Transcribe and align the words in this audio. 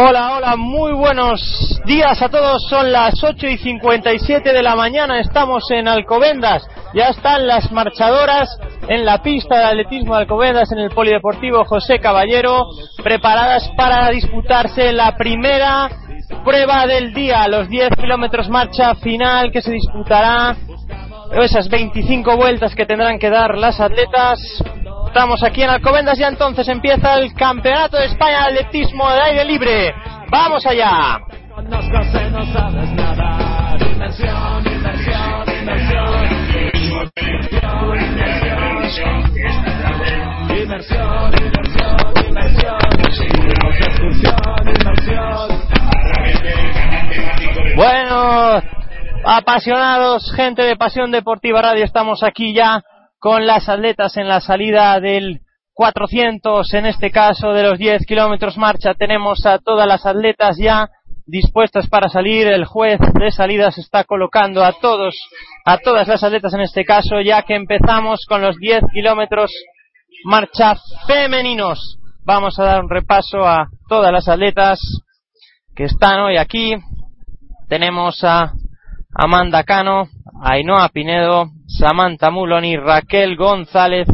Hola, 0.00 0.36
hola, 0.36 0.54
muy 0.54 0.92
buenos 0.92 1.80
días 1.84 2.22
a 2.22 2.28
todos. 2.28 2.62
Son 2.70 2.92
las 2.92 3.14
8 3.20 3.48
y 3.48 3.58
57 3.58 4.52
de 4.52 4.62
la 4.62 4.76
mañana. 4.76 5.18
Estamos 5.18 5.64
en 5.72 5.88
Alcobendas. 5.88 6.62
Ya 6.94 7.08
están 7.08 7.48
las 7.48 7.72
marchadoras 7.72 8.48
en 8.86 9.04
la 9.04 9.20
pista 9.24 9.58
de 9.58 9.64
atletismo 9.64 10.14
de 10.14 10.20
Alcobendas 10.20 10.70
en 10.70 10.78
el 10.78 10.90
Polideportivo 10.90 11.64
José 11.64 11.98
Caballero, 11.98 12.66
preparadas 13.02 13.68
para 13.76 14.08
disputarse 14.10 14.92
la 14.92 15.16
primera 15.16 15.90
prueba 16.44 16.86
del 16.86 17.12
día, 17.12 17.48
los 17.48 17.68
10 17.68 17.96
kilómetros 18.00 18.48
marcha 18.48 18.94
final 18.94 19.50
que 19.50 19.62
se 19.62 19.72
disputará, 19.72 20.54
esas 21.42 21.68
25 21.68 22.36
vueltas 22.36 22.72
que 22.76 22.86
tendrán 22.86 23.18
que 23.18 23.30
dar 23.30 23.58
las 23.58 23.80
atletas. 23.80 24.38
Estamos 25.08 25.42
aquí 25.42 25.62
en 25.62 25.70
Alcobendas 25.70 26.20
y 26.20 26.22
entonces 26.22 26.68
empieza 26.68 27.14
el 27.14 27.32
Campeonato 27.32 27.96
de 27.96 28.04
España 28.04 28.42
de 28.42 28.60
Atletismo 28.60 29.10
de 29.10 29.20
Aire 29.20 29.44
Libre. 29.46 29.94
¡Vamos 30.30 30.64
allá! 30.66 31.18
Bueno, 47.74 48.62
apasionados, 49.24 50.32
gente 50.36 50.62
de 50.62 50.76
Pasión 50.76 51.10
Deportiva 51.10 51.62
Radio, 51.62 51.84
estamos 51.84 52.22
aquí 52.22 52.52
ya 52.52 52.84
con 53.18 53.46
las 53.46 53.68
atletas 53.68 54.16
en 54.16 54.28
la 54.28 54.40
salida 54.40 54.98
del 55.00 55.40
400, 55.72 56.74
en 56.74 56.86
este 56.86 57.10
caso 57.10 57.52
de 57.52 57.62
los 57.62 57.78
10 57.78 58.04
kilómetros 58.06 58.56
marcha. 58.58 58.94
Tenemos 58.94 59.46
a 59.46 59.58
todas 59.58 59.86
las 59.86 60.04
atletas 60.06 60.56
ya 60.58 60.88
dispuestas 61.26 61.88
para 61.88 62.08
salir. 62.08 62.48
El 62.48 62.64
juez 62.64 62.98
de 63.14 63.30
salida 63.30 63.70
se 63.70 63.82
está 63.82 64.04
colocando 64.04 64.64
a 64.64 64.72
todos, 64.72 65.14
a 65.64 65.78
todas 65.78 66.08
las 66.08 66.22
atletas 66.22 66.54
en 66.54 66.62
este 66.62 66.84
caso, 66.84 67.20
ya 67.20 67.42
que 67.42 67.54
empezamos 67.54 68.24
con 68.26 68.42
los 68.42 68.56
10 68.56 68.82
kilómetros 68.92 69.52
marcha 70.24 70.74
femeninos. 71.06 71.98
Vamos 72.24 72.58
a 72.58 72.64
dar 72.64 72.82
un 72.82 72.90
repaso 72.90 73.46
a 73.46 73.68
todas 73.88 74.12
las 74.12 74.28
atletas 74.28 74.80
que 75.74 75.84
están 75.84 76.20
hoy 76.20 76.36
aquí. 76.36 76.74
Tenemos 77.68 78.24
a 78.24 78.52
Amanda 79.14 79.62
Cano, 79.64 80.08
Ainhoa 80.40 80.88
Pinedo, 80.90 81.46
Samantha 81.66 82.30
Muloni, 82.30 82.76
Raquel 82.76 83.36
González, 83.36 84.06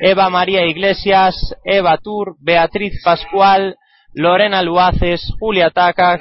Eva 0.00 0.30
María 0.30 0.64
Iglesias, 0.66 1.34
Eva 1.64 1.98
Tur, 1.98 2.36
Beatriz 2.40 3.02
Pascual, 3.04 3.76
Lorena 4.14 4.62
Luaces, 4.62 5.32
Julia 5.40 5.70
Tacas, 5.70 6.20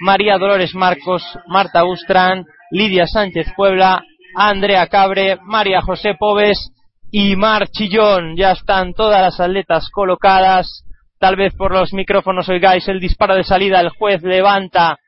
María 0.00 0.38
Dolores 0.38 0.74
Marcos, 0.74 1.22
Marta 1.46 1.84
Ustran, 1.84 2.44
Lidia 2.70 3.06
Sánchez 3.06 3.52
Puebla, 3.56 4.02
Andrea 4.34 4.86
Cabre, 4.88 5.38
María 5.42 5.82
José 5.82 6.14
Pobes 6.18 6.72
y 7.12 7.36
Mar 7.36 7.68
Chillón. 7.68 8.36
Ya 8.36 8.52
están 8.52 8.94
todas 8.94 9.20
las 9.20 9.38
atletas 9.38 9.88
colocadas. 9.90 10.84
Tal 11.18 11.36
vez 11.36 11.54
por 11.54 11.72
los 11.72 11.92
micrófonos 11.92 12.48
oigáis 12.48 12.88
el 12.88 13.00
disparo 13.00 13.34
de 13.34 13.44
salida. 13.44 13.80
El 13.80 13.90
juez 13.90 14.22
levanta 14.22 14.98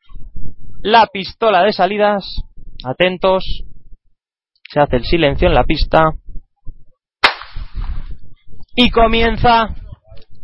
la 0.83 1.07
pistola 1.07 1.63
de 1.63 1.73
salidas. 1.73 2.43
Atentos. 2.85 3.65
Se 4.77 4.83
hace 4.83 4.97
el 4.97 5.05
silencio 5.05 5.49
en 5.49 5.55
la 5.55 5.65
pista. 5.65 6.11
Y 8.75 8.91
comienza 8.91 9.69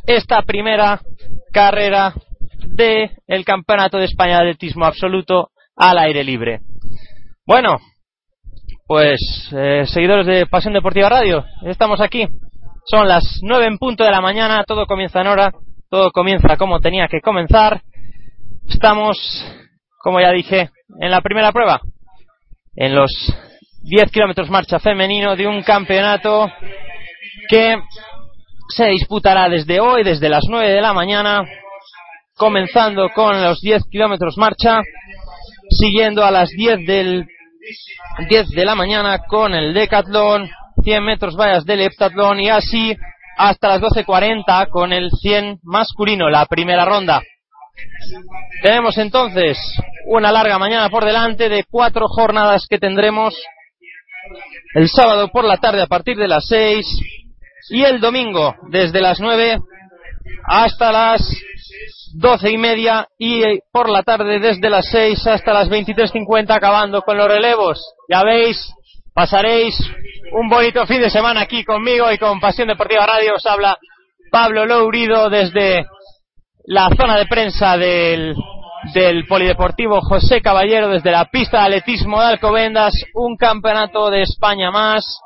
esta 0.06 0.40
primera 0.40 1.02
carrera 1.52 2.14
de 2.64 3.10
el 3.26 3.44
Campeonato 3.44 3.98
de 3.98 4.06
España 4.06 4.36
de 4.36 4.52
Atletismo 4.52 4.86
Absoluto 4.86 5.50
al 5.76 5.98
aire 5.98 6.24
libre. 6.24 6.60
Bueno, 7.46 7.76
pues 8.86 9.50
eh, 9.52 9.84
seguidores 9.84 10.24
de 10.24 10.46
Pasión 10.46 10.72
Deportiva 10.72 11.10
Radio, 11.10 11.44
estamos 11.66 12.00
aquí. 12.00 12.26
Son 12.86 13.06
las 13.06 13.40
nueve 13.42 13.66
en 13.66 13.76
punto 13.76 14.02
de 14.02 14.12
la 14.12 14.22
mañana, 14.22 14.64
todo 14.66 14.86
comienza 14.86 15.20
en 15.20 15.26
hora, 15.26 15.52
todo 15.90 16.10
comienza 16.10 16.56
como 16.56 16.80
tenía 16.80 17.06
que 17.06 17.20
comenzar. 17.20 17.82
Estamos, 18.66 19.18
como 19.98 20.22
ya 20.22 20.30
dije, 20.30 20.70
en 21.00 21.10
la 21.10 21.20
primera 21.20 21.52
prueba, 21.52 21.82
en 22.76 22.94
los 22.94 23.10
10 23.82 24.10
kilómetros 24.12 24.48
marcha 24.48 24.78
femenino 24.78 25.34
de 25.34 25.46
un 25.46 25.62
campeonato 25.62 26.48
que 27.48 27.76
se 28.68 28.86
disputará 28.86 29.48
desde 29.48 29.80
hoy, 29.80 30.04
desde 30.04 30.28
las 30.28 30.44
9 30.48 30.72
de 30.72 30.80
la 30.80 30.92
mañana, 30.92 31.42
comenzando 32.36 33.08
con 33.10 33.42
los 33.42 33.60
10 33.60 33.82
kilómetros 33.90 34.38
marcha, 34.38 34.80
siguiendo 35.70 36.24
a 36.24 36.30
las 36.30 36.50
10 36.50 36.86
del 36.86 37.26
10 38.28 38.50
de 38.50 38.64
la 38.64 38.74
mañana 38.74 39.18
con 39.28 39.54
el 39.54 39.74
decatlón, 39.74 40.48
100 40.82 41.04
metros 41.04 41.36
vallas 41.36 41.64
del 41.64 41.80
heptatlón 41.80 42.40
y 42.40 42.48
así 42.48 42.96
hasta 43.36 43.68
las 43.68 43.80
12.40 43.80 44.68
con 44.68 44.92
el 44.92 45.10
100 45.10 45.58
masculino, 45.62 46.28
la 46.30 46.46
primera 46.46 46.84
ronda. 46.84 47.22
Tenemos 48.62 48.96
entonces 48.98 49.58
una 50.06 50.30
larga 50.30 50.58
mañana 50.58 50.88
por 50.88 51.04
delante 51.04 51.48
de 51.48 51.64
cuatro 51.68 52.06
jornadas 52.08 52.66
que 52.68 52.78
tendremos 52.78 53.34
el 54.74 54.88
sábado 54.88 55.28
por 55.28 55.44
la 55.44 55.56
tarde 55.56 55.82
a 55.82 55.86
partir 55.86 56.16
de 56.16 56.28
las 56.28 56.46
6 56.46 56.86
y 57.70 57.82
el 57.82 58.00
domingo 58.00 58.54
desde 58.70 59.00
las 59.00 59.20
9 59.20 59.58
hasta 60.44 60.92
las 60.92 61.22
doce 62.14 62.50
y 62.50 62.58
media 62.58 63.08
y 63.18 63.42
por 63.72 63.88
la 63.88 64.02
tarde 64.02 64.38
desde 64.38 64.68
las 64.68 64.86
6 64.90 65.26
hasta 65.26 65.52
las 65.52 65.68
23.50 65.68 66.54
acabando 66.54 67.02
con 67.02 67.16
los 67.16 67.28
relevos. 67.28 67.82
Ya 68.08 68.22
veis, 68.22 68.72
pasaréis 69.14 69.74
un 70.32 70.48
bonito 70.48 70.86
fin 70.86 71.00
de 71.00 71.10
semana 71.10 71.42
aquí 71.42 71.64
conmigo 71.64 72.10
y 72.12 72.18
con 72.18 72.40
Pasión 72.40 72.68
Deportiva 72.68 73.06
Radio. 73.06 73.34
Os 73.36 73.46
habla 73.46 73.78
Pablo 74.30 74.66
Lourido 74.66 75.30
desde 75.30 75.86
la 76.66 76.88
zona 76.96 77.16
de 77.18 77.26
prensa 77.26 77.76
del, 77.76 78.34
del 78.94 79.26
Polideportivo 79.26 80.00
José 80.00 80.40
Caballero, 80.40 80.88
desde 80.88 81.10
la 81.10 81.26
pista 81.26 81.58
de 81.58 81.76
atletismo 81.76 82.20
de 82.20 82.26
Alcobendas, 82.26 82.92
un 83.14 83.36
campeonato 83.36 84.10
de 84.10 84.22
España 84.22 84.70
más 84.70 85.20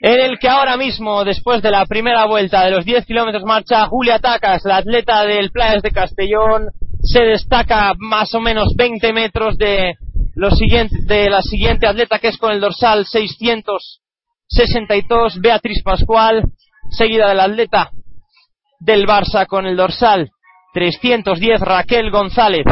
en 0.00 0.20
el 0.20 0.38
que 0.38 0.48
ahora 0.48 0.76
mismo, 0.76 1.24
después 1.24 1.62
de 1.62 1.70
la 1.70 1.86
primera 1.86 2.26
vuelta 2.26 2.62
de 2.64 2.70
los 2.70 2.84
10 2.84 3.06
kilómetros 3.06 3.44
marcha, 3.44 3.86
Julia 3.86 4.18
Tacas, 4.18 4.62
la 4.64 4.76
atleta 4.76 5.24
del 5.24 5.50
Playas 5.50 5.80
de 5.82 5.90
Castellón, 5.90 6.66
se 7.02 7.22
destaca 7.22 7.94
más 7.98 8.34
o 8.34 8.40
menos 8.40 8.74
20 8.76 9.10
metros 9.12 9.56
de, 9.56 9.94
lo 10.34 10.50
siguiente, 10.50 10.98
de 11.02 11.30
la 11.30 11.40
siguiente 11.42 11.86
atleta 11.86 12.18
que 12.18 12.28
es 12.28 12.36
con 12.36 12.52
el 12.52 12.60
dorsal 12.60 13.06
662, 13.06 15.40
Beatriz 15.40 15.82
Pascual, 15.82 16.42
seguida 16.90 17.28
del 17.28 17.40
atleta 17.40 17.90
del 18.78 19.06
Barça 19.06 19.46
con 19.46 19.64
el 19.66 19.76
dorsal 19.76 20.30
310, 20.76 21.58
Raquel 21.60 22.10
González. 22.10 22.66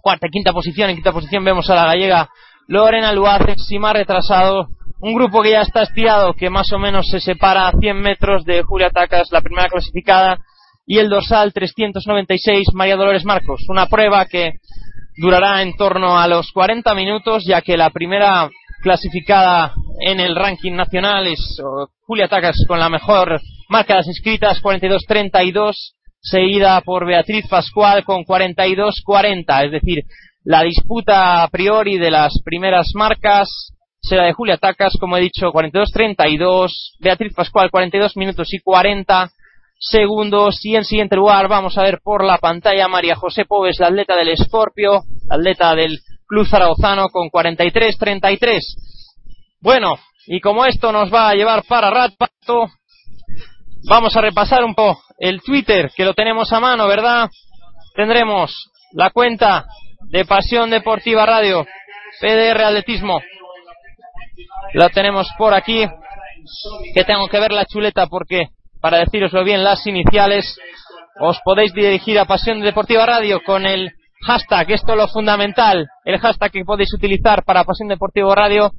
Cuarta 0.00 0.28
quinta 0.32 0.54
posición, 0.54 0.88
en 0.88 0.96
quinta 0.96 1.12
posición 1.12 1.44
vemos 1.44 1.68
a 1.68 1.74
la 1.74 1.84
gallega 1.84 2.30
Lorena 2.68 3.12
Luace, 3.12 3.56
si 3.58 3.78
más 3.78 3.92
retrasado, 3.92 4.68
un 4.98 5.14
grupo 5.14 5.42
que 5.42 5.50
ya 5.50 5.60
está 5.60 5.82
estirado, 5.82 6.32
que 6.32 6.48
más 6.48 6.72
o 6.72 6.78
menos 6.78 7.06
se 7.10 7.20
separa 7.20 7.68
a 7.68 7.72
100 7.78 8.00
metros 8.00 8.46
de 8.46 8.62
Julia 8.62 8.88
Tacas, 8.88 9.28
la 9.30 9.42
primera 9.42 9.68
clasificada, 9.68 10.38
y 10.86 11.00
el 11.00 11.10
dorsal 11.10 11.52
396, 11.52 12.68
María 12.72 12.96
Dolores 12.96 13.26
Marcos. 13.26 13.60
Una 13.68 13.88
prueba 13.88 14.24
que 14.24 14.52
durará 15.18 15.60
en 15.60 15.76
torno 15.76 16.18
a 16.18 16.26
los 16.26 16.50
40 16.50 16.94
minutos, 16.94 17.44
ya 17.46 17.60
que 17.60 17.76
la 17.76 17.90
primera 17.90 18.48
clasificada 18.82 19.74
en 20.00 20.18
el 20.18 20.34
ranking 20.34 20.72
nacional 20.72 21.26
es 21.26 21.60
Julia 22.06 22.28
Tacas 22.28 22.56
con 22.66 22.80
la 22.80 22.88
mejor 22.88 23.38
marca 23.68 23.92
de 23.92 23.98
las 23.98 24.08
inscritas, 24.08 24.62
42-32, 24.62 25.92
seguida 26.22 26.80
por 26.82 27.04
Beatriz 27.04 27.46
Pascual 27.48 28.04
con 28.04 28.24
42-40, 28.24 29.64
es 29.64 29.72
decir, 29.72 30.04
la 30.44 30.62
disputa 30.62 31.42
a 31.42 31.48
priori 31.48 31.98
de 31.98 32.10
las 32.10 32.40
primeras 32.44 32.92
marcas 32.94 33.72
será 34.00 34.24
de 34.24 34.32
Julia 34.32 34.56
Tacas, 34.56 34.94
como 34.98 35.16
he 35.16 35.20
dicho, 35.20 35.52
42-32, 35.52 36.70
Beatriz 37.00 37.34
Pascual 37.34 37.70
42 37.70 38.16
minutos 38.16 38.52
y 38.52 38.60
40 38.60 39.30
segundos 39.78 40.64
y 40.64 40.76
en 40.76 40.84
siguiente 40.84 41.16
lugar 41.16 41.48
vamos 41.48 41.76
a 41.76 41.82
ver 41.82 42.00
por 42.02 42.24
la 42.24 42.38
pantalla 42.38 42.86
María 42.86 43.16
José 43.16 43.44
Pobes, 43.44 43.80
la 43.80 43.88
atleta 43.88 44.16
del 44.16 44.28
Escorpio, 44.28 45.02
atleta 45.28 45.74
del 45.74 45.98
Club 46.26 46.46
Zaragozano 46.46 47.08
con 47.08 47.28
43-33. 47.30 48.60
Bueno, 49.60 49.96
y 50.26 50.40
como 50.40 50.64
esto 50.64 50.92
nos 50.92 51.12
va 51.12 51.28
a 51.28 51.34
llevar 51.34 51.64
para 51.64 51.90
rato, 51.90 52.68
vamos 53.88 54.16
a 54.16 54.20
repasar 54.20 54.64
un 54.64 54.74
poco 54.74 55.02
el 55.18 55.40
Twitter, 55.42 55.90
que 55.94 56.04
lo 56.04 56.14
tenemos 56.14 56.52
a 56.52 56.60
mano, 56.60 56.86
¿verdad? 56.86 57.28
Tendremos 57.94 58.70
la 58.92 59.10
cuenta 59.10 59.66
de 60.10 60.24
Pasión 60.24 60.70
Deportiva 60.70 61.24
Radio, 61.26 61.66
PDR 62.20 62.64
Atletismo. 62.64 63.20
Lo 64.74 64.88
tenemos 64.90 65.28
por 65.36 65.54
aquí, 65.54 65.86
que 66.94 67.04
tengo 67.04 67.28
que 67.28 67.40
ver 67.40 67.52
la 67.52 67.66
chuleta 67.66 68.06
porque, 68.06 68.48
para 68.80 68.98
deciroslo 68.98 69.44
bien, 69.44 69.62
las 69.62 69.86
iniciales, 69.86 70.58
os 71.20 71.40
podéis 71.44 71.72
dirigir 71.72 72.18
a 72.18 72.24
Pasión 72.24 72.60
Deportiva 72.60 73.06
Radio 73.06 73.42
con 73.44 73.66
el 73.66 73.92
hashtag, 74.22 74.70
esto 74.72 74.92
es 74.92 74.98
lo 74.98 75.08
fundamental, 75.08 75.88
el 76.04 76.18
hashtag 76.18 76.52
que 76.52 76.64
podéis 76.64 76.92
utilizar 76.94 77.44
para 77.44 77.64
Pasión 77.64 77.88
Deportiva 77.88 78.34
Radio, 78.34 78.70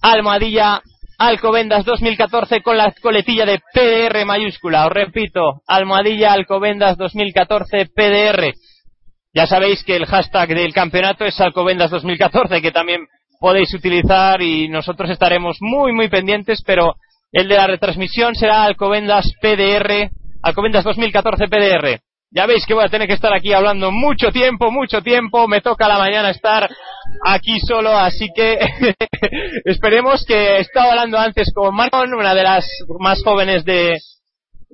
almohadilla 0.00 0.80
Alcobendas 1.18 1.86
2014 1.86 2.60
con 2.60 2.76
la 2.76 2.92
coletilla 3.00 3.46
de 3.46 3.60
PDR 3.72 4.26
mayúscula. 4.26 4.86
Os 4.86 4.92
repito, 4.92 5.62
almohadilla 5.66 6.34
Alcobendas 6.34 6.98
2014 6.98 7.86
PDR. 7.86 8.52
Ya 9.32 9.46
sabéis 9.46 9.82
que 9.82 9.96
el 9.96 10.04
hashtag 10.04 10.48
del 10.50 10.74
campeonato 10.74 11.24
es 11.24 11.40
Alcobendas 11.40 11.90
2014, 11.90 12.60
que 12.60 12.70
también 12.70 13.06
podéis 13.40 13.72
utilizar 13.72 14.42
y 14.42 14.68
nosotros 14.68 15.08
estaremos 15.08 15.56
muy, 15.60 15.92
muy 15.92 16.08
pendientes, 16.08 16.62
pero 16.66 16.96
el 17.32 17.48
de 17.48 17.56
la 17.56 17.66
retransmisión 17.66 18.34
será 18.34 18.64
Alcobendas 18.64 19.32
PDR, 19.40 20.10
Alcobendas 20.42 20.84
2014 20.84 21.48
PDR. 21.48 22.00
Ya 22.30 22.46
veis 22.46 22.66
que 22.66 22.74
voy 22.74 22.84
a 22.84 22.88
tener 22.88 23.06
que 23.06 23.14
estar 23.14 23.32
aquí 23.32 23.52
hablando 23.52 23.90
mucho 23.90 24.30
tiempo, 24.30 24.70
mucho 24.70 25.00
tiempo. 25.02 25.46
Me 25.48 25.60
toca 25.60 25.88
la 25.88 25.98
mañana 25.98 26.30
estar 26.30 26.68
aquí 27.24 27.58
solo, 27.60 27.96
así 27.96 28.28
que 28.34 28.58
esperemos 29.64 30.24
que 30.26 30.58
estaba 30.58 30.90
hablando 30.90 31.18
antes 31.18 31.52
con 31.54 31.74
Marcon, 31.74 32.14
una 32.14 32.34
de 32.34 32.42
las 32.42 32.66
más 32.98 33.22
jóvenes 33.22 33.64
de, 33.64 33.98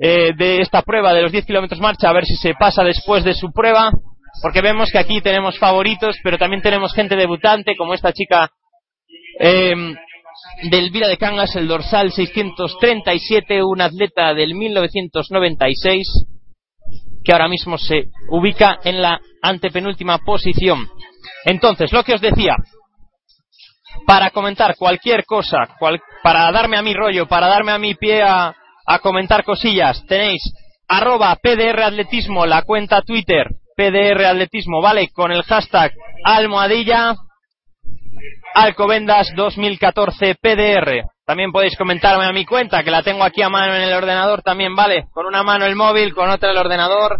eh, 0.00 0.32
de 0.36 0.60
esta 0.60 0.82
prueba 0.82 1.12
de 1.12 1.22
los 1.22 1.32
10 1.32 1.46
kilómetros 1.46 1.80
marcha, 1.80 2.08
a 2.08 2.14
ver 2.14 2.24
si 2.24 2.36
se 2.36 2.54
pasa 2.54 2.82
después 2.82 3.22
de 3.22 3.34
su 3.34 3.52
prueba 3.52 3.92
porque 4.40 4.62
vemos 4.62 4.90
que 4.90 4.98
aquí 4.98 5.20
tenemos 5.20 5.58
favoritos, 5.58 6.16
pero 6.22 6.38
también 6.38 6.62
tenemos 6.62 6.94
gente 6.94 7.16
debutante, 7.16 7.76
como 7.76 7.94
esta 7.94 8.12
chica 8.12 8.50
eh, 9.38 9.74
del 10.70 10.90
Vila 10.90 11.08
de 11.08 11.18
Cangas, 11.18 11.54
el 11.56 11.68
dorsal 11.68 12.12
637, 12.12 13.62
un 13.62 13.80
atleta 13.80 14.32
del 14.32 14.54
1996, 14.54 16.08
que 17.24 17.32
ahora 17.32 17.48
mismo 17.48 17.78
se 17.78 18.08
ubica 18.30 18.78
en 18.84 19.00
la 19.00 19.20
antepenúltima 19.42 20.18
posición. 20.18 20.88
Entonces, 21.44 21.92
lo 21.92 22.04
que 22.04 22.14
os 22.14 22.20
decía, 22.20 22.56
para 24.06 24.30
comentar 24.30 24.76
cualquier 24.76 25.24
cosa, 25.24 25.58
para 26.22 26.50
darme 26.52 26.76
a 26.76 26.82
mi 26.82 26.94
rollo, 26.94 27.26
para 27.26 27.48
darme 27.48 27.72
a 27.72 27.78
mi 27.78 27.94
pie 27.94 28.22
a, 28.22 28.54
comentar 29.02 29.44
cosillas, 29.44 30.04
tenéis 30.06 30.42
arroba 30.86 31.34
PDR 31.36 31.82
Atletismo, 31.82 32.44
la 32.44 32.62
cuenta 32.62 33.02
Twitter, 33.02 33.48
PDR 33.76 34.26
Atletismo, 34.26 34.82
¿vale? 34.82 35.08
Con 35.12 35.32
el 35.32 35.42
hashtag 35.44 35.92
almohadilla 36.24 37.14
Alcobendas 38.54 39.32
2014 39.34 40.34
PDR. 40.34 41.11
También 41.24 41.52
podéis 41.52 41.76
comentarme 41.76 42.24
a 42.24 42.32
mi 42.32 42.44
cuenta, 42.44 42.82
que 42.82 42.90
la 42.90 43.02
tengo 43.02 43.22
aquí 43.22 43.42
a 43.42 43.48
mano 43.48 43.74
en 43.74 43.82
el 43.82 43.94
ordenador 43.94 44.42
también, 44.42 44.74
¿vale? 44.74 45.04
Con 45.12 45.26
una 45.26 45.42
mano 45.42 45.66
el 45.66 45.76
móvil, 45.76 46.14
con 46.14 46.28
otra 46.28 46.50
el 46.50 46.58
ordenador. 46.58 47.18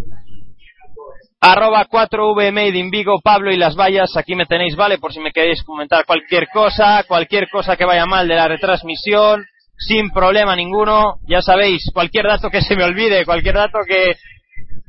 Arroba 1.41 1.87
4V 1.87 2.53
Made 2.53 2.89
Vigo, 2.91 3.21
Pablo 3.23 3.53
y 3.53 3.57
las 3.57 3.77
vallas, 3.77 4.17
aquí 4.17 4.35
me 4.35 4.47
tenéis, 4.47 4.77
¿vale? 4.77 4.99
Por 4.99 5.13
si 5.13 5.21
me 5.21 5.33
queréis 5.33 5.63
comentar 5.65 6.05
cualquier 6.05 6.49
cosa, 6.53 7.05
cualquier 7.07 7.49
cosa 7.49 7.77
que 7.77 7.85
vaya 7.85 8.07
mal 8.07 8.27
de 8.27 8.35
la 8.35 8.49
retransmisión, 8.49 9.45
sin 9.77 10.11
problema 10.11 10.57
ninguno. 10.57 11.17
Ya 11.29 11.41
sabéis, 11.41 11.91
cualquier 11.93 12.27
dato 12.27 12.51
que 12.51 12.63
se 12.63 12.77
me 12.77 12.85
olvide, 12.85 13.25
cualquier 13.25 13.55
dato 13.55 13.79
que, 13.87 14.15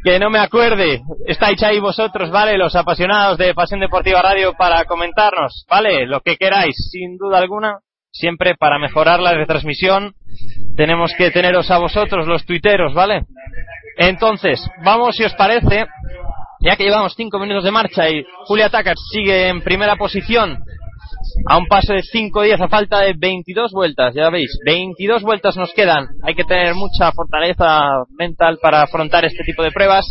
que 0.04 0.20
no 0.20 0.30
me 0.30 0.40
acuerde, 0.40 1.02
estáis 1.26 1.62
ahí 1.64 1.80
vosotros, 1.80 2.30
¿vale? 2.32 2.58
Los 2.58 2.76
apasionados 2.76 3.38
de 3.38 3.54
Pasión 3.54 3.80
Deportiva 3.80 4.22
Radio 4.22 4.54
para 4.54 4.86
comentarnos, 4.86 5.66
¿vale? 5.70 6.06
Lo 6.06 6.22
que 6.22 6.36
queráis, 6.36 6.76
sin 6.92 7.18
duda 7.18 7.40
alguna, 7.40 7.80
siempre 8.14 8.56
para 8.56 8.80
mejorar 8.80 9.20
la 9.20 9.34
retransmisión 9.34 10.14
tenemos 10.78 11.12
que 11.18 11.32
teneros 11.32 11.70
a 11.72 11.80
vosotros, 11.80 12.28
los 12.28 12.46
tuiteros, 12.46 12.94
¿vale? 12.94 13.26
Entonces, 13.98 14.66
vamos, 14.84 15.16
si 15.16 15.24
os 15.24 15.34
parece, 15.34 15.86
ya 16.62 16.76
que 16.76 16.84
llevamos 16.84 17.14
cinco 17.16 17.40
minutos 17.40 17.64
de 17.64 17.72
marcha 17.72 18.10
y 18.10 18.24
Julia 18.46 18.70
Tacar 18.70 18.96
sigue 19.12 19.50
en 19.50 19.62
primera 19.62 19.96
posición 19.96 20.64
a 21.48 21.58
un 21.58 21.68
paso 21.68 21.94
de 21.94 22.02
5-10 22.02 22.62
a 22.62 22.68
falta 22.68 23.00
de 23.02 23.14
22 23.18 23.72
vueltas, 23.72 24.14
ya 24.14 24.30
veis, 24.30 24.58
22 24.66 25.24
vueltas 25.24 25.58
nos 25.58 25.74
quedan. 25.74 26.08
Hay 26.24 26.36
que 26.36 26.44
tener 26.44 26.74
mucha 26.76 27.12
fortaleza 27.12 27.82
mental 28.18 28.58
para 28.62 28.82
afrontar 28.82 29.26
este 29.26 29.44
tipo 29.44 29.64
de 29.64 29.72
pruebas. 29.72 30.06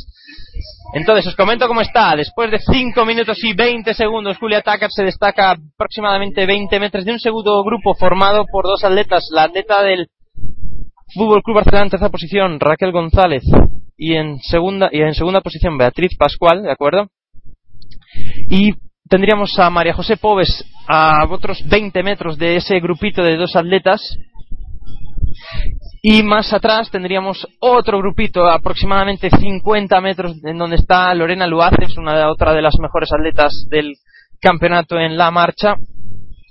Entonces, 0.94 1.26
os 1.26 1.36
comento 1.36 1.66
cómo 1.68 1.80
está. 1.80 2.14
Después 2.16 2.50
de 2.50 2.58
5 2.58 3.04
minutos 3.06 3.42
y 3.42 3.54
20 3.54 3.94
segundos, 3.94 4.36
Julia 4.38 4.60
Tucker 4.60 4.90
se 4.90 5.04
destaca 5.04 5.52
aproximadamente 5.52 6.44
20 6.44 6.80
metros 6.80 7.04
de 7.04 7.12
un 7.12 7.18
segundo 7.18 7.62
grupo 7.64 7.94
formado 7.94 8.44
por 8.50 8.64
dos 8.64 8.84
atletas. 8.84 9.28
La 9.32 9.44
atleta 9.44 9.82
del 9.82 10.08
Fútbol 11.14 11.42
Club 11.42 11.56
Barcelona 11.56 11.84
en 11.84 11.90
tercera 11.90 12.10
posición, 12.10 12.60
Raquel 12.60 12.92
González, 12.92 13.42
y 13.96 14.14
en 14.14 14.38
segunda, 14.40 14.88
y 14.92 15.00
en 15.00 15.14
segunda 15.14 15.40
posición, 15.40 15.78
Beatriz 15.78 16.16
Pascual, 16.18 16.62
¿de 16.62 16.72
acuerdo? 16.72 17.08
Y 18.50 18.74
tendríamos 19.12 19.58
a 19.58 19.68
María 19.68 19.92
José 19.92 20.16
Pobes 20.16 20.64
a 20.88 21.26
otros 21.28 21.62
20 21.68 22.02
metros 22.02 22.38
de 22.38 22.56
ese 22.56 22.80
grupito 22.80 23.22
de 23.22 23.36
dos 23.36 23.54
atletas. 23.56 24.00
Y 26.00 26.22
más 26.22 26.50
atrás 26.54 26.90
tendríamos 26.90 27.46
otro 27.60 27.98
grupito, 27.98 28.48
aproximadamente 28.48 29.28
50 29.28 30.00
metros, 30.00 30.36
en 30.42 30.56
donde 30.56 30.76
está 30.76 31.14
Lorena 31.14 31.46
Luaces, 31.46 31.98
una 31.98 32.16
de, 32.16 32.24
otra 32.24 32.54
de 32.54 32.62
las 32.62 32.72
mejores 32.80 33.12
atletas 33.12 33.66
del 33.68 33.96
campeonato 34.40 34.98
en 34.98 35.18
la 35.18 35.30
marcha. 35.30 35.74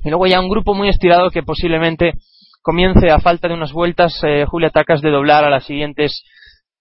Y 0.04 0.10
luego 0.10 0.28
ya 0.28 0.40
un 0.40 0.50
grupo 0.50 0.76
muy 0.76 0.88
estirado 0.88 1.32
que 1.32 1.42
posiblemente 1.42 2.14
comience 2.62 3.10
a 3.10 3.20
falta 3.20 3.48
de 3.48 3.56
unas 3.56 3.74
vueltas 3.74 4.14
eh, 4.22 4.46
Julia 4.48 4.70
Tacas 4.70 5.02
de 5.02 5.10
doblar 5.10 5.46
a 5.46 5.50
las 5.50 5.66
siguientes 5.66 6.24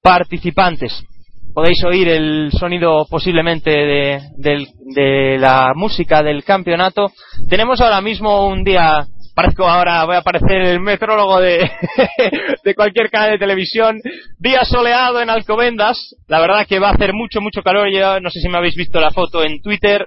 participantes 0.02 1.06
podéis 1.54 1.82
oír 1.84 2.08
el 2.08 2.50
sonido 2.52 3.06
posiblemente 3.08 3.70
de, 3.70 4.20
de, 4.36 5.38
la 5.38 5.72
música 5.74 6.22
del 6.22 6.44
campeonato. 6.44 7.12
Tenemos 7.48 7.80
ahora 7.80 8.00
mismo 8.00 8.46
un 8.46 8.64
día, 8.64 9.06
parezco 9.34 9.66
ahora, 9.66 10.04
voy 10.04 10.16
a 10.16 10.20
aparecer 10.20 10.62
el 10.62 10.80
metrólogo 10.80 11.40
de, 11.40 11.70
de 12.64 12.74
cualquier 12.74 13.10
canal 13.10 13.32
de 13.32 13.38
televisión, 13.38 13.98
día 14.38 14.64
soleado 14.64 15.20
en 15.20 15.30
Alcobendas, 15.30 16.14
la 16.28 16.40
verdad 16.40 16.66
que 16.66 16.78
va 16.78 16.90
a 16.90 16.94
hacer 16.94 17.12
mucho, 17.12 17.40
mucho 17.40 17.62
calor, 17.62 17.88
yo 17.92 18.20
no 18.20 18.30
sé 18.30 18.40
si 18.40 18.48
me 18.48 18.58
habéis 18.58 18.76
visto 18.76 19.00
la 19.00 19.10
foto 19.10 19.42
en 19.42 19.60
Twitter, 19.62 20.06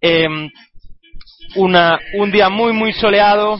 em, 0.00 0.48
una, 1.56 1.98
un 2.14 2.30
día 2.30 2.48
muy, 2.48 2.72
muy 2.72 2.92
soleado, 2.92 3.58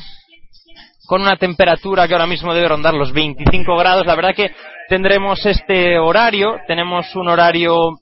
con 1.08 1.22
una 1.22 1.36
temperatura 1.36 2.06
que 2.06 2.12
ahora 2.12 2.26
mismo 2.26 2.52
debe 2.52 2.68
rondar 2.68 2.92
los 2.92 3.14
25 3.14 3.78
grados. 3.78 4.04
La 4.04 4.14
verdad 4.14 4.34
que 4.36 4.52
tendremos 4.90 5.44
este 5.46 5.98
horario, 5.98 6.58
tenemos 6.66 7.16
un 7.16 7.28
horario 7.28 7.98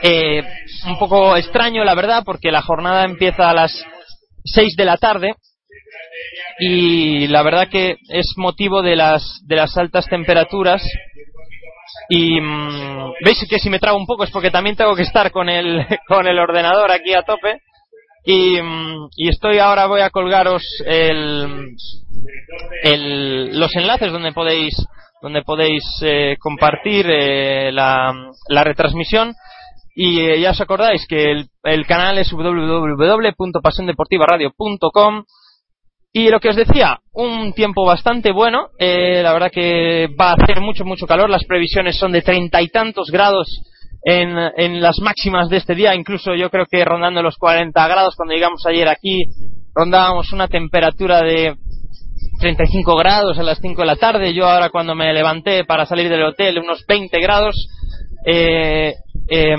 eh, 0.00 0.44
un 0.86 0.96
poco 0.96 1.36
extraño, 1.36 1.82
la 1.82 1.96
verdad, 1.96 2.22
porque 2.24 2.52
la 2.52 2.62
jornada 2.62 3.04
empieza 3.04 3.50
a 3.50 3.54
las 3.54 3.84
6 4.44 4.76
de 4.76 4.84
la 4.84 4.96
tarde 4.96 5.34
y 6.60 7.26
la 7.26 7.42
verdad 7.42 7.68
que 7.68 7.96
es 8.08 8.34
motivo 8.36 8.80
de 8.80 8.94
las, 8.94 9.40
de 9.48 9.56
las 9.56 9.76
altas 9.76 10.06
temperaturas 10.06 10.86
y 12.08 12.40
mm, 12.40 13.12
veis 13.24 13.44
que 13.50 13.58
si 13.58 13.70
me 13.70 13.80
trago 13.80 13.98
un 13.98 14.06
poco 14.06 14.22
es 14.22 14.30
porque 14.30 14.52
también 14.52 14.76
tengo 14.76 14.94
que 14.94 15.02
estar 15.02 15.32
con 15.32 15.48
el, 15.48 15.84
con 16.06 16.28
el 16.28 16.38
ordenador 16.38 16.92
aquí 16.92 17.12
a 17.12 17.22
tope 17.22 17.60
y, 18.24 18.58
estoy 19.28 19.58
ahora 19.58 19.86
voy 19.86 20.00
a 20.00 20.08
colgaros 20.10 20.62
el, 20.86 21.76
el, 22.82 23.58
los 23.58 23.74
enlaces 23.76 24.12
donde 24.12 24.32
podéis 24.32 24.74
donde 25.20 25.42
podéis 25.42 25.84
eh, 26.02 26.36
compartir 26.38 27.06
eh, 27.08 27.72
la, 27.72 28.14
la, 28.48 28.62
retransmisión. 28.62 29.34
Y 29.94 30.20
eh, 30.20 30.38
ya 30.38 30.50
os 30.50 30.60
acordáis 30.60 31.06
que 31.08 31.32
el, 31.32 31.46
el 31.62 31.86
canal 31.86 32.18
es 32.18 32.30
www.pasiondeportivaradio.com 32.30 35.24
Y 36.12 36.28
lo 36.28 36.40
que 36.40 36.50
os 36.50 36.56
decía, 36.56 37.00
un 37.12 37.54
tiempo 37.54 37.86
bastante 37.86 38.32
bueno. 38.32 38.68
Eh, 38.78 39.22
la 39.22 39.32
verdad 39.32 39.50
que 39.50 40.08
va 40.20 40.32
a 40.32 40.34
hacer 40.34 40.60
mucho, 40.60 40.84
mucho 40.84 41.06
calor. 41.06 41.30
Las 41.30 41.46
previsiones 41.46 41.96
son 41.96 42.12
de 42.12 42.20
treinta 42.20 42.60
y 42.60 42.68
tantos 42.68 43.10
grados 43.10 43.62
en, 44.04 44.36
en, 44.56 44.80
las 44.80 44.98
máximas 45.00 45.48
de 45.48 45.56
este 45.56 45.74
día. 45.74 45.94
Incluso 45.94 46.34
yo 46.34 46.50
creo 46.50 46.66
que 46.70 46.84
rondando 46.84 47.22
los 47.22 47.36
40 47.36 47.88
grados. 47.88 48.16
Cuando 48.16 48.34
llegamos 48.34 48.64
ayer 48.66 48.88
aquí, 48.88 49.24
rondábamos 49.74 50.32
una 50.32 50.48
temperatura 50.48 51.22
de 51.22 51.56
35 52.40 52.96
grados 52.96 53.38
a 53.38 53.42
las 53.42 53.58
5 53.60 53.80
de 53.80 53.86
la 53.86 53.96
tarde. 53.96 54.34
Yo 54.34 54.46
ahora 54.46 54.70
cuando 54.70 54.94
me 54.94 55.12
levanté 55.12 55.64
para 55.64 55.86
salir 55.86 56.08
del 56.08 56.24
hotel, 56.24 56.58
unos 56.58 56.84
20 56.86 57.18
grados. 57.20 57.68
Eh, 58.26 58.94
eh, 59.28 59.56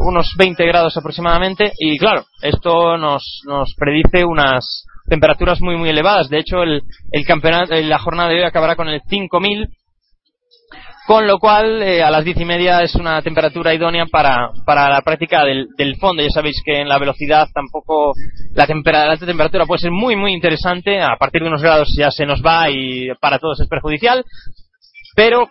unos 0.00 0.34
20 0.38 0.66
grados 0.66 0.96
aproximadamente. 0.96 1.72
Y 1.78 1.98
claro, 1.98 2.24
esto 2.42 2.96
nos, 2.96 3.42
nos 3.46 3.74
predice 3.76 4.24
unas 4.24 4.84
temperaturas 5.08 5.60
muy 5.60 5.76
muy 5.76 5.88
elevadas. 5.88 6.28
De 6.28 6.38
hecho, 6.38 6.62
el, 6.62 6.82
el 7.12 7.24
campeonato, 7.24 7.74
la 7.74 7.98
jornada 7.98 8.30
de 8.30 8.36
hoy 8.36 8.42
acabará 8.42 8.76
con 8.76 8.88
el 8.88 9.00
5000, 9.08 9.68
con 11.06 11.26
lo 11.26 11.38
cual 11.38 11.82
eh, 11.82 12.02
a 12.02 12.10
las 12.10 12.24
diez 12.24 12.38
y 12.38 12.44
media 12.44 12.82
es 12.82 12.94
una 12.96 13.22
temperatura 13.22 13.72
idónea 13.72 14.06
para, 14.06 14.50
para 14.64 14.90
la 14.90 15.02
práctica 15.02 15.44
del, 15.44 15.96
fondo. 16.00 16.22
Ya 16.22 16.30
sabéis 16.30 16.60
que 16.64 16.80
en 16.80 16.88
la 16.88 16.98
velocidad 16.98 17.46
tampoco 17.54 18.12
la, 18.54 18.66
temperatura, 18.66 19.06
la 19.06 19.12
alta 19.12 19.26
temperatura 19.26 19.66
puede 19.66 19.82
ser 19.82 19.92
muy 19.92 20.16
muy 20.16 20.32
interesante. 20.32 21.00
A 21.00 21.16
partir 21.16 21.42
de 21.42 21.48
unos 21.48 21.62
grados 21.62 21.88
ya 21.96 22.10
se 22.10 22.26
nos 22.26 22.42
va 22.44 22.70
y 22.70 23.08
para 23.20 23.38
todos 23.38 23.60
es 23.60 23.68
perjudicial. 23.68 24.24
Pero 25.14 25.48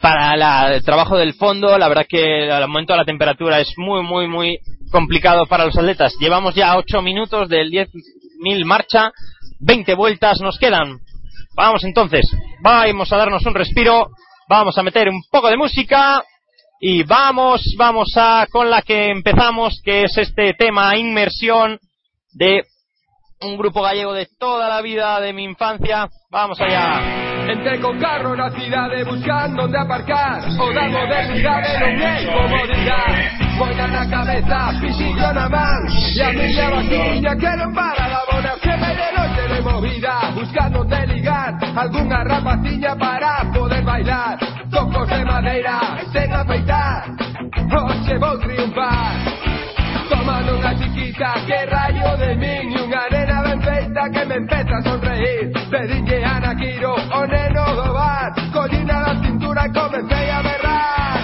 para 0.00 0.36
la, 0.36 0.74
el 0.74 0.84
trabajo 0.84 1.16
del 1.16 1.34
fondo, 1.34 1.76
la 1.78 1.88
verdad 1.88 2.06
que 2.08 2.44
el 2.44 2.62
aumento 2.62 2.92
de 2.92 2.98
la 2.98 3.04
temperatura 3.04 3.60
es 3.60 3.72
muy, 3.76 4.02
muy, 4.02 4.28
muy 4.28 4.58
complicado 4.90 5.46
para 5.46 5.64
los 5.64 5.76
atletas. 5.76 6.14
Llevamos 6.20 6.54
ya 6.54 6.76
8 6.76 7.02
minutos 7.02 7.48
del 7.48 7.70
10.000 7.70 8.64
marcha, 8.64 9.12
20 9.60 9.94
vueltas 9.94 10.40
nos 10.40 10.58
quedan. 10.58 10.98
Vamos 11.56 11.82
entonces, 11.82 12.24
vamos 12.62 13.12
a 13.12 13.16
darnos 13.16 13.44
un 13.44 13.54
respiro, 13.54 14.08
vamos 14.48 14.76
a 14.78 14.82
meter 14.82 15.08
un 15.08 15.22
poco 15.30 15.48
de 15.48 15.56
música 15.56 16.22
y 16.80 17.02
vamos, 17.02 17.62
vamos 17.76 18.12
a 18.16 18.46
con 18.50 18.70
la 18.70 18.82
que 18.82 19.10
empezamos, 19.10 19.80
que 19.84 20.04
es 20.04 20.16
este 20.16 20.54
tema 20.54 20.96
inmersión 20.96 21.78
de 22.32 22.62
un 23.40 23.56
grupo 23.56 23.82
gallego 23.82 24.12
de 24.12 24.26
toda 24.38 24.68
la 24.68 24.80
vida 24.80 25.20
de 25.20 25.32
mi 25.32 25.44
infancia. 25.44 26.08
Vamos 26.30 26.60
allá. 26.60 27.48
Entré 27.48 27.80
con 27.80 27.98
carro 27.98 28.36
na 28.36 28.50
cidade 28.50 29.04
buscando 29.04 29.64
onde 29.64 29.78
aparcar. 29.78 30.42
O 30.60 30.72
da 30.74 30.88
modernidade 30.88 31.78
non 31.80 31.96
é 32.02 32.26
comodidad. 32.26 33.38
Boina 33.58 33.86
na 33.88 34.06
cabeza, 34.06 34.70
pisillo 34.78 35.32
na 35.34 35.48
man 35.48 35.82
E 36.14 36.22
a 36.22 36.30
miña 36.30 36.70
vaquiña 36.70 37.32
que 37.34 37.52
non 37.58 37.74
para 37.74 38.06
da 38.06 38.22
bona 38.30 38.54
Que 38.62 38.70
me 38.76 38.90
de 38.94 39.08
noche 39.16 39.42
de 39.50 39.58
movida. 39.62 40.14
Buscando 40.34 40.80
onde 40.82 41.06
ligar 41.06 41.58
Algúnha 41.74 42.22
rapaciña 42.22 42.94
para 42.94 43.48
bailar 43.88 44.38
Tocos 44.70 45.08
de 45.08 45.24
madeira, 45.24 45.78
sen 46.12 46.32
afeitar 46.32 47.04
Hoxe 47.72 48.18
vou 48.18 48.36
triunfar. 48.38 49.16
Tomando 50.08 50.56
unha 50.56 50.72
chiquita 50.76 51.32
que 51.46 51.58
rayo 51.72 52.16
de 52.20 52.30
min 52.36 52.68
E 52.76 52.80
unha 52.84 53.04
nena 53.12 53.38
ben 53.44 53.60
feita 53.64 54.02
que 54.12 54.22
me 54.28 54.36
empeza 54.36 54.76
a 54.76 54.82
sonreír. 54.84 55.52
Pedinlle 55.72 56.18
a 56.24 56.36
Nakiro 56.40 56.94
o 56.96 57.20
neno 57.32 57.64
do 57.78 57.88
bar 57.96 58.32
Collina 58.52 58.96
da 59.04 59.14
cintura 59.24 59.64
e 59.64 59.72
comecei 59.72 60.26
a 60.36 60.40
berrar 60.44 61.20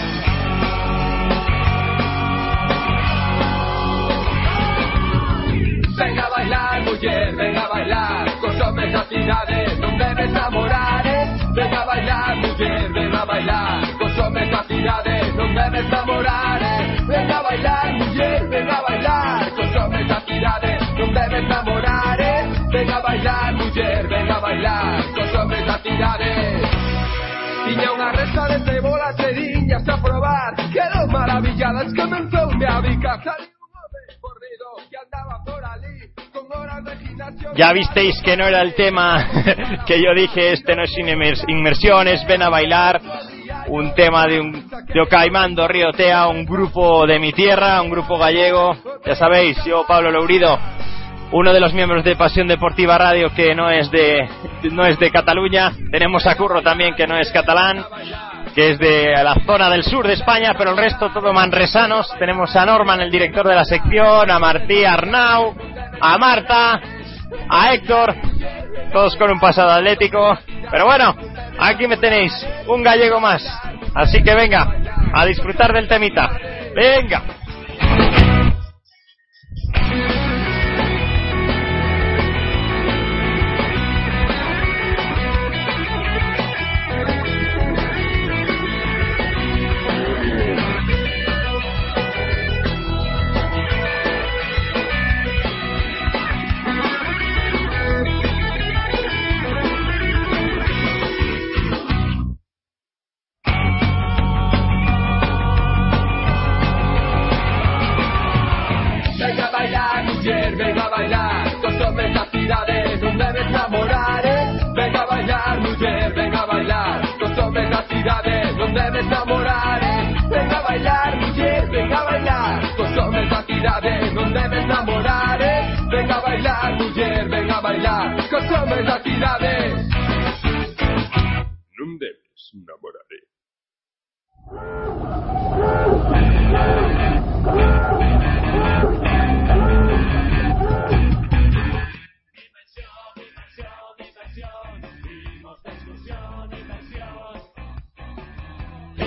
Ven 5.99 6.19
a 6.19 6.29
bailar, 6.35 6.77
muller, 6.85 7.29
ven 7.37 7.57
a 7.57 7.67
bailar 7.69 8.25
Cos 8.41 8.61
homes 8.61 8.93
da 8.93 9.05
Cidade 14.69 15.17
non 15.37 15.51
debes 15.55 15.87
namorar 15.93 16.61
eh? 16.63 16.83
Ven 17.05 17.29
a 17.31 17.41
bailar, 17.45 17.87
muller, 18.01 18.41
ven 18.49 18.69
a 18.71 18.79
bailar 18.81 19.53
Cos 19.53 19.73
homes 19.77 20.07
da 20.09 20.19
cidade 20.25 20.73
non 20.97 21.11
debes 21.13 21.45
namorar 21.49 22.19
eh? 22.21 22.43
Ven 22.73 22.89
a 22.91 22.99
bailar, 23.05 23.53
muller, 23.55 24.03
ven 24.09 24.31
a 24.31 24.39
bailar 24.41 25.05
Cos 25.13 25.33
homes 25.37 25.65
da 25.69 25.77
cidade 25.85 26.33
Tiña 27.65 27.89
unha 27.93 28.11
resta 28.13 28.45
de 28.53 28.59
cebolas 28.65 29.19
e 29.21 29.31
diñas 29.37 29.85
a 29.89 29.97
probar 30.01 30.53
Quedou 30.73 31.07
maravilladas, 31.13 31.93
comenzou 31.93 32.49
me 32.57 32.67
a 32.67 32.81
bica 32.81 33.21
que 33.21 33.35
Con 34.21 34.35
de 34.41 34.55
Ya 37.57 37.73
visteis 37.73 38.21
que 38.23 38.37
no 38.37 38.45
era 38.47 38.61
el 38.63 38.75
tema 38.75 39.29
que 39.87 40.03
yo 40.03 40.13
dije, 40.15 40.53
este 40.53 40.75
no 40.75 40.83
es 40.83 40.91
inmers- 40.97 41.45
inmersión, 41.49 42.09
es 42.09 42.27
ven 42.27 42.43
a 42.43 42.49
bailar. 42.49 43.01
Un 43.69 43.95
tema 43.95 44.27
de 44.27 44.41
un 44.41 44.71
de 44.71 45.01
Ocaimando 45.01 45.67
Riotea, 45.69 46.29
un 46.29 46.45
grupo 46.45 47.07
de 47.07 47.19
mi 47.19 47.33
tierra, 47.33 47.83
un 47.83 47.91
grupo 47.91 48.19
gallego. 48.19 48.77
Ya 49.05 49.15
sabéis, 49.15 49.57
yo 49.65 49.85
Pablo 49.87 50.11
Lourido, 50.11 50.59
uno 51.33 51.53
de 51.53 51.61
los 51.61 51.75
miembros 51.75 52.05
de 52.05 52.17
Pasión 52.17 52.47
Deportiva 52.47 52.97
Radio 52.97 53.31
que 53.35 53.55
no 53.55 53.71
es 53.71 53.91
de 53.91 54.29
no 54.71 54.87
es 54.87 54.99
de 54.99 55.11
Cataluña. 55.11 55.73
Tenemos 55.91 56.27
a 56.27 56.37
Curro 56.37 56.63
también 56.63 56.95
que 56.95 57.07
no 57.07 57.19
es 57.19 57.31
catalán, 57.33 57.85
que 58.55 58.73
es 58.73 58.79
de 58.79 59.13
la 59.23 59.35
zona 59.45 59.69
del 59.69 59.83
sur 59.83 60.07
de 60.07 60.15
España, 60.15 60.55
pero 60.57 60.71
el 60.71 60.77
resto 60.77 61.11
todo 61.13 61.33
manresanos. 61.33 62.09
Tenemos 62.19 62.55
a 62.55 62.65
Norman, 62.65 63.01
el 63.01 63.11
director 63.11 63.47
de 63.47 63.55
la 63.55 63.65
sección, 63.65 64.31
a 64.31 64.39
Martí 64.39 64.85
Arnau, 64.85 65.55
a 66.01 66.19
Marta, 66.19 66.81
a 67.49 67.75
Héctor, 67.75 68.15
todos 68.93 69.17
con 69.17 69.31
un 69.31 69.41
pasado 69.41 69.71
atlético. 69.71 70.39
Pero 70.71 70.87
bueno, 70.87 71.15
aquí 71.59 71.87
me 71.87 71.97
tenéis, 71.97 72.33
un 72.67 72.83
gallego 72.83 73.21
más. 73.21 73.43
Así 73.95 74.23
que 74.23 74.35
venga, 74.35 74.67
a 75.13 75.25
disfrutar 75.27 75.73
del 75.73 75.89
temita. 75.89 76.31
Venga. 76.75 77.23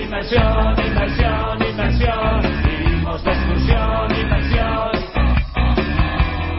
Inmersión, 0.08 0.74
inmersión, 0.88 1.62
inmersión. 1.70 2.42
Vimos 2.64 3.22
de 3.26 3.30
excursión, 3.30 4.16
inmersión. 4.16 4.92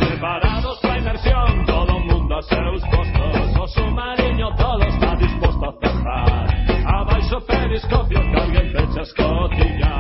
Preparados 0.01 0.79
para 0.81 0.99
inmersión, 0.99 1.65
todo 1.65 1.97
el 1.97 2.05
mundo 2.05 2.37
a 2.37 2.43
seus 2.43 2.83
postos. 2.83 3.59
O 3.59 3.67
submarino 3.69 4.55
todo 4.55 4.83
está 4.83 5.17
dispuesto 5.17 5.65
a 5.65 5.73
zarpar. 5.81 6.47
Abaixo 6.95 7.41
periscopio 7.47 8.21
que 8.21 8.39
alguén 8.39 8.71
pecha 8.71 9.01
escotilla. 9.01 9.95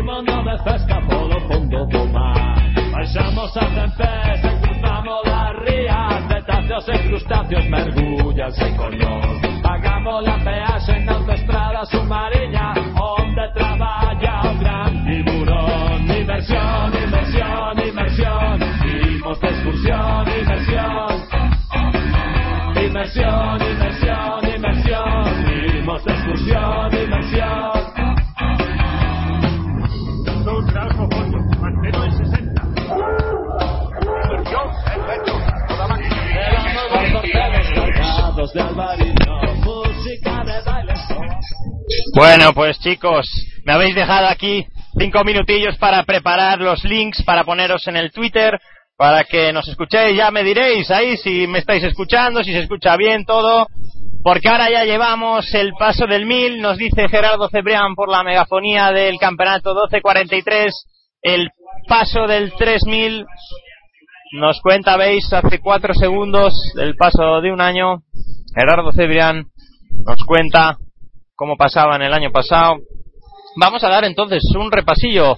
Imondo 0.00 0.42
de 0.42 0.58
pesca 0.64 1.00
polo 1.08 1.40
fondo 1.46 1.86
do 1.86 2.06
mar. 2.06 2.56
Baixamos 2.90 3.56
a 3.56 3.66
tempés, 3.66 4.44
e 4.44 4.66
cruzamos 4.66 5.26
las 5.26 5.56
rías 5.60 6.29
insectos 6.80 6.94
y 6.94 7.08
crustáceos, 7.08 7.68
mergullas 7.68 8.54
y 8.58 8.76
color. 8.76 9.62
Pagamos 9.62 10.24
la 10.24 10.38
peaje 10.38 10.96
en 10.96 11.08
autoestrada 11.08 11.84
submarina, 11.86 12.74
donde 12.74 13.42
trabaja 13.54 14.50
un 14.50 14.60
gran 14.60 15.04
tiburón. 15.04 16.10
Inversión, 16.10 16.92
inversión, 17.04 17.78
inversión, 17.86 18.60
vimos 18.84 19.40
de 19.40 19.48
excursión, 19.48 20.28
inversión. 20.40 21.30
Inversión, 22.76 23.60
inversión, 23.70 24.54
inversión, 24.54 25.44
vimos 25.46 26.04
de 26.04 26.12
excursión, 26.12 26.99
Bueno, 42.14 42.52
pues 42.54 42.78
chicos, 42.80 43.26
me 43.64 43.72
habéis 43.72 43.94
dejado 43.94 44.28
aquí 44.28 44.66
cinco 44.98 45.24
minutillos 45.24 45.76
para 45.78 46.02
preparar 46.04 46.60
los 46.60 46.84
links, 46.84 47.22
para 47.22 47.44
poneros 47.44 47.86
en 47.86 47.96
el 47.96 48.10
Twitter, 48.12 48.58
para 48.96 49.24
que 49.24 49.52
nos 49.52 49.68
escuchéis. 49.68 50.16
Ya 50.16 50.30
me 50.30 50.42
diréis 50.42 50.90
ahí 50.90 51.16
si 51.16 51.46
me 51.46 51.60
estáis 51.60 51.84
escuchando, 51.84 52.42
si 52.42 52.52
se 52.52 52.60
escucha 52.60 52.96
bien 52.96 53.24
todo. 53.24 53.66
Porque 54.22 54.48
ahora 54.48 54.70
ya 54.70 54.84
llevamos 54.84 55.54
el 55.54 55.72
paso 55.78 56.06
del 56.06 56.26
mil, 56.26 56.60
nos 56.60 56.76
dice 56.76 57.08
Gerardo 57.08 57.48
Cebrián 57.48 57.94
por 57.94 58.10
la 58.10 58.22
megafonía 58.22 58.92
del 58.92 59.18
campeonato 59.18 59.70
1243, 59.70 60.74
el 61.22 61.48
paso 61.88 62.26
del 62.26 62.52
3000, 62.52 63.24
nos 64.32 64.60
cuenta, 64.60 64.96
veis, 64.96 65.32
hace 65.32 65.58
cuatro 65.58 65.94
segundos, 65.94 66.52
el 66.78 66.94
paso 66.96 67.40
de 67.40 67.50
un 67.50 67.62
año, 67.62 68.02
Gerardo 68.54 68.92
Cebrián 68.92 69.46
nos 70.04 70.24
cuenta 70.26 70.78
cómo 71.34 71.56
pasaba 71.56 71.96
en 71.96 72.02
el 72.02 72.12
año 72.12 72.30
pasado. 72.30 72.78
Vamos 73.56 73.82
a 73.84 73.88
dar 73.88 74.04
entonces 74.04 74.42
un 74.58 74.70
repasillo 74.70 75.36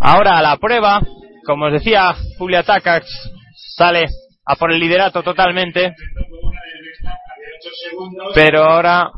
ahora 0.00 0.38
a 0.38 0.42
la 0.42 0.56
prueba. 0.56 1.00
Como 1.44 1.66
os 1.66 1.72
decía, 1.72 2.14
Julia 2.38 2.62
Takacs 2.62 3.30
sale 3.76 4.08
a 4.44 4.56
por 4.56 4.72
el 4.72 4.80
liderato 4.80 5.22
totalmente. 5.22 5.94
Pero 8.34 8.64
ahora 8.64 9.10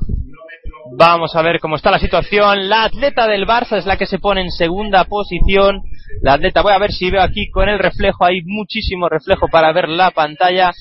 vamos 0.96 1.34
a 1.34 1.42
ver 1.42 1.60
cómo 1.60 1.76
está 1.76 1.90
la 1.90 1.98
situación. 1.98 2.68
La 2.68 2.84
atleta 2.84 3.26
del 3.26 3.46
Barça 3.46 3.78
es 3.78 3.86
la 3.86 3.96
que 3.96 4.06
se 4.06 4.18
pone 4.18 4.42
en 4.42 4.50
segunda 4.50 5.04
posición. 5.04 5.82
La 6.22 6.34
atleta, 6.34 6.62
voy 6.62 6.72
a 6.72 6.78
ver 6.78 6.92
si 6.92 7.10
veo 7.10 7.22
aquí 7.22 7.48
con 7.50 7.68
el 7.68 7.78
reflejo, 7.78 8.24
hay 8.24 8.42
muchísimo 8.44 9.08
reflejo 9.08 9.48
para 9.48 9.72
ver 9.72 9.88
la 9.88 10.10
pantalla. 10.10 10.72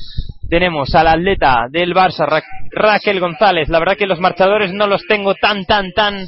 Tenemos 0.50 0.94
al 0.96 1.08
atleta 1.08 1.68
del 1.70 1.94
Barça, 1.94 2.42
Raquel 2.72 3.20
González. 3.20 3.70
La 3.70 3.80
verdad 3.80 3.98
que 3.98 4.08
los 4.08 4.20
marchadores 4.20 4.74
no 4.74 4.88
los 4.88 5.06
tengo 5.08 5.36
tan, 5.36 5.66
tan, 5.66 5.92
tan, 5.92 6.28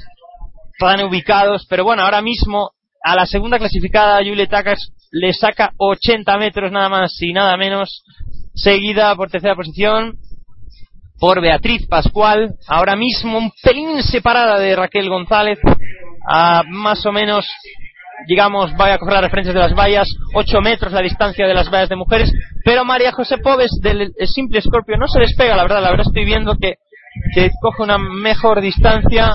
tan 0.77 1.03
ubicados. 1.03 1.65
Pero 1.69 1.83
bueno, 1.83 2.03
ahora 2.03 2.21
mismo 2.21 2.71
a 3.03 3.15
la 3.15 3.25
segunda 3.25 3.57
clasificada, 3.57 4.19
Julie 4.19 4.47
Takas, 4.47 4.91
le 5.11 5.33
saca 5.33 5.73
80 5.77 6.37
metros 6.37 6.71
nada 6.71 6.89
más 6.89 7.19
y 7.21 7.33
nada 7.33 7.57
menos. 7.57 8.03
Seguida 8.53 9.15
por 9.15 9.29
tercera 9.29 9.55
posición 9.55 10.17
por 11.19 11.39
Beatriz 11.39 11.87
Pascual, 11.87 12.55
ahora 12.67 12.95
mismo 12.95 13.37
un 13.37 13.51
pelín 13.63 14.01
separada 14.01 14.57
de 14.57 14.75
Raquel 14.75 15.07
González, 15.07 15.59
a 16.27 16.63
más 16.67 17.05
o 17.05 17.11
menos, 17.11 17.47
digamos, 18.27 18.75
vaya 18.77 18.95
a 18.95 18.97
coger 18.97 19.13
las 19.15 19.23
referencias 19.23 19.53
de 19.53 19.61
las 19.61 19.73
vallas, 19.73 20.07
8 20.33 20.61
metros 20.61 20.91
la 20.91 21.01
distancia 21.01 21.47
de 21.47 21.53
las 21.53 21.69
vallas 21.69 21.89
de 21.89 21.95
mujeres, 21.95 22.31
pero 22.63 22.85
María 22.85 23.11
José 23.11 23.37
Pobes 23.37 23.71
del 23.81 24.13
simple 24.25 24.61
Scorpio 24.61 24.97
no 24.97 25.07
se 25.07 25.19
despega, 25.19 25.55
la 25.55 25.63
verdad, 25.63 25.81
la 25.81 25.89
verdad 25.91 26.07
estoy 26.07 26.25
viendo 26.25 26.55
que, 26.55 26.75
que 27.33 27.49
coge 27.61 27.83
una 27.83 27.97
mejor 27.97 28.61
distancia, 28.61 29.33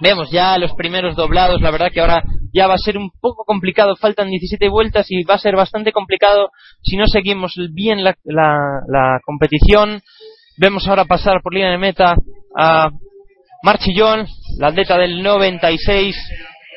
vemos 0.00 0.30
ya 0.30 0.58
los 0.58 0.74
primeros 0.74 1.16
doblados, 1.16 1.60
la 1.60 1.70
verdad 1.70 1.90
que 1.92 2.00
ahora 2.00 2.22
ya 2.52 2.66
va 2.66 2.74
a 2.74 2.78
ser 2.78 2.96
un 2.96 3.10
poco 3.20 3.44
complicado, 3.44 3.96
faltan 3.96 4.30
17 4.30 4.68
vueltas 4.68 5.06
y 5.10 5.24
va 5.24 5.34
a 5.34 5.38
ser 5.38 5.56
bastante 5.56 5.92
complicado 5.92 6.50
si 6.82 6.96
no 6.96 7.06
seguimos 7.06 7.54
bien 7.72 8.02
la, 8.02 8.16
la, 8.24 8.58
la 8.88 9.20
competición. 9.24 10.00
Vemos 10.56 10.88
ahora 10.88 11.04
pasar 11.04 11.42
por 11.42 11.52
línea 11.52 11.70
de 11.70 11.78
meta 11.78 12.16
a 12.56 12.90
Marchillón, 13.62 14.26
la 14.58 14.68
atleta 14.68 14.96
del 14.96 15.22
96, 15.22 16.16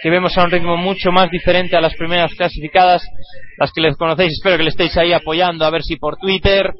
que 0.02 0.10
vemos 0.10 0.38
a 0.38 0.44
un 0.44 0.52
ritmo 0.52 0.78
mucho 0.78 1.12
más 1.12 1.30
diferente 1.30 1.76
a 1.76 1.82
las 1.82 1.96
primeras 1.96 2.34
clasificadas, 2.36 3.04
las 3.58 3.72
que 3.72 3.82
les 3.82 3.98
conocéis, 3.98 4.34
espero 4.34 4.58
que 4.58 4.64
le 4.64 4.70
estéis 4.70 4.96
ahí 4.98 5.14
apoyando, 5.14 5.66
a 5.66 5.70
ver 5.70 5.84
si 5.84 5.98
por 5.98 6.18
Twitter. 6.18 6.74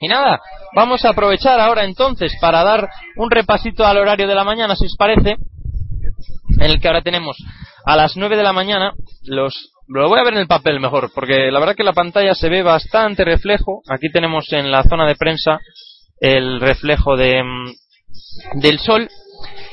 Y 0.00 0.08
nada, 0.08 0.40
vamos 0.74 1.04
a 1.04 1.10
aprovechar 1.10 1.60
ahora 1.60 1.84
entonces 1.84 2.32
para 2.40 2.64
dar 2.64 2.88
un 3.16 3.30
repasito 3.30 3.86
al 3.86 3.98
horario 3.98 4.26
de 4.26 4.34
la 4.34 4.44
mañana, 4.44 4.74
si 4.74 4.86
os 4.86 4.96
parece, 4.96 5.36
en 6.58 6.70
el 6.70 6.80
que 6.80 6.88
ahora 6.88 7.02
tenemos 7.02 7.36
a 7.84 7.96
las 7.96 8.16
9 8.16 8.36
de 8.36 8.42
la 8.42 8.52
mañana 8.52 8.92
los 9.24 9.72
lo 9.88 10.08
voy 10.08 10.20
a 10.20 10.24
ver 10.24 10.34
en 10.34 10.40
el 10.40 10.46
papel 10.46 10.80
mejor, 10.80 11.10
porque 11.14 11.50
la 11.50 11.58
verdad 11.60 11.74
que 11.74 11.84
la 11.84 11.92
pantalla 11.92 12.34
se 12.34 12.48
ve 12.48 12.62
bastante 12.62 13.24
reflejo. 13.24 13.82
Aquí 13.88 14.10
tenemos 14.10 14.50
en 14.52 14.70
la 14.70 14.84
zona 14.84 15.06
de 15.06 15.16
prensa 15.16 15.58
el 16.18 16.60
reflejo 16.60 17.16
de, 17.16 17.42
mm, 17.42 18.60
del 18.60 18.78
sol. 18.78 19.08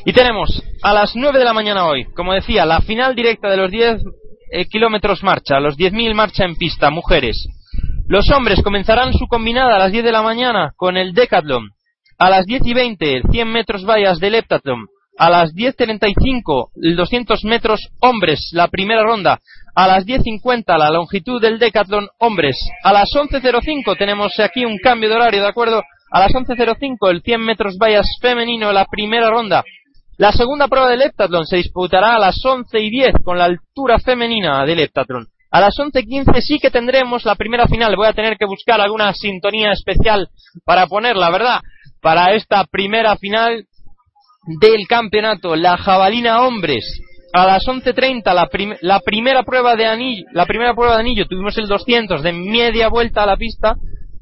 Y 0.05 0.13
tenemos 0.13 0.63
a 0.81 0.93
las 0.93 1.15
9 1.15 1.39
de 1.39 1.45
la 1.45 1.53
mañana 1.53 1.85
hoy, 1.85 2.05
como 2.15 2.33
decía, 2.33 2.65
la 2.65 2.81
final 2.81 3.15
directa 3.15 3.49
de 3.49 3.57
los 3.57 3.69
10 3.69 4.01
eh, 4.51 4.65
kilómetros 4.65 5.23
marcha, 5.23 5.59
los 5.59 5.77
10.000 5.77 6.13
marcha 6.13 6.45
en 6.45 6.55
pista, 6.55 6.89
mujeres. 6.89 7.47
Los 8.07 8.29
hombres 8.31 8.63
comenzarán 8.63 9.13
su 9.13 9.27
combinada 9.27 9.75
a 9.75 9.79
las 9.79 9.91
10 9.91 10.03
de 10.03 10.11
la 10.11 10.23
mañana 10.23 10.71
con 10.75 10.97
el 10.97 11.13
decathlon. 11.13 11.69
A 12.17 12.29
las 12.29 12.45
10 12.45 12.65
y 12.65 12.73
20, 12.73 13.21
100 13.31 13.51
metros 13.51 13.85
vallas 13.85 14.19
del 14.19 14.35
heptathlon. 14.35 14.87
A 15.17 15.29
las 15.29 15.53
10.35, 15.53 16.69
el 16.81 16.95
200 16.95 17.43
metros 17.43 17.89
hombres, 17.99 18.51
la 18.53 18.69
primera 18.69 19.03
ronda. 19.03 19.39
A 19.75 19.85
las 19.85 20.05
10.50, 20.05 20.77
la 20.77 20.89
longitud 20.89 21.41
del 21.41 21.59
decathlon 21.59 22.07
hombres. 22.19 22.57
A 22.83 22.93
las 22.93 23.09
11.05 23.13 23.97
tenemos 23.97 24.31
aquí 24.39 24.65
un 24.65 24.77
cambio 24.77 25.09
de 25.09 25.15
horario, 25.15 25.41
¿de 25.41 25.49
acuerdo? 25.49 25.83
A 26.11 26.19
las 26.21 26.31
11.05 26.31 27.09
el 27.11 27.21
100 27.21 27.41
metros 27.41 27.77
vallas 27.77 28.07
femenino, 28.21 28.71
la 28.71 28.85
primera 28.85 29.29
ronda. 29.29 29.63
La 30.19 30.33
segunda 30.33 30.67
prueba 30.67 30.89
del 30.89 31.01
heptatlón 31.01 31.45
se 31.45 31.55
disputará 31.55 32.15
a 32.15 32.19
las 32.19 32.43
11 32.43 32.77
y 32.77 32.89
10 32.89 33.13
con 33.23 33.37
la 33.37 33.45
altura 33.45 33.99
femenina 33.99 34.65
del 34.65 34.81
heptatlón. 34.81 35.27
A 35.49 35.61
las 35.61 35.77
11.15 35.77 36.41
sí 36.41 36.59
que 36.59 36.69
tendremos 36.69 37.23
la 37.23 37.35
primera 37.35 37.67
final. 37.67 37.95
Voy 37.95 38.05
a 38.05 38.11
tener 38.11 38.35
que 38.35 38.45
buscar 38.45 38.81
alguna 38.81 39.13
sintonía 39.13 39.71
especial 39.71 40.27
para 40.65 40.87
ponerla, 40.87 41.29
¿verdad? 41.29 41.61
Para 42.01 42.33
esta 42.33 42.65
primera 42.65 43.15
final 43.15 43.63
del 44.59 44.87
campeonato, 44.89 45.55
la 45.55 45.77
jabalina 45.77 46.41
hombres. 46.41 46.83
A 47.31 47.45
las 47.45 47.63
11.30 47.63 48.33
la, 48.33 48.49
la 48.81 48.99
primera 48.99 49.43
prueba 49.43 49.77
de 49.77 49.85
anillo, 49.85 50.25
la 50.33 50.45
primera 50.45 50.73
prueba 50.73 50.95
de 50.95 50.99
anillo 50.99 51.27
tuvimos 51.27 51.57
el 51.57 51.67
200 51.67 52.21
de 52.23 52.33
media 52.33 52.89
vuelta 52.89 53.23
a 53.23 53.25
la 53.25 53.37
pista 53.37 53.77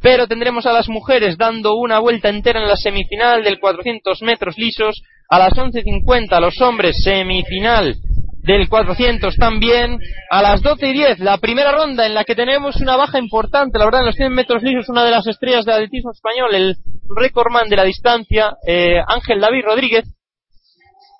pero 0.07 0.25
tendremos 0.25 0.65
a 0.65 0.71
las 0.71 0.87
mujeres 0.87 1.37
dando 1.37 1.75
una 1.75 1.99
vuelta 1.99 2.29
entera 2.29 2.61
en 2.61 2.67
la 2.69 2.77
semifinal 2.77 3.43
del 3.43 3.59
400 3.59 4.21
metros 4.21 4.57
lisos, 4.57 5.01
a 5.29 5.37
las 5.37 5.51
11.50 5.51 6.39
los 6.39 6.61
hombres 6.61 6.95
semifinal 7.03 7.93
del 8.37 8.69
400 8.69 9.35
también, 9.35 9.99
a 10.31 10.41
las 10.41 10.61
12 10.61 10.87
y 10.87 10.93
10 10.93 11.19
la 11.19 11.37
primera 11.39 11.73
ronda 11.73 12.05
en 12.05 12.13
la 12.13 12.23
que 12.23 12.35
tenemos 12.35 12.77
una 12.77 12.95
baja 12.95 13.19
importante, 13.19 13.77
la 13.77 13.83
verdad 13.83 13.99
en 13.99 14.05
los 14.05 14.15
100 14.15 14.31
metros 14.31 14.63
lisos 14.63 14.87
una 14.87 15.03
de 15.03 15.11
las 15.11 15.27
estrellas 15.27 15.65
del 15.65 15.75
atletismo 15.75 16.11
español, 16.13 16.55
el 16.55 16.77
recordman 17.13 17.67
de 17.67 17.75
la 17.75 17.83
distancia, 17.83 18.53
eh, 18.65 19.01
Ángel 19.05 19.41
David 19.41 19.65
Rodríguez, 19.65 20.05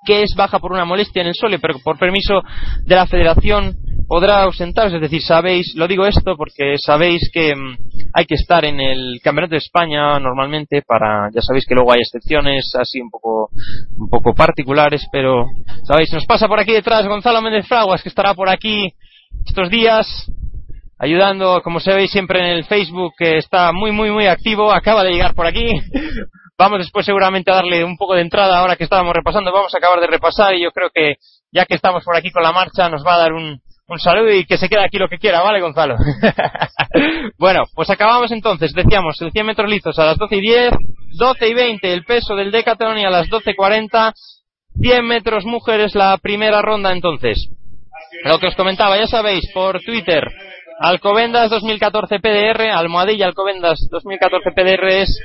que 0.06 0.24
es 0.24 0.34
baja 0.38 0.60
por 0.60 0.72
una 0.72 0.86
molestia 0.86 1.24
en 1.24 1.28
el 1.28 1.36
sole, 1.36 1.60
pero 1.60 1.78
por 1.84 2.00
permiso 2.00 2.42
de 2.86 2.96
la 2.96 3.06
Federación 3.06 3.76
podrá 4.08 4.44
ausentaros, 4.44 4.94
es 4.94 5.02
decir, 5.02 5.22
sabéis, 5.22 5.74
lo 5.76 5.90
digo 5.90 6.06
esto 6.06 6.38
porque 6.38 6.76
sabéis 6.78 7.30
que 7.34 7.54
mm, 7.54 7.97
hay 8.14 8.26
que 8.26 8.36
estar 8.36 8.66
en 8.66 8.80
el 8.80 9.20
Campeonato 9.24 9.52
de 9.52 9.58
España 9.58 10.20
normalmente 10.20 10.82
para, 10.82 11.30
ya 11.34 11.42
sabéis 11.42 11.66
que 11.68 11.76
luego 11.76 11.92
hay 11.92 12.00
excepciones 12.00 12.74
así 12.80 13.02
un 13.02 13.10
poco, 13.10 13.50
un 13.98 14.10
poco 14.10 14.34
particulares, 14.34 15.06
pero 15.12 15.46
sabéis, 15.84 16.12
nos 16.14 16.26
pasa 16.26 16.48
por 16.48 16.60
aquí 16.60 16.74
detrás 16.74 17.08
Gonzalo 17.08 17.42
Méndez 17.42 17.68
Fraguas 17.68 18.02
que 18.02 18.10
estará 18.10 18.34
por 18.34 18.50
aquí 18.50 18.94
estos 19.46 19.70
días 19.70 20.32
ayudando, 21.00 21.62
como 21.64 21.80
se 21.80 21.94
veis 21.94 22.12
siempre 22.12 22.40
en 22.40 22.58
el 22.58 22.66
Facebook, 22.66 23.14
que 23.18 23.38
está 23.38 23.72
muy, 23.72 23.92
muy, 23.92 24.12
muy 24.12 24.28
activo, 24.28 24.72
acaba 24.72 25.04
de 25.04 25.12
llegar 25.12 25.36
por 25.36 25.46
aquí. 25.46 25.70
Vamos 26.58 26.80
después 26.80 27.06
seguramente 27.06 27.52
a 27.52 27.56
darle 27.56 27.84
un 27.84 27.98
poco 27.98 28.16
de 28.16 28.22
entrada 28.22 28.58
ahora 28.58 28.76
que 28.76 28.86
estábamos 28.86 29.14
repasando, 29.14 29.52
vamos 29.54 29.76
a 29.76 29.78
acabar 29.78 30.00
de 30.02 30.08
repasar 30.08 30.56
y 30.56 30.64
yo 30.64 30.72
creo 30.72 30.90
que 30.92 31.18
ya 31.52 31.66
que 31.66 31.76
estamos 31.76 32.04
por 32.04 32.16
aquí 32.16 32.32
con 32.32 32.42
la 32.42 32.52
marcha 32.52 32.90
nos 32.90 33.06
va 33.06 33.14
a 33.14 33.20
dar 33.20 33.34
un, 33.34 33.62
un 33.88 34.00
saludo 34.00 34.32
y 34.32 34.46
que 34.46 34.58
se 34.58 34.68
quede 34.68 34.84
aquí 34.84 34.98
lo 34.98 35.08
que 35.08 35.18
quiera, 35.18 35.42
¿vale, 35.42 35.62
Gonzalo? 35.62 35.96
bueno, 37.38 37.64
pues 37.74 37.90
acabamos 37.90 38.32
entonces, 38.32 38.74
decíamos, 38.74 39.22
el 39.22 39.32
100 39.32 39.46
metros 39.46 39.70
lisos 39.70 39.98
a 39.98 40.06
las 40.06 40.18
12 40.18 40.36
y 40.36 40.42
10, 40.42 40.72
12 41.18 41.48
y 41.48 41.54
20 41.54 41.94
el 41.94 42.04
peso 42.04 42.36
del 42.36 42.52
Decathlon 42.52 43.00
y 43.00 43.06
a 43.06 43.10
las 43.10 43.28
12.40 43.28 44.14
100 44.80 45.06
metros 45.06 45.46
mujeres 45.46 45.96
la 45.96 46.18
primera 46.18 46.62
ronda 46.62 46.92
entonces. 46.92 47.50
Lo 48.24 48.40
que 48.40 48.48
os 48.48 48.56
comentaba, 48.56 48.98
ya 48.98 49.08
sabéis, 49.08 49.50
por 49.54 49.82
Twitter, 49.82 50.24
Alcobendas 50.80 51.50
2014 51.50 52.20
PDR, 52.20 52.70
almohadilla 52.70 53.26
Alcobendas 53.26 53.80
2014 53.90 54.52
PDR 54.52 54.88
es 54.90 55.20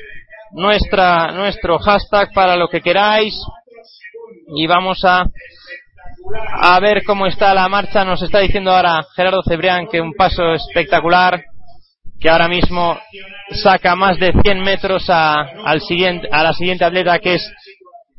nuestra, 0.53 1.33
nuestro 1.33 1.79
hashtag 1.79 2.33
para 2.33 2.57
lo 2.57 2.69
que 2.69 2.81
queráis 2.81 3.35
y 4.55 4.67
vamos 4.67 5.05
a 5.05 5.27
a 6.61 6.81
ver 6.81 7.03
cómo 7.05 7.27
está 7.27 7.55
la 7.55 7.69
marcha. 7.69 8.05
Nos 8.05 8.23
está 8.23 8.41
diciendo 8.41 8.73
ahora 8.73 9.05
Gerardo 9.15 9.43
Cebrián 9.43 9.87
que 9.87 10.01
un 10.01 10.13
paso 10.13 10.53
espectacular, 10.55 11.43
que 12.21 12.31
ahora 12.31 12.49
mismo 12.49 12.99
saca 13.63 13.97
más 13.97 14.19
de 14.19 14.33
100 14.43 14.61
metros 14.63 15.09
a, 15.09 15.41
al 15.65 15.81
siguiente, 15.81 16.29
a 16.31 16.43
la 16.43 16.53
siguiente 16.53 16.85
atleta 16.85 17.19
que 17.19 17.35
es 17.35 17.53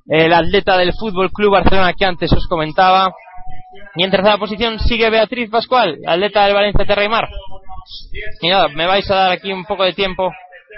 el 0.08 0.34
atleta 0.34 0.78
del 0.78 0.94
Fútbol 0.94 1.32
Club 1.32 1.52
Barcelona 1.52 1.94
que 1.94 2.06
antes 2.06 2.32
os 2.34 2.48
comentaba. 2.48 3.14
Y 3.96 4.04
en 4.04 4.12
tercera 4.12 4.38
posición 4.38 4.80
sigue 4.80 5.10
Beatriz 5.10 5.50
Pascual, 5.50 5.98
atleta 6.06 6.46
del 6.46 6.54
Valencia 6.54 6.86
Terra 6.86 7.06
y 8.42 8.50
nada, 8.50 8.68
me 8.70 8.86
vais 8.86 9.10
a 9.10 9.16
dar 9.16 9.32
aquí 9.32 9.52
un 9.52 9.66
poco 9.66 9.84
de 9.84 9.94
tiempo. 9.94 10.32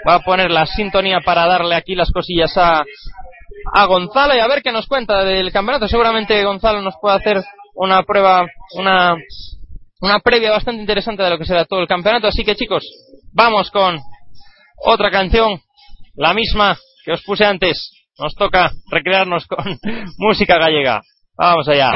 Voy 0.04 0.14
a 0.14 0.20
poner 0.20 0.50
la 0.50 0.66
sintonía 0.66 1.20
para 1.20 1.46
darle 1.46 1.74
aquí 1.74 1.94
las 1.94 2.10
cosillas 2.10 2.56
a, 2.56 2.84
a 3.72 3.86
Gonzalo 3.86 4.34
y 4.34 4.40
a 4.40 4.46
ver 4.46 4.62
qué 4.62 4.72
nos 4.72 4.86
cuenta 4.86 5.24
del 5.24 5.52
campeonato. 5.52 5.88
Seguramente 5.88 6.44
Gonzalo 6.44 6.82
nos 6.82 6.94
puede 7.00 7.16
hacer 7.16 7.42
una 7.74 8.02
prueba, 8.02 8.46
una, 8.74 9.14
una 10.00 10.20
previa 10.20 10.50
bastante 10.50 10.80
interesante 10.80 11.22
de 11.22 11.30
lo 11.30 11.38
que 11.38 11.44
será 11.44 11.64
todo 11.64 11.80
el 11.80 11.88
campeonato. 11.88 12.26
Así 12.26 12.44
que 12.44 12.56
chicos, 12.56 12.84
vamos 13.32 13.70
con 13.70 13.98
otra 14.84 15.10
canción, 15.10 15.60
la 16.14 16.34
misma 16.34 16.76
que 17.04 17.12
os 17.12 17.22
puse 17.22 17.44
antes. 17.44 17.92
Nos 18.18 18.34
toca 18.34 18.70
recrearnos 18.90 19.46
con 19.46 19.78
música 20.18 20.58
gallega. 20.58 21.02
Vamos 21.38 21.68
allá. 21.68 21.90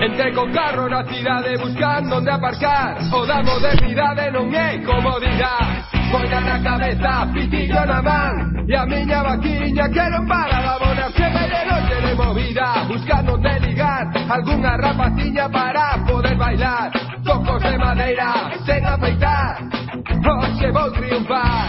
Entre 0.00 0.32
con 0.32 0.50
carro 0.52 0.88
na 0.88 1.04
cidade 1.04 1.56
buscando 1.56 2.16
onde 2.16 2.30
aparcar 2.30 2.98
O 3.12 3.24
da 3.24 3.42
modernidade 3.42 4.30
non 4.30 4.52
é 4.52 4.76
comodidade 4.84 5.95
Poina 6.16 6.40
na 6.40 6.58
cabeza, 6.62 7.28
pitillo 7.34 7.84
na 7.84 8.00
man 8.00 8.64
E 8.66 8.74
a 8.74 8.86
miña 8.86 9.22
vaquiña 9.22 9.84
que 9.92 10.04
non 10.08 10.24
para 10.24 10.64
da 10.64 10.74
bona 10.80 11.12
Se 11.12 11.28
me 11.28 11.44
de 11.44 11.60
noche 11.68 11.96
de 12.00 12.12
movida 12.16 12.88
Buscando 12.88 13.34
onde 13.36 13.52
ligar 13.60 14.08
Alguna 14.24 14.78
rapaciña 14.78 15.46
para 15.50 16.00
poder 16.08 16.36
bailar. 16.40 16.88
Tocos 17.22 17.60
de 17.60 17.76
madeira, 17.76 18.32
sen 18.64 18.86
afeitar 18.86 19.60
Hoxe 20.24 20.72
vou 20.72 20.88
triunfar. 20.96 21.68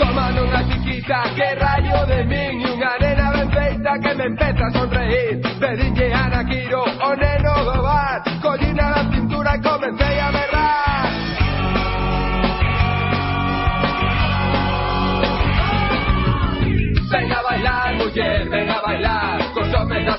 Tomando 0.00 0.48
unha 0.48 0.64
chiquita 0.72 1.20
que 1.36 1.48
rayo 1.60 2.08
de 2.08 2.24
min 2.24 2.56
E 2.56 2.68
unha 2.72 2.92
nena 3.04 3.36
ben 3.36 3.48
feita 3.52 3.92
que 4.00 4.12
me 4.16 4.24
empeza 4.32 4.64
a 4.64 4.72
sonreír. 4.72 5.44
Pedinlle 5.60 6.08
a 6.08 6.24
Nakiro 6.32 6.88
o 6.88 7.10
neno 7.20 7.52
do 7.68 7.76
bar 7.84 8.16
Collina 8.40 8.96
na 8.96 9.02
cintura 9.12 9.52
e 9.54 9.60
comecei 9.60 10.16
a 10.24 10.32
berrar 10.32 10.41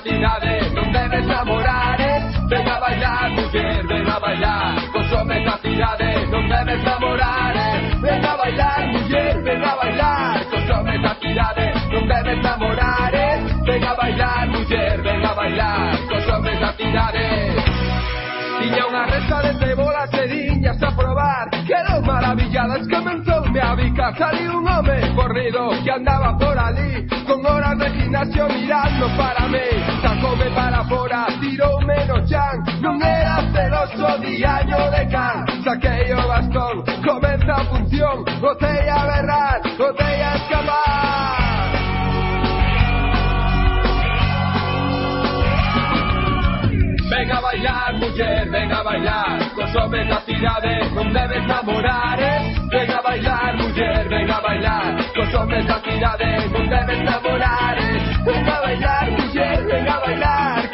Cos 0.03 0.11
homes 0.11 0.19
da 0.19 0.35
cidade 0.35 0.51
non 0.75 0.91
debes 0.91 1.25
namorar 1.25 1.99
eh? 1.99 2.19
Venga 2.49 2.75
a 2.75 2.79
bailar, 2.79 3.29
muller, 3.31 3.87
venga 3.87 4.15
a 4.15 4.19
bailar 4.19 4.75
da 5.45 5.57
cidade 5.63 6.25
non 6.27 6.47
debes 6.47 6.83
namorar 6.83 7.55
eh? 7.55 7.95
Venga 8.03 8.31
a 8.33 8.37
bailar, 8.37 8.81
muller, 8.91 9.43
venga 9.43 9.71
a 9.71 9.75
bailar 9.79 10.43
da 11.03 11.15
cidade 11.21 11.65
non 11.87 12.07
debes 12.07 12.39
namorar 12.43 13.13
eh? 13.15 13.39
Venga 13.63 13.91
a 13.91 13.95
bailar, 13.95 14.47
muller, 14.49 15.01
venga 15.01 15.29
a 15.29 15.35
bailar 15.35 15.97
Cos 16.09 16.27
homes 16.27 16.59
da 16.59 16.71
cidade 16.75 17.27
Tiña 18.59 18.83
unha 18.91 19.03
resta 19.07 19.37
de 19.39 19.51
cebolas 19.55 20.13
e 20.19 20.23
diñas 20.27 20.83
a 20.83 20.91
probar 20.91 21.47
Quedou 21.63 22.03
maravilladas, 22.03 22.83
comenzoume 22.91 23.61
a 23.63 23.71
bica 23.75 24.11
Salí 24.19 24.51
un 24.51 24.67
home 24.67 24.99
corrido 25.15 25.71
que 25.79 25.91
andaba 25.91 26.35
por 26.35 26.59
ali 26.59 27.12
Con 27.27 27.45
horas 27.45 27.77
de 27.77 27.89
gimnasio 27.91 28.47
mirando 28.49 29.07
para 29.17 29.47
mí. 29.47 29.59
Sacoume 30.01 30.49
para 30.51 30.83
fora, 30.86 31.27
tiroume 31.39 32.05
no 32.05 32.25
chan 32.27 32.63
Non 32.81 33.01
era 33.01 33.39
celoso 33.53 34.19
diaño 34.19 34.91
de 34.91 35.07
can. 35.07 35.45
Saquei 35.63 36.12
o 36.12 36.27
bastón, 36.27 36.83
comeza 37.05 37.53
a 37.55 37.63
función. 37.65 38.25
Botei 38.41 38.89
a 38.89 39.05
berrar, 39.05 39.62
botei 39.77 40.21
a 40.21 40.36
escapar 40.36 41.43
Venga 47.09 47.38
a 47.38 47.41
bailar, 47.41 47.93
muller, 47.99 48.49
venga 48.49 48.79
a 48.79 48.83
bailar. 48.83 49.39
Cos 49.55 49.75
homes 49.75 50.07
da 50.09 50.19
cidade 50.27 50.89
non 50.91 51.13
debes 51.13 51.45
namorar 51.47 52.19
eh? 52.19 52.51
Venga 52.67 52.97
a 52.99 53.01
bailar, 53.01 53.55
muller, 53.55 54.09
venga 54.09 54.36
a 54.38 54.41
bailar 54.41 55.02
Venga 58.26 58.56
a 58.56 58.62
bailar, 58.62 59.12
muller, 59.12 59.65
venga 59.65 59.96
a 59.96 60.00
bailar? 60.00 60.69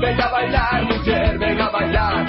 Venga 0.00 0.24
a 0.24 0.32
bailar, 0.32 0.84
muller, 0.84 1.38
venga 1.38 1.66
a 1.66 1.70
bailar. 1.70 2.26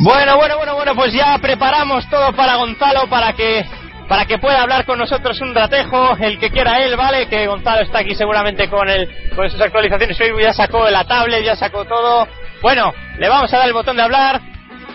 Bueno, 0.00 0.36
bueno, 0.36 0.56
bueno, 0.56 0.74
bueno, 0.74 0.94
pues 0.96 1.12
ya 1.12 1.38
preparamos 1.40 2.08
todo 2.10 2.32
para 2.34 2.56
Gonzalo 2.56 3.08
para 3.08 3.32
que 3.34 3.64
para 4.12 4.26
que 4.26 4.36
pueda 4.36 4.60
hablar 4.60 4.84
con 4.84 4.98
nosotros 4.98 5.40
un 5.40 5.54
ratejo, 5.54 6.14
el 6.20 6.38
que 6.38 6.50
quiera 6.50 6.84
él, 6.84 6.98
¿vale? 6.98 7.28
Que 7.28 7.46
Gonzalo 7.46 7.80
está 7.80 8.00
aquí 8.00 8.14
seguramente 8.14 8.68
con 8.68 8.86
el 8.86 9.08
con 9.34 9.48
sus 9.48 9.58
actualizaciones. 9.58 10.18
Facebook 10.18 10.42
ya 10.42 10.52
sacó 10.52 10.90
la 10.90 11.02
tablet, 11.04 11.42
ya 11.42 11.56
sacó 11.56 11.86
todo. 11.86 12.28
Bueno, 12.60 12.92
le 13.16 13.26
vamos 13.30 13.50
a 13.54 13.56
dar 13.56 13.68
el 13.68 13.72
botón 13.72 13.96
de 13.96 14.02
hablar. 14.02 14.38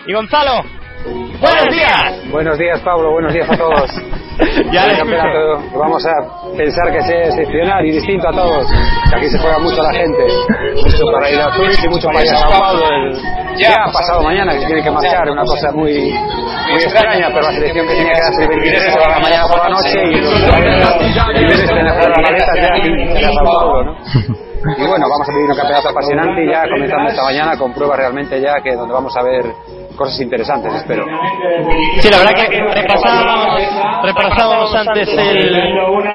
Y 0.06 0.12
Gonzalo, 0.12 0.62
buenos 1.40 1.68
días. 1.68 2.30
Buenos 2.30 2.58
días, 2.58 2.80
Pablo. 2.82 3.10
Buenos 3.10 3.32
días 3.32 3.50
a 3.50 3.56
todos. 3.56 3.90
Ya 4.72 4.86
le 4.86 4.92
El 4.92 4.98
campeonato 4.98 5.58
que 5.70 5.76
vamos 5.78 6.04
a 6.06 6.12
pensar 6.56 6.92
que 6.92 7.00
sea 7.02 7.26
excepcional 7.26 7.84
y 7.86 7.92
distinto 7.92 8.28
a 8.28 8.32
todos. 8.32 8.66
Que 9.10 9.16
aquí 9.16 9.28
se 9.28 9.38
juega 9.38 9.58
mucho 9.58 9.82
la 9.82 9.92
gente. 9.92 10.24
Mucho 10.76 11.04
para 11.12 11.30
ir 11.30 11.40
a 11.40 11.52
Zurich 11.54 11.84
y 11.84 11.88
mucho 11.88 12.06
para 12.08 12.24
ir 12.24 12.30
a 12.30 12.36
Sao 12.36 12.50
Paulo. 12.50 12.84
El- 12.88 13.58
ya 13.58 13.74
ha 13.84 13.90
pasado 13.92 14.22
mañana 14.22 14.52
que 14.52 14.60
se 14.60 14.66
tiene 14.66 14.82
que 14.82 14.90
marchar. 14.90 15.28
Una 15.30 15.42
cosa 15.42 15.72
muy, 15.74 15.92
muy 16.70 16.80
extraña, 16.82 17.26
pero 17.28 17.40
la 17.42 17.52
selección 17.52 17.86
que 17.88 17.94
tenía 17.94 18.12
que 18.12 18.20
darse 18.20 18.42
el 18.42 18.48
23 18.48 18.82
se 18.82 18.98
va 19.00 19.18
mañana 19.18 19.44
por 19.48 19.58
la 19.58 19.68
noche 19.70 19.98
y 20.04 20.20
los 20.20 20.38
libres 21.34 21.64
tienen 21.66 21.84
que 21.84 21.90
hacer 21.90 22.08
las 22.08 22.22
maletas 22.22 22.56
ya 22.60 22.74
aquí 22.76 22.88
en 22.88 23.34
Sao 23.34 23.44
Paulo, 23.44 23.84
¿no? 23.84 23.92
Y 24.58 24.86
bueno, 24.86 25.06
vamos 25.08 25.28
a 25.28 25.32
vivir 25.32 25.50
un 25.50 25.56
campeonato 25.56 25.88
apasionante 25.88 26.44
y 26.44 26.50
ya 26.50 26.62
comenzando 26.68 27.08
esta 27.10 27.22
mañana 27.22 27.56
con 27.56 27.72
pruebas 27.72 27.96
realmente 27.98 28.40
ya 28.40 28.54
que 28.60 28.74
donde 28.74 28.92
vamos 28.92 29.16
a 29.16 29.22
ver 29.22 29.44
cosas 29.98 30.20
interesantes, 30.20 30.72
espero. 30.72 31.04
Sí, 32.00 32.08
la 32.08 32.18
verdad 32.18 32.48
que 32.48 32.80
repasábamos, 32.80 33.62
repasábamos 34.04 34.74
antes 34.74 35.08
el, 35.08 35.56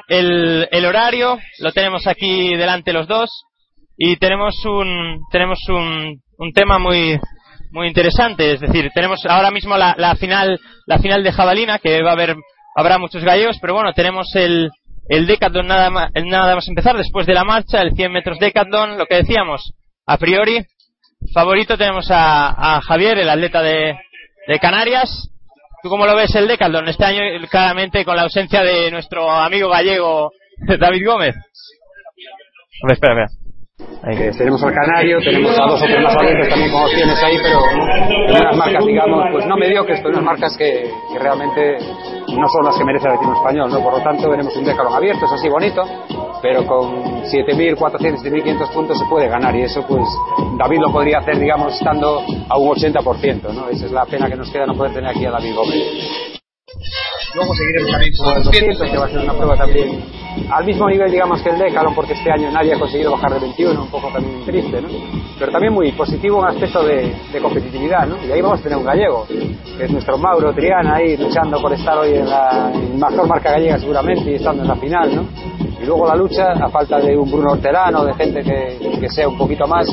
el, 0.08 0.68
el 0.70 0.86
horario, 0.86 1.38
lo 1.60 1.72
tenemos 1.72 2.06
aquí 2.06 2.56
delante 2.56 2.92
los 2.92 3.06
dos 3.06 3.30
y 3.96 4.16
tenemos 4.16 4.54
un 4.64 5.20
tenemos 5.30 5.58
un, 5.68 6.20
un 6.38 6.52
tema 6.52 6.78
muy 6.78 7.20
muy 7.70 7.88
interesante, 7.88 8.54
es 8.54 8.60
decir, 8.60 8.90
tenemos 8.94 9.20
ahora 9.28 9.50
mismo 9.50 9.76
la, 9.76 9.94
la 9.98 10.16
final 10.16 10.58
la 10.86 10.98
final 10.98 11.22
de 11.22 11.32
jabalina 11.32 11.78
que 11.78 12.02
va 12.02 12.10
a 12.10 12.14
haber 12.14 12.34
habrá 12.74 12.98
muchos 12.98 13.22
gallegos, 13.22 13.58
pero 13.60 13.74
bueno, 13.74 13.92
tenemos 13.92 14.34
el 14.34 14.70
el 15.08 15.26
Decathlon 15.26 15.66
nada 15.66 15.90
más, 15.90 16.10
nada 16.24 16.54
más 16.54 16.66
empezar 16.66 16.96
después 16.96 17.26
de 17.26 17.34
la 17.34 17.44
marcha, 17.44 17.82
el 17.82 17.94
100 17.94 18.10
metros 18.10 18.38
Decathlon, 18.38 18.96
lo 18.96 19.04
que 19.04 19.16
decíamos, 19.16 19.74
a 20.06 20.16
priori 20.16 20.64
favorito 21.32 21.76
tenemos 21.76 22.10
a, 22.10 22.76
a 22.76 22.80
Javier, 22.80 23.18
el 23.18 23.30
atleta 23.30 23.62
de, 23.62 23.96
de 24.46 24.58
Canarias. 24.58 25.30
¿Tú 25.82 25.88
cómo 25.88 26.06
lo 26.06 26.16
ves 26.16 26.34
el 26.34 26.48
Decathlon 26.48 26.88
este 26.88 27.04
año, 27.04 27.20
claramente 27.50 28.04
con 28.04 28.16
la 28.16 28.22
ausencia 28.22 28.62
de 28.62 28.90
nuestro 28.90 29.30
amigo 29.30 29.68
gallego 29.68 30.32
David 30.78 31.06
Gómez? 31.06 31.34
Espera, 32.90 33.24
espera. 33.24 33.43
Tenemos 34.36 34.62
al 34.62 34.74
Canario, 34.74 35.18
tenemos 35.18 35.58
a 35.58 35.64
dos 35.64 35.80
o 35.80 35.84
tres 35.86 36.02
más 36.02 36.14
valientes 36.14 36.48
también 36.48 36.70
con 36.70 36.82
opciones 36.82 37.22
ahí, 37.22 37.36
pero 37.42 37.58
unas 38.38 38.56
marcas, 38.56 38.84
digamos, 38.84 39.24
pues 39.32 39.46
no 39.46 39.56
mediocres, 39.56 40.00
pero 40.00 40.10
unas 40.10 40.24
marcas 40.24 40.56
que, 40.58 40.90
que 41.10 41.18
realmente 41.18 41.78
no 42.28 42.46
son 42.48 42.64
las 42.66 42.76
que 42.76 42.84
merece 42.84 43.08
el 43.08 43.14
equipo 43.14 43.32
español, 43.32 43.70
¿no? 43.70 43.82
Por 43.82 43.94
lo 43.94 44.02
tanto, 44.02 44.28
veremos 44.28 44.54
un 44.56 44.64
decalón 44.64 44.92
abierto, 44.92 45.24
es 45.24 45.32
así 45.32 45.48
bonito, 45.48 45.82
pero 46.42 46.66
con 46.66 47.24
7.400, 47.24 48.20
7.500 48.22 48.72
puntos 48.74 48.98
se 48.98 49.06
puede 49.06 49.28
ganar 49.28 49.56
y 49.56 49.62
eso, 49.62 49.82
pues, 49.88 50.06
David 50.58 50.80
lo 50.80 50.92
podría 50.92 51.18
hacer, 51.18 51.38
digamos, 51.38 51.74
estando 51.74 52.22
a 52.48 52.58
un 52.58 52.68
80%, 52.68 53.54
¿no? 53.54 53.68
Esa 53.70 53.86
es 53.86 53.92
la 53.92 54.04
pena 54.04 54.28
que 54.28 54.36
nos 54.36 54.50
queda 54.50 54.66
no 54.66 54.74
poder 54.74 54.92
tener 54.92 55.10
aquí 55.10 55.24
a 55.24 55.30
David 55.30 55.54
Gómez. 55.54 56.43
Luego 57.34 57.54
seguiremos 57.54 57.90
también 57.90 58.12
con 58.16 58.36
el 58.36 58.42
200, 58.44 58.90
que 58.90 58.98
va 58.98 59.04
a 59.06 59.08
ser 59.08 59.18
una 59.18 59.32
prueba 59.32 59.56
también 59.56 60.02
al 60.50 60.64
mismo 60.64 60.88
nivel, 60.88 61.10
digamos, 61.10 61.40
que 61.42 61.50
el 61.50 61.58
Decathlon, 61.58 61.94
porque 61.94 62.12
este 62.12 62.30
año 62.30 62.50
nadie 62.50 62.74
ha 62.74 62.78
conseguido 62.78 63.12
bajar 63.12 63.34
de 63.34 63.40
21, 63.40 63.82
un 63.82 63.88
poco 63.88 64.08
también 64.08 64.44
triste, 64.44 64.80
¿no? 64.80 64.88
Pero 65.38 65.52
también 65.52 65.72
muy 65.72 65.92
positivo 65.92 66.40
en 66.42 66.48
aspecto 66.48 66.82
de, 66.84 67.14
competitividad, 67.40 68.06
¿no? 68.06 68.16
Y 68.24 68.32
ahí 68.32 68.40
vamos 68.40 68.60
a 68.60 68.62
tener 68.62 68.78
un 68.78 68.84
gallego, 68.84 69.26
que 69.26 69.84
es 69.84 69.90
nuestro 69.90 70.18
Mauro 70.18 70.52
Triana, 70.52 70.96
ahí 70.96 71.16
luchando 71.16 71.60
por 71.60 71.72
estar 71.72 71.98
hoy 71.98 72.14
en 72.14 72.28
la 72.28 72.70
en 72.72 72.98
mejor 72.98 73.28
marca 73.28 73.52
gallega 73.52 73.78
seguramente 73.78 74.30
y 74.30 74.34
estando 74.34 74.62
en 74.62 74.68
la 74.68 74.76
final, 74.76 75.14
¿no? 75.14 75.26
Y 75.80 75.86
luego 75.86 76.06
la 76.06 76.16
lucha, 76.16 76.52
a 76.52 76.68
falta 76.68 76.98
de 76.98 77.16
un 77.16 77.30
Bruno 77.30 77.52
Hortelano, 77.52 78.04
de 78.04 78.14
gente 78.14 78.42
que, 78.42 78.98
que 79.00 79.08
sea 79.08 79.28
un 79.28 79.36
poquito 79.36 79.66
más, 79.66 79.86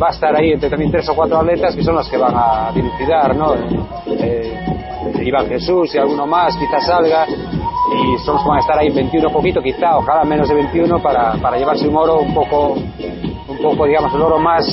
va 0.00 0.08
a 0.08 0.10
estar 0.10 0.34
ahí 0.34 0.52
entre 0.52 0.68
también 0.68 0.90
tres 0.90 1.08
o 1.08 1.14
cuatro 1.14 1.38
atletas 1.38 1.74
que 1.76 1.82
son 1.82 1.94
los 1.94 2.08
que 2.08 2.16
van 2.16 2.34
a 2.34 2.72
dilucidar, 2.74 3.36
¿no? 3.36 3.54
Eh, 3.54 4.77
Iván 5.22 5.48
Jesús 5.48 5.94
y 5.94 5.98
alguno 5.98 6.26
más 6.26 6.56
quizás 6.56 6.86
salga 6.86 7.26
y 7.26 8.16
que 8.16 8.30
van 8.48 8.56
a 8.58 8.60
estar 8.60 8.78
ahí 8.78 8.88
en 8.88 8.94
21 8.94 9.30
poquito 9.30 9.62
quizá, 9.62 9.96
ojalá 9.96 10.24
menos 10.24 10.48
de 10.48 10.54
21 10.54 11.00
para, 11.02 11.32
para 11.34 11.56
llevarse 11.56 11.88
un 11.88 11.96
oro 11.96 12.20
un 12.20 12.34
poco 12.34 12.74
un 12.74 13.58
poco 13.62 13.86
digamos 13.86 14.12
el 14.14 14.20
oro 14.22 14.38
más 14.38 14.64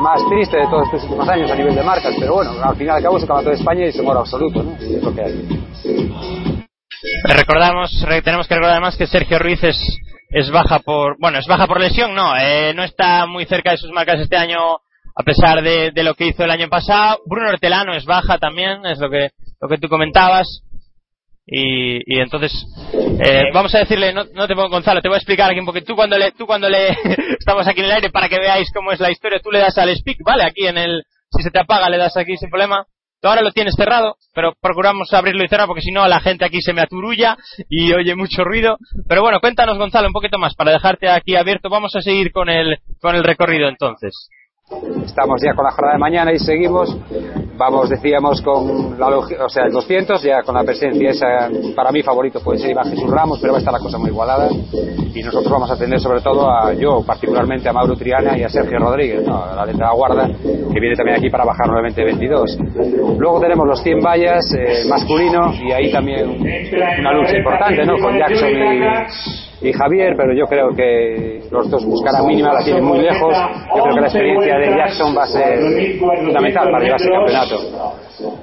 más 0.00 0.20
triste 0.28 0.56
de 0.58 0.66
todos 0.66 0.84
estos 0.86 1.04
últimos 1.04 1.28
años 1.28 1.50
a 1.50 1.54
nivel 1.54 1.74
de 1.74 1.82
marcas 1.82 2.14
pero 2.18 2.34
bueno, 2.34 2.50
al 2.62 2.76
final 2.76 2.94
y 2.94 2.98
al 2.98 3.02
cabo 3.02 3.16
es 3.16 3.22
el 3.22 3.28
campeonato 3.28 3.50
de 3.50 3.56
España 3.56 3.80
y 3.84 3.88
es 3.88 3.96
un 3.96 4.08
oro 4.08 4.20
absoluto 4.20 4.62
¿no? 4.62 4.72
y 4.80 4.94
es 4.96 5.02
lo 5.02 5.14
que 5.14 5.22
hay 5.22 6.52
Recordamos, 7.24 8.00
re- 8.06 8.22
tenemos 8.22 8.46
que 8.46 8.54
recordar 8.54 8.72
además 8.74 8.96
que 8.96 9.06
Sergio 9.06 9.38
Ruiz 9.38 9.62
es, 9.64 9.78
es 10.30 10.50
baja 10.50 10.78
por, 10.80 11.16
bueno, 11.18 11.38
es 11.38 11.46
baja 11.46 11.66
por 11.66 11.80
lesión, 11.80 12.14
no, 12.14 12.36
eh, 12.36 12.72
no 12.74 12.84
está 12.84 13.26
muy 13.26 13.44
cerca 13.44 13.72
de 13.72 13.76
sus 13.78 13.90
marcas 13.90 14.20
este 14.20 14.36
año 14.36 14.58
a 15.14 15.22
pesar 15.24 15.62
de, 15.62 15.90
de 15.92 16.02
lo 16.04 16.14
que 16.14 16.26
hizo 16.28 16.42
el 16.44 16.50
año 16.50 16.68
pasado. 16.68 17.18
Bruno 17.26 17.50
Hortelano 17.50 17.92
es 17.94 18.04
baja 18.06 18.38
también, 18.38 18.86
es 18.86 18.98
lo 18.98 19.10
que, 19.10 19.30
lo 19.62 19.68
que 19.68 19.78
tú 19.78 19.88
comentabas. 19.88 20.62
Y, 21.46 21.96
y 22.06 22.20
entonces, 22.20 22.52
eh, 23.24 23.50
vamos 23.52 23.74
a 23.74 23.80
decirle, 23.80 24.12
no, 24.12 24.24
no 24.32 24.46
te 24.46 24.54
pongo 24.54 24.68
Gonzalo, 24.68 25.00
te 25.00 25.08
voy 25.08 25.16
a 25.16 25.18
explicar 25.18 25.50
aquí, 25.50 25.60
porque 25.64 25.82
tú 25.82 25.96
cuando 25.96 26.16
le, 26.16 26.32
tú 26.32 26.46
cuando 26.46 26.68
le, 26.68 26.88
estamos 27.38 27.66
aquí 27.66 27.80
en 27.80 27.86
el 27.86 27.92
aire 27.92 28.10
para 28.10 28.28
que 28.28 28.38
veáis 28.38 28.68
cómo 28.72 28.92
es 28.92 29.00
la 29.00 29.10
historia, 29.10 29.40
tú 29.42 29.50
le 29.50 29.58
das 29.58 29.76
al 29.78 29.94
speak, 29.96 30.18
¿vale? 30.24 30.44
Aquí 30.44 30.66
en 30.66 30.78
el, 30.78 31.02
si 31.30 31.42
se 31.42 31.50
te 31.50 31.58
apaga 31.58 31.88
le 31.88 31.98
das 31.98 32.16
aquí 32.16 32.36
sin 32.36 32.50
problema. 32.50 32.84
Tú 33.20 33.28
ahora 33.28 33.42
lo 33.42 33.52
tienes 33.52 33.74
cerrado, 33.76 34.16
pero 34.34 34.52
procuramos 34.60 35.12
abrirlo 35.12 35.44
y 35.44 35.48
cerrar 35.48 35.68
porque 35.68 35.82
si 35.82 35.92
no 35.92 36.08
la 36.08 36.18
gente 36.18 36.44
aquí 36.44 36.60
se 36.60 36.72
me 36.72 36.80
aturulla 36.80 37.36
y 37.68 37.92
oye 37.92 38.16
mucho 38.16 38.42
ruido. 38.42 38.78
Pero 39.08 39.22
bueno, 39.22 39.38
cuéntanos 39.38 39.78
Gonzalo 39.78 40.08
un 40.08 40.12
poquito 40.12 40.38
más 40.38 40.54
para 40.56 40.72
dejarte 40.72 41.08
aquí 41.08 41.36
abierto. 41.36 41.70
Vamos 41.70 41.94
a 41.94 42.02
seguir 42.02 42.32
con 42.32 42.48
el, 42.48 42.78
con 43.00 43.14
el 43.14 43.22
recorrido 43.22 43.68
entonces. 43.68 44.28
Estamos 45.04 45.40
ya 45.42 45.54
con 45.54 45.64
la 45.64 45.72
jornada 45.72 45.94
de 45.94 45.98
mañana 45.98 46.32
y 46.32 46.38
seguimos. 46.38 46.96
Vamos, 47.56 47.90
decíamos, 47.90 48.40
con 48.42 48.98
la, 48.98 49.08
o 49.08 49.48
sea, 49.48 49.66
el 49.66 49.72
200, 49.72 50.22
ya 50.22 50.42
con 50.42 50.54
la 50.54 50.64
presencia 50.64 51.10
esa, 51.10 51.48
para 51.76 51.92
mí 51.92 52.02
favorito 52.02 52.40
puede 52.40 52.58
ser 52.58 52.70
Iván 52.70 52.90
Jesús 52.90 53.10
Ramos, 53.10 53.38
pero 53.40 53.52
va 53.52 53.58
a 53.58 53.60
estar 53.60 53.72
la 53.72 53.78
cosa 53.78 53.98
muy 53.98 54.10
igualada. 54.10 54.48
Y 54.50 55.22
nosotros 55.22 55.52
vamos 55.52 55.70
a 55.70 55.74
atender 55.74 56.00
sobre 56.00 56.20
todo 56.22 56.50
a 56.50 56.72
yo, 56.72 57.02
particularmente 57.06 57.68
a 57.68 57.72
Mauro 57.72 57.94
Triana 57.94 58.36
y 58.36 58.42
a 58.42 58.48
Sergio 58.48 58.78
Rodríguez, 58.78 59.24
¿no? 59.26 59.44
a 59.44 59.54
la 59.54 59.66
letra 59.66 59.90
de 59.90 59.94
guarda, 59.94 60.28
que 60.28 60.80
viene 60.80 60.96
también 60.96 61.18
aquí 61.18 61.30
para 61.30 61.44
bajar 61.44 61.66
nuevamente 61.66 62.02
22. 62.04 62.58
Luego 63.18 63.38
tenemos 63.40 63.66
los 63.66 63.82
100 63.82 64.00
vallas 64.00 64.44
eh, 64.54 64.88
masculino 64.88 65.52
y 65.62 65.72
ahí 65.72 65.92
también 65.92 66.40
una 66.98 67.12
lucha 67.12 67.36
importante, 67.36 67.84
¿no? 67.84 67.98
Con 67.98 68.18
Jackson 68.18 68.50
y, 68.50 69.51
y 69.62 69.72
Javier, 69.72 70.14
pero 70.16 70.34
yo 70.34 70.46
creo 70.46 70.74
que 70.74 71.42
los 71.50 71.70
dos 71.70 71.84
buscarán 71.86 72.26
mínima, 72.26 72.52
la 72.52 72.64
tienen 72.64 72.84
muy 72.84 72.98
lejos. 72.98 73.34
Yo 73.74 73.82
creo 73.82 73.94
que 73.94 74.00
la 74.00 74.06
experiencia 74.06 74.58
de 74.58 74.76
Jackson 74.76 75.16
va 75.16 75.22
a 75.22 75.26
ser 75.26 75.60
fundamental 75.98 76.70
para 76.70 76.84
llevarse 76.84 77.06
el 77.06 77.12
campeonato. 77.12 77.94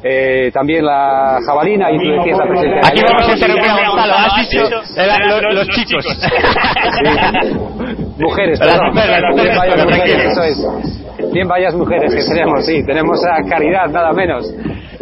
Eh, 0.03 0.49
también 0.53 0.86
la 0.86 1.38
jabalina 1.45 1.89
y 1.91 1.97
tú 1.97 2.12
decías 2.17 2.38
la 2.38 2.45
presencia 2.47 2.82
de 2.82 2.88
Aquí 2.88 3.01
vamos 3.08 3.29
a 3.29 3.34
interrumpir 3.34 3.69
a 3.69 3.89
Gonzalo. 3.89 4.13
Has 4.13 4.49
dicho 4.49 4.65
eh, 4.97 5.08
la- 5.08 5.41
lo- 5.41 5.53
los 5.53 5.67
chicos. 5.69 6.05
Mujeres, 8.19 8.60
perdón. 8.60 8.97
eso 8.97 10.43
es. 10.43 10.67
Bien 11.32 11.47
vallas 11.47 11.73
mujeres 11.75 12.13
que 12.13 12.23
tenemos, 12.23 12.65
sí. 12.65 12.84
Tenemos 12.86 13.19
a 13.25 13.41
Caridad, 13.47 13.88
nada 13.89 14.12
menos. 14.13 14.51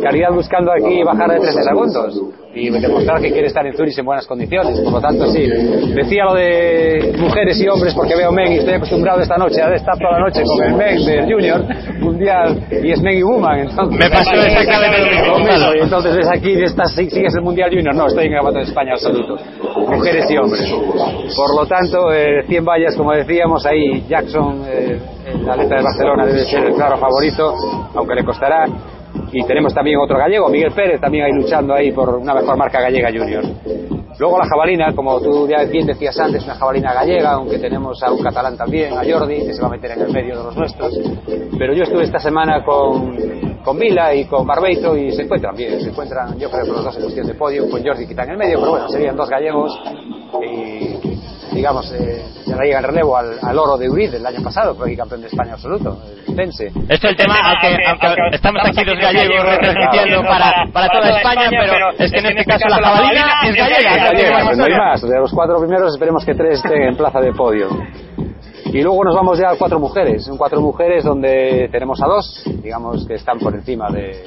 Caridad 0.01 0.29
buscando 0.31 0.71
aquí 0.71 1.01
bajar 1.03 1.29
de 1.31 1.39
13 1.39 1.63
segundos 1.63 2.21
y 2.53 2.69
demostrar 2.69 3.19
que 3.21 3.31
quiere 3.31 3.47
estar 3.47 3.65
en 3.65 3.75
Zurich 3.75 3.97
en 3.97 4.05
buenas 4.05 4.27
condiciones. 4.27 4.79
Por 4.81 4.93
lo 4.93 5.01
tanto, 5.01 5.25
sí. 5.31 5.47
Decía 5.95 6.25
lo 6.25 6.33
de 6.35 7.15
mujeres 7.19 7.59
y 7.61 7.67
hombres 7.67 7.93
porque 7.95 8.15
veo 8.15 8.31
Men 8.31 8.51
y 8.53 8.57
estoy 8.57 8.75
acostumbrado 8.75 9.21
esta 9.21 9.37
noche 9.37 9.61
a 9.61 9.73
estar 9.73 9.97
toda 9.97 10.11
la 10.13 10.19
noche 10.19 10.41
con 10.43 10.63
el 10.65 10.75
Men 10.75 11.05
del 11.05 11.31
Junior 11.31 11.63
Mundial 11.99 12.59
y 12.83 12.91
es 12.91 13.01
Men 13.01 13.17
y 13.17 13.23
Woman. 13.23 13.59
Entonces, 13.59 13.99
Me 13.99 14.09
pasó 14.09 14.31
exactamente 14.59 14.99
lo 14.99 15.11
mismo, 15.11 15.33
Gonzalo. 15.33 15.75
Y 15.75 15.79
entonces 15.79 16.15
ves 16.15 16.27
aquí, 16.27 16.63
estás, 16.63 16.91
sigues 16.93 17.33
el 17.35 17.41
Mundial 17.41 17.69
Junior. 17.69 17.95
No, 17.95 18.07
estoy 18.07 18.25
en 18.25 18.33
el 18.33 18.37
Campeonato 18.37 18.59
de 18.59 18.69
España 18.71 18.91
absoluto. 18.93 19.37
Mujeres 19.87 20.29
y 20.29 20.37
hombres. 20.37 20.73
Por 21.35 21.55
lo 21.55 21.65
tanto, 21.65 22.11
eh, 22.11 22.43
100 22.47 22.65
vallas, 22.65 22.95
como 22.95 23.13
decíamos, 23.13 23.65
ahí 23.65 24.05
Jackson, 24.07 24.63
eh, 24.67 24.99
el 25.25 25.49
atleta 25.49 25.75
de 25.75 25.83
Barcelona, 25.83 26.25
debe 26.25 26.45
ser 26.45 26.65
el 26.65 26.73
claro 26.73 26.97
favorito, 26.97 27.53
aunque 27.95 28.15
le 28.15 28.23
costará. 28.23 28.65
Y 29.31 29.43
tenemos 29.45 29.73
también 29.73 29.97
otro 29.99 30.17
gallego, 30.17 30.49
Miguel 30.49 30.71
Pérez, 30.73 31.01
también 31.01 31.25
ahí 31.25 31.31
luchando 31.33 31.73
ahí 31.73 31.91
por 31.91 32.09
una 32.15 32.33
mejor 32.33 32.57
marca 32.57 32.79
gallega 32.81 33.09
junior. 33.09 33.43
Luego 34.19 34.39
la 34.39 34.45
jabalina, 34.45 34.93
como 34.95 35.19
tú 35.21 35.47
ya 35.47 35.63
bien 35.65 35.85
decías 35.85 36.19
antes, 36.19 36.43
una 36.43 36.55
jabalina 36.55 36.93
gallega, 36.93 37.33
aunque 37.33 37.59
tenemos 37.59 38.01
a 38.01 38.11
un 38.11 38.23
catalán 38.23 38.57
también, 38.57 38.93
a 38.93 39.03
Jordi, 39.03 39.45
que 39.45 39.53
se 39.53 39.61
va 39.61 39.67
a 39.67 39.71
meter 39.71 39.91
en 39.91 40.01
el 40.01 40.11
medio 40.11 40.37
de 40.39 40.43
los 40.45 40.57
nuestros. 40.57 40.99
Pero 41.57 41.73
yo 41.73 41.83
estuve 41.83 42.03
esta 42.03 42.19
semana 42.19 42.63
con, 42.63 43.15
con 43.67 43.77
Vila 43.77 44.15
y 44.15 44.23
con 44.23 44.47
Barbeito 44.47 44.95
y 44.95 45.11
se 45.11 45.23
encuentran 45.23 45.53
bien, 45.53 45.81
se 45.81 45.89
encuentran, 45.89 46.39
yo 46.39 46.49
creo 46.49 46.63
que 46.63 46.71
los 46.71 46.85
dos 46.85 46.95
en 46.95 47.01
cuestión 47.01 47.27
de 47.27 47.33
podio, 47.33 47.69
con 47.69 47.83
Jordi 47.83 48.07
quita 48.07 48.23
en 48.23 48.29
el 48.29 48.37
medio, 48.37 48.59
pero 48.59 48.71
bueno, 48.71 48.87
serían 48.87 49.17
dos 49.17 49.27
gallegos 49.27 49.77
y 50.41 51.17
digamos, 51.53 51.91
eh, 51.91 52.23
ya 52.45 52.55
le 52.55 52.67
llega 52.67 52.79
el 52.79 52.85
relevo 52.85 53.17
al, 53.17 53.37
al 53.41 53.59
oro 53.59 53.75
de 53.75 53.89
Uriz 53.89 54.13
del 54.13 54.25
año 54.25 54.41
pasado, 54.41 54.73
fue 54.73 54.95
campeón 54.95 55.19
de 55.19 55.27
España 55.27 55.55
absoluto, 55.55 56.01
el 56.29 56.33
Tense. 56.33 56.67
Esto 56.67 56.83
es 56.87 57.03
el 57.03 57.15
tema, 57.17 57.35
aunque, 57.43 57.75
aunque 57.85 58.07
estamos 58.31 58.61
aquí 58.63 58.85
los 58.85 58.99
gallegos 58.99 59.43
retransmitiendo 59.43 60.21
para, 60.21 60.53
para 60.71 60.87
toda 60.87 61.17
España, 61.17 61.49
pero 61.49 61.89
es 61.99 62.09
que 62.09 62.19
en 62.19 62.25
este 62.25 62.45
caso 62.45 62.69
la 62.69 62.77
jabalina 62.77 63.25
es 63.43 63.53
gallega. 63.53 63.91
Es 63.91 64.03
gallega, 64.11 64.45
pues 64.45 64.57
no 64.59 64.63
hay 64.63 64.77
más. 64.77 65.01
De 65.01 65.19
los 65.19 65.33
cuatro 65.33 65.59
primeros 65.59 65.91
esperemos 65.91 66.23
que 66.23 66.35
tres 66.35 66.63
estén 66.63 66.83
en 66.83 66.95
plaza 66.95 67.19
de 67.19 67.33
podio. 67.33 67.67
Y 68.73 68.81
luego 68.81 69.03
nos 69.03 69.15
vamos 69.15 69.39
ya 69.39 69.51
a 69.51 69.57
cuatro 69.57 69.79
mujeres. 69.79 70.27
Un 70.27 70.37
cuatro 70.37 70.61
mujeres 70.61 71.03
donde 71.03 71.69
tenemos 71.71 72.01
a 72.01 72.07
dos, 72.07 72.43
digamos 72.61 73.05
que 73.07 73.15
están 73.15 73.39
por 73.39 73.55
encima 73.55 73.89
de, 73.89 74.23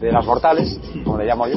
de 0.00 0.12
las 0.12 0.24
mortales, 0.26 0.78
como 1.04 1.18
le 1.18 1.24
llamo 1.24 1.46
yo. 1.46 1.56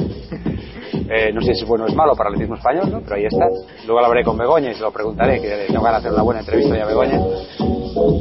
Eh, 1.10 1.32
no 1.32 1.40
sé 1.40 1.54
si 1.54 1.62
es 1.62 1.66
bueno 1.66 1.84
o 1.84 1.88
es 1.88 1.94
malo 1.94 2.14
para 2.14 2.28
el 2.28 2.34
atletismo 2.34 2.56
español, 2.56 2.90
¿no? 2.90 3.00
pero 3.00 3.16
ahí 3.16 3.24
está. 3.24 3.46
Luego 3.86 4.04
hablaré 4.04 4.24
con 4.24 4.36
Begoña 4.36 4.70
y 4.70 4.74
se 4.74 4.82
lo 4.82 4.90
preguntaré, 4.90 5.40
que 5.40 5.66
tengo 5.66 5.82
ganas 5.82 6.02
de 6.02 6.08
hacer 6.08 6.12
una 6.12 6.22
buena 6.22 6.40
entrevista 6.40 6.76
ya 6.76 6.84
a 6.84 6.86
Begoña. 6.86 7.18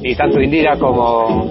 Y 0.04 0.16
tanto 0.16 0.42
Indira 0.42 0.78
como, 0.78 1.46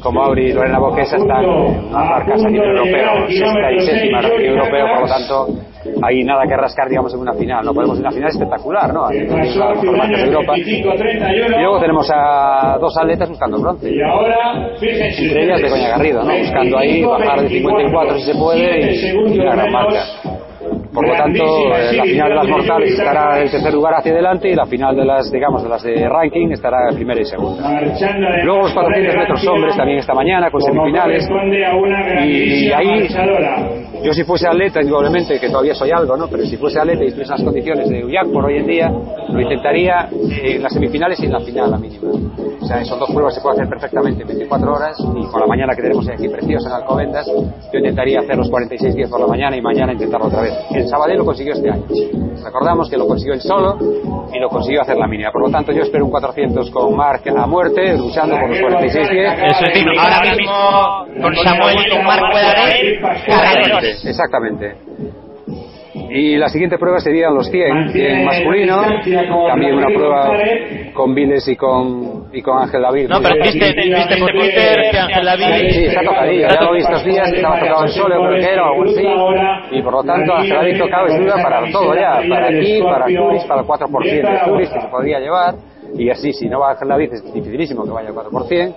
como 0.00 0.22
Auri 0.22 0.50
y 0.50 0.52
Lorena 0.52 0.78
Boquesa 0.78 1.16
están 1.16 1.44
en 1.44 1.90
marcas 1.92 2.44
a 2.44 2.48
nivel 2.48 2.70
europeo, 2.70 3.28
sexta 3.28 3.72
y 3.72 3.80
séptima 3.80 4.18
a 4.18 4.22
nivel 4.22 4.46
europeo, 4.46 4.86
por 4.92 5.00
lo 5.00 5.06
tanto, 5.06 5.46
hay 6.02 6.24
nada 6.24 6.42
que 6.46 6.56
rascar, 6.56 6.88
digamos, 6.88 7.12
en 7.14 7.20
una 7.20 7.32
final. 7.34 7.64
No 7.64 7.74
podemos 7.74 7.96
en 7.98 8.04
una 8.04 8.12
final 8.12 8.30
espectacular, 8.30 8.92
¿no? 8.92 9.08
De 9.08 9.18
Europa. 10.24 10.56
Y 10.56 10.82
luego 11.60 11.80
tenemos 11.80 12.10
a 12.12 12.78
dos 12.80 12.96
atletas 12.98 13.28
buscando 13.28 13.58
bronce. 13.58 13.90
Y 13.90 14.02
ahora, 14.02 14.70
fíjense 14.78 15.24
Entre 15.24 15.44
ellas 15.44 15.62
Begoña 15.62 15.88
Garrido, 15.88 16.22
¿no? 16.22 16.36
Buscando 16.36 16.78
ahí 16.78 17.04
bajar 17.04 17.42
de 17.42 17.48
54 17.48 18.18
si 18.18 18.32
se 18.32 18.38
puede 18.38 18.94
y 18.94 19.12
una 19.16 19.54
gran 19.54 19.72
marca. 19.72 20.37
Por 20.98 21.06
lo 21.06 21.14
tanto, 21.14 21.44
eh, 21.76 21.92
la 21.96 22.02
final 22.04 22.28
de 22.28 22.34
las 22.34 22.48
mortales 22.48 22.90
estará 22.98 23.40
el 23.40 23.50
tercer 23.50 23.72
lugar 23.72 23.94
hacia 23.94 24.10
adelante 24.12 24.48
y 24.48 24.54
la 24.54 24.66
final 24.66 24.96
de 24.96 25.04
las, 25.04 25.30
digamos, 25.30 25.62
de 25.62 25.68
las 25.68 25.82
de 25.82 26.08
ranking 26.08 26.50
estará 26.50 26.76
primera 26.92 27.20
y 27.20 27.24
segunda. 27.24 27.80
Luego 28.44 28.62
los 28.62 28.72
400 28.72 29.14
metros 29.16 29.46
hombres 29.46 29.76
también 29.76 29.98
esta 29.98 30.14
mañana 30.14 30.50
con 30.50 30.60
semifinales. 30.60 31.24
Y 32.26 32.72
ahí, 32.72 33.06
yo 34.02 34.12
si 34.12 34.24
fuese 34.24 34.46
atleta, 34.46 34.80
indudablemente, 34.82 35.38
que 35.38 35.48
todavía 35.48 35.74
soy 35.74 35.90
algo, 35.90 36.16
¿no? 36.16 36.28
Pero 36.28 36.44
si 36.44 36.56
fuese 36.56 36.78
atleta 36.78 37.04
y 37.04 37.08
estuviese 37.08 37.32
en 37.32 37.38
las 37.38 37.44
condiciones 37.44 37.88
de 37.88 38.04
Ullac 38.04 38.28
por 38.32 38.44
hoy 38.44 38.58
en 38.58 38.66
día, 38.66 38.92
lo 39.28 39.40
intentaría 39.40 40.08
en 40.10 40.62
las 40.62 40.72
semifinales 40.72 41.20
y 41.20 41.26
en 41.26 41.32
la 41.32 41.40
final, 41.40 41.70
la 41.70 41.78
mínima. 41.78 42.08
O 42.60 42.66
sea, 42.66 42.84
son 42.84 42.98
dos 42.98 43.10
pruebas 43.10 43.34
que 43.34 43.40
se 43.40 43.42
pueden 43.42 43.60
hacer 43.60 43.70
perfectamente 43.70 44.22
en 44.22 44.28
24 44.28 44.72
horas 44.72 44.96
y 44.98 45.26
con 45.26 45.40
la 45.40 45.46
mañana 45.46 45.74
que 45.74 45.82
tenemos 45.82 46.08
aquí 46.08 46.28
preciosa 46.28 46.68
en 46.68 46.74
Alcobendas, 46.74 47.26
yo 47.26 47.78
intentaría 47.78 48.20
hacer 48.20 48.36
los 48.36 48.50
46-10 48.50 49.08
por 49.08 49.20
la 49.20 49.26
mañana 49.26 49.56
y 49.56 49.62
mañana 49.62 49.92
intentarlo 49.92 50.26
otra 50.26 50.42
vez. 50.42 50.52
El 50.70 50.86
Sabadell 50.88 51.18
lo 51.18 51.24
consiguió 51.24 51.54
este 51.54 51.70
año. 51.70 51.84
Recordamos 52.44 52.90
que 52.90 52.96
lo 52.96 53.06
consiguió 53.06 53.34
él 53.34 53.40
solo 53.40 53.78
y 54.32 54.38
lo 54.38 54.48
consiguió 54.48 54.82
hacer 54.82 54.96
la 54.96 55.06
mínima. 55.06 55.30
Por 55.32 55.42
lo 55.42 55.50
tanto, 55.50 55.72
yo 55.72 55.82
espero 55.82 56.04
un 56.04 56.10
400 56.10 56.70
con 56.70 56.96
Mark 56.96 57.22
a 57.26 57.46
muerte, 57.46 57.96
luchando 57.96 58.36
por 58.36 58.48
los 58.50 58.58
46-10. 58.58 58.92
Eso 58.92 59.64
es 59.64 59.74
decir, 59.74 59.86
ahora 59.98 60.34
mismo 60.36 61.22
con 61.22 61.36
Samuel 61.36 61.76
y 61.86 61.90
con 61.90 62.04
Marc 62.04 62.22
puede 62.30 62.46
haber 62.46 63.87
Exactamente. 64.04 64.74
Y 66.10 66.36
la 66.36 66.48
siguiente 66.48 66.78
prueba 66.78 67.00
serían 67.00 67.34
los 67.34 67.50
100, 67.50 67.90
100 67.90 68.24
masculino, 68.24 68.82
también 69.48 69.74
una 69.74 69.88
prueba 69.88 70.32
con 70.94 71.14
Viles 71.14 71.46
y 71.48 71.56
con, 71.56 72.28
y 72.32 72.40
con 72.40 72.62
Ángel 72.62 72.82
David. 72.82 73.08
No, 73.08 73.20
pero 73.20 73.34
viste, 73.42 73.74
viste 73.74 74.16
por 74.18 74.32
Twitter 74.32 74.90
que 74.90 74.98
Ángel 74.98 75.24
David... 75.24 75.70
Sí, 75.70 75.84
está 75.86 76.02
tocadilla, 76.02 76.48
ya 76.48 76.62
lo 76.62 76.72
he 76.72 76.76
visto 76.76 76.92
estos 76.92 77.04
días, 77.04 77.32
estaba 77.32 77.60
tocado 77.60 77.84
en 77.84 77.90
solo, 77.90 78.26
creo 78.26 78.40
que 78.40 78.52
era, 78.52 78.70
o 78.70 78.72
algo 78.72 78.84
así, 78.84 79.76
y 79.76 79.82
por 79.82 79.92
lo 79.92 80.04
tanto 80.04 80.34
Ángel 80.34 80.56
David 80.56 80.78
tocaba 80.78 81.08
es 81.08 81.18
duda 81.18 81.42
para 81.42 81.70
todo 81.70 81.94
ya, 81.94 82.20
para 82.28 82.46
aquí, 82.48 82.80
para 82.82 83.06
Zurich, 83.06 83.46
para 83.46 83.60
el 83.60 83.66
4% 83.66 84.58
de 84.58 84.58
que 84.58 84.66
se 84.66 84.88
podría 84.88 85.20
llevar, 85.20 85.54
y 85.96 86.10
así, 86.10 86.32
si 86.32 86.48
no 86.48 86.60
va 86.60 86.72
Ángel 86.72 86.88
David 86.88 87.12
es 87.12 87.34
dificilísimo 87.34 87.84
que 87.84 87.90
vaya 87.90 88.08
al 88.08 88.14
4%, 88.14 88.74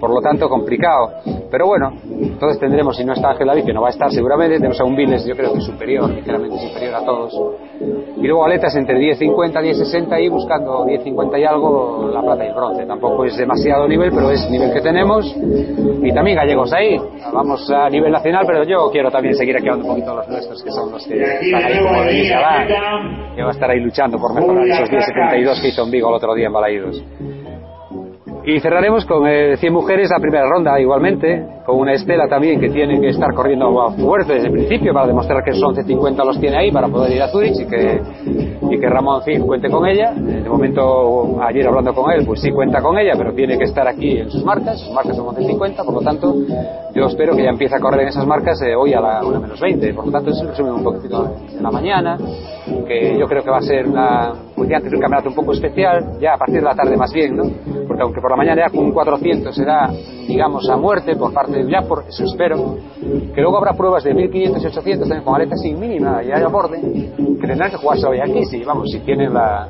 por 0.00 0.10
lo 0.10 0.20
tanto 0.20 0.48
complicado. 0.48 1.12
Pero 1.50 1.66
bueno, 1.66 1.92
entonces 2.04 2.58
tendremos, 2.58 2.96
si 2.96 3.04
no 3.04 3.12
está 3.12 3.30
Ángel 3.30 3.46
David, 3.46 3.64
que 3.64 3.72
no 3.72 3.82
va 3.82 3.88
a 3.88 3.90
estar 3.90 4.10
seguramente, 4.10 4.56
tenemos 4.56 4.80
a 4.80 4.84
un 4.84 4.96
Viles, 4.96 5.24
yo 5.26 5.34
creo 5.36 5.52
que 5.52 5.60
superior, 5.60 6.10
ligeramente 6.10 6.58
superior 6.58 6.94
a 6.94 7.04
todos. 7.04 7.34
Y 8.16 8.26
luego 8.26 8.44
aletas 8.44 8.74
entre 8.76 8.98
10.50 8.98 9.54
10.60 9.64 10.22
y 10.22 10.28
buscando 10.28 10.84
10.50 10.84 11.40
y 11.40 11.44
algo 11.44 12.08
la 12.12 12.22
plata 12.22 12.44
y 12.44 12.48
el 12.48 12.54
bronce. 12.54 12.86
Tampoco 12.86 13.24
es 13.24 13.36
demasiado 13.36 13.88
nivel, 13.88 14.10
pero 14.10 14.30
es 14.30 14.48
nivel 14.50 14.72
que 14.72 14.80
tenemos. 14.80 15.34
Y 15.36 16.12
también 16.12 16.36
gallegos 16.36 16.72
ahí. 16.72 17.00
Vamos 17.32 17.70
a 17.70 17.88
nivel 17.88 18.12
nacional, 18.12 18.44
pero 18.46 18.64
yo 18.64 18.90
quiero 18.90 19.10
también 19.10 19.34
seguir 19.34 19.56
aquí 19.56 19.68
un 19.68 19.82
poquito 19.82 20.14
los 20.14 20.28
nuestros, 20.28 20.62
que 20.62 20.70
son 20.70 20.92
los 20.92 21.06
que 21.06 21.20
están 21.20 21.64
ahí 21.64 21.78
como 21.82 22.02
Denis 22.02 22.32
Adán, 22.32 23.34
que 23.34 23.42
va 23.42 23.48
a 23.48 23.52
estar 23.52 23.70
ahí 23.70 23.80
luchando 23.80 24.18
por 24.18 24.34
mejorar 24.34 24.66
esos 24.66 24.90
10.72 24.90 25.62
que 25.62 25.68
hizo 25.68 25.82
en 25.82 25.90
Vigo 25.90 26.08
el 26.08 26.14
otro 26.14 26.34
día 26.34 26.46
en 26.46 26.52
Balaídos. 26.52 27.04
Y 28.46 28.60
cerraremos 28.60 29.06
con 29.06 29.26
eh, 29.26 29.56
100 29.56 29.72
mujeres 29.72 30.10
la 30.10 30.20
primera 30.20 30.46
ronda 30.46 30.78
igualmente, 30.78 31.42
con 31.64 31.78
una 31.78 31.94
Estela 31.94 32.28
también 32.28 32.60
que 32.60 32.68
tiene 32.68 33.00
que 33.00 33.08
estar 33.08 33.32
corriendo 33.34 33.80
a 33.82 33.92
fuerte 33.92 34.34
desde 34.34 34.48
el 34.48 34.52
principio 34.52 34.92
para 34.92 35.06
demostrar 35.06 35.42
que 35.42 35.54
son 35.54 35.74
11.50 35.74 36.24
los 36.24 36.38
tiene 36.38 36.58
ahí 36.58 36.70
para 36.70 36.88
poder 36.88 37.12
ir 37.12 37.22
a 37.22 37.28
Zurich 37.28 37.58
y 37.58 37.66
que, 37.66 38.02
y 38.70 38.78
que 38.78 38.86
Ramón 38.88 39.22
Cid 39.22 39.40
cuente 39.40 39.70
con 39.70 39.86
ella. 39.86 40.12
De 40.12 40.48
momento, 40.48 41.40
ayer 41.42 41.66
hablando 41.66 41.94
con 41.94 42.10
él, 42.12 42.24
pues 42.26 42.42
sí 42.42 42.50
cuenta 42.50 42.82
con 42.82 42.98
ella, 42.98 43.14
pero 43.16 43.32
tiene 43.32 43.56
que 43.56 43.64
estar 43.64 43.88
aquí 43.88 44.18
en 44.18 44.30
sus 44.30 44.44
marcas. 44.44 44.78
Sus 44.80 44.92
marcas 44.92 45.16
son 45.16 45.26
11.50, 45.26 45.84
por 45.84 45.94
lo 45.94 46.00
tanto, 46.00 46.34
yo 46.94 47.06
espero 47.06 47.34
que 47.34 47.44
ya 47.44 47.50
empiece 47.50 47.76
a 47.76 47.80
correr 47.80 48.02
en 48.02 48.08
esas 48.08 48.26
marcas 48.26 48.60
eh, 48.62 48.74
hoy 48.74 48.92
a 48.92 49.00
la 49.00 49.24
1 49.24 49.40
menos 49.40 49.60
20. 49.60 49.94
Por 49.94 50.06
lo 50.06 50.12
tanto, 50.12 50.30
es 50.30 50.40
un 50.40 50.48
resumen 50.48 50.74
un 50.74 50.84
poquito 50.84 51.34
en 51.50 51.62
la 51.62 51.70
mañana, 51.70 52.18
que 52.86 53.18
yo 53.18 53.26
creo 53.26 53.42
que 53.42 53.50
va 53.50 53.58
a 53.58 53.62
ser 53.62 53.86
una, 53.88 54.32
pues 54.54 54.68
un 54.68 55.00
campeonato 55.00 55.28
un 55.28 55.34
poco 55.34 55.52
especial, 55.52 56.18
ya 56.20 56.34
a 56.34 56.38
partir 56.38 56.56
de 56.56 56.62
la 56.62 56.74
tarde 56.74 56.96
más 56.96 57.12
bien, 57.12 57.36
¿no? 57.36 57.44
Porque 57.86 58.02
aunque 58.02 58.20
por 58.20 58.30
la 58.30 58.36
mañana 58.36 58.66
ya 58.66 58.70
con 58.70 58.86
un 58.86 58.92
400 58.92 59.54
será, 59.54 59.90
digamos, 60.26 60.68
a 60.68 60.76
muerte 60.76 61.16
por 61.16 61.32
parte 61.32 61.53
de 61.54 61.82
por 61.82 62.04
eso 62.08 62.24
espero, 62.24 62.76
que 63.34 63.40
luego 63.40 63.58
habrá 63.58 63.72
pruebas 63.72 64.04
de 64.04 64.14
1500 64.14 64.62
y 64.62 64.66
800 64.66 65.08
también 65.08 65.24
con 65.24 65.34
aletas 65.34 65.60
sin 65.60 65.78
mínima 65.78 66.22
y 66.22 66.30
a 66.30 66.46
borde, 66.48 66.80
que 67.40 67.46
tendrán 67.46 67.70
que 67.70 67.76
jugarse 67.76 68.06
hoy 68.06 68.20
aquí, 68.20 68.44
si, 68.44 68.62
vamos, 68.62 68.90
si 68.90 69.00
tienen 69.00 69.32
la, 69.34 69.68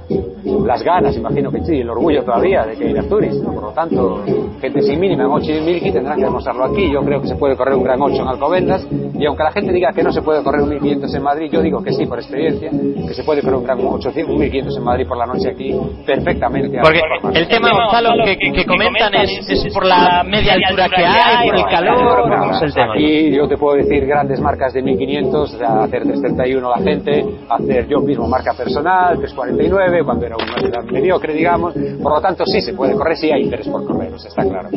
las 0.64 0.82
ganas, 0.82 1.16
imagino 1.16 1.50
que 1.50 1.64
sí, 1.64 1.80
el 1.80 1.90
orgullo 1.90 2.22
todavía 2.24 2.64
de 2.64 2.76
que 2.76 2.90
ir 2.90 2.98
a 2.98 3.00
Asturias, 3.00 3.36
¿no? 3.36 3.52
por 3.52 3.62
lo 3.62 3.70
tanto, 3.70 4.22
gente 4.60 4.82
sin 4.82 5.00
mínima 5.00 5.24
en 5.24 5.30
8 5.30 5.52
y 5.52 5.60
Milky 5.60 5.92
tendrán 5.92 6.18
que 6.18 6.24
demostrarlo 6.24 6.64
aquí, 6.64 6.90
yo 6.92 7.00
creo 7.02 7.20
que 7.20 7.28
se 7.28 7.36
puede 7.36 7.56
correr 7.56 7.74
un 7.74 7.84
gran 7.84 8.00
8 8.00 8.22
en 8.22 8.28
Alcobendas, 8.28 8.86
y 8.90 9.24
aunque 9.26 9.42
la 9.42 9.52
gente 9.52 9.72
diga 9.72 9.92
que 9.92 10.02
no 10.02 10.12
se 10.12 10.22
puede 10.22 10.42
correr 10.42 10.62
un 10.62 10.70
1500 10.70 11.14
en 11.14 11.22
Madrid, 11.22 11.50
yo 11.50 11.62
digo 11.62 11.82
que 11.82 11.92
sí, 11.92 12.06
por 12.06 12.18
experiencia, 12.18 12.70
que 12.70 13.14
se 13.14 13.24
puede 13.24 13.42
correr 13.42 13.56
un 13.56 13.64
gran 13.64 13.78
800, 13.80 14.34
un 14.34 14.40
1500 14.40 14.76
en 14.76 14.84
Madrid 14.84 15.06
por 15.06 15.16
la 15.16 15.26
noche 15.26 15.50
aquí, 15.50 15.74
perfectamente. 16.06 16.78
Porque 16.82 17.00
el 17.34 17.48
tema, 17.48 17.70
Gonzalo, 17.72 18.24
que, 18.24 18.36
que, 18.36 18.64
comentan 18.64 19.14
es, 19.14 19.48
es, 19.48 19.72
por 19.72 19.86
la 19.86 20.22
media 20.24 20.54
altura 20.54 20.88
que 20.88 21.04
hay, 21.04 21.48
por 21.48 21.56
el 21.56 21.64
calor, 21.74 22.28
no, 22.28 22.50
es 22.50 22.62
el 22.62 22.74
tema? 22.74 22.94
Aquí 22.94 23.30
yo 23.30 23.48
te 23.48 23.56
puedo 23.56 23.76
decir 23.76 24.06
grandes 24.06 24.40
marcas 24.40 24.72
de 24.72 24.82
1500, 24.82 25.54
o 25.54 25.58
sea, 25.58 25.82
hacer 25.82 26.02
331 26.02 26.70
la 26.70 26.78
gente, 26.78 27.24
hacer 27.48 27.88
yo 27.88 28.00
mismo 28.00 28.28
marca 28.28 28.52
personal, 28.54 29.18
349, 29.18 30.04
cuando 30.04 30.26
era 30.26 30.36
una 30.36 30.82
mediocre, 30.90 31.32
digamos, 31.32 31.74
por 32.02 32.12
lo 32.12 32.20
tanto 32.20 32.44
sí 32.46 32.60
se 32.60 32.74
puede 32.74 32.94
correr, 32.94 33.16
sí 33.16 33.30
hay 33.30 33.42
interés 33.42 33.68
por 33.68 33.84
correr, 33.86 34.12
o 34.12 34.18
sea, 34.18 34.28
está 34.28 34.42
claro. 34.44 34.68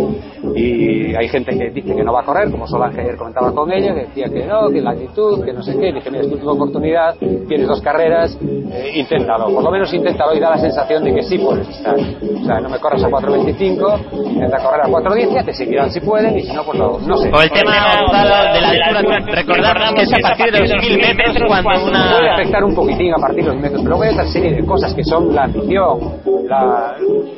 Y 0.56 1.16
hay 1.16 1.28
gente 1.28 1.58
que 1.58 1.70
dice 1.70 1.96
que 1.96 2.04
no 2.04 2.14
va 2.14 2.22
a 2.22 2.24
correr, 2.24 2.50
como 2.50 2.68
Solange 2.68 3.02
ayer 3.02 3.16
comentaba 3.16 3.52
con 3.54 3.72
ella, 3.72 3.94
que 3.94 4.02
decía 4.02 4.28
que 4.30 4.46
no, 4.46 4.70
que 4.70 4.82
la 4.82 4.92
actitud, 4.92 5.44
que 5.44 5.54
no 5.54 5.62
sé 5.62 5.78
qué, 5.78 5.92
dije, 5.92 6.10
mira, 6.10 6.24
es 6.24 6.30
tu 6.30 6.36
última 6.36 6.54
oportunidad, 6.54 7.16
tienes 7.18 7.68
dos 7.68 7.82
carreras, 7.82 8.38
eh, 8.42 8.92
inténtalo, 8.96 9.54
por 9.54 9.64
lo 9.64 9.72
menos 9.72 9.94
inténtalo 9.94 10.36
y 10.36 10.40
da 10.40 10.52
la 10.52 10.58
sensación 10.58 11.04
de 11.04 11.14
que 11.14 11.24
sí 11.24 11.38
puedes 11.38 11.68
estar. 11.70 11.96
O 11.96 12.46
sea, 12.46 12.60
no 12.60 12.70
me 12.70 12.80
corras 12.80 13.04
a 13.04 13.10
4.25, 13.10 14.34
intenta 14.34 14.58
correr 14.64 14.82
a 14.82 14.88
4.10, 14.88 15.34
ya 15.34 15.44
te 15.44 15.54
seguirán 15.54 15.92
si 15.92 16.00
pueden, 16.00 16.38
y 16.38 16.44
si 16.44 16.54
no, 16.54 16.64
pues 16.64 16.78
no, 16.92 17.08
no 17.08 17.18
sé. 17.18 17.32
O 17.34 17.42
el 17.42 17.52
tema 17.52 17.72
de 17.74 18.62
la 18.62 19.00
altura, 19.00 19.20
recordar 19.34 19.94
que 19.96 20.02
es 20.04 20.14
a 20.14 20.18
partir 20.22 20.52
de 20.52 20.60
los 20.62 20.72
1.000 20.72 21.16
metros 21.16 21.48
cuando 21.48 21.86
una... 21.86 22.12
Puede 22.18 22.30
afectar 22.30 22.64
un 22.64 22.76
poquitín 22.76 23.14
a 23.14 23.18
partir 23.18 23.44
de 23.44 23.52
los 23.52 23.62
metros, 23.62 23.82
pero 23.84 24.02
hay 24.02 24.10
otra 24.10 24.26
serie 24.28 24.54
de 24.54 24.66
cosas 24.66 24.94
que 24.94 25.04
son 25.04 25.34
la 25.34 25.44
ambición, 25.44 26.00
la, 26.48 26.96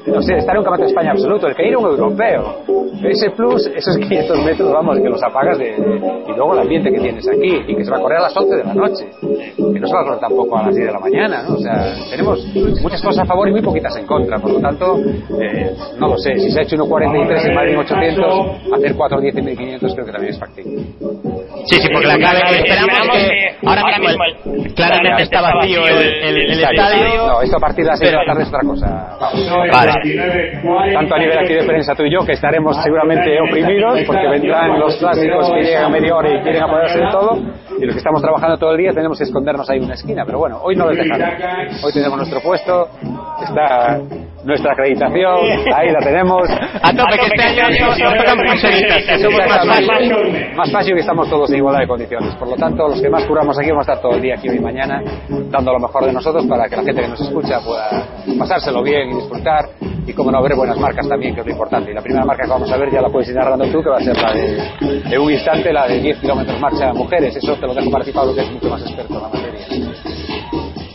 no 0.08 0.22
sé, 0.22 0.38
estar 0.38 0.56
en 0.56 0.60
un 0.60 0.66
campeonato 0.66 0.84
de 0.84 0.88
España 0.88 1.12
absoluto, 1.12 1.48
el 1.48 1.56
que 1.56 1.68
ir 1.68 1.76
a 1.76 1.78
un 1.78 1.86
europeo. 1.86 2.58
Ese 3.04 3.30
plus, 3.32 3.66
esos 3.68 3.98
500 4.10 4.46
metros, 4.46 4.72
vamos, 4.72 4.98
que 4.98 5.10
los 5.10 5.22
apagas 5.24 5.58
de, 5.58 5.76
y 5.76 6.36
luego 6.36 6.54
el 6.54 6.60
ambiente 6.60 6.92
que 6.92 7.00
tienes 7.00 7.28
aquí, 7.28 7.62
y 7.68 7.76
que 7.76 7.84
se 7.84 7.92
va 7.92 7.98
a 7.98 8.02
correr 8.02 8.20
a 8.20 8.24
las 8.24 8.36
11 8.38 8.56
de 8.56 8.64
la 8.64 8.74
noche, 8.74 9.06
que 9.56 9.80
no 9.80 9.88
se 9.88 9.94
va 9.94 10.02
a 10.02 10.04
correr 10.04 10.20
tampoco 10.20 10.58
a 10.58 10.64
las 10.64 10.76
10 10.76 10.88
de 10.88 10.94
la 10.94 11.00
mañana, 11.00 11.44
¿no? 11.48 11.56
O 11.56 11.60
sea, 11.60 11.94
tenemos 12.10 12.46
muchas 12.82 13.02
cosas 13.02 13.24
a 13.24 13.26
favor 13.26 13.48
y 13.48 13.52
muy 13.52 13.62
poquitas 13.62 13.96
en 13.98 14.06
contra, 14.06 14.38
por 14.40 14.52
lo 14.52 14.60
tanto, 14.60 14.98
eh, 15.40 15.76
no 15.98 16.08
lo 16.10 16.18
sé, 16.18 16.38
si 16.38 16.52
se 16.52 16.60
ha 16.60 16.64
hecho 16.64 16.76
1.43 16.76 17.50
en 17.50 17.56
Madrid 17.56 17.74
en 17.74 17.80
800, 17.80 18.74
hacer 18.74 18.96
4.10 18.96 19.39
en 19.40 19.58
1.500 19.58 19.94
creo 19.94 20.06
que 20.06 20.12
también 20.12 20.34
es 20.34 20.40
factible. 20.40 20.84
Sí, 21.66 21.76
sí, 21.82 21.90
porque 21.92 22.08
la 22.08 22.18
clave 22.18 22.40
esperamos 22.58 22.98
que 23.12 23.68
ahora 23.68 24.00
mismo 24.00 24.74
claramente 24.76 25.24
está 25.24 25.42
vacío 25.42 25.86
el, 25.88 26.64
estadio. 26.64 27.28
No, 27.28 27.42
esto 27.42 27.58
a 27.58 27.60
partir 27.60 27.86
de 27.86 27.92
las 27.92 28.00
6 28.00 28.12
de 28.12 28.18
la 28.18 28.26
tarde 28.26 28.44
es 28.44 28.48
otra 28.48 28.62
cosa. 28.62 29.18
Vale. 29.72 30.94
Tanto 30.94 31.16
a 31.16 31.20
nivel 31.20 31.38
aquí 31.38 31.54
de 31.54 31.64
prensa 31.64 31.96
tú 31.96 32.04
y 32.04 32.12
yo, 32.12 32.26
que 32.26 32.34
estaremos 32.34 32.82
seguramente 32.84 33.40
oprimidos, 33.42 34.00
porque 34.06 34.28
vendrán 34.28 34.80
los 34.80 34.96
clásicos 34.98 35.52
que 35.52 35.62
llegan 35.64 35.86
a 35.86 35.90
media 35.90 36.16
hora 36.16 36.30
y 36.30 36.42
quieren 36.42 36.64
apoderarse 36.64 37.00
de 37.00 37.10
todo, 37.12 37.38
y 37.80 37.86
los 37.86 37.96
que 37.96 38.00
estamos 38.00 38.22
trabajando 38.22 38.58
todo 38.58 38.72
el 38.72 38.78
día 38.78 38.92
tenemos 38.94 39.18
que 39.18 39.24
escondernos 39.24 39.70
ahí 39.70 39.78
en 39.78 39.86
una 39.86 39.96
esquina. 39.96 40.24
Pero 40.26 40.40
bueno, 40.40 40.60
hoy 40.62 40.76
no 40.76 40.86
lo 40.86 40.92
dejamos. 40.92 41.84
Hoy 41.84 41.94
tenemos 41.94 42.18
nuestro 42.18 42.42
puesto, 42.42 42.90
está 43.42 44.00
nuestra 44.44 44.74
acreditación, 44.74 45.38
ahí 45.74 45.90
la 45.92 46.00
tenemos. 46.00 46.44
A 46.82 46.92
tope, 46.94 47.18
que 47.18 47.26
este 47.26 47.62
año 47.62 47.76
somos 47.78 48.00
más 49.48 49.86
fácil. 49.86 50.56
Más 50.56 50.72
fácil 50.72 50.94
que 50.94 51.02
estamos 51.02 51.30
todos 51.30 51.50
en 51.52 51.58
igualdad 51.58 51.82
de 51.82 51.88
condiciones. 51.88 52.36
Por 52.36 52.50
lo 52.50 52.56
tanto, 52.56 52.88
los 52.88 53.02
que 53.02 53.10
más 53.10 53.26
curamos 53.26 53.58
aquí 53.58 53.70
vamos 53.70 53.88
a 53.88 53.94
estar 53.94 54.02
todo 54.02 54.16
el 54.16 54.22
día 54.22 54.36
aquí 54.36 54.50
hoy 54.50 54.58
y 54.58 54.60
mañana, 54.60 55.02
dando 55.50 55.74
lo 55.74 55.80
mejor 55.80 56.06
de 56.06 56.14
nosotros 56.14 56.46
para 56.48 56.68
que 56.68 56.76
la 56.76 56.84
gente 56.84 57.02
que 57.02 57.08
nos 57.08 57.22
escucha 57.22 57.60
pueda 57.62 58.08
pasárselo 58.38 58.84
bien 58.84 59.12
y 59.12 59.16
disfrutar 59.16 59.66
y 60.06 60.14
como 60.14 60.32
no 60.32 60.42
ver 60.42 60.56
buenas 60.56 60.78
marcas 60.80 61.08
también, 61.08 61.36
que 61.36 61.42
es 61.42 61.46
lo 61.46 61.52
importante. 61.52 61.92
Y 61.92 61.94
la 61.94 62.02
primera 62.02 62.26
marca 62.26 62.44
que 62.44 62.50
vamos 62.50 62.72
a 62.72 62.78
ver 62.78 62.92
ya 62.92 63.02
la 63.02 63.10
puedes 63.10 63.30
ir 63.30 63.36
narrando 63.36 63.66
tú, 63.66 63.84
que 63.84 63.90
va 63.90 63.98
a 63.98 64.04
ser 64.04 64.18
la 64.22 64.34
de, 64.34 65.02
de 65.10 65.20
un 65.20 65.32
instante, 65.32 65.72
la 65.72 65.88
de 65.88 66.00
10 66.00 66.20
kilómetros 66.20 66.60
marcha 66.60 66.94
mujeres. 66.94 67.36
Eso 67.36 67.56
te 67.56 67.68
lo 67.68 67.74
dejo 67.74 67.92
para 67.92 68.04
ti, 68.04 68.12
Pablo, 68.12 68.34
que 68.34 68.42
es 68.42 68.52
mucho 68.52 68.70
más 68.70 68.82
experto 68.82 69.14
en 69.14 69.22
la 69.22 69.30
materia. 69.30 70.19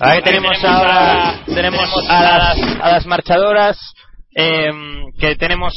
Ahí 0.07 0.21
tenemos 0.21 0.63
ahora 0.63 1.41
tenemos 1.47 1.91
a 2.11 2.23
las, 2.23 2.59
a 2.83 2.93
las 2.93 3.07
marchadoras 3.07 3.79
eh, 4.37 4.71
que 5.19 5.35
tenemos 5.37 5.73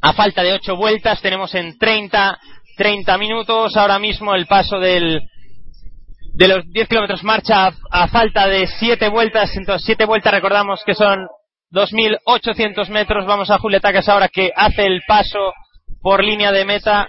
a 0.00 0.12
falta 0.12 0.44
de 0.44 0.52
8 0.52 0.76
vueltas, 0.76 1.20
tenemos 1.20 1.52
en 1.56 1.76
30, 1.76 2.38
30 2.76 3.18
minutos 3.18 3.76
ahora 3.76 3.98
mismo 3.98 4.36
el 4.36 4.46
paso 4.46 4.78
del, 4.78 5.22
de 6.32 6.48
los 6.48 6.64
10 6.70 6.88
kilómetros 6.88 7.24
marcha 7.24 7.66
a, 7.66 7.72
a, 7.90 8.06
falta 8.06 8.46
de 8.46 8.68
7 8.68 9.08
vueltas. 9.08 9.50
Entonces, 9.56 9.84
7 9.84 10.04
vueltas 10.04 10.32
recordamos 10.32 10.84
que 10.86 10.94
son 10.94 11.26
2.800 11.72 12.88
metros. 12.90 13.26
Vamos 13.26 13.50
a 13.50 13.58
Julieta 13.58 13.92
Casas 13.92 14.10
ahora 14.10 14.28
que 14.28 14.52
hace 14.54 14.84
el 14.84 15.02
paso 15.08 15.52
por 16.00 16.22
línea 16.22 16.52
de 16.52 16.64
meta. 16.64 17.08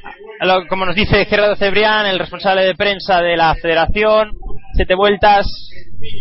Como 0.69 0.88
nos 0.88 0.95
dice 0.95 1.23
Gerardo 1.25 1.56
Cebrián, 1.56 2.08
el 2.08 2.17
responsable 2.17 2.63
de 2.63 2.73
prensa 2.73 3.21
de 3.21 3.38
la 3.38 3.54
federación. 3.54 4.32
7 4.73 4.95
vueltas, 4.95 5.45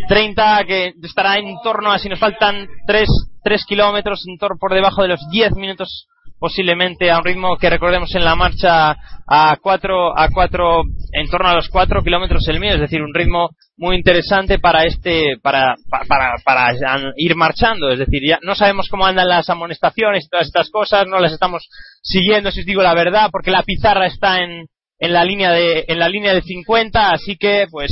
30 0.08 0.64
que 0.66 0.94
estará 1.02 1.38
en 1.38 1.56
torno 1.62 1.92
a 1.92 1.98
si 1.98 2.08
nos 2.08 2.18
faltan 2.18 2.68
3, 2.86 3.08
3 3.42 3.64
kilómetros, 3.66 4.24
en 4.26 4.38
torno 4.38 4.56
por 4.58 4.74
debajo 4.74 5.02
de 5.02 5.08
los 5.08 5.20
10 5.30 5.52
minutos 5.52 6.06
posiblemente 6.40 7.10
a 7.10 7.18
un 7.18 7.24
ritmo 7.24 7.56
que 7.58 7.68
recordemos 7.68 8.14
en 8.14 8.24
la 8.24 8.34
marcha 8.34 8.96
a 9.28 9.56
4 9.60 10.18
a 10.18 10.28
4 10.30 10.82
en 11.12 11.28
torno 11.28 11.48
a 11.50 11.54
los 11.54 11.68
4 11.68 12.02
kilómetros 12.02 12.48
el 12.48 12.58
mío 12.58 12.72
es 12.72 12.80
decir 12.80 13.02
un 13.02 13.14
ritmo 13.14 13.50
muy 13.76 13.96
interesante 13.96 14.58
para 14.58 14.84
este 14.84 15.36
para, 15.42 15.74
para, 16.08 16.34
para, 16.44 16.72
ir 17.16 17.36
marchando. 17.36 17.90
Es 17.90 17.98
decir 17.98 18.22
ya 18.26 18.38
no 18.42 18.54
sabemos 18.54 18.88
cómo 18.88 19.06
andan 19.06 19.28
las 19.28 19.50
amonestaciones 19.50 20.24
y 20.24 20.28
todas 20.28 20.46
estas 20.46 20.70
cosas 20.70 21.06
no 21.06 21.18
las 21.18 21.32
estamos 21.32 21.68
siguiendo 22.02 22.50
si 22.50 22.60
os 22.60 22.66
digo 22.66 22.82
la 22.82 22.94
verdad 22.94 23.28
porque 23.30 23.50
la 23.50 23.62
pizarra 23.62 24.06
está 24.06 24.42
en, 24.42 24.66
en 24.98 25.12
la 25.12 25.24
línea 25.24 25.52
de 25.52 25.84
en 25.88 25.98
la 25.98 26.08
línea 26.08 26.32
de 26.32 26.42
50 26.42 27.10
así 27.10 27.36
que 27.36 27.66
pues 27.70 27.90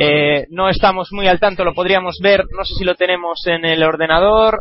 eh, 0.00 0.46
no 0.50 0.68
estamos 0.68 1.08
muy 1.10 1.26
al 1.26 1.40
tanto, 1.40 1.64
lo 1.64 1.74
podríamos 1.74 2.18
ver, 2.22 2.44
no 2.56 2.64
sé 2.64 2.74
si 2.74 2.84
lo 2.84 2.94
tenemos 2.94 3.44
en 3.46 3.64
el 3.64 3.82
ordenador. 3.82 4.60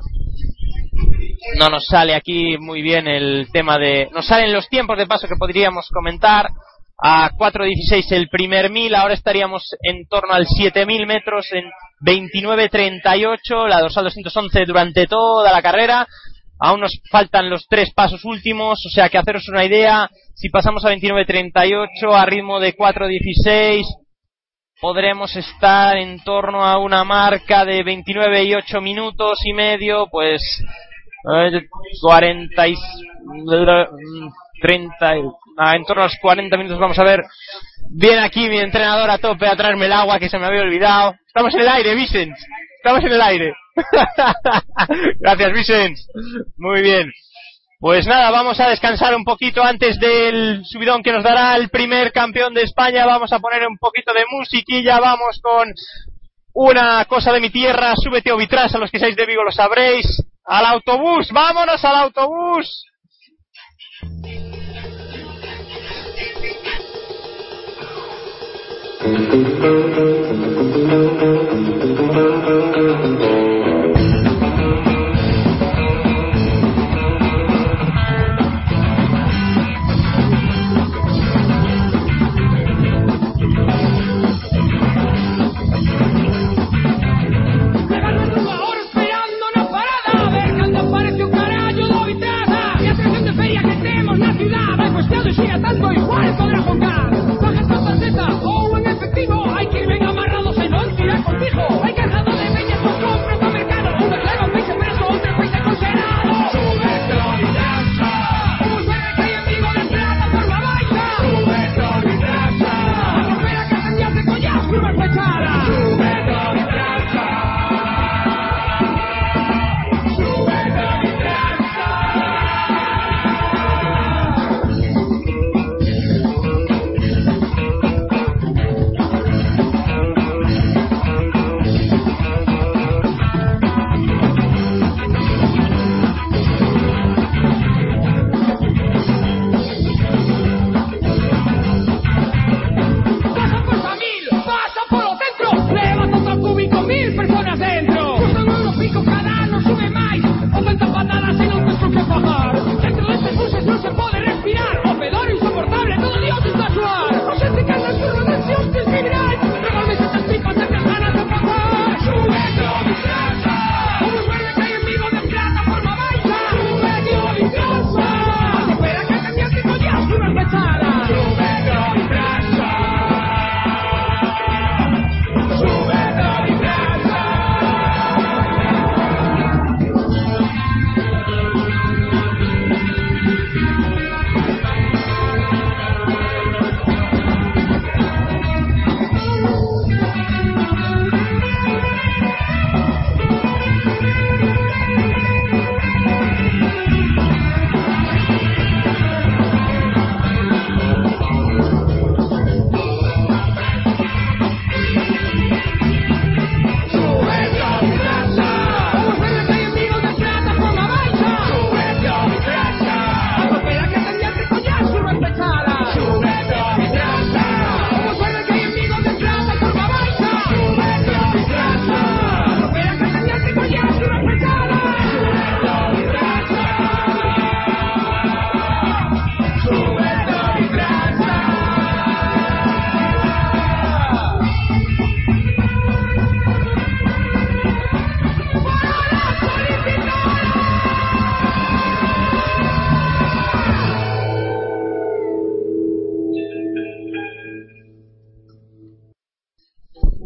No 1.59 1.69
nos 1.69 1.85
sale 1.85 2.15
aquí 2.15 2.57
muy 2.57 2.81
bien 2.81 3.07
el 3.07 3.47
tema 3.53 3.77
de... 3.77 4.09
Nos 4.11 4.25
salen 4.25 4.51
los 4.51 4.67
tiempos 4.67 4.97
de 4.97 5.05
paso 5.05 5.27
que 5.27 5.35
podríamos 5.35 5.89
comentar. 5.89 6.47
A 6.99 7.29
4.16 7.29 8.11
el 8.13 8.27
primer 8.27 8.71
mil, 8.71 8.95
ahora 8.95 9.13
estaríamos 9.13 9.75
en 9.83 10.07
torno 10.07 10.33
al 10.33 10.47
7.000 10.47 11.05
metros 11.05 11.45
en 11.51 11.65
29.38, 12.01 13.67
la 13.67 13.81
dorsal 13.81 14.05
211 14.05 14.65
durante 14.65 15.05
toda 15.05 15.53
la 15.53 15.61
carrera. 15.61 16.07
Aún 16.59 16.79
nos 16.79 16.99
faltan 17.11 17.51
los 17.51 17.67
tres 17.67 17.93
pasos 17.93 18.25
últimos, 18.25 18.83
o 18.83 18.89
sea 18.89 19.09
que 19.09 19.19
haceros 19.19 19.47
una 19.47 19.63
idea, 19.63 20.09
si 20.33 20.49
pasamos 20.49 20.83
a 20.85 20.91
29.38 20.91 21.87
a 22.11 22.25
ritmo 22.25 22.59
de 22.59 22.75
4.16, 22.75 23.83
podremos 24.79 25.35
estar 25.35 25.97
en 25.97 26.19
torno 26.23 26.63
a 26.63 26.77
una 26.77 27.03
marca 27.03 27.65
de 27.65 27.83
29 27.83 28.43
y 28.43 28.53
8 28.53 28.81
minutos 28.81 29.39
y 29.45 29.53
medio, 29.53 30.07
pues 30.11 30.41
40 32.01 32.67
y 32.67 32.75
30, 34.61 35.13
ah, 35.57 35.75
en 35.75 35.83
torno 35.85 36.03
a 36.03 36.05
los 36.05 36.17
40 36.21 36.57
minutos 36.57 36.79
vamos 36.79 36.99
a 36.99 37.03
ver. 37.03 37.23
Viene 37.89 38.19
aquí 38.19 38.49
mi 38.49 38.59
entrenador 38.59 39.09
a 39.09 39.17
tope 39.17 39.47
a 39.47 39.55
traerme 39.55 39.85
el 39.85 39.93
agua 39.93 40.19
que 40.19 40.29
se 40.29 40.37
me 40.37 40.45
había 40.45 40.61
olvidado. 40.61 41.15
Estamos 41.25 41.53
en 41.55 41.61
el 41.61 41.69
aire, 41.69 41.95
Vicent. 41.95 42.35
Estamos 42.77 43.03
en 43.03 43.11
el 43.11 43.21
aire. 43.21 43.53
Gracias, 45.19 45.53
Vicent. 45.53 45.97
Muy 46.57 46.81
bien. 46.81 47.11
Pues 47.79 48.07
nada, 48.07 48.31
vamos 48.31 48.59
a 48.59 48.69
descansar 48.69 49.13
un 49.15 49.23
poquito 49.23 49.63
antes 49.63 49.99
del 49.99 50.65
subidón 50.65 51.03
que 51.03 51.11
nos 51.11 51.23
dará 51.23 51.55
el 51.55 51.69
primer 51.69 52.11
campeón 52.11 52.55
de 52.55 52.63
España. 52.63 53.05
Vamos 53.05 53.31
a 53.31 53.37
poner 53.37 53.67
un 53.67 53.77
poquito 53.77 54.13
de 54.13 54.25
musiquilla. 54.31 54.99
Vamos 54.99 55.39
con 55.43 55.71
una 56.53 57.05
cosa 57.05 57.31
de 57.31 57.39
mi 57.39 57.51
tierra. 57.51 57.93
Súbete 57.95 58.31
o 58.31 58.37
vitras, 58.37 58.73
a 58.73 58.79
los 58.79 58.89
que 58.89 58.97
seáis 58.97 59.15
de 59.15 59.27
Vigo 59.27 59.43
lo 59.43 59.51
sabréis. 59.51 60.07
Al 60.43 60.65
autobús, 60.65 61.29
vámonos 61.31 61.85
al 61.85 61.97
autobús. 61.97 62.83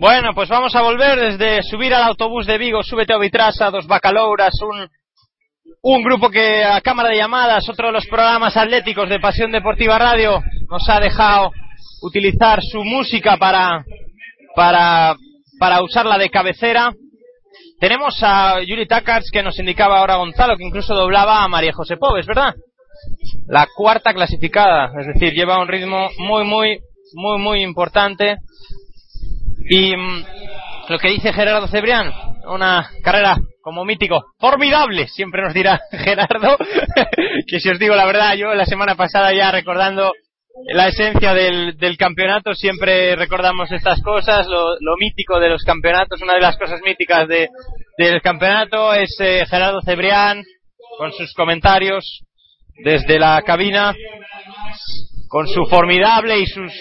Bueno, 0.01 0.33
pues 0.33 0.49
vamos 0.49 0.73
a 0.75 0.81
volver 0.81 1.19
desde 1.19 1.61
subir 1.61 1.93
al 1.93 2.01
autobús 2.01 2.47
de 2.47 2.57
Vigo, 2.57 2.81
súbete 2.81 3.13
a 3.13 3.19
Vitrasa, 3.19 3.69
dos 3.69 3.85
bacalouras, 3.85 4.51
un, 4.63 4.89
un 5.83 6.03
grupo 6.03 6.31
que 6.31 6.63
a 6.63 6.81
cámara 6.81 7.09
de 7.09 7.17
llamadas, 7.17 7.69
otro 7.69 7.85
de 7.85 7.93
los 7.93 8.07
programas 8.07 8.57
atléticos 8.57 9.07
de 9.07 9.19
Pasión 9.19 9.51
Deportiva 9.51 9.99
Radio, 9.99 10.41
nos 10.71 10.89
ha 10.89 10.99
dejado 10.99 11.51
utilizar 12.01 12.63
su 12.63 12.83
música 12.83 13.37
para, 13.37 13.85
para, 14.55 15.15
para 15.59 15.83
usarla 15.83 16.17
de 16.17 16.31
cabecera. 16.31 16.91
Tenemos 17.79 18.15
a 18.23 18.59
Yuri 18.63 18.87
Takars 18.87 19.29
que 19.31 19.43
nos 19.43 19.59
indicaba 19.59 19.99
ahora 19.99 20.15
Gonzalo, 20.15 20.57
que 20.57 20.65
incluso 20.65 20.95
doblaba 20.95 21.43
a 21.43 21.47
María 21.47 21.73
José 21.73 21.97
Pobes, 21.97 22.25
¿verdad? 22.25 22.55
La 23.45 23.67
cuarta 23.75 24.15
clasificada, 24.15 24.93
es 24.99 25.13
decir, 25.13 25.31
lleva 25.35 25.61
un 25.61 25.67
ritmo 25.67 26.09
muy, 26.17 26.43
muy, 26.43 26.79
muy, 27.13 27.37
muy 27.37 27.61
importante. 27.61 28.37
Y 29.73 29.95
mm, 29.95 30.25
lo 30.89 30.99
que 30.99 31.07
dice 31.07 31.31
Gerardo 31.31 31.65
Cebrián, 31.65 32.11
una 32.45 32.89
carrera 33.01 33.37
como 33.61 33.85
mítico, 33.85 34.21
formidable, 34.37 35.07
siempre 35.07 35.41
nos 35.41 35.53
dirá 35.53 35.79
Gerardo, 35.91 36.57
que 37.47 37.59
si 37.61 37.69
os 37.69 37.79
digo 37.79 37.95
la 37.95 38.05
verdad, 38.05 38.33
yo 38.35 38.53
la 38.53 38.65
semana 38.65 38.95
pasada 38.95 39.33
ya 39.33 39.49
recordando 39.49 40.11
la 40.73 40.89
esencia 40.89 41.33
del, 41.33 41.95
campeonato, 41.97 42.53
siempre 42.53 43.15
recordamos 43.15 43.71
estas 43.71 44.01
cosas, 44.01 44.45
lo, 44.47 44.73
lo, 44.81 44.97
mítico 44.97 45.39
de 45.39 45.47
los 45.47 45.63
campeonatos, 45.63 46.21
una 46.21 46.33
de 46.33 46.41
las 46.41 46.57
cosas 46.57 46.81
míticas 46.83 47.29
de, 47.29 47.47
del 47.97 48.21
campeonato 48.21 48.93
es 48.93 49.15
eh, 49.21 49.45
Gerardo 49.49 49.79
Cebrián, 49.85 50.43
con 50.97 51.13
sus 51.13 51.33
comentarios 51.33 52.23
desde 52.83 53.17
la 53.19 53.41
cabina, 53.43 53.95
con 55.31 55.47
su 55.47 55.65
formidable 55.65 56.39
y 56.39 56.45
sus 56.45 56.73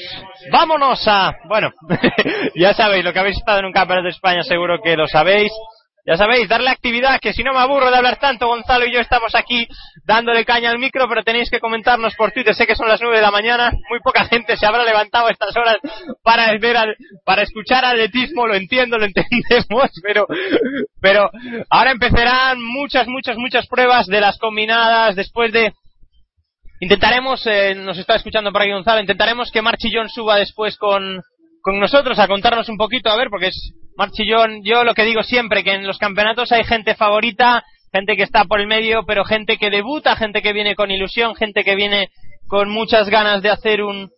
vámonos 0.51 1.07
a 1.07 1.31
bueno 1.49 1.71
ya 2.57 2.75
sabéis 2.75 3.05
lo 3.05 3.13
que 3.13 3.21
habéis 3.21 3.37
estado 3.37 3.61
en 3.61 3.67
un 3.67 3.73
campeonato 3.73 4.07
de 4.07 4.11
España 4.11 4.43
seguro 4.43 4.81
que 4.83 4.97
lo 4.97 5.07
sabéis. 5.07 5.53
Ya 6.07 6.17
sabéis, 6.17 6.49
darle 6.49 6.71
actividad, 6.71 7.21
que 7.21 7.35
si 7.35 7.45
no 7.45 7.53
me 7.53 7.59
aburro 7.59 7.91
de 7.91 7.97
hablar 7.97 8.19
tanto, 8.19 8.47
Gonzalo 8.47 8.87
y 8.87 8.93
yo 8.93 9.01
estamos 9.01 9.35
aquí 9.35 9.69
dándole 10.07 10.47
caña 10.47 10.71
al 10.71 10.79
micro, 10.79 11.07
pero 11.09 11.23
tenéis 11.23 11.51
que 11.51 11.61
comentarnos 11.61 12.17
por 12.17 12.33
Twitter, 12.33 12.55
sé 12.55 12.67
que 12.67 12.75
son 12.75 12.89
las 12.89 13.03
nueve 13.03 13.17
de 13.19 13.23
la 13.23 13.31
mañana, 13.31 13.71
muy 13.91 14.01
poca 14.01 14.25
gente 14.25 14.57
se 14.57 14.65
habrá 14.65 14.83
levantado 14.83 15.27
a 15.27 15.31
estas 15.31 15.55
horas 15.55 15.77
para 16.25 16.51
ver 16.59 16.77
al, 16.79 16.97
para 17.25 17.43
escuchar 17.43 17.85
atletismo, 17.85 18.47
lo 18.47 18.55
entiendo, 18.55 18.97
lo 18.97 19.05
entendemos, 19.15 19.91
pero, 20.03 20.27
pero 21.03 21.31
ahora 21.69 21.91
empezarán 21.93 22.61
muchas, 22.63 23.07
muchas, 23.07 23.37
muchas 23.37 23.67
pruebas 23.69 24.07
de 24.07 24.23
las 24.23 24.39
combinadas, 24.39 25.15
después 25.17 25.53
de 25.53 25.75
Intentaremos, 26.81 27.47
eh, 27.47 27.75
nos 27.75 27.99
está 27.99 28.17
escuchando 28.17 28.51
por 28.51 28.63
aquí 28.63 28.73
Gonzalo, 28.73 29.01
intentaremos 29.01 29.51
que 29.51 29.61
Marchillón 29.61 30.09
suba 30.09 30.37
después 30.37 30.79
con, 30.79 31.21
con 31.61 31.79
nosotros 31.79 32.19
a 32.19 32.27
contarnos 32.27 32.71
un 32.71 32.79
poquito, 32.79 33.11
a 33.11 33.17
ver, 33.17 33.29
porque 33.29 33.49
es 33.49 33.73
Marchillón, 33.97 34.63
yo 34.65 34.83
lo 34.83 34.95
que 34.95 35.05
digo 35.05 35.23
siempre, 35.23 35.63
que 35.63 35.75
en 35.75 35.87
los 35.87 35.99
campeonatos 35.99 36.53
hay 36.53 36.65
gente 36.65 36.95
favorita, 36.95 37.63
gente 37.93 38.17
que 38.17 38.23
está 38.23 38.47
por 38.47 38.61
el 38.61 38.67
medio, 38.67 39.03
pero 39.07 39.25
gente 39.25 39.59
que 39.59 39.69
debuta, 39.69 40.17
gente 40.17 40.41
que 40.41 40.55
viene 40.55 40.75
con 40.75 40.91
ilusión, 40.91 41.35
gente 41.35 41.65
que 41.65 41.75
viene 41.75 42.09
con 42.49 42.71
muchas 42.71 43.11
ganas 43.11 43.43
de 43.43 43.51
hacer 43.51 43.83
un, 43.83 44.09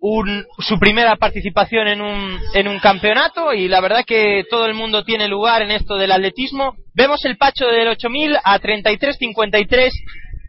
un, 0.00 0.44
su 0.58 0.80
primera 0.80 1.14
participación 1.14 1.86
en 1.86 2.00
un, 2.00 2.40
en 2.54 2.66
un 2.66 2.80
campeonato 2.80 3.52
y 3.52 3.68
la 3.68 3.80
verdad 3.80 4.04
que 4.04 4.44
todo 4.50 4.66
el 4.66 4.74
mundo 4.74 5.04
tiene 5.04 5.28
lugar 5.28 5.62
en 5.62 5.70
esto 5.70 5.94
del 5.96 6.10
atletismo. 6.10 6.74
Vemos 6.92 7.24
el 7.24 7.36
Pacho 7.36 7.66
del 7.68 7.86
8000 7.88 8.36
a 8.42 8.58
33.53 8.58 9.90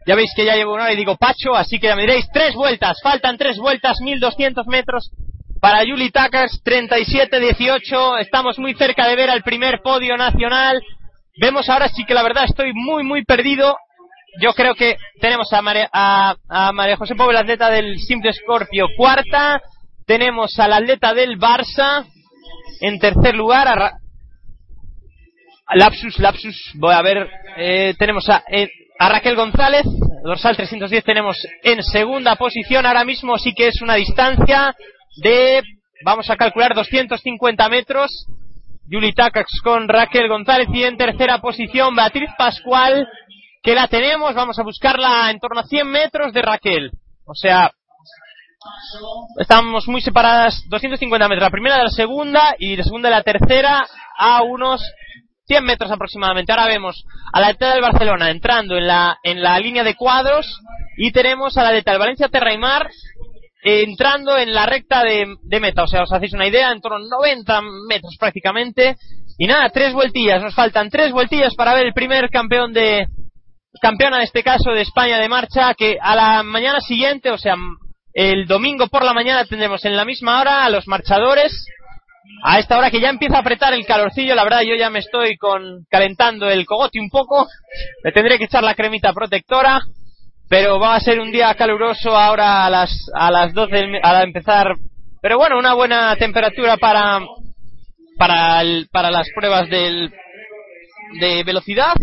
ya 0.06 0.14
veis 0.14 0.30
que 0.34 0.44
ya 0.44 0.56
llevo 0.56 0.74
una 0.74 0.84
hora 0.84 0.92
y 0.92 0.96
digo 0.96 1.16
Pacho, 1.16 1.54
así 1.54 1.78
que 1.78 1.86
ya 1.86 1.96
me 1.96 2.02
diréis 2.02 2.26
tres 2.32 2.54
vueltas. 2.54 2.98
Faltan 3.02 3.38
tres 3.38 3.58
vueltas, 3.58 4.00
1200 4.00 4.66
metros 4.66 5.10
para 5.60 5.86
Juli 5.86 6.10
Takers, 6.10 6.60
37-18. 6.64 8.20
Estamos 8.20 8.58
muy 8.58 8.74
cerca 8.74 9.06
de 9.06 9.14
ver 9.14 9.30
al 9.30 9.42
primer 9.42 9.80
podio 9.80 10.16
nacional. 10.16 10.82
Vemos 11.40 11.68
ahora 11.68 11.88
sí 11.88 12.04
que 12.04 12.14
la 12.14 12.24
verdad 12.24 12.44
estoy 12.44 12.72
muy, 12.74 13.04
muy 13.04 13.24
perdido. 13.24 13.76
Yo 14.40 14.54
creo 14.54 14.74
que 14.74 14.96
tenemos 15.20 15.52
a 15.52 15.62
María, 15.62 15.88
a, 15.92 16.34
a 16.48 16.72
María 16.72 16.96
José 16.96 17.14
Pobre, 17.14 17.34
la 17.34 17.40
atleta 17.40 17.70
del 17.70 18.00
Simple 18.00 18.32
Scorpio, 18.32 18.88
cuarta. 18.96 19.60
Tenemos 20.04 20.58
al 20.58 20.72
atleta 20.72 21.14
del 21.14 21.38
Barça 21.38 22.04
en 22.80 22.98
tercer 22.98 23.36
lugar. 23.36 23.68
A 23.68 23.92
lapsus, 25.76 26.18
lapsus. 26.18 26.72
Voy 26.74 26.92
a 26.92 27.02
ver. 27.02 27.30
Eh, 27.56 27.94
tenemos 27.98 28.28
a, 28.28 28.42
eh, 28.50 28.68
a 29.02 29.08
Raquel 29.08 29.34
González, 29.34 29.82
dorsal 30.22 30.54
310 30.54 31.02
tenemos 31.02 31.36
en 31.64 31.82
segunda 31.82 32.36
posición, 32.36 32.86
ahora 32.86 33.04
mismo 33.04 33.36
sí 33.36 33.52
que 33.52 33.66
es 33.66 33.82
una 33.82 33.96
distancia 33.96 34.76
de, 35.16 35.60
vamos 36.04 36.30
a 36.30 36.36
calcular, 36.36 36.72
250 36.72 37.68
metros, 37.68 38.28
Yuli 38.86 39.12
Takax 39.12 39.60
con 39.64 39.88
Raquel 39.88 40.28
González 40.28 40.68
y 40.72 40.84
en 40.84 40.96
tercera 40.96 41.38
posición 41.38 41.96
Beatriz 41.96 42.30
Pascual, 42.38 43.08
que 43.60 43.74
la 43.74 43.88
tenemos, 43.88 44.36
vamos 44.36 44.60
a 44.60 44.62
buscarla 44.62 45.32
en 45.32 45.40
torno 45.40 45.58
a 45.58 45.64
100 45.64 45.88
metros 45.88 46.32
de 46.32 46.42
Raquel, 46.42 46.92
o 47.24 47.34
sea, 47.34 47.72
estamos 49.40 49.88
muy 49.88 50.00
separadas, 50.00 50.62
250 50.68 51.26
metros, 51.26 51.42
la 51.42 51.50
primera 51.50 51.76
de 51.78 51.84
la 51.84 51.90
segunda 51.90 52.54
y 52.56 52.76
la 52.76 52.84
segunda 52.84 53.08
de 53.08 53.16
la 53.16 53.22
tercera 53.24 53.84
a 54.16 54.44
unos 54.44 54.80
100 55.52 55.64
metros 55.64 55.90
aproximadamente. 55.90 56.50
Ahora 56.50 56.66
vemos 56.66 57.04
a 57.30 57.38
la 57.38 57.50
ETA 57.50 57.74
del 57.74 57.82
Barcelona 57.82 58.30
entrando 58.30 58.74
en 58.78 58.86
la, 58.86 59.18
en 59.22 59.42
la 59.42 59.58
línea 59.58 59.84
de 59.84 59.96
cuadros 59.96 60.46
y 60.96 61.12
tenemos 61.12 61.58
a 61.58 61.62
la 61.62 61.76
ETA 61.76 61.90
del 61.90 62.00
Valencia 62.00 62.28
Terra 62.28 62.54
y 62.54 62.58
Mar 62.58 62.88
entrando 63.62 64.38
en 64.38 64.54
la 64.54 64.64
recta 64.64 65.04
de, 65.04 65.26
de, 65.42 65.60
meta. 65.60 65.82
O 65.82 65.86
sea, 65.86 66.04
os 66.04 66.12
hacéis 66.12 66.32
una 66.32 66.48
idea, 66.48 66.72
en 66.72 66.80
torno 66.80 66.96
a 66.96 67.18
90 67.18 67.60
metros 67.86 68.16
prácticamente. 68.18 68.96
Y 69.36 69.46
nada, 69.46 69.68
tres 69.68 69.92
vueltillas. 69.92 70.42
Nos 70.42 70.54
faltan 70.54 70.88
tres 70.88 71.12
vueltillas 71.12 71.54
para 71.54 71.74
ver 71.74 71.84
el 71.84 71.92
primer 71.92 72.30
campeón 72.30 72.72
de, 72.72 73.06
campeona 73.82 74.16
en 74.16 74.22
este 74.22 74.42
caso 74.42 74.70
de 74.70 74.80
España 74.80 75.18
de 75.18 75.28
marcha, 75.28 75.74
que 75.74 75.98
a 76.00 76.16
la 76.16 76.42
mañana 76.42 76.80
siguiente, 76.80 77.30
o 77.30 77.36
sea, 77.36 77.56
el 78.14 78.46
domingo 78.46 78.88
por 78.88 79.04
la 79.04 79.12
mañana 79.12 79.44
tendremos 79.44 79.84
en 79.84 79.96
la 79.96 80.06
misma 80.06 80.40
hora 80.40 80.64
a 80.64 80.70
los 80.70 80.88
marchadores 80.88 81.66
a 82.44 82.58
esta 82.58 82.78
hora 82.78 82.90
que 82.90 83.00
ya 83.00 83.08
empieza 83.10 83.36
a 83.36 83.40
apretar 83.40 83.72
el 83.74 83.86
calorcillo, 83.86 84.34
la 84.34 84.44
verdad 84.44 84.62
yo 84.62 84.74
ya 84.74 84.90
me 84.90 85.00
estoy 85.00 85.36
con 85.36 85.84
calentando 85.90 86.48
el 86.48 86.66
cogote 86.66 87.00
un 87.00 87.10
poco, 87.10 87.46
me 88.04 88.12
tendré 88.12 88.38
que 88.38 88.44
echar 88.44 88.62
la 88.62 88.74
cremita 88.74 89.12
protectora, 89.12 89.80
pero 90.48 90.78
va 90.78 90.94
a 90.94 91.00
ser 91.00 91.20
un 91.20 91.32
día 91.32 91.54
caluroso 91.54 92.16
ahora 92.16 92.66
a 92.66 92.70
las 92.70 92.90
a 93.14 93.30
las 93.30 93.52
12 93.52 94.00
a 94.02 94.22
empezar, 94.22 94.74
pero 95.20 95.38
bueno, 95.38 95.58
una 95.58 95.74
buena 95.74 96.14
temperatura 96.16 96.76
para 96.76 97.20
para 98.18 98.60
el, 98.60 98.88
para 98.92 99.10
las 99.10 99.26
pruebas 99.34 99.68
del 99.68 100.12
de 101.20 101.44
velocidad 101.44 101.94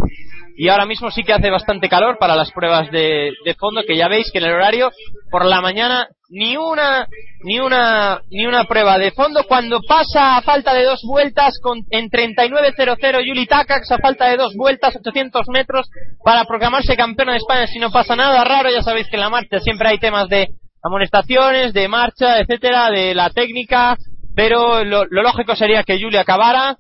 y 0.62 0.68
ahora 0.68 0.86
mismo 0.86 1.10
sí 1.10 1.24
que 1.24 1.32
hace 1.32 1.50
bastante 1.50 1.88
calor 1.88 2.18
para 2.20 2.36
las 2.36 2.52
pruebas 2.52 2.92
de, 2.92 3.32
de, 3.46 3.54
fondo 3.54 3.84
que 3.88 3.96
ya 3.96 4.10
veis 4.10 4.30
que 4.30 4.40
en 4.40 4.44
el 4.44 4.56
horario 4.56 4.92
por 5.32 5.46
la 5.46 5.62
mañana 5.62 6.10
ni 6.30 6.58
una 6.58 7.08
ni 7.46 7.62
una 7.62 8.20
ni 8.30 8.46
una 8.46 8.66
prueba 8.66 8.98
de 8.98 9.12
fondo. 9.12 9.46
Cuando 9.46 9.80
pasa 9.88 10.36
a 10.36 10.42
falta 10.42 10.74
de 10.74 10.84
dos 10.84 11.00
vueltas 11.08 11.58
con 11.62 11.80
en 11.92 12.10
39.00 12.10 13.26
Yuli 13.26 13.46
Takax 13.48 13.90
a 13.90 14.00
falta 14.00 14.28
de 14.28 14.36
dos 14.36 14.54
vueltas 14.58 14.98
800 14.98 15.48
metros 15.48 15.88
para 16.26 16.44
proclamarse 16.44 16.98
campeona 16.98 17.32
de 17.32 17.38
España 17.38 17.66
si 17.66 17.80
no 17.80 17.90
pasa 17.90 18.18
nada 18.18 18.44
raro 18.44 18.70
ya 18.70 18.82
sabéis 18.82 19.08
que 19.08 19.16
en 19.16 19.22
la 19.22 19.30
marcha 19.30 19.62
siempre 19.62 19.88
hay 19.88 19.98
temas 19.98 20.28
de 20.28 20.50
amonestaciones 20.84 21.72
de 21.72 21.88
marcha 21.88 22.38
etcétera 22.38 22.92
de 22.92 23.16
la 23.16 23.30
técnica 23.30 23.96
pero 24.36 24.84
lo, 24.84 25.06
lo 25.06 25.24
lógico 25.24 25.56
sería 25.56 25.84
que 25.84 25.98
Yuli 25.98 26.18
acabara 26.18 26.76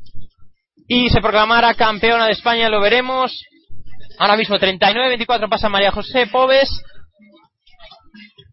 y 0.85 1.09
se 1.11 1.21
proclamara 1.21 1.75
campeona 1.75 2.25
de 2.25 2.33
España 2.33 2.67
lo 2.67 2.81
veremos 2.81 3.31
Ahora 4.19 4.35
mismo 4.35 4.57
39-24 4.57 5.47
pasa 5.49 5.69
María 5.69 5.91
José 5.91 6.27
Pobes. 6.27 6.69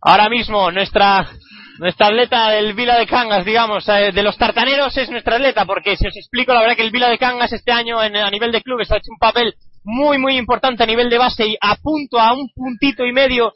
Ahora 0.01 0.29
mismo 0.29 0.71
nuestra 0.71 1.29
nuestra 1.81 2.07
atleta 2.07 2.51
del 2.51 2.73
Vila 2.75 2.97
de 2.97 3.07
Cangas, 3.07 3.45
digamos, 3.45 3.87
eh, 3.89 4.13
de 4.13 4.23
los 4.23 4.39
tartaneros 4.39 4.97
es 4.97 5.11
nuestra 5.11 5.37
atleta, 5.37 5.67
porque 5.67 5.97
si 5.97 6.07
os 6.07 6.17
explico, 6.17 6.55
la 6.55 6.61
verdad 6.61 6.77
que 6.77 6.85
el 6.85 6.93
Vila 6.93 7.11
de 7.11 7.19
Cangas 7.19 7.53
este 7.53 7.73
año 7.73 7.99
a 7.99 8.31
nivel 8.31 8.53
de 8.53 8.63
clubes 8.63 8.93
ha 8.93 8.97
hecho 8.97 9.11
un 9.11 9.19
papel 9.19 9.55
muy, 9.83 10.19
muy 10.19 10.37
importante 10.37 10.85
a 10.85 10.87
nivel 10.87 11.11
de 11.11 11.19
base 11.19 11.49
y 11.49 11.57
a 11.61 11.75
punto, 11.75 12.21
a 12.21 12.33
un 12.33 12.49
puntito 12.55 13.05
y 13.05 13.13
medio, 13.13 13.53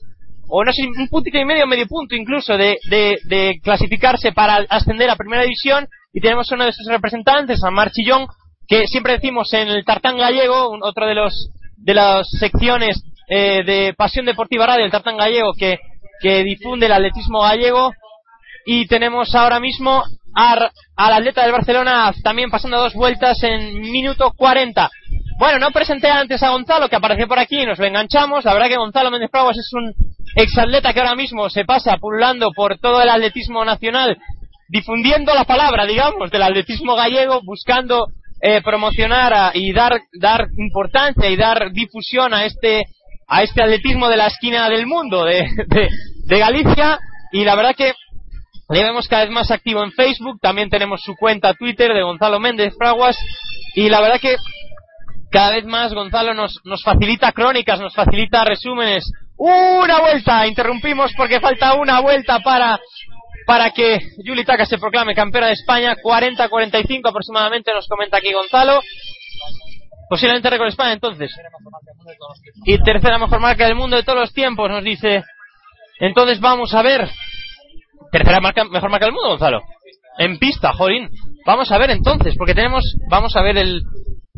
o 0.48 0.64
no 0.64 0.72
sé, 0.72 0.82
un 0.82 1.08
puntito 1.08 1.38
y 1.38 1.44
medio, 1.44 1.66
medio 1.68 1.86
punto 1.86 2.16
incluso, 2.16 2.56
de, 2.56 2.78
de, 2.90 3.18
de 3.24 3.60
clasificarse 3.62 4.32
para 4.32 4.66
ascender 4.68 5.08
a 5.10 5.16
primera 5.16 5.42
división. 5.42 5.86
Y 6.12 6.20
tenemos 6.20 6.50
uno 6.50 6.64
de 6.64 6.72
sus 6.72 6.88
representantes, 6.88 7.62
a 7.62 7.70
Marchillón, 7.70 8.26
que 8.66 8.86
siempre 8.88 9.12
decimos 9.14 9.52
en 9.54 9.68
el 9.68 9.84
tartán 9.84 10.18
gallego, 10.18 10.76
otro 10.82 11.06
de 11.06 11.14
los 11.14 11.50
de 11.80 11.94
las 11.94 12.28
secciones 12.38 13.02
eh, 13.28 13.62
de 13.64 13.94
Pasión 13.94 14.26
Deportiva 14.26 14.66
Radio, 14.66 14.84
el 14.84 14.90
Tartán 14.90 15.16
Gallego, 15.16 15.52
que, 15.58 15.78
que 16.20 16.42
difunde 16.44 16.86
el 16.86 16.92
atletismo 16.92 17.40
gallego. 17.42 17.92
Y 18.66 18.86
tenemos 18.86 19.34
ahora 19.34 19.58
mismo 19.58 20.04
al 20.34 20.70
atleta 20.96 21.42
del 21.42 21.52
Barcelona 21.52 22.12
también 22.22 22.50
pasando 22.50 22.78
dos 22.78 22.94
vueltas 22.94 23.42
en 23.42 23.80
minuto 23.80 24.32
40. 24.36 24.90
Bueno, 25.38 25.58
no 25.58 25.70
presenté 25.70 26.08
antes 26.10 26.42
a 26.42 26.50
Gonzalo, 26.50 26.88
que 26.88 26.96
apareció 26.96 27.26
por 27.26 27.38
aquí 27.38 27.62
y 27.62 27.66
nos 27.66 27.78
lo 27.78 27.86
enganchamos. 27.86 28.44
La 28.44 28.52
verdad 28.52 28.68
que 28.68 28.76
Gonzalo 28.76 29.10
Méndez 29.10 29.30
Fraguas 29.30 29.56
es 29.56 29.70
un 29.72 29.92
exatleta 30.36 30.92
que 30.92 31.00
ahora 31.00 31.16
mismo 31.16 31.48
se 31.48 31.64
pasa 31.64 31.96
pululando 31.96 32.52
por 32.54 32.78
todo 32.78 33.02
el 33.02 33.08
atletismo 33.08 33.64
nacional 33.64 34.18
difundiendo 34.70 35.34
la 35.34 35.44
palabra, 35.44 35.84
digamos, 35.84 36.30
del 36.30 36.42
atletismo 36.42 36.94
gallego, 36.94 37.40
buscando 37.42 38.06
eh, 38.40 38.62
promocionar 38.62 39.52
y 39.54 39.72
dar, 39.72 40.00
dar 40.12 40.48
importancia 40.56 41.28
y 41.28 41.36
dar 41.36 41.70
difusión 41.72 42.34
a 42.34 42.44
este, 42.44 42.84
a 43.28 43.42
este 43.42 43.62
atletismo 43.62 44.08
de 44.08 44.16
la 44.16 44.26
esquina 44.26 44.68
del 44.68 44.86
mundo, 44.86 45.24
de, 45.24 45.48
de, 45.66 45.88
de 46.24 46.38
Galicia, 46.38 46.98
y 47.32 47.44
la 47.44 47.54
verdad 47.54 47.74
que 47.76 47.92
le 48.68 48.84
vemos 48.84 49.08
cada 49.08 49.24
vez 49.24 49.32
más 49.32 49.50
activo 49.50 49.82
en 49.82 49.92
Facebook, 49.92 50.38
también 50.40 50.70
tenemos 50.70 51.02
su 51.02 51.16
cuenta 51.16 51.54
Twitter 51.54 51.92
de 51.92 52.02
Gonzalo 52.02 52.40
Méndez 52.40 52.72
Fraguas, 52.78 53.16
y 53.74 53.88
la 53.88 54.00
verdad 54.00 54.20
que 54.20 54.36
cada 55.30 55.52
vez 55.52 55.64
más 55.64 55.94
Gonzalo 55.94 56.34
nos, 56.34 56.60
nos 56.64 56.82
facilita 56.82 57.32
crónicas, 57.32 57.80
nos 57.80 57.94
facilita 57.94 58.44
resúmenes. 58.44 59.10
Una 59.36 60.00
vuelta, 60.00 60.46
interrumpimos 60.46 61.12
porque 61.16 61.40
falta 61.40 61.74
una 61.74 62.00
vuelta 62.00 62.40
para, 62.40 62.78
para 63.46 63.70
que 63.70 63.98
Juli 64.24 64.44
Taka 64.44 64.66
se 64.66 64.78
proclame 64.78 65.14
campeona 65.14 65.48
de 65.48 65.54
España, 65.54 65.96
40-45 65.96 67.08
aproximadamente 67.08 67.72
nos 67.72 67.86
comenta 67.88 68.18
aquí 68.18 68.32
Gonzalo. 68.32 68.80
Posiblemente 70.08 70.50
récord 70.50 70.68
España 70.68 70.92
entonces. 70.92 71.30
Y 72.64 72.78
tercera 72.82 73.18
mejor 73.18 73.40
marca 73.40 73.64
del 73.64 73.76
mundo 73.76 73.96
de 73.96 74.02
todos 74.02 74.18
los 74.18 74.32
tiempos, 74.32 74.68
nos 74.70 74.82
dice. 74.82 75.22
Entonces 76.00 76.40
vamos 76.40 76.74
a 76.74 76.82
ver. 76.82 77.08
Tercera 78.10 78.40
marca, 78.40 78.64
mejor 78.64 78.90
marca 78.90 79.06
del 79.06 79.14
mundo, 79.14 79.30
Gonzalo. 79.30 79.62
En 80.18 80.38
pista, 80.38 80.72
jolín. 80.72 81.08
Vamos 81.46 81.70
a 81.70 81.78
ver 81.78 81.90
entonces, 81.90 82.34
porque 82.36 82.54
tenemos, 82.54 82.82
vamos 83.08 83.36
a 83.36 83.42
ver 83.42 83.56
el, 83.56 83.82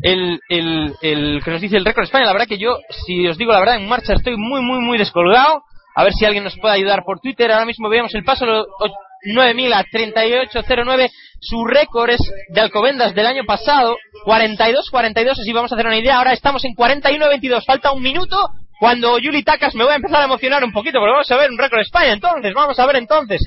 el, 0.03 0.39
el, 0.49 0.93
el 1.01 1.41
que 1.43 1.51
nos 1.51 1.61
dice 1.61 1.77
el 1.77 1.85
récord 1.85 2.03
España. 2.03 2.25
La 2.25 2.33
verdad 2.33 2.47
que 2.47 2.59
yo, 2.59 2.77
si 3.05 3.27
os 3.27 3.37
digo 3.37 3.51
la 3.51 3.59
verdad, 3.59 3.77
en 3.77 3.87
marcha 3.87 4.13
estoy 4.13 4.37
muy, 4.37 4.61
muy, 4.61 4.79
muy 4.79 4.97
descolgado. 4.97 5.63
A 5.95 6.03
ver 6.03 6.13
si 6.13 6.25
alguien 6.25 6.43
nos 6.43 6.57
puede 6.59 6.75
ayudar 6.75 7.03
por 7.05 7.19
Twitter. 7.19 7.51
Ahora 7.51 7.65
mismo 7.65 7.89
veamos 7.89 8.13
el 8.15 8.23
paso 8.23 8.45
lo- 8.45 8.61
o- 8.63 8.95
9000 9.25 9.71
a 9.73 9.83
3809. 9.89 11.09
Su 11.39 11.65
récord 11.65 12.09
es 12.09 12.19
de 12.49 12.61
Alcobendas 12.61 13.13
del 13.15 13.25
año 13.27 13.43
pasado. 13.45 13.95
42-42, 14.25 15.39
así 15.39 15.53
vamos 15.53 15.71
a 15.71 15.75
hacer 15.75 15.85
una 15.87 15.97
idea. 15.97 16.17
Ahora 16.17 16.33
estamos 16.33 16.63
en 16.65 16.73
41-22. 16.75 17.65
Falta 17.65 17.91
un 17.91 18.01
minuto. 18.01 18.37
Cuando 18.79 19.17
Yuli 19.19 19.43
Takas 19.43 19.75
me 19.75 19.83
voy 19.85 19.93
a 19.93 19.97
empezar 19.97 20.21
a 20.21 20.25
emocionar 20.25 20.63
un 20.63 20.73
poquito, 20.73 20.99
porque 20.99 21.11
vamos 21.11 21.31
a 21.31 21.37
ver 21.37 21.49
un 21.51 21.57
récord 21.57 21.77
de 21.79 21.83
España. 21.83 22.11
Entonces, 22.11 22.53
vamos 22.53 22.77
a 22.79 22.85
ver 22.85 22.97
entonces. 22.97 23.39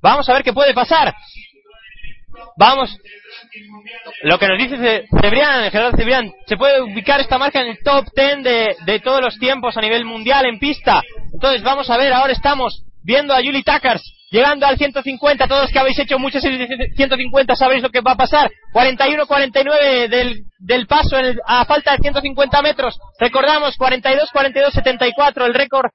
Vamos 0.00 0.28
a 0.28 0.34
ver 0.34 0.42
qué 0.44 0.52
puede 0.52 0.72
pasar. 0.74 1.12
Vamos. 2.56 2.96
Lo 4.22 4.38
que 4.38 4.48
nos 4.48 4.58
dice 4.58 4.76
Ce- 4.78 5.04
Cebrián, 5.20 5.70
Gerardo 5.70 5.96
Cebrián, 5.96 6.32
se 6.46 6.56
puede 6.56 6.80
ubicar 6.80 7.20
esta 7.20 7.38
marca 7.38 7.60
en 7.60 7.68
el 7.68 7.78
top 7.84 8.04
10 8.14 8.42
de, 8.42 8.76
de 8.84 9.00
todos 9.00 9.20
los 9.20 9.38
tiempos 9.38 9.76
a 9.76 9.80
nivel 9.80 10.04
mundial 10.04 10.46
en 10.46 10.58
pista. 10.58 11.02
Entonces 11.32 11.62
vamos 11.62 11.88
a 11.90 11.96
ver, 11.96 12.12
ahora 12.12 12.32
estamos 12.32 12.82
viendo 13.02 13.34
a 13.34 13.40
Yuli 13.40 13.62
Takars 13.62 14.02
llegando 14.30 14.66
al 14.66 14.76
150. 14.78 15.46
Todos 15.46 15.70
que 15.70 15.78
habéis 15.78 15.98
hecho 15.98 16.18
muchas 16.18 16.42
series 16.42 16.68
de 16.68 16.88
150 16.96 17.54
sabéis 17.56 17.82
lo 17.82 17.90
que 17.90 18.00
va 18.00 18.12
a 18.12 18.16
pasar. 18.16 18.50
41-49 18.72 20.08
del, 20.08 20.40
del 20.58 20.86
paso 20.86 21.18
en 21.18 21.26
el- 21.26 21.40
a 21.46 21.64
falta 21.64 21.92
de 21.92 21.98
150 21.98 22.62
metros. 22.62 22.98
Recordamos 23.20 23.76
42-42-74 23.78 25.44
el 25.46 25.54
récord 25.54 25.90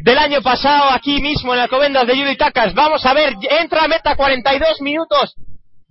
del 0.00 0.18
año 0.18 0.42
pasado 0.42 0.90
aquí 0.90 1.20
mismo 1.22 1.54
en 1.54 1.60
la 1.60 1.68
Covendas 1.68 2.06
de 2.06 2.16
Yuri 2.18 2.36
Takas. 2.36 2.74
Vamos 2.74 3.04
a 3.06 3.14
ver, 3.14 3.32
entra 3.60 3.84
a 3.84 3.88
meta 3.88 4.16
42 4.16 4.80
minutos. 4.80 5.34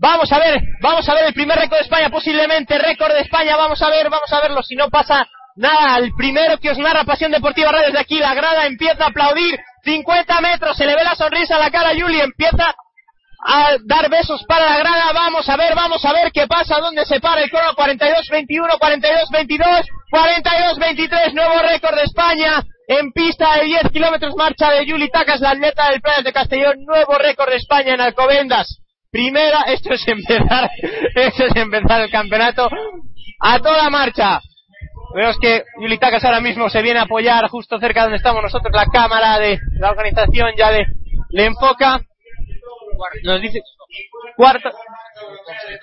Vamos 0.04 0.30
a 0.34 0.38
ver, 0.38 0.60
vamos 0.82 1.08
a 1.08 1.14
ver 1.14 1.28
el 1.28 1.34
primer 1.34 1.58
récord 1.58 1.78
de 1.78 1.84
España, 1.84 2.10
posiblemente 2.10 2.78
récord 2.78 3.14
de 3.14 3.22
España. 3.22 3.56
Vamos 3.56 3.82
a 3.82 3.90
ver, 3.90 4.10
vamos 4.10 4.34
a 4.34 4.42
verlo. 4.42 4.62
Si 4.62 4.76
no 4.76 4.90
pasa 4.90 5.26
nada, 5.56 5.98
el 5.98 6.12
primero 6.18 6.58
que 6.58 6.72
os 6.72 6.78
narra 6.78 7.06
Pasión 7.06 7.32
Deportiva 7.32 7.72
Radio 7.72 7.88
desde 7.88 8.02
aquí, 8.02 8.20
la 8.20 8.34
grada 8.34 8.66
empieza 8.66 9.06
a 9.06 9.08
aplaudir. 9.08 9.58
50 9.86 10.42
metros, 10.42 10.76
se 10.76 10.86
le 10.86 10.96
ve 10.96 11.06
la 11.06 11.16
sonrisa 11.16 11.56
a 11.56 11.60
la 11.60 11.72
cara 11.72 11.92
a 11.92 11.94
Yuli, 11.94 12.20
empieza 12.20 12.76
a 13.46 13.78
dar 13.86 14.10
besos 14.10 14.44
para 14.46 14.72
la 14.72 14.78
grada. 14.80 15.14
Vamos 15.14 15.48
a 15.48 15.56
ver, 15.56 15.74
vamos 15.74 16.04
a 16.04 16.12
ver 16.12 16.34
qué 16.34 16.48
pasa, 16.48 16.82
dónde 16.82 17.06
se 17.06 17.22
para 17.22 17.42
el 17.42 17.50
crono. 17.50 17.72
42-21, 17.72 18.78
42-22, 18.78 19.86
42-23, 20.12 21.34
nuevo 21.34 21.60
récord 21.60 21.96
de 21.96 22.04
España. 22.04 22.62
En 22.90 23.14
pista 23.14 23.56
de 23.56 23.68
10 23.68 23.84
kilómetros 23.94 24.36
marcha 24.36 24.70
de 24.70 24.86
Yuli 24.86 25.10
Tacas, 25.10 25.40
la 25.40 25.52
atleta 25.52 25.90
del 25.92 26.02
Playas 26.02 26.26
de 26.26 26.34
Castellón. 26.34 26.84
Nuevo 26.86 27.18
récord 27.18 27.52
de 27.52 27.56
España 27.56 27.94
en 27.94 28.02
Alcobendas. 28.02 28.83
Primera, 29.14 29.62
esto 29.68 29.94
es 29.94 30.06
empezar, 30.08 30.72
esto 31.16 31.46
es 31.46 31.56
empezar 31.56 32.02
el 32.02 32.10
campeonato 32.10 32.68
a 33.40 33.60
toda 33.60 33.90
marcha. 33.92 34.42
Vemos 35.16 35.38
que 35.40 35.64
Yuli 35.80 36.00
Tacas 36.00 36.26
ahora 36.26 36.42
mismo 36.42 36.68
se 36.70 36.82
viene 36.82 37.00
a 37.00 37.04
apoyar 37.04 37.48
justo 37.48 37.78
cerca 37.80 38.00
de 38.00 38.06
donde 38.06 38.18
estamos 38.18 38.42
nosotros. 38.42 38.74
La 38.74 38.88
cámara 38.88 39.38
de 39.38 39.60
la 39.80 39.92
organización 39.92 40.54
ya 40.58 40.72
le, 40.72 40.88
le 41.30 41.46
enfoca. 41.46 42.02
Nos 43.24 43.40
dice 43.40 43.60
cuarta. 44.36 44.72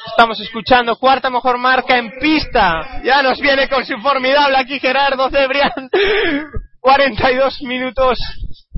Estamos 0.08 0.40
escuchando 0.40 0.96
cuarta 0.96 1.30
mejor 1.30 1.58
marca 1.58 1.96
en 1.96 2.10
pista. 2.18 3.00
Ya 3.04 3.22
nos 3.22 3.40
viene 3.40 3.68
con 3.68 3.84
su 3.84 3.96
formidable 3.98 4.56
aquí 4.56 4.80
Gerardo 4.80 5.30
Cebrián. 5.30 5.88
42 6.80 7.62
minutos, 7.62 8.18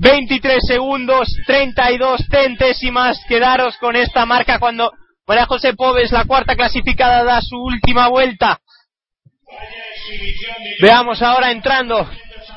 23 0.03 0.59
segundos, 0.67 1.29
32 1.47 2.21
centésimas. 2.29 3.17
Quedaros 3.27 3.77
con 3.77 3.95
esta 3.95 4.25
marca 4.25 4.59
cuando 4.59 4.91
María 5.25 5.45
José 5.45 5.73
Pobes, 5.73 6.11
la 6.11 6.25
cuarta 6.25 6.55
clasificada, 6.57 7.23
da 7.23 7.39
su 7.41 7.55
última 7.57 8.09
vuelta. 8.09 8.59
Veamos 10.81 11.21
ahora 11.21 11.51
entrando, 11.51 12.09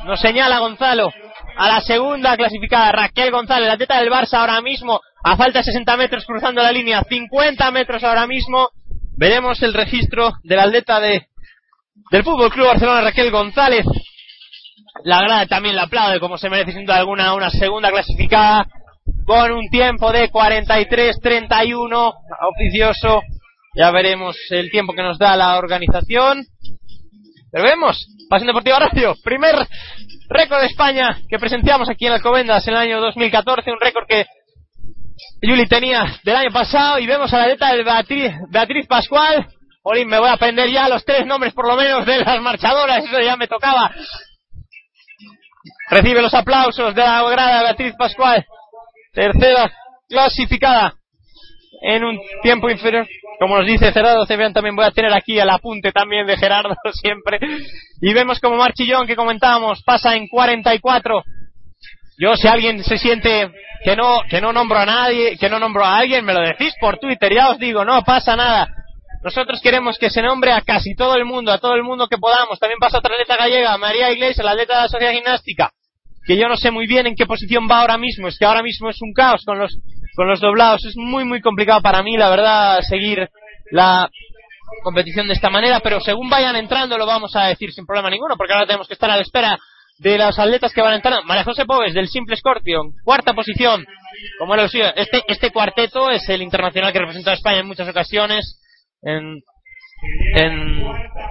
nos 0.04 0.20
señala 0.20 0.58
Gonzalo, 0.58 1.12
a 1.56 1.68
la 1.68 1.80
segunda 1.80 2.36
clasificada, 2.36 2.90
Raquel 2.90 3.30
González, 3.30 3.68
la 3.68 3.74
atleta 3.74 4.00
del 4.00 4.10
Barça 4.10 4.38
ahora 4.38 4.60
mismo, 4.60 5.00
a 5.22 5.36
falta 5.36 5.60
de 5.60 5.66
60 5.66 5.96
metros 5.96 6.26
cruzando 6.26 6.62
la 6.62 6.72
línea, 6.72 7.02
50 7.08 7.70
metros 7.70 8.02
ahora 8.02 8.26
mismo. 8.26 8.70
Veremos 9.16 9.62
el 9.62 9.72
registro 9.72 10.32
del 10.42 10.58
atleta 10.58 10.98
de, 10.98 11.28
del 12.10 12.24
Fútbol 12.24 12.50
Club 12.50 12.66
Barcelona, 12.66 13.02
Raquel 13.02 13.30
González. 13.30 13.86
La 15.04 15.22
grada 15.22 15.46
también 15.46 15.76
la 15.76 15.84
aplaude, 15.84 16.20
como 16.20 16.38
se 16.38 16.48
merece 16.48 16.72
sin 16.72 16.84
duda 16.84 16.96
alguna, 16.96 17.34
una 17.34 17.50
segunda 17.50 17.90
clasificada 17.90 18.66
con 19.24 19.52
un 19.52 19.68
tiempo 19.70 20.12
de 20.12 20.30
43-31, 20.30 22.12
oficioso. 22.48 23.22
Ya 23.74 23.90
veremos 23.90 24.36
el 24.50 24.70
tiempo 24.70 24.94
que 24.94 25.02
nos 25.02 25.18
da 25.18 25.36
la 25.36 25.58
organización. 25.58 26.44
Pero 27.52 27.64
vemos, 27.64 28.06
Pasión 28.28 28.46
Deportiva 28.48 28.78
Radio, 28.78 29.14
primer 29.22 29.54
récord 30.28 30.60
de 30.60 30.66
España 30.66 31.18
que 31.28 31.38
presenciamos 31.38 31.88
aquí 31.88 32.06
en 32.06 32.12
Alcobendas 32.14 32.66
en 32.66 32.74
el 32.74 32.80
año 32.80 33.00
2014, 33.00 33.70
un 33.70 33.80
récord 33.80 34.06
que 34.06 34.26
Yuli 35.42 35.66
tenía 35.66 36.18
del 36.24 36.36
año 36.36 36.50
pasado 36.50 36.98
y 36.98 37.06
vemos 37.06 37.32
a 37.32 37.38
la 37.38 37.44
atleta 37.44 37.72
de 37.74 37.84
Beatriz, 37.84 38.32
Beatriz 38.50 38.86
Pascual. 38.86 39.46
Olin, 39.82 40.08
me 40.08 40.18
voy 40.18 40.28
a 40.28 40.32
aprender 40.32 40.68
ya 40.70 40.88
los 40.88 41.04
tres 41.04 41.24
nombres 41.26 41.52
por 41.52 41.68
lo 41.68 41.76
menos 41.76 42.04
de 42.04 42.18
las 42.18 42.40
marchadoras, 42.40 43.04
eso 43.04 43.20
ya 43.20 43.36
me 43.36 43.46
tocaba. 43.46 43.92
Recibe 45.88 46.22
los 46.22 46.34
aplausos 46.34 46.94
de 46.94 47.02
la 47.02 47.22
grada 47.30 47.62
Beatriz 47.62 47.94
Pascual, 47.96 48.44
tercera 49.12 49.70
clasificada 50.08 50.94
en 51.82 52.04
un 52.04 52.20
tiempo 52.42 52.68
inferior. 52.68 53.06
Como 53.38 53.58
nos 53.58 53.66
dice 53.66 53.92
Gerardo 53.92 54.26
Cebrián, 54.26 54.52
también 54.52 54.74
voy 54.74 54.86
a 54.86 54.90
tener 54.90 55.12
aquí 55.12 55.38
el 55.38 55.50
apunte 55.50 55.92
también 55.92 56.26
de 56.26 56.36
Gerardo 56.36 56.74
siempre. 56.92 57.38
Y 58.00 58.12
vemos 58.12 58.40
como 58.40 58.56
Marchillón, 58.56 59.06
que 59.06 59.14
comentábamos, 59.14 59.82
pasa 59.84 60.16
en 60.16 60.26
44. 60.26 61.22
Yo, 62.18 62.34
si 62.36 62.48
alguien 62.48 62.82
se 62.82 62.96
siente 62.96 63.50
que 63.84 63.94
no, 63.94 64.22
que 64.28 64.40
no 64.40 64.52
nombro 64.52 64.78
a 64.78 64.86
nadie, 64.86 65.36
que 65.36 65.50
no 65.50 65.58
nombro 65.58 65.84
a 65.84 65.98
alguien, 65.98 66.24
me 66.24 66.32
lo 66.32 66.40
decís 66.40 66.74
por 66.80 66.98
Twitter, 66.98 67.32
ya 67.32 67.50
os 67.50 67.58
digo, 67.58 67.84
no 67.84 68.02
pasa 68.02 68.34
nada. 68.36 68.68
Nosotros 69.26 69.60
queremos 69.60 69.98
que 69.98 70.08
se 70.08 70.22
nombre 70.22 70.52
a 70.52 70.60
casi 70.60 70.94
todo 70.94 71.16
el 71.16 71.24
mundo, 71.24 71.50
a 71.50 71.58
todo 71.58 71.74
el 71.74 71.82
mundo 71.82 72.06
que 72.06 72.16
podamos. 72.16 72.60
También 72.60 72.78
pasa 72.78 72.98
otra 72.98 73.12
atleta 73.12 73.36
gallega, 73.36 73.76
María 73.76 74.12
Iglesias, 74.12 74.44
la 74.44 74.52
atleta 74.52 74.76
de 74.76 74.82
la 74.82 74.88
Sociedad 74.88 75.12
Gimnástica, 75.12 75.72
que 76.24 76.36
yo 76.36 76.46
no 76.46 76.56
sé 76.56 76.70
muy 76.70 76.86
bien 76.86 77.08
en 77.08 77.16
qué 77.16 77.26
posición 77.26 77.66
va 77.68 77.80
ahora 77.80 77.98
mismo. 77.98 78.28
Es 78.28 78.38
que 78.38 78.44
ahora 78.44 78.62
mismo 78.62 78.88
es 78.88 79.02
un 79.02 79.12
caos 79.12 79.42
con 79.44 79.58
los, 79.58 79.76
con 80.14 80.28
los 80.28 80.38
doblados. 80.38 80.84
Es 80.84 80.96
muy, 80.96 81.24
muy 81.24 81.40
complicado 81.40 81.82
para 81.82 82.04
mí, 82.04 82.16
la 82.16 82.30
verdad, 82.30 82.78
seguir 82.82 83.28
la 83.72 84.08
competición 84.84 85.26
de 85.26 85.32
esta 85.34 85.50
manera, 85.50 85.80
pero 85.80 85.98
según 85.98 86.30
vayan 86.30 86.54
entrando 86.54 86.96
lo 86.96 87.04
vamos 87.04 87.34
a 87.34 87.46
decir 87.48 87.72
sin 87.72 87.84
problema 87.84 88.10
ninguno, 88.10 88.36
porque 88.36 88.52
ahora 88.52 88.66
tenemos 88.66 88.86
que 88.86 88.94
estar 88.94 89.10
a 89.10 89.16
la 89.16 89.22
espera 89.22 89.58
de 89.98 90.18
los 90.18 90.38
atletas 90.38 90.72
que 90.72 90.82
van 90.82 90.94
entrando. 90.94 91.24
María 91.24 91.42
José 91.42 91.64
Pobes, 91.64 91.94
del 91.94 92.06
Simple 92.06 92.36
Scorpion, 92.36 92.92
cuarta 93.02 93.32
posición, 93.32 93.84
como 94.38 94.54
era 94.54 94.62
lo 94.62 94.68
suyo. 94.68 94.84
Este, 94.94 95.24
este 95.26 95.50
cuarteto 95.50 96.10
es 96.10 96.28
el 96.28 96.42
internacional 96.42 96.92
que 96.92 97.00
representa 97.00 97.32
a 97.32 97.34
España 97.34 97.58
en 97.58 97.66
muchas 97.66 97.88
ocasiones. 97.88 98.60
En, 99.06 99.40
en 100.34 100.82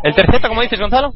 el 0.04 0.16
terceto, 0.16 0.48
como 0.48 0.62
dices, 0.62 0.80
Gonzalo. 0.80 1.14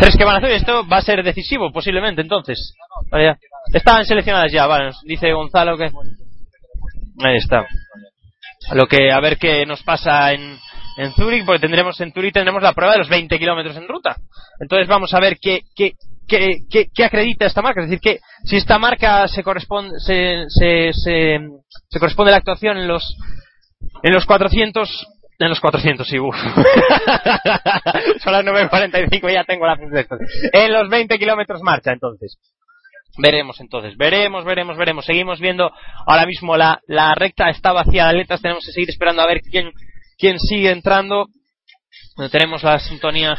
Tres 0.00 0.16
que 0.16 0.24
van 0.24 0.36
a 0.36 0.38
hacer, 0.38 0.52
esto 0.52 0.86
va 0.88 0.98
a 0.98 1.02
ser 1.02 1.22
decisivo, 1.22 1.72
posiblemente, 1.72 2.22
entonces. 2.22 2.74
Vale, 3.10 3.24
ya. 3.24 3.38
Estaban 3.72 4.04
seleccionadas 4.04 4.50
ya, 4.52 4.66
vale, 4.66 4.92
dice 5.04 5.32
Gonzalo 5.32 5.76
que. 5.76 5.90
Ahí 7.22 7.36
está. 7.36 7.66
Lo 8.72 8.86
que, 8.86 9.10
a 9.12 9.20
ver 9.20 9.36
qué 9.36 9.66
nos 9.66 9.82
pasa 9.82 10.32
en, 10.32 10.56
en 10.96 11.12
Zurich, 11.12 11.44
porque 11.44 11.60
tendremos 11.60 12.00
en 12.00 12.12
Zurich 12.12 12.32
tendremos 12.32 12.62
la 12.62 12.72
prueba 12.72 12.92
de 12.92 12.98
los 12.98 13.08
20 13.08 13.38
kilómetros 13.38 13.76
en 13.76 13.88
ruta. 13.88 14.16
Entonces 14.60 14.86
vamos 14.88 15.12
a 15.12 15.20
ver 15.20 15.38
qué, 15.40 15.62
qué, 15.74 15.94
que, 16.26 16.58
que, 16.70 16.86
que 16.94 17.04
acredita 17.04 17.46
esta 17.46 17.62
marca. 17.62 17.82
Es 17.82 17.90
decir, 17.90 18.00
que 18.00 18.20
si 18.44 18.56
esta 18.56 18.78
marca 18.78 19.26
se 19.28 19.42
corresponde, 19.42 19.98
se, 20.00 20.44
se, 20.48 20.92
se, 20.92 21.38
se 21.88 21.98
corresponde 21.98 22.30
a 22.30 22.34
la 22.34 22.38
actuación 22.38 22.78
en 22.78 22.88
los, 22.88 23.16
en 24.02 24.12
los 24.12 24.26
400, 24.26 25.06
en 25.38 25.48
los 25.48 25.60
400, 25.60 26.06
sí, 26.06 26.18
uff. 26.18 26.36
Son 28.22 28.32
las 28.32 28.44
9.45 28.44 29.30
y 29.30 29.32
ya 29.32 29.44
tengo 29.44 29.66
la 29.66 29.78
En 30.52 30.72
los 30.72 30.88
20 30.88 31.18
kilómetros 31.18 31.62
marcha, 31.62 31.92
entonces. 31.92 32.38
Veremos 33.18 33.60
entonces, 33.60 33.96
veremos, 33.96 34.44
veremos, 34.44 34.76
veremos. 34.76 35.04
Seguimos 35.04 35.40
viendo 35.40 35.70
ahora 36.06 36.26
mismo 36.26 36.56
la, 36.56 36.80
la 36.86 37.14
recta 37.14 37.50
está 37.50 37.72
vacía 37.72 38.04
de 38.04 38.10
atletas. 38.10 38.40
Tenemos 38.40 38.64
que 38.64 38.72
seguir 38.72 38.90
esperando 38.90 39.22
a 39.22 39.26
ver 39.26 39.40
quién, 39.40 39.72
quién 40.16 40.38
sigue 40.38 40.70
entrando. 40.70 41.26
Tenemos 42.30 42.62
la 42.62 42.78
sintonía 42.78 43.36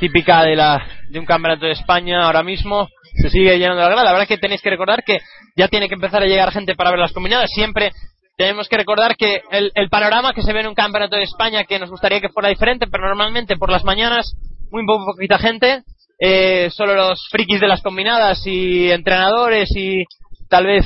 típica 0.00 0.42
de, 0.42 0.56
la, 0.56 0.84
de 1.08 1.18
un 1.18 1.26
campeonato 1.26 1.66
de 1.66 1.72
España 1.72 2.24
ahora 2.24 2.42
mismo. 2.42 2.88
Se 3.22 3.30
sigue 3.30 3.58
llenando 3.58 3.82
la 3.82 3.88
grada. 3.88 4.04
La 4.04 4.12
verdad 4.12 4.26
que 4.26 4.38
tenéis 4.38 4.60
que 4.60 4.70
recordar 4.70 5.04
que 5.04 5.20
ya 5.56 5.68
tiene 5.68 5.88
que 5.88 5.94
empezar 5.94 6.22
a 6.22 6.26
llegar 6.26 6.50
gente 6.50 6.74
para 6.74 6.90
ver 6.90 6.98
las 6.98 7.12
combinadas. 7.12 7.50
Siempre 7.54 7.92
tenemos 8.36 8.68
que 8.68 8.76
recordar 8.76 9.16
que 9.16 9.42
el, 9.50 9.88
panorama 9.90 10.32
que 10.32 10.42
se 10.42 10.52
ve 10.52 10.60
en 10.60 10.68
un 10.68 10.74
campeonato 10.74 11.16
de 11.16 11.22
España 11.22 11.64
que 11.64 11.78
nos 11.78 11.90
gustaría 11.90 12.20
que 12.20 12.28
fuera 12.28 12.48
diferente, 12.48 12.86
pero 12.86 13.06
normalmente 13.06 13.56
por 13.56 13.70
las 13.70 13.84
mañanas 13.84 14.34
muy 14.70 14.84
poquita 14.86 15.38
gente. 15.38 15.82
Eh, 16.20 16.70
solo 16.70 16.94
los 16.94 17.26
frikis 17.28 17.60
de 17.60 17.66
las 17.66 17.82
combinadas 17.82 18.46
y 18.46 18.90
entrenadores 18.90 19.68
y 19.74 20.04
tal 20.48 20.66
vez 20.66 20.84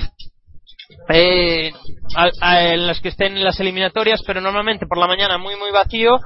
eh, 1.10 1.70
en 2.42 2.86
los 2.86 3.00
que 3.00 3.08
estén 3.08 3.36
en 3.36 3.44
las 3.44 3.60
eliminatorias, 3.60 4.22
pero 4.26 4.40
normalmente 4.40 4.86
por 4.86 4.98
la 4.98 5.06
mañana 5.06 5.36
muy 5.36 5.54
muy 5.56 5.70
vacío 5.70 6.18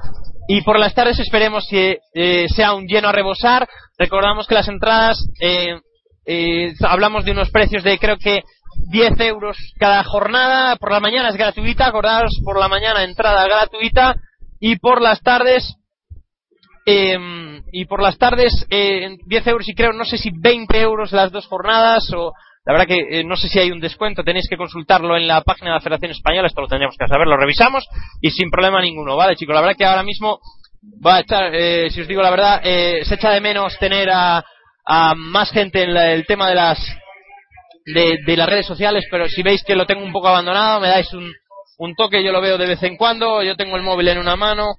y 0.47 0.61
por 0.61 0.79
las 0.79 0.93
tardes 0.93 1.19
esperemos 1.19 1.65
que 1.69 1.99
eh, 2.13 2.47
sea 2.49 2.73
un 2.73 2.87
lleno 2.87 3.09
a 3.09 3.13
rebosar. 3.13 3.67
Recordamos 3.97 4.47
que 4.47 4.55
las 4.55 4.67
entradas, 4.67 5.25
eh, 5.39 5.79
eh, 6.25 6.73
hablamos 6.81 7.25
de 7.25 7.31
unos 7.31 7.49
precios 7.49 7.83
de 7.83 7.97
creo 7.97 8.17
que 8.17 8.41
10 8.89 9.19
euros 9.21 9.57
cada 9.77 10.03
jornada, 10.03 10.75
por 10.77 10.91
la 10.91 10.99
mañana 10.99 11.29
es 11.29 11.35
gratuita, 11.35 11.87
acordaros, 11.87 12.39
por 12.43 12.59
la 12.59 12.67
mañana 12.67 13.03
entrada 13.03 13.45
gratuita 13.47 14.15
y 14.59 14.77
por 14.77 15.01
las 15.01 15.21
tardes 15.21 15.75
y 16.85 17.85
por 17.85 18.01
las 18.01 18.17
tardes 18.17 18.67
10 18.69 19.47
euros 19.47 19.69
y 19.69 19.73
creo, 19.73 19.93
no 19.93 20.03
sé 20.03 20.17
si 20.17 20.31
20 20.31 20.81
euros 20.81 21.13
las 21.13 21.31
dos 21.31 21.47
jornadas 21.47 22.11
o 22.13 22.33
la 22.65 22.73
verdad 22.73 22.87
que 22.87 23.19
eh, 23.19 23.23
no 23.23 23.35
sé 23.35 23.49
si 23.49 23.59
hay 23.59 23.71
un 23.71 23.81
descuento, 23.81 24.23
tenéis 24.23 24.47
que 24.49 24.57
consultarlo 24.57 25.17
en 25.17 25.27
la 25.27 25.41
página 25.41 25.69
de 25.69 25.75
la 25.75 25.81
Federación 25.81 26.11
Española, 26.11 26.47
esto 26.47 26.61
lo 26.61 26.67
tendríamos 26.67 26.95
que 26.97 27.07
saber, 27.07 27.27
lo 27.27 27.35
revisamos 27.35 27.85
y 28.21 28.31
sin 28.31 28.49
problema 28.49 28.81
ninguno, 28.81 29.17
¿vale 29.17 29.35
chicos? 29.35 29.53
La 29.53 29.61
verdad 29.61 29.75
que 29.77 29.85
ahora 29.85 30.03
mismo 30.03 30.39
va 31.05 31.17
a 31.17 31.19
echar, 31.19 31.53
eh, 31.53 31.89
si 31.89 32.01
os 32.01 32.07
digo 32.07 32.21
la 32.21 32.31
verdad, 32.31 32.61
eh, 32.63 33.01
se 33.03 33.15
echa 33.15 33.31
de 33.31 33.41
menos 33.41 33.77
tener 33.79 34.09
a, 34.09 34.43
a 34.85 35.13
más 35.15 35.51
gente 35.51 35.83
en 35.83 35.95
el 35.95 36.25
tema 36.25 36.47
de 36.49 36.55
las 36.55 36.79
de, 37.85 38.17
de, 38.25 38.37
las 38.37 38.49
redes 38.49 38.65
sociales, 38.65 39.05
pero 39.09 39.27
si 39.27 39.43
veis 39.43 39.63
que 39.63 39.75
lo 39.75 39.85
tengo 39.85 40.03
un 40.03 40.11
poco 40.11 40.27
abandonado, 40.27 40.79
me 40.79 40.87
dais 40.87 41.11
un, 41.13 41.31
un 41.77 41.95
toque, 41.95 42.23
yo 42.23 42.31
lo 42.31 42.41
veo 42.41 42.57
de 42.57 42.67
vez 42.67 42.83
en 42.83 42.97
cuando, 42.97 43.43
yo 43.43 43.55
tengo 43.55 43.75
el 43.75 43.83
móvil 43.83 44.07
en 44.07 44.17
una 44.17 44.35
mano. 44.35 44.75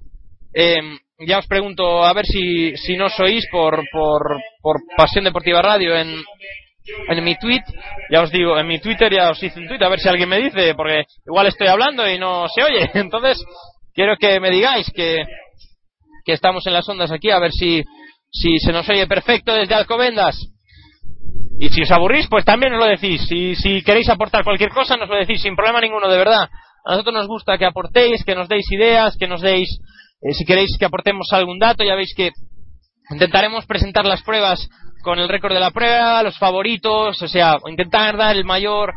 Eh, 0.52 0.80
ya 1.26 1.38
os 1.38 1.46
pregunto 1.46 2.04
a 2.04 2.12
ver 2.12 2.26
si, 2.26 2.76
si 2.76 2.96
no 2.96 3.08
sois 3.08 3.46
por, 3.50 3.82
por, 3.90 4.40
por 4.60 4.76
Pasión 4.96 5.24
Deportiva 5.24 5.62
Radio 5.62 5.96
en, 5.96 6.22
en 7.08 7.24
mi 7.24 7.36
tweet, 7.36 7.62
ya 8.10 8.22
os 8.22 8.30
digo, 8.30 8.58
en 8.58 8.66
mi 8.66 8.78
Twitter 8.80 9.12
ya 9.12 9.30
os 9.30 9.42
hice 9.42 9.60
un 9.60 9.68
tweet 9.68 9.82
a 9.82 9.88
ver 9.88 10.00
si 10.00 10.08
alguien 10.08 10.28
me 10.28 10.38
dice, 10.38 10.74
porque 10.74 11.04
igual 11.26 11.46
estoy 11.46 11.68
hablando 11.68 12.08
y 12.08 12.18
no 12.18 12.46
se 12.48 12.62
oye. 12.62 12.90
Entonces, 12.94 13.42
quiero 13.94 14.16
que 14.16 14.40
me 14.40 14.50
digáis 14.50 14.90
que, 14.94 15.24
que 16.24 16.32
estamos 16.32 16.66
en 16.66 16.72
las 16.72 16.88
ondas 16.88 17.10
aquí, 17.10 17.30
a 17.30 17.38
ver 17.38 17.52
si, 17.52 17.82
si 18.30 18.58
se 18.58 18.72
nos 18.72 18.88
oye 18.88 19.06
perfecto 19.06 19.54
desde 19.54 19.74
Alcobendas. 19.74 20.36
Y 21.58 21.68
si 21.68 21.82
os 21.82 21.90
aburrís, 21.90 22.26
pues 22.28 22.44
también 22.44 22.74
os 22.74 22.80
lo 22.80 22.86
decís. 22.86 23.26
Si, 23.28 23.54
si 23.54 23.82
queréis 23.82 24.08
aportar 24.08 24.44
cualquier 24.44 24.70
cosa, 24.70 24.96
nos 24.96 25.08
lo 25.08 25.16
decís 25.16 25.40
sin 25.40 25.54
problema 25.54 25.80
ninguno, 25.80 26.08
de 26.08 26.18
verdad. 26.18 26.48
A 26.84 26.92
nosotros 26.92 27.14
nos 27.14 27.26
gusta 27.26 27.56
que 27.56 27.64
aportéis, 27.64 28.24
que 28.24 28.34
nos 28.34 28.48
deis 28.48 28.70
ideas, 28.70 29.16
que 29.16 29.28
nos 29.28 29.40
deis, 29.40 29.68
eh, 30.20 30.34
si 30.34 30.44
queréis 30.44 30.76
que 30.78 30.84
aportemos 30.84 31.28
algún 31.32 31.58
dato, 31.58 31.84
ya 31.84 31.94
veis 31.94 32.12
que 32.14 32.32
intentaremos 33.10 33.66
presentar 33.66 34.04
las 34.04 34.22
pruebas 34.22 34.68
con 35.02 35.18
el 35.18 35.28
récord 35.28 35.54
de 35.54 35.60
la 35.60 35.70
prueba, 35.70 36.22
los 36.22 36.38
favoritos, 36.38 37.22
o 37.22 37.28
sea, 37.28 37.56
intentar 37.68 38.16
dar 38.16 38.36
el 38.36 38.44
mayor 38.44 38.92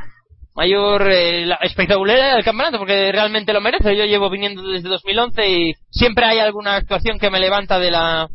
mayor 0.55 1.07
eh, 1.11 1.47
espectacularidad 1.61 2.33
del 2.33 2.43
campeonato 2.43 2.79
porque 2.79 3.11
realmente 3.11 3.53
lo 3.53 3.61
merece. 3.61 3.95
Yo 3.95 4.05
llevo 4.05 4.29
viniendo 4.29 4.63
desde 4.63 4.89
2011 4.89 5.49
y 5.49 5.73
siempre 5.91 6.25
hay 6.25 6.39
alguna 6.39 6.75
actuación 6.75 7.19
que 7.19 7.29
me 7.29 7.39
levanta 7.39 7.77
de 7.77 7.91
la 7.91 8.27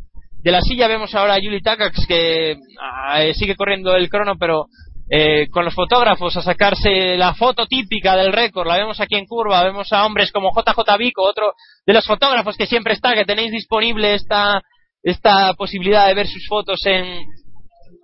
de 0.42 0.50
la 0.50 0.60
silla. 0.60 0.88
Vemos 0.88 1.14
ahora 1.14 1.34
a 1.34 1.38
Yuli 1.38 1.62
Takacs 1.62 2.06
que 2.06 2.56
ah, 2.80 3.22
eh, 3.22 3.34
sigue 3.34 3.56
corriendo 3.56 3.94
el 3.94 4.08
crono, 4.08 4.36
pero 4.38 4.66
eh, 5.10 5.48
con 5.50 5.64
los 5.64 5.74
fotógrafos 5.74 6.36
a 6.36 6.42
sacarse 6.42 7.16
la 7.16 7.34
foto 7.34 7.66
típica 7.66 8.16
del 8.16 8.32
récord. 8.32 8.66
La 8.66 8.76
vemos 8.76 9.00
aquí 9.00 9.16
en 9.16 9.26
curva. 9.26 9.62
Vemos 9.62 9.92
a 9.92 10.06
hombres 10.06 10.32
como 10.32 10.52
JJ 10.52 10.98
Vico, 10.98 11.22
otro 11.22 11.52
de 11.86 11.92
los 11.92 12.06
fotógrafos 12.06 12.56
que 12.56 12.66
siempre 12.66 12.94
está, 12.94 13.14
que 13.14 13.24
tenéis 13.24 13.52
disponible 13.52 14.14
esta 14.14 14.62
esta 15.02 15.54
posibilidad 15.54 16.06
de 16.06 16.14
ver 16.14 16.28
sus 16.28 16.46
fotos 16.46 16.80
en 16.86 17.24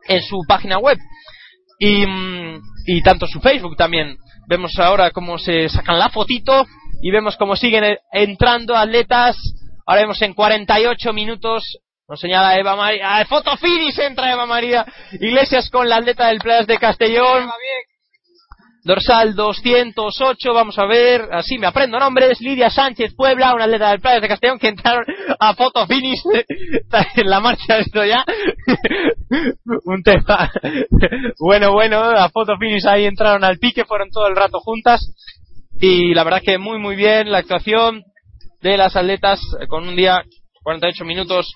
en 0.08 0.22
su 0.22 0.38
página 0.48 0.78
web 0.78 0.98
y, 1.78 2.04
mm, 2.06 2.60
y 2.86 3.02
tanto 3.02 3.26
su 3.26 3.40
Facebook 3.40 3.76
también. 3.76 4.16
Vemos 4.48 4.78
ahora 4.78 5.10
cómo 5.10 5.38
se 5.38 5.68
sacan 5.68 5.98
la 5.98 6.08
fotito 6.10 6.66
y 7.02 7.10
vemos 7.10 7.36
cómo 7.36 7.56
siguen 7.56 7.84
e, 7.84 7.98
entrando 8.12 8.76
atletas. 8.76 9.36
Ahora 9.86 10.02
vemos 10.02 10.20
en 10.22 10.34
48 10.34 11.12
minutos 11.12 11.62
nos 12.08 12.20
señala 12.20 12.58
Eva 12.58 12.74
María. 12.74 13.24
foto 13.26 13.56
finish 13.58 13.98
entra 14.00 14.32
Eva 14.32 14.46
María 14.46 14.86
Iglesias 15.12 15.68
con 15.70 15.88
la 15.88 15.96
atleta 15.96 16.28
del 16.28 16.38
Playas 16.38 16.66
de 16.66 16.78
Castellón. 16.78 17.50
Dorsal 18.84 19.34
208, 19.34 20.54
vamos 20.54 20.78
a 20.78 20.86
ver, 20.86 21.28
así 21.32 21.58
me 21.58 21.66
aprendo 21.66 21.98
nombres, 21.98 22.40
Lidia 22.40 22.70
Sánchez 22.70 23.14
Puebla, 23.14 23.54
una 23.54 23.64
atleta 23.64 23.90
del 23.90 24.00
Playa 24.00 24.20
de 24.20 24.28
Castellón 24.28 24.58
que 24.58 24.68
entraron 24.68 25.04
a 25.38 25.54
foto 25.54 25.86
finish 25.86 26.22
en 27.16 27.28
la 27.28 27.40
marcha 27.40 27.80
esto 27.80 28.02
ya, 28.02 28.24
un 29.84 30.02
tema, 30.02 30.50
bueno, 31.38 31.72
bueno, 31.72 32.00
a 32.00 32.30
foto 32.30 32.56
finish 32.56 32.86
ahí 32.86 33.04
entraron 33.04 33.44
al 33.44 33.58
pique, 33.58 33.84
fueron 33.84 34.08
todo 34.10 34.26
el 34.26 34.36
rato 34.36 34.58
juntas. 34.60 35.02
Y 35.80 36.14
la 36.14 36.24
verdad 36.24 36.40
que 36.42 36.56
muy 36.56 36.78
muy 36.78 36.96
bien 36.96 37.30
la 37.30 37.38
actuación 37.38 38.04
de 38.62 38.78
las 38.78 38.96
atletas 38.96 39.38
con 39.68 39.86
un 39.86 39.96
día 39.96 40.22
48 40.62 41.04
minutos 41.04 41.52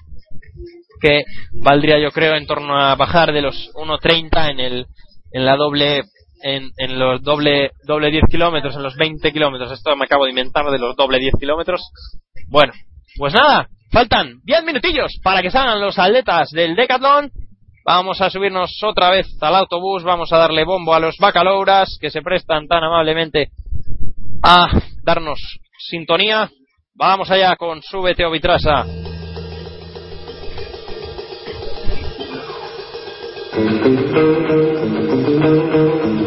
que 1.01 1.23
valdría 1.63 1.99
yo 1.99 2.11
creo 2.11 2.37
en 2.37 2.47
torno 2.47 2.79
a 2.79 2.95
bajar 2.95 3.33
de 3.33 3.43
los 3.43 3.71
1.30 3.75 4.51
en 4.51 4.61
el 4.61 4.87
en 5.33 5.47
la 5.47 5.57
doble 5.57 6.03
en, 6.43 6.99
los 6.99 7.23
doble, 7.23 7.71
doble 7.85 8.11
10 8.11 8.25
kilómetros, 8.31 8.75
en 8.77 8.83
los 8.83 8.97
20 8.97 9.33
kilómetros. 9.33 9.71
Esto 9.71 9.95
me 9.97 10.05
acabo 10.05 10.25
de 10.25 10.31
inventar 10.31 10.67
de 10.71 10.79
los 10.79 10.97
doble 10.97 11.19
10 11.19 11.35
kilómetros. 11.39 11.81
Bueno, 12.49 12.73
pues 13.17 13.33
nada, 13.35 13.69
faltan 13.93 14.41
10 14.45 14.65
minutillos 14.65 15.13
para 15.23 15.43
que 15.43 15.51
salgan 15.51 15.81
los 15.81 15.99
atletas 15.99 16.51
del 16.51 16.75
Decathlon. 16.75 17.31
Vamos 17.85 18.21
a 18.21 18.31
subirnos 18.31 18.81
otra 18.83 19.11
vez 19.11 19.27
al 19.41 19.57
autobús, 19.57 20.05
vamos 20.05 20.33
a 20.33 20.39
darle 20.39 20.65
bombo 20.65 20.95
a 20.95 21.01
los 21.01 21.17
bacalouras 21.19 21.99
que 22.01 22.11
se 22.11 22.23
prestan 22.23 22.69
tan 22.69 22.85
amablemente 22.85 23.51
a 24.43 24.69
darnos 25.05 25.41
sintonía. 25.79 26.51
Vamos 26.95 27.31
allá 27.31 27.57
con 27.57 27.83
Súbete 27.83 28.25
o 28.25 28.31
Vitrasa. 28.31 29.12
O 33.55 33.61
en 36.05 36.22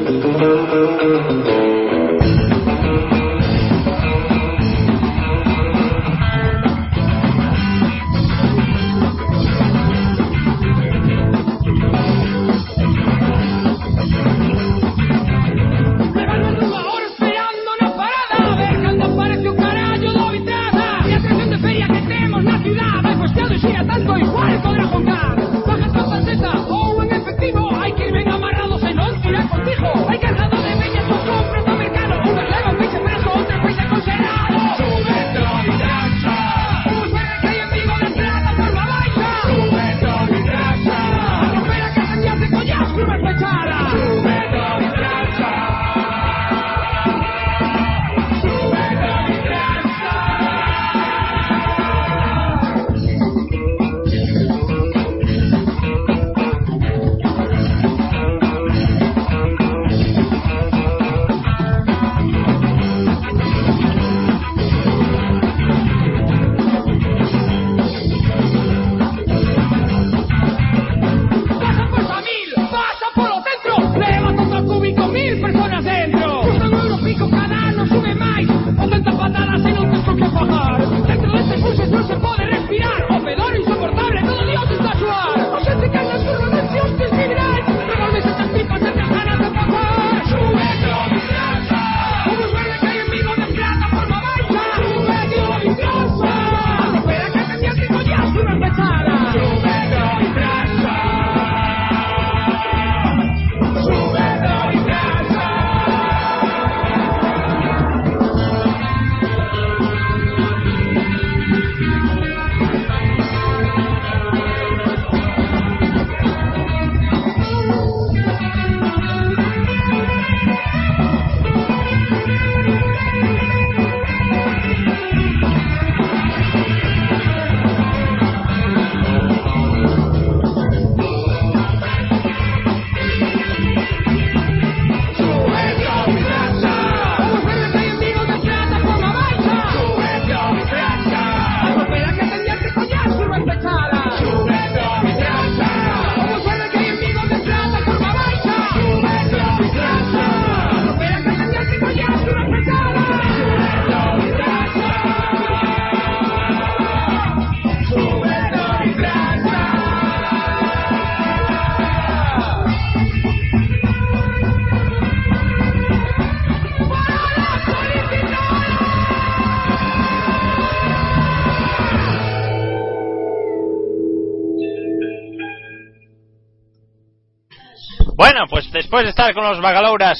después 178.95 179.03
de 179.03 179.09
estar 179.09 179.33
con 179.33 179.43
los 179.43 179.59
Bagalouras 179.61 180.17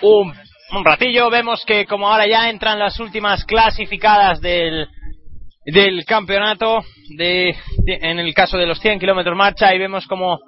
un, 0.00 0.32
ratillo, 0.84 1.28
vemos 1.28 1.62
que 1.66 1.84
como 1.84 2.08
ahora 2.10 2.26
ya 2.26 2.48
entran 2.48 2.78
las 2.78 2.98
últimas 2.98 3.44
clasificadas 3.44 4.40
del, 4.40 4.88
del 5.66 6.02
campeonato, 6.06 6.82
de, 7.18 7.54
de- 7.84 7.98
en 8.00 8.18
el 8.18 8.32
caso 8.32 8.56
de 8.56 8.64
los 8.66 8.80
100 8.80 8.98
kilómetros 9.00 9.36
marcha, 9.36 9.74
y 9.74 9.78
vemos 9.78 10.06
como 10.06 10.38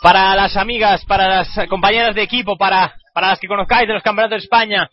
para 0.00 0.36
las 0.36 0.56
amigas, 0.56 1.04
para 1.06 1.26
las 1.26 1.48
compañeras 1.68 2.14
de 2.14 2.22
equipo, 2.22 2.56
para, 2.56 2.94
para 3.12 3.30
las 3.30 3.40
que 3.40 3.48
conozcáis 3.48 3.88
de 3.88 3.94
los 3.94 4.02
campeonatos 4.04 4.38
de 4.38 4.44
España, 4.44 4.88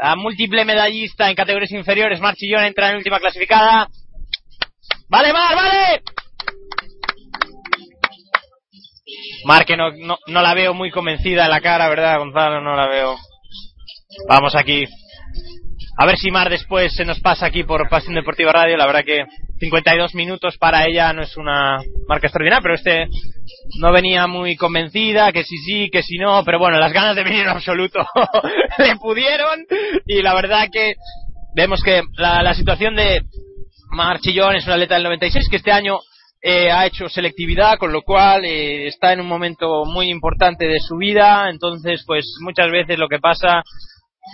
a 0.00 0.14
múltiple 0.14 0.64
medallista 0.64 1.28
en 1.28 1.34
categorías 1.34 1.72
inferiores, 1.72 2.20
Marchillón 2.20 2.62
entra 2.62 2.90
en 2.90 2.98
última 2.98 3.18
clasificada. 3.18 3.88
¡Vale, 5.08 5.32
Mar, 5.32 5.56
vale! 5.56 6.02
Mar, 9.44 9.64
que 9.64 9.76
no, 9.76 9.90
no, 9.92 10.18
no 10.26 10.42
la 10.42 10.54
veo 10.54 10.74
muy 10.74 10.90
convencida 10.90 11.44
en 11.44 11.50
la 11.50 11.60
cara, 11.60 11.88
¿verdad, 11.88 12.18
Gonzalo? 12.18 12.60
No 12.60 12.74
la 12.76 12.88
veo. 12.88 13.16
Vamos 14.28 14.54
aquí. 14.54 14.84
A 15.96 16.06
ver 16.06 16.16
si 16.16 16.30
Mar 16.30 16.50
después 16.50 16.92
se 16.92 17.04
nos 17.04 17.20
pasa 17.20 17.46
aquí 17.46 17.62
por 17.62 17.88
Pasión 17.88 18.14
Deportiva 18.14 18.52
Radio. 18.52 18.76
La 18.76 18.86
verdad 18.86 19.04
que 19.04 19.24
52 19.60 20.14
minutos 20.14 20.56
para 20.58 20.86
ella 20.86 21.12
no 21.12 21.22
es 21.22 21.36
una 21.36 21.80
marca 22.08 22.26
extraordinaria, 22.26 22.62
pero 22.62 22.74
este 22.74 23.06
no 23.78 23.92
venía 23.92 24.26
muy 24.26 24.56
convencida, 24.56 25.30
que 25.32 25.44
sí 25.44 25.56
sí, 25.58 25.90
que 25.90 26.02
si 26.02 26.18
no, 26.18 26.42
pero 26.44 26.58
bueno, 26.58 26.78
las 26.78 26.92
ganas 26.92 27.14
de 27.14 27.22
venir 27.22 27.42
en 27.42 27.48
absoluto 27.48 28.04
le 28.78 28.96
pudieron 28.96 29.64
y 30.06 30.20
la 30.22 30.34
verdad 30.34 30.68
que 30.72 30.94
vemos 31.54 31.80
que 31.82 32.02
la, 32.16 32.54
situación 32.54 32.96
de 32.96 33.22
Marchillón 33.90 34.56
es 34.56 34.64
una 34.64 34.74
atleta 34.74 34.94
del 34.94 35.04
96 35.04 35.48
que 35.48 35.56
este 35.56 35.70
año 35.70 36.00
eh, 36.46 36.70
ha 36.70 36.84
hecho 36.84 37.08
selectividad, 37.08 37.78
con 37.78 37.90
lo 37.90 38.02
cual 38.02 38.44
eh, 38.44 38.86
está 38.86 39.14
en 39.14 39.20
un 39.22 39.26
momento 39.26 39.86
muy 39.86 40.10
importante 40.10 40.66
de 40.66 40.78
su 40.78 40.96
vida. 40.98 41.48
Entonces, 41.48 42.04
pues 42.06 42.26
muchas 42.42 42.70
veces 42.70 42.98
lo 42.98 43.08
que 43.08 43.18
pasa 43.18 43.62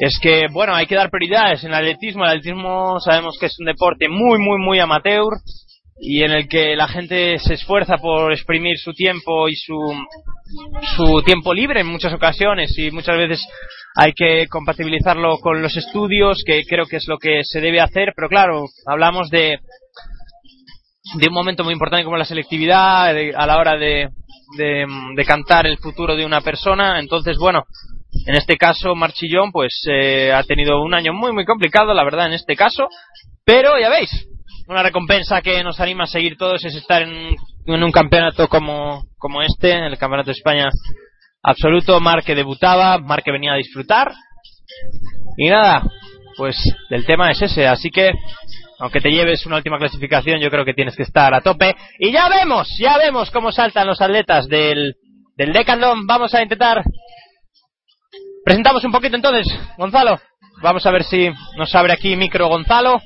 es 0.00 0.18
que, 0.20 0.48
bueno, 0.52 0.74
hay 0.74 0.86
que 0.86 0.96
dar 0.96 1.08
prioridades 1.08 1.62
en 1.62 1.70
el 1.70 1.76
atletismo. 1.76 2.24
El 2.24 2.30
atletismo 2.30 2.98
sabemos 2.98 3.38
que 3.38 3.46
es 3.46 3.56
un 3.60 3.66
deporte 3.66 4.08
muy, 4.08 4.40
muy, 4.40 4.58
muy 4.58 4.80
amateur 4.80 5.34
y 6.00 6.24
en 6.24 6.32
el 6.32 6.48
que 6.48 6.74
la 6.74 6.88
gente 6.88 7.38
se 7.38 7.54
esfuerza 7.54 7.98
por 7.98 8.32
exprimir 8.32 8.76
su 8.78 8.92
tiempo 8.92 9.48
y 9.48 9.54
su, 9.54 9.78
su 10.96 11.22
tiempo 11.22 11.54
libre 11.54 11.82
en 11.82 11.86
muchas 11.86 12.12
ocasiones 12.12 12.76
y 12.76 12.90
muchas 12.90 13.16
veces 13.18 13.46
hay 13.94 14.12
que 14.14 14.48
compatibilizarlo 14.48 15.38
con 15.38 15.62
los 15.62 15.76
estudios, 15.76 16.42
que 16.44 16.62
creo 16.68 16.86
que 16.86 16.96
es 16.96 17.06
lo 17.06 17.18
que 17.18 17.42
se 17.44 17.60
debe 17.60 17.80
hacer, 17.80 18.14
pero 18.16 18.28
claro, 18.28 18.64
hablamos 18.86 19.30
de, 19.30 19.58
de 21.14 21.28
un 21.28 21.34
momento 21.34 21.64
muy 21.64 21.72
importante 21.72 22.04
como 22.04 22.16
la 22.16 22.24
selectividad 22.24 23.08
a 23.08 23.46
la 23.46 23.58
hora 23.58 23.76
de, 23.76 24.08
de, 24.56 24.86
de 25.16 25.24
cantar 25.24 25.66
el 25.66 25.78
futuro 25.78 26.16
de 26.16 26.24
una 26.24 26.40
persona. 26.40 26.98
Entonces, 27.00 27.36
bueno, 27.38 27.64
en 28.26 28.34
este 28.34 28.56
caso 28.56 28.94
Marchillón 28.94 29.52
pues 29.52 29.82
eh, 29.88 30.32
ha 30.32 30.42
tenido 30.42 30.82
un 30.82 30.94
año 30.94 31.12
muy 31.12 31.32
muy 31.32 31.44
complicado, 31.44 31.94
la 31.94 32.04
verdad, 32.04 32.26
en 32.26 32.34
este 32.34 32.56
caso. 32.56 32.88
Pero 33.44 33.78
ya 33.80 33.88
veis, 33.88 34.10
una 34.68 34.82
recompensa 34.82 35.42
que 35.42 35.62
nos 35.64 35.80
anima 35.80 36.04
a 36.04 36.06
seguir 36.06 36.36
todos 36.36 36.64
es 36.64 36.74
estar 36.74 37.02
en, 37.02 37.34
en 37.66 37.82
un 37.82 37.90
campeonato 37.90 38.48
como, 38.48 39.04
como 39.18 39.42
este, 39.42 39.72
en 39.72 39.84
el 39.84 39.98
Campeonato 39.98 40.28
de 40.28 40.38
España 40.38 40.68
absoluto. 41.42 41.98
Mar 42.00 42.22
que 42.22 42.34
debutaba, 42.34 42.98
Mar 42.98 43.22
que 43.22 43.32
venía 43.32 43.54
a 43.54 43.56
disfrutar. 43.56 44.12
Y 45.36 45.48
nada, 45.48 45.82
pues 46.36 46.56
el 46.90 47.04
tema 47.04 47.30
es 47.30 47.42
ese, 47.42 47.66
así 47.66 47.90
que 47.90 48.12
aunque 48.80 49.00
te 49.00 49.10
lleves 49.10 49.44
una 49.44 49.56
última 49.56 49.78
clasificación, 49.78 50.40
yo 50.40 50.50
creo 50.50 50.64
que 50.64 50.72
tienes 50.72 50.96
que 50.96 51.02
estar 51.02 51.34
a 51.34 51.42
tope. 51.42 51.76
Y 51.98 52.10
ya 52.10 52.28
vemos, 52.30 52.66
ya 52.78 52.96
vemos 52.96 53.30
cómo 53.30 53.52
saltan 53.52 53.86
los 53.86 54.00
atletas 54.00 54.48
del, 54.48 54.94
del. 55.36 55.52
Vamos 56.06 56.34
a 56.34 56.42
intentar. 56.42 56.82
Presentamos 58.42 58.82
un 58.82 58.90
poquito 58.90 59.16
entonces, 59.16 59.46
Gonzalo. 59.76 60.18
Vamos 60.62 60.84
a 60.86 60.90
ver 60.90 61.04
si 61.04 61.30
nos 61.56 61.74
abre 61.74 61.92
aquí 61.92 62.16
micro 62.16 62.48
Gonzalo. 62.48 63.00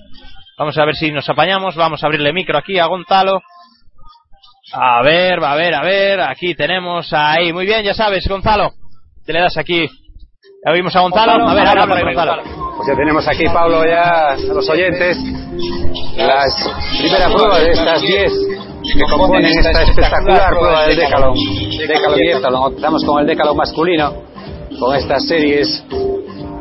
Vamos 0.57 0.79
a 0.79 0.85
ver 0.85 0.95
si 0.95 1.11
nos 1.11 1.29
apañamos. 1.29 1.75
Vamos 1.75 2.03
a 2.03 2.07
abrirle 2.07 2.33
micro 2.33 2.57
aquí 2.57 2.79
a 2.79 2.87
Gonzalo. 2.87 3.43
A 4.73 5.03
ver, 5.03 5.43
a 5.43 5.57
ver, 5.57 5.75
a 5.75 5.83
ver. 5.83 6.21
Aquí 6.21 6.55
tenemos 6.55 7.13
ahí. 7.13 7.53
Muy 7.53 7.67
bien, 7.67 7.83
ya 7.83 7.95
sabes, 7.95 8.29
Gonzalo. 8.29 8.75
Te 9.27 9.33
le 9.33 9.41
das 9.41 9.57
aquí. 9.57 9.89
Ya 10.65 10.73
vimos 10.73 10.97
a 10.97 11.01
Gonzalo. 11.01 11.47
A 11.47 11.55
ver, 11.55 11.67
habla 11.67 11.87
por 11.87 11.97
ahí, 11.97 12.05
Gonzalo. 12.05 12.43
Pues 12.77 12.89
ya 12.89 12.97
tenemos 12.97 13.29
aquí, 13.29 13.45
Pablo, 13.53 13.85
ya 13.85 14.33
a 14.33 14.37
los 14.37 14.69
oyentes, 14.71 15.19
las 16.17 16.71
primeras 16.99 17.33
pruebas 17.33 17.61
de 17.61 17.71
estas 17.71 18.01
10 18.01 18.33
que 18.83 19.05
componen 19.11 19.47
esta 19.47 19.83
espectacular 19.83 20.57
prueba 20.57 20.87
del 20.87 20.97
Decalón. 20.97 21.35
Decalón 21.87 22.19
y. 22.19 22.31
Empezamos 22.31 23.05
con 23.05 23.21
el 23.21 23.27
Decalón 23.27 23.57
masculino, 23.57 24.15
con 24.79 24.97
estas 24.97 25.27
series 25.27 25.85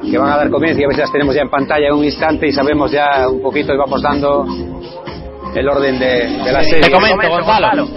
que 0.09 0.17
van 0.17 0.31
a 0.31 0.37
dar 0.37 0.49
comienzo 0.49 0.81
y 0.81 0.83
a 0.83 0.87
ver 0.87 0.95
si 0.95 1.01
las 1.01 1.11
tenemos 1.11 1.33
ya 1.33 1.41
en 1.41 1.49
pantalla 1.49 1.87
en 1.87 1.93
un 1.93 2.03
instante 2.03 2.47
y 2.47 2.51
sabemos 2.51 2.91
ya 2.91 3.27
un 3.29 3.41
poquito 3.41 3.73
y 3.73 3.77
vamos 3.77 4.01
dando 4.01 4.45
el 5.55 5.69
orden 5.69 5.99
de, 5.99 6.27
de 6.43 6.51
la 6.51 6.63
serie. 6.63 6.81
Te 6.81 6.91
comento, 6.91 7.29
Gonzalo. 7.29 7.87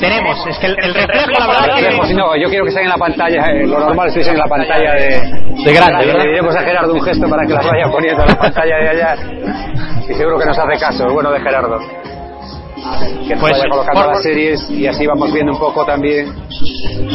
Tenemos, 0.00 0.46
es 0.46 0.58
que 0.58 0.66
el, 0.66 0.76
el 0.82 0.94
reflejo, 0.94 1.30
la 1.38 1.46
verdad 1.46 1.76
que... 2.06 2.14
No, 2.14 2.36
yo 2.36 2.48
quiero 2.48 2.64
que 2.64 2.70
estén 2.70 2.84
en 2.84 2.90
la 2.90 2.96
pantalla, 2.96 3.44
eh, 3.52 3.66
lo 3.66 3.78
normal 3.78 4.08
es 4.08 4.14
que 4.14 4.20
estén 4.20 4.34
en 4.34 4.40
la 4.40 4.46
pantalla 4.48 4.92
de, 4.94 5.62
De 5.64 5.72
grande, 5.72 6.06
Le 6.06 6.28
diremos 6.30 6.54
a 6.56 6.60
Gerardo 6.60 6.92
un 6.92 7.00
gesto 7.02 7.28
para 7.28 7.46
que 7.46 7.52
las 7.54 7.64
vaya 7.64 7.86
poniendo 7.90 8.22
en 8.22 8.28
la 8.28 8.34
pantalla 8.34 8.76
de 8.76 8.88
allá. 8.88 9.16
Y 10.08 10.14
seguro 10.14 10.38
que 10.38 10.46
nos 10.46 10.58
hace 10.58 10.78
caso, 10.80 11.06
el 11.06 11.12
bueno 11.12 11.30
de 11.30 11.40
Gerardo. 11.40 11.78
Que 13.26 13.36
Pues, 13.36 13.52
vaya 13.52 13.64
colocando 13.70 14.00
por- 14.02 14.10
las 14.12 14.22
series 14.22 14.68
y 14.70 14.86
así 14.86 15.06
vamos 15.06 15.32
viendo 15.32 15.52
un 15.52 15.58
poco 15.58 15.86
también. 15.86 16.34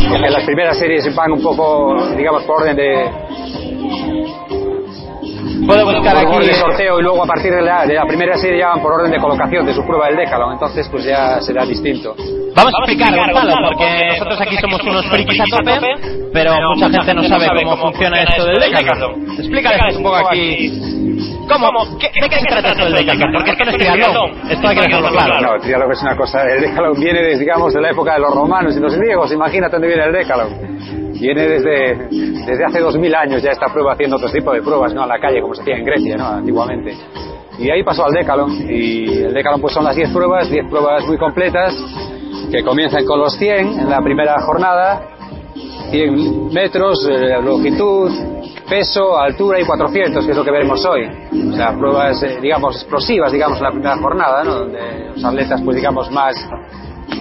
Porque 0.10 0.30
las 0.30 0.44
primeras 0.46 0.78
series 0.80 1.14
van 1.16 1.32
un 1.34 1.44
poco, 1.44 1.96
digamos, 2.16 2.44
por 2.44 2.62
orden 2.64 2.76
de, 2.76 3.06
Puedo 5.70 5.86
buscar 5.86 6.16
por 6.16 6.26
orden 6.26 6.38
aquí... 6.40 6.48
de 6.48 6.54
sorteo 6.56 7.00
y 7.00 7.04
luego 7.04 7.24
a 7.24 7.28
partir 7.28 7.52
de 7.54 7.62
la, 7.62 7.86
de 7.86 7.94
la 7.94 8.06
primera 8.06 8.38
serie 8.38 8.60
ya 8.60 8.70
van 8.70 8.82
por 8.82 8.94
orden 8.94 9.12
de 9.12 9.18
colocación 9.20 9.66
de 9.66 9.74
su 9.74 9.86
prueba 9.86 10.08
del 10.08 10.18
Decalón. 10.18 10.54
Entonces, 10.54 10.88
pues 10.90 11.04
ya 11.06 11.40
será 11.42 11.66
distinto. 11.66 12.16
Vamos 12.56 12.74
a 12.74 12.80
explicar, 12.84 13.16
Gonzalo, 13.16 13.68
porque 13.70 14.08
nosotros 14.10 14.42
aquí 14.42 14.58
somos 14.58 14.82
unos 14.84 15.06
frikis 15.08 15.40
a 15.40 15.46
tope, 15.64 15.96
pero 16.34 16.52
mucha 16.74 16.90
gente 16.90 17.14
no 17.14 17.24
sabe 17.24 17.48
cómo 17.64 17.78
funciona 17.78 18.22
esto 18.24 18.46
del 18.46 18.60
Decathlon. 18.60 19.32
Explícales 19.38 19.96
un 19.98 20.04
poco 20.04 20.16
aquí... 20.28 20.72
¿Cómo? 21.48 21.98
¿Qué- 21.98 22.12
¿De 22.22 22.30
qué 22.30 22.40
se 22.40 22.46
trata 22.48 22.70
esto 22.70 22.84
del 22.86 22.94
Decathlon? 22.94 23.32
Porque 23.34 23.52
esto 23.52 23.66
no 23.66 23.72
es 23.72 23.78
triatlón. 23.78 24.32
Esto 24.52 24.68
hay 24.68 24.76
que 24.76 24.82
dejarlo 24.82 25.10
claro. 25.10 25.42
No, 25.42 25.56
el 25.56 25.62
triálogo 25.62 25.92
es 25.94 26.02
una 26.02 26.16
cosa. 26.18 26.42
El 26.44 26.62
Decalón 26.62 27.00
viene, 27.00 27.22
desde, 27.22 27.40
digamos, 27.40 27.74
de 27.74 27.82
la 27.82 27.90
época 27.92 28.14
de 28.14 28.20
los 28.20 28.34
romanos 28.36 28.76
y 28.76 28.80
los 28.80 28.96
griegos. 28.96 29.32
Imagínate 29.32 29.74
dónde 29.74 29.88
viene 29.88 30.04
el 30.06 30.12
Decalón. 30.14 31.09
Viene 31.20 31.48
desde, 31.48 32.08
desde 32.46 32.66
hace 32.66 32.80
dos 32.80 32.98
mil 32.98 33.14
años 33.14 33.44
ya 33.44 33.52
esta 33.52 33.68
prueba 33.68 33.94
haciendo 33.94 34.16
otro 34.16 34.30
tipo 34.32 34.54
de 34.54 34.62
pruebas, 34.62 34.94
¿no? 34.94 35.04
A 35.04 35.08
la 35.08 35.20
calle, 35.20 35.42
como 35.42 35.54
se 35.54 35.62
hacía 35.62 35.78
en 35.78 35.84
Grecia, 35.84 36.16
¿no? 36.16 36.28
Antiguamente. 36.28 36.96
Y 37.58 37.70
ahí 37.70 37.84
pasó 37.84 38.06
al 38.06 38.14
Decalón. 38.14 38.52
Y 38.70 39.24
el 39.24 39.34
Decalón, 39.34 39.60
pues 39.60 39.74
son 39.74 39.84
las 39.84 39.96
10 39.96 40.12
pruebas, 40.12 40.50
10 40.50 40.70
pruebas 40.70 41.06
muy 41.06 41.18
completas, 41.18 41.76
que 42.50 42.64
comienzan 42.64 43.06
con 43.06 43.20
los 43.20 43.36
100 43.36 43.80
en 43.80 43.90
la 43.90 44.02
primera 44.02 44.40
jornada. 44.42 45.02
100 45.92 46.54
metros, 46.54 47.08
eh, 47.10 47.42
longitud, 47.44 48.12
peso, 48.70 49.18
altura 49.18 49.60
y 49.60 49.66
400, 49.66 50.24
que 50.24 50.32
es 50.32 50.38
lo 50.38 50.44
que 50.44 50.52
veremos 50.52 50.86
hoy. 50.86 51.10
O 51.52 51.56
sea, 51.56 51.76
pruebas, 51.78 52.22
eh, 52.24 52.38
digamos, 52.42 52.76
explosivas, 52.76 53.32
digamos, 53.32 53.58
en 53.58 53.64
la 53.64 53.72
primera 53.72 53.98
jornada, 53.98 54.44
¿no? 54.44 54.56
Donde 54.60 55.10
los 55.16 55.26
atletas, 55.26 55.62
pues 55.66 55.76
digamos, 55.76 56.10
más, 56.12 56.36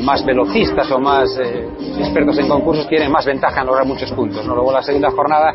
más 0.03 0.24
velocistas 0.24 0.91
o 0.91 0.99
más 0.99 1.39
eh, 1.39 1.68
expertos 1.99 2.39
en 2.39 2.49
concursos 2.49 2.89
tienen 2.89 3.11
más 3.11 3.26
ventaja 3.26 3.61
en 3.61 3.66
lograr 3.66 3.86
muchos 3.86 4.11
puntos, 4.12 4.47
¿no? 4.47 4.55
Luego 4.55 4.72
la 4.72 4.82
segunda 4.82 5.11
jornada 5.11 5.55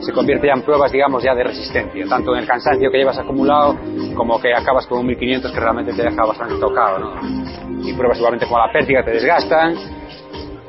se 0.00 0.12
convierte 0.12 0.46
ya 0.46 0.54
en 0.54 0.62
pruebas, 0.62 0.92
digamos, 0.92 1.22
ya 1.22 1.34
de 1.34 1.44
resistencia, 1.44 2.04
tanto 2.08 2.32
en 2.34 2.40
el 2.40 2.46
cansancio 2.46 2.90
que 2.90 2.98
llevas 2.98 3.18
acumulado 3.18 3.76
como 4.14 4.40
que 4.40 4.52
acabas 4.54 4.86
con 4.86 4.98
un 4.98 5.06
1500 5.06 5.52
que 5.52 5.60
realmente 5.60 5.92
te 5.92 6.02
deja 6.02 6.24
bastante 6.24 6.56
tocado. 6.56 7.14
Y 7.82 7.92
pruebas 7.94 8.18
igualmente 8.18 8.46
como 8.46 8.58
la 8.58 8.72
pértiga 8.72 9.04
te 9.04 9.12
desgastan, 9.12 9.74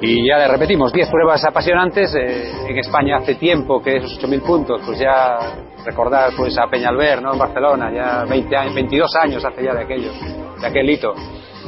y 0.02 0.26
ya 0.26 0.38
le 0.38 0.48
repetimos, 0.48 0.94
10 0.94 1.10
pruebas 1.10 1.44
apasionantes. 1.44 2.16
eh, 2.16 2.52
en 2.70 2.78
España 2.78 3.18
hace 3.18 3.36
tiempo 3.36 3.82
que 3.82 3.98
esos 3.98 4.18
8.000 4.22 4.42
puntos, 4.42 4.82
pues 4.86 5.00
ya 5.00 5.38
recordar 5.86 6.32
pues 6.38 6.58
a 6.58 6.68
Peñalver, 6.68 7.22
¿no? 7.22 7.34
En 7.34 7.40
Barcelona, 7.40 7.92
ya 7.94 8.24
20 8.24 8.56
años, 8.56 8.76
22 8.76 9.16
años 9.22 9.44
hace 9.44 9.64
ya 9.64 9.74
de 9.74 9.84
aquello, 9.84 10.12
de 10.60 10.68
aquel 10.68 10.90
hito. 10.90 11.14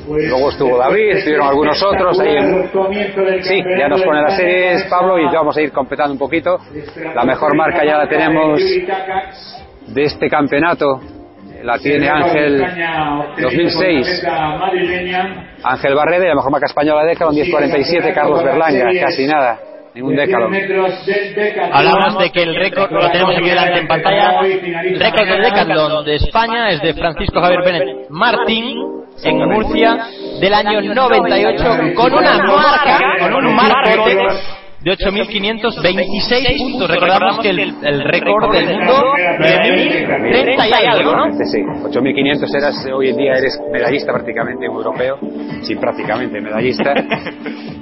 Luego 0.08 0.50
estuvo 0.50 0.78
David, 0.78 1.12
estuvieron 1.12 1.48
algunos 1.48 1.82
otros 1.84 2.20
ahí. 2.20 2.38
Sí, 3.42 3.64
ya 3.78 3.88
nos 3.88 4.02
pone 4.02 4.22
las 4.22 4.36
series 4.36 4.84
Pablo 4.86 5.20
y 5.20 5.26
vamos 5.26 5.56
a 5.58 5.62
ir 5.62 5.72
completando 5.72 6.14
un 6.14 6.20
poquito. 6.20 6.60
La 7.16 7.24
mejor 7.24 7.56
marca 7.56 7.86
ya 7.86 7.98
la 7.98 8.08
tenemos 8.08 8.60
de 8.60 10.04
este 10.04 10.30
campeonato. 10.30 11.00
La 11.64 11.78
tiene 11.78 12.10
Ángel 12.10 12.58
2006. 13.40 14.26
Ángel 15.64 15.96
Barreda 15.96 16.26
y 16.26 16.28
la 16.30 16.36
mejor 16.36 16.52
marca 16.52 16.66
española 16.66 17.04
de 17.04 17.10
Decathlon 17.10 17.36
10.47, 17.36 18.14
Carlos 18.16 18.44
Berlanga, 18.44 18.90
casi 19.00 19.28
nada, 19.28 19.60
ningún 19.94 20.16
Decathlon. 20.16 20.54
Hablamos 21.72 22.18
de 22.20 22.30
que 22.32 22.44
el 22.44 22.56
récord, 22.56 22.92
lo 22.92 23.12
tenemos 23.12 23.36
aquí 23.36 23.50
delante 23.50 23.80
en 23.80 23.88
pantalla, 23.88 24.40
el 24.42 25.00
récord 25.00 25.28
del 25.28 25.42
Decathlon 25.42 26.06
de 26.06 26.16
España 26.16 26.72
es 26.72 26.82
de 26.82 26.94
Francisco 26.94 27.42
Javier 27.42 27.62
Bennett 27.64 28.10
Martín 28.10 28.78
en 29.24 29.38
Murcia 29.38 30.08
del 30.40 30.54
año 30.54 30.82
98 30.94 31.94
con 31.96 32.14
una 32.14 32.38
marca, 32.38 33.00
con 33.20 33.46
un 33.46 33.56
marcote 33.56 34.18
de 34.84 34.92
8.526 34.92 36.58
puntos. 36.58 36.90
Recordamos 36.90 37.40
que 37.40 37.50
el, 37.50 37.60
el 37.60 38.04
récord 38.04 38.52
del 38.52 38.78
mundo 38.78 39.14
9.030 39.16 40.70
y 40.70 40.86
algo, 40.86 41.16
¿no? 41.16 41.32
Sí, 41.38 41.46
sí. 41.46 41.60
8.500 41.60 42.56
eras, 42.58 42.88
hoy 42.94 43.10
en 43.10 43.18
día 43.18 43.34
eres 43.34 43.60
medallista 43.72 44.12
prácticamente 44.12 44.66
europeo, 44.66 45.20
sí, 45.62 45.76
prácticamente 45.76 46.42
medallista. 46.42 46.94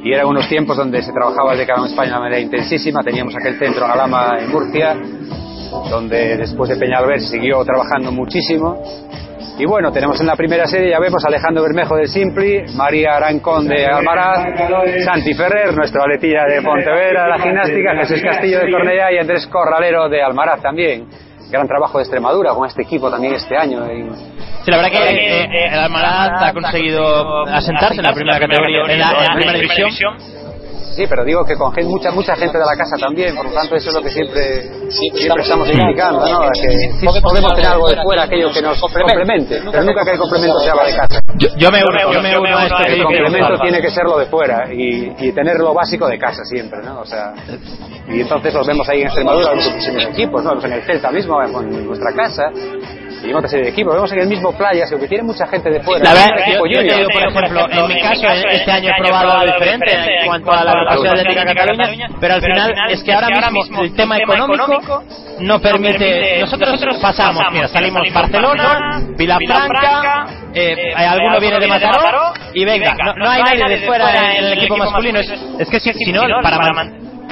Y 0.01 0.13
eran 0.13 0.27
unos 0.27 0.47
tiempos 0.47 0.77
donde 0.77 1.01
se 1.01 1.11
trabajaba 1.11 1.51
el 1.51 1.57
decano 1.57 1.83
en 1.83 1.91
España 1.91 2.11
de 2.11 2.13
una 2.13 2.21
manera 2.21 2.39
intensísima. 2.39 3.03
Teníamos 3.03 3.35
aquel 3.35 3.59
centro 3.59 3.83
en 3.83 3.91
Alama, 3.91 4.37
en 4.39 4.49
Murcia, 4.49 4.95
donde 5.89 6.37
después 6.37 6.69
de 6.69 6.77
Peñalver 6.77 7.19
siguió 7.19 7.65
trabajando 7.65 8.09
muchísimo. 8.09 8.81
Y 9.59 9.65
bueno, 9.65 9.91
tenemos 9.91 10.19
en 10.21 10.27
la 10.27 10.35
primera 10.37 10.65
serie, 10.67 10.89
ya 10.91 10.99
vemos, 10.99 11.21
Alejandro 11.25 11.63
Bermejo 11.63 11.95
de 11.97 12.07
Simpli, 12.07 12.63
María 12.77 13.17
Arancón 13.17 13.67
de 13.67 13.85
Almaraz, 13.85 14.39
Santi 15.03 15.33
Ferrer, 15.33 15.73
nuestro 15.75 16.01
aletilla 16.03 16.45
de 16.45 16.61
Pontevedra 16.61 17.23
de 17.23 17.29
la 17.29 17.39
gimnástica, 17.39 17.95
Jesús 17.97 18.21
Castillo 18.23 18.59
de 18.59 18.71
Cornellá 18.71 19.11
y 19.11 19.17
Andrés 19.17 19.45
Corralero 19.47 20.07
de 20.07 20.23
Almaraz 20.23 20.61
también. 20.61 21.07
Gran 21.51 21.67
trabajo 21.67 21.97
de 21.97 22.03
Extremadura 22.03 22.53
con 22.53 22.67
este 22.67 22.83
equipo 22.83 23.09
también 23.11 23.33
este 23.33 23.57
año. 23.57 23.83
en- 23.85 24.15
Sí, 24.63 24.71
la 24.71 24.77
verdad 24.77 24.91
que 24.91 24.97
eh, 25.09 25.43
eh, 25.45 25.67
el 25.73 25.79
Almaraz 25.79 26.41
ha 26.43 26.53
conseguido 26.53 27.45
asentarse 27.47 27.97
en 27.99 28.03
la 28.03 28.13
primera 28.13 28.39
categoría, 28.39 28.81
en 28.93 28.99
la, 28.99 29.09
en 29.11 29.23
la 29.25 29.33
primera 29.35 29.53
división. 29.59 29.89
Sí, 30.99 31.05
pero 31.07 31.23
digo 31.23 31.45
que 31.45 31.55
con 31.55 31.71
gente- 31.71 31.89
mucha 31.89 32.11
mucha 32.11 32.35
gente 32.35 32.57
de 32.57 32.65
la 32.65 32.75
casa 32.75 32.97
también, 32.99 33.33
por 33.33 33.45
lo 33.45 33.51
tanto 33.53 33.73
eso 33.73 33.87
es 33.87 33.95
lo 33.95 34.01
que 34.01 34.09
siempre 34.09 34.63
siempre 34.89 35.43
estamos 35.43 35.69
indicando, 35.69 36.19
¿no? 36.27 36.49
Que 36.51 36.69
sí 36.99 37.21
podemos 37.21 37.53
tener 37.55 37.71
algo 37.71 37.87
de 37.87 38.01
fuera, 38.03 38.23
aquello 38.23 38.51
que 38.51 38.61
nos 38.61 38.81
complemente, 38.81 39.61
pero 39.71 39.83
nunca 39.83 40.03
que 40.03 40.11
el 40.11 40.17
complemento 40.19 40.59
sea 40.59 40.75
la 40.75 40.83
de 40.83 40.95
casa. 40.97 41.19
Yo, 41.37 41.47
yo 41.55 41.71
me 41.71 41.81
uno, 41.87 42.11
yo 42.11 42.21
me 42.21 42.37
uno 42.37 42.57
a 42.57 42.65
esto 42.65 42.77
que 42.85 42.93
El 42.95 43.03
complemento 43.03 43.59
tiene 43.61 43.81
que 43.81 43.89
ser 43.91 44.03
lo 44.03 44.17
de 44.19 44.25
fuera 44.25 44.73
y, 44.73 45.15
y 45.19 45.31
tener 45.31 45.55
lo 45.59 45.73
básico 45.73 46.05
de 46.07 46.19
casa 46.19 46.43
siempre, 46.43 46.81
¿no? 46.83 46.99
O 46.99 47.05
sea, 47.05 47.33
y 48.09 48.19
entonces 48.19 48.53
los 48.53 48.67
vemos 48.67 48.89
ahí 48.89 48.99
en 48.99 49.07
Extremadura, 49.07 49.55
los 49.55 49.69
muchísimos 49.69 50.03
equipos, 50.05 50.43
¿no? 50.43 50.55
Los 50.55 50.65
en 50.65 50.73
el 50.73 50.81
Celta 50.81 51.11
mismo, 51.11 51.35
con 51.53 51.85
nuestra 51.87 52.11
casa, 52.13 52.43
y 53.23 53.29
en 53.29 53.35
otra 53.35 53.49
serie 53.49 53.65
de 53.65 53.71
equipos. 53.71 53.93
Vemos 53.93 54.11
en 54.11 54.19
el 54.19 54.27
mismo 54.27 54.51
Playas, 54.55 54.89
que 54.89 55.07
tiene 55.07 55.23
mucha 55.23 55.47
gente 55.47 55.69
de 55.69 55.81
fuera. 55.81 56.03
La 56.03 56.13
verdad, 56.13 56.45
yo, 56.47 56.65
yo 56.65 56.87
te 56.87 56.95
digo, 56.95 57.09
por 57.11 57.23
ejemplo, 57.23 57.67
en 57.71 57.87
mi 57.87 58.01
caso, 58.01 58.27
este 58.49 58.71
año 58.71 58.91
he 58.91 59.01
probado 59.01 59.31
algo 59.31 59.53
diferente 59.53 59.91
en 59.93 60.25
cuanto 60.25 60.51
a 60.51 60.63
la 60.63 60.71
agrupación 60.71 61.07
atlética 61.07 61.45
Cataluña, 61.45 62.07
pero 62.19 62.33
al 62.35 62.41
final 62.41 62.73
es 62.89 63.03
que 63.03 63.13
ahora 63.13 63.51
mismo 63.51 63.81
el 63.81 63.95
tema 63.95 64.17
económico 64.17 65.03
no 65.39 65.59
permite. 65.59 66.39
Nosotros 66.39 66.97
pasamos, 67.01 67.43
mira, 67.51 67.67
salimos 67.67 68.11
Barcelona, 68.13 69.01
Vilafranca, 69.17 70.27
eh, 70.53 70.93
alguno 70.95 71.39
viene 71.39 71.59
de 71.59 71.67
Mataró 71.67 72.33
y 72.53 72.65
venga, 72.65 72.93
no, 73.03 73.13
no 73.13 73.29
hay 73.29 73.43
nadie 73.43 73.79
de 73.79 73.85
fuera 73.85 74.35
en 74.35 74.45
el 74.45 74.53
equipo 74.53 74.77
masculino. 74.77 75.19
Es, 75.19 75.31
es 75.59 75.69
que 75.69 75.79
si, 75.79 75.93
si 75.93 76.11
no, 76.11 76.21
para 76.41 76.57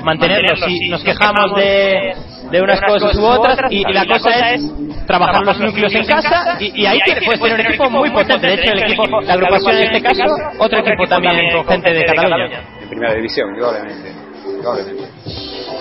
man- 0.07 0.17
mantenerlo, 0.17 0.55
si 0.65 0.89
nos 0.89 1.03
quejamos 1.03 1.55
de, 1.55 2.13
de 2.51 2.61
unas 2.61 2.79
cosas 2.81 3.15
u 3.17 3.25
otras 3.25 3.59
y, 3.69 3.79
y 3.87 3.93
la 3.93 4.05
cosa 4.05 4.51
es 4.53 4.61
trabajar 5.05 5.43
los 5.43 5.59
núcleos 5.59 5.93
en 5.93 6.05
casa 6.05 6.57
y, 6.59 6.81
y 6.81 6.85
ahí 6.85 6.99
tiene- 7.05 7.21
puedes 7.25 7.41
tener 7.41 7.59
un 7.59 7.65
equipo 7.67 7.89
muy 7.89 8.09
potente. 8.11 8.47
De 8.47 8.53
hecho, 8.55 8.71
el 8.73 8.83
equipo, 8.83 9.21
la 9.21 9.33
agrupación 9.33 9.75
en 9.77 9.83
este 9.83 10.01
caso, 10.01 10.23
otro 10.59 10.79
equipo 10.79 11.07
también 11.07 11.51
con 11.53 11.65
gente 11.67 11.93
de 11.93 12.03
Cataluña. 12.05 12.61
En 12.81 12.89
primera 12.89 13.13
división, 13.13 13.49
indudablemente. 13.53 14.11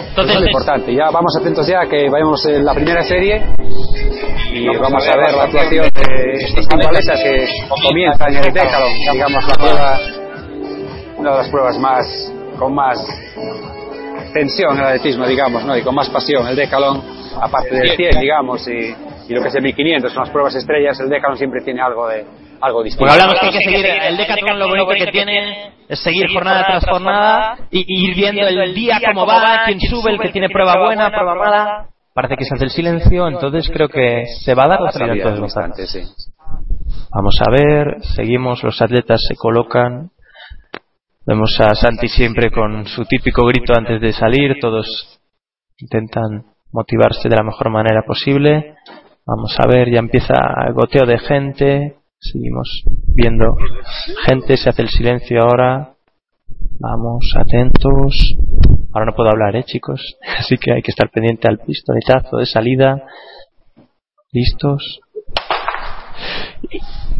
Entonces, 0.09 0.35
es 0.35 0.41
lo 0.41 0.47
importante. 0.47 0.95
Ya 0.95 1.11
vamos 1.11 1.37
atentos 1.41 1.66
ya 1.66 1.81
que 1.89 2.09
vayamos 2.09 2.45
en 2.47 2.64
la 2.64 2.74
primera 2.74 3.03
serie 3.03 3.43
y 4.53 4.66
vamos 4.66 5.07
a 5.07 5.16
ver 5.16 5.33
la 5.35 5.45
actuación 5.45 5.89
de 5.95 6.33
estos 6.33 6.66
futbolistas 6.68 7.22
que 7.22 7.47
comienzan 7.87 8.33
en 8.33 8.45
el 8.45 8.53
Decathlon, 8.53 8.93
digamos 9.12 9.47
la 9.47 9.55
prueba, 9.55 9.99
una 11.18 11.31
de 11.33 11.37
las 11.39 11.49
pruebas 11.51 11.79
más 11.79 12.33
con 12.59 12.74
más 12.74 12.99
tensión 14.33 14.74
en 14.74 14.81
el 14.81 14.87
atletismo, 14.87 15.27
digamos, 15.27 15.64
¿no? 15.64 15.77
y 15.77 15.83
con 15.83 15.95
más 15.95 16.09
pasión. 16.11 16.47
El 16.47 16.57
Decathlon, 16.57 17.03
aparte 17.41 17.74
del 17.74 17.97
100, 17.97 18.20
digamos, 18.20 18.66
y, 18.68 18.95
y 19.29 19.35
lo 19.35 19.43
que 19.43 19.49
es 19.49 19.55
el 19.55 19.62
1500, 19.62 20.12
son 20.12 20.22
las 20.22 20.31
pruebas 20.31 20.55
estrellas, 20.55 20.99
el 21.01 21.09
Decathlon 21.09 21.39
siempre 21.39 21.62
tiene 21.62 21.81
algo 21.81 22.09
de 22.09 22.24
algo 22.61 22.83
distinto. 22.83 23.07
porque 23.07 23.12
hablamos 23.12 23.41
que 23.41 23.47
hay 23.47 23.53
que 23.53 23.70
seguir, 23.70 23.87
el 23.87 24.16
Decathlon 24.16 24.59
lo 24.59 24.68
bonito 24.68 24.89
que 24.89 25.12
tiene 25.12 25.72
es 25.89 26.01
seguir 26.01 26.27
jornada 26.33 26.64
tras 26.66 26.85
jornada 26.87 27.57
y, 27.70 27.85
ir 27.87 28.14
viendo 28.14 28.47
el 28.47 28.74
día 28.74 29.01
cómo 29.05 29.27
va, 29.27 29.62
quién 29.66 29.81
sube, 29.81 30.12
el 30.12 30.20
que 30.20 30.31
tiene 30.31 30.49
prueba 30.49 30.79
buena, 30.79 31.11
prueba 31.11 31.35
mala. 31.35 31.87
Parece 32.14 32.37
que 32.37 32.45
se 32.45 32.55
hace 32.55 32.64
el 32.64 32.70
silencio, 32.70 33.29
entonces 33.29 33.68
creo 33.72 33.89
que 33.89 34.24
se 34.43 34.55
va 34.55 34.64
a 34.64 34.68
dar 34.68 34.81
la 34.81 34.91
salida 34.91 35.35
entonces. 35.35 36.33
Vamos 37.14 37.39
a 37.41 37.51
ver, 37.51 38.03
seguimos, 38.14 38.62
los 38.62 38.81
atletas 38.81 39.20
se 39.29 39.37
colocan. 39.37 40.11
Vemos 41.27 41.59
a 41.59 41.74
Santi 41.74 42.07
siempre 42.07 42.53
con 42.53 42.87
su 42.87 43.05
típico 43.05 43.45
grito 43.47 43.72
antes 43.77 44.01
de 44.01 44.12
salir, 44.12 44.61
todos 44.61 45.20
intentan 45.77 46.45
motivarse 46.70 47.29
de 47.29 47.35
la 47.35 47.43
mejor 47.43 47.68
manera 47.68 48.05
posible. 48.07 48.77
Vamos 49.27 49.57
a 49.59 49.66
ver, 49.66 49.91
ya 49.91 49.99
empieza 49.99 50.35
el 50.68 50.72
goteo 50.72 51.05
de 51.05 51.18
gente, 51.18 51.97
seguimos 52.20 52.85
viendo 53.09 53.57
gente, 54.24 54.57
se 54.57 54.68
hace 54.68 54.83
el 54.83 54.89
silencio 54.89 55.43
ahora. 55.43 55.95
Vamos, 56.79 57.35
atentos. 57.37 58.37
Ahora 58.93 59.07
no 59.07 59.16
puedo 59.16 59.31
hablar, 59.31 59.57
eh, 59.57 59.64
chicos. 59.64 60.01
Así 60.39 60.57
que 60.59 60.74
hay 60.74 60.83
que 60.83 60.93
estar 60.93 61.11
pendiente 61.11 61.49
al 61.49 61.59
pistoletazo 61.59 62.37
de 62.37 62.47
salida. 62.47 63.03
Listos. 64.31 65.01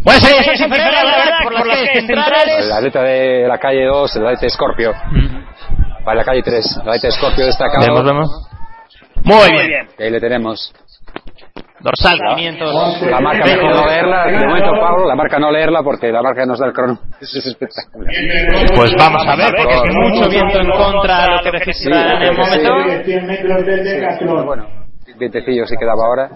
Bueno, 0.07 0.21
sería 0.21 0.43
Santi 0.57 0.63
Ferrer, 0.77 0.93
la 0.93 1.05
verdad, 1.05 1.39
por 1.43 1.53
las 1.53 1.63
calles 1.67 1.91
centrales. 2.07 2.65
El 2.65 2.73
atleta 2.73 3.03
de 3.03 3.49
la 3.49 3.59
calle 3.59 3.85
2, 3.87 4.17
el 4.17 4.23
atleta 4.27 4.41
de 4.43 4.51
Scorpio. 4.51 4.93
Para 6.05 6.19
la 6.19 6.25
calle 6.25 6.43
3, 6.45 6.65
el 6.77 6.89
atleta 6.89 7.07
de 7.09 7.13
Scorpio 7.13 7.45
destacado. 7.47 7.85
Vemos, 7.85 8.05
vemos. 8.05 8.29
Muy 9.25 9.67
bien. 9.67 9.89
Ahí 9.99 10.11
le 10.11 10.21
tenemos. 10.21 10.73
Dorsal 11.81 12.19
500. 12.37 13.03
La 13.11 13.21
marca 13.21 13.45
mejor 13.45 13.75
no 13.75 13.87
leerla, 13.87 14.27
de 14.27 14.47
momento 14.47 14.71
Pablo, 14.81 15.07
la 15.09 15.15
marca 15.17 15.39
no 15.41 15.51
leerla 15.51 15.83
porque 15.83 16.11
la 16.13 16.23
marca 16.23 16.47
nos 16.47 16.59
da 16.61 16.67
el 16.69 16.73
crono. 16.73 16.99
Eso 17.21 17.39
es 17.41 17.47
espectacular. 17.47 18.13
Pues 18.77 18.93
vamos 18.97 19.27
a 19.27 19.35
ver, 19.37 19.55
porque 19.57 19.75
es 19.75 19.95
mucho 19.95 20.29
viento 20.31 20.61
en 20.61 20.71
contra 20.71 21.23
de 21.23 21.31
lo 21.33 21.43
que 21.43 21.51
registra 21.51 22.17
en 22.17 22.23
el 22.23 22.37
Sí, 22.37 22.43
sí, 22.53 22.69
momento. 22.69 23.05
100 23.05 23.27
metros 23.27 23.67
del 23.67 23.81
Pero 23.83 24.01
Decathlon. 24.01 24.47
bueno, 24.47 24.67
vientecillo 25.19 25.67
sí 25.67 25.77
quedaba 25.79 26.05
ahora. 26.07 26.31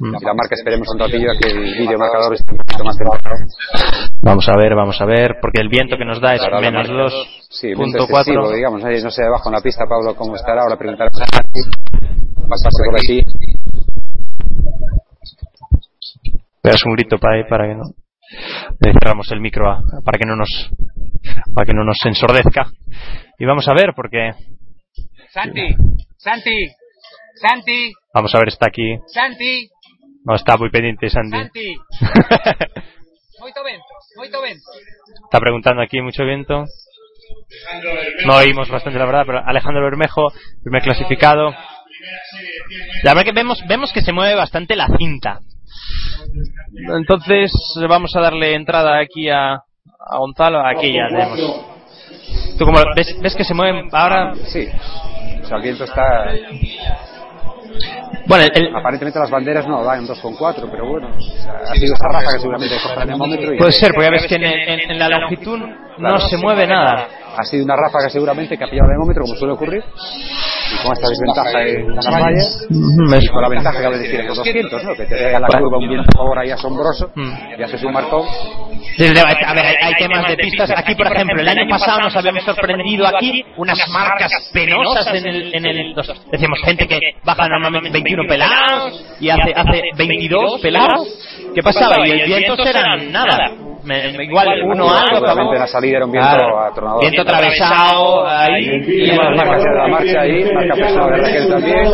Mm. 0.00 0.14
Y 0.20 0.24
la 0.24 0.34
marca 0.34 0.54
esperemos 0.54 0.88
un 0.92 0.98
ratillo 0.98 1.30
a 1.30 1.34
que 1.40 1.48
el 1.50 1.60
vídeo 1.78 1.98
marcador 1.98 2.34
esté 2.34 2.52
un 2.52 2.58
poquito 2.58 2.84
más 2.84 2.96
temprano. 2.96 3.46
Vamos 4.22 4.48
a 4.48 4.56
ver, 4.56 4.74
vamos 4.74 5.00
a 5.00 5.04
ver, 5.04 5.36
porque 5.40 5.60
el 5.60 5.68
viento 5.68 5.96
que 5.96 6.04
nos 6.04 6.20
da 6.20 6.34
es 6.34 6.42
la 6.42 6.60
menos 6.60 6.88
marca- 6.88 7.14
Sí, 7.50 7.68
viento 7.68 7.98
2.4. 8.06 8.18
excesivo, 8.18 8.52
digamos. 8.52 8.84
ahí 8.84 9.02
No 9.02 9.10
sé 9.10 9.22
abajo 9.24 9.48
en 9.48 9.54
la 9.54 9.60
pista, 9.60 9.84
Pablo, 9.88 10.14
cómo 10.16 10.34
estará. 10.36 10.62
Ahora 10.62 10.76
preguntaremos 10.76 11.20
a 11.20 11.26
Santi. 11.26 11.60
Pasarse 12.48 12.82
por 12.84 12.96
aquí. 12.96 13.22
Veas 16.62 16.84
un 16.86 16.94
grito 16.94 17.18
para 17.18 17.36
ahí 17.36 17.44
para 17.48 17.66
que 17.68 17.74
no. 17.74 17.84
Le 18.80 18.92
cerramos 18.92 19.30
el 19.32 19.40
micro 19.40 19.70
a- 19.70 19.82
para 20.04 20.18
que 20.18 20.26
no 20.26 20.36
nos 20.36 20.70
para 21.54 21.64
que 21.66 21.72
no 21.74 21.84
nos 21.84 21.96
ensordezca. 22.04 22.66
Y 23.38 23.44
vamos 23.44 23.66
a 23.68 23.74
ver, 23.74 23.92
porque 23.94 24.32
Santi, 25.30 25.74
Santi, 26.16 26.68
Santi, 27.36 27.92
vamos 28.14 28.34
a 28.34 28.38
ver, 28.38 28.48
está 28.48 28.66
aquí. 28.68 28.96
Santi, 29.08 29.68
No 30.24 30.34
está 30.34 30.56
muy 30.56 30.70
pendiente 30.70 31.10
Sandy. 31.10 31.36
Santi. 31.36 31.76
Moito 33.40 33.62
vento, 33.62 33.84
moito 34.16 34.40
vento. 34.40 34.70
Está 35.24 35.38
preguntando 35.38 35.82
aquí 35.82 36.00
mucho 36.00 36.24
viento. 36.24 36.64
No 38.26 38.36
oímos 38.36 38.70
bastante 38.70 38.98
la 38.98 39.04
verdad, 39.04 39.24
pero 39.26 39.42
Alejandro 39.44 39.82
Bermejo, 39.82 40.32
primer 40.62 40.82
clasificado. 40.82 41.50
La 43.02 43.12
verdad 43.12 43.24
que 43.24 43.32
vemos, 43.32 43.62
vemos 43.68 43.92
que 43.92 44.00
se 44.00 44.12
mueve 44.12 44.34
bastante 44.34 44.76
la 44.76 44.88
cinta. 44.96 45.40
Entonces 46.96 47.52
vamos 47.88 48.14
a 48.16 48.20
darle 48.20 48.54
entrada 48.54 48.98
aquí 48.98 49.28
a, 49.28 49.54
a 49.54 50.18
Gonzalo. 50.18 50.64
Aquí 50.66 50.92
ya 50.92 51.08
tenemos. 51.08 51.38
¿Tú 52.58 52.64
como 52.64 52.78
ves, 52.96 53.16
ves 53.20 53.34
que 53.34 53.44
se 53.44 53.54
mueven 53.54 53.88
ahora? 53.92 54.34
Sí. 54.46 54.68
O 55.42 55.46
sea, 55.46 55.56
el 55.58 55.62
viento 55.62 55.84
está. 55.84 56.30
Bueno, 58.26 58.44
el- 58.44 58.62
el- 58.66 58.76
Aparentemente 58.76 59.18
las 59.18 59.30
banderas 59.30 59.66
no 59.66 59.84
van 59.84 60.00
en 60.00 60.06
2,4, 60.06 60.68
pero 60.70 60.86
bueno. 60.88 61.08
o 61.08 61.20
sea, 61.20 61.52
ha 61.70 61.74
sido 61.74 61.94
esa 61.94 62.08
raza 62.08 62.32
que 62.32 62.38
seguramente 62.40 62.74
cogerá 62.82 63.02
el 63.02 63.08
termómetro. 63.08 63.54
y- 63.54 63.58
puede 63.58 63.72
ser, 63.72 63.90
porque 63.92 64.04
ya 64.06 64.10
ves 64.10 64.26
que 64.26 64.34
en, 64.36 64.44
en- 64.44 64.90
en 64.90 64.98
la 64.98 65.08
longitud 65.08 65.58
no 65.98 66.18
se 66.18 66.36
mueve 66.38 66.66
nada. 66.66 67.06
Ha 67.36 67.42
sido 67.42 67.64
una 67.64 67.74
ráfaga 67.74 68.08
seguramente 68.08 68.56
que 68.56 68.62
ha 68.64 68.68
pillado 68.68 68.86
el 68.88 68.92
termómetro, 68.94 69.22
como 69.24 69.34
suele 69.34 69.54
ocurrir. 69.54 69.82
Y 69.82 70.82
con 70.82 70.92
esta 70.92 71.08
desventaja 71.08 71.62
en 71.62 71.94
las 71.94 72.06
vallas. 72.10 72.66
Y 72.70 73.28
con 73.28 73.42
la 73.42 73.48
ventaja 73.48 73.80
que 73.82 73.98
decir 73.98 74.20
en 74.20 74.26
los 74.28 74.36
200, 74.38 74.84
¿no? 74.84 74.94
Que 74.94 75.04
te 75.04 75.16
pega 75.16 75.40
la 75.40 75.48
curva 75.48 75.78
un 75.78 75.88
viento 75.88 76.08
a 76.14 76.16
favor 76.16 76.38
ahí 76.38 76.50
asombroso. 76.50 77.10
Mm. 77.14 77.32
Y 77.58 77.62
haces 77.62 77.82
un 77.82 77.92
marcón. 77.92 78.22
A 79.46 79.54
ver, 79.54 79.66
hay, 79.66 79.74
hay 79.82 79.94
temas 79.98 80.28
de 80.28 80.36
pistas. 80.36 80.70
Aquí, 80.76 80.94
por 80.94 81.06
ejemplo, 81.08 81.40
el 81.40 81.48
año 81.48 81.68
pasado 81.68 82.00
nos 82.02 82.16
habíamos 82.16 82.44
sorprendido 82.44 83.06
aquí 83.06 83.44
unas 83.56 83.78
marcas 83.90 84.30
penosas 84.52 85.06
en 85.14 85.26
el, 85.26 85.54
en 85.54 85.66
el 85.66 85.94
decíamos 86.30 86.60
gente 86.64 86.86
que 86.86 86.98
baja 87.24 87.48
normalmente 87.64 87.98
21 87.98 88.22
pelados 88.28 89.04
y 89.20 89.30
hace 89.30 89.52
hace 89.54 89.82
22 89.96 90.60
pelados. 90.60 91.08
¿Qué 91.54 91.62
pasaba? 91.62 92.06
Y 92.06 92.10
el 92.10 92.26
vientos 92.26 92.58
eran 92.66 93.10
nada. 93.12 93.50
me- 93.84 94.24
igual 94.24 94.48
uno 94.64 94.88
algo. 94.90 95.26
acabó. 95.26 95.52
la 95.54 95.66
salida 95.66 95.96
era 95.98 96.06
un 96.06 96.12
viento 96.12 96.28
Claro. 96.30 96.60
atronador. 96.60 97.00
Viento 97.02 97.22
atravesado 97.22 98.26
ahí. 98.26 98.64
Y 98.86 99.06
las 99.06 99.36
marcas 99.36 99.62
de 99.62 99.74
la 99.76 99.88
marcha 99.88 100.20
ahí, 100.20 100.44
marca 100.54 100.74
personal 100.74 101.10
de 101.10 101.16
Raquel 101.18 101.48
también. 101.48 101.88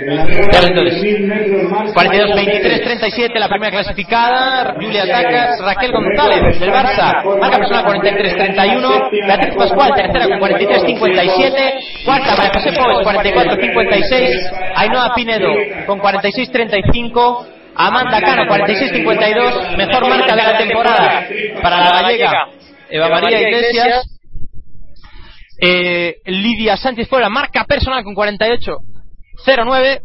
Entonces, 0.00 1.92
42, 1.92 2.34
23, 2.34 2.82
37, 2.82 3.38
la 3.38 3.48
primera 3.48 3.70
clasificada, 3.70 4.74
Julia 4.74 5.06
Tacas, 5.06 5.60
Raquel 5.60 5.92
González 5.92 6.58
del 6.58 6.70
Barça, 6.70 7.38
marca 7.38 7.58
personal 7.58 7.84
43, 7.84 8.36
31, 8.36 9.10
Beatriz 9.26 9.54
Pascual, 9.54 9.94
tercera 9.94 10.28
con 10.28 10.38
43, 10.38 10.82
57, 10.86 11.74
cuarta 12.04 12.36
María 12.36 12.52
José 12.54 12.72
Pobes, 12.72 12.98
44, 13.02 13.56
56, 13.60 14.30
Ainhoa 14.76 15.14
Pinedo 15.14 15.52
con 15.86 15.98
46, 15.98 16.50
35, 16.50 17.46
Amanda 17.74 18.20
Cano, 18.20 18.46
46, 18.46 18.92
52, 18.92 19.76
mejor 19.76 20.08
marca 20.08 20.34
de 20.34 20.42
la 20.42 20.58
temporada 20.58 21.26
para 21.62 21.80
la 21.80 22.02
gallega, 22.02 22.48
Eva 22.88 23.08
María 23.10 23.40
Iglesias, 23.40 24.18
eh, 25.60 26.16
Lidia 26.24 26.78
Sánchez 26.78 27.06
fuera, 27.06 27.28
marca 27.28 27.64
personal 27.64 28.02
con 28.02 28.14
48, 28.14 28.78
09 29.46 30.02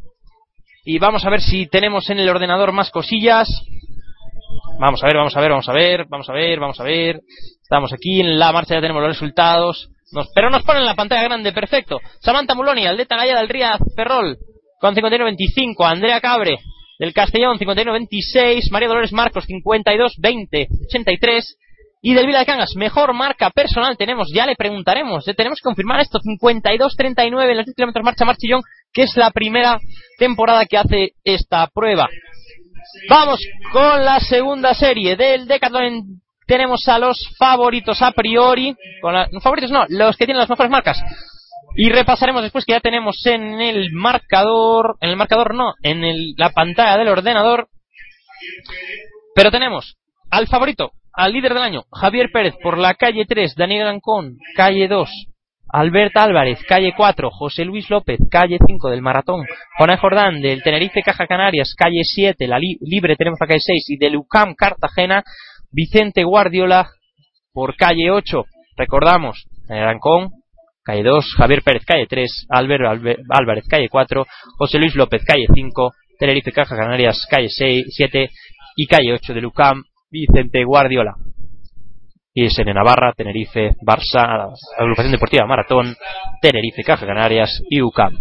y 0.85 0.99
vamos 0.99 1.25
a 1.25 1.29
ver 1.29 1.41
si 1.41 1.67
tenemos 1.67 2.09
en 2.09 2.19
el 2.19 2.29
ordenador 2.29 2.71
más 2.71 2.91
cosillas. 2.91 3.47
Vamos 4.79 5.03
a 5.03 5.07
ver, 5.07 5.17
vamos 5.17 5.35
a 5.35 5.41
ver, 5.41 5.49
vamos 5.49 5.69
a 5.69 5.73
ver, 5.73 6.05
vamos 6.07 6.29
a 6.29 6.33
ver, 6.33 6.59
vamos 6.59 6.79
a 6.79 6.83
ver. 6.83 7.19
Estamos 7.61 7.91
aquí 7.91 8.21
en 8.21 8.37
la 8.37 8.51
marcha, 8.51 8.75
ya 8.75 8.81
tenemos 8.81 9.01
los 9.01 9.13
resultados. 9.13 9.89
Nos, 10.11 10.27
pero 10.35 10.49
nos 10.49 10.63
ponen 10.63 10.83
en 10.83 10.87
la 10.87 10.95
pantalla 10.95 11.23
grande, 11.23 11.51
perfecto. 11.51 11.99
Samantha 12.19 12.53
Muloni, 12.53 12.85
Aldeta 12.85 13.17
Gaya 13.17 13.37
del 13.37 13.49
Ría 13.49 13.77
Ferrol, 13.95 14.37
con 14.79 14.95
51.25. 14.95 15.75
Andrea 15.85 16.21
Cabre, 16.21 16.59
del 16.99 17.13
Castellón, 17.13 17.57
51.26. 17.57 18.69
María 18.71 18.87
Dolores 18.87 19.11
Marcos, 19.11 19.45
52.20, 19.47 20.67
83. 20.85 21.57
Y 22.03 22.13
del 22.13 22.27
Vila 22.27 22.39
de 22.39 22.45
Cangas, 22.45 22.75
mejor 22.75 23.15
marca 23.15 23.49
personal 23.49 23.97
tenemos, 23.97 24.27
ya 24.31 24.45
le 24.45 24.55
preguntaremos, 24.55 25.25
tenemos 25.25 25.57
que 25.57 25.63
confirmar 25.63 26.01
esto, 26.01 26.19
52-39 26.19 27.49
en 27.49 27.57
los 27.57 27.65
10 27.65 27.75
kilómetros 27.75 28.05
marcha 28.05 28.25
Marchillón, 28.25 28.61
que 28.95 29.03
es 29.03 29.15
la 29.17 29.29
primera 29.29 29.77
temporada 30.17 30.65
que 30.65 30.77
hace 30.77 31.09
esta 31.23 31.67
prueba. 31.67 32.07
Vamos 33.09 33.39
con 33.73 34.05
la 34.05 34.19
segunda 34.21 34.73
serie 34.73 35.17
del 35.17 35.47
Decathlon. 35.47 36.21
Tenemos 36.47 36.87
a 36.87 36.97
los 36.97 37.17
favoritos 37.37 38.01
a 38.01 38.11
priori, 38.11 38.73
con 39.01 39.13
la- 39.13 39.27
favoritos 39.41 39.69
no, 39.71 39.85
los 39.89 40.15
que 40.15 40.25
tienen 40.25 40.39
las 40.39 40.49
mejores 40.49 40.71
marcas. 40.71 40.97
Y 41.75 41.89
repasaremos 41.89 42.41
después 42.41 42.63
que 42.63 42.71
ya 42.71 42.79
tenemos 42.79 43.17
en 43.25 43.59
el 43.59 43.91
marcador, 43.91 44.95
en 45.01 45.09
el 45.09 45.17
marcador 45.17 45.53
no, 45.53 45.73
en 45.83 46.01
la 46.37 46.51
pantalla 46.51 46.97
del 46.97 47.09
ordenador. 47.09 47.67
Pero 49.35 49.51
tenemos 49.51 49.97
al 50.31 50.47
favorito, 50.47 50.91
al 51.11 51.33
líder 51.33 51.53
del 51.53 51.63
año, 51.63 51.83
Javier 51.91 52.29
Pérez 52.31 52.53
por 52.63 52.77
la 52.77 52.93
calle 52.93 53.25
3, 53.27 53.55
Daniel 53.55 53.87
Ancón, 53.87 54.37
calle 54.55 54.87
2, 54.87 55.09
Albert 55.77 56.15
Álvarez, 56.15 56.59
calle 56.67 56.93
4, 56.95 57.29
José 57.31 57.65
Luis 57.65 57.89
López, 57.89 58.17
calle 58.31 58.57
5 58.65 58.89
del 58.89 59.01
Maratón, 59.01 59.45
Juana 59.77 59.97
Jordán 59.97 60.41
del 60.41 60.63
Tenerife 60.63 61.01
Caja 61.01 61.27
Canarias, 61.27 61.73
calle 61.77 62.01
7, 62.03 62.47
la 62.47 62.57
li- 62.57 62.77
libre 62.79 63.17
tenemos 63.17 63.37
la 63.41 63.47
calle 63.47 63.59
6 63.59 63.89
y 63.89 63.97
del 63.97 64.15
UCAM 64.15 64.55
Cartagena, 64.55 65.21
Vicente 65.71 66.23
Guardiola 66.23 66.87
por 67.51 67.75
calle 67.75 68.09
8. 68.09 68.45
Recordamos, 68.77 69.43
Daniel 69.67 69.89
Ancón, 69.89 70.29
calle 70.81 71.03
2, 71.03 71.33
Javier 71.37 71.61
Pérez, 71.61 71.83
calle 71.85 72.07
3, 72.07 72.45
Albert 72.49 72.83
Albe- 72.85 73.17
Álvarez, 73.29 73.65
calle 73.67 73.89
4, 73.89 74.25
José 74.57 74.77
Luis 74.79 74.95
López, 74.95 75.23
calle 75.25 75.47
5, 75.53 75.91
Tenerife 76.17 76.53
Caja 76.53 76.77
Canarias, 76.77 77.25
calle 77.29 77.49
6, 77.49 77.87
7 77.89 78.29
y 78.77 78.87
calle 78.87 79.11
8 79.13 79.33
del 79.33 79.47
UCAM, 79.47 79.83
Vicente 80.09 80.63
Guardiola. 80.63 81.15
En 82.37 82.73
Navarra, 82.73 83.13
Tenerife, 83.13 83.75
Barça, 83.81 84.51
Agrupación 84.77 85.13
Deportiva 85.13 85.47
Maratón, 85.47 85.95
Tenerife, 86.41 86.83
Caja 86.83 87.05
Canarias 87.05 87.61
y 87.69 87.81
UCAM. 87.81 88.13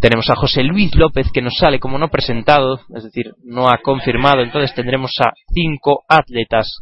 Tenemos 0.00 0.28
a 0.28 0.34
José 0.34 0.64
Luis 0.64 0.92
López 0.96 1.30
que 1.32 1.40
nos 1.40 1.54
sale 1.56 1.78
como 1.78 1.98
no 1.98 2.08
presentado, 2.08 2.80
es 2.96 3.04
decir, 3.04 3.32
no 3.44 3.68
ha 3.68 3.78
confirmado, 3.78 4.42
entonces 4.42 4.74
tendremos 4.74 5.12
a 5.20 5.32
cinco 5.54 6.02
atletas 6.08 6.80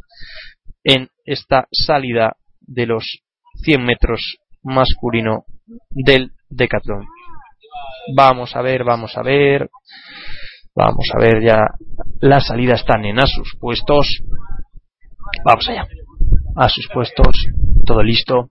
en 0.83 1.09
esta 1.25 1.67
salida 1.71 2.37
de 2.61 2.87
los 2.87 3.19
100 3.63 3.83
metros 3.83 4.37
masculino 4.63 5.43
del 5.91 6.31
Decathlon. 6.49 7.05
Vamos 8.15 8.55
a 8.55 8.61
ver, 8.63 8.83
vamos 8.83 9.15
a 9.15 9.21
ver. 9.21 9.69
Vamos 10.75 11.05
a 11.11 11.19
ver 11.19 11.43
ya. 11.43 11.57
Las 12.21 12.47
salidas 12.47 12.81
están 12.81 13.03
en 13.05 13.19
a 13.19 13.25
sus 13.25 13.57
puestos. 13.59 14.21
Vamos 15.45 15.67
allá. 15.69 15.87
A 16.55 16.69
sus 16.69 16.87
puestos. 16.93 17.47
Todo 17.85 18.03
listo. 18.03 18.49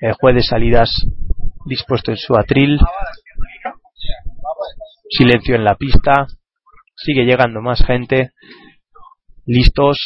El 0.00 0.14
juez 0.14 0.34
de 0.34 0.42
salidas 0.42 0.90
dispuesto 1.66 2.10
en 2.10 2.16
su 2.16 2.36
atril. 2.36 2.78
Silencio 5.08 5.54
en 5.54 5.64
la 5.64 5.74
pista. 5.74 6.26
Sigue 6.96 7.24
llegando 7.24 7.60
más 7.60 7.84
gente. 7.84 8.30
Listos. 9.46 9.96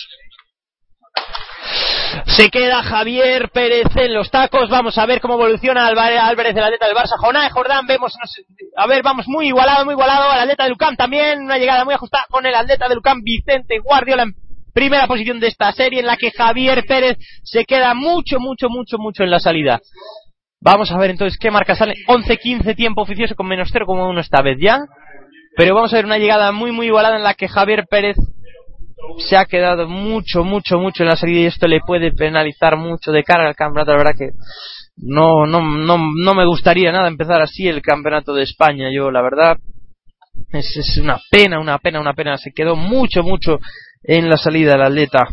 Se 2.26 2.48
queda 2.48 2.82
Javier 2.82 3.50
Pérez 3.50 3.86
en 3.96 4.14
los 4.14 4.30
tacos. 4.30 4.70
Vamos 4.70 4.96
a 4.98 5.06
ver 5.06 5.20
cómo 5.20 5.34
evoluciona 5.34 5.86
Álvarez, 5.86 6.20
Álvarez 6.20 6.56
el 6.56 6.62
atleta 6.62 6.86
del 6.86 6.96
Barça. 6.96 7.18
Joná 7.18 7.48
Jordán, 7.50 7.86
vemos. 7.86 8.14
a 8.76 8.86
ver, 8.86 9.02
vamos 9.02 9.26
muy 9.28 9.48
igualado, 9.48 9.84
muy 9.84 9.92
igualado. 9.92 10.32
El 10.32 10.40
atleta 10.40 10.64
del 10.64 10.72
UCAM 10.74 10.96
también. 10.96 11.42
Una 11.42 11.58
llegada 11.58 11.84
muy 11.84 11.94
ajustada 11.94 12.26
con 12.30 12.46
el 12.46 12.54
atleta 12.54 12.88
del 12.88 12.98
UCAM, 12.98 13.22
Vicente 13.22 13.78
Guardiola, 13.80 14.26
primera 14.74 15.06
posición 15.06 15.40
de 15.40 15.46
esta 15.46 15.72
serie, 15.72 16.00
en 16.00 16.06
la 16.06 16.16
que 16.16 16.32
Javier 16.32 16.84
Pérez 16.86 17.16
se 17.42 17.64
queda 17.64 17.94
mucho, 17.94 18.38
mucho, 18.40 18.68
mucho, 18.68 18.98
mucho 18.98 19.22
en 19.22 19.30
la 19.30 19.38
salida. 19.38 19.80
Vamos 20.60 20.90
a 20.90 20.98
ver 20.98 21.10
entonces 21.10 21.38
qué 21.38 21.50
marca 21.50 21.74
sale. 21.74 21.94
11-15 22.08 22.74
tiempo 22.74 23.02
oficioso 23.02 23.34
con 23.34 23.46
menos 23.46 23.72
0,1 23.72 24.20
esta 24.20 24.42
vez 24.42 24.58
ya. 24.60 24.80
Pero 25.56 25.74
vamos 25.74 25.92
a 25.92 25.96
ver 25.96 26.06
una 26.06 26.18
llegada 26.18 26.50
muy, 26.52 26.72
muy 26.72 26.86
igualada 26.86 27.16
en 27.16 27.22
la 27.22 27.34
que 27.34 27.48
Javier 27.48 27.84
Pérez 27.88 28.16
se 29.18 29.36
ha 29.36 29.44
quedado 29.44 29.88
mucho, 29.88 30.42
mucho, 30.42 30.78
mucho 30.78 31.02
en 31.02 31.10
la 31.10 31.16
salida 31.16 31.40
y 31.40 31.46
esto 31.46 31.68
le 31.68 31.80
puede 31.80 32.12
penalizar 32.12 32.76
mucho 32.76 33.12
de 33.12 33.22
cara 33.22 33.46
al 33.46 33.54
campeonato. 33.54 33.92
La 33.92 33.98
verdad 33.98 34.14
que 34.18 34.30
no, 34.96 35.46
no, 35.46 35.60
no, 35.60 35.98
no 35.98 36.34
me 36.34 36.46
gustaría 36.46 36.90
nada 36.90 37.08
empezar 37.08 37.40
así 37.40 37.68
el 37.68 37.82
campeonato 37.82 38.34
de 38.34 38.42
España. 38.42 38.88
Yo, 38.92 39.10
la 39.10 39.22
verdad, 39.22 39.58
es, 40.50 40.76
es 40.76 40.96
una 40.96 41.20
pena, 41.30 41.60
una 41.60 41.78
pena, 41.78 42.00
una 42.00 42.14
pena. 42.14 42.38
Se 42.38 42.52
quedó 42.52 42.74
mucho, 42.74 43.22
mucho 43.22 43.58
en 44.04 44.28
la 44.28 44.36
salida 44.36 44.74
el 44.74 44.82
atleta 44.82 45.26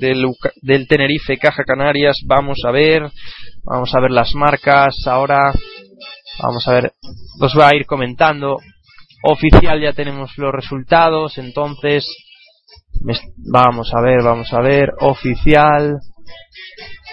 del, 0.00 0.26
del 0.62 0.86
Tenerife 0.88 1.38
Caja 1.38 1.62
Canarias. 1.64 2.16
Vamos 2.26 2.58
a 2.66 2.70
ver, 2.70 3.02
vamos 3.64 3.94
a 3.94 4.00
ver 4.00 4.10
las 4.10 4.34
marcas 4.34 4.94
ahora. 5.06 5.52
Vamos 6.42 6.66
a 6.68 6.72
ver, 6.72 6.92
os 7.40 7.58
va 7.58 7.68
a 7.68 7.76
ir 7.76 7.86
comentando. 7.86 8.56
Oficial 9.24 9.80
ya 9.82 9.92
tenemos 9.92 10.30
los 10.38 10.52
resultados, 10.52 11.38
entonces 11.38 12.06
Vamos 13.50 13.92
a 13.94 14.00
ver, 14.00 14.22
vamos 14.24 14.52
a 14.52 14.60
ver. 14.60 14.90
Oficial. 15.00 15.98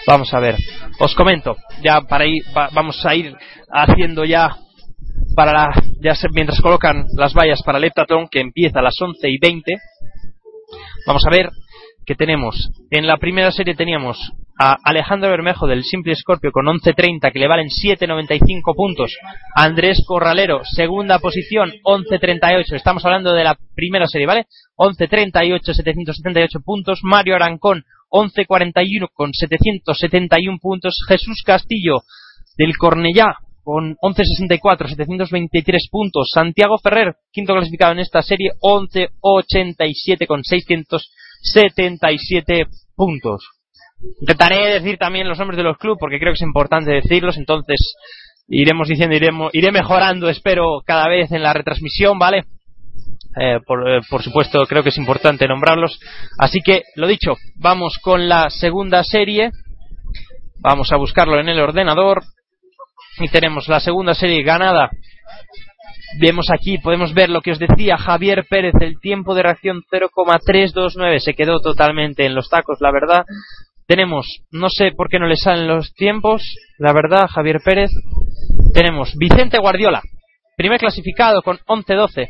Vamos 0.08 0.34
a 0.34 0.40
ver. 0.40 0.56
Os 1.00 1.14
comento. 1.16 1.58
Ya 1.84 2.02
para 2.02 2.26
ir, 2.26 2.44
va- 2.58 2.70
vamos 2.74 3.06
a 3.06 3.16
ir 3.16 3.36
haciendo 3.72 4.24
ya. 4.26 4.56
Para 5.36 5.52
la, 5.54 5.68
ya 6.02 6.16
se- 6.16 6.30
mientras 6.32 6.60
colocan 6.62 7.06
las 7.16 7.34
vallas 7.34 7.62
para 7.64 7.78
el 7.78 7.84
heptatón 7.86 8.28
que 8.30 8.40
empieza 8.40 8.80
a 8.80 8.84
las 8.84 9.00
11 9.00 9.30
y 9.30 9.38
20. 9.40 9.74
Vamos 11.06 11.24
a 11.26 11.30
ver 11.30 11.50
que 12.06 12.16
tenemos. 12.16 12.72
En 12.90 13.08
la 13.08 13.18
primera 13.18 13.52
serie 13.52 13.76
teníamos 13.76 14.32
a 14.58 14.78
Alejandro 14.84 15.30
Bermejo 15.30 15.68
del 15.68 15.84
Simple 15.84 16.16
Scorpio 16.16 16.52
con 16.52 16.66
11.30 16.66 17.32
que 17.32 17.40
le 17.40 17.48
valen 17.48 17.68
7.95 17.68 18.76
puntos. 18.76 19.18
Andrés 19.54 20.04
Corralero, 20.08 20.62
segunda 20.64 21.20
posición, 21.20 21.74
11.38. 21.84 22.74
Estamos 22.74 23.04
hablando 23.06 23.34
de 23.34 23.44
la 23.44 23.58
primera 23.76 24.08
serie, 24.08 24.28
¿vale? 24.28 24.46
11.38, 24.78 25.74
778 25.74 26.60
puntos. 26.62 27.00
Mario 27.04 27.36
Arancón, 27.36 27.84
11.41 28.10 29.10
con 29.14 29.34
771 29.34 30.58
puntos. 30.62 31.04
Jesús 31.08 31.44
Castillo 31.46 32.02
del 32.58 32.78
Cornellá 32.78 33.38
con 33.66 33.98
11.64, 33.98 34.88
723 34.90 35.90
puntos. 35.90 36.30
Santiago 36.32 36.78
Ferrer, 36.78 37.16
quinto 37.32 37.54
clasificado 37.54 37.94
en 37.94 38.00
esta 38.00 38.22
serie, 38.22 38.52
11.87 38.62 40.28
con 40.28 40.44
677 40.44 42.68
puntos. 42.96 43.44
Intentaré 44.22 44.80
decir 44.80 44.98
también 44.98 45.28
los 45.28 45.40
nombres 45.40 45.58
de 45.58 45.64
los 45.64 45.78
clubes 45.78 45.98
porque 46.00 46.20
creo 46.20 46.32
que 46.32 46.38
es 46.38 46.44
importante 46.44 46.92
decirlos, 46.92 47.38
entonces 47.38 47.96
iremos 48.48 48.88
diciendo, 48.88 49.16
iremos, 49.16 49.50
iré 49.54 49.72
mejorando, 49.72 50.30
espero, 50.30 50.84
cada 50.86 51.10
vez 51.10 51.32
en 51.32 51.42
la 51.42 51.54
retransmisión, 51.54 52.20
¿vale? 52.20 52.44
Eh, 53.36 53.62
por, 53.66 53.90
eh, 53.90 54.02
por 54.10 54.22
supuesto, 54.22 54.64
creo 54.68 54.84
que 54.84 54.90
es 54.90 54.98
importante 54.98 55.48
nombrarlos. 55.48 55.98
Así 56.38 56.60
que, 56.64 56.84
lo 56.96 57.08
dicho, 57.08 57.34
vamos 57.56 57.98
con 58.02 58.30
la 58.30 58.52
segunda 58.52 59.04
serie. 59.04 59.50
Vamos 60.60 60.92
a 60.92 60.98
buscarlo 60.98 61.40
en 61.40 61.50
el 61.50 61.60
ordenador. 61.60 62.22
Y 63.20 63.30
tenemos 63.30 63.68
la 63.68 63.80
segunda 63.80 64.14
serie 64.14 64.44
ganada 64.44 64.90
Vemos 66.20 66.46
aquí, 66.54 66.78
podemos 66.78 67.14
ver 67.14 67.30
lo 67.30 67.42
que 67.42 67.52
os 67.52 67.60
decía 67.60 67.98
Javier 67.98 68.46
Pérez, 68.50 68.74
el 68.80 69.00
tiempo 69.00 69.36
de 69.36 69.44
reacción 69.44 69.82
0,329, 69.90 71.20
se 71.20 71.34
quedó 71.34 71.60
totalmente 71.60 72.26
en 72.26 72.36
los 72.36 72.50
tacos, 72.50 72.78
la 72.80 72.92
verdad. 72.92 73.26
Tenemos, 73.86 74.26
no 74.52 74.70
sé 74.70 74.92
por 74.96 75.10
qué 75.10 75.20
no 75.20 75.28
le 75.28 75.36
salen 75.36 75.68
los 75.68 75.94
tiempos, 75.94 76.42
la 76.78 76.94
verdad, 76.94 77.28
Javier 77.28 77.60
Pérez. 77.64 77.92
Tenemos 78.74 79.14
Vicente 79.18 79.58
Guardiola, 79.60 80.02
primer 80.56 80.80
clasificado 80.80 81.42
con 81.42 81.58
11-12. 81.68 82.28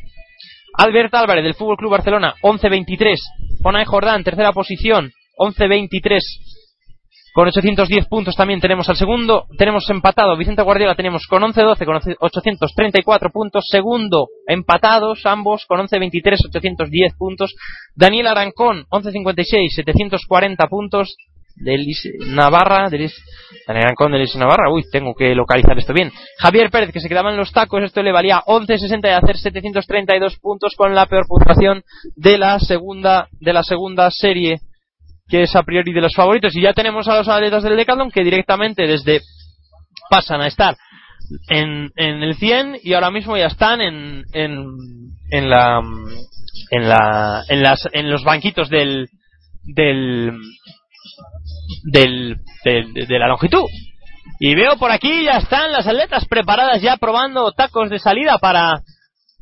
Albert 0.78 1.14
Álvarez 1.14 1.44
del 1.44 1.54
Fútbol 1.54 1.78
Club 1.78 1.92
Barcelona, 1.92 2.34
11-23. 2.42 3.18
Jonay 3.62 3.86
Jordán, 3.86 4.24
tercera 4.24 4.52
posición, 4.52 5.12
11-23. 5.38 6.20
Con 7.36 7.50
810 7.50 8.08
puntos 8.08 8.34
también 8.34 8.62
tenemos 8.62 8.88
al 8.88 8.96
segundo. 8.96 9.44
Tenemos 9.58 9.84
empatado. 9.90 10.38
Vicente 10.38 10.62
Guardiola 10.62 10.96
tenemos 10.96 11.28
con 11.28 11.44
11-12 11.44 11.86
con 11.86 12.16
834 12.18 13.30
puntos. 13.30 13.66
Segundo, 13.70 14.30
empatados 14.48 15.26
ambos 15.26 15.66
con 15.66 15.86
11-23, 15.86 16.38
810 16.48 17.14
puntos. 17.18 17.54
Daniel 17.94 18.28
Arancón, 18.28 18.86
11-56, 18.90 19.68
740 19.76 20.68
puntos. 20.68 21.18
De 21.58 21.78
Navarra, 22.28 22.90
de 22.90 23.12
Daniel 23.68 23.86
Arancón 23.86 24.14
de 24.14 24.20
Lis 24.20 24.36
Navarra. 24.38 24.72
Uy, 24.72 24.86
tengo 24.90 25.14
que 25.14 25.36
localizar 25.36 25.78
esto 25.78 25.92
bien. 25.92 26.14
Javier 26.38 26.70
Pérez, 26.70 26.94
que 26.94 27.02
se 27.02 27.10
quedaba 27.10 27.32
en 27.32 27.38
los 27.38 27.52
tacos. 27.52 27.84
Esto 27.84 28.02
le 28.02 28.14
valía 28.14 28.44
11-60 28.46 29.10
y 29.10 29.10
hacer 29.10 29.38
732 29.38 30.38
puntos 30.40 30.74
con 30.78 30.96
la 30.96 31.06
peor 31.08 31.26
puntuación 31.28 31.84
de 32.16 32.38
la 32.38 32.60
segunda, 32.60 33.28
de 33.42 33.52
la 33.52 33.64
segunda 33.64 34.10
serie 34.10 34.62
que 35.28 35.44
es 35.44 35.56
a 35.56 35.64
priori 35.64 35.92
de 35.92 36.02
los 36.02 36.14
favoritos. 36.16 36.56
Y 36.56 36.62
ya 36.62 36.74
tenemos 36.74 37.08
a 37.08 37.18
los 37.18 37.28
atletas 37.28 37.64
del 37.64 37.78
Decathlon 37.78 38.12
que 38.12 38.24
directamente 38.24 38.88
desde 38.88 39.22
pasan 40.10 40.42
a 40.42 40.48
estar 40.48 40.76
en, 41.50 41.92
en 41.96 42.24
el 42.24 42.36
100 42.36 42.80
y 42.84 42.94
ahora 42.94 43.12
mismo 43.12 43.38
ya 43.38 43.48
están 43.48 43.82
en, 43.82 44.24
en, 44.34 44.66
en 45.32 45.50
la 45.50 45.82
en 46.72 46.90
la 46.90 47.44
en 47.48 47.64
las 47.64 47.88
en 47.92 48.10
los 48.10 48.24
banquitos 48.24 48.70
del 48.70 49.08
del 49.64 50.38
del, 51.84 52.40
de 52.64 53.20
la 53.20 53.28
longitud. 53.28 53.64
Y 54.40 54.54
veo 54.54 54.78
por 54.78 54.92
aquí 54.92 55.24
ya 55.24 55.38
están 55.38 55.72
las 55.72 55.88
atletas 55.88 56.26
preparadas 56.26 56.82
ya 56.82 56.98
probando 56.98 57.52
tacos 57.52 57.90
de 57.90 58.00
salida 58.00 58.38
para 58.38 58.82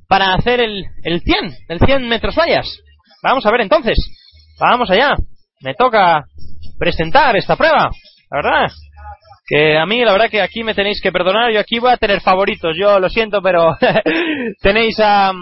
para 0.08 0.34
hacer 0.36 0.62
el, 0.62 0.86
el 1.04 1.22
100 1.22 1.52
el 1.68 1.80
100 1.80 2.08
metros 2.08 2.36
vallas. 2.36 2.68
Vamos 3.22 3.46
a 3.46 3.52
ver 3.52 3.62
entonces. 3.62 3.98
Vamos 4.60 4.90
allá 4.90 5.16
me 5.64 5.74
toca 5.74 6.26
presentar 6.78 7.36
esta 7.36 7.56
prueba, 7.56 7.90
la 8.30 8.38
verdad. 8.38 8.72
Que 9.46 9.78
a 9.78 9.86
mí, 9.86 10.04
la 10.04 10.14
verdad 10.14 10.30
que 10.30 10.42
aquí 10.42 10.64
me 10.64 10.74
tenéis 10.74 11.02
que 11.02 11.12
perdonar, 11.12 11.52
yo 11.52 11.60
aquí 11.60 11.80
voy 11.80 11.92
a 11.92 11.98
tener 11.98 12.22
favoritos, 12.22 12.76
yo 12.80 13.00
lo 13.00 13.10
siento, 13.10 13.42
pero 13.42 13.78
tenéis 14.62 15.00
a 15.00 15.34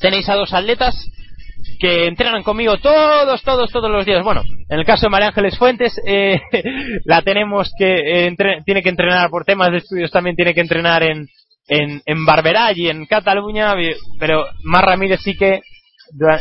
tenéis 0.00 0.28
a 0.28 0.34
dos 0.34 0.52
atletas 0.52 0.94
que 1.80 2.06
entrenan 2.06 2.42
conmigo 2.42 2.76
todos, 2.78 3.42
todos, 3.42 3.70
todos 3.70 3.90
los 3.90 4.04
días. 4.04 4.22
Bueno, 4.22 4.42
en 4.68 4.78
el 4.78 4.84
caso 4.84 5.06
de 5.06 5.10
María 5.10 5.28
Ángeles 5.28 5.58
Fuentes, 5.58 6.00
eh, 6.06 6.40
la 7.04 7.22
tenemos 7.22 7.70
que, 7.78 8.26
eh, 8.26 8.36
tiene 8.64 8.82
que 8.82 8.88
entrenar 8.90 9.30
por 9.30 9.44
temas 9.44 9.70
de 9.70 9.78
estudios, 9.78 10.10
también 10.10 10.36
tiene 10.36 10.54
que 10.54 10.60
entrenar 10.60 11.02
en, 11.02 11.26
en, 11.68 12.02
en 12.04 12.26
Barberá 12.26 12.72
y 12.74 12.88
en 12.88 13.06
Cataluña, 13.06 13.72
pero 14.18 14.46
Mar 14.62 14.84
Ramírez 14.84 15.20
sí 15.22 15.36
que 15.36 15.60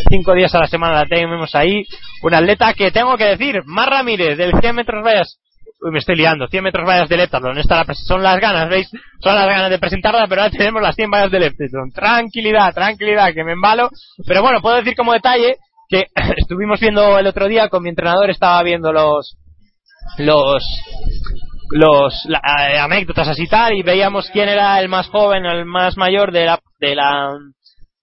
cinco 0.10 0.34
días 0.34 0.54
a 0.56 0.60
la 0.60 0.68
semana 0.68 0.96
la 0.96 1.06
tenemos 1.06 1.54
ahí. 1.56 1.84
Un 2.22 2.34
atleta 2.34 2.74
que 2.74 2.92
tengo 2.92 3.18
que 3.18 3.26
decir, 3.26 3.62
Mar 3.66 3.90
Ramírez, 3.90 4.38
del 4.38 4.54
100 4.60 4.76
metros 4.76 5.04
vallas. 5.04 5.40
Uy, 5.82 5.92
me 5.92 6.00
estoy 6.00 6.16
liando, 6.16 6.48
100 6.48 6.64
metros 6.64 6.88
vallas 6.88 7.10
del 7.10 7.22
Heptathlon. 7.22 7.58
Esta 7.58 7.84
la 7.84 7.94
son 7.94 8.24
las 8.24 8.40
ganas, 8.40 8.70
¿veis? 8.70 8.90
Son 9.20 9.36
las 9.36 9.48
ganas 9.48 9.70
de 9.70 9.80
presentarla, 9.80 10.26
pero 10.28 10.42
ahora 10.42 10.52
tenemos 10.58 10.82
las 10.82 10.96
100 10.96 11.12
vallas 11.12 11.32
del 11.32 11.44
Heptathlon. 11.44 11.92
Tranquilidad, 11.92 12.74
tranquilidad, 12.74 13.34
que 13.34 13.44
me 13.44 13.54
embalo. 13.54 13.90
Pero 14.26 14.42
bueno, 14.42 14.62
puedo 14.62 14.78
decir 14.78 14.96
como 14.96 15.14
detalle 15.14 15.58
que 15.90 16.08
estuvimos 16.38 16.80
viendo 16.80 17.18
el 17.18 17.28
otro 17.28 17.48
día 17.48 17.70
con 17.70 17.84
mi 17.84 17.90
entrenador, 17.90 18.30
estaba 18.30 18.62
viendo 18.64 18.92
los, 18.92 19.38
los, 20.18 20.64
los 21.72 22.26
eh, 22.26 22.80
anécdotas 22.80 23.28
así 23.28 23.48
tal 23.48 23.74
y 23.74 23.84
veíamos 23.84 24.30
quién 24.32 24.50
era 24.50 24.80
el 24.80 24.90
más 24.90 25.08
joven 25.08 25.46
el 25.46 25.66
más 25.66 25.98
mayor 25.98 26.32
de 26.32 26.46
la 26.46 26.60
de 26.80 26.96
la 26.96 27.32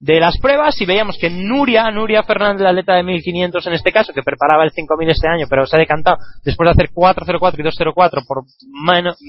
de 0.02 0.18
las 0.18 0.36
pruebas 0.38 0.78
y 0.80 0.84
veíamos 0.84 1.16
que 1.16 1.30
Nuria, 1.30 1.88
Nuria 1.92 2.24
Fernández, 2.24 2.62
la 2.62 2.70
atleta 2.70 2.94
de 2.94 3.04
1500 3.04 3.64
en 3.68 3.72
este 3.72 3.92
caso, 3.92 4.12
que 4.12 4.24
preparaba 4.24 4.64
el 4.64 4.72
5000 4.72 5.08
este 5.08 5.28
año, 5.28 5.46
pero 5.48 5.64
se 5.64 5.76
ha 5.76 5.78
decantado 5.78 6.16
después 6.44 6.66
de 6.66 6.72
hacer 6.72 6.90
404 6.92 7.60
y 7.60 7.64
204 7.64 8.22
por 8.26 8.42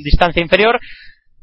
distancia 0.04 0.41
inferior, 0.41 0.80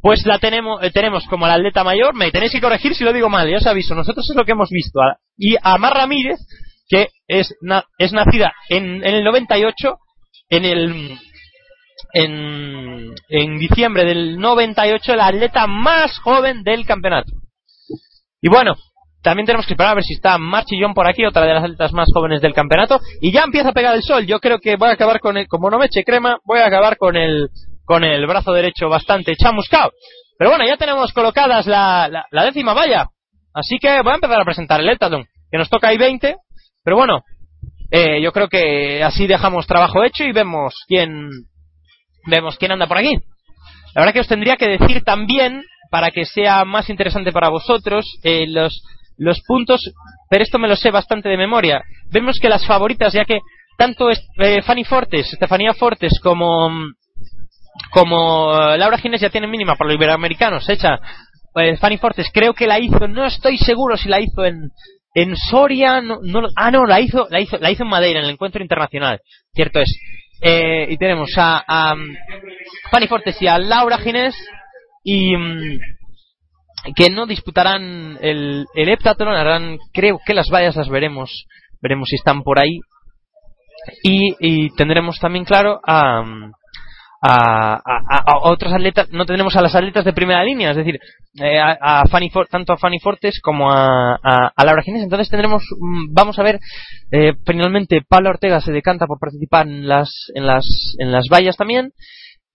pues 0.01 0.27
la 0.27 0.41
tenemos, 0.41 0.83
eh, 0.83 0.91
tenemos 0.91 1.27
como 1.27 1.47
la 1.47 1.55
atleta 1.55 1.85
mayor, 1.85 2.13
me 2.13 2.33
tenéis 2.33 2.51
que 2.51 2.61
corregir 2.61 2.93
si 2.97 3.05
lo 3.05 3.13
digo 3.13 3.29
mal, 3.29 3.49
ya 3.49 3.59
os 3.59 3.67
aviso, 3.69 3.95
nosotros 3.95 4.29
es 4.29 4.35
lo 4.35 4.45
que 4.45 4.51
hemos 4.51 4.69
visto. 4.69 4.99
Y 5.37 5.55
a 5.63 5.79
Mar 5.79 5.95
Ramírez, 5.95 6.41
que 6.89 7.11
es, 7.29 7.55
es 7.99 8.13
nacida 8.13 8.53
en, 8.69 8.97
en 9.05 9.15
el 9.15 9.23
98, 9.23 9.97
en 10.49 10.65
el, 10.65 11.19
en, 12.15 13.15
en 13.29 13.59
diciembre 13.59 14.05
del 14.05 14.41
98, 14.41 15.15
la 15.15 15.29
atleta 15.29 15.69
más 15.69 16.19
joven 16.19 16.65
del 16.65 16.85
campeonato. 16.85 17.31
Y 18.43 18.49
bueno, 18.49 18.75
también 19.23 19.47
tenemos 19.47 19.67
que 19.67 19.75
esperar 19.75 19.93
a 19.93 19.97
ver 19.97 20.05
si 20.05 20.15
está 20.15 20.39
Marchillón 20.39 20.95
por 20.95 21.09
aquí, 21.09 21.25
otra 21.25 21.45
de 21.45 21.53
las 21.53 21.65
atletas 21.65 21.93
más 21.93 22.09
jóvenes 22.13 22.41
del 22.41 22.55
campeonato. 22.55 23.01
Y 23.21 23.33
ya 23.33 23.43
empieza 23.43 23.69
a 23.69 23.73
pegar 23.73 23.95
el 23.95 24.03
sol. 24.03 24.25
Yo 24.27 24.41
creo 24.41 24.59
que 24.59 24.77
voy 24.77 24.89
a 24.89 24.93
acabar 24.93 25.21
con 25.21 25.37
el, 25.37 25.47
como 25.47 25.71
no 25.71 25.79
me 25.79 25.87
eche 25.87 26.05
crema, 26.05 26.39
voy 26.45 26.61
a 26.61 26.67
acabar 26.67 26.97
con 26.97 27.17
el, 27.17 27.49
con 27.85 28.03
el 28.03 28.27
brazo 28.27 28.53
derecho 28.53 28.89
bastante 28.89 29.37
chamuscado. 29.37 29.91
Pero 30.39 30.51
bueno, 30.51 30.65
ya 30.67 30.79
tenemos 30.79 31.13
colocadas 31.13 31.67
la, 31.67 32.25
la, 32.31 32.45
décima 32.45 32.73
valla. 32.73 33.09
Así 33.53 33.79
que 33.79 34.01
voy 34.01 34.13
a 34.13 34.15
empezar 34.15 34.41
a 34.41 34.45
presentar 34.45 34.81
el 34.81 34.89
Eltadon, 34.89 35.27
que 35.51 35.59
nos 35.59 35.69
toca 35.69 35.89
ahí 35.89 35.99
20. 35.99 36.37
Pero 36.83 36.97
bueno, 36.97 37.23
eh, 37.91 38.23
yo 38.23 38.33
creo 38.33 38.49
que 38.49 39.03
así 39.03 39.27
dejamos 39.27 39.67
trabajo 39.67 40.03
hecho 40.03 40.25
y 40.25 40.33
vemos 40.33 40.75
quién, 40.89 41.29
vemos 42.27 42.57
quién 42.57 42.73
anda 42.73 42.87
por 42.87 42.97
aquí. 42.97 43.19
La 43.95 44.01
verdad 44.01 44.15
que 44.15 44.21
os 44.21 44.29
tendría 44.29 44.57
que 44.57 44.79
decir 44.79 45.03
también, 45.03 45.63
para 45.91 46.11
que 46.11 46.25
sea 46.25 46.65
más 46.65 46.89
interesante 46.89 47.33
para 47.33 47.51
vosotros, 47.51 48.07
eh, 48.23 48.47
los, 48.49 48.83
los 49.21 49.43
puntos, 49.43 49.93
pero 50.29 50.43
esto 50.43 50.59
me 50.59 50.67
lo 50.67 50.77
sé 50.77 50.91
bastante 50.91 51.29
de 51.29 51.37
memoria. 51.37 51.83
Vemos 52.11 52.39
que 52.41 52.49
las 52.49 52.67
favoritas, 52.67 53.13
ya 53.13 53.25
que 53.25 53.41
tanto 53.77 54.11
eh, 54.11 54.63
Fanny 54.63 54.85
Fortes, 54.85 55.33
Estefanía 55.33 55.75
Fortes 55.75 56.19
como 56.23 56.71
como 57.93 58.53
eh, 58.53 58.79
Laura 58.79 58.99
Gines 58.99 59.21
ya 59.21 59.31
tienen 59.31 59.51
mínima 59.51 59.77
para 59.77 59.89
los 59.89 59.97
iberoamericanos 59.97 60.69
hecha 60.69 60.99
eh, 61.55 61.77
Fanny 61.77 61.99
Fortes. 61.99 62.31
Creo 62.33 62.55
que 62.55 62.67
la 62.67 62.79
hizo 62.79 63.07
no 63.09 63.27
estoy 63.27 63.59
seguro 63.59 63.97
si 63.97 64.09
la 64.09 64.21
hizo 64.21 64.45
en 64.45 64.71
en 65.15 65.37
Soria 65.37 66.01
no, 66.01 66.21
ah 66.57 66.71
no 66.71 66.87
la 66.87 67.01
hizo 67.01 67.27
la 67.31 67.41
hizo 67.41 67.59
la 67.59 67.71
hizo 67.71 67.83
en 67.83 67.91
Madeira 67.91 68.21
en 68.21 68.27
el 68.27 68.33
encuentro 68.33 68.63
internacional. 68.63 69.21
Cierto 69.53 69.81
es. 69.81 69.99
Eh, 70.43 70.87
y 70.89 70.97
tenemos 70.97 71.31
a, 71.37 71.63
a 71.67 71.95
Fanny 72.91 73.07
Fortes 73.07 73.41
y 73.43 73.47
a 73.47 73.59
Laura 73.59 73.99
Ginés 73.99 74.35
y 75.05 75.37
mm, 75.37 75.79
que 76.97 77.11
no 77.11 77.27
disputarán 77.27 78.19
el, 78.21 78.67
el 78.75 78.89
heptathlon, 78.89 79.35
harán, 79.35 79.79
creo 79.93 80.21
que 80.25 80.35
las 80.35 80.49
vallas 80.51 80.77
las 80.77 80.89
veremos, 80.89 81.47
veremos 81.81 82.09
si 82.09 82.17
están 82.17 82.43
por 82.43 82.59
ahí. 82.59 82.81
Y, 84.03 84.35
y 84.41 84.71
tendremos 84.77 85.19
también 85.19 85.45
claro 85.45 85.81
a, 85.87 86.23
a, 87.23 87.81
a, 87.85 88.39
otros 88.43 88.73
atletas, 88.73 89.11
no 89.11 89.27
tenemos 89.27 89.55
a 89.57 89.63
las 89.63 89.75
atletas 89.75 90.05
de 90.05 90.13
primera 90.13 90.43
línea, 90.43 90.71
es 90.71 90.77
decir, 90.77 90.99
eh, 91.39 91.59
a, 91.59 92.05
Fanny 92.11 92.31
tanto 92.51 92.73
a 92.73 92.79
Fanny 92.79 92.99
Fortes 92.99 93.41
como 93.43 93.71
a, 93.71 94.17
a, 94.23 94.65
Laura 94.65 94.83
Gines. 94.83 95.03
Entonces 95.03 95.29
tendremos, 95.29 95.63
mm, 95.79 96.15
vamos 96.15 96.39
a 96.39 96.43
ver, 96.43 96.59
eh, 97.11 97.35
finalmente 97.45 98.01
Pablo 98.09 98.31
Ortega 98.31 98.61
se 98.61 98.73
decanta 98.73 99.07
por 99.07 99.19
participar 99.19 99.67
en 99.67 99.87
las, 99.87 100.11
en 100.35 100.47
las, 100.47 100.65
en 100.99 101.13
las 101.13 101.27
vallas 101.31 101.57
también. 101.57 101.93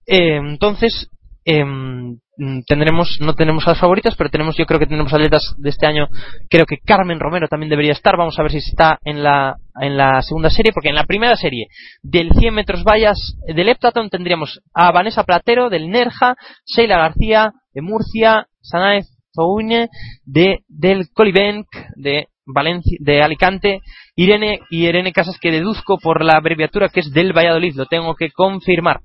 Eh, 0.07 0.37
entonces, 0.37 1.09
Mm, 1.47 2.63
tendremos 2.65 3.19
no 3.21 3.35
tenemos 3.35 3.67
a 3.67 3.71
las 3.71 3.79
favoritas 3.79 4.15
pero 4.17 4.31
tenemos 4.31 4.57
yo 4.57 4.65
creo 4.65 4.79
que 4.79 4.87
tenemos 4.87 5.13
atletas 5.13 5.53
de 5.57 5.69
este 5.69 5.85
año. 5.85 6.07
Creo 6.49 6.65
que 6.65 6.79
Carmen 6.83 7.19
Romero 7.19 7.47
también 7.47 7.69
debería 7.69 7.91
estar. 7.91 8.17
Vamos 8.17 8.37
a 8.39 8.41
ver 8.41 8.51
si 8.51 8.57
está 8.57 8.99
en 9.03 9.21
la 9.21 9.57
en 9.79 9.95
la 9.95 10.21
segunda 10.23 10.49
serie 10.49 10.71
porque 10.73 10.89
en 10.89 10.95
la 10.95 11.05
primera 11.05 11.35
serie 11.35 11.67
del 12.01 12.31
100 12.31 12.53
metros 12.53 12.83
vallas 12.83 13.37
del 13.45 13.69
Heptaton 13.69 14.09
tendríamos 14.09 14.61
a 14.73 14.91
Vanessa 14.91 15.23
Platero 15.23 15.69
del 15.69 15.89
Nerja 15.89 16.35
Sheila 16.65 16.97
García 16.97 17.51
de 17.73 17.81
Murcia 17.81 18.47
Sanaez 18.61 19.05
Zouine 19.35 19.89
de 20.25 20.61
del 20.67 21.09
Colibenc 21.13 21.67
de 21.95 22.27
Valencia 22.47 22.97
de 22.99 23.21
Alicante 23.21 23.81
Irene 24.15 24.61
y 24.71 24.87
Irene 24.87 25.13
Casas 25.13 25.37
que 25.39 25.51
deduzco 25.51 25.99
por 25.99 26.23
la 26.23 26.37
abreviatura 26.37 26.89
que 26.89 27.01
es 27.01 27.11
del 27.11 27.33
Valladolid. 27.33 27.75
Lo 27.75 27.85
tengo 27.85 28.15
que 28.15 28.31
confirmar 28.31 29.01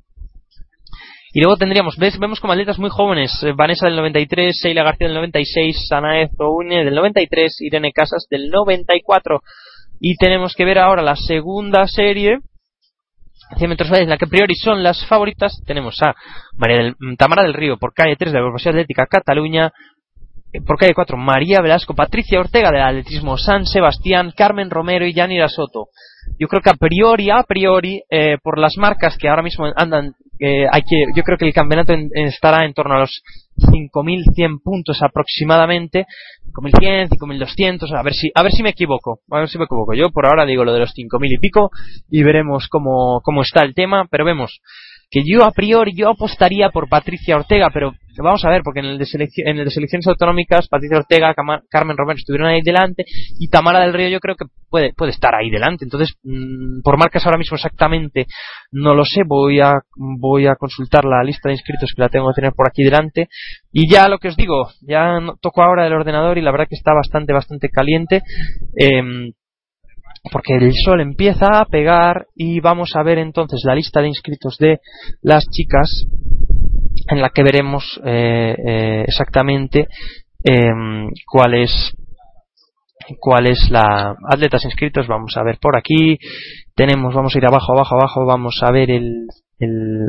y 1.32 1.40
luego 1.40 1.56
tendríamos, 1.56 1.96
ves, 1.96 2.18
vemos 2.18 2.40
como 2.40 2.52
atletas 2.52 2.78
muy 2.78 2.90
jóvenes, 2.90 3.30
eh, 3.42 3.52
Vanessa 3.56 3.86
del 3.86 3.96
93, 3.96 4.52
Sheila 4.62 4.82
García 4.82 5.06
del 5.06 5.14
96, 5.14 5.86
Sanaez 5.88 6.30
Oune 6.38 6.84
del 6.84 6.94
93, 6.94 7.60
Irene 7.60 7.92
Casas 7.92 8.26
del 8.28 8.50
94. 8.50 9.40
Y 10.00 10.16
tenemos 10.16 10.54
que 10.54 10.64
ver 10.64 10.78
ahora 10.78 11.02
la 11.02 11.14
segunda 11.14 11.86
serie, 11.86 12.38
100 13.56 13.70
metros 13.70 13.92
en 13.92 14.08
la 14.08 14.16
que 14.16 14.24
a 14.24 14.28
priori 14.28 14.54
son 14.56 14.82
las 14.82 15.06
favoritas. 15.06 15.62
Tenemos 15.66 16.02
a 16.02 16.14
María 16.56 16.78
del, 16.78 16.94
mm, 16.98 17.14
Tamara 17.16 17.42
del 17.42 17.54
Río 17.54 17.76
por 17.78 17.92
calle 17.94 18.16
3 18.16 18.32
de 18.32 18.38
la 18.38 18.44
Universidad 18.44 18.74
Atlética 18.74 19.06
Cataluña, 19.06 19.70
por 20.66 20.78
calle 20.78 20.94
4, 20.94 21.16
María 21.16 21.60
Velasco, 21.60 21.94
Patricia 21.94 22.40
Ortega 22.40 22.72
del 22.72 22.82
atletismo 22.82 23.38
San 23.38 23.66
Sebastián, 23.66 24.32
Carmen 24.36 24.68
Romero 24.68 25.06
y 25.06 25.14
Yanira 25.14 25.48
Soto. 25.48 25.86
Yo 26.40 26.48
creo 26.48 26.60
que 26.60 26.70
a 26.70 26.74
priori, 26.74 27.30
a 27.30 27.44
priori, 27.44 28.02
eh, 28.10 28.36
por 28.42 28.58
las 28.58 28.76
marcas 28.76 29.16
que 29.16 29.28
ahora 29.28 29.42
mismo 29.42 29.66
andan, 29.76 30.14
eh, 30.40 30.66
hay 30.72 30.82
que, 30.82 31.04
yo 31.14 31.22
creo 31.22 31.38
que 31.38 31.46
el 31.46 31.52
campeonato 31.54 31.92
en- 31.92 32.10
estará 32.14 32.64
en 32.64 32.72
torno 32.74 32.94
a 32.96 33.00
los 33.00 33.22
5.100 33.56 34.60
puntos 34.62 35.02
aproximadamente, 35.02 36.06
5.100, 36.52 37.08
5.200, 37.10 37.92
a 37.98 38.02
ver 38.02 38.14
si, 38.14 38.30
a 38.34 38.42
ver 38.42 38.52
si 38.52 38.62
me 38.62 38.70
equivoco, 38.70 39.20
a 39.30 39.38
ver 39.40 39.48
si 39.48 39.58
me 39.58 39.64
equivoco. 39.64 39.94
Yo 39.94 40.10
por 40.10 40.26
ahora 40.26 40.46
digo 40.46 40.64
lo 40.64 40.72
de 40.72 40.80
los 40.80 40.92
5.000 40.94 41.28
y 41.34 41.38
pico 41.38 41.70
y 42.10 42.22
veremos 42.22 42.68
cómo, 42.68 43.20
cómo 43.22 43.42
está 43.42 43.62
el 43.62 43.74
tema, 43.74 44.06
pero 44.10 44.24
vemos 44.24 44.60
que 45.10 45.22
yo 45.26 45.44
a 45.44 45.50
priori 45.50 45.92
yo 45.94 46.08
apostaría 46.08 46.70
por 46.70 46.88
Patricia 46.88 47.36
Ortega, 47.36 47.68
pero 47.72 47.92
vamos 48.22 48.44
a 48.44 48.50
ver, 48.50 48.62
porque 48.62 48.80
en 48.80 48.86
el 48.86 48.98
de, 48.98 49.04
selecci- 49.04 49.42
en 49.44 49.58
el 49.58 49.64
de 49.64 49.70
selecciones 49.70 50.06
autonómicas 50.06 50.68
Patricia 50.68 50.98
Ortega, 50.98 51.34
Carmen 51.68 51.96
Romero 51.96 52.18
estuvieron 52.18 52.48
ahí 52.48 52.60
delante 52.62 53.04
y 53.38 53.48
Tamara 53.48 53.80
del 53.80 53.92
Río 53.92 54.08
yo 54.08 54.20
creo 54.20 54.36
que 54.36 54.46
puede, 54.68 54.92
puede 54.96 55.12
estar 55.12 55.34
ahí 55.34 55.50
delante. 55.50 55.84
Entonces, 55.84 56.14
mm, 56.22 56.82
por 56.82 56.98
marcas 56.98 57.24
ahora 57.26 57.38
mismo 57.38 57.56
exactamente 57.56 58.26
no 58.72 58.94
lo 58.94 59.04
sé, 59.04 59.22
voy 59.26 59.60
a, 59.60 59.72
voy 59.96 60.46
a 60.46 60.54
consultar 60.56 61.04
la 61.04 61.22
lista 61.24 61.48
de 61.48 61.54
inscritos 61.54 61.92
que 61.94 62.02
la 62.02 62.08
tengo 62.08 62.28
que 62.30 62.40
tener 62.40 62.52
por 62.52 62.68
aquí 62.68 62.82
delante 62.84 63.28
y 63.72 63.90
ya 63.92 64.08
lo 64.08 64.18
que 64.18 64.28
os 64.28 64.36
digo, 64.36 64.68
ya 64.82 65.18
toco 65.40 65.62
ahora 65.62 65.86
el 65.86 65.92
ordenador 65.92 66.38
y 66.38 66.42
la 66.42 66.52
verdad 66.52 66.66
que 66.68 66.76
está 66.76 66.92
bastante, 66.94 67.32
bastante 67.32 67.68
caliente. 67.68 68.22
Em, 68.76 69.32
porque 70.32 70.54
el 70.54 70.72
sol 70.84 71.00
empieza 71.00 71.46
a 71.60 71.64
pegar 71.64 72.26
y 72.34 72.60
vamos 72.60 72.90
a 72.94 73.02
ver 73.02 73.16
entonces 73.18 73.62
la 73.64 73.74
lista 73.74 74.02
de 74.02 74.08
inscritos 74.08 74.56
de 74.58 74.78
las 75.22 75.44
chicas 75.50 76.06
en 77.10 77.20
la 77.20 77.30
que 77.30 77.42
veremos 77.42 78.00
eh, 78.04 78.54
eh, 78.66 79.04
exactamente 79.06 79.88
em, 80.44 81.08
cuál 81.26 81.54
es 81.54 81.94
cuál 83.18 83.48
es 83.48 83.68
la 83.70 84.14
atletas 84.28 84.64
inscritos. 84.64 85.06
Vamos 85.08 85.36
a 85.36 85.42
ver 85.42 85.58
por 85.60 85.76
aquí. 85.76 86.18
Tenemos 86.74 87.14
vamos 87.14 87.34
a 87.34 87.38
ir 87.38 87.46
abajo 87.46 87.72
abajo 87.72 87.96
abajo. 87.96 88.26
Vamos 88.26 88.60
a 88.62 88.70
ver 88.70 88.90
el, 88.90 89.26
el 89.58 90.08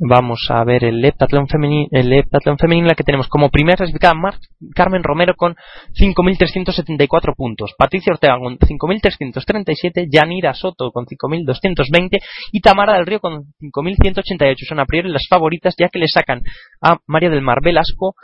vamos 0.00 0.46
a 0.50 0.62
ver 0.64 0.84
el 0.84 1.04
heptatlón 1.04 1.48
femenino 1.48 1.88
el 1.90 2.12
heptatlón 2.12 2.56
femenino 2.58 2.86
la 2.88 2.94
que 2.94 3.02
tenemos 3.04 3.28
como 3.28 3.50
primera 3.50 3.76
clasificada 3.76 4.14
Mar- 4.14 4.38
Carmen 4.74 5.02
Romero 5.02 5.34
con 5.36 5.54
5.374 5.94 7.34
puntos. 7.36 7.74
Patricia 7.76 8.12
Ortega 8.12 8.38
con 8.38 8.58
5.337 8.58 10.08
Yanira 10.10 10.54
Soto 10.54 10.90
con 10.92 11.06
5.220 11.06 12.18
y 12.52 12.60
Tamara 12.60 12.94
del 12.94 13.06
Río 13.06 13.20
con 13.20 13.44
5.188 13.60 14.54
son 14.68 14.80
a 14.80 14.86
priori 14.86 15.10
las 15.10 15.26
favoritas 15.28 15.74
ya 15.78 15.88
que 15.88 15.98
le 15.98 16.06
sacan 16.08 16.42
a 16.82 16.98
María 17.06 17.30
del 17.30 17.42
Mar 17.42 17.58
Velasco 17.62 18.14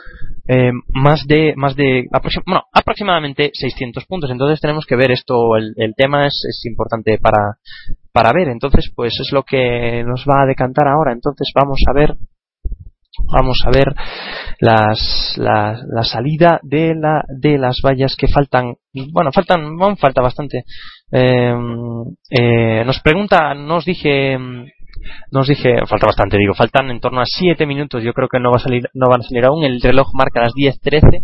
eh, 0.47 0.71
más 0.93 1.25
de 1.27 1.53
más 1.55 1.75
de 1.75 2.03
bueno, 2.45 2.63
aproximadamente 2.73 3.51
600 3.53 4.05
puntos. 4.05 4.29
Entonces 4.31 4.59
tenemos 4.61 4.85
que 4.85 4.95
ver 4.95 5.11
esto 5.11 5.55
el, 5.57 5.73
el 5.77 5.93
tema 5.95 6.27
es, 6.27 6.43
es 6.47 6.65
importante 6.65 7.17
para 7.19 7.57
para 8.15 8.31
ver. 8.31 8.47
Entonces 8.47 8.89
pues 8.95 9.13
es 9.19 9.33
lo 9.33 9.43
que 9.43 10.01
nos 10.05 10.23
va 10.23 10.43
a 10.43 10.45
decantar 10.45 10.87
ahora. 10.87 11.11
Entonces 11.11 11.51
vamos 11.53 11.81
a 11.87 11.93
ver 11.93 12.15
vamos 13.31 13.57
a 13.65 13.69
ver 13.71 13.95
las, 14.59 15.35
la, 15.37 15.79
la 15.87 16.03
salida 16.03 16.59
de 16.63 16.95
la 16.95 17.23
de 17.27 17.57
las 17.57 17.81
vallas 17.85 18.15
que 18.17 18.29
faltan. 18.29 18.75
Bueno 19.11 19.31
faltan 19.33 19.77
falta 19.97 20.21
bastante. 20.21 20.63
Eh, 21.11 21.53
eh, 22.29 22.83
nos 22.85 23.01
pregunta 23.01 23.53
nos 23.53 23.83
dije 23.83 24.37
nos 25.31 25.47
dije 25.47 25.85
falta 25.85 26.07
bastante 26.07 26.37
digo 26.37 26.53
faltan 26.55 26.89
en 26.91 27.01
torno 27.01 27.19
a 27.19 27.25
7 27.25 27.65
minutos. 27.65 28.01
Yo 28.01 28.13
creo 28.13 28.29
que 28.29 28.39
no 28.39 28.49
va 28.49 28.57
a 28.57 28.63
salir 28.63 28.83
no 28.93 29.09
van 29.09 29.19
a 29.19 29.27
salir 29.27 29.43
aún. 29.43 29.65
El 29.65 29.81
reloj 29.81 30.07
marca 30.13 30.39
las 30.39 30.53
10.13 30.53 31.21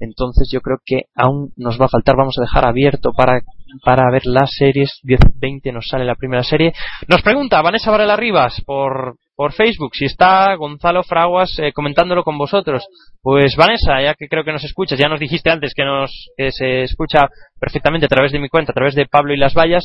entonces 0.00 0.48
yo 0.50 0.60
creo 0.60 0.78
que 0.84 1.02
aún 1.14 1.52
nos 1.56 1.80
va 1.80 1.84
a 1.84 1.90
faltar. 1.90 2.16
Vamos 2.16 2.36
a 2.38 2.42
dejar 2.42 2.64
abierto 2.64 3.12
para 3.16 3.42
para 3.84 4.10
ver 4.10 4.26
las 4.26 4.50
series. 4.56 5.00
10.20 5.04 5.72
nos 5.72 5.88
sale 5.88 6.04
la 6.04 6.14
primera 6.14 6.42
serie. 6.42 6.72
Nos 7.08 7.22
pregunta 7.22 7.62
Vanessa 7.62 7.90
Varela 7.90 8.16
Rivas 8.16 8.60
por 8.66 9.16
por 9.34 9.52
Facebook 9.52 9.94
si 9.94 10.04
está 10.04 10.54
Gonzalo 10.56 11.02
Fraguas 11.02 11.50
eh, 11.58 11.72
comentándolo 11.72 12.22
con 12.22 12.38
vosotros. 12.38 12.86
Pues 13.22 13.54
Vanessa 13.56 14.02
ya 14.02 14.14
que 14.14 14.26
creo 14.28 14.44
que 14.44 14.52
nos 14.52 14.64
escuchas 14.64 14.98
ya 14.98 15.08
nos 15.08 15.20
dijiste 15.20 15.50
antes 15.50 15.72
que 15.74 15.84
nos 15.84 16.28
que 16.36 16.50
se 16.50 16.82
escucha 16.82 17.28
perfectamente 17.58 18.06
a 18.06 18.08
través 18.08 18.32
de 18.32 18.40
mi 18.40 18.48
cuenta 18.48 18.72
a 18.72 18.74
través 18.74 18.94
de 18.94 19.06
Pablo 19.06 19.32
y 19.32 19.38
las 19.38 19.54
vallas. 19.54 19.84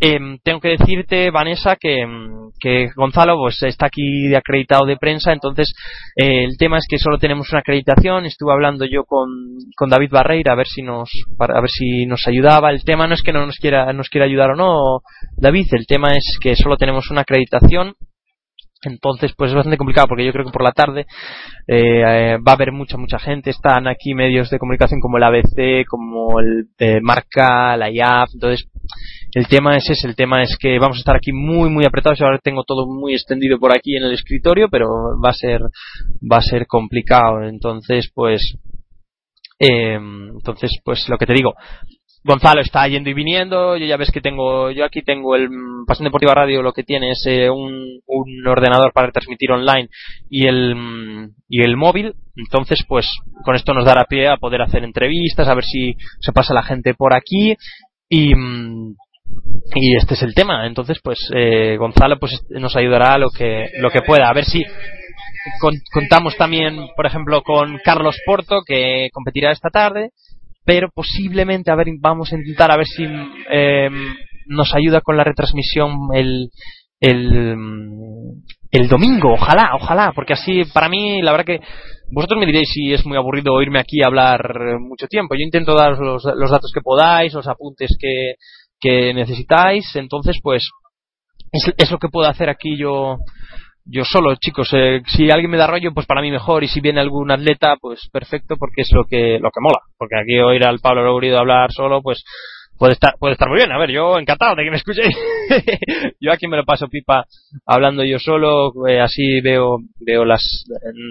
Em, 0.00 0.38
tengo 0.42 0.60
que 0.60 0.76
decirte 0.76 1.30
Vanessa 1.30 1.76
que, 1.76 2.02
em, 2.02 2.50
que 2.60 2.90
Gonzalo 2.94 3.36
pues 3.38 3.62
está 3.62 3.86
aquí 3.86 4.28
de 4.28 4.36
acreditado 4.36 4.86
de 4.86 4.96
prensa 4.96 5.32
entonces 5.32 5.72
eh, 6.16 6.44
el 6.44 6.56
tema 6.56 6.78
es 6.78 6.86
que 6.88 6.98
solo 6.98 7.18
tenemos 7.18 7.50
una 7.50 7.60
acreditación. 7.60 8.26
Estuve 8.26 8.52
hablando 8.52 8.84
yo 8.84 9.04
con, 9.04 9.28
con 9.76 9.90
David 9.90 10.10
Barreira 10.10 10.52
a 10.52 10.56
ver 10.56 10.66
si 10.66 10.82
nos 10.82 11.10
a 11.38 11.60
ver 11.60 11.70
si 11.70 12.06
nos 12.06 12.26
ayudaba. 12.28 12.70
El 12.70 12.84
tema 12.84 13.06
no 13.06 13.14
es 13.14 13.22
que 13.22 13.32
no 13.32 13.46
nos 13.46 13.56
quiera 13.56 13.92
nos 13.92 14.08
quiera 14.08 14.26
ayudar 14.26 14.50
o 14.50 14.56
no 14.56 15.00
David 15.36 15.66
el 15.72 15.86
tema 15.86 16.12
es 16.12 16.38
que 16.40 16.54
solo 16.54 16.76
tenemos 16.76 17.10
una 17.10 17.22
acreditación 17.22 17.94
entonces, 18.86 19.32
pues 19.36 19.50
es 19.50 19.54
bastante 19.54 19.76
complicado 19.76 20.08
porque 20.08 20.24
yo 20.24 20.32
creo 20.32 20.44
que 20.44 20.52
por 20.52 20.62
la 20.62 20.72
tarde 20.72 21.06
eh, 21.66 22.36
va 22.36 22.52
a 22.52 22.54
haber 22.54 22.72
mucha, 22.72 22.96
mucha 22.96 23.18
gente. 23.18 23.50
Están 23.50 23.86
aquí 23.88 24.14
medios 24.14 24.50
de 24.50 24.58
comunicación 24.58 25.00
como 25.00 25.18
el 25.18 25.24
ABC, 25.24 25.86
como 25.88 26.40
el 26.40 26.68
eh, 26.78 27.00
Marca, 27.00 27.76
la 27.76 27.90
IAF. 27.90 28.30
Entonces, 28.34 28.68
el 29.32 29.48
tema 29.48 29.76
es 29.76 29.88
ese. 29.90 30.06
El 30.06 30.16
tema 30.16 30.42
es 30.42 30.56
que 30.58 30.78
vamos 30.78 30.98
a 30.98 31.00
estar 31.00 31.16
aquí 31.16 31.32
muy, 31.32 31.70
muy 31.70 31.84
apretados. 31.84 32.20
Ahora 32.20 32.38
tengo 32.42 32.64
todo 32.64 32.86
muy 32.86 33.14
extendido 33.14 33.58
por 33.58 33.76
aquí 33.76 33.96
en 33.96 34.04
el 34.04 34.12
escritorio, 34.12 34.68
pero 34.70 34.86
va 35.22 35.30
a 35.30 35.34
ser, 35.34 35.60
va 36.20 36.38
a 36.38 36.42
ser 36.42 36.66
complicado. 36.66 37.42
Entonces, 37.42 38.10
pues, 38.14 38.56
eh, 39.58 39.94
entonces, 39.96 40.70
pues 40.84 41.08
lo 41.08 41.18
que 41.18 41.26
te 41.26 41.34
digo, 41.34 41.54
Gonzalo 42.24 42.62
está 42.62 42.88
yendo 42.88 43.10
y 43.10 43.14
viniendo, 43.14 43.76
yo 43.76 43.84
ya 43.84 43.98
ves 43.98 44.10
que 44.10 44.22
tengo, 44.22 44.70
yo 44.70 44.84
aquí 44.86 45.02
tengo 45.02 45.36
el 45.36 45.50
mm, 45.50 45.84
Pasión 45.86 46.04
Deportiva 46.04 46.32
Radio, 46.34 46.62
lo 46.62 46.72
que 46.72 46.82
tiene 46.82 47.10
es 47.10 47.22
eh, 47.26 47.50
un, 47.50 48.00
un 48.06 48.46
ordenador 48.46 48.92
para 48.94 49.12
transmitir 49.12 49.52
online 49.52 49.88
y 50.30 50.46
el, 50.46 50.74
mm, 50.74 51.34
y 51.50 51.62
el 51.62 51.76
móvil, 51.76 52.14
entonces 52.36 52.82
pues 52.88 53.06
con 53.44 53.54
esto 53.56 53.74
nos 53.74 53.84
dará 53.84 54.04
pie 54.06 54.28
a 54.28 54.38
poder 54.38 54.62
hacer 54.62 54.84
entrevistas, 54.84 55.48
a 55.48 55.54
ver 55.54 55.64
si 55.64 55.94
se 56.20 56.32
pasa 56.32 56.54
la 56.54 56.62
gente 56.62 56.94
por 56.94 57.12
aquí. 57.12 57.56
Y, 58.08 58.34
mm, 58.34 58.94
y 59.74 59.96
este 59.96 60.14
es 60.14 60.22
el 60.22 60.34
tema, 60.34 60.66
entonces 60.66 60.98
pues 61.02 61.18
eh, 61.34 61.76
Gonzalo 61.78 62.18
pues 62.18 62.42
nos 62.50 62.74
ayudará 62.76 63.18
lo 63.18 63.28
que, 63.30 63.66
lo 63.80 63.90
que 63.90 64.02
pueda, 64.02 64.28
a 64.28 64.34
ver 64.34 64.44
si 64.44 64.62
con- 65.60 65.80
contamos 65.92 66.36
también, 66.36 66.86
por 66.96 67.06
ejemplo, 67.06 67.42
con 67.42 67.78
Carlos 67.84 68.16
Porto, 68.24 68.60
que 68.66 69.08
competirá 69.12 69.50
esta 69.52 69.70
tarde, 69.70 70.10
pero 70.64 70.88
posiblemente, 70.92 71.70
a 71.70 71.76
ver, 71.76 71.88
vamos 72.00 72.32
a 72.32 72.36
intentar 72.36 72.72
a 72.72 72.76
ver 72.76 72.86
si 72.86 73.04
eh, 73.50 73.90
nos 74.46 74.74
ayuda 74.74 75.00
con 75.00 75.16
la 75.16 75.24
retransmisión 75.24 76.08
el, 76.14 76.50
el, 77.00 77.56
mm, 77.56 78.42
el 78.70 78.88
domingo, 78.88 79.34
ojalá, 79.34 79.72
ojalá, 79.74 80.12
porque 80.14 80.32
así, 80.32 80.62
para 80.72 80.88
mí, 80.88 81.22
la 81.22 81.32
verdad 81.32 81.46
que 81.46 81.60
vosotros 82.10 82.40
me 82.40 82.46
diréis 82.46 82.70
si 82.72 82.92
es 82.92 83.04
muy 83.04 83.16
aburrido 83.16 83.52
oírme 83.52 83.78
aquí 83.78 84.02
hablar 84.04 84.40
eh, 84.40 84.78
mucho 84.78 85.06
tiempo. 85.06 85.34
Yo 85.34 85.42
intento 85.44 85.74
daros 85.74 85.98
los, 86.00 86.50
datos 86.50 86.70
que 86.72 86.80
podáis, 86.80 87.32
los 87.34 87.46
apuntes 87.46 87.96
que, 88.00 88.34
que 88.80 89.12
necesitáis, 89.14 89.84
entonces, 89.96 90.38
pues, 90.42 90.68
es, 91.52 91.72
es 91.76 91.90
lo 91.90 91.98
que 91.98 92.08
puedo 92.08 92.28
hacer 92.28 92.48
aquí 92.48 92.76
yo 92.76 93.18
yo 93.86 94.04
solo, 94.04 94.34
chicos, 94.36 94.70
eh, 94.72 95.02
si 95.06 95.30
alguien 95.30 95.50
me 95.50 95.58
da 95.58 95.66
rollo, 95.66 95.92
pues 95.92 96.06
para 96.06 96.22
mí 96.22 96.30
mejor, 96.30 96.64
y 96.64 96.68
si 96.68 96.80
viene 96.80 97.00
algún 97.00 97.30
atleta, 97.30 97.76
pues 97.80 98.08
perfecto, 98.10 98.56
porque 98.56 98.82
es 98.82 98.92
lo 98.92 99.04
que 99.04 99.38
lo 99.38 99.50
que 99.50 99.60
mola, 99.60 99.80
porque 99.98 100.16
aquí 100.16 100.38
oír 100.38 100.64
al 100.64 100.80
Pablo 100.80 101.04
Logrido 101.04 101.38
hablar 101.38 101.70
solo, 101.70 102.00
pues 102.02 102.24
puede 102.78 102.94
estar 102.94 103.14
puede 103.18 103.34
estar 103.34 103.48
muy 103.48 103.58
bien. 103.58 103.72
A 103.72 103.78
ver, 103.78 103.90
yo 103.90 104.18
encantado 104.18 104.56
de 104.56 104.64
que 104.64 104.70
me 104.70 104.76
escuchéis. 104.76 105.16
yo 106.20 106.32
aquí 106.32 106.48
me 106.48 106.56
lo 106.56 106.64
paso 106.64 106.88
pipa 106.88 107.24
hablando 107.66 108.04
yo 108.04 108.18
solo, 108.18 108.72
eh, 108.88 109.00
así 109.00 109.40
veo 109.42 109.78
veo 110.00 110.24
las 110.24 110.64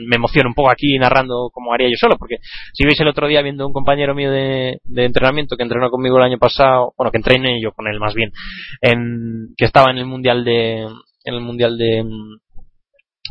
me 0.07 0.15
emociono 0.15 0.49
un 0.49 0.55
poco 0.55 0.71
aquí 0.71 0.97
narrando 0.97 1.49
como 1.53 1.73
haría 1.73 1.89
yo 1.89 1.95
solo, 1.97 2.17
porque 2.17 2.37
si 2.73 2.85
veis 2.85 2.99
el 2.99 3.07
otro 3.07 3.27
día 3.27 3.41
viendo 3.41 3.67
un 3.67 3.73
compañero 3.73 4.15
mío 4.15 4.31
de, 4.31 4.79
de 4.83 5.05
entrenamiento 5.05 5.55
que 5.55 5.63
entrenó 5.63 5.89
conmigo 5.89 6.17
el 6.17 6.23
año 6.23 6.39
pasado, 6.39 6.93
bueno, 6.97 7.11
que 7.11 7.17
entrené 7.17 7.61
yo 7.61 7.71
con 7.71 7.87
él 7.87 7.99
más 7.99 8.13
bien, 8.13 8.31
en, 8.81 9.53
que 9.57 9.65
estaba 9.65 9.91
en 9.91 9.97
el 9.97 10.05
mundial 10.05 10.43
de 10.43 10.87
en 11.25 11.35
el 11.35 11.41
mundial 11.41 11.77
de 11.77 12.03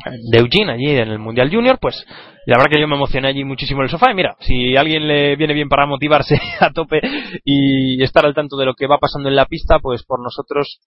de 0.05 0.39
Eugene 0.39 0.73
allí 0.73 0.91
en 0.91 1.09
el 1.09 1.19
Mundial 1.19 1.51
Junior, 1.51 1.79
pues 1.81 2.05
la 2.47 2.57
verdad 2.57 2.73
que 2.73 2.81
yo 2.81 2.89
me 2.89 2.97
emocioné 2.97 3.29
allí 3.29 3.45
muchísimo 3.45 3.81
en 3.81 3.85
el 3.85 3.91
sofá. 3.91 4.11
Y 4.11 4.15
mira, 4.15 4.37
si 4.41 4.77
alguien 4.77 5.07
le 5.07 5.37
viene 5.37 5.55
bien 5.55 5.69
para 5.69 5.87
motivarse 5.87 6.41
a 6.61 6.71
tope 6.71 7.01
y 7.45 8.03
estar 8.03 8.27
al 8.27 8.35
tanto 8.35 8.57
de 8.57 8.67
lo 8.67 8.75
que 8.75 8.87
va 8.87 8.99
pasando 8.99 9.29
en 9.29 9.37
la 9.37 9.47
pista, 9.47 9.79
pues 9.79 10.03
por 10.05 10.21
nosotros, 10.21 10.81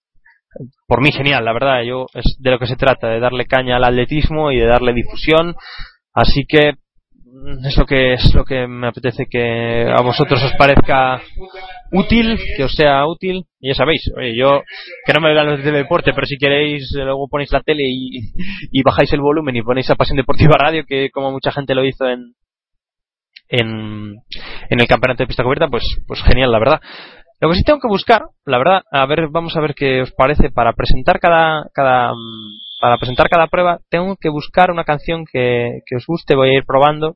por 0.88 1.02
mí 1.02 1.12
genial, 1.12 1.46
la 1.46 1.54
verdad, 1.54 1.84
yo 1.84 2.08
es 2.14 2.36
de 2.40 2.52
lo 2.52 2.60
que 2.60 2.68
se 2.68 2.76
trata, 2.76 3.08
de 3.08 3.20
darle 3.20 3.46
caña 3.46 3.78
al 3.78 3.84
atletismo 3.84 4.52
y 4.52 4.58
de 4.58 4.66
darle 4.66 4.94
difusión, 4.94 5.56
así 6.14 6.46
que 6.48 6.74
es 7.64 7.78
lo 7.78 7.86
que 7.86 8.14
es 8.14 8.34
lo 8.34 8.44
que 8.46 8.68
me 8.68 8.88
apetece 8.88 9.26
que 9.30 9.88
a 9.90 10.02
vosotros 10.02 10.42
os 10.44 10.54
parezca 10.54 11.22
útil, 11.92 12.38
que 12.56 12.64
os 12.64 12.74
sea 12.74 13.06
útil, 13.06 13.46
y 13.60 13.70
ya 13.70 13.76
sabéis, 13.76 14.02
oye, 14.16 14.36
yo 14.38 14.62
que 15.06 15.14
no 15.14 15.22
me 15.22 15.34
vean 15.34 15.48
los 15.48 15.64
de 15.64 15.72
deporte, 15.72 16.12
pero 16.14 16.26
si 16.26 16.38
queréis 16.38 16.94
eh, 16.96 17.04
luego 17.04 17.28
ponéis 17.30 17.52
la 17.52 17.62
tele 17.62 17.84
y, 17.86 18.32
y 18.72 18.84
bajáis 18.84 19.12
el 19.14 19.22
volumen 19.22 19.56
y 19.56 19.62
ponéis 19.62 19.90
a 19.90 19.96
Pasión 19.96 20.18
Deportiva 20.18 20.56
Radio, 20.58 20.84
que 20.88 21.10
como 21.12 21.32
mucha 21.32 21.52
gente 21.52 21.76
lo 21.76 21.86
hizo 21.86 22.08
en 22.08 22.34
en, 23.48 24.16
en 24.70 24.80
el 24.80 24.88
campeonato 24.88 25.24
de 25.24 25.28
pista 25.28 25.44
cubierta, 25.44 25.68
pues, 25.68 25.84
pues 26.08 26.22
genial, 26.24 26.52
la 26.52 26.60
verdad. 26.60 26.82
Lo 27.42 27.50
que 27.50 27.56
sí 27.56 27.64
tengo 27.64 27.80
que 27.80 27.88
buscar, 27.88 28.24
la 28.46 28.58
verdad, 28.58 28.82
a 28.92 29.06
ver, 29.06 29.28
vamos 29.30 29.56
a 29.56 29.62
ver 29.62 29.76
qué 29.76 30.02
os 30.02 30.12
parece 30.14 30.50
para 30.52 30.74
presentar 30.74 31.20
cada, 31.20 31.66
cada, 31.74 32.14
mm, 32.14 32.60
para 32.86 33.00
presentar 33.00 33.28
cada 33.30 33.48
prueba, 33.48 33.80
tengo 33.90 34.16
que 34.16 34.30
buscar 34.30 34.70
una 34.70 34.84
canción 34.84 35.26
que, 35.26 35.80
os 35.98 36.06
guste, 36.06 36.36
voy 36.36 36.50
a 36.50 36.58
ir 36.60 36.66
probando. 36.68 37.16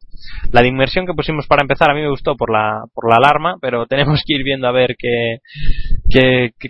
La 0.51 0.63
de 0.63 0.67
inmersión 0.67 1.05
que 1.05 1.13
pusimos 1.13 1.45
para 1.45 1.61
empezar 1.61 1.91
a 1.91 1.93
mí 1.93 2.01
me 2.01 2.09
gustó 2.09 2.35
por 2.35 2.51
la, 2.51 2.85
por 2.91 3.07
la 3.07 3.17
alarma, 3.17 3.57
pero 3.61 3.85
tenemos 3.87 4.23
que 4.25 4.33
ir 4.33 4.43
viendo 4.43 4.67
a 4.67 4.71
ver 4.71 4.95
qué, 4.97 5.37
qué, 6.09 6.49
qué 6.59 6.69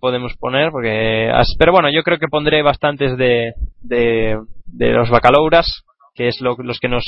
podemos 0.00 0.34
poner, 0.36 0.72
porque, 0.72 1.30
pero 1.60 1.70
bueno, 1.70 1.90
yo 1.92 2.02
creo 2.02 2.18
que 2.18 2.26
pondré 2.26 2.60
bastantes 2.64 3.16
de, 3.16 3.52
de, 3.80 4.36
los 4.66 5.10
bacalouras, 5.10 5.84
que 6.16 6.26
es 6.26 6.40
lo- 6.40 6.56
los 6.58 6.80
que 6.80 6.88
nos, 6.88 7.04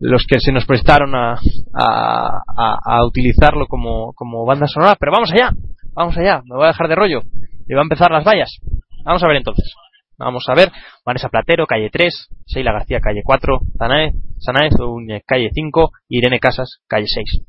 los 0.00 0.24
que 0.26 0.40
se 0.40 0.52
nos 0.52 0.64
prestaron 0.64 1.14
a, 1.14 1.38
a, 1.74 3.04
utilizarlo 3.04 3.66
como 3.66 4.46
banda 4.46 4.68
sonora. 4.68 4.96
Pero 4.98 5.12
vamos 5.12 5.30
allá, 5.32 5.50
vamos 5.92 6.16
allá, 6.16 6.40
me 6.46 6.56
voy 6.56 6.64
a 6.64 6.68
dejar 6.68 6.88
de 6.88 6.94
rollo. 6.94 7.20
Y 7.68 7.74
va 7.74 7.80
a 7.80 7.82
empezar 7.82 8.10
las 8.10 8.24
vallas. 8.24 8.58
Vamos 9.04 9.22
a 9.22 9.28
ver 9.28 9.36
entonces. 9.36 9.70
Vamos 10.18 10.44
a 10.48 10.54
ver. 10.54 10.70
Vanessa 11.04 11.28
Platero, 11.28 11.66
calle 11.66 11.90
3. 11.90 12.28
Sheila 12.46 12.72
García, 12.72 13.00
calle 13.00 13.22
4. 13.24 13.58
Sanae, 13.78 14.12
Sanae 14.38 14.70
Zouñe, 14.70 15.22
calle 15.26 15.50
5. 15.52 15.90
Irene 16.08 16.40
Casas, 16.40 16.80
calle 16.88 17.06
6. 17.06 17.42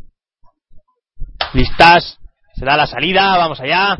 Listas. 1.54 2.20
Se 2.54 2.66
da 2.66 2.76
la 2.76 2.88
salida, 2.88 3.38
vamos 3.38 3.62
allá. 3.62 3.98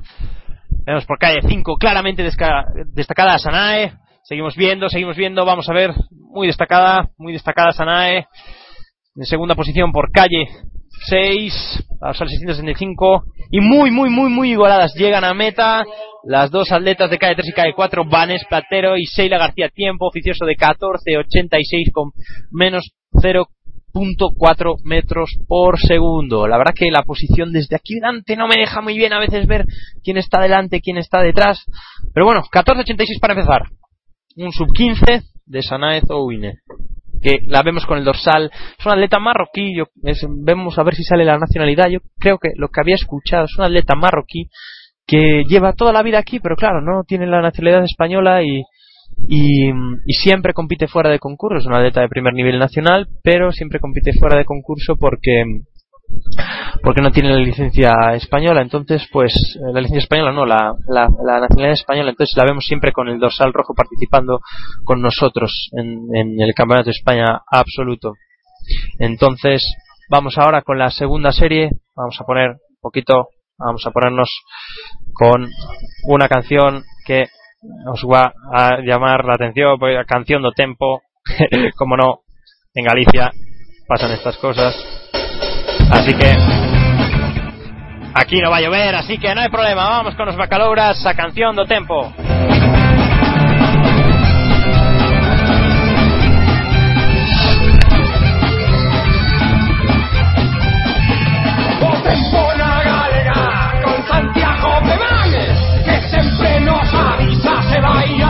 Vemos 0.86 1.06
por 1.06 1.20
calle 1.20 1.42
5 1.48 1.78
claramente 1.78 2.24
destacada 2.24 3.38
Sanae. 3.38 3.94
Seguimos 4.24 4.56
viendo, 4.56 4.90
seguimos 4.90 5.16
viendo, 5.16 5.46
vamos 5.46 5.70
a 5.70 5.74
ver. 5.74 5.94
Muy 6.12 6.48
destacada, 6.48 7.10
muy 7.18 7.34
destacada 7.34 7.72
Sanae. 7.72 8.26
En 9.16 9.26
segunda 9.26 9.56
posición 9.56 9.92
por 9.92 10.12
calle 10.12 10.46
6, 11.06 11.88
a 12.02 12.08
los 12.08 12.18
665. 12.18 13.24
Y 13.52 13.62
muy, 13.62 13.92
muy, 13.92 14.10
muy, 14.10 14.30
muy 14.30 14.52
igualadas. 14.52 14.94
Llegan 14.96 15.24
a 15.24 15.34
meta 15.34 15.86
las 16.24 16.52
dos 16.52 16.72
atletas 16.72 17.10
de 17.10 17.18
calle 17.18 17.36
3 17.36 17.50
y 17.50 17.54
calle 17.54 17.74
4, 17.76 18.06
Vanes 18.06 18.44
Platero 18.50 18.98
y 18.98 19.06
Sheila 19.06 19.38
García. 19.38 19.70
Tiempo 19.70 20.08
oficioso 20.08 20.46
de 20.46 20.56
14.86 20.56 21.92
con 21.94 22.12
menos 22.52 22.92
0.4 23.14 24.76
metros 24.84 25.30
por 25.48 25.80
segundo. 25.80 26.48
La 26.48 26.58
verdad 26.58 26.74
que 26.76 26.92
la 26.92 27.04
posición 27.04 27.52
desde 27.52 27.76
aquí 27.76 27.96
delante 27.96 28.36
no 28.36 28.48
me 28.48 28.60
deja 28.60 28.82
muy 28.82 28.98
bien 28.98 29.14
a 29.14 29.20
veces 29.20 29.48
ver 29.48 29.66
quién 30.04 30.18
está 30.18 30.42
delante, 30.42 30.82
quién 30.82 30.98
está 30.98 31.22
detrás. 31.22 31.64
Pero 32.14 32.26
bueno, 32.26 32.42
14.86 32.52 33.20
para 33.22 33.34
empezar. 33.34 33.62
Un 34.36 34.52
sub 34.52 34.72
15 34.72 35.22
de 35.46 35.62
Sanae 35.64 36.02
Zouine 36.02 36.60
que 37.22 37.40
la 37.46 37.64
vemos 37.64 37.86
con 37.86 37.98
el 37.98 38.06
dorsal. 38.06 38.52
Es 38.78 38.86
un 38.86 38.92
atleta 38.92 39.20
marroquí. 39.20 39.76
Yo, 39.76 39.86
vemos 40.44 40.78
a 40.78 40.84
ver 40.84 40.96
si 40.96 41.04
sale 41.04 41.26
la 41.26 41.38
nacionalidad. 41.38 41.90
Yo 41.90 42.00
creo 42.20 42.38
que 42.38 42.50
lo 42.56 42.70
que 42.70 42.82
había 42.82 42.96
escuchado 42.96 43.46
es 43.46 43.58
un 43.58 43.66
atleta 43.66 43.96
marroquí 43.96 44.50
que 45.06 45.44
lleva 45.48 45.74
toda 45.74 45.94
la 45.94 46.04
vida 46.04 46.20
aquí, 46.20 46.40
pero 46.40 46.56
claro, 46.56 46.82
no 46.82 47.04
tiene 47.08 47.28
la 47.28 47.42
nacionalidad 47.42 47.86
española 47.86 48.44
y, 48.44 48.62
y, 49.28 49.70
y 49.70 50.14
siempre 50.14 50.54
compite 50.54 50.88
fuera 50.88 51.10
de 51.10 51.20
concurso. 51.20 51.60
Es 51.60 51.66
un 51.66 51.74
atleta 51.74 52.02
de 52.02 52.10
primer 52.10 52.34
nivel 52.34 52.60
nacional, 52.60 53.08
pero 53.24 53.52
siempre 53.52 53.80
compite 53.80 54.12
fuera 54.14 54.38
de 54.38 54.46
concurso 54.46 54.96
porque 55.00 55.44
porque 56.84 57.02
no 57.02 57.12
tiene 57.12 57.30
la 57.30 57.40
licencia 57.40 57.94
española. 58.14 58.62
Entonces, 58.62 59.08
pues, 59.12 59.34
eh, 59.34 59.74
la 59.74 59.82
licencia 59.82 60.04
española 60.04 60.32
no, 60.32 60.46
la, 60.46 60.74
la, 60.88 61.40
nacionalidad 61.40 61.74
española. 61.74 62.12
Entonces 62.12 62.36
la 62.38 62.46
vemos 62.46 62.66
siempre 62.66 62.92
con 62.92 63.08
el 63.10 63.20
dorsal 63.20 63.54
rojo 63.54 63.74
participando 63.74 64.40
con 64.84 65.02
nosotros 65.02 65.70
en, 65.74 66.08
en 66.16 66.42
el 66.42 66.54
Campeonato 66.54 66.86
de 66.86 66.92
España 66.92 67.42
absoluto. 67.52 68.14
Entonces, 69.00 69.64
vamos 70.10 70.38
ahora 70.38 70.62
con 70.62 70.78
la 70.78 70.92
segunda 70.92 71.32
serie. 71.32 71.72
Vamos 71.96 72.20
a 72.20 72.26
poner 72.26 72.50
un 72.52 72.82
poquito, 72.82 73.30
vamos 73.58 73.86
a 73.86 73.92
ponernos 73.92 74.30
con 75.14 75.50
una 76.06 76.28
canción 76.28 76.84
que 77.06 77.28
os 77.92 78.04
va 78.04 78.34
a 78.54 78.82
llamar 78.82 79.26
la 79.26 79.34
atención, 79.34 79.78
canción 80.08 80.42
do 80.44 80.52
tempo, 80.52 81.02
como 81.78 81.98
no, 81.98 82.22
en 82.74 82.86
Galicia 82.86 83.32
pasan 83.88 84.12
estas 84.12 84.38
cosas. 84.38 84.76
Así 85.92 86.14
que 86.14 86.36
aquí 88.14 88.40
no 88.42 88.50
va 88.50 88.58
a 88.58 88.62
llover, 88.62 88.96
así 88.96 89.18
que 89.18 89.34
no 89.34 89.42
hay 89.42 89.50
problema. 89.50 89.88
Vamos 89.90 90.16
con 90.16 90.26
los 90.26 90.36
bacalouras 90.36 91.06
a 91.06 91.14
canción 91.14 91.56
do 91.56 91.66
tempo. 91.66 92.14
Santiago 104.08 104.80
Pemanes 104.82 105.60
Que 105.86 106.02
sempre 106.10 106.60
nos 106.62 106.94
avisa 106.94 107.62
se 107.70 107.82
vai 107.82 108.27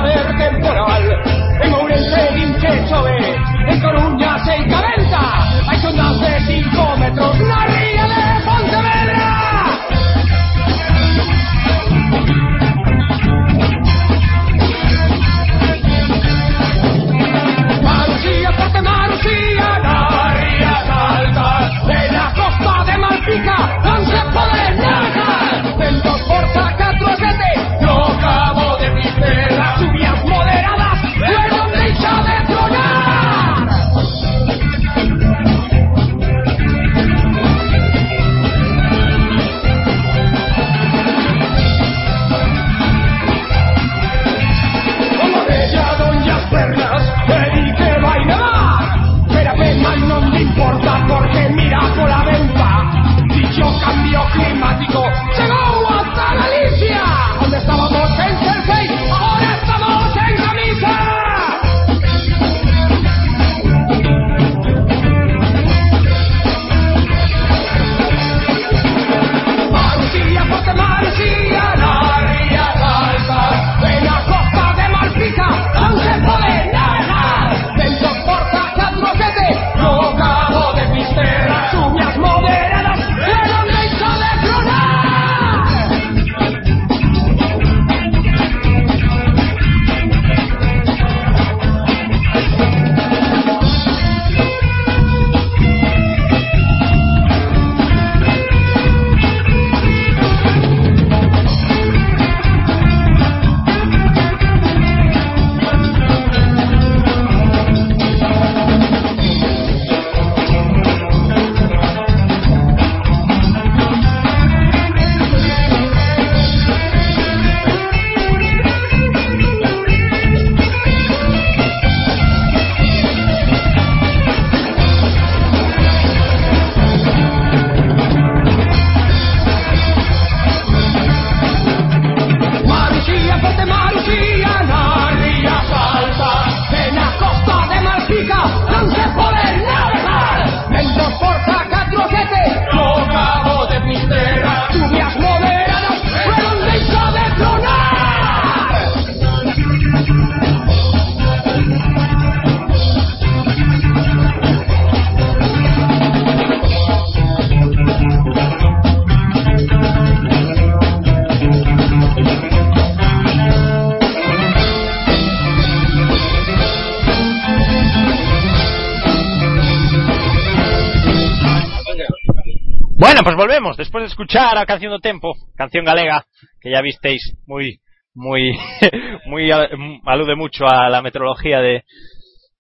después 173.78 174.04
de 174.04 174.08
escuchar 174.08 174.58
a 174.58 174.66
Canción 174.66 174.92
do 174.92 175.00
Tempo, 175.00 175.34
canción 175.56 175.86
galega, 175.86 176.26
que 176.60 176.72
ya 176.72 176.82
visteis 176.82 177.22
muy, 177.46 177.80
muy, 178.14 178.52
muy 179.28 179.52
al- 179.52 179.70
alude 180.06 180.36
mucho 180.36 180.66
a 180.68 180.90
la 180.90 181.02
meteorología 181.02 181.60
de, 181.62 181.84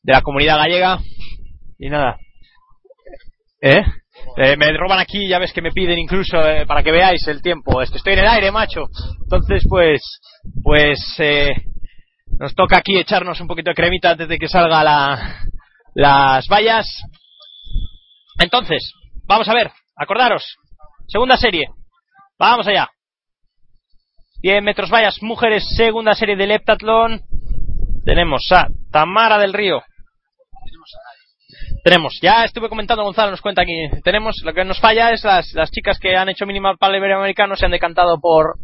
de 0.03 0.13
la 0.13 0.21
comunidad 0.21 0.57
gallega. 0.57 0.99
Y 1.79 1.89
nada. 1.89 2.17
¿Eh? 3.61 3.83
Eh, 4.37 4.55
me 4.57 4.71
roban 4.77 4.99
aquí, 4.99 5.27
ya 5.27 5.39
ves 5.39 5.53
que 5.53 5.61
me 5.61 5.71
piden 5.71 5.99
incluso 5.99 6.37
eh, 6.47 6.65
para 6.65 6.81
que 6.83 6.91
veáis 6.91 7.27
el 7.27 7.41
tiempo. 7.41 7.81
Estoy 7.81 8.13
en 8.13 8.19
el 8.19 8.27
aire, 8.27 8.51
macho. 8.51 8.85
Entonces, 9.23 9.63
pues, 9.69 10.01
pues, 10.63 10.99
eh, 11.19 11.51
nos 12.39 12.53
toca 12.55 12.77
aquí 12.77 12.97
echarnos 12.97 13.39
un 13.41 13.47
poquito 13.47 13.71
de 13.71 13.75
cremita 13.75 14.11
antes 14.11 14.27
de 14.27 14.37
que 14.37 14.47
salga 14.47 14.83
la, 14.83 15.39
las 15.95 16.47
vallas. 16.47 16.85
Entonces, 18.39 18.91
vamos 19.27 19.47
a 19.47 19.53
ver, 19.53 19.71
acordaros, 19.95 20.43
segunda 21.07 21.37
serie, 21.37 21.69
vamos 22.37 22.67
allá. 22.67 22.89
100 24.41 24.63
metros 24.63 24.91
vallas, 24.91 25.17
mujeres, 25.21 25.63
segunda 25.75 26.13
serie 26.13 26.35
del 26.35 26.51
heptatlón. 26.51 27.21
Tenemos 28.05 28.47
a 28.51 28.67
Tamara 28.91 29.37
del 29.37 29.53
Río. 29.53 29.81
Tenemos, 31.83 32.19
ya 32.21 32.43
estuve 32.43 32.69
comentando, 32.69 33.03
Gonzalo 33.03 33.31
nos 33.31 33.41
cuenta 33.41 33.61
aquí. 33.61 33.89
Tenemos, 34.03 34.35
lo 34.43 34.53
que 34.53 34.65
nos 34.65 34.79
falla 34.79 35.11
es 35.11 35.23
las, 35.23 35.53
las 35.53 35.71
chicas 35.71 35.99
que 35.99 36.15
han 36.15 36.29
hecho 36.29 36.45
minimal 36.45 36.77
para 36.77 36.93
el 36.93 36.99
iberoamericano 36.99 37.55
se 37.55 37.65
han 37.65 37.71
decantado 37.71 38.19
por, 38.19 38.55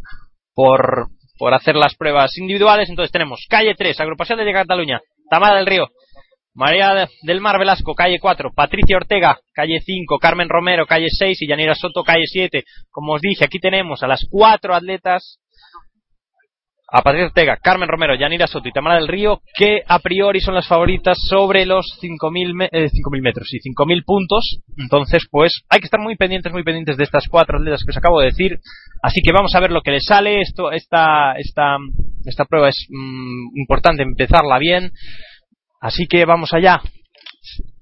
por, 0.54 1.08
por 1.38 1.54
hacer 1.54 1.74
las 1.74 1.94
pruebas 1.96 2.36
individuales. 2.38 2.88
Entonces 2.88 3.12
tenemos 3.12 3.46
calle 3.48 3.74
3, 3.76 3.98
agrupación 4.00 4.38
de 4.38 4.52
Cataluña, 4.52 5.00
Tamara 5.30 5.56
del 5.56 5.66
Río, 5.66 5.88
María 6.54 7.08
del 7.22 7.40
Mar 7.40 7.58
Velasco, 7.58 7.94
calle 7.94 8.18
4, 8.20 8.52
Patricia 8.54 8.96
Ortega, 8.96 9.36
calle 9.52 9.80
5, 9.84 10.18
Carmen 10.18 10.48
Romero, 10.48 10.86
calle 10.86 11.08
6 11.10 11.42
y 11.42 11.48
Yanira 11.48 11.74
Soto, 11.74 12.02
calle 12.04 12.24
7. 12.26 12.62
Como 12.90 13.14
os 13.14 13.20
dije, 13.20 13.44
aquí 13.44 13.58
tenemos 13.58 14.02
a 14.02 14.06
las 14.06 14.24
cuatro 14.30 14.74
atletas, 14.74 15.40
a 16.86 17.02
Patricia 17.02 17.26
Ortega, 17.26 17.56
Carmen 17.60 17.88
Romero, 17.88 18.14
Yanira 18.14 18.46
Soto 18.46 18.68
y 18.68 18.72
Tamara 18.72 18.96
del 18.96 19.08
Río, 19.08 19.40
que 19.56 19.82
a 19.84 19.98
priori 19.98 20.40
son 20.40 20.54
las 20.54 20.68
favoritas 20.68 21.18
sobre 21.28 21.66
los 21.66 21.86
5.000 22.00 22.54
me- 22.54 22.68
eh, 22.70 22.88
5.000 22.88 23.20
metros 23.20 23.48
y 23.52 23.58
5.000 23.58 24.04
puntos. 24.04 24.58
Entonces, 24.78 25.24
pues 25.28 25.62
hay 25.70 25.80
que 25.80 25.86
estar 25.86 25.98
muy 25.98 26.14
pendientes, 26.14 26.52
muy 26.52 26.62
pendientes 26.62 26.96
de 26.96 27.02
estas 27.02 27.26
cuatro 27.28 27.58
atletas 27.58 27.82
que 27.84 27.90
os 27.90 27.96
acabo 27.96 28.20
de 28.20 28.26
decir. 28.26 28.58
Así 29.02 29.22
que 29.24 29.32
vamos 29.32 29.52
a 29.56 29.60
ver 29.60 29.72
lo 29.72 29.80
que 29.80 29.90
les 29.90 30.04
sale. 30.04 30.40
Esto, 30.40 30.70
esta, 30.70 31.32
esta, 31.36 31.78
esta 32.26 32.44
prueba 32.44 32.68
es 32.68 32.86
mm, 32.90 33.58
importante 33.58 34.04
empezarla 34.04 34.58
bien. 34.58 34.92
Así 35.84 36.06
que 36.06 36.24
vamos 36.24 36.54
allá. 36.54 36.80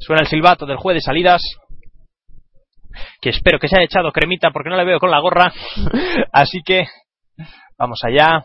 Suena 0.00 0.22
el 0.22 0.28
silbato 0.28 0.66
del 0.66 0.76
juez 0.76 0.96
de 0.96 1.00
salidas. 1.02 1.40
Que 3.20 3.30
espero 3.30 3.60
que 3.60 3.68
se 3.68 3.76
haya 3.76 3.84
echado 3.84 4.10
cremita 4.10 4.50
porque 4.50 4.70
no 4.70 4.76
le 4.76 4.84
veo 4.84 4.98
con 4.98 5.12
la 5.12 5.20
gorra. 5.20 5.52
Así 6.32 6.62
que 6.64 6.86
vamos 7.78 8.00
allá. 8.02 8.44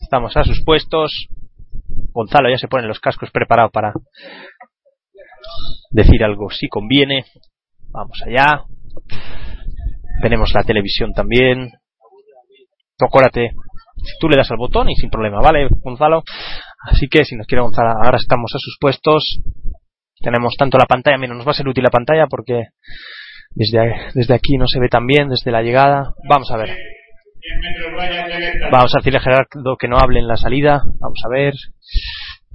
Estamos 0.00 0.36
a 0.36 0.44
sus 0.44 0.62
puestos. 0.64 1.26
Gonzalo 2.12 2.48
ya 2.48 2.58
se 2.58 2.68
pone 2.68 2.86
los 2.86 3.00
cascos 3.00 3.32
preparado 3.32 3.70
para 3.70 3.92
decir 5.90 6.22
algo 6.22 6.48
si 6.50 6.68
conviene. 6.68 7.24
Vamos 7.90 8.22
allá. 8.24 8.62
Tenemos 10.22 10.52
la 10.54 10.62
televisión 10.62 11.12
también. 11.12 11.72
Tocórate. 12.96 13.50
Si 13.96 14.16
tú 14.20 14.28
le 14.28 14.36
das 14.36 14.50
al 14.52 14.58
botón 14.58 14.90
y 14.90 14.94
sin 14.94 15.10
problema, 15.10 15.40
¿vale, 15.40 15.66
Gonzalo? 15.82 16.22
Así 16.80 17.08
que 17.08 17.24
si 17.24 17.36
nos 17.36 17.46
quiere 17.46 17.62
Gonzalo, 17.62 17.90
ahora 17.90 18.18
estamos 18.18 18.52
a 18.54 18.58
sus 18.58 18.76
puestos. 18.80 19.40
Tenemos 20.20 20.54
tanto 20.58 20.78
la 20.78 20.86
pantalla, 20.86 21.18
mira, 21.18 21.34
nos 21.34 21.46
va 21.46 21.52
a 21.52 21.54
ser 21.54 21.68
útil 21.68 21.84
la 21.84 21.90
pantalla 21.90 22.26
porque 22.28 22.68
desde, 23.50 24.10
desde 24.14 24.34
aquí 24.34 24.56
no 24.56 24.66
se 24.66 24.80
ve 24.80 24.88
tan 24.88 25.06
bien, 25.06 25.28
desde 25.28 25.50
la 25.50 25.62
llegada. 25.62 26.14
Vamos 26.28 26.50
a 26.50 26.56
ver. 26.56 26.76
Vamos 28.70 28.94
a 28.94 28.98
decirle 28.98 29.18
a 29.18 29.22
Gerardo 29.22 29.76
que 29.78 29.88
no 29.88 29.98
hable 29.98 30.20
en 30.20 30.28
la 30.28 30.36
salida. 30.36 30.82
Vamos 31.00 31.20
a 31.24 31.28
ver. 31.28 31.54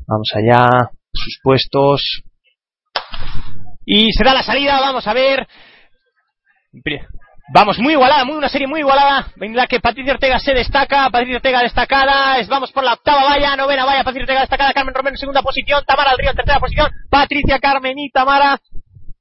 Vamos 0.07 0.31
allá. 0.35 0.89
Sus 1.13 1.39
puestos. 1.41 2.23
Y 3.85 4.11
se 4.13 4.23
da 4.23 4.33
la 4.33 4.43
salida. 4.43 4.79
Vamos 4.79 5.07
a 5.07 5.13
ver. 5.13 5.47
Vamos, 7.51 7.77
muy 7.79 7.93
igualada, 7.93 8.23
muy 8.23 8.35
una 8.35 8.47
serie 8.47 8.67
muy 8.67 8.79
igualada. 8.79 9.27
En 9.39 9.55
la 9.55 9.67
que 9.67 9.79
Patricia 9.79 10.13
Ortega 10.13 10.39
se 10.39 10.53
destaca. 10.53 11.09
Patricia 11.09 11.37
Ortega 11.37 11.61
destacada. 11.61 12.39
Es, 12.39 12.47
vamos 12.47 12.71
por 12.71 12.83
la 12.83 12.93
octava 12.93 13.23
valla, 13.25 13.55
novena 13.55 13.83
valla. 13.83 14.03
Patricia 14.03 14.23
Ortega 14.23 14.41
destacada. 14.41 14.73
Carmen 14.73 14.93
Romero 14.93 15.15
en 15.15 15.17
segunda 15.17 15.41
posición. 15.41 15.83
Tamara 15.85 16.11
del 16.11 16.19
Río 16.19 16.29
en 16.31 16.37
tercera 16.37 16.59
posición. 16.59 16.89
Patricia, 17.09 17.59
Carmen 17.59 17.99
y 17.99 18.09
Tamara. 18.11 18.59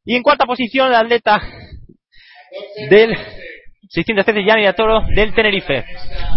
Y 0.04 0.16
en 0.16 0.22
cuarta 0.22 0.46
posición 0.46 0.90
la 0.90 1.00
atleta 1.00 1.40
del 2.90 3.16
613 3.88 4.44
Yanira 4.44 4.72
Toro 4.72 5.02
del 5.14 5.34
Tenerife. 5.34 5.84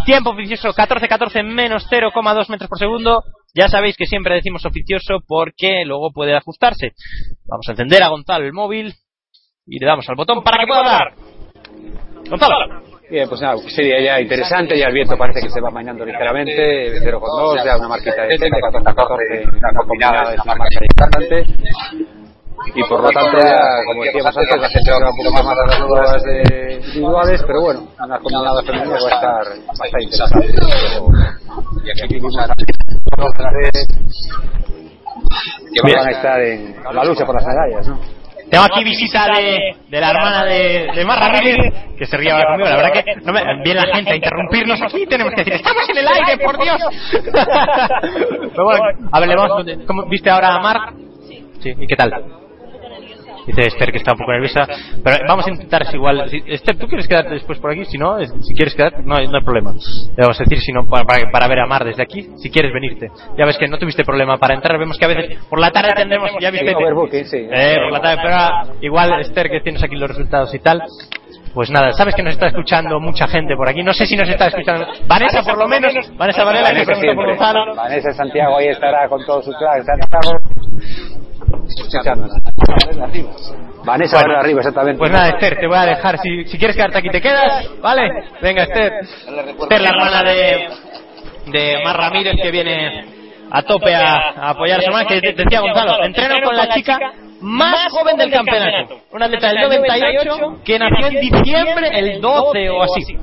Tiempo 0.06 0.32
oficioso 0.32 0.70
14-14 0.70 1.44
menos 1.44 1.88
0,2 1.90 2.50
metros 2.50 2.70
por 2.70 2.80
segundo. 2.80 3.24
Ya 3.54 3.70
sabéis 3.70 3.96
que 3.96 4.06
siempre 4.06 4.36
decimos 4.36 4.66
oficioso 4.66 5.20
porque 5.26 5.84
luego 5.86 6.12
puede 6.12 6.36
ajustarse. 6.36 6.94
Vamos 7.46 7.68
a 7.68 7.72
encender 7.72 8.04
a 8.04 8.10
Gonzalo 8.10 8.46
el 8.46 8.54
móvil 8.54 8.94
y 9.66 9.80
le 9.80 9.86
damos 9.86 10.08
al 10.10 10.16
botón 10.16 10.44
para 10.44 10.58
que 10.58 10.68
pueda 10.68 10.80
hablar. 10.80 11.35
Gonzalo. 12.30 12.86
Bien, 13.10 13.30
pues 13.30 13.40
nada, 13.40 13.56
sería 13.70 14.02
ya 14.02 14.20
interesante, 14.20 14.76
ya 14.78 14.88
el 14.88 14.94
viento 14.94 15.16
parece 15.16 15.40
que 15.40 15.50
se 15.50 15.62
va 15.62 15.68
amainando 15.70 16.04
ligeramente, 16.04 17.00
0,2, 17.02 17.64
ya 17.64 17.78
una 17.78 17.88
marquita 17.88 18.24
de 18.24 18.36
14-14, 18.36 19.48
una 19.58 19.74
combinada 19.78 20.34
es 20.34 20.42
una 20.44 20.56
marca 20.56 20.80
importante. 20.82 21.46
Y 22.74 22.84
por 22.86 23.02
lo 23.02 23.10
tanto, 23.10 23.38
ya, 23.38 23.60
como 23.86 24.04
decíamos 24.04 24.36
antes, 24.36 24.60
la 24.60 24.70
gente 24.70 24.92
ahora 24.92 25.10
un 25.12 25.18
poco 25.18 25.32
más 25.44 25.46
a 25.46 25.66
las 26.12 26.24
de 26.24 26.82
individuales, 26.84 27.44
pero 27.46 27.62
bueno, 27.62 27.88
una 28.04 28.18
combinada 28.18 28.64
femenina 28.64 28.90
va 28.90 28.96
a 28.96 29.14
estar, 29.14 29.46
va 29.46 29.84
a 29.84 29.86
estar 29.86 30.02
interesante. 30.02 30.48
Y 31.84 31.92
aquí 31.92 32.08
que 35.74 35.94
van 35.94 36.08
a 36.08 36.12
estar 36.12 36.42
en 36.42 36.76
la 36.92 37.04
lucha 37.04 37.24
por 37.26 37.36
las 37.36 37.46
medallas, 37.46 37.88
¿no? 37.88 38.25
Tengo 38.50 38.64
aquí 38.64 38.84
visita 38.84 39.28
de, 39.36 39.76
de 39.90 40.02
la 40.02 40.12
hermana 40.12 40.46
de, 40.46 40.92
de 40.94 41.06
Mar 41.06 41.20
Ramírez, 41.20 41.74
que 41.98 42.06
se 42.06 42.16
ría 42.18 42.34
ahora 42.34 42.48
conmigo. 42.48 42.70
La 42.70 42.76
verdad 42.76 42.94
que 42.94 43.16
no 43.24 43.34
me, 43.34 43.42
viene 43.64 43.82
la 43.82 43.96
gente 43.96 44.12
a 44.12 44.16
interrumpirnos 44.16 44.82
aquí. 44.82 45.06
Tenemos 45.08 45.34
que 45.34 45.44
decir, 45.44 45.54
estamos 45.54 45.90
en 45.90 45.98
el 45.98 46.08
aire, 46.14 46.38
por 46.44 46.62
Dios. 46.62 46.82
Pero 48.52 48.64
bueno, 48.64 48.84
a 49.12 49.20
ver, 49.20 49.30
le 49.30 49.36
vamos, 49.36 49.66
¿cómo, 49.88 50.06
¿viste 50.06 50.30
ahora 50.30 50.56
a 50.56 50.60
Mar? 50.60 50.94
Sí, 51.60 51.74
¿y 51.78 51.88
qué 51.88 51.96
tal? 51.96 52.45
Dice 53.46 53.62
Esther 53.68 53.92
que 53.92 53.98
está 53.98 54.14
un 54.14 54.18
poco 54.18 54.32
nerviosa. 54.32 54.68
Pero 55.04 55.18
vamos 55.28 55.46
a 55.48 55.52
intentar 55.52 55.84
es 55.84 55.94
igual. 55.94 56.30
si- 56.30 56.44
Esther, 56.48 56.78
¿tú 56.78 56.88
quieres 56.88 57.08
quedarte 57.08 57.34
después 57.34 57.60
por 57.60 57.72
aquí? 57.72 57.86
Si 57.86 57.98
no, 57.98 58.18
es- 58.18 58.34
si 58.42 58.54
quieres 58.54 58.74
quedar, 58.76 59.04
no 59.06 59.16
hay, 59.16 59.28
no 59.28 59.38
hay 59.38 59.44
problema. 59.44 59.72
Le 59.74 60.22
vamos 60.24 60.40
a 60.40 60.44
decir 60.44 60.60
si 60.60 60.72
no, 60.72 60.86
para, 60.86 61.06
para, 61.06 61.30
para 61.32 61.48
ver 61.48 61.60
a 61.60 61.66
Mar 61.68 61.84
desde 61.86 62.02
aquí, 62.04 62.30
si 62.38 62.50
quieres 62.50 62.74
venirte. 62.74 63.10
Ya 63.38 63.46
ves 63.46 63.58
que 63.58 63.68
no 63.68 63.78
tuviste 63.78 64.04
problema 64.04 64.38
para 64.38 64.56
entrar. 64.56 64.78
Vemos 64.80 64.98
que 64.98 65.06
a 65.06 65.08
veces 65.10 65.38
por 65.50 65.60
la 65.60 65.72
tarde 65.72 65.92
tendremos, 65.96 66.32
ya 66.42 66.50
viste. 66.52 66.74
Eh, 67.52 67.76
por 67.84 67.92
la 67.92 68.02
tarde, 68.02 68.18
pero 68.24 68.36
ahora, 68.36 68.66
igual 68.82 69.20
Esther 69.22 69.50
que 69.50 69.60
tienes 69.62 69.84
aquí 69.84 69.96
los 69.96 70.10
resultados 70.10 70.54
y 70.56 70.60
tal. 70.60 70.82
Pues 71.54 71.70
nada, 71.72 71.94
sabes 71.94 72.14
que 72.16 72.22
nos 72.22 72.34
está 72.34 72.48
escuchando 72.48 73.00
mucha 73.00 73.28
gente 73.30 73.56
por 73.56 73.70
aquí. 73.70 73.82
No 73.82 73.94
sé 73.94 74.06
si 74.06 74.18
nos 74.18 74.28
está 74.28 74.48
escuchando. 74.48 74.86
Vanessa, 75.08 75.42
por 75.42 75.58
lo 75.58 75.68
menos. 75.70 75.94
Vanessa 76.18 76.44
Varela, 76.44 76.70
que 76.72 76.84
Vanessa. 77.16 77.54
Vanessa 77.76 78.12
Santiago 78.14 78.58
ahí 78.58 78.68
estará 78.68 79.08
con 79.08 79.26
todo 79.26 79.42
su 79.42 79.54
Escuchándonos. 81.76 82.32
Vanessa 83.84 84.18
Bueno, 84.18 84.28
Varela 84.30 84.40
arriba, 84.40 84.60
exactamente. 84.62 84.98
Pues 85.00 85.12
nada, 85.12 85.30
Esther, 85.30 85.58
te 85.60 85.68
voy 85.68 85.78
a 85.78 85.86
dejar. 85.86 86.18
Si, 86.20 86.46
si 86.46 86.58
quieres 86.58 86.76
quedarte 86.76 86.98
aquí, 87.00 87.10
te 87.10 87.22
quedas. 87.22 87.70
¿Vale? 87.82 88.10
Venga, 88.42 88.64
Esther. 88.64 88.94
Esther, 89.04 89.82
la 89.82 89.90
hermana 89.90 90.24
de, 90.24 90.68
de 91.48 91.84
Mar 91.84 91.98
Ramírez, 91.98 92.34
que 92.42 92.52
viene 92.52 93.06
a 93.52 93.62
tope 93.62 93.94
a, 93.94 94.16
a 94.32 94.50
apoyar 94.52 94.80
a 94.80 94.82
su 94.82 94.88
hermana, 94.88 95.08
que 95.08 95.22
de- 95.22 95.34
decía 95.34 95.60
Gonzalo, 95.62 96.04
entreno 96.04 96.36
con 96.44 96.56
la 96.58 96.70
chica 96.70 97.00
más 97.42 97.92
joven 97.92 98.18
del 98.18 98.32
campeonato. 98.32 99.02
Una 99.12 99.26
atleta 99.26 99.48
del 99.50 99.58
98 99.62 100.62
que 100.66 100.80
nació 100.80 101.08
en 101.08 101.20
diciembre, 101.20 101.90
el 101.94 102.22
12 102.22 102.70
o 102.70 102.84
así. 102.84 103.18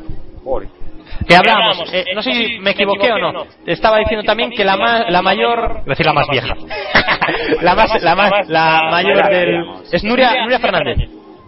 Que 1.27 1.37
hablábamos, 1.37 1.93
eh, 1.93 2.05
no 2.15 2.23
sé 2.23 2.33
si 2.33 2.59
me 2.61 2.71
equivoqué 2.71 3.13
o 3.13 3.19
no. 3.19 3.45
Estaba 3.67 3.99
diciendo 3.99 4.25
también 4.25 4.51
que 4.51 4.65
la, 4.65 4.77
ma- 4.77 5.05
la 5.11 5.23
mayor, 5.23 5.73
voy 5.75 5.81
a 5.81 5.91
decir 5.91 6.07
la 6.07 6.13
más 6.13 6.27
vieja, 6.31 6.55
la 7.63 7.75
más, 7.75 8.03
la 8.03 8.15
más, 8.15 8.49
la 8.49 8.89
mayor 8.91 9.29
del, 9.31 9.65
es 9.93 10.03
Nuria, 10.05 10.43
Nuria 10.43 10.59
Fernández. 10.59 10.99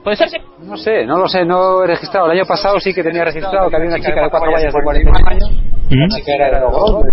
¿Puede 0.02 0.16
ser? 0.16 0.28
No 0.60 0.76
sé, 0.76 1.06
no 1.06 1.16
lo 1.18 1.26
sé, 1.28 1.44
no 1.46 1.82
he 1.82 1.86
registrado. 1.86 2.26
El 2.26 2.32
año 2.38 2.46
pasado 2.46 2.78
sí 2.78 2.92
que 2.92 3.02
tenía 3.02 3.24
registrado 3.24 3.70
que 3.70 3.76
había 3.76 3.88
una 3.88 3.98
chica 4.00 4.22
de 4.22 4.28
cuatro 4.30 4.52
vallas 4.52 4.72
de 4.74 4.82
41 4.82 5.28
años. 5.28 5.50
La 5.90 6.08
chica 6.18 6.32
era 6.34 6.50
de 6.50 6.60
Logón, 6.60 7.06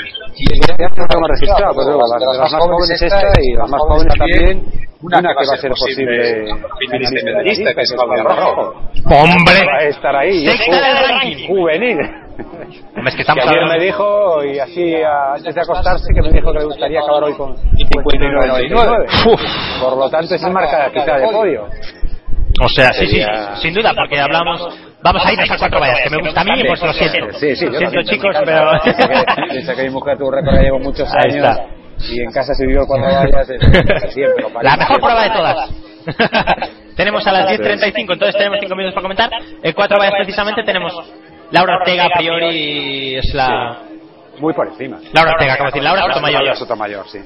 de 0.00 0.84
este 0.84 1.16
hemos 1.16 1.28
registrado, 1.28 1.72
pero 1.74 1.86
luego 1.86 2.02
la 2.12 2.18
de 2.18 2.38
las 2.38 2.52
más 2.52 2.62
jóvenes 2.62 3.02
esta 3.02 3.32
y 3.42 3.54
las 3.56 3.70
más 3.70 3.80
jóvenes 3.88 4.14
también. 4.18 4.86
Una 5.02 5.20
que 5.20 5.26
va 5.26 5.54
a 5.54 5.56
ser 5.58 5.70
posible 5.70 6.46
finalista 6.80 7.20
medallista, 7.24 7.74
que 7.74 7.80
es 7.82 7.92
Claudia 7.92 8.22
Rojo. 8.24 8.74
¡Hombre! 9.04 9.88
Estar 9.88 10.16
ahí. 10.16 10.46
¿eh? 10.48 11.46
Juvenil. 11.46 11.98
Es 13.06 13.14
que 13.14 13.20
estamos 13.20 13.46
ayer 13.46 13.66
me 13.68 13.84
dijo, 13.84 14.42
y 14.44 14.58
así 14.58 14.94
a- 15.02 15.34
antes 15.34 15.54
de 15.54 15.60
acostarse, 15.60 16.06
que 16.14 16.22
me 16.22 16.32
dijo 16.32 16.50
que 16.52 16.58
le 16.58 16.64
gustaría 16.64 17.00
acabar 17.00 17.24
hoy 17.24 17.34
con 17.34 17.54
59.99. 17.56 19.32
Uf. 19.32 19.40
Por 19.82 19.96
lo 19.98 20.10
tanto, 20.10 20.34
es 20.34 20.42
marca 20.50 20.90
quizá 20.92 21.16
de 21.18 21.28
podio. 21.28 21.64
O 22.62 22.68
sea, 22.74 22.90
sí, 22.92 23.06
sí, 23.06 23.20
sin 23.60 23.74
duda, 23.74 23.92
porque 23.94 24.18
hablamos. 24.18 24.66
Vamos 25.06 25.24
a 25.24 25.32
irnos 25.32 25.48
a 25.52 25.56
cuatro 25.56 25.78
vallas, 25.78 26.00
que 26.02 26.10
me 26.10 26.16
gusta 26.18 26.40
a 26.40 26.44
mí, 26.44 26.64
pues 26.66 26.82
lo 26.82 26.92
siento. 26.92 27.38
Sí, 27.38 27.54
sí, 27.54 27.66
Lo 27.66 27.78
siento, 27.78 28.02
chicos, 28.02 28.36
pero. 28.44 28.70
que- 29.76 29.82
mi 29.84 29.90
mujer 29.90 30.18
tuvo 30.18 30.32
récord 30.32 30.60
llevo 30.60 30.80
muchos 30.80 31.08
Ahí 31.14 31.30
años. 31.38 31.46
está. 31.48 31.66
Y 32.12 32.20
en 32.22 32.32
casa 32.32 32.52
se 32.54 32.66
vivió 32.66 32.84
cuatro 32.88 33.06
vallas 33.06 33.46
siempre. 33.46 34.44
La 34.62 34.76
mejor 34.76 35.00
prueba 35.00 35.22
de 35.22 35.30
todas. 35.30 35.70
tenemos 36.96 37.24
a 37.24 37.32
las 37.32 37.50
10.35, 37.50 37.94
entonces 38.14 38.34
tenemos 38.36 38.58
5 38.60 38.74
minutos 38.74 38.94
para 38.94 39.02
comentar. 39.02 39.30
En 39.62 39.72
cuatro 39.74 39.96
vallas, 39.96 40.14
precisamente, 40.18 40.64
tenemos. 40.64 40.92
Laura 41.52 41.76
Ortega, 41.76 42.06
a 42.06 42.18
priori, 42.18 43.14
es 43.16 43.32
la. 43.32 43.78
Muy 44.38 44.52
por 44.54 44.66
encima. 44.68 44.98
Laura 45.12 45.32
Ortega, 45.32 45.56
de 45.56 45.64
decir, 45.64 45.82
Laura 45.82 46.02
Sotomayor. 46.08 46.40
Laura 46.42 46.56
Sotomayor, 46.56 47.08
sí. 47.08 47.18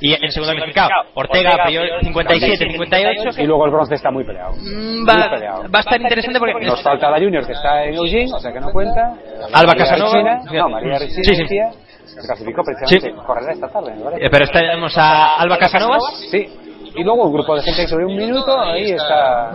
Y 0.00 0.12
en 0.14 0.30
segundo 0.30 0.54
clasificado, 0.54 0.90
Ortega, 1.14 1.50
a 1.62 1.66
priori, 1.66 1.90
57, 2.02 2.70
58. 2.72 3.42
Y 3.42 3.46
luego 3.46 3.64
el 3.66 3.70
bronce 3.72 3.94
está 3.94 4.10
muy 4.10 4.24
peleado. 4.24 4.52
Mm, 4.52 4.98
Muy 4.98 5.06
Va, 5.06 5.30
peleado. 5.30 5.62
va 5.64 5.78
a 5.78 5.80
estar 5.80 6.00
interesante 6.00 6.38
porque. 6.38 6.66
Nos 6.66 6.82
falta 6.82 7.10
la 7.10 7.18
Junior 7.18 7.46
que 7.46 7.52
está 7.52 7.84
en 7.84 7.94
Eugene, 7.94 8.30
o 8.34 8.38
sea 8.38 8.52
que 8.52 8.60
no 8.60 8.70
cuenta. 8.72 9.12
Alba 9.52 9.72
María 9.72 9.84
Casanova. 9.84 10.40
No, 10.52 10.68
María 10.68 10.98
Regina 10.98 11.22
Sí, 11.22 11.34
sí. 11.36 11.46
se 11.46 12.20
clasificó 12.26 12.62
precisamente. 12.64 13.22
Correrá 13.26 13.52
esta 13.52 13.68
tarde, 13.68 13.92
parece. 14.02 14.24
Eh, 14.24 14.28
Pero 14.30 14.46
tenemos 14.48 14.96
a 14.98 15.36
Alba 15.36 15.58
Casanovas. 15.58 16.02
Sí. 16.30 16.46
Y 16.94 17.04
luego 17.04 17.24
un 17.26 17.32
grupo 17.32 17.54
de 17.56 17.62
gente 17.62 17.86
sobre 17.86 18.06
un 18.06 18.16
minuto, 18.16 18.58
ahí 18.58 18.92
está. 18.92 19.52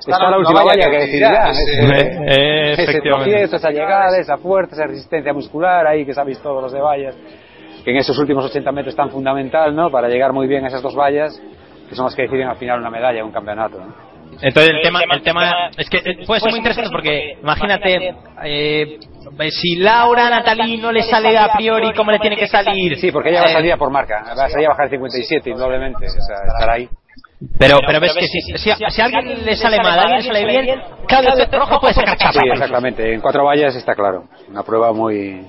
Está 0.00 0.24
la 0.24 0.30
la 0.30 0.38
última 0.38 0.62
valla 0.62 0.70
valla 0.70 0.84
que 0.90 0.90
que 0.90 0.98
decidirá. 1.04 1.50
Ese- 1.50 1.80
Eh, 1.80 2.72
ese 2.72 2.82
efectivamente. 2.82 3.30
tropiezo, 3.30 3.56
esa 3.56 3.70
llegada, 3.70 4.18
esa 4.18 4.36
fuerza, 4.38 4.74
esa 4.74 4.86
resistencia 4.86 5.32
muscular 5.32 5.86
ahí 5.86 6.04
que 6.04 6.14
sabéis 6.14 6.40
todos 6.40 6.62
los 6.62 6.72
de 6.72 6.80
vallas, 6.80 7.16
que 7.84 7.90
en 7.90 7.96
esos 7.96 8.16
últimos 8.18 8.44
80 8.44 8.70
metros 8.72 8.92
es 8.92 8.96
tan 8.96 9.10
fundamental, 9.10 9.74
¿no? 9.74 9.90
Para 9.90 10.08
llegar 10.08 10.32
muy 10.32 10.46
bien 10.46 10.64
a 10.64 10.68
esas 10.68 10.82
dos 10.82 10.94
vallas, 10.96 11.40
que 11.88 11.94
son 11.94 12.04
las 12.06 12.14
que 12.14 12.22
deciden 12.22 12.48
al 12.48 12.56
final 12.56 12.80
una 12.80 12.90
medalla, 12.90 13.24
un 13.24 13.32
campeonato. 13.32 13.78
¿no? 13.78 14.08
Entonces 14.40 14.70
el 14.74 14.82
tema, 14.82 15.00
el 15.10 15.22
tema 15.22 15.70
es 15.76 15.88
que 15.90 15.98
puede 16.26 16.40
ser 16.40 16.50
muy 16.50 16.58
interesante 16.58 16.90
porque 16.92 17.38
imagínate 17.42 18.14
eh, 18.44 18.98
si 19.50 19.76
Laura 19.76 20.30
Natalí 20.30 20.76
no 20.76 20.92
le 20.92 21.02
sale 21.02 21.36
a 21.36 21.48
priori 21.56 21.92
cómo 21.94 22.10
le 22.12 22.18
tiene 22.20 22.36
que 22.36 22.46
salir. 22.46 22.96
Sí, 22.98 23.10
porque 23.10 23.30
ella 23.30 23.40
va 23.40 23.46
a 23.46 23.50
Eh, 23.50 23.54
salir 23.54 23.72
a 23.72 23.76
por 23.78 23.90
marca, 23.90 24.22
va 24.38 24.44
a 24.44 24.48
salir 24.48 24.66
a 24.66 24.70
bajar 24.70 24.90
57 24.90 25.50
indudablemente, 25.50 26.06
o 26.06 26.10
sea, 26.10 26.36
estar 26.52 26.70
ahí. 26.70 26.88
Pero, 27.58 27.78
pero 27.86 28.00
ves 28.00 28.14
que 28.14 28.26
si, 28.26 28.40
si, 28.40 28.58
si 28.58 29.00
a 29.00 29.04
alguien 29.04 29.44
le 29.44 29.54
sale 29.54 29.76
mal, 29.76 29.96
a 29.98 30.02
alguien 30.02 30.18
le 30.18 30.24
sale 30.24 30.44
bien, 30.44 30.82
Claudio 31.06 31.30
Rojo 31.52 31.80
puede 31.80 31.94
sacar 31.94 32.16
chapa. 32.16 32.32
Sí, 32.32 32.48
exactamente, 32.50 33.14
en 33.14 33.20
cuatro 33.20 33.44
vallas 33.44 33.76
está 33.76 33.94
claro, 33.94 34.24
una 34.48 34.64
prueba 34.64 34.92
muy... 34.92 35.46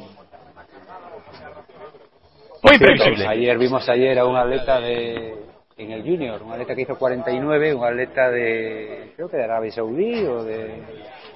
Muy 2.62 2.78
previsible. 2.78 3.26
Ayer 3.26 3.58
vimos 3.58 3.88
ayer 3.88 4.20
a 4.20 4.26
un 4.26 4.36
atleta 4.36 4.80
de 4.82 5.34
en 5.78 5.92
el 5.92 6.04
junior, 6.04 6.44
un 6.44 6.52
atleta 6.52 6.76
que 6.76 6.82
hizo 6.82 6.98
49, 6.98 7.74
un 7.74 7.86
atleta 7.86 8.30
de 8.30 9.14
creo 9.16 9.30
que 9.30 9.38
de 9.38 9.44
Arabia 9.46 9.72
Saudí 9.72 10.26
o 10.26 10.44
de 10.44 10.84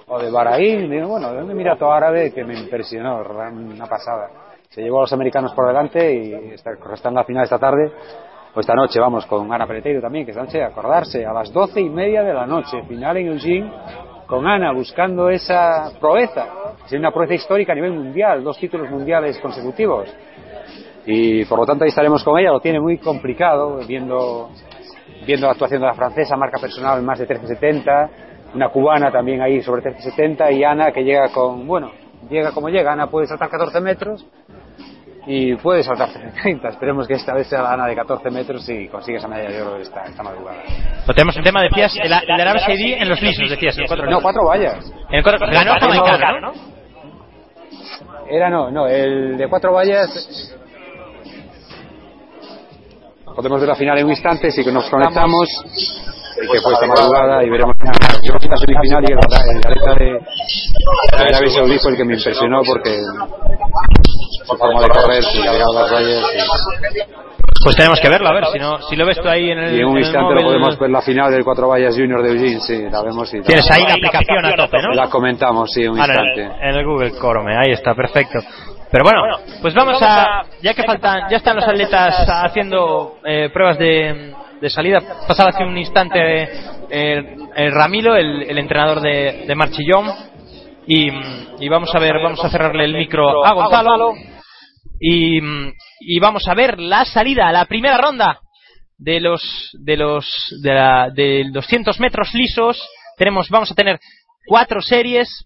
o 0.07 0.19
de 0.19 0.29
Bahrein, 0.29 0.91
digo, 0.91 1.07
bueno, 1.07 1.33
de 1.33 1.41
un 1.41 1.49
emirato 1.49 1.91
árabe 1.91 2.33
que 2.33 2.43
me 2.43 2.59
impresionó, 2.59 3.21
una 3.21 3.85
pasada. 3.85 4.29
Se 4.69 4.81
llevó 4.81 4.99
a 4.99 5.01
los 5.01 5.13
americanos 5.13 5.53
por 5.53 5.67
delante 5.67 6.13
y 6.13 6.33
está, 6.53 6.71
está 6.93 7.09
en 7.09 7.15
la 7.15 7.23
final 7.23 7.43
esta 7.45 7.57
tarde 7.57 7.91
o 8.55 8.59
esta 8.59 8.75
noche, 8.75 8.99
vamos, 8.99 9.25
con 9.25 9.51
Ana 9.51 9.65
Peleteiro 9.65 9.99
también, 9.99 10.25
que 10.25 10.31
esta 10.31 10.43
noche 10.43 10.63
acordarse, 10.63 11.25
a 11.25 11.33
las 11.33 11.51
doce 11.51 11.81
y 11.81 11.89
media 11.89 12.21
de 12.21 12.33
la 12.33 12.45
noche, 12.45 12.83
final 12.83 13.17
en 13.17 13.27
Eugene, 13.27 13.71
con 14.27 14.45
Ana 14.45 14.71
buscando 14.71 15.29
esa 15.29 15.91
proeza, 15.99 16.47
es 16.85 16.93
una 16.93 17.11
proeza 17.11 17.33
histórica 17.33 17.71
a 17.71 17.75
nivel 17.75 17.93
mundial, 17.93 18.43
dos 18.43 18.57
títulos 18.59 18.89
mundiales 18.91 19.39
consecutivos. 19.39 20.07
Y 21.05 21.45
por 21.45 21.59
lo 21.59 21.65
tanto 21.65 21.83
ahí 21.83 21.89
estaremos 21.89 22.23
con 22.23 22.39
ella, 22.39 22.51
lo 22.51 22.59
tiene 22.59 22.79
muy 22.79 22.99
complicado 22.99 23.79
viendo, 23.87 24.51
viendo 25.25 25.47
la 25.47 25.53
actuación 25.53 25.81
de 25.81 25.87
la 25.87 25.93
francesa, 25.95 26.37
marca 26.37 26.59
personal 26.59 27.01
más 27.01 27.19
de 27.19 27.27
13.70, 27.27 28.09
una 28.53 28.69
cubana 28.69 29.11
también 29.11 29.41
ahí 29.41 29.61
sobre 29.61 29.81
13.70 29.81 30.55
y 30.55 30.63
Ana 30.63 30.91
que 30.91 31.03
llega 31.03 31.29
con, 31.29 31.65
bueno, 31.65 31.91
llega 32.29 32.51
como 32.51 32.69
llega, 32.69 32.93
Ana 32.93 33.07
puede 33.07 33.25
saltar 33.25 33.49
14 33.49 33.81
metros 33.81 34.25
y 35.25 35.55
puede 35.55 35.83
saltar 35.83 36.09
30, 36.41 36.67
esperemos 36.67 37.07
que 37.07 37.13
esta 37.13 37.33
vez 37.33 37.47
sea 37.47 37.61
la 37.61 37.73
Ana 37.73 37.87
de 37.87 37.95
14 37.95 38.29
metros 38.29 38.67
y 38.69 38.87
consigue 38.87 39.17
esa 39.17 39.27
medalla 39.27 39.49
de 39.49 39.61
oro 39.61 39.77
esta, 39.77 40.03
esta 40.03 40.23
madrugada. 40.23 40.63
Pues 41.05 41.15
tenemos 41.15 41.37
un 41.37 41.43
tema, 41.43 41.61
decías, 41.61 41.95
el, 41.95 42.11
el 42.11 42.25
de 42.25 42.41
Arabia 42.41 42.65
Saudí 42.65 42.93
en 42.93 43.09
los 43.09 43.21
lisos, 43.21 43.49
decías, 43.49 43.75
en 43.77 43.83
el 43.83 43.87
cuatro 43.87 44.09
No, 44.09 44.21
cuatro 44.21 44.45
vallas. 44.45 44.91
En 45.09 45.17
el 45.17 45.23
cuatro, 45.23 45.47
ganó 45.47 45.79
Jamaicana, 45.79 46.39
¿no? 46.41 46.53
Era 48.29 48.49
no, 48.49 48.71
no, 48.71 48.87
el 48.87 49.37
de 49.37 49.47
cuatro 49.47 49.73
vallas. 49.73 50.55
Podemos 53.35 53.59
ver 53.59 53.69
la 53.69 53.75
final 53.75 53.97
en 53.97 54.05
un 54.05 54.11
instante, 54.11 54.51
si 54.51 54.63
que 54.63 54.71
nos 54.71 54.89
conectamos. 54.89 56.02
Y 56.41 56.47
que 56.51 56.61
fue 56.61 56.73
esta 56.73 56.87
madrugada 56.87 57.43
y 57.43 57.49
veremos 57.49 57.75
yo 58.23 58.33
la 58.49 58.57
semifinal 58.57 59.03
y 59.07 59.11
el, 59.11 59.19
el 59.19 59.57
atleta 59.57 59.95
de, 59.95 60.05
de 60.05 61.35
Arabia 61.35 61.49
Saudí 61.49 61.77
fue 61.79 61.91
el 61.91 61.97
que 61.97 62.05
me 62.05 62.15
impresionó 62.15 62.61
porque 62.65 62.99
su 64.45 64.57
forma 64.57 64.81
de 64.81 64.89
correr, 64.89 65.23
su 65.23 65.37
llegada 65.37 65.63
a 65.69 65.73
las 65.81 65.91
vallas 65.91 66.23
Pues 67.63 67.75
tenemos 67.75 67.99
que 67.99 68.09
verlo, 68.09 68.27
a 68.29 68.33
ver, 68.33 68.45
si 68.51 68.59
no, 68.59 68.81
si 68.89 68.95
lo 68.95 69.05
ves 69.05 69.17
tú 69.21 69.27
ahí 69.29 69.51
en 69.51 69.59
el. 69.59 69.73
y, 69.73 69.77
y 69.77 69.79
en 69.81 69.85
un 69.87 69.97
en 69.97 70.03
instante 70.03 70.33
lo 70.35 70.41
podemos 70.41 70.77
ver 70.79 70.89
la 70.89 71.01
final 71.01 71.31
del 71.31 71.43
cuatro 71.43 71.67
vallas 71.69 71.95
junior 71.95 72.21
de 72.23 72.29
Eugene, 72.31 72.59
sí, 72.61 72.81
la 72.91 73.01
vemos 73.03 73.33
y 73.33 73.41
Tienes 73.41 73.69
ahí 73.71 73.83
la 73.83 73.93
aplicación 73.93 74.45
a 74.45 74.53
tope, 74.55 74.81
¿no? 74.81 74.91
la 74.93 75.09
comentamos, 75.09 75.71
sí, 75.71 75.87
un 75.87 75.99
Ah, 75.99 76.07
no, 76.07 76.13
en, 76.13 76.25
instante. 76.27 76.67
en 76.67 76.75
el 76.75 76.85
Google 76.85 77.11
Chrome, 77.11 77.55
ahí 77.55 77.71
está, 77.73 77.93
perfecto. 77.93 78.39
Pero 78.91 79.05
bueno, 79.05 79.21
pues 79.61 79.73
vamos 79.73 79.99
a, 80.03 80.43
ya 80.61 80.73
que 80.73 80.83
faltan, 80.83 81.27
ya 81.29 81.37
están 81.37 81.55
los 81.55 81.65
atletas 81.67 82.25
haciendo 82.27 83.15
eh, 83.25 83.49
pruebas 83.51 83.79
de, 83.79 84.33
de 84.63 84.69
salida. 84.69 85.01
Pasaba 85.27 85.49
hace 85.49 85.65
un 85.65 85.77
instante 85.77 86.17
eh, 86.89 87.35
el 87.53 87.71
Ramiro, 87.73 88.15
el, 88.15 88.43
el 88.43 88.57
entrenador 88.57 89.01
de, 89.01 89.43
de 89.45 89.55
Marchillón, 89.55 90.07
y, 90.87 91.09
y 91.59 91.67
vamos 91.67 91.93
a 91.93 91.99
ver, 91.99 92.13
vamos 92.23 92.43
a 92.43 92.49
cerrarle 92.49 92.85
el 92.85 92.93
micro 92.93 93.45
a 93.45 93.53
Gonzalo 93.53 94.13
y, 95.01 95.37
y 95.99 96.19
vamos 96.21 96.47
a 96.47 96.53
ver 96.53 96.79
la 96.79 97.03
salida, 97.03 97.51
la 97.51 97.65
primera 97.65 97.97
ronda 97.97 98.39
de 98.97 99.19
los 99.19 99.69
de 99.73 99.97
los 99.97 100.25
de, 100.61 100.73
la, 100.73 101.09
de 101.09 101.43
200 101.51 101.99
metros 101.99 102.33
lisos. 102.33 102.81
Tenemos, 103.17 103.49
vamos 103.49 103.69
a 103.69 103.75
tener 103.75 103.99
cuatro 104.47 104.81
series 104.81 105.43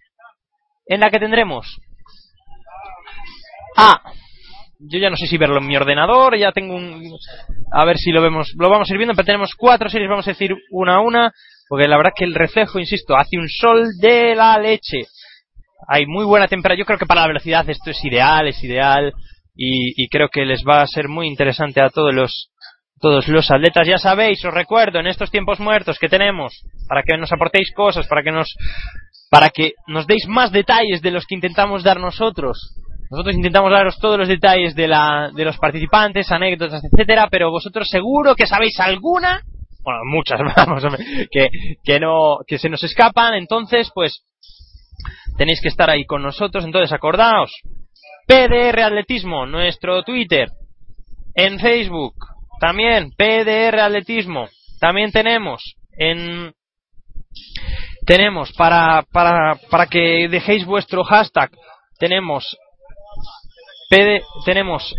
en 0.86 1.00
la 1.00 1.10
que 1.10 1.18
tendremos 1.18 1.80
a 3.76 4.00
yo 4.80 5.00
ya 5.00 5.10
no 5.10 5.18
sé 5.18 5.28
si 5.28 5.38
verlo 5.38 5.60
en 5.60 5.68
mi 5.68 5.76
ordenador, 5.76 6.38
ya 6.38 6.52
tengo 6.52 6.76
un 6.76 7.04
a 7.72 7.86
ver 7.86 7.98
si 7.98 8.12
lo 8.12 8.22
vemos, 8.22 8.54
lo 8.58 8.70
vamos 8.70 8.90
a 8.90 8.94
ir 8.94 8.98
viendo, 8.98 9.14
pero 9.14 9.26
tenemos 9.26 9.54
cuatro 9.56 9.90
series, 9.90 10.10
vamos 10.10 10.28
a 10.28 10.32
decir 10.32 10.56
una 10.72 10.96
a 10.96 11.02
una, 11.02 11.32
porque 11.68 11.88
la 11.88 11.98
verdad 11.98 12.12
que 12.16 12.26
el 12.26 12.36
reflejo, 12.36 12.80
insisto, 12.80 13.16
hace 13.16 13.38
un 13.38 13.50
sol 13.50 13.86
de 14.00 14.36
la 14.36 14.58
leche. 14.58 15.06
Hay 15.88 16.06
muy 16.06 16.26
buena 16.26 16.48
temperatura, 16.48 16.80
yo 16.80 16.86
creo 16.86 17.00
que 17.00 17.06
para 17.06 17.22
la 17.22 17.28
velocidad 17.28 17.70
esto 17.70 17.92
es 17.92 18.04
ideal, 18.04 18.48
es 18.48 18.64
ideal 18.64 19.14
y, 19.56 20.04
y 20.04 20.08
creo 20.10 20.30
que 20.30 20.46
les 20.46 20.64
va 20.64 20.82
a 20.82 20.88
ser 20.88 21.08
muy 21.08 21.28
interesante 21.28 21.82
a 21.82 21.90
todos 21.90 22.14
los 22.14 22.50
todos 23.00 23.28
los 23.28 23.52
atletas, 23.52 23.88
ya 23.88 24.00
sabéis, 24.00 24.44
os 24.44 24.54
recuerdo 24.54 25.00
en 25.00 25.06
estos 25.06 25.30
tiempos 25.30 25.60
muertos 25.60 26.00
que 26.00 26.10
tenemos, 26.10 26.64
para 26.88 27.04
que 27.04 27.16
nos 27.16 27.32
aportéis 27.32 27.72
cosas, 27.76 28.08
para 28.08 28.24
que 28.24 28.32
nos 28.32 28.56
para 29.30 29.50
que 29.50 29.74
nos 29.88 30.08
deis 30.08 30.26
más 30.28 30.52
detalles 30.52 31.02
de 31.02 31.12
los 31.12 31.26
que 31.26 31.36
intentamos 31.36 31.84
dar 31.84 32.00
nosotros. 32.00 32.76
Nosotros 33.10 33.36
intentamos 33.36 33.72
daros 33.72 33.98
todos 34.00 34.18
los 34.18 34.28
detalles 34.28 34.76
de, 34.76 34.88
la, 34.88 35.32
de 35.34 35.46
los 35.46 35.58
participantes, 35.58 36.32
anécdotas, 36.32 36.84
etcétera, 36.84 37.28
pero 37.32 37.52
vosotros 37.52 37.88
seguro 37.90 38.36
que 38.36 38.46
sabéis 38.46 38.80
alguna, 38.80 39.42
bueno, 39.82 40.02
muchas, 40.06 40.40
vamos, 40.56 40.84
que, 41.32 41.50
que 41.84 42.00
no, 42.00 42.40
que 42.46 42.58
se 42.58 42.70
nos 42.70 42.84
escapan, 42.84 43.36
entonces, 43.36 43.90
pues, 43.94 44.26
tenéis 45.38 45.62
que 45.62 45.70
estar 45.70 45.90
ahí 45.90 46.06
con 46.06 46.22
nosotros, 46.22 46.66
entonces 46.66 46.92
acordaos, 46.92 47.52
PDR 48.28 48.82
Atletismo, 48.82 49.46
nuestro 49.46 50.04
Twitter, 50.04 50.50
en 51.34 51.60
Facebook, 51.60 52.16
también 52.60 53.12
PDR 53.12 53.80
Atletismo, 53.80 54.50
también 54.82 55.12
tenemos 55.12 55.76
en 55.98 56.54
tenemos 58.06 58.52
para, 58.54 59.04
para, 59.12 59.60
para 59.70 59.86
que 59.88 60.28
dejéis 60.30 60.66
vuestro 60.66 61.04
hashtag 61.04 61.52
tenemos 62.00 62.58
PD, 63.90 64.22
tenemos 64.44 64.94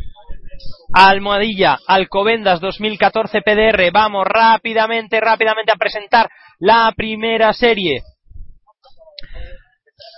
almohadilla 0.94 1.78
Alcobendas 1.86 2.60
2014 2.60 3.42
PDR 3.42 3.90
vamos 3.92 4.24
rápidamente 4.26 5.20
rápidamente 5.20 5.72
a 5.72 5.76
presentar 5.76 6.30
la 6.58 6.90
primera 6.96 7.52
serie. 7.52 8.00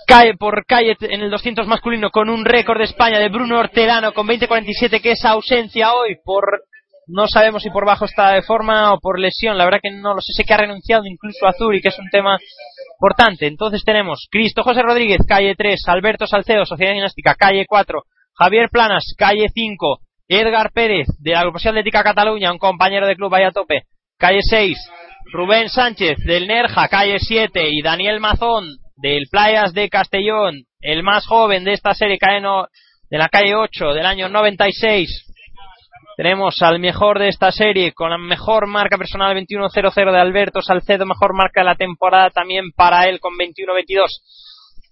Cae 0.07 0.35
por 0.37 0.65
calle 0.65 0.95
en 1.01 1.21
el 1.21 1.29
200 1.29 1.67
masculino 1.67 2.09
con 2.11 2.29
un 2.29 2.45
récord 2.45 2.77
de 2.77 2.85
España 2.85 3.19
de 3.19 3.29
Bruno 3.29 3.59
Hortelano 3.59 4.13
con 4.13 4.27
20.47 4.27 5.01
que 5.01 5.11
es 5.11 5.25
ausencia 5.25 5.93
hoy 5.93 6.17
por 6.23 6.63
no 7.07 7.27
sabemos 7.27 7.63
si 7.63 7.69
por 7.69 7.85
bajo 7.85 8.05
está 8.05 8.31
de 8.31 8.41
forma 8.41 8.93
o 8.93 8.99
por 8.99 9.19
lesión. 9.19 9.57
La 9.57 9.65
verdad 9.65 9.79
que 9.83 9.91
no 9.91 10.13
lo 10.13 10.21
sé 10.21 10.31
sé 10.31 10.45
que 10.45 10.53
ha 10.53 10.57
renunciado 10.57 11.03
incluso 11.05 11.45
a 11.45 11.53
Zuri 11.53 11.81
que 11.81 11.89
es 11.89 11.99
un 11.99 12.09
tema 12.09 12.37
importante. 12.95 13.47
Entonces 13.47 13.83
tenemos 13.83 14.27
Cristo 14.31 14.63
José 14.63 14.81
Rodríguez, 14.81 15.19
calle 15.27 15.55
3, 15.57 15.77
Alberto 15.87 16.25
Salcedo, 16.25 16.65
Sociedad 16.65 16.93
Gimnástica, 16.93 17.35
calle 17.35 17.65
4, 17.67 18.03
Javier 18.41 18.69
Planas, 18.71 19.13
calle 19.19 19.49
5, 19.53 19.99
Edgar 20.27 20.71
Pérez, 20.71 21.05
de 21.19 21.33
la 21.33 21.41
Agrupación 21.41 21.73
Atlética 21.75 22.01
Cataluña, 22.01 22.51
un 22.51 22.57
compañero 22.57 23.05
de 23.05 23.15
club 23.15 23.31
ahí 23.35 23.43
a 23.43 23.51
tope, 23.51 23.83
calle 24.17 24.39
6, 24.41 24.77
Rubén 25.31 25.69
Sánchez, 25.69 26.17
del 26.25 26.47
Nerja, 26.47 26.87
calle 26.87 27.19
7, 27.19 27.69
y 27.69 27.83
Daniel 27.83 28.19
Mazón, 28.19 28.65
del 28.95 29.27
Playas 29.29 29.73
de 29.73 29.89
Castellón, 29.89 30.63
el 30.79 31.03
más 31.03 31.27
joven 31.27 31.63
de 31.63 31.73
esta 31.73 31.93
serie, 31.93 32.17
calle 32.17 32.41
no, 32.41 32.65
de 33.11 33.17
la 33.19 33.29
calle 33.29 33.53
8, 33.53 33.93
del 33.93 34.07
año 34.07 34.27
96. 34.27 35.27
Tenemos 36.17 36.59
al 36.63 36.79
mejor 36.79 37.19
de 37.19 37.27
esta 37.27 37.51
serie 37.51 37.93
con 37.93 38.09
la 38.09 38.17
mejor 38.17 38.65
marca 38.65 38.97
personal 38.97 39.37
21-0-0 39.37 40.11
de 40.11 40.19
Alberto 40.19 40.63
Salcedo, 40.63 41.05
mejor 41.05 41.35
marca 41.35 41.61
de 41.61 41.65
la 41.65 41.75
temporada 41.75 42.31
también 42.31 42.71
para 42.75 43.05
él 43.05 43.19
con 43.19 43.33
21-22. 43.33 44.07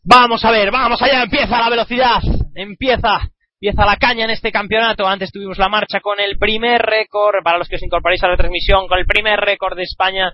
Vamos 0.03 0.45
a 0.45 0.51
ver, 0.51 0.69
vamos 0.69 1.01
allá, 1.01 1.23
empieza 1.23 1.59
la 1.59 1.69
velocidad, 1.69 2.21
empieza, 2.55 3.19
empieza 3.61 3.85
la 3.85 3.97
caña 3.97 4.23
en 4.23 4.29
este 4.31 4.51
campeonato. 4.51 5.05
Antes 5.07 5.31
tuvimos 5.31 5.57
la 5.57 5.67
marcha 5.69 5.99
con 5.99 6.19
el 6.19 6.37
primer 6.37 6.81
récord, 6.81 7.43
para 7.43 7.57
los 7.57 7.67
que 7.67 7.75
os 7.75 7.83
incorporáis 7.83 8.23
a 8.23 8.29
la 8.29 8.37
transmisión, 8.37 8.87
con 8.87 8.97
el 8.99 9.05
primer 9.05 9.37
récord 9.39 9.75
de 9.75 9.83
España 9.83 10.31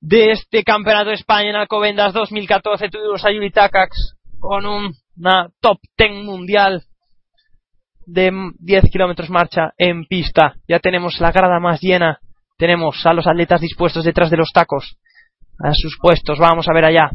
de 0.00 0.32
este 0.32 0.62
campeonato 0.62 1.08
de 1.08 1.14
España 1.16 1.50
en 1.50 1.56
Alcobendas 1.56 2.12
2014. 2.12 2.88
Tuvimos 2.90 3.24
a 3.24 3.32
Yuri 3.32 3.50
Takacs 3.50 4.16
con 4.38 4.66
un- 4.66 4.92
una 5.16 5.48
top 5.60 5.78
10 5.96 6.24
mundial 6.24 6.82
de 8.06 8.30
10 8.58 8.84
kilómetros 8.90 9.30
marcha 9.30 9.72
en 9.78 10.04
pista. 10.04 10.54
Ya 10.68 10.80
tenemos 10.80 11.18
la 11.20 11.32
grada 11.32 11.60
más 11.60 11.80
llena. 11.80 12.18
Tenemos 12.58 13.04
a 13.06 13.14
los 13.14 13.26
atletas 13.26 13.60
dispuestos 13.62 14.04
detrás 14.04 14.30
de 14.30 14.36
los 14.36 14.50
tacos. 14.52 14.96
A 15.62 15.72
sus 15.72 15.96
puestos. 16.00 16.38
Vamos 16.38 16.68
a 16.68 16.74
ver 16.74 16.84
allá. 16.86 17.10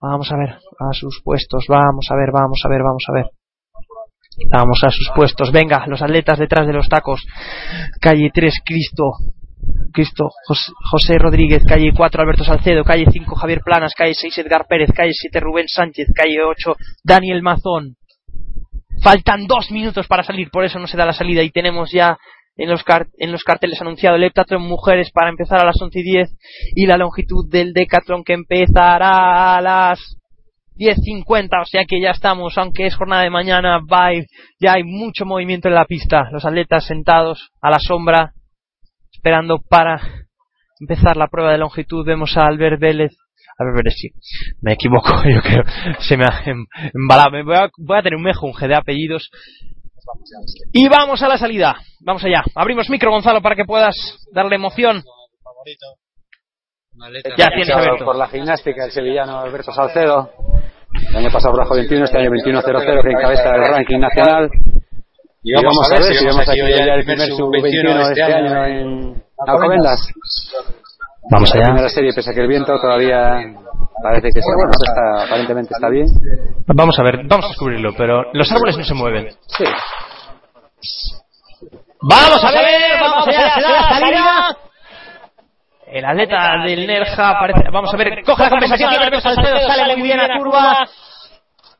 Vamos 0.00 0.30
a 0.32 0.36
ver. 0.36 0.50
A 0.50 0.92
sus 0.92 1.20
puestos. 1.22 1.64
Vamos 1.68 2.06
a 2.10 2.14
ver, 2.16 2.30
vamos 2.32 2.60
a 2.64 2.68
ver, 2.68 2.82
vamos 2.82 3.04
a 3.08 3.12
ver. 3.12 3.26
Vamos 4.50 4.80
a 4.84 4.90
sus 4.90 5.10
puestos. 5.14 5.52
Venga, 5.52 5.84
los 5.86 6.02
atletas 6.02 6.38
detrás 6.38 6.66
de 6.66 6.72
los 6.72 6.88
tacos. 6.88 7.24
Calle 8.00 8.30
3, 8.32 8.54
Cristo. 8.64 9.12
Cristo, 9.92 10.28
Jos- 10.46 10.72
José 10.90 11.18
Rodríguez, 11.18 11.62
calle 11.66 11.92
4, 11.96 12.22
Alberto 12.22 12.44
Salcedo, 12.44 12.84
calle 12.84 13.06
5, 13.10 13.34
Javier 13.34 13.60
Planas, 13.64 13.94
calle 13.96 14.14
6, 14.14 14.38
Edgar 14.38 14.66
Pérez, 14.68 14.90
calle 14.94 15.12
7, 15.12 15.40
Rubén 15.40 15.66
Sánchez, 15.66 16.08
calle 16.14 16.42
8, 16.42 16.76
Daniel 17.04 17.42
Mazón, 17.42 17.96
Faltan 19.02 19.46
dos 19.46 19.70
minutos 19.70 20.06
para 20.06 20.22
salir, 20.24 20.50
por 20.50 20.64
eso 20.64 20.78
no 20.78 20.86
se 20.86 20.96
da 20.96 21.06
la 21.06 21.12
salida 21.12 21.42
y 21.42 21.50
tenemos 21.50 21.90
ya 21.92 22.18
en 22.56 22.68
los, 22.68 22.82
en 23.18 23.30
los 23.32 23.44
carteles 23.44 23.80
anunciado 23.80 24.16
el 24.16 24.24
heptatlón 24.24 24.62
mujeres 24.62 25.10
para 25.12 25.30
empezar 25.30 25.62
a 25.62 25.66
las 25.66 25.80
11 25.80 26.00
y 26.00 26.02
10 26.02 26.28
y 26.74 26.86
la 26.86 26.96
longitud 26.96 27.48
del 27.48 27.72
decatlón 27.72 28.24
que 28.24 28.32
empezará 28.32 29.56
a 29.56 29.60
las 29.60 30.17
10.50, 30.78 31.62
o 31.62 31.64
sea 31.64 31.84
que 31.84 32.00
ya 32.00 32.10
estamos, 32.10 32.56
aunque 32.56 32.86
es 32.86 32.94
jornada 32.94 33.22
de 33.22 33.30
mañana, 33.30 33.80
va 33.80 34.10
ya 34.60 34.74
hay 34.74 34.84
mucho 34.84 35.24
movimiento 35.26 35.68
en 35.68 35.74
la 35.74 35.84
pista, 35.84 36.28
los 36.30 36.44
atletas 36.44 36.86
sentados 36.86 37.50
a 37.60 37.70
la 37.70 37.78
sombra, 37.80 38.32
esperando 39.12 39.58
para 39.68 40.00
empezar 40.80 41.16
la 41.16 41.26
prueba 41.26 41.52
de 41.52 41.58
longitud, 41.58 42.06
vemos 42.06 42.36
a 42.36 42.46
Albert 42.46 42.80
Vélez, 42.80 43.10
Albert 43.58 43.76
Vélez 43.78 43.94
sí, 43.96 44.10
me 44.62 44.74
equivoco, 44.74 45.08
yo 45.24 45.42
creo, 45.42 45.64
se 45.98 46.16
me 46.16 46.24
ha 46.24 46.42
em- 46.46 46.66
embalado, 46.94 47.32
me 47.32 47.42
voy 47.42 47.56
a, 47.56 47.68
voy 47.76 47.98
a 47.98 48.02
tener 48.02 48.16
un 48.16 48.22
mejunje 48.22 48.68
de 48.68 48.76
apellidos, 48.76 49.30
y 50.72 50.88
vamos 50.88 51.22
a 51.22 51.28
la 51.28 51.38
salida, 51.38 51.76
vamos 52.00 52.22
allá, 52.24 52.44
abrimos 52.54 52.88
micro 52.88 53.10
Gonzalo 53.10 53.42
para 53.42 53.56
que 53.56 53.64
puedas 53.64 53.96
darle 54.32 54.54
emoción, 54.54 55.02
ya 57.36 57.48
tienes 57.48 57.70
Alberto. 57.70 58.04
por 58.04 58.16
la 58.16 58.28
gimnástica 58.28 58.84
el 58.84 58.90
sevillano 58.90 59.38
Alberto 59.38 59.72
Salcedo. 59.72 60.32
El 61.10 61.16
año 61.16 61.30
pasado 61.30 61.54
trajo 61.54 61.74
21, 61.74 62.04
este 62.04 62.18
año 62.18 62.30
21-0-0, 62.30 63.02
que 63.02 63.10
encabeza 63.10 63.54
el 63.54 63.64
ranking 63.64 63.98
nacional. 63.98 64.50
Y 65.42 65.52
vamos, 65.54 65.88
a 65.90 65.94
ver 65.94 66.02
si 66.14 66.24
vemos 66.24 66.48
aquí 66.48 66.58
ya 66.58 66.94
el 66.94 67.04
primer 67.04 67.28
sub-21 67.28 67.94
de 67.94 68.02
este 68.02 68.22
año 68.22 68.64
en 68.64 69.22
Alcobendas. 69.46 70.08
Vamos 71.30 71.50
La 71.50 71.56
allá. 71.60 71.64
primera 71.66 71.88
serie, 71.88 72.12
pese 72.14 72.30
a 72.30 72.34
que 72.34 72.40
el 72.40 72.48
viento 72.48 72.72
todavía 72.80 73.36
parece 74.02 74.28
que 74.34 74.40
sí, 74.40 74.48
bueno, 74.56 74.72
está, 74.72 75.24
aparentemente 75.26 75.74
está 75.74 75.88
bien. 75.90 76.06
Vamos 76.66 76.98
a 76.98 77.02
ver, 77.02 77.20
vamos 77.26 77.44
a 77.44 77.48
descubrirlo, 77.48 77.92
pero 77.96 78.32
los 78.32 78.50
árboles 78.50 78.78
no 78.78 78.84
se 78.84 78.94
mueven. 78.94 79.28
Sí. 79.46 79.64
Vamos 82.00 82.44
a 82.44 82.50
ver, 82.52 83.00
vamos 83.00 83.26
allá, 83.28 83.54
se 83.54 83.60
da 83.60 83.70
la 83.72 83.88
salida. 83.88 84.56
El 85.90 86.04
atleta 86.04 86.64
del 86.66 86.86
Nerja 86.86 87.38
parece, 87.40 87.70
vamos 87.70 87.92
a 87.92 87.96
ver, 87.96 88.22
coge 88.22 88.42
la 88.42 88.50
compensación, 88.50 88.92
sale 89.66 89.96
muy 89.96 90.08
bien 90.08 90.20
a 90.20 90.36
curva. 90.36 90.86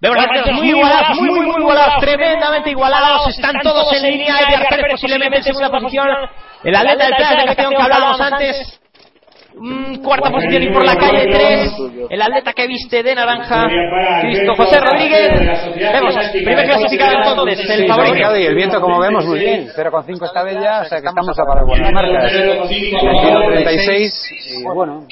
Vemos 0.00 0.16
los 0.16 0.26
atletas 0.26 0.52
muy 0.54 0.68
igualados, 0.68 1.20
muy, 1.20 1.30
muy, 1.30 1.46
muy 1.46 1.60
igualados, 1.60 1.94
tremendamente 2.00 2.70
igualados, 2.70 3.28
están 3.28 3.60
todos 3.62 3.92
en 3.92 4.02
línea, 4.04 4.40
Edgar 4.40 4.68
Pérez 4.68 4.92
posiblemente 4.92 5.38
en 5.38 5.42
segunda 5.42 5.70
posición, 5.70 6.06
el 6.62 6.74
atleta 6.74 7.04
del 7.04 7.16
Plan 7.16 7.36
de 7.36 7.44
Castellón 7.46 7.72
que 7.74 7.82
hablábamos 7.82 8.20
antes, 8.20 8.80
mm, 9.58 10.02
cuarta 10.02 10.30
posición 10.30 10.62
y 10.62 10.68
por 10.68 10.84
la 10.84 10.96
calle 10.96 11.26
3, 11.30 11.72
el 12.10 12.22
atleta 12.22 12.52
que 12.52 12.66
viste 12.66 13.02
de 13.02 13.14
naranja, 13.14 13.66
Cristo 14.22 14.54
José 14.56 14.80
Rodríguez, 14.80 15.30
vemos, 15.76 16.14
primer 16.32 16.66
clasificado 16.66 17.30
entonces, 17.30 17.70
el 17.70 17.88
favorito. 17.88 18.36
y 18.36 18.46
el 18.46 18.54
viento 18.54 18.80
como 18.80 19.00
vemos 19.00 19.24
muy 19.26 19.38
bien, 19.38 19.68
0,5 19.68 20.24
esta 20.24 20.42
vez 20.42 20.58
ya, 20.60 20.80
o 20.80 20.84
sea 20.84 21.00
que 21.00 21.08
estamos 21.08 21.38
a 21.38 21.44
para 21.44 21.64
buenas 21.64 21.92
marcas. 21.92 22.32
21-36 22.32 24.10
y 24.30 24.64
bueno, 24.64 25.06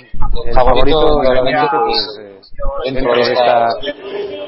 el 0.44 0.54
favorito 0.54 0.98
obviamente 0.98 1.76
pues 1.84 2.18
eh, 2.20 2.92
dentro 2.92 3.14
de, 3.14 3.20
esta, 3.20 3.68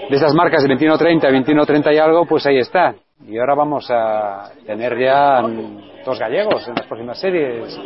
de 0.09 0.17
esas 0.17 0.35
marcas 0.35 0.63
de 0.63 0.75
21-30, 0.75 1.45
21-30 1.45 1.95
y 1.95 1.99
algo, 1.99 2.27
pues 2.27 2.47
ahí 2.47 2.59
está. 2.59 2.95
Y 3.27 3.39
ahora 3.39 3.55
vamos 3.55 3.87
a 3.91 4.51
tener 4.67 4.99
ya 4.99 5.43
dos 6.05 6.19
gallegos 6.19 6.67
en 6.69 6.75
las 6.75 6.87
próximas 6.87 7.21
series. 7.21 7.79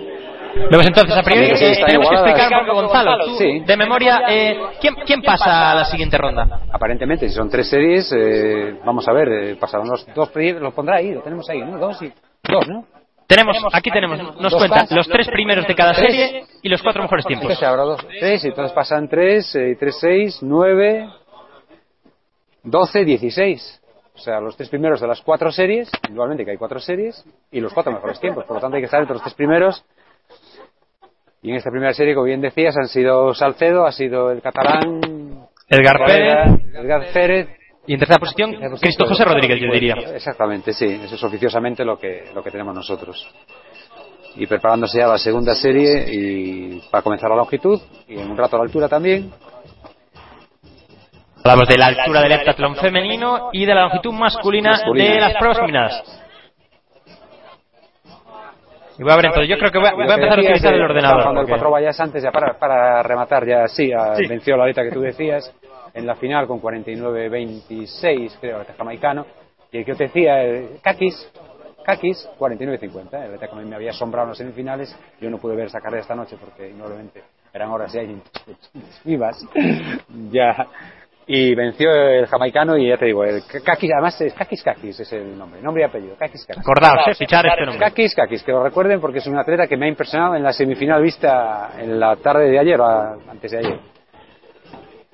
Vemos 0.71 0.87
entonces 0.87 1.17
a 1.17 1.23
priori 1.23 1.47
Sí, 1.49 1.57
sí, 1.57 1.65
eh, 1.81 1.85
tenemos 1.87 2.09
que 2.09 2.15
explicar 2.15 2.53
un 2.61 2.67
poco, 2.67 2.83
Gonzalo. 2.83 3.25
tú, 3.25 3.37
Sí. 3.39 3.61
De 3.61 3.77
memoria, 3.77 4.23
eh, 4.29 4.61
¿quién, 4.81 4.95
¿quién 5.07 5.23
pasa 5.23 5.73
a 5.73 5.75
la 5.75 5.85
siguiente 5.87 6.17
ronda? 6.19 6.61
Aparentemente, 6.73 7.29
si 7.29 7.35
son 7.35 7.49
tres 7.49 7.69
series, 7.69 8.13
eh, 8.17 8.79
vamos 8.85 9.07
a 9.09 9.13
ver, 9.13 9.29
eh, 9.29 9.57
pasaron 9.57 9.89
los 9.89 10.07
dos, 10.15 10.29
pri- 10.31 10.53
los 10.59 10.73
pondrá 10.75 10.97
ahí, 10.97 11.13
lo 11.13 11.23
tenemos 11.23 11.49
ahí, 11.51 11.61
¿no? 11.63 11.79
Dos 11.79 12.01
y 12.03 12.13
dos, 12.49 12.69
¿no? 12.69 12.85
Tenemos, 13.27 13.57
aquí 13.73 13.91
tenemos, 13.91 14.19
nos 14.19 14.53
Dos 14.53 14.57
cuenta 14.57 14.85
pas- 14.85 14.91
los 14.95 15.09
tres 15.09 15.27
primeros 15.29 15.67
de 15.67 15.75
cada 15.75 15.95
serie 15.95 16.45
y 16.61 16.69
los 16.69 16.83
cuatro 16.83 17.03
mejores 17.03 17.25
tiempos. 17.25 17.45
Entonces 17.51 17.67
habrá 17.67 17.83
dos, 17.85 18.07
tres, 18.21 18.45
y 18.45 18.49
entonces 18.49 18.73
pasan 18.75 19.09
tres, 19.09 19.55
eh, 19.55 19.71
y 19.71 19.77
tres, 19.77 19.97
seis, 19.99 20.39
nueve, 20.43 21.09
doce, 22.63 23.05
dieciséis. 23.05 23.81
O 24.15 24.19
sea, 24.19 24.41
los 24.41 24.55
tres 24.57 24.69
primeros 24.69 25.01
de 25.01 25.07
las 25.07 25.23
cuatro 25.23 25.51
series, 25.51 25.91
igualmente 26.11 26.45
que 26.45 26.51
hay 26.51 26.59
cuatro 26.59 26.79
series, 26.79 27.25
y 27.51 27.61
los 27.61 27.73
cuatro 27.73 27.93
mejores 27.93 28.21
tiempos. 28.21 28.45
Por 28.45 28.57
lo 28.57 28.61
tanto, 28.61 28.77
hay 28.77 28.83
que 28.83 28.87
estar 28.87 29.01
entre 29.01 29.15
los 29.15 29.23
tres 29.23 29.35
primeros. 29.35 29.83
Y 31.43 31.51
en 31.51 31.57
esta 31.57 31.71
primera 31.71 31.93
serie, 31.93 32.15
como 32.15 32.27
bien 32.27 32.41
decías, 32.41 32.77
han 32.77 32.87
sido 32.87 33.35
Salcedo, 33.35 33.85
ha 33.85 33.91
sido 33.91 34.31
el 34.31 34.41
catalán, 34.41 35.01
Edgar 35.69 35.99
Pérez 36.07 36.61
Edgar 36.73 37.07
Pérez, 37.13 37.49
y 37.85 37.95
en 37.95 37.99
tercera 37.99 38.21
posición 38.21 38.55
Cristo 38.81 39.07
José 39.07 39.25
Rodríguez, 39.25 39.59
yo 39.61 39.73
diría. 39.73 39.95
Exactamente, 40.15 40.73
sí, 40.73 41.01
eso 41.03 41.17
es 41.17 41.25
oficiosamente 41.25 41.85
lo 41.85 41.99
que, 41.99 42.27
lo 42.33 42.45
que 42.45 42.51
tenemos 42.53 42.73
nosotros. 42.75 43.29
Y 44.37 44.47
preparándose 44.47 44.99
ya 44.99 45.09
la 45.09 45.19
segunda 45.19 45.55
serie 45.55 46.07
y 46.11 46.81
para 46.91 47.03
comenzar 47.03 47.29
la 47.31 47.37
longitud 47.37 47.81
y 48.07 48.19
en 48.19 48.31
un 48.31 48.37
rato 48.37 48.57
la 48.57 48.63
altura 48.63 48.89
también. 48.89 49.33
Hablamos 51.45 51.69
de 51.69 51.77
la 51.77 51.87
altura 51.87 52.21
del 52.23 52.33
heptatlón 52.33 52.77
femenino 52.77 53.51
y 53.53 53.67
de 53.67 53.75
la 53.75 53.83
longitud 53.83 54.13
masculina, 54.13 54.71
Masculina. 54.71 55.15
de 55.15 55.21
las 55.21 55.35
pruebas 55.35 55.59
combinadas. 55.59 56.22
Y 58.99 59.03
voy 59.03 59.13
a 59.13 59.17
ver 59.17 59.25
entonces, 59.27 59.49
yo 59.49 59.57
creo 59.59 59.71
que 59.71 59.79
voy 59.79 59.89
a, 59.89 59.93
voy 59.95 60.03
a 60.03 60.15
empezar 60.15 60.39
a 60.39 60.43
utilizar 60.43 60.75
el 60.75 60.81
Cuando 60.81 60.95
ordenador. 60.95 61.21
el 61.29 61.35
porque- 61.35 61.51
cuatro 61.51 61.71
vallas 61.71 62.01
antes, 62.01 62.23
ya 62.23 62.31
para, 62.31 62.59
para 62.59 63.03
rematar, 63.03 63.47
ya 63.47 63.67
sí, 63.69 63.93
a- 63.93 64.13
venció 64.29 64.57
la 64.57 64.65
aleta 64.65 64.83
que 64.83 64.91
tú 64.91 65.01
decías 65.01 65.53
en 65.95 66.07
la 66.07 66.15
final 66.17 66.47
con 66.47 66.61
49-26, 66.61 68.37
creo, 68.41 68.61
el 68.61 68.67
jamaicano. 68.67 69.27
Y 69.71 69.79
el 69.79 69.85
que 69.85 69.93
yo 69.93 69.97
te 69.97 70.05
decía, 70.05 70.43
el 70.43 70.81
Kakis, 70.83 71.31
Kakis, 71.85 72.29
49-50. 72.39 73.09
El 73.15 73.31
aleta 73.31 73.49
que 73.49 73.57
me 73.57 73.75
había 73.75 73.91
asombrado 73.91 74.27
en 74.27 74.31
las 74.31 74.39
semifinales. 74.39 74.97
Yo 75.21 75.31
no 75.31 75.39
pude 75.39 75.57
ver 75.57 75.67
esa 75.67 75.81
carrera 75.81 76.03
esta 76.03 76.15
noche 76.15 76.37
porque, 76.39 76.69
indudablemente, 76.71 77.23
eran 77.53 77.71
horas 77.71 77.93
ya 77.93 78.03
vivas. 79.05 79.45
ya. 80.31 80.67
Y 81.27 81.55
venció 81.55 81.91
el 81.93 82.27
jamaicano 82.27 82.77
y 82.77 82.89
ya 82.89 82.97
te 82.99 83.07
digo, 83.07 83.23
el 83.25 83.43
Kakis, 83.65 83.91
además 83.93 84.21
es 84.21 84.35
Kakis 84.35 84.63
Kakis, 84.63 84.99
es 85.01 85.13
el 85.13 85.39
nombre, 85.39 85.63
nombre 85.63 85.83
y 85.83 85.87
apellido, 85.87 86.17
Kakis 86.17 86.45
Kakis. 86.45 86.63
Acordaos, 86.63 87.07
eh, 87.09 87.15
fichar 87.15 87.47
este 87.47 87.65
nombre. 87.65 87.79
Kakis, 87.87 88.15
Kakis, 88.15 88.43
que 88.43 88.51
lo 88.53 88.63
recuerden 88.65 89.01
porque 89.01 89.19
es 89.19 89.27
un 89.29 89.39
atleta 89.39 89.69
que 89.69 89.77
me 89.77 89.87
ha 89.87 89.89
impresionado 89.89 90.35
en 90.35 90.43
la 90.43 90.53
semifinal 90.53 91.01
vista 91.01 91.71
en 91.79 92.01
la 92.01 92.17
tarde 92.17 92.51
de 92.51 92.59
ayer, 92.59 92.81
o 92.81 92.85
a- 92.85 93.17
antes 93.31 93.53
de 93.53 93.59
ayer. 93.59 93.79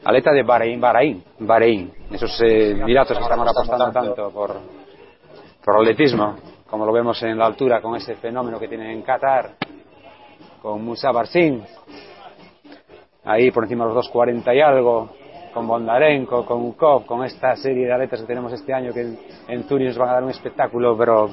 Atleta 0.05 0.31
de 0.33 0.43
Bahrein, 0.43 0.81
Bahrein, 0.81 1.23
Bahrein. 1.41 1.93
Esos 2.11 2.41
eh, 2.43 2.71
Emiratos 2.71 3.17
que 3.19 3.23
están 3.23 3.39
ahora 3.39 3.51
apostando 3.51 3.93
tanto 3.93 4.31
por, 4.31 4.57
por 5.63 5.77
atletismo, 5.77 6.37
como 6.71 6.87
lo 6.87 6.93
vemos 6.93 7.23
en 7.23 7.37
la 7.37 7.45
altura 7.47 7.83
con 7.83 7.95
ese 7.97 8.15
fenómeno 8.17 8.59
que 8.59 8.69
tienen 8.69 8.91
en 8.91 9.03
Qatar, 9.03 9.51
con 10.63 10.83
Musa 10.83 11.11
Barsin. 11.13 11.63
ahí 13.25 13.51
por 13.51 13.65
encima 13.65 13.87
de 13.87 13.93
los 13.95 14.11
2.40 14.11 14.57
y 14.57 14.61
algo, 14.61 15.11
con 15.53 15.67
Bondarenko, 15.67 16.45
con 16.45 16.65
Ukov, 16.65 17.07
con 17.07 17.25
esta 17.25 17.57
serie 17.57 17.87
de 17.87 17.93
atletas 17.93 18.21
que 18.21 18.27
tenemos 18.27 18.53
este 18.53 18.73
año 18.73 18.93
que 18.93 19.01
en, 19.01 19.19
en 19.49 19.65
Zurich 19.65 19.89
nos 19.89 19.99
van 19.99 20.09
a 20.11 20.13
dar 20.15 20.25
un 20.25 20.31
espectáculo, 20.31 20.97
pero 20.97 21.29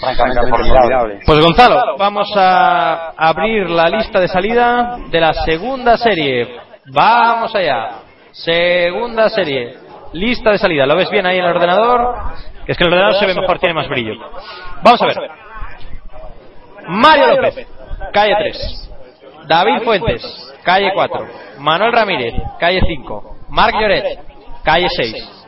francamente 0.00 0.48
formidable. 0.48 1.20
Pues 1.24 1.40
Gonzalo, 1.40 1.96
vamos 1.98 2.28
a 2.36 3.12
abrir 3.16 3.68
la 3.70 3.88
lista 3.88 4.20
de 4.20 4.28
salida 4.28 4.98
de 5.10 5.20
la 5.20 5.32
segunda 5.32 5.96
serie. 5.96 6.48
Vamos 6.92 7.54
allá. 7.54 8.02
Segunda 8.32 9.28
serie. 9.28 9.74
Lista 10.12 10.50
de 10.50 10.58
salida. 10.58 10.86
¿Lo 10.86 10.96
ves 10.96 11.10
bien 11.10 11.26
ahí 11.26 11.38
en 11.38 11.44
el 11.44 11.50
ordenador? 11.50 12.14
Que 12.66 12.72
es 12.72 12.78
que 12.78 12.84
el 12.84 12.92
ordenador 12.92 13.18
se 13.18 13.26
ve 13.26 13.34
mejor, 13.34 13.58
tiene 13.58 13.74
más 13.74 13.88
brillo. 13.88 14.14
Vamos 14.82 15.02
a 15.02 15.06
ver. 15.06 15.16
Mario 16.88 17.26
López, 17.28 17.66
calle 18.12 18.34
3. 18.38 18.90
David 19.46 19.82
Fuentes, 19.84 20.49
calle 20.64 20.92
4. 20.92 21.28
Manuel 21.58 21.92
Ramírez, 21.92 22.34
calle 22.58 22.80
5. 22.80 23.36
Marc 23.48 23.74
Lloret, 23.74 24.18
calle 24.64 24.88
6. 24.88 25.39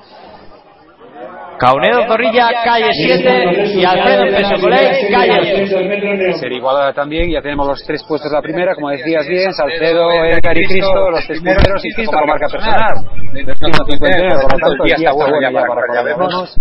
Caunedo 1.62 2.04
Zorrilla, 2.08 2.50
calle 2.64 2.90
7. 2.90 3.78
Y 3.78 3.84
Alfredo 3.84 4.24
Pesocolé, 4.36 5.08
calle 5.12 5.62
8. 5.62 6.38
Ser 6.40 6.52
igualada 6.52 6.92
también, 6.92 7.30
ya 7.30 7.40
tenemos 7.40 7.68
los 7.68 7.80
tres 7.86 8.02
puestos 8.02 8.32
de 8.32 8.36
la 8.36 8.42
primera, 8.42 8.74
como 8.74 8.90
decías 8.90 9.24
bien, 9.28 9.52
Salcedo, 9.52 10.10
Edgar 10.10 10.58
y 10.58 10.64
Cristo, 10.66 11.10
los 11.10 11.24
tres 11.24 11.40
primeros 11.40 11.84
y 11.84 11.94
Cristo 11.94 12.12
como 12.12 12.26
marca 12.26 12.48
personal. 12.48 12.94
Por 13.32 13.46
lo 13.46 14.58
tanto, 14.58 14.82
el 14.82 14.86
día 14.86 14.96
está 14.96 15.12
bueno 15.12 15.40
ya 15.40 15.50
para 15.52 15.66
colaborarnos 15.68 16.56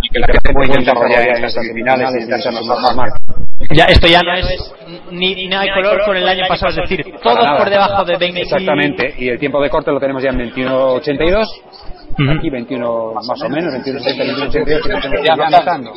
y 0.00 0.08
que 0.08 0.20
la 0.20 0.26
gente 0.26 0.52
puede 0.54 0.78
desarrollar 0.78 1.24
ya 1.26 1.44
en 1.44 1.50
semifinales 1.50 2.08
y 3.68 3.80
esto 3.80 4.06
ya 4.06 4.20
no 4.20 4.34
es 4.34 4.74
ni, 5.10 5.34
ni 5.34 5.48
nada 5.48 5.64
de 5.64 5.72
color 5.72 6.04
con 6.04 6.16
el 6.16 6.28
año 6.28 6.44
pasado, 6.46 6.70
es 6.70 6.88
decir, 6.88 7.04
todos 7.22 7.46
por 7.58 7.70
debajo 7.70 8.04
de 8.04 8.16
20. 8.16 8.40
Exactamente, 8.40 9.14
y 9.18 9.28
el 9.28 9.38
tiempo 9.38 9.60
de 9.60 9.70
corte 9.70 9.90
lo 9.90 9.98
tenemos 9.98 10.22
ya 10.22 10.30
en 10.30 10.38
21.82, 10.38 11.46
aquí 12.36 12.50
21 12.50 13.12
más 13.14 13.42
o 13.42 13.48
menos, 13.48 13.74
21.60, 13.74 14.50
21.88, 14.50 14.86
lo 14.86 15.00
tenemos 15.00 15.26
ya 15.26 15.32
anotando. 15.34 15.92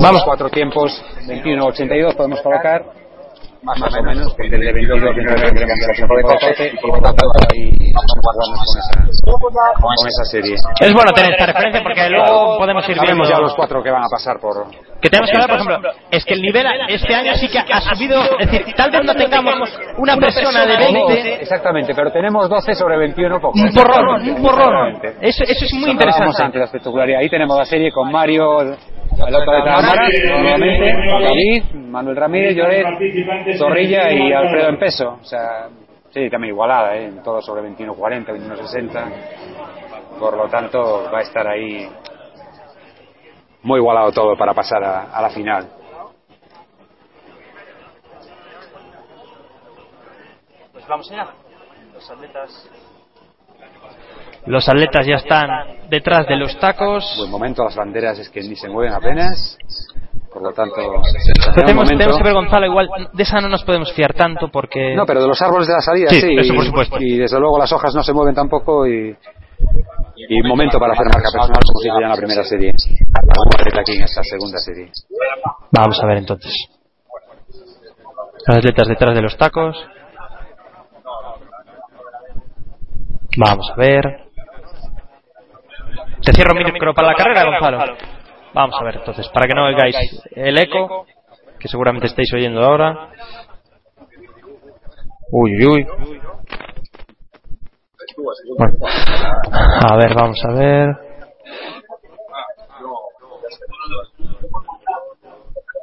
Vamos, 0.00 0.22
cuatro 0.24 0.48
tiempos, 0.50 1.04
21.82 1.26 2.16
podemos 2.16 2.40
colocar, 2.42 2.84
más 3.64 3.80
o 3.80 4.02
menos, 4.02 4.34
porque 4.34 4.54
el 4.54 4.60
de 4.60 4.72
22 4.72 5.14
tendremos 5.14 5.42
el 5.42 5.96
tiempo 5.96 6.16
de 6.16 6.22
corte 6.22 6.72
y 6.72 6.76
por 6.78 6.90
lo 6.96 7.02
tanto 7.02 7.24
ahí 7.50 7.70
vamos 7.94 8.12
con 8.22 8.34
esa, 8.78 9.70
con 9.80 10.08
esa 10.08 10.24
serie. 10.30 10.54
Es 10.80 10.92
bueno 10.92 11.12
tener 11.12 11.32
esta 11.32 11.46
referencia 11.46 11.82
porque 11.82 12.10
luego 12.10 12.58
podemos 12.58 12.88
ir 12.88 12.98
viendo. 13.00 13.24
Ya 13.24 13.38
los 13.38 13.54
cuatro 13.54 13.82
que 13.82 13.90
van 13.90 14.04
a 14.04 14.08
pasar 14.10 14.38
por... 14.38 14.68
Que 15.00 15.08
tenemos 15.10 15.30
que 15.30 15.38
ver, 15.38 15.48
por 15.48 15.56
ejemplo, 15.56 15.90
es 16.10 16.24
que 16.24 16.34
el 16.34 16.42
nivel 16.42 16.66
este 16.88 17.14
año 17.14 17.34
sí 17.34 17.48
que 17.48 17.58
ha 17.58 17.80
subido, 17.80 18.22
es 18.38 18.50
decir, 18.50 18.74
tal 18.74 18.90
vez 18.90 19.04
no 19.04 19.14
tengamos 19.16 19.78
una 19.98 20.16
persona 20.16 20.66
de 20.66 20.76
20, 20.76 21.42
Exactamente, 21.42 21.94
pero 21.94 22.10
tenemos 22.10 22.48
12 22.48 22.74
sobre 22.74 22.98
21 22.98 23.40
pocos. 23.40 23.60
un 23.60 23.72
porrón, 23.72 24.28
un 24.28 24.42
porrón. 24.42 24.88
Exactamente. 24.96 25.28
Eso, 25.28 25.44
eso 25.44 25.64
es 25.64 25.74
muy 25.74 25.90
interesante. 25.90 26.42
antes 26.42 26.58
la 26.58 26.64
espectacularidad. 26.66 27.20
Ahí 27.20 27.28
tenemos 27.28 27.56
la 27.56 27.64
serie 27.64 27.90
con 27.92 28.10
Mario, 28.10 28.76
el 29.16 29.28
el 29.28 29.34
otro 29.34 29.52
de 29.52 29.62
cámara, 29.62 30.08
nuevamente, 30.40 30.92
David, 31.08 31.64
Manuel 31.74 32.16
Ramírez, 32.16 32.56
Lloret, 32.56 32.86
Zorrilla 33.56 34.12
y 34.12 34.32
Alfredo 34.32 34.68
en 34.68 34.78
peso. 34.78 35.18
O 35.20 35.24
sea, 35.24 35.68
sí, 36.10 36.28
también 36.30 36.52
igualada, 36.54 36.96
¿eh? 36.96 37.12
todo 37.22 37.40
sobre 37.40 37.62
21.40, 37.70 38.26
21.60. 38.26 40.18
Por 40.18 40.36
lo 40.36 40.48
tanto, 40.48 41.08
va 41.12 41.18
a 41.18 41.22
estar 41.22 41.46
ahí 41.46 41.88
muy 43.62 43.78
igualado 43.78 44.12
todo 44.12 44.36
para 44.36 44.52
pasar 44.54 44.84
a, 44.84 45.04
a 45.12 45.22
la 45.22 45.30
final. 45.30 45.68
Pues 50.72 50.86
vamos 50.86 51.10
allá. 51.10 51.28
Los 51.94 52.10
atletas. 52.10 52.70
Los 54.46 54.68
atletas 54.68 55.06
ya 55.06 55.14
están 55.16 55.48
detrás 55.88 56.26
de 56.26 56.36
los 56.36 56.58
tacos. 56.58 57.04
Buen 57.18 57.30
momento, 57.30 57.64
las 57.64 57.74
banderas 57.76 58.18
es 58.18 58.28
que 58.28 58.40
ni 58.40 58.56
se 58.56 58.68
mueven 58.68 58.92
apenas. 58.92 59.56
Por 60.32 60.42
lo 60.42 60.52
tanto, 60.52 60.74
Pero 60.74 60.90
tenemos, 61.54 61.84
momento. 61.84 61.96
tenemos 61.98 62.16
que 62.18 62.24
ver, 62.24 62.34
Gonzalo, 62.34 62.66
igual 62.66 62.88
de 63.12 63.22
esa 63.22 63.40
no 63.40 63.48
nos 63.48 63.62
podemos 63.62 63.92
fiar 63.92 64.12
tanto 64.14 64.48
porque. 64.48 64.94
No, 64.96 65.06
pero 65.06 65.22
de 65.22 65.28
los 65.28 65.40
árboles 65.40 65.68
de 65.68 65.74
la 65.74 65.80
salida 65.80 66.10
Sí, 66.10 66.20
sí. 66.20 66.36
eso 66.36 66.52
y- 66.52 66.56
por 66.56 66.66
supuesto. 66.66 66.96
Y 67.00 67.18
desde 67.18 67.38
luego 67.38 67.56
las 67.58 67.72
hojas 67.72 67.94
no 67.94 68.02
se 68.02 68.12
mueven 68.12 68.34
tampoco 68.34 68.84
y, 68.86 69.16
y 70.16 70.42
momento 70.42 70.78
para 70.80 70.92
hacer 70.92 71.06
marca 71.06 71.30
personal 71.32 71.60
como 71.64 71.80
si 71.80 71.88
ya 71.88 71.94
en 72.02 72.08
la 72.08 72.16
primera 72.16 72.42
serie. 72.44 72.72
Aquí 73.78 73.92
en 73.96 74.02
esta 74.02 74.22
segunda 74.24 74.58
serie. 74.58 74.90
Vamos 75.70 76.02
a 76.02 76.06
ver 76.06 76.18
entonces. 76.18 76.52
Los 78.46 78.56
atletas 78.58 78.88
detrás 78.88 79.14
de 79.14 79.22
los 79.22 79.36
tacos. 79.38 79.76
Vamos 83.36 83.70
a 83.72 83.76
ver. 83.76 84.23
Te 86.24 86.32
cierro 86.32 86.54
mi 86.54 86.64
micro 86.64 86.94
para 86.94 87.08
la 87.08 87.14
carrera, 87.14 87.44
Gonzalo. 87.44 87.96
Vamos 88.54 88.76
a 88.80 88.84
ver 88.84 88.96
entonces, 88.96 89.28
para 89.28 89.46
que 89.46 89.54
no 89.54 89.66
oigáis 89.66 89.96
el 90.30 90.56
eco, 90.58 91.06
que 91.58 91.68
seguramente 91.68 92.06
estáis 92.06 92.32
oyendo 92.32 92.62
ahora. 92.62 93.10
Uy, 95.30 95.66
uy, 95.66 95.66
uy. 95.68 96.20
Bueno. 98.56 98.74
A 99.90 99.96
ver, 99.96 100.14
vamos 100.14 100.42
a 100.44 100.52
ver. 100.52 100.88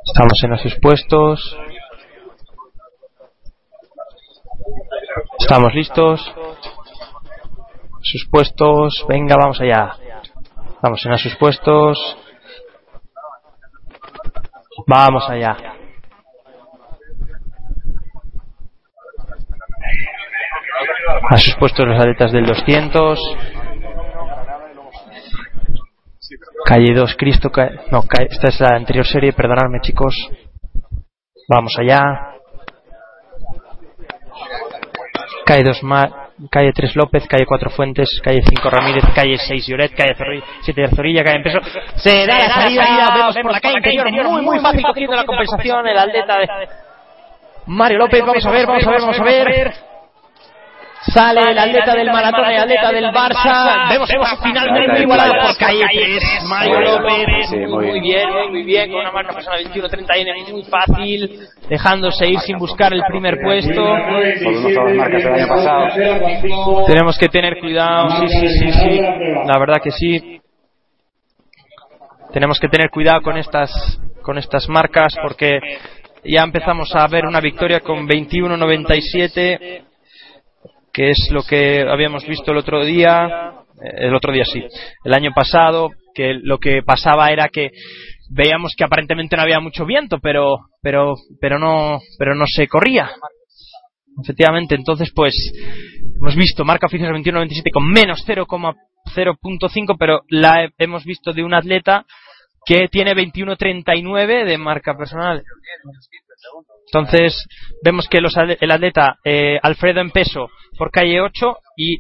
Estamos 0.06 0.44
en 0.44 0.58
sus 0.58 0.80
puestos. 0.80 1.58
Estamos 5.40 5.74
listos. 5.76 6.34
Sus 8.02 8.28
puestos. 8.32 9.06
Venga, 9.08 9.36
vamos 9.40 9.60
allá. 9.62 9.94
Vamos 10.82 11.06
en 11.06 11.18
sus 11.18 11.36
puestos. 11.36 11.98
Vamos 14.88 15.30
allá. 15.30 15.56
A 21.30 21.38
sus 21.38 21.56
puestos 21.56 21.88
los 21.88 22.00
atletas 22.00 22.32
del 22.32 22.46
200. 22.46 23.20
Calle 26.66 26.94
2, 26.94 27.16
Cristo. 27.18 27.52
No, 27.92 28.04
esta 28.30 28.48
es 28.48 28.60
la 28.60 28.76
anterior 28.76 29.06
serie, 29.06 29.34
perdonadme 29.34 29.82
chicos. 29.82 30.16
Vamos 31.48 31.76
allá. 31.78 32.02
Calle 35.46 35.64
2, 35.64 35.84
Ma- 35.84 36.31
calle 36.50 36.72
3 36.74 36.96
López, 36.96 37.28
calle 37.28 37.46
4 37.46 37.70
Fuentes, 37.70 38.10
calle 38.24 38.42
5 38.42 38.70
Ramírez, 38.70 39.04
calle 39.14 39.38
6 39.38 39.68
Lloret, 39.68 39.94
calle 39.96 40.16
7 40.62 40.88
Zorrilla, 40.96 41.24
calle 41.24 41.38
Empeso. 41.38 41.60
Se 41.96 42.26
da 42.26 42.40
la 42.40 42.50
salida, 42.50 43.14
vemos 43.16 43.38
por 43.42 43.52
la 43.52 43.60
calle 43.60 43.78
interior, 43.78 44.30
muy, 44.30 44.42
muy 44.42 44.60
fácil 44.60 44.84
cogiendo 44.84 45.16
la 45.16 45.26
compensación, 45.26 45.88
el 45.88 45.98
atleta 45.98 46.40
de 46.40 46.48
Mario 47.68 48.00
López, 48.00 48.22
vamos 48.26 48.46
a 48.46 48.52
ver, 48.52 48.66
vamos 48.66 48.88
a 48.88 48.92
ver, 48.92 49.02
vamos 49.02 49.20
a 49.20 49.24
ver. 49.24 49.91
Sale 51.08 51.42
el 51.50 51.58
atleta 51.58 51.96
del 51.96 52.12
maratón, 52.12 52.46
el 52.46 52.60
atleta 52.60 52.92
del 52.92 53.06
Barça. 53.06 53.90
Vemos 53.90 54.10
finalmente 54.44 54.92
muy 54.92 55.02
igualado 55.02 55.34
por 55.42 55.58
calle 55.58 55.84
3. 55.92 56.24
Mario 56.48 56.80
López, 56.82 57.52
muy 57.70 58.00
bien. 58.02 58.30
muy 58.52 58.64
bien, 58.64 58.92
con 58.92 59.00
una 59.00 59.12
marca 59.12 59.34
personal 59.34 59.64
21-30 59.66 60.52
muy 60.52 60.64
fácil, 60.64 61.40
dejándose 61.68 62.28
ir 62.28 62.40
sin 62.42 62.58
buscar 62.60 62.94
el 62.94 63.02
primer 63.08 63.40
puesto. 63.42 63.84
Tenemos 66.86 67.18
que 67.18 67.30
tener 67.30 67.60
cuidado, 67.60 68.10
sí, 68.20 68.28
sí, 68.28 68.48
sí, 68.48 68.72
sí. 68.72 69.02
La 69.46 69.58
verdad 69.58 69.82
que 69.84 69.92
sí. 69.92 70.40
Tenemos 72.32 72.60
que 72.60 72.68
tener 72.70 72.92
cuidado 72.92 73.22
con 73.22 73.38
estas, 73.38 73.72
con 74.22 74.38
estas 74.38 74.70
marcas 74.70 75.16
porque 75.22 75.60
ya 76.24 76.44
empezamos 76.44 76.96
a 76.96 77.08
ver 77.08 77.26
una 77.26 77.42
victoria 77.42 77.80
con 77.80 78.08
21.97, 78.08 79.91
que 80.94 81.10
es 81.12 81.30
lo 81.32 81.44
que 81.44 81.82
habíamos 81.82 82.26
visto 82.28 82.52
el 82.52 82.58
otro 82.58 82.84
día, 82.86 83.54
eh, 83.84 84.08
el 84.08 84.16
otro 84.16 84.32
día 84.32 84.44
sí, 84.46 84.64
el 85.04 85.14
año 85.14 85.32
pasado, 85.36 85.90
que 86.14 86.34
lo 86.42 86.58
que 86.58 86.82
pasaba 86.84 87.30
era 87.32 87.48
que 87.50 87.72
veíamos 88.30 88.74
que 88.78 88.84
aparentemente 88.84 89.36
no 89.36 89.42
había 89.44 89.60
mucho 89.60 89.86
viento, 89.86 90.20
pero, 90.20 90.58
pero, 90.82 91.16
pero 91.40 91.60
no, 91.60 92.00
pero 92.18 92.36
no 92.36 92.46
se 92.48 92.68
corría. 92.68 93.10
Efectivamente, 94.24 94.76
entonces 94.76 95.12
pues 95.16 95.34
hemos 96.20 96.36
visto 96.36 96.66
marca 96.66 96.88
oficial 96.88 97.14
21.97 97.14 97.72
con 97.72 97.88
menos 97.90 98.24
0,0.5, 98.28 99.96
pero 99.98 100.22
la 100.30 100.66
he- 100.66 100.70
hemos 100.78 101.06
visto 101.06 101.32
de 101.34 101.44
un 101.44 101.54
atleta 101.54 102.06
que 102.66 102.88
tiene 102.90 103.14
21.39 103.16 104.46
de 104.46 104.58
marca 104.58 104.96
personal. 104.98 105.42
Entonces 106.94 107.48
vemos 107.84 108.08
que 108.10 108.20
los, 108.20 108.36
el 108.38 108.72
atleta 108.72 109.16
eh, 109.24 109.58
Alfredo 109.64 110.02
en 110.02 110.12
peso 110.12 110.50
por 110.78 110.92
calle 110.92 111.22
8 111.22 111.56
y 111.78 112.00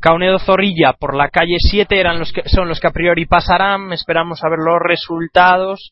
Caunedo 0.00 0.38
Zorrilla 0.38 0.92
por 0.92 1.16
la 1.16 1.28
calle 1.28 1.56
7 1.58 1.98
eran 1.98 2.20
los 2.20 2.32
que, 2.32 2.48
son 2.48 2.68
los 2.68 2.78
que 2.78 2.86
a 2.86 2.92
priori 2.92 3.26
pasarán. 3.26 3.92
Esperamos 3.92 4.44
a 4.44 4.48
ver 4.48 4.60
los 4.60 4.78
resultados 4.80 5.90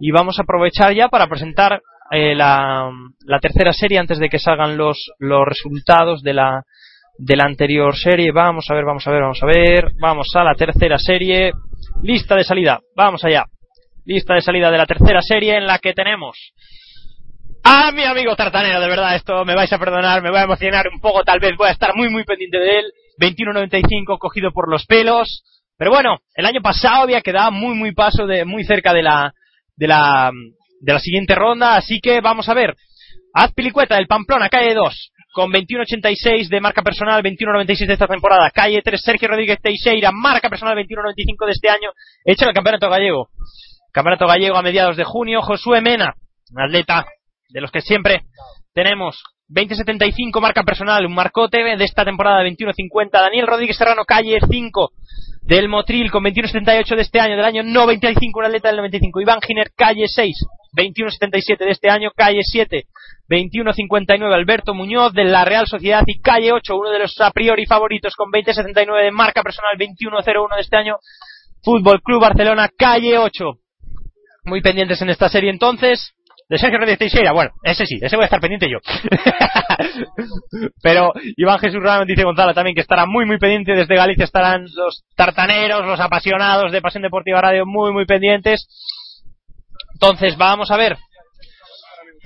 y 0.00 0.10
vamos 0.10 0.38
a 0.38 0.42
aprovechar 0.42 0.94
ya 0.94 1.08
para 1.08 1.28
presentar 1.28 1.80
eh, 2.10 2.34
la, 2.34 2.90
la 3.24 3.38
tercera 3.38 3.72
serie 3.72 3.98
antes 3.98 4.18
de 4.18 4.28
que 4.28 4.40
salgan 4.40 4.76
los, 4.76 5.12
los 5.20 5.46
resultados 5.46 6.22
de 6.22 6.34
la, 6.34 6.64
de 7.18 7.36
la 7.36 7.44
anterior 7.44 7.96
serie. 7.96 8.32
Vamos 8.32 8.66
a 8.68 8.74
ver, 8.74 8.84
vamos 8.84 9.06
a 9.06 9.12
ver, 9.12 9.22
vamos 9.22 9.42
a 9.42 9.46
ver. 9.46 9.92
Vamos 10.00 10.28
a 10.34 10.42
la 10.42 10.54
tercera 10.54 10.98
serie. 10.98 11.52
Lista 12.02 12.34
de 12.34 12.42
salida. 12.42 12.80
Vamos 12.96 13.24
allá. 13.24 13.44
Lista 14.04 14.34
de 14.34 14.40
salida 14.40 14.72
de 14.72 14.78
la 14.78 14.86
tercera 14.86 15.22
serie 15.22 15.56
en 15.56 15.68
la 15.68 15.78
que 15.78 15.92
tenemos 15.92 16.36
a 17.68 17.90
mi 17.90 18.04
amigo 18.04 18.36
Tartanero, 18.36 18.80
de 18.80 18.88
verdad, 18.88 19.16
esto 19.16 19.44
me 19.44 19.56
vais 19.56 19.72
a 19.72 19.78
perdonar, 19.78 20.22
me 20.22 20.30
voy 20.30 20.38
a 20.38 20.44
emocionar 20.44 20.86
un 20.86 21.00
poco, 21.00 21.24
tal 21.24 21.40
vez 21.40 21.56
voy 21.56 21.68
a 21.68 21.72
estar 21.72 21.96
muy 21.96 22.08
muy 22.08 22.22
pendiente 22.22 22.58
de 22.58 22.78
él. 22.78 22.84
21.95 23.20 24.18
cogido 24.18 24.52
por 24.52 24.70
los 24.70 24.86
pelos. 24.86 25.42
Pero 25.76 25.90
bueno, 25.90 26.18
el 26.34 26.46
año 26.46 26.60
pasado 26.62 27.02
había 27.02 27.22
quedado 27.22 27.50
muy 27.50 27.74
muy 27.74 27.92
paso 27.92 28.24
de 28.24 28.44
muy 28.44 28.62
cerca 28.64 28.92
de 28.92 29.02
la 29.02 29.34
de 29.74 29.88
la 29.88 30.30
de 30.80 30.92
la 30.92 31.00
siguiente 31.00 31.34
ronda, 31.34 31.76
así 31.76 31.98
que 32.00 32.20
vamos 32.20 32.48
a 32.48 32.54
ver. 32.54 32.76
Azpilicueta 33.34 33.96
del 33.96 34.06
Pamplona, 34.06 34.48
calle 34.48 34.72
2, 34.72 35.12
con 35.32 35.52
21.86 35.52 36.48
de 36.48 36.60
marca 36.60 36.82
personal, 36.82 37.20
21.96 37.22 37.86
de 37.86 37.92
esta 37.92 38.06
temporada. 38.06 38.48
Calle 38.50 38.80
3, 38.80 39.00
Sergio 39.02 39.28
Rodríguez 39.28 39.58
Teixeira, 39.60 40.12
marca 40.12 40.48
personal 40.48 40.76
21.95 40.76 41.46
de 41.46 41.52
este 41.52 41.68
año, 41.68 41.90
hecho 42.24 42.46
el 42.46 42.54
campeonato 42.54 42.88
gallego. 42.88 43.28
Campeonato 43.92 44.26
gallego 44.28 44.56
a 44.56 44.62
mediados 44.62 44.96
de 44.96 45.04
junio, 45.04 45.42
Josué 45.42 45.80
Mena, 45.80 46.14
un 46.52 46.62
atleta 46.62 47.04
de 47.48 47.60
los 47.60 47.70
que 47.70 47.80
siempre 47.80 48.22
tenemos 48.72 49.22
20.75 49.48 50.40
marca 50.40 50.64
personal, 50.64 51.06
un 51.06 51.14
marcote 51.14 51.58
de 51.62 51.84
esta 51.84 52.04
temporada 52.04 52.42
21.50. 52.42 53.10
Daniel 53.12 53.46
Rodríguez 53.46 53.76
Serrano, 53.76 54.04
calle 54.04 54.38
5 54.48 54.90
del 55.42 55.68
Motril 55.68 56.10
con 56.10 56.24
21.78 56.24 56.96
de 56.96 57.02
este 57.02 57.20
año, 57.20 57.36
del 57.36 57.44
año 57.44 57.62
95, 57.62 58.38
un 58.40 58.44
atleta 58.44 58.68
del 58.68 58.78
95. 58.78 59.20
Iván 59.20 59.40
Giner, 59.40 59.70
calle 59.76 60.06
6, 60.08 60.36
21.77 60.76 61.58
de 61.58 61.70
este 61.70 61.88
año, 61.88 62.10
calle 62.16 62.40
7, 62.42 62.86
21.59 63.28 64.34
Alberto 64.34 64.74
Muñoz 64.74 65.12
de 65.12 65.24
la 65.24 65.44
Real 65.44 65.66
Sociedad 65.68 66.02
y 66.06 66.20
calle 66.20 66.52
8, 66.52 66.76
uno 66.76 66.90
de 66.90 66.98
los 66.98 67.20
a 67.20 67.30
priori 67.30 67.66
favoritos 67.66 68.14
con 68.16 68.30
20.79 68.30 69.04
de 69.04 69.12
marca 69.12 69.44
personal, 69.44 69.76
21.01 69.78 70.56
de 70.56 70.60
este 70.60 70.76
año. 70.76 70.96
Fútbol 71.62 72.02
Club 72.02 72.20
Barcelona, 72.20 72.68
calle 72.76 73.16
8. 73.16 73.44
Muy 74.44 74.60
pendientes 74.60 75.00
en 75.02 75.10
esta 75.10 75.28
serie 75.28 75.50
entonces 75.50 76.15
de 76.48 76.58
Sergio 76.58 76.78
Rodríguez 76.78 76.98
Teixeira, 76.98 77.32
bueno, 77.32 77.50
ese 77.62 77.86
sí, 77.86 77.98
ese 78.00 78.14
voy 78.14 78.22
a 78.22 78.26
estar 78.26 78.40
pendiente 78.40 78.68
yo. 78.70 78.78
Pero 80.82 81.12
Iván 81.36 81.58
Jesús 81.58 81.82
Ramos 81.82 82.06
dice 82.06 82.22
Gonzalo 82.22 82.54
también 82.54 82.74
que 82.74 82.82
estará 82.82 83.04
muy 83.04 83.26
muy 83.26 83.38
pendiente, 83.38 83.72
desde 83.72 83.96
Galicia 83.96 84.24
estarán 84.24 84.64
los 84.74 85.02
tartaneros, 85.16 85.84
los 85.84 85.98
apasionados 85.98 86.70
de 86.70 86.80
Pasión 86.80 87.02
Deportiva 87.02 87.40
Radio 87.40 87.66
muy 87.66 87.92
muy 87.92 88.06
pendientes. 88.06 88.68
Entonces, 89.94 90.36
vamos 90.36 90.70
a 90.70 90.76
ver. 90.76 90.96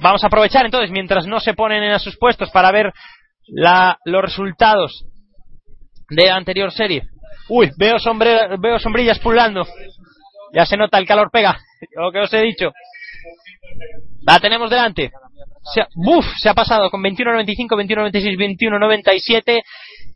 Vamos 0.02 0.24
a 0.24 0.26
aprovechar 0.26 0.64
entonces, 0.64 0.90
mientras 0.90 1.26
no 1.26 1.40
se 1.40 1.55
ponen 1.55 1.82
en 1.82 1.98
sus 2.01 2.16
puestos 2.18 2.51
para 2.51 2.72
ver 2.72 2.92
la, 3.47 3.98
los 4.05 4.22
resultados 4.22 5.05
de 6.09 6.26
la 6.26 6.36
anterior 6.36 6.72
serie. 6.72 7.02
Uy, 7.48 7.70
veo, 7.78 7.98
sombre, 7.98 8.56
veo 8.59 8.78
sombrillas 8.78 9.18
pulando. 9.18 9.66
Ya 10.52 10.66
se 10.66 10.76
nota, 10.76 10.98
el 10.98 11.06
calor 11.06 11.30
pega. 11.30 11.59
Lo 11.97 12.10
que 12.12 12.20
os 12.20 12.32
he 12.32 12.42
dicho. 12.42 12.72
La 14.22 14.38
tenemos 14.38 14.70
delante. 14.70 15.10
Se 15.74 15.80
ha. 15.82 15.88
Se 16.38 16.48
ha 16.48 16.55
pasado 16.55 16.90
con 16.90 17.02
21.95, 17.02 17.68
21.96, 18.12 18.59
21.97. 18.59 19.62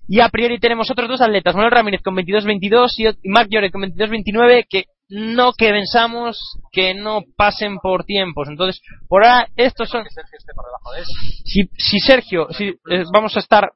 Y 0.08 0.20
a 0.20 0.28
priori 0.28 0.58
tenemos 0.58 0.90
otros 0.90 1.08
dos 1.08 1.20
atletas. 1.20 1.54
Manuel 1.54 1.72
Ramírez 1.72 2.02
con 2.02 2.14
22.22 2.14 3.16
y 3.22 3.28
Mark 3.28 3.48
Lloret 3.50 3.72
con 3.72 3.82
22.29 3.82 4.66
que 4.68 4.84
no 5.08 5.52
que 5.52 5.70
pensamos 5.70 6.58
que 6.72 6.94
no 6.94 7.22
pasen 7.36 7.78
por 7.78 8.04
tiempos. 8.04 8.48
Entonces, 8.48 8.82
por 9.08 9.24
ahora, 9.24 9.48
estos 9.56 9.88
son. 9.88 10.04
Si, 11.44 11.62
si 11.76 11.98
Sergio, 12.00 12.48
si, 12.50 12.68
eh, 12.68 13.04
vamos 13.12 13.36
a 13.36 13.40
estar. 13.40 13.70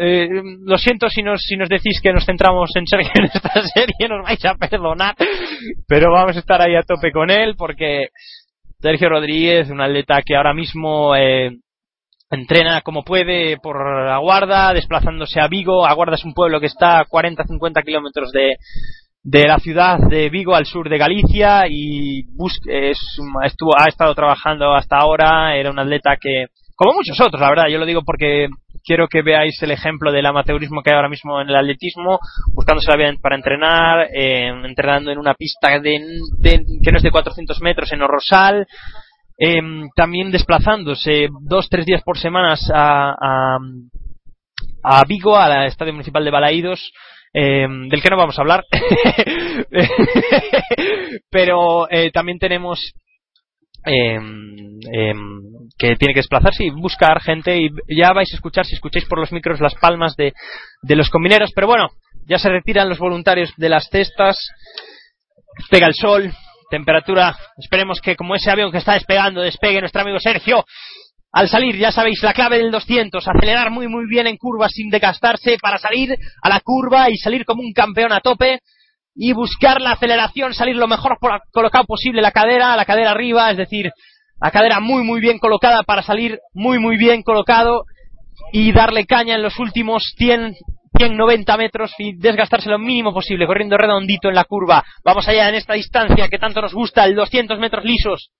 Eh, 0.00 0.28
lo 0.64 0.78
siento 0.78 1.10
si 1.10 1.22
nos, 1.22 1.42
si 1.42 1.54
nos 1.54 1.68
decís 1.68 2.00
que 2.02 2.10
nos 2.10 2.24
centramos 2.24 2.74
en 2.74 2.86
Sergio 2.86 3.12
en 3.16 3.24
esta 3.26 3.52
serie, 3.74 4.08
nos 4.08 4.24
vais 4.24 4.42
a 4.46 4.54
perdonar, 4.54 5.14
pero 5.86 6.10
vamos 6.10 6.36
a 6.36 6.38
estar 6.38 6.62
ahí 6.62 6.74
a 6.74 6.82
tope 6.82 7.12
con 7.12 7.30
él 7.30 7.54
porque 7.54 8.08
Sergio 8.80 9.08
Rodríguez, 9.08 9.70
un 9.70 9.80
atleta 9.80 10.22
que 10.22 10.36
ahora 10.36 10.54
mismo 10.54 11.16
eh, 11.16 11.50
entrena 12.30 12.80
como 12.82 13.02
puede 13.02 13.56
por 13.56 14.06
la 14.06 14.18
Guarda, 14.18 14.72
desplazándose 14.72 15.40
a 15.40 15.48
Vigo. 15.48 15.84
Aguarda 15.84 16.14
es 16.14 16.24
un 16.24 16.32
pueblo 16.32 16.60
que 16.60 16.66
está 16.66 17.00
a 17.00 17.06
40-50 17.06 17.84
kilómetros 17.84 18.30
de, 18.30 18.56
de 19.24 19.48
la 19.48 19.58
ciudad 19.58 19.98
de 19.98 20.28
Vigo 20.30 20.54
al 20.54 20.64
sur 20.64 20.88
de 20.88 20.96
Galicia 20.96 21.66
y 21.68 22.20
es, 22.66 22.98
estuvo, 23.44 23.72
ha 23.76 23.88
estado 23.88 24.14
trabajando 24.14 24.72
hasta 24.72 24.96
ahora. 24.96 25.56
Era 25.56 25.72
un 25.72 25.78
atleta 25.80 26.16
que, 26.20 26.46
como 26.76 26.94
muchos 26.94 27.20
otros, 27.20 27.40
la 27.40 27.50
verdad, 27.50 27.68
yo 27.68 27.78
lo 27.78 27.86
digo 27.86 28.02
porque 28.06 28.46
quiero 28.88 29.06
que 29.06 29.20
veáis 29.20 29.62
el 29.62 29.70
ejemplo 29.70 30.10
del 30.10 30.24
amateurismo 30.24 30.82
que 30.82 30.90
hay 30.90 30.96
ahora 30.96 31.10
mismo 31.10 31.42
en 31.42 31.50
el 31.50 31.56
atletismo, 31.56 32.18
buscándose 32.54 32.90
la 32.90 32.96
vida 32.96 33.12
para 33.20 33.36
entrenar, 33.36 34.08
eh, 34.14 34.48
entrenando 34.64 35.10
en 35.10 35.18
una 35.18 35.34
pista 35.34 35.78
de, 35.78 36.00
que 36.82 36.90
no 36.90 36.96
es 36.96 37.02
de 37.02 37.10
400 37.10 37.60
metros 37.60 37.92
en 37.92 38.00
Orrosal, 38.00 38.66
eh, 39.38 39.60
también 39.94 40.30
desplazándose 40.30 41.28
dos, 41.42 41.68
tres 41.68 41.84
días 41.84 42.02
por 42.02 42.18
semana 42.18 42.54
a, 42.72 43.14
a, 43.20 43.58
a 44.82 45.04
Vigo, 45.04 45.36
al 45.36 45.66
Estadio 45.66 45.92
Municipal 45.92 46.24
de 46.24 46.30
Balaídos, 46.30 46.90
eh, 47.34 47.66
del 47.68 48.02
que 48.02 48.10
no 48.10 48.16
vamos 48.16 48.38
a 48.38 48.40
hablar. 48.40 48.64
Pero 51.30 51.90
eh, 51.90 52.10
también 52.10 52.38
tenemos 52.38 52.94
eh, 53.88 55.14
que 55.78 55.96
tiene 55.96 56.14
que 56.14 56.20
desplazarse 56.20 56.64
y 56.64 56.70
buscar 56.70 57.20
gente 57.20 57.56
y 57.56 57.70
ya 57.88 58.12
vais 58.12 58.32
a 58.32 58.36
escuchar 58.36 58.64
si 58.66 58.74
escucháis 58.74 59.04
por 59.06 59.18
los 59.18 59.32
micros 59.32 59.60
las 59.60 59.74
palmas 59.74 60.16
de, 60.16 60.32
de 60.82 60.96
los 60.96 61.10
combineros. 61.10 61.50
Pero 61.54 61.66
bueno 61.66 61.88
ya 62.28 62.38
se 62.38 62.50
retiran 62.50 62.88
los 62.88 62.98
voluntarios 62.98 63.52
de 63.56 63.68
las 63.68 63.88
cestas. 63.88 64.36
Pega 65.70 65.86
el 65.86 65.94
sol 65.94 66.32
temperatura 66.70 67.34
esperemos 67.56 68.00
que 68.00 68.14
como 68.14 68.34
ese 68.34 68.50
avión 68.50 68.70
que 68.70 68.78
está 68.78 68.92
despegando 68.92 69.40
despegue 69.40 69.80
nuestro 69.80 70.02
amigo 70.02 70.20
Sergio. 70.20 70.64
Al 71.30 71.48
salir, 71.48 71.76
ya 71.76 71.92
sabéis, 71.92 72.22
la 72.22 72.32
clave 72.32 72.56
del 72.56 72.70
200, 72.70 73.26
acelerar 73.26 73.70
muy 73.70 73.86
muy 73.86 74.06
bien 74.08 74.26
en 74.26 74.36
curvas 74.36 74.72
sin 74.72 74.88
decastarse 74.88 75.58
para 75.60 75.78
salir 75.78 76.16
a 76.42 76.48
la 76.48 76.60
curva 76.60 77.10
y 77.10 77.16
salir 77.16 77.44
como 77.44 77.62
un 77.62 77.72
campeón 77.72 78.12
a 78.12 78.20
tope 78.20 78.60
y 79.20 79.32
buscar 79.32 79.80
la 79.80 79.92
aceleración, 79.92 80.54
salir 80.54 80.76
lo 80.76 80.86
mejor 80.86 81.18
colocado 81.50 81.84
posible 81.84 82.22
la 82.22 82.30
cadera, 82.30 82.76
la 82.76 82.84
cadera 82.84 83.10
arriba, 83.10 83.50
es 83.50 83.56
decir, 83.56 83.90
la 84.40 84.52
cadera 84.52 84.78
muy 84.78 85.02
muy 85.02 85.20
bien 85.20 85.40
colocada 85.40 85.82
para 85.82 86.02
salir 86.02 86.38
muy 86.54 86.78
muy 86.78 86.96
bien 86.96 87.22
colocado 87.24 87.84
y 88.52 88.70
darle 88.70 89.06
caña 89.06 89.34
en 89.34 89.42
los 89.42 89.58
últimos 89.58 90.14
100 90.16 90.54
190 90.96 91.56
metros 91.56 91.92
y 91.98 92.16
desgastarse 92.16 92.70
lo 92.70 92.78
mínimo 92.78 93.12
posible, 93.12 93.46
corriendo 93.46 93.76
redondito 93.76 94.28
en 94.28 94.34
la 94.34 94.44
curva. 94.44 94.82
Vamos 95.04 95.28
allá 95.28 95.48
en 95.48 95.56
esta 95.56 95.74
distancia 95.74 96.28
que 96.28 96.38
tanto 96.38 96.62
nos 96.62 96.72
gusta, 96.72 97.04
el 97.04 97.14
200 97.14 97.58
metros 97.58 97.84
lisos, 97.84 98.30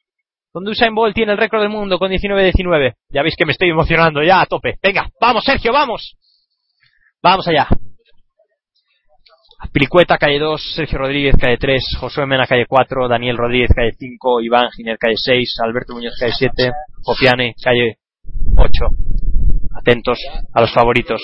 donde 0.52 0.70
Usain 0.70 0.94
Bolt 0.94 1.14
tiene 1.14 1.32
el 1.32 1.38
récord 1.38 1.60
del 1.60 1.68
mundo 1.68 1.98
con 1.98 2.10
19-19. 2.10 2.94
Ya 3.10 3.22
veis 3.22 3.34
que 3.36 3.44
me 3.44 3.52
estoy 3.52 3.70
emocionando 3.70 4.22
ya 4.22 4.40
a 4.40 4.46
tope. 4.46 4.76
Venga, 4.82 5.08
vamos 5.20 5.44
Sergio, 5.44 5.72
vamos. 5.72 6.16
Vamos 7.22 7.46
allá. 7.46 7.68
Pilicueta, 9.72 10.18
calle 10.18 10.38
2, 10.38 10.74
Sergio 10.74 10.98
Rodríguez, 10.98 11.34
calle 11.38 11.58
3, 11.58 11.82
Josué 12.00 12.26
Mena, 12.26 12.46
calle 12.46 12.66
4, 12.66 13.08
Daniel 13.08 13.36
Rodríguez, 13.36 13.70
calle 13.74 13.92
5, 13.98 14.40
Iván 14.40 14.70
Giner, 14.70 14.96
calle 14.98 15.16
6, 15.16 15.56
Alberto 15.62 15.94
Muñoz, 15.94 16.14
calle 16.18 16.32
7, 16.32 16.72
Copiane, 17.02 17.54
calle 17.62 17.98
8. 18.56 18.70
Atentos 19.76 20.18
a 20.54 20.60
los 20.60 20.72
favoritos, 20.72 21.20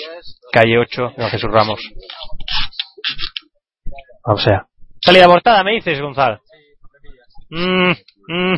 calle 0.51 0.77
8, 0.77 1.13
Don 1.17 1.29
Jesús 1.29 1.49
Ramos. 1.51 1.79
Vamos 4.25 4.47
allá. 4.47 4.67
Salida 5.01 5.25
abortada, 5.25 5.63
me 5.63 5.73
dices, 5.73 5.99
Gonzalo. 5.99 6.39
Mm, 7.49 7.91
mm, 7.91 8.55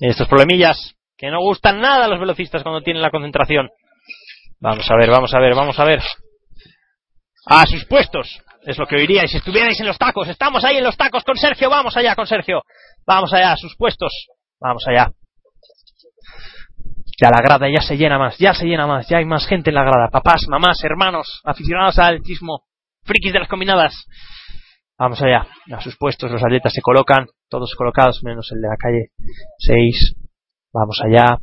estos 0.00 0.28
problemillas 0.28 0.94
que 1.16 1.30
no 1.30 1.40
gustan 1.40 1.80
nada 1.80 2.04
a 2.04 2.08
los 2.08 2.20
velocistas 2.20 2.62
cuando 2.62 2.82
tienen 2.82 3.02
la 3.02 3.10
concentración. 3.10 3.70
Vamos 4.60 4.90
a 4.90 4.96
ver, 4.96 5.10
vamos 5.10 5.32
a 5.34 5.40
ver, 5.40 5.54
vamos 5.54 5.78
a 5.78 5.84
ver. 5.84 6.00
A 7.46 7.66
sus 7.66 7.84
puestos. 7.84 8.43
Es 8.66 8.78
lo 8.78 8.86
que 8.86 8.96
oiríais 8.96 9.30
si 9.30 9.36
estuvierais 9.36 9.78
en 9.80 9.86
los 9.86 9.98
tacos. 9.98 10.26
Estamos 10.28 10.64
ahí 10.64 10.78
en 10.78 10.84
los 10.84 10.96
tacos 10.96 11.22
con 11.22 11.36
Sergio. 11.36 11.68
Vamos 11.68 11.96
allá 11.96 12.14
con 12.14 12.26
Sergio. 12.26 12.62
Vamos 13.06 13.32
allá 13.32 13.52
a 13.52 13.56
sus 13.56 13.76
puestos. 13.76 14.26
Vamos 14.58 14.82
allá. 14.88 15.10
Ya 17.20 17.28
la 17.28 17.42
grada 17.42 17.68
ya 17.70 17.80
se 17.80 17.96
llena 17.96 18.18
más, 18.18 18.36
ya 18.38 18.54
se 18.54 18.66
llena 18.66 18.88
más, 18.88 19.08
ya 19.08 19.18
hay 19.18 19.24
más 19.24 19.46
gente 19.46 19.70
en 19.70 19.76
la 19.76 19.84
grada. 19.84 20.08
Papás, 20.10 20.46
mamás, 20.48 20.82
hermanos, 20.82 21.42
aficionados 21.44 21.96
al 21.98 22.16
atletismo, 22.16 22.64
frikis 23.04 23.32
de 23.32 23.38
las 23.38 23.48
combinadas. 23.48 23.94
Vamos 24.98 25.22
allá, 25.22 25.46
a 25.72 25.80
sus 25.80 25.96
puestos 25.96 26.30
los 26.30 26.42
atletas 26.42 26.72
se 26.72 26.80
colocan, 26.80 27.26
todos 27.48 27.74
colocados 27.76 28.22
menos 28.24 28.50
el 28.52 28.60
de 28.62 28.68
la 28.68 28.76
calle 28.76 29.10
6. 29.58 30.16
Vamos 30.72 31.00
allá, 31.04 31.38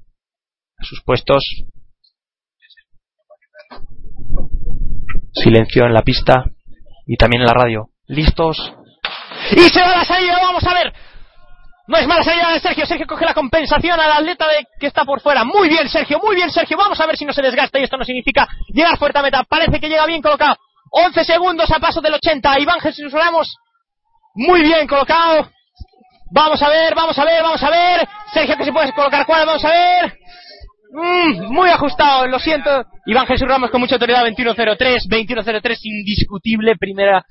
a 0.78 0.84
sus 0.84 1.02
puestos. 1.04 1.44
Silencio 5.32 5.86
en 5.86 5.94
la 5.94 6.02
pista 6.02 6.44
y 7.12 7.18
también 7.18 7.42
en 7.42 7.48
la 7.48 7.54
radio. 7.54 7.90
¿Listos? 8.08 8.74
¡Y 9.52 9.68
se 9.70 9.82
va 9.82 9.98
la 9.98 10.06
salida! 10.06 10.40
¡Vamos 10.42 10.64
a 10.66 10.74
ver! 10.74 10.94
No 11.88 11.98
es 11.98 12.08
mala 12.08 12.24
salida 12.24 12.52
de 12.52 12.62
Sergio. 12.62 12.86
Sergio 12.86 13.06
coge 13.06 13.26
la 13.26 13.34
compensación 13.34 14.00
al 14.00 14.14
atleta 14.14 14.48
de 14.48 14.66
que 14.80 14.88
está 14.88 15.04
por 15.04 15.20
fuera. 15.20 15.44
Muy 15.44 15.68
bien, 15.68 15.90
Sergio. 15.90 16.22
Muy 16.24 16.38
bien, 16.38 16.50
Sergio. 16.50 16.78
Vamos 16.78 16.98
a 17.02 17.06
ver 17.06 17.18
si 17.18 17.26
no 17.26 17.34
se 17.34 17.42
desgasta 17.42 17.80
y 17.80 17.84
esto 17.84 17.98
no 17.98 18.06
significa 18.06 18.48
llegar 18.70 18.98
fuerte 18.98 19.20
a 19.20 19.24
meta. 19.24 19.44
Parece 19.44 19.78
que 19.82 19.90
llega 19.90 20.06
bien 20.06 20.22
colocado. 20.22 20.56
11 20.90 21.26
segundos 21.26 21.70
a 21.70 21.80
paso 21.80 22.00
del 22.00 22.14
80. 22.14 22.60
Iván 22.60 22.80
Jesús 22.80 23.12
Ramos. 23.12 23.58
Muy 24.34 24.62
bien 24.62 24.88
colocado. 24.88 25.52
Vamos 26.32 26.62
a 26.62 26.70
ver, 26.70 26.96
vamos 26.96 27.20
a 27.20 27.26
ver, 27.26 27.44
vamos 27.44 27.62
a 27.62 27.70
ver. 27.70 28.08
Sergio 28.32 28.56
que 28.56 28.64
se 28.64 28.72
puede 28.72 28.94
colocar 28.94 29.26
cuál, 29.26 29.46
vamos 29.46 29.66
a 29.66 29.70
ver. 29.70 30.18
Mm, 30.94 31.54
muy 31.54 31.70
ajustado, 31.70 32.28
lo 32.28 32.38
siento. 32.38 32.70
Iván 33.06 33.26
Jesús 33.26 33.48
Ramos 33.48 33.72
con 33.72 33.80
mucha 33.80 33.96
autoridad, 33.96 34.26
21-03, 34.26 35.08
21-03, 35.08 35.78
indiscutible, 35.84 36.76
primera, 36.76 37.24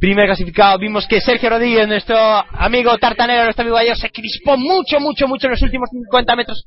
primer 0.00 0.26
clasificado. 0.26 0.78
Vimos 0.78 1.06
que 1.06 1.20
Sergio 1.20 1.48
Rodríguez, 1.48 1.86
nuestro 1.86 2.16
amigo 2.18 2.96
tartanero, 2.98 3.44
nuestro 3.44 3.62
amigo 3.62 3.76
ayer, 3.76 3.96
se 3.96 4.10
crispó 4.10 4.56
mucho, 4.56 4.98
mucho, 4.98 5.28
mucho 5.28 5.46
en 5.46 5.52
los 5.52 5.62
últimos 5.62 5.88
50 5.90 6.34
metros. 6.34 6.64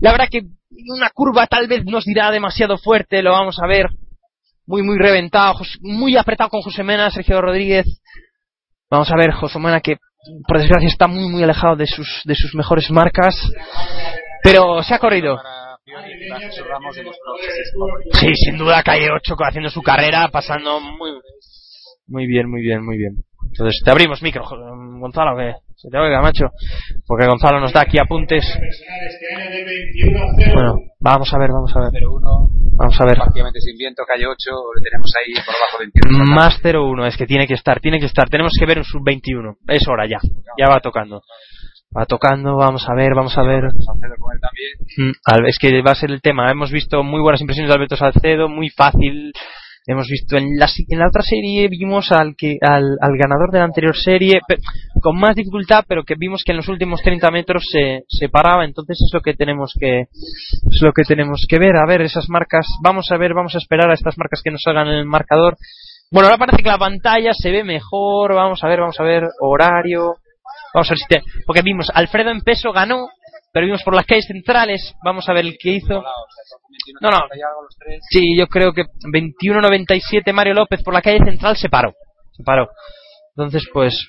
La 0.00 0.12
verdad 0.12 0.28
que 0.30 0.42
una 0.86 1.10
curva 1.10 1.48
tal 1.48 1.66
vez 1.66 1.84
nos 1.84 2.04
dirá 2.04 2.30
demasiado 2.30 2.78
fuerte, 2.78 3.20
lo 3.22 3.32
vamos 3.32 3.58
a 3.60 3.66
ver. 3.66 3.86
Muy, 4.66 4.82
muy 4.82 4.96
reventado, 4.96 5.58
muy 5.82 6.16
apretado 6.16 6.50
con 6.50 6.62
José 6.62 6.84
Mena, 6.84 7.10
Sergio 7.10 7.40
Rodríguez. 7.40 8.00
Vamos 8.90 9.10
a 9.10 9.16
ver, 9.16 9.32
José 9.32 9.58
Mena 9.58 9.80
que 9.80 9.96
por 10.46 10.58
desgracia 10.58 10.88
está 10.88 11.06
muy, 11.06 11.28
muy 11.28 11.42
alejado 11.42 11.76
de 11.76 11.86
sus, 11.86 12.22
de 12.24 12.34
sus 12.34 12.54
mejores 12.54 12.90
marcas. 12.90 13.34
Pero 14.44 14.82
se 14.82 14.94
ha 14.94 14.98
corrido. 14.98 15.40
Sí, 18.12 18.32
sin 18.34 18.58
duda 18.58 18.82
calle 18.82 19.08
8 19.10 19.34
haciendo 19.48 19.70
su 19.70 19.82
carrera, 19.82 20.28
pasando 20.28 20.80
muy 20.80 21.10
muy 22.06 22.26
bien, 22.26 22.50
muy 22.50 22.60
bien, 22.60 22.84
muy 22.84 22.98
bien. 22.98 23.14
Entonces 23.46 23.80
te 23.84 23.90
abrimos 23.90 24.20
micro, 24.22 24.44
Gonzalo, 25.00 25.36
que 25.36 25.54
se 25.76 25.88
te 25.88 25.98
oiga, 25.98 26.20
macho, 26.20 26.46
porque 27.06 27.26
Gonzalo 27.26 27.60
nos 27.60 27.72
da 27.72 27.82
aquí 27.82 27.98
apuntes. 27.98 28.44
Bueno, 30.54 30.74
vamos 31.00 31.32
a 31.32 31.38
ver, 31.38 31.50
vamos 31.50 31.72
a 31.74 31.80
ver. 31.80 32.02
0-1, 32.02 32.50
Vamos 32.76 33.00
a 33.00 33.04
ver. 33.04 33.14
prácticamente 33.14 33.60
sin 33.60 33.78
viento, 33.78 34.02
calle 34.06 34.26
8, 34.26 34.50
le 34.76 34.82
tenemos 34.82 35.10
ahí 35.18 35.32
por 35.44 35.54
abajo 35.54 35.78
21. 35.78 36.34
Más 36.34 36.60
0-1, 36.62 37.06
es 37.06 37.16
que 37.16 37.26
tiene 37.26 37.46
que 37.46 37.54
estar, 37.54 37.80
tiene 37.80 38.00
que 38.00 38.06
estar. 38.06 38.28
Tenemos 38.28 38.52
que 38.58 38.66
ver 38.66 38.78
un 38.78 38.84
sub-21. 38.84 39.56
Es 39.68 39.86
hora 39.88 40.06
ya. 40.06 40.18
Ya 40.58 40.68
va 40.68 40.80
tocando. 40.80 41.22
Va 41.96 42.06
tocando, 42.06 42.56
vamos 42.56 42.88
a 42.88 42.94
ver, 42.94 43.14
vamos 43.14 43.36
a 43.38 43.42
ver. 43.42 43.62
Salcedo 43.62 44.14
con 44.18 44.34
él 44.34 44.40
también. 44.40 45.12
Mm, 45.42 45.46
Es 45.46 45.58
que 45.60 45.80
va 45.82 45.92
a 45.92 45.94
ser 45.94 46.10
el 46.10 46.20
tema. 46.20 46.50
Hemos 46.50 46.72
visto 46.72 47.02
muy 47.04 47.20
buenas 47.20 47.40
impresiones 47.40 47.68
de 47.70 47.74
Alberto 47.74 47.96
Salcedo, 47.96 48.48
muy 48.48 48.68
fácil. 48.70 49.32
Hemos 49.86 50.08
visto 50.08 50.36
en 50.38 50.56
la, 50.58 50.66
en 50.88 50.98
la 50.98 51.08
otra 51.08 51.22
serie 51.22 51.68
vimos 51.68 52.10
al 52.10 52.34
que 52.38 52.56
al, 52.62 52.96
al 53.02 53.18
ganador 53.18 53.50
de 53.52 53.58
la 53.58 53.66
anterior 53.66 53.94
serie 53.94 54.40
con 55.02 55.14
más 55.18 55.36
dificultad, 55.36 55.84
pero 55.86 56.04
que 56.04 56.14
vimos 56.16 56.42
que 56.42 56.52
en 56.52 56.56
los 56.56 56.68
últimos 56.68 57.02
30 57.02 57.30
metros 57.30 57.64
se, 57.70 58.00
se 58.08 58.28
paraba. 58.30 58.64
Entonces 58.64 58.98
es 59.00 59.10
lo 59.12 59.20
que 59.20 59.34
tenemos 59.34 59.74
que 59.78 60.00
es 60.02 60.80
lo 60.82 60.92
que 60.92 61.02
tenemos 61.04 61.46
que 61.48 61.58
ver. 61.58 61.76
A 61.76 61.86
ver 61.86 62.00
esas 62.00 62.28
marcas. 62.30 62.66
Vamos 62.82 63.06
a 63.12 63.18
ver, 63.18 63.34
vamos 63.34 63.54
a 63.54 63.58
esperar 63.58 63.90
a 63.90 63.94
estas 63.94 64.16
marcas 64.16 64.40
que 64.42 64.50
nos 64.50 64.62
salgan 64.62 64.88
en 64.88 64.94
el 64.94 65.04
marcador. 65.06 65.56
Bueno, 66.10 66.28
ahora 66.28 66.38
parece 66.38 66.62
que 66.62 66.70
la 66.70 66.78
pantalla 66.78 67.32
se 67.34 67.50
ve 67.50 67.62
mejor. 67.62 68.34
Vamos 68.34 68.64
a 68.64 68.68
ver, 68.68 68.80
vamos 68.80 68.98
a 68.98 69.04
ver 69.04 69.24
horario. 69.40 70.14
Vamos 70.74 70.90
a 70.90 70.94
ver 70.94 70.98
si 70.98 71.06
te... 71.06 71.22
Porque 71.46 71.62
vimos, 71.62 71.88
Alfredo 71.94 72.30
en 72.30 72.40
peso 72.40 72.72
ganó, 72.72 73.08
pero 73.52 73.66
vimos 73.66 73.84
por 73.84 73.94
las 73.94 74.04
calles 74.04 74.26
centrales. 74.26 74.94
Vamos 75.04 75.28
a 75.28 75.32
ver 75.32 75.44
el 75.44 75.56
que 75.56 75.70
hizo. 75.70 76.02
No, 77.00 77.10
no. 77.10 77.20
Sí, 78.10 78.36
yo 78.36 78.48
creo 78.48 78.72
que 78.72 78.82
21.97 78.82 80.32
Mario 80.32 80.54
López 80.54 80.82
por 80.82 80.92
la 80.92 81.00
calle 81.00 81.24
central 81.24 81.56
se 81.56 81.68
paró. 81.68 81.94
Se 82.32 82.42
paró. 82.42 82.68
Entonces, 83.36 83.68
pues. 83.72 84.08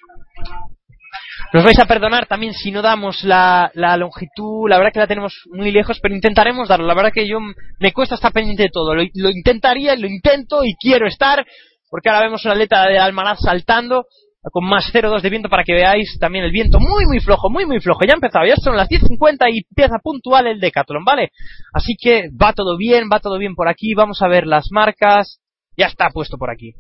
Nos 1.54 1.64
vais 1.64 1.78
a 1.80 1.86
perdonar 1.86 2.26
también 2.26 2.54
si 2.54 2.72
no 2.72 2.82
damos 2.82 3.24
la, 3.24 3.72
longitud. 3.76 4.68
La 4.68 4.80
verdad 4.80 4.92
que 4.92 5.00
la 5.00 5.08
tenemos 5.08 5.44
muy 5.52 5.72
lejos, 5.72 6.00
pero 6.02 6.16
intentaremos 6.16 6.68
darlo. 6.68 6.88
La 6.88 6.96
verdad 6.96 7.12
que 7.14 7.28
yo 7.28 7.38
me 7.80 7.94
cuesta 7.94 8.16
estar 8.16 8.34
pendiente 8.34 8.64
de 8.64 8.70
todo. 8.70 8.96
Lo, 8.96 9.04
lo 9.14 9.30
intentaría, 9.30 9.96
lo 9.96 10.08
intento 10.08 10.64
y 10.64 10.74
quiero 10.76 11.06
estar. 11.08 11.46
Porque 11.92 12.10
ahora 12.10 12.26
vemos 12.26 12.44
una 12.46 12.56
atleta 12.56 12.88
de 12.88 12.98
Almaraz 12.98 13.40
saltando 13.42 14.06
con 14.52 14.66
más 14.66 14.92
0,2 14.94 15.22
de 15.22 15.30
viento 15.30 15.50
para 15.50 15.64
que 15.64 15.74
veáis 15.74 16.18
también 16.20 16.46
el 16.46 16.52
viento 16.52 16.80
muy 16.80 17.06
muy 17.06 17.20
flojo, 17.20 17.50
muy 17.50 17.66
muy 17.66 17.80
flojo. 17.80 18.02
Ya 18.06 18.14
ha 18.14 18.16
empezado, 18.16 18.46
ya 18.46 18.56
son 18.56 18.76
las 18.76 18.88
10.50 18.90 19.48
y 19.52 19.66
empieza 19.70 20.00
puntual 20.04 20.48
el 20.48 20.60
Decathlon, 20.60 21.04
¿vale? 21.04 21.32
Así 21.74 21.96
que 22.00 22.30
va 22.30 22.54
todo 22.54 22.78
bien, 22.78 23.10
va 23.12 23.20
todo 23.20 23.38
bien 23.38 23.56
por 23.56 23.68
aquí. 23.68 23.94
Vamos 23.94 24.22
a 24.22 24.28
ver 24.28 24.46
las 24.46 24.68
marcas. 24.72 25.40
Ya 25.78 25.88
está 25.88 26.10
puesto 26.10 26.38
por 26.38 26.50
aquí. 26.52 26.74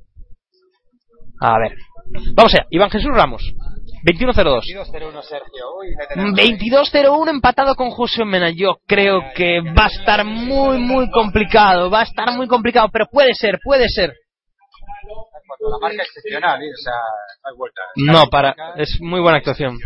A 1.41 1.59
ver. 1.59 1.75
Vamos 2.33 2.53
allá. 2.53 2.65
Iván 2.69 2.89
Jesús 2.89 3.11
Ramos. 3.13 3.41
21.02. 4.05 4.61
22-0-1 4.85 5.21
Sergio. 5.23 5.65
Uy, 5.79 5.87
le 5.99 6.07
tenemos 6.07 6.39
ahí. 6.39 6.57
22-01 6.57 7.29
empatado 7.29 7.75
con 7.75 7.89
José 7.89 8.23
Mena. 8.23 8.51
Yo 8.51 8.77
creo 8.85 9.21
que 9.35 9.61
va 9.61 9.85
a 9.85 9.87
estar 9.87 10.23
muy, 10.23 10.77
muy 10.77 11.09
complicado. 11.09 11.89
Va 11.89 12.01
a 12.01 12.03
estar 12.03 12.31
muy 12.35 12.47
complicado, 12.47 12.89
pero 12.93 13.07
puede 13.11 13.33
ser, 13.33 13.59
puede 13.63 13.89
ser. 13.89 14.13
Cuando 15.47 15.69
la 15.69 15.87
marca 15.87 16.03
excepcional, 16.03 16.61
¿eh? 16.61 16.71
o 16.71 16.77
sea, 16.77 16.93
no 17.43 17.49
hay 17.49 17.57
vuelta. 17.57 17.81
No, 17.95 18.23
para. 18.29 18.55
Es 18.77 18.99
muy 18.99 19.19
buena 19.19 19.37
actuación. 19.37 19.77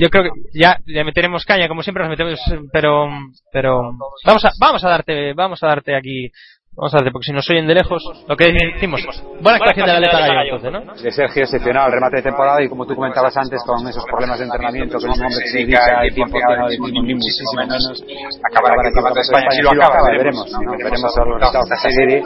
Yo 0.00 0.08
creo 0.10 0.24
que 0.24 0.30
ya 0.58 0.78
le 0.84 1.04
meteremos 1.04 1.44
caña, 1.44 1.68
como 1.68 1.82
siempre 1.82 2.02
nos 2.02 2.10
metemos, 2.10 2.40
pero, 2.72 3.08
pero 3.52 3.92
vamos 4.24 4.44
a, 4.44 4.50
vamos 4.58 4.84
a 4.84 4.88
darte, 4.88 5.32
vamos 5.34 5.62
a 5.62 5.66
darte 5.66 5.96
aquí, 5.96 6.30
vamos 6.76 6.92
a 6.92 6.98
darte, 6.98 7.10
porque 7.10 7.26
si 7.26 7.32
nos 7.32 7.48
oyen 7.48 7.66
de 7.66 7.74
lejos, 7.74 8.04
lo 8.28 8.36
que 8.36 8.52
decimos, 8.52 9.00
buena 9.40 9.56
actuación 9.56 9.86
de 9.86 9.92
la 9.94 10.00
letra 10.00 10.20
gallo, 10.20 10.56
entonces, 10.56 10.72
¿no? 10.72 10.94
De 10.94 11.10
Sergio 11.10 11.42
excepcional, 11.44 11.90
remate 11.90 12.16
de 12.16 12.22
temporada 12.22 12.62
y 12.62 12.68
como 12.68 12.84
tú 12.86 12.94
comentabas 12.94 13.34
antes 13.36 13.62
con 13.64 13.88
esos 13.88 14.04
problemas 14.04 14.38
de 14.38 14.44
entrenamiento 14.44 14.98
que 14.98 15.06
que 15.06 15.48
se 15.48 15.58
dedica 15.58 16.02
el 16.02 16.14
tiempo 16.14 16.36
final 16.38 16.68
de 16.68 16.76
ni 16.78 17.14
muchísimo 17.14 17.52
menos 17.56 18.04
acabar 18.44 18.72
aquí 18.86 18.92
de 18.92 19.20
España 19.20 19.50
si 19.50 19.62
lo 19.62 19.70
acaba, 19.70 20.10
veremos, 20.10 20.52
¿no? 20.52 20.58
veremos 20.76 21.14
los 21.16 21.40
resultados 21.40 21.68
de 21.68 21.74
esta 21.74 21.90
serie 21.90 22.22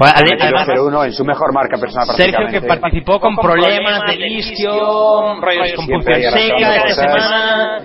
además, 0.00 0.68
22-0-1 0.68 1.04
en 1.06 1.12
su 1.12 1.24
mejor 1.24 1.52
marca 1.52 1.78
personal 1.78 2.16
Sergio 2.16 2.48
que 2.50 2.60
participó 2.62 3.20
con 3.20 3.36
problemas 3.36 4.02
de 4.06 4.26
isquio, 4.26 5.40
rollos 5.40 5.72
con 5.76 5.86
punción 5.86 6.22
seca 6.32 6.76
esta 6.76 6.94
semana. 6.94 7.78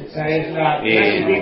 y, 0.84 1.40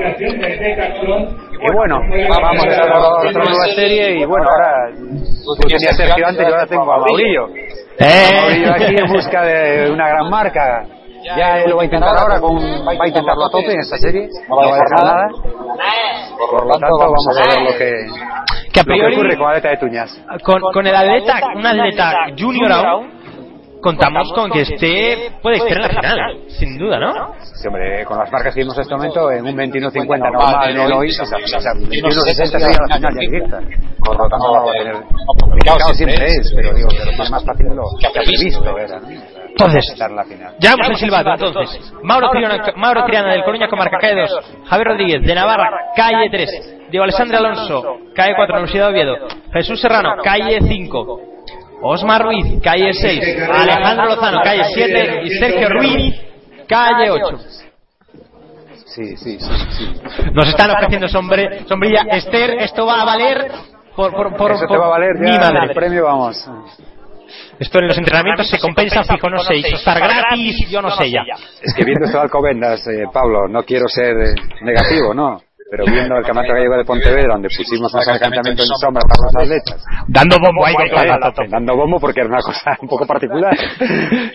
y 1.62 1.74
bueno, 1.74 2.00
vamos 2.30 2.66
a 2.66 2.70
ver 2.70 2.82
otra 2.82 3.44
nueva 3.44 3.66
serie 3.76 4.20
y 4.20 4.26
bueno, 4.26 4.46
ahora 4.50 4.92
tú 4.96 5.56
tenías 5.62 5.92
a 5.92 5.96
Sergio 5.96 6.28
antes 6.28 6.48
y 6.48 6.52
ahora 6.52 6.66
tengo 6.68 6.92
a 6.92 6.98
Maurillo. 7.00 7.46
A 8.00 8.42
Maurillo 8.42 8.72
aquí 8.74 8.96
en 8.98 9.14
busca 9.14 9.42
de 9.46 9.90
una 9.92 10.08
gran 10.10 10.30
marca. 10.30 10.86
Ya 11.36 11.58
él 11.60 11.72
lo 11.72 11.78
va 11.78 11.82
a 11.82 11.86
intentar 11.86 12.16
ahora, 12.18 12.40
con, 12.40 12.56
va 12.56 12.92
a 13.04 13.08
intentarlo 13.08 13.46
a 13.46 13.50
tope 13.50 13.72
en 13.72 13.80
esta 13.80 13.98
serie, 13.98 14.30
no 14.48 14.58
va 14.58 14.64
a 14.64 14.66
dejar 14.68 15.04
nada. 15.04 15.28
Por 16.38 16.66
lo 16.68 16.74
tanto, 16.78 16.98
vamos 17.00 17.26
a 17.32 17.40
ver 17.40 17.62
lo 17.72 17.78
que, 17.78 17.92
Que 18.72 18.80
a 18.80 18.84
lo 18.84 18.94
que 18.94 19.00
priori- 19.00 19.14
ocurre 19.16 19.38
con 19.38 19.48
Aleta 19.50 19.70
de 19.70 19.78
Tuñas. 19.78 20.22
con, 20.44 20.62
con 20.62 20.86
el 20.86 20.96
atleta, 20.96 21.40
un 21.56 21.66
atleta 21.66 22.14
junior 22.38 22.72
aún, 22.72 23.10
contamos 23.86 24.34
con 24.34 24.50
que 24.50 24.62
esté, 24.62 25.32
puede 25.44 25.58
estar 25.58 25.74
en 25.74 25.82
la 25.84 25.90
final, 25.90 26.40
sin 26.48 26.76
duda, 26.80 27.00
¿no? 27.00 27.36
Sí, 27.44 27.68
hombre, 27.68 28.04
con 28.04 28.18
las 28.18 28.32
marcas 28.32 28.56
que 28.56 28.62
vimos 28.62 28.76
en 28.78 28.82
este 28.82 28.96
momento, 28.96 29.32
en 29.32 29.46
un 29.46 29.56
21.50 29.56 30.32
normal 30.34 30.70
en 30.72 30.80
el 30.80 30.92
hoy, 30.92 31.10
o 31.10 31.26
sea, 31.26 31.38
o 31.38 31.48
sea, 31.48 31.72
21.60 31.74 32.46
sería 32.46 32.78
la 32.90 32.96
final 32.96 33.14
directa. 33.14 33.60
Por 34.04 34.18
lo 34.18 34.28
tanto, 34.28 34.52
va 34.52 34.72
a 34.72 34.74
tener. 34.74 34.96
Complicado 35.40 35.94
siempre 35.94 36.26
es, 36.26 36.52
pero 36.56 36.74
digo, 36.74 36.90
que 36.90 37.06
lo 37.06 37.30
más 37.30 37.46
fácil 37.46 37.68
lo 37.68 37.84
que 38.00 38.20
habéis 38.20 38.44
visto 38.44 38.76
era, 38.76 39.00
¿no? 39.00 39.08
Entonces. 39.08 39.84
Ya 40.60 40.72
vamos 40.72 40.90
el 40.90 40.98
silbato, 40.98 41.30
entonces. 41.32 41.94
Mauro 42.02 42.30
Triana, 42.32 42.74
Mauro 42.76 43.06
Triana 43.06 43.34
del 43.34 43.44
Coruña 43.44 43.68
Comarca, 43.70 43.98
calle 44.00 44.22
2. 44.22 44.66
Javier 44.66 44.88
Rodríguez 44.88 45.22
de 45.22 45.36
Navarra, 45.36 45.70
calle 45.96 46.28
3. 46.32 46.90
Diego 46.90 47.04
Alessandro 47.04 47.38
Alonso, 47.38 47.84
calle 48.16 48.34
4, 48.36 48.56
Universidad 48.56 48.88
de 48.88 48.92
Oviedo. 48.92 49.16
Jesús 49.54 49.80
Serrano, 49.80 50.16
calle 50.24 50.60
5. 50.60 51.36
Osmar 51.82 52.24
Ruiz, 52.24 52.62
calle 52.62 52.94
6. 52.94 53.38
Alejandro 53.50 54.06
Lozano, 54.06 54.42
calle 54.44 54.64
7. 54.74 55.22
Y 55.24 55.30
Sergio 55.38 55.70
Ruiz, 55.70 56.16
calle 56.68 57.12
8. 57.12 57.38
Sí, 58.88 59.18
sí, 59.18 59.40
sí. 59.40 59.40
sí. 59.40 60.02
Nos 60.32 60.48
están 60.48 60.72
ofreciendo 60.72 61.08
sombre, 61.08 61.66
sombrilla. 61.68 62.04
Esther, 62.12 62.52
esto 62.60 62.86
va 62.86 63.02
a 63.02 63.06
valer 63.06 63.52
por, 63.96 64.14
por, 64.14 64.36
por, 64.36 64.52
Eso 64.52 64.66
te 64.68 64.78
va 64.78 64.86
a 64.86 64.90
valer 64.90 65.20
mi 65.20 65.32
ya 65.32 65.48
el 65.48 65.54
madre. 65.54 65.74
premio, 65.74 66.06
vamos. 66.06 66.50
Esto 67.60 67.80
en 67.80 67.88
los 67.88 67.98
entrenamientos 67.98 68.50
se 68.50 68.60
compensa 68.60 69.04
fijo, 69.04 69.30
no 69.30 69.40
sé, 69.40 69.58
hizo 69.58 69.76
estar 69.76 69.98
gratis, 70.00 70.70
yo 70.70 70.82
no 70.82 70.92
sé 70.92 71.10
ya. 71.10 71.24
Es 71.62 71.74
que 71.74 71.84
viendo 71.84 72.06
esto 72.06 72.18
de 72.18 72.24
Alcobendas, 72.24 72.86
eh, 72.88 73.06
Pablo, 73.12 73.48
no 73.48 73.64
quiero 73.64 73.88
ser 73.88 74.16
eh, 74.18 74.36
negativo, 74.62 75.14
¿no? 75.14 75.42
Pero 75.72 75.84
viendo 75.86 76.16
el 76.16 76.24
campeonato 76.24 76.54
gallego 76.54 76.78
de 76.78 76.86
Pontevedra, 76.86 77.34
donde 77.34 77.50
pusimos 77.50 77.92
un 77.94 78.02
calentamiento 78.02 78.62
en 78.62 78.68
sombra 78.80 79.02
para 79.02 79.18
los 79.26 79.36
atletas, 79.36 79.84
Dando 80.08 80.38
bombo 80.38 80.64
ahí 80.66 80.76
a 80.78 81.20
tope. 81.20 81.48
dando 81.50 81.76
bombo 81.76 82.00
porque 82.00 82.20
era 82.22 82.30
una 82.30 82.40
cosa 82.42 82.78
un 82.82 82.88
poco 82.88 83.06
particular. 83.08 83.52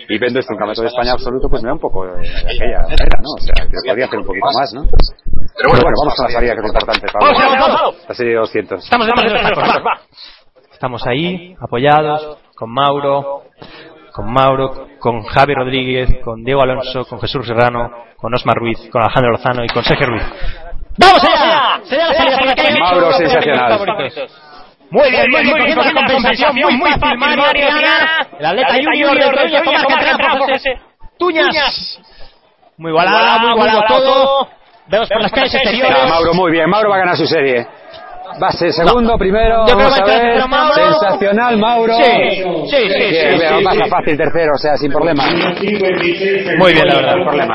Y 0.09 0.19
viendo 0.19 0.41
esto 0.41 0.53
un 0.55 0.59
campeonato 0.59 0.83
de 0.83 0.89
España 0.89 1.13
absoluto, 1.13 1.49
pues 1.49 1.63
me 1.63 1.69
da 1.69 1.75
un 1.75 1.81
poco 1.81 2.05
de 2.05 2.19
aquella 2.19 2.83
manera, 2.83 3.17
¿no? 3.23 3.31
O 3.31 3.41
sea, 3.41 3.55
que 3.65 3.77
podría 3.87 4.05
hacer 4.07 4.19
un 4.19 4.27
poquito 4.27 4.47
más, 4.59 4.75
¿no? 4.75 4.83
Pero 5.57 5.71
bueno, 5.71 5.85
vamos 6.03 6.15
con 6.17 6.25
la 6.27 6.33
salida 6.33 6.55
que 6.55 6.61
es 6.61 6.67
importante, 6.67 7.07
Vamos, 7.21 7.39
Pablo. 7.39 7.51
vamos, 7.61 7.81
vamos. 7.81 8.05
La 8.09 8.15
serie 8.15 8.33
de 8.33 8.39
200. 8.39 8.85
Estamos. 8.85 9.09
Estamos 10.73 11.07
ahí, 11.07 11.55
apoyados, 11.61 12.39
con 12.57 12.71
Mauro, 12.73 13.43
con 14.13 14.33
Mauro, 14.33 14.89
con 14.99 15.23
Javi 15.25 15.55
Rodríguez, 15.55 16.09
con 16.25 16.43
Diego 16.43 16.63
Alonso, 16.63 17.05
con 17.05 17.21
Jesús 17.21 17.47
Serrano, 17.47 17.91
con 18.17 18.35
Osmar 18.35 18.57
Ruiz, 18.57 18.79
con 18.91 19.03
Alejandro 19.03 19.33
Lozano 19.33 19.63
y 19.65 19.69
con 19.69 19.85
Sergio 19.85 20.07
Ruiz. 20.07 20.23
¡Vamos 20.99 21.25
allá! 21.25 21.81
Se 21.85 21.97
da 21.97 22.09
la 22.09 22.15
salida 22.15 22.39
por 22.39 22.47
la 22.47 22.55
calle 22.55 22.79
Mauro, 22.81 23.13
sensacional. 23.15 23.79
Muy 24.91 25.11
bien, 25.11 25.25
muy 25.31 25.43
bien, 25.43 25.57
muy 25.57 25.67
bien, 25.67 25.79
con 25.79 25.93
compensación 25.95 26.55
muy, 26.57 26.77
muy 26.77 26.91
fácil, 26.99 27.19
Mario 27.19 27.45
Triana, 27.51 28.27
el 28.39 28.47
atleta 28.47 28.75
junior 28.75 29.17
de 29.17 29.63
como 29.65 29.73
marca 29.73 30.11
entrada 30.11 30.39
por 30.39 30.51
Tuñas. 31.19 32.01
Muy 32.77 32.91
igualada, 32.91 33.39
muy 33.39 33.51
igualado 33.51 33.83
todo. 33.87 34.49
Vemos 34.89 35.09
por 35.09 35.23
las 35.23 35.31
calles 35.31 35.55
Ah, 35.55 35.59
exteriores. 35.59 36.09
Mauro, 36.09 36.35
muy 36.35 36.51
bien. 36.51 36.69
Mauro 36.69 36.89
va 36.91 36.97
a 36.97 36.99
ganar 37.01 37.17
su 37.17 37.27
serie. 37.27 37.67
Va 38.43 38.49
a 38.49 38.53
ser 38.53 38.73
segundo, 38.73 39.19
primero. 39.19 39.67
Yo 39.67 39.75
creo 39.75 39.91
vamos 39.91 39.95
que 39.95 40.03
a 40.03 40.07
va 40.07 40.13
a 40.13 40.23
ver. 40.23 40.49
Mauro. 40.49 40.75
Sensacional, 40.75 41.57
Mauro. 41.59 41.95
Sí, 41.97 42.03
sí, 42.05 42.89
sí, 42.89 42.89
sí, 42.89 43.39
bien, 43.39 43.59
sí, 43.59 43.65
pasa 43.65 43.85
sí. 43.85 43.91
fácil 43.91 44.17
tercero, 44.17 44.53
o 44.55 44.59
sea, 44.59 44.77
sin 44.77 44.91
problema. 44.91 45.25
Muy 46.59 46.73
bien, 46.73 46.87
la 46.87 46.95
verdad. 46.97 47.15
Sin 47.15 47.25
problema. 47.25 47.55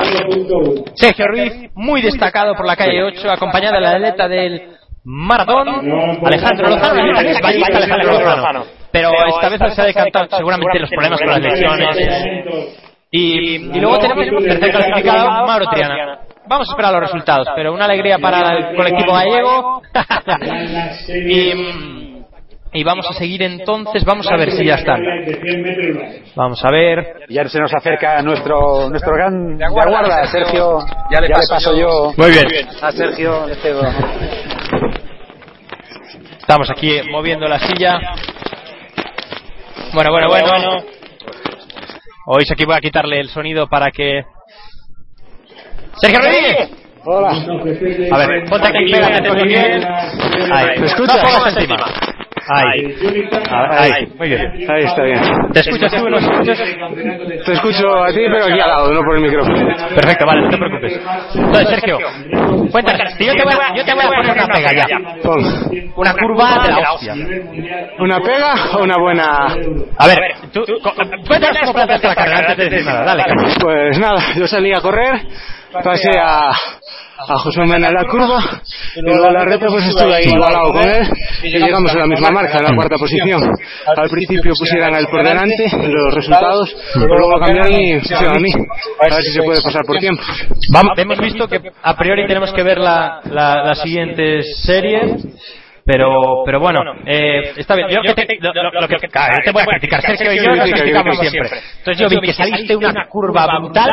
Sergio 0.94 1.26
Ruiz, 1.26 1.52
muy 1.74 2.02
destacado 2.02 2.54
por 2.54 2.66
la 2.66 2.76
calle 2.76 3.02
8, 3.02 3.30
acompañado 3.30 3.74
de 3.74 3.80
la 3.80 3.90
atleta 3.92 4.28
del 4.28 4.62
Maratón, 5.04 5.68
Alejandro 6.24 6.68
Lozano, 6.68 7.00
el 7.00 7.10
atleta 7.10 7.22
que 7.22 7.30
es 7.30 7.40
ballista 7.40 7.76
Alejandro 7.78 8.12
Lozano. 8.12 8.64
Pero 8.92 9.10
esta 9.28 9.48
vez 9.48 9.74
se 9.74 9.82
ha 9.82 9.84
decantado 9.84 10.36
seguramente 10.36 10.78
los 10.78 10.90
problemas 10.90 11.18
con 11.20 11.28
las 11.28 11.40
lesiones. 11.40 11.96
Y, 13.10 13.56
y 13.76 13.80
luego 13.80 13.98
tenemos 13.98 14.26
el 14.26 14.44
tercer 14.44 14.70
clasificado, 14.70 15.46
Mauro 15.46 15.66
Triana. 15.70 16.18
Vamos 16.48 16.68
a 16.68 16.72
esperar 16.72 16.92
los 16.92 17.02
resultados, 17.02 17.48
pero 17.54 17.72
una 17.72 17.84
alegría 17.86 18.18
para 18.18 18.56
el 18.56 18.76
colectivo 18.76 19.12
gallego. 19.12 19.82
y, 21.08 22.06
y 22.72 22.84
vamos 22.84 23.06
a 23.08 23.14
seguir 23.14 23.42
entonces, 23.42 24.04
vamos 24.04 24.30
a 24.30 24.36
ver 24.36 24.50
si 24.52 24.64
ya 24.64 24.74
están. 24.74 25.00
Vamos 26.34 26.64
a 26.64 26.70
ver. 26.70 27.24
Ya 27.28 27.48
se 27.48 27.58
nos 27.58 27.72
acerca 27.74 28.20
nuestro 28.22 28.90
nuestro 28.90 29.14
gran 29.14 29.56
de 29.56 29.68
guarda, 29.68 30.26
Sergio. 30.26 30.78
Ya 31.10 31.20
le, 31.20 31.28
paso, 31.48 31.74
yo 31.74 32.12
Muy 32.16 32.30
bien. 32.30 32.46
a 32.82 32.92
Sergio. 32.92 33.46
le 33.46 33.54
cedo. 33.56 33.82
Estamos 36.38 36.70
aquí 36.70 37.00
moviendo 37.10 37.48
la 37.48 37.58
silla. 37.58 37.98
Bueno, 39.94 40.10
bueno, 40.10 40.28
bueno. 40.28 40.84
Oís 42.26 42.50
aquí 42.52 42.64
voy 42.64 42.76
a 42.76 42.80
quitarle 42.80 43.20
el 43.20 43.28
sonido 43.28 43.68
para 43.68 43.90
que. 43.90 44.24
¡Sergio 45.96 46.18
Rodríguez! 46.20 46.70
Hola. 47.08 47.30
A 47.30 48.18
ver, 48.18 48.44
ponte 48.48 48.68
aquí, 48.68 48.92
pégate 48.92 49.28
con 49.28 49.42
bien. 49.46 49.84
Ahí. 50.52 50.80
¿Me 50.80 50.86
escuchas? 50.86 51.22
No 51.22 51.22
pongas 51.22 51.56
encima. 51.56 51.76
Ahí. 52.48 52.94
A 53.50 53.62
ver, 53.62 53.92
Ahí. 53.92 54.12
Muy 54.18 54.28
bien. 54.28 54.70
Ahí 54.70 54.84
está 54.84 55.02
bien. 55.02 55.20
¿Te 55.52 55.60
escuchas 55.60 55.92
tú? 55.92 56.08
¿No 56.08 56.18
escuchas? 56.18 56.58
Te 56.58 57.52
escucho 57.52 58.04
a 58.04 58.08
ti, 58.08 58.20
pero 58.28 58.44
aquí 58.44 58.60
al 58.60 58.68
lado, 58.68 58.92
no 58.92 59.00
por 59.02 59.16
el 59.16 59.22
micrófono. 59.22 59.68
Perfecto, 59.94 60.26
vale, 60.26 60.42
no 60.42 60.50
te 60.50 60.58
preocupes. 60.58 61.00
Entonces, 61.34 61.68
Sergio, 61.70 61.98
cuéntanos. 62.70 63.18
Yo 63.18 63.32
te 63.32 63.42
voy 63.44 63.52
a, 63.54 63.76
yo 63.76 63.84
te 63.84 63.94
voy 63.94 64.04
a 64.04 64.08
poner 64.08 64.32
una 64.32 64.46
pega 64.46 64.70
ya. 64.74 64.98
Una 65.96 66.12
curva 66.12 66.62
de 66.66 66.82
la 66.82 66.92
hostia. 66.92 67.14
¿Una 67.98 68.20
pega 68.20 68.54
o 68.74 68.82
una 68.82 68.96
buena...? 68.98 69.46
A 69.98 70.06
ver, 70.06 70.18
tú, 70.52 70.64
cuéntanos 71.26 71.60
cómo 71.60 71.72
planteaste 71.72 72.06
la 72.08 72.14
carrera 72.14 72.38
antes 72.38 72.56
de 72.56 72.64
decir 72.64 72.84
nada. 72.84 73.04
Dale, 73.04 73.24
Carlos. 73.24 73.56
Pues 73.60 73.98
nada, 73.98 74.20
yo 74.36 74.46
salí 74.46 74.72
a 74.72 74.80
correr, 74.80 75.22
pasé 75.72 76.10
a, 76.18 76.50
a 76.50 77.38
José 77.38 77.62
Mena 77.62 77.88
en 77.88 77.94
la 77.94 78.04
curva, 78.04 78.62
y 78.94 79.00
luego 79.00 79.30
la 79.30 79.44
reta 79.44 79.66
pues 79.68 79.86
estuve 79.86 80.14
ahí 80.14 80.24
igualado 80.26 80.72
con 80.72 80.88
él, 80.88 81.08
y 81.42 81.48
llegamos 81.58 81.92
a 81.92 81.98
la 81.98 82.06
misma 82.06 82.30
marca, 82.30 82.58
en 82.58 82.64
la 82.64 82.74
cuarta 82.74 82.96
posición. 82.96 83.42
Al 83.96 84.08
principio 84.08 84.52
pusieran 84.58 84.94
a 84.94 85.06
por 85.08 85.24
delante, 85.24 85.70
los 85.88 86.14
resultados, 86.14 86.76
pero 86.94 87.18
luego 87.18 87.38
cambiaron 87.38 87.72
y 87.72 87.98
pusieron 88.00 88.36
a 88.36 88.40
mí, 88.40 88.50
a 88.52 89.14
ver 89.14 89.22
si 89.22 89.32
se 89.32 89.42
puede 89.42 89.62
pasar 89.62 89.82
por 89.86 89.98
tiempo. 89.98 90.22
Hemos 90.96 91.18
visto 91.18 91.48
que 91.48 91.60
a 91.82 91.96
priori 91.96 92.26
tenemos 92.26 92.52
que 92.52 92.62
ver 92.62 92.78
la, 92.78 93.20
la, 93.30 93.62
la 93.64 93.74
siguiente 93.74 94.42
serie. 94.64 95.16
Pero, 95.86 96.42
pero 96.44 96.58
bueno, 96.58 96.80
eh, 97.06 97.52
está 97.56 97.76
bien. 97.76 97.88
Yo, 97.90 98.02
que 98.02 98.26
te, 98.26 98.38
lo, 98.40 98.52
lo- 98.52 98.80
lo 98.80 98.88
que, 98.88 98.96
claro, 99.08 99.34
yo 99.38 99.44
te 99.44 99.52
voy 99.52 99.62
a 99.62 99.66
criticar, 99.66 100.00
Sergio 100.02 100.32
y 100.32 100.36
yo 100.38 100.50
nos 100.56 100.70
criticamos 100.80 101.18
siempre. 101.30 101.50
Entonces 101.78 101.98
yo 102.02 102.08
vi 102.08 102.26
que 102.26 102.32
saliste 102.32 102.74
una 102.76 103.06
curva 103.08 103.46
brutal, 103.60 103.90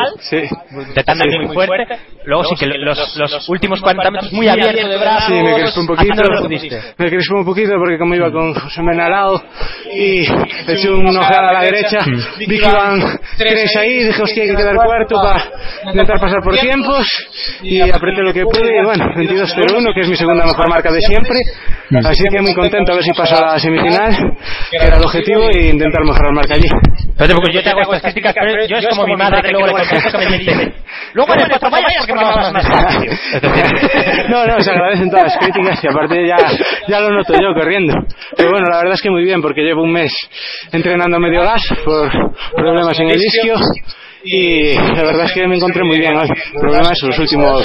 intentando 0.87 1.23
ir 1.29 1.37
muy 1.45 1.55
fuerte, 1.55 1.95
luego 2.25 2.43
sí 2.45 2.55
que 2.55 2.65
los, 2.65 3.15
los 3.17 3.49
últimos 3.49 3.79
40 3.81 4.09
metros 4.11 4.33
muy 4.33 4.47
abiertos 4.47 4.89
de 4.89 4.97
brazos, 4.97 5.27
Sí, 5.27 5.33
me 5.33 5.53
crispé 5.53 5.79
un 5.79 5.87
poquito. 5.87 6.13
Me 6.97 7.09
crispé 7.09 7.33
un 7.35 7.45
poquito 7.45 7.71
porque 7.77 7.97
como 7.99 8.15
iba 8.15 8.31
con 8.31 8.53
José 8.55 8.81
Mena 8.81 9.05
al 9.05 9.11
lado 9.11 9.43
y 9.93 10.21
eché 10.67 10.89
una 10.89 11.19
ojeada 11.19 11.49
a 11.49 11.53
la 11.53 11.61
derecha, 11.61 11.99
vi 12.39 12.45
que 12.47 12.55
iban 12.55 13.19
tres 13.37 13.75
ahí, 13.75 14.03
dije, 14.03 14.19
hostia, 14.21 14.43
hay 14.43 14.49
que 14.49 14.55
quedar 14.55 14.75
cuarto 14.77 15.15
para 15.21 15.45
intentar 15.91 16.19
pasar 16.19 16.39
por 16.43 16.57
tiempos 16.57 17.05
y 17.61 17.81
apreté 17.91 18.23
lo 18.23 18.33
que 18.33 18.43
pude 18.45 18.79
y 18.79 18.83
bueno, 18.83 19.05
22.01, 19.15 19.93
que 19.93 20.01
es 20.01 20.09
mi 20.09 20.15
segunda 20.15 20.43
mejor 20.45 20.67
marca 20.69 20.91
de 20.91 20.99
siempre. 21.01 21.37
Así 22.05 22.23
que 22.31 22.41
muy 22.41 22.53
contento 22.53 22.91
a 22.91 22.95
ver 22.95 23.03
si 23.03 23.11
paso 23.11 23.35
a 23.37 23.53
la 23.53 23.59
semifinal, 23.59 24.15
que 24.71 24.77
era 24.77 24.97
el 24.97 25.03
objetivo, 25.03 25.49
e 25.51 25.67
intentar 25.69 26.01
mejorar 26.03 26.33
marca 26.33 26.55
allí. 26.55 26.67
Preocupes, 27.17 27.53
yo 27.53 27.63
te 27.63 27.69
hago 27.69 27.81
estas 27.93 28.13
críticas, 28.13 28.33
pero 28.39 28.65
yo 28.65 28.77
es 28.77 28.87
como 28.87 29.05
mi 29.05 29.15
madre 29.15 29.41
que 29.41 29.51
luego 29.51 29.67
le 29.67 29.73
contesto 29.87 30.17
que 30.17 30.29
me 30.29 30.37
dice, 30.39 30.73
luego 31.13 31.33
en 31.33 31.41
el 31.41 31.47
cuatro 31.49 31.69
vallas 31.69 31.93
porque 31.97 32.13
me 32.13 32.23
vas 32.23 32.53
más 32.53 32.65
No, 34.29 34.45
no, 34.45 34.59
se 34.59 34.71
agradecen 34.71 35.09
todas 35.09 35.25
las 35.25 35.37
críticas 35.37 35.83
y 35.83 35.87
aparte 35.87 36.27
ya, 36.27 36.37
ya 36.87 36.99
lo 36.99 37.11
noto 37.11 37.33
yo 37.33 37.53
corriendo. 37.53 37.93
Pero 38.35 38.51
bueno, 38.51 38.67
la 38.69 38.77
verdad 38.77 38.93
es 38.93 39.01
que 39.01 39.11
muy 39.11 39.23
bien 39.23 39.41
porque 39.41 39.61
llevo 39.61 39.83
un 39.83 39.91
mes 39.91 40.11
entrenando 40.71 41.19
medio 41.19 41.41
gas 41.41 41.61
por 41.85 42.09
problemas 42.55 42.99
en 42.99 43.09
el 43.09 43.21
isquio 43.21 43.55
y 44.25 44.73
la 44.75 45.03
verdad 45.03 45.25
es 45.25 45.33
que 45.33 45.47
me 45.47 45.55
encontré 45.57 45.83
muy 45.83 45.99
bien 45.99 46.15
hoy. 46.15 46.27
Problemas 46.59 46.97
los 47.03 47.19
últimos 47.19 47.63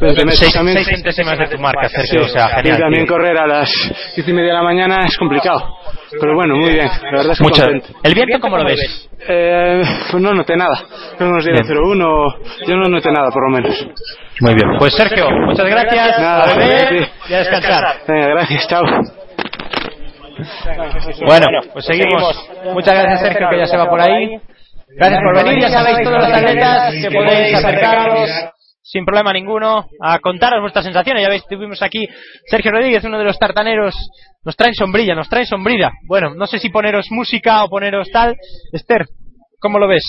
20 0.00 0.24
meses 0.24 0.40
seis, 0.40 0.52
también. 0.54 0.76
seis 0.76 0.88
centésimas 0.88 1.38
de 1.38 1.46
tu 1.48 1.58
marca, 1.58 1.88
Sí, 1.88 1.96
Sergio, 1.96 2.22
o 2.24 2.28
sea, 2.28 2.46
y 2.46 2.62
genial. 2.62 2.78
también 2.80 3.04
tío. 3.04 3.14
correr 3.14 3.36
a 3.38 3.46
las 3.46 3.70
10 4.16 4.28
y 4.28 4.32
media 4.32 4.48
de 4.48 4.54
la 4.54 4.62
mañana 4.62 4.98
es 5.06 5.16
complicado. 5.18 5.76
Pero 6.20 6.34
bueno, 6.34 6.56
muy 6.56 6.70
bien, 6.72 6.86
la 6.88 7.10
verdad 7.18 7.32
es 7.32 7.38
que 7.38 7.44
Mucho. 7.44 7.62
contento. 7.62 7.88
¿El 8.02 8.14
viento 8.14 8.40
cómo 8.40 8.56
lo 8.56 8.64
ves? 8.64 9.08
Eh, 9.28 9.82
pues 10.10 10.22
no 10.22 10.32
noté 10.32 10.56
nada. 10.56 10.76
Creo 11.18 11.30
que 11.30 11.34
nos 11.36 11.44
dieron 11.44 11.62
Bien. 11.68 11.78
0-1, 11.78 12.34
yo 12.66 12.76
no 12.76 12.88
noté 12.88 13.12
nada 13.12 13.28
por 13.30 13.48
lo 13.50 13.56
menos. 13.56 13.86
Muy 14.40 14.54
bien. 14.54 14.78
Pues 14.78 14.94
Sergio, 14.94 15.28
muchas 15.46 15.66
gracias. 15.66 16.18
Nada, 16.18 16.44
a 16.44 16.48
sí. 16.88 16.96
y 17.28 17.34
a 17.34 17.38
descansar. 17.38 17.84
Venga, 18.08 18.26
gracias, 18.28 18.66
chao. 18.68 18.82
Bueno, 21.26 21.46
pues 21.72 21.84
seguimos. 21.84 22.48
Muchas 22.72 22.94
gracias 22.94 23.20
Sergio, 23.20 23.48
que 23.50 23.58
ya 23.58 23.66
se 23.66 23.76
va 23.76 23.86
por 23.88 24.00
ahí. 24.00 24.38
Gracias 24.96 25.20
por 25.22 25.44
venir. 25.44 25.60
Ya 25.60 25.70
sabéis 25.70 25.98
todos 26.02 26.18
los 26.18 26.32
atletas 26.32 26.94
que 26.94 27.10
podéis 27.10 27.54
acercaros 27.56 28.30
sin 28.82 29.04
problema 29.04 29.32
ninguno 29.32 29.86
a 30.00 30.18
contaros 30.18 30.60
vuestras 30.60 30.84
sensaciones. 30.84 31.22
Ya 31.22 31.28
veis, 31.28 31.44
tuvimos 31.48 31.80
aquí 31.82 32.08
Sergio 32.46 32.72
Rodríguez, 32.72 33.04
uno 33.04 33.18
de 33.18 33.24
los 33.24 33.38
tartaneros. 33.38 33.94
Nos 34.44 34.56
traen 34.56 34.74
sombrilla, 34.74 35.14
nos 35.14 35.28
traen 35.28 35.46
sombrilla. 35.46 35.92
Bueno, 36.08 36.34
no 36.34 36.46
sé 36.46 36.58
si 36.58 36.70
poneros 36.70 37.06
música 37.10 37.62
o 37.62 37.68
poneros 37.68 38.08
tal. 38.10 38.36
Esther, 38.72 39.06
¿cómo 39.60 39.78
lo 39.78 39.86
ves? 39.86 40.04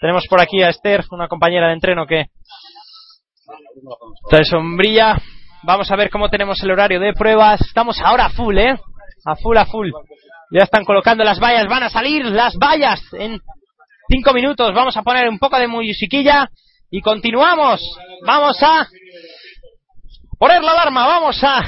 Tenemos 0.00 0.26
por 0.28 0.40
aquí 0.40 0.62
a 0.62 0.70
Esther, 0.70 1.04
una 1.10 1.28
compañera 1.28 1.66
de 1.66 1.74
entreno 1.74 2.06
que 2.06 2.26
trae 4.30 4.44
sombrilla. 4.44 5.18
Vamos 5.62 5.90
a 5.90 5.96
ver 5.96 6.08
cómo 6.08 6.30
tenemos 6.30 6.58
el 6.62 6.70
horario 6.70 7.00
de 7.00 7.12
pruebas. 7.12 7.60
Estamos 7.60 8.00
ahora 8.02 8.26
a 8.26 8.30
full, 8.30 8.56
¿eh? 8.56 8.78
A 9.26 9.36
full, 9.36 9.58
a 9.58 9.66
full. 9.66 9.90
Ya 10.52 10.64
están 10.64 10.84
colocando 10.84 11.22
las 11.22 11.38
vallas. 11.38 11.66
Van 11.68 11.82
a 11.82 11.90
salir 11.90 12.24
las 12.24 12.56
vallas 12.56 13.00
en 13.12 13.40
cinco 14.10 14.32
minutos. 14.32 14.74
Vamos 14.74 14.96
a 14.96 15.02
poner 15.02 15.28
un 15.28 15.38
poco 15.38 15.56
de 15.58 15.68
musiquilla 15.68 16.50
y 16.90 17.00
continuamos. 17.00 17.80
Vamos 18.26 18.60
a 18.62 18.88
poner 20.38 20.62
la 20.62 20.72
alarma. 20.72 21.06
Vamos 21.06 21.42
a 21.44 21.62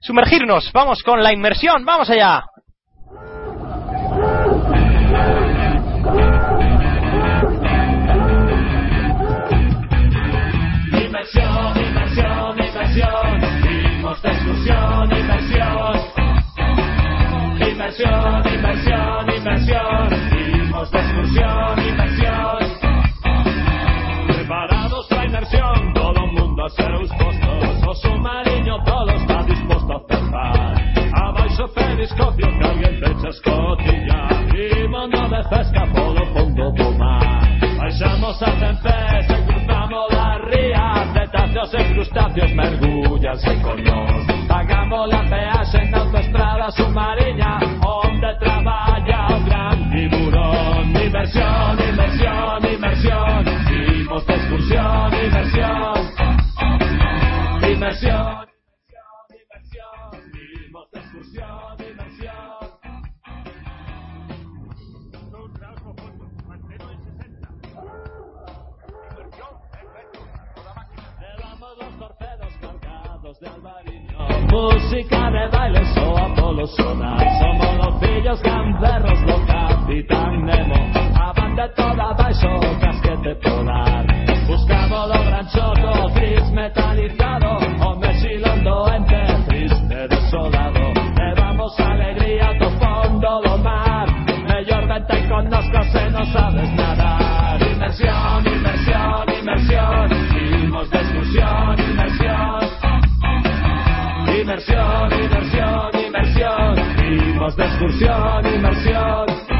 sumergirnos. 0.00 0.72
Vamos 0.72 1.02
con 1.02 1.22
la 1.22 1.32
inmersión. 1.32 1.84
Vamos 1.84 2.10
allá. 2.10 2.44
Inversión, 10.92 11.76
inversión, 11.76 12.58
inversión. 12.58 13.40
Vimos 13.62 14.22
de 14.22 14.28
exclusión, 14.28 15.12
inversión. 15.16 16.18
Inversión, 17.60 18.54
inversión, 18.54 19.36
inversión. 19.36 20.37
Vimos 20.78 20.90
de 20.92 20.98
exclusión, 21.00 21.88
inversión. 21.88 22.58
Preparados 24.28 25.06
para 25.08 25.24
inmersión, 25.24 25.92
todo 25.92 26.26
mundo 26.28 26.64
a 26.66 26.68
seus 26.68 27.08
postos. 27.10 27.88
O 27.88 27.94
submarino 27.94 28.84
todo 28.84 29.10
está 29.10 29.42
dispuesto 29.42 29.92
a 29.92 30.00
cerrar. 30.06 30.74
Abaixo 31.14 31.66
periscopio 31.74 32.46
pecha 33.00 33.28
escotilla. 33.28 34.28
Y 34.54 34.88
manda 34.88 35.26
de 35.26 35.48
pesca 35.48 35.84
polo 35.92 36.24
fondo 36.26 36.70
do 36.70 36.92
mar. 36.92 37.48
Baixamos 37.78 38.40
a 38.40 38.52
tempesta 38.52 39.46
cruzamos 39.48 40.12
las 40.12 40.40
rías. 40.42 41.12
Cetáceos 41.12 41.74
e 41.74 41.84
crustáceos 41.92 42.52
mergullanse 42.52 43.60
con 43.62 43.82
nos. 43.82 44.46
Pagamos 44.46 45.08
la 45.08 45.24
peaxe 45.24 45.84
na 45.90 45.98
autoestrada 45.98 46.70
submarina 46.70 47.58
onde 47.84 48.32
traballa 48.38 48.87
inmersión, 51.18 51.78
inmersión, 51.88 52.74
inmersión. 52.74 53.44
Vimos 53.68 54.26
de 54.26 54.34
excursión, 54.34 55.14
inmersión. 55.14 55.94
Inmersión. 57.72 58.48
de. 73.40 73.48
Música 74.50 75.30
de 75.30 75.48
baile, 75.48 75.80
o 76.00 76.16
Apolo 76.16 76.66
sonar. 76.66 77.20
Somos 77.38 77.76
los 77.76 78.00
pillos 78.00 78.42
gamberros, 78.42 79.20
los 79.22 79.40
capitán 79.42 80.46
Nemo. 80.46 81.07
Aban 81.18 81.56
de 81.56 81.68
toda 81.70 82.12
baixo 82.14 82.48
casquete 82.80 83.34
polar. 83.42 84.06
Buscamos 84.46 85.08
lo 85.08 85.24
gran 85.24 85.46
choco, 85.48 86.08
gris 86.14 86.50
metalizado. 86.52 87.58
O 87.86 87.96
mexilando 87.96 88.92
ente 88.94 89.22
triste 89.48 90.08
desolado. 90.08 90.92
Levamos 91.18 91.78
alegría 91.80 92.52
do 92.60 92.70
fondo 92.78 93.42
do 93.42 93.58
mar. 93.58 94.06
Mellor 94.48 94.86
vente 94.86 95.28
connosco 95.28 95.82
se 95.92 96.10
no 96.10 96.24
sabes 96.32 96.70
nadar. 96.74 97.60
Inmersión, 97.60 98.46
inmersión, 98.46 99.24
inmersión. 99.40 100.08
Vivimos 100.32 100.90
de 100.90 100.98
excursión, 100.98 101.80
inmersión. 101.90 102.60
Inmersión, 104.40 105.12
inmersión, 105.12 105.90
inmersión. 106.06 106.74
Vivimos 106.96 107.56
de 107.56 107.64
excursión, 107.64 108.54
inmersión. 108.54 109.57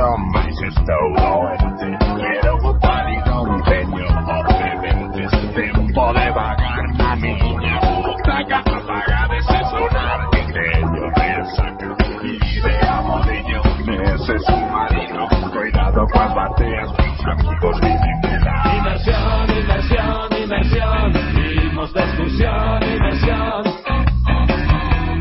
Mais 0.00 0.58
estou 0.62 1.12
doente 1.14 1.98
Quero 2.16 2.56
botar 2.62 3.06
e 3.12 3.22
dar 3.22 3.42
un 3.42 3.62
genio 3.64 4.06
Porque 4.24 4.76
vendes 4.80 5.30
tempo 5.52 6.12
de 6.14 6.30
vagar 6.30 6.82
Na 6.96 7.16
miña 7.16 7.80
butaca 8.02 8.60
Apaga 8.60 9.28
ese 9.36 9.64
sonar 9.68 10.30
Ingenio 10.32 11.10
resaca 11.10 11.96
Idea 12.24 13.02
modiño 13.02 13.62
Nese 13.84 14.38
submarino 14.38 15.28
Cuidado 15.52 16.06
coas 16.06 16.34
bateas 16.34 16.90
Mis 16.96 17.26
amigos 17.26 17.80
dicen 17.82 18.20
que 18.22 18.38
la 18.38 18.76
Inmersión, 18.78 19.50
inmersión, 19.50 20.42
inmersión. 20.42 21.12
Vivimos 21.34 21.92
de 21.92 22.00
excursión, 22.00 22.82
inmersión. 22.82 23.64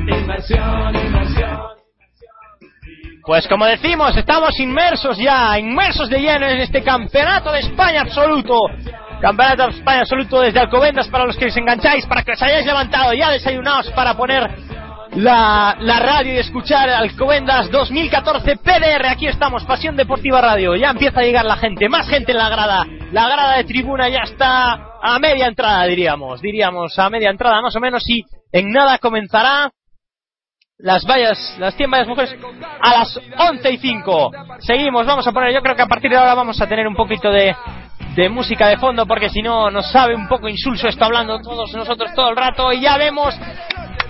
Inmersión, 0.07 0.95
inmersión. 0.95 1.58
Pues 3.25 3.47
como 3.47 3.65
decimos, 3.65 4.15
estamos 4.15 4.59
inmersos 4.59 5.17
ya, 5.17 5.57
inmersos 5.59 6.09
de 6.09 6.19
lleno 6.19 6.47
en 6.47 6.59
este 6.61 6.81
campeonato 6.83 7.51
de 7.51 7.59
España 7.59 8.01
absoluto. 8.01 8.55
Campeonato 9.21 9.67
de 9.67 9.77
España 9.77 9.99
absoluto 10.01 10.41
desde 10.41 10.59
Alcobendas 10.59 11.07
para 11.09 11.25
los 11.25 11.35
que 11.35 11.47
os 11.47 11.57
engancháis, 11.57 12.05
para 12.05 12.23
que 12.23 12.31
os 12.31 12.41
hayáis 12.41 12.65
levantado 12.65 13.13
ya 13.13 13.29
desayunados 13.29 13.91
para 13.91 14.15
poner 14.15 14.49
la, 15.15 15.75
la 15.79 15.99
radio 15.99 16.33
y 16.33 16.37
escuchar 16.37 16.89
Alcobendas 16.89 17.69
2014 17.69 18.57
PDR. 18.57 19.07
Aquí 19.07 19.27
estamos, 19.27 19.65
Pasión 19.65 19.95
Deportiva 19.95 20.39
Radio. 20.39 20.75
Ya 20.75 20.91
empieza 20.91 21.19
a 21.19 21.23
llegar 21.23 21.45
la 21.45 21.57
gente, 21.57 21.89
más 21.89 22.07
gente 22.07 22.31
en 22.31 22.37
la 22.37 22.49
grada. 22.49 22.85
La 23.11 23.27
grada 23.27 23.57
de 23.57 23.65
tribuna 23.65 24.07
ya 24.07 24.21
está 24.23 24.89
a 25.01 25.19
media 25.19 25.47
entrada, 25.47 25.83
diríamos. 25.85 26.41
Diríamos 26.41 26.97
a 26.97 27.09
media 27.09 27.29
entrada 27.29 27.61
más 27.61 27.75
o 27.75 27.79
menos 27.79 28.03
y 28.07 28.23
en 28.51 28.71
nada 28.71 28.97
comenzará 28.97 29.71
las 30.79 31.05
vallas, 31.05 31.55
las 31.59 31.75
100 31.75 31.91
vallas 31.91 32.07
mujeres 32.07 32.35
a 32.81 32.99
las 32.99 33.19
11 33.37 33.71
y 33.71 33.77
5. 33.77 34.31
Seguimos, 34.59 35.05
vamos 35.05 35.27
a 35.27 35.31
poner, 35.31 35.53
yo 35.53 35.61
creo 35.61 35.75
que 35.75 35.81
a 35.81 35.87
partir 35.87 36.09
de 36.09 36.17
ahora 36.17 36.33
vamos 36.33 36.59
a 36.61 36.67
tener 36.67 36.87
un 36.87 36.95
poquito 36.95 37.29
de, 37.31 37.53
de 38.15 38.29
música 38.29 38.67
de 38.67 38.77
fondo 38.77 39.05
porque 39.05 39.29
si 39.29 39.41
no 39.41 39.69
nos 39.69 39.91
sabe 39.91 40.15
un 40.15 40.27
poco 40.27 40.47
insulso 40.47 40.87
esto 40.87 41.03
hablando 41.03 41.39
todos 41.39 41.73
nosotros 41.73 42.13
todo 42.15 42.29
el 42.29 42.37
rato 42.37 42.71
y 42.71 42.81
ya 42.81 42.97
vemos. 42.97 43.37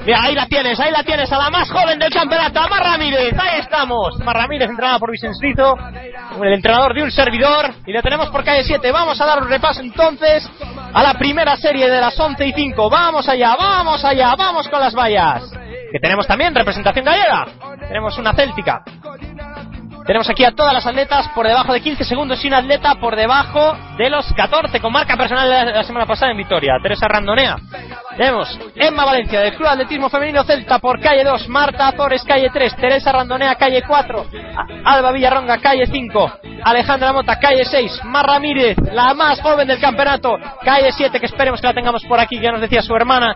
Mira, 0.06 0.22
ahí 0.22 0.34
la 0.34 0.46
tienes, 0.46 0.80
ahí 0.80 0.92
la 0.92 1.04
tienes, 1.04 1.30
a 1.32 1.38
la 1.38 1.50
más 1.50 1.70
joven 1.70 2.00
del 2.00 2.10
campeonato, 2.10 2.62
a 2.62 2.68
Mar 2.68 2.82
Ramírez, 2.82 3.34
ahí 3.38 3.60
estamos. 3.60 4.18
Mar 4.20 4.38
Ramírez 4.38 4.70
entrenada 4.70 4.98
por 4.98 5.12
Vicencio, 5.12 5.76
el 6.42 6.54
entrenador 6.54 6.94
de 6.94 7.04
un 7.04 7.12
servidor, 7.12 7.74
y 7.86 7.92
la 7.92 8.02
tenemos 8.02 8.30
por 8.30 8.46
calle 8.46 8.64
7. 8.64 8.92
Vamos 8.94 9.20
a 9.20 9.26
dar 9.26 9.44
un 9.44 9.50
repaso 9.50 9.82
entonces 9.82 10.50
a 10.94 11.04
la 11.04 11.16
primera 11.16 11.58
serie 11.58 11.90
de 11.90 12.00
las 12.00 12.18
11 12.18 12.48
y 12.48 12.54
5. 12.54 12.90
Vamos 12.90 13.28
allá, 13.28 13.56
vamos 13.58 14.06
allá, 14.06 14.36
vamos 14.38 14.70
con 14.70 14.80
las 14.80 14.96
vallas 14.96 15.52
que 15.92 16.00
tenemos 16.00 16.28
también 16.28 16.54
representación 16.56 17.06
gallega. 17.06 17.46
Tenemos 17.88 18.18
una 18.18 18.34
céltica. 18.34 18.82
Tenemos 20.06 20.28
aquí 20.28 20.44
a 20.44 20.52
todas 20.56 20.74
las 20.74 20.88
atletas 20.88 21.28
por 21.36 21.46
debajo 21.46 21.72
de 21.72 21.82
15 21.82 22.04
segundos 22.04 22.44
y 22.44 22.48
una 22.48 22.58
atleta 22.60 22.96
por 22.96 23.16
debajo 23.16 23.78
de 23.96 24.10
los 24.10 24.26
14 24.34 24.80
con 24.80 24.92
marca 24.92 25.16
personal 25.16 25.48
de 25.68 25.72
la, 25.72 25.84
semana 25.84 26.08
pasada 26.08 26.32
en 26.32 26.38
Vitoria. 26.38 26.78
Teresa 26.82 27.08
Randonea. 27.08 27.58
Tenemos 28.18 28.60
Emma 28.76 29.06
Valencia 29.06 29.40
del 29.42 29.54
Club 29.54 29.68
Atletismo 29.68 30.10
Femenino 30.10 30.44
Celta 30.46 30.80
por 30.80 31.00
calle 31.00 31.24
2, 31.24 31.48
Marta 31.50 31.90
Azores 31.90 32.24
calle 32.24 32.50
3, 32.52 32.76
Teresa 32.78 33.12
Randonea 33.12 33.54
calle 33.56 33.84
4, 33.88 34.26
A- 34.84 34.94
Alba 34.96 35.12
Villarronga 35.12 35.60
calle 35.60 35.86
5, 35.86 36.32
Alejandra 36.64 37.14
Mota 37.14 37.38
calle 37.40 37.64
6, 37.66 38.04
Mar 38.06 38.26
Ramírez, 38.26 38.78
la 38.92 39.14
más 39.14 39.40
joven 39.42 39.68
del 39.68 39.80
campeonato, 39.80 40.36
calle 40.64 40.92
7, 40.92 41.20
que 41.20 41.28
esperemos 41.28 41.62
que 41.62 41.68
la 41.68 41.74
tengamos 41.76 42.04
por 42.06 42.20
aquí, 42.20 42.40
ya 42.40 42.52
nos 42.52 42.62
decía 42.62 42.82
su 42.82 42.96
hermana 42.96 43.36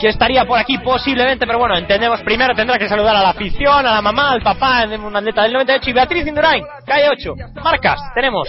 que 0.00 0.08
estaría 0.08 0.44
por 0.44 0.58
aquí 0.58 0.78
posiblemente, 0.78 1.46
pero 1.46 1.58
bueno, 1.58 1.76
entendemos 1.76 2.20
primero 2.22 2.54
tendrá 2.54 2.78
que 2.78 2.88
saludar 2.88 3.16
a 3.16 3.22
la 3.22 3.30
afición, 3.30 3.86
a 3.86 3.94
la 3.94 4.02
mamá, 4.02 4.32
al 4.32 4.42
papá, 4.42 4.84
un 4.84 5.16
atleta 5.16 5.42
del 5.42 5.52
98 5.52 5.90
y 5.90 5.92
Beatriz 5.92 6.26
Indurain, 6.26 6.64
calle 6.86 7.08
8. 7.10 7.34
Marcas, 7.62 8.00
tenemos 8.14 8.48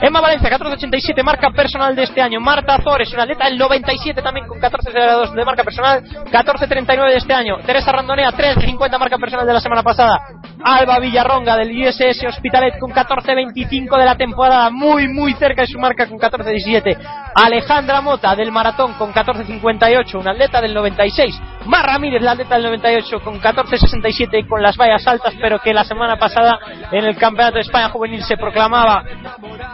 Emma 0.00 0.20
Valencia, 0.20 0.50
1487, 0.50 1.22
marca 1.22 1.50
personal 1.50 1.96
de 1.96 2.02
este 2.02 2.20
año. 2.20 2.40
Marta 2.40 2.74
Azores, 2.74 3.12
una 3.14 3.22
atleta 3.22 3.46
del 3.46 3.56
97 3.56 4.20
también 4.20 4.46
con 4.46 4.58
1402 4.58 5.34
de 5.34 5.44
marca 5.44 5.64
personal, 5.64 6.02
1439 6.02 7.10
de 7.10 7.16
este 7.16 7.32
año. 7.32 7.58
Teresa 7.64 7.92
Randonea, 7.92 8.30
1350 8.30 8.98
marca 8.98 9.18
personal 9.18 9.46
de 9.46 9.52
la 9.52 9.60
semana 9.60 9.82
pasada. 9.82 10.20
Alba 10.62 10.98
Villarronga 10.98 11.56
del 11.56 11.70
ISS 11.70 12.24
Hospitalet 12.28 12.78
con 12.78 12.90
1425 12.90 13.96
de 13.96 14.04
la 14.04 14.16
temporada, 14.16 14.70
muy 14.70 15.08
muy 15.08 15.32
cerca 15.34 15.62
de 15.62 15.68
su 15.68 15.78
marca 15.78 16.06
con 16.06 16.14
1417. 16.14 16.96
Alejandra 17.34 18.00
Mota 18.00 18.34
del 18.34 18.52
maratón 18.52 18.94
con 18.94 19.08
1458, 19.08 20.18
una 20.18 20.32
atleta 20.32 20.60
del 20.60 20.74
96. 20.90 21.40
Mar 21.66 21.84
Ramírez, 21.84 22.22
la 22.22 22.32
atleta 22.32 22.54
del 22.54 22.64
98 22.64 23.20
con 23.20 23.34
1467 23.34 24.38
y 24.38 24.44
con 24.44 24.62
las 24.62 24.76
vallas 24.76 25.06
altas, 25.06 25.34
pero 25.40 25.58
que 25.58 25.74
la 25.74 25.84
semana 25.84 26.16
pasada 26.16 26.58
en 26.92 27.04
el 27.04 27.16
Campeonato 27.16 27.56
de 27.56 27.62
España 27.62 27.88
Juvenil 27.88 28.22
se 28.22 28.36
proclamaba 28.36 29.04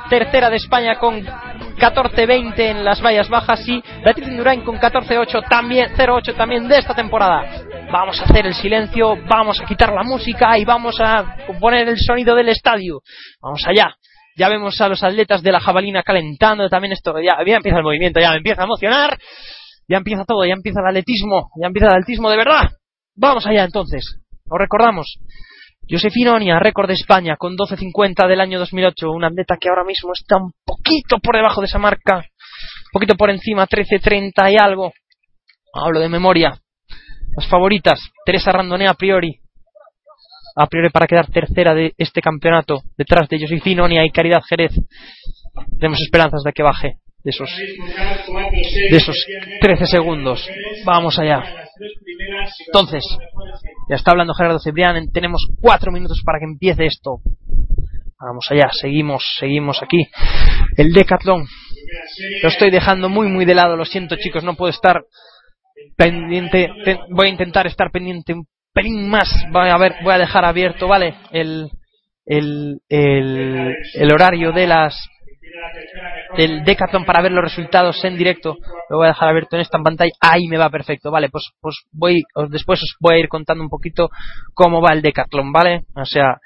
tercera 0.08 0.48
de 0.48 0.56
España 0.56 0.98
con 0.98 1.22
14-20 1.22 2.58
en 2.58 2.84
las 2.84 3.02
vallas 3.02 3.28
bajas 3.28 3.66
y 3.68 3.82
Beatriz 4.04 4.28
Indurain 4.28 4.62
con 4.62 4.78
14-8 4.78 5.48
también, 5.48 5.92
0-8 5.94 6.34
también 6.34 6.66
de 6.66 6.78
esta 6.78 6.94
temporada. 6.94 7.44
Vamos 7.90 8.18
a 8.20 8.24
hacer 8.24 8.46
el 8.46 8.54
silencio, 8.54 9.16
vamos 9.28 9.60
a 9.60 9.66
quitar 9.66 9.92
la 9.92 10.02
música 10.02 10.56
y 10.56 10.64
vamos 10.64 10.98
a 11.00 11.36
poner 11.60 11.88
el 11.88 11.98
sonido 11.98 12.34
del 12.34 12.48
estadio. 12.48 13.00
Vamos 13.42 13.62
allá. 13.66 13.94
Ya 14.34 14.48
vemos 14.48 14.80
a 14.80 14.88
los 14.88 15.02
atletas 15.02 15.42
de 15.42 15.52
la 15.52 15.60
jabalina 15.60 16.02
calentando 16.02 16.66
también 16.70 16.92
esto, 16.92 17.14
ya, 17.20 17.36
ya 17.44 17.56
empieza 17.56 17.76
el 17.76 17.84
movimiento, 17.84 18.18
ya 18.18 18.30
me 18.30 18.38
empieza 18.38 18.62
a 18.62 18.64
emocionar, 18.64 19.18
ya 19.88 19.98
empieza 19.98 20.24
todo, 20.24 20.44
ya 20.44 20.54
empieza 20.54 20.80
el 20.80 20.86
atletismo, 20.86 21.50
ya 21.60 21.66
empieza 21.66 21.86
el 21.88 21.92
atletismo 21.92 22.30
de 22.30 22.36
verdad. 22.36 22.70
Vamos 23.14 23.46
allá 23.46 23.64
entonces. 23.64 24.18
Os 24.48 24.58
recordamos, 24.58 25.18
Josefina 25.88 26.34
Onia, 26.34 26.58
récord 26.58 26.88
de 26.88 26.94
España 26.94 27.36
con 27.36 27.56
12.50 27.56 28.28
del 28.28 28.40
año 28.40 28.58
2008, 28.58 29.10
un 29.10 29.24
atleta 29.24 29.56
que 29.60 29.68
ahora 29.68 29.84
mismo 29.84 30.12
está 30.12 30.36
un 30.36 30.52
poquito 30.64 31.18
por 31.18 31.36
debajo 31.36 31.60
de 31.60 31.66
esa 31.66 31.78
marca, 31.78 32.18
un 32.18 32.92
poquito 32.92 33.14
por 33.14 33.30
encima, 33.30 33.66
13.30 33.66 34.52
y 34.52 34.56
algo. 34.60 34.92
Hablo 35.74 36.00
de 36.00 36.08
memoria. 36.08 36.54
Las 37.36 37.48
favoritas, 37.48 37.98
Teresa 38.26 38.52
Randonea 38.52 38.90
a 38.90 38.94
priori, 38.94 39.40
a 40.54 40.66
priori 40.66 40.90
para 40.90 41.06
quedar 41.06 41.30
tercera 41.30 41.74
de 41.74 41.94
este 41.96 42.20
campeonato, 42.20 42.82
detrás 42.96 43.28
de 43.28 43.40
Josefina 43.40 43.84
Onia 43.84 44.04
y 44.04 44.10
Caridad 44.10 44.42
Jerez. 44.46 44.72
Tenemos 45.78 46.00
esperanzas 46.00 46.42
de 46.44 46.52
que 46.52 46.62
baje 46.62 46.98
de 47.24 47.30
esos, 47.30 47.50
de 48.90 48.96
esos 48.96 49.16
13 49.60 49.86
segundos. 49.86 50.46
Vamos 50.84 51.18
allá. 51.18 51.42
Entonces, 52.66 53.04
ya 53.88 53.96
está 53.96 54.10
hablando 54.12 54.34
Gerardo 54.34 54.58
Cebrián, 54.58 55.10
tenemos 55.12 55.40
cuatro 55.60 55.90
minutos 55.92 56.20
para 56.24 56.38
que 56.38 56.44
empiece 56.46 56.86
esto. 56.86 57.18
Vamos 58.20 58.46
allá, 58.50 58.68
seguimos, 58.72 59.24
seguimos 59.38 59.82
aquí. 59.82 60.06
El 60.76 60.92
Decathlon. 60.92 61.44
Lo 62.42 62.48
estoy 62.48 62.70
dejando 62.70 63.08
muy, 63.08 63.26
muy 63.28 63.44
de 63.44 63.54
lado, 63.54 63.76
lo 63.76 63.84
siento 63.84 64.16
chicos, 64.16 64.44
no 64.44 64.54
puedo 64.54 64.70
estar 64.70 65.02
pendiente, 65.96 66.68
te- 66.84 66.98
voy 67.10 67.26
a 67.26 67.30
intentar 67.30 67.66
estar 67.66 67.90
pendiente 67.90 68.32
un 68.32 68.46
pelín 68.72 69.08
más. 69.08 69.28
Voy 69.50 69.68
a 69.68 69.76
ver, 69.76 69.96
voy 70.02 70.14
a 70.14 70.18
dejar 70.18 70.44
abierto, 70.44 70.86
¿vale? 70.88 71.14
El, 71.32 71.68
el, 72.24 72.78
el 72.88 74.12
horario 74.12 74.52
de 74.52 74.66
las 74.68 74.96
del 76.36 76.64
Decathlon 76.64 77.04
para 77.04 77.22
ver 77.22 77.32
los 77.32 77.44
resultados 77.44 78.04
en 78.04 78.16
directo. 78.16 78.56
Lo 78.88 78.98
voy 78.98 79.06
a 79.06 79.10
dejar 79.10 79.28
abierto 79.28 79.56
en 79.56 79.62
esta 79.62 79.78
pantalla. 79.78 80.10
Ahí 80.20 80.46
me 80.48 80.58
va 80.58 80.70
perfecto, 80.70 81.10
vale. 81.10 81.28
Pues, 81.28 81.50
pues 81.60 81.84
voy, 81.92 82.22
después 82.50 82.82
os 82.82 82.96
voy 83.00 83.16
a 83.16 83.18
ir 83.18 83.28
contando 83.28 83.62
un 83.62 83.70
poquito 83.70 84.10
cómo 84.54 84.80
va 84.80 84.92
el 84.92 85.02
Decathlon, 85.02 85.52
¿vale? 85.52 85.84
O 85.94 86.04
sea, 86.04 86.38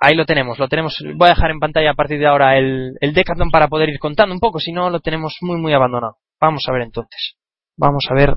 ahí 0.00 0.14
lo 0.14 0.24
tenemos, 0.24 0.58
lo 0.58 0.68
tenemos. 0.68 0.96
Voy 1.16 1.28
a 1.28 1.34
dejar 1.34 1.50
en 1.50 1.60
pantalla 1.60 1.90
a 1.90 1.94
partir 1.94 2.18
de 2.18 2.26
ahora 2.26 2.56
el, 2.58 2.92
el 3.00 3.14
Decathlon 3.14 3.50
para 3.50 3.68
poder 3.68 3.88
ir 3.88 3.98
contando 3.98 4.34
un 4.34 4.40
poco, 4.40 4.58
si 4.58 4.72
no 4.72 4.90
lo 4.90 5.00
tenemos 5.00 5.36
muy, 5.40 5.60
muy 5.60 5.72
abandonado. 5.72 6.16
Vamos 6.40 6.62
a 6.68 6.72
ver 6.72 6.82
entonces. 6.82 7.36
Vamos 7.76 8.04
a 8.10 8.14
ver 8.14 8.34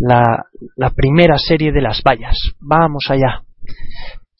la, 0.00 0.44
la 0.76 0.90
primera 0.90 1.38
serie 1.38 1.72
de 1.72 1.82
las 1.82 2.02
vallas. 2.02 2.36
Vamos 2.60 3.04
allá. 3.08 3.42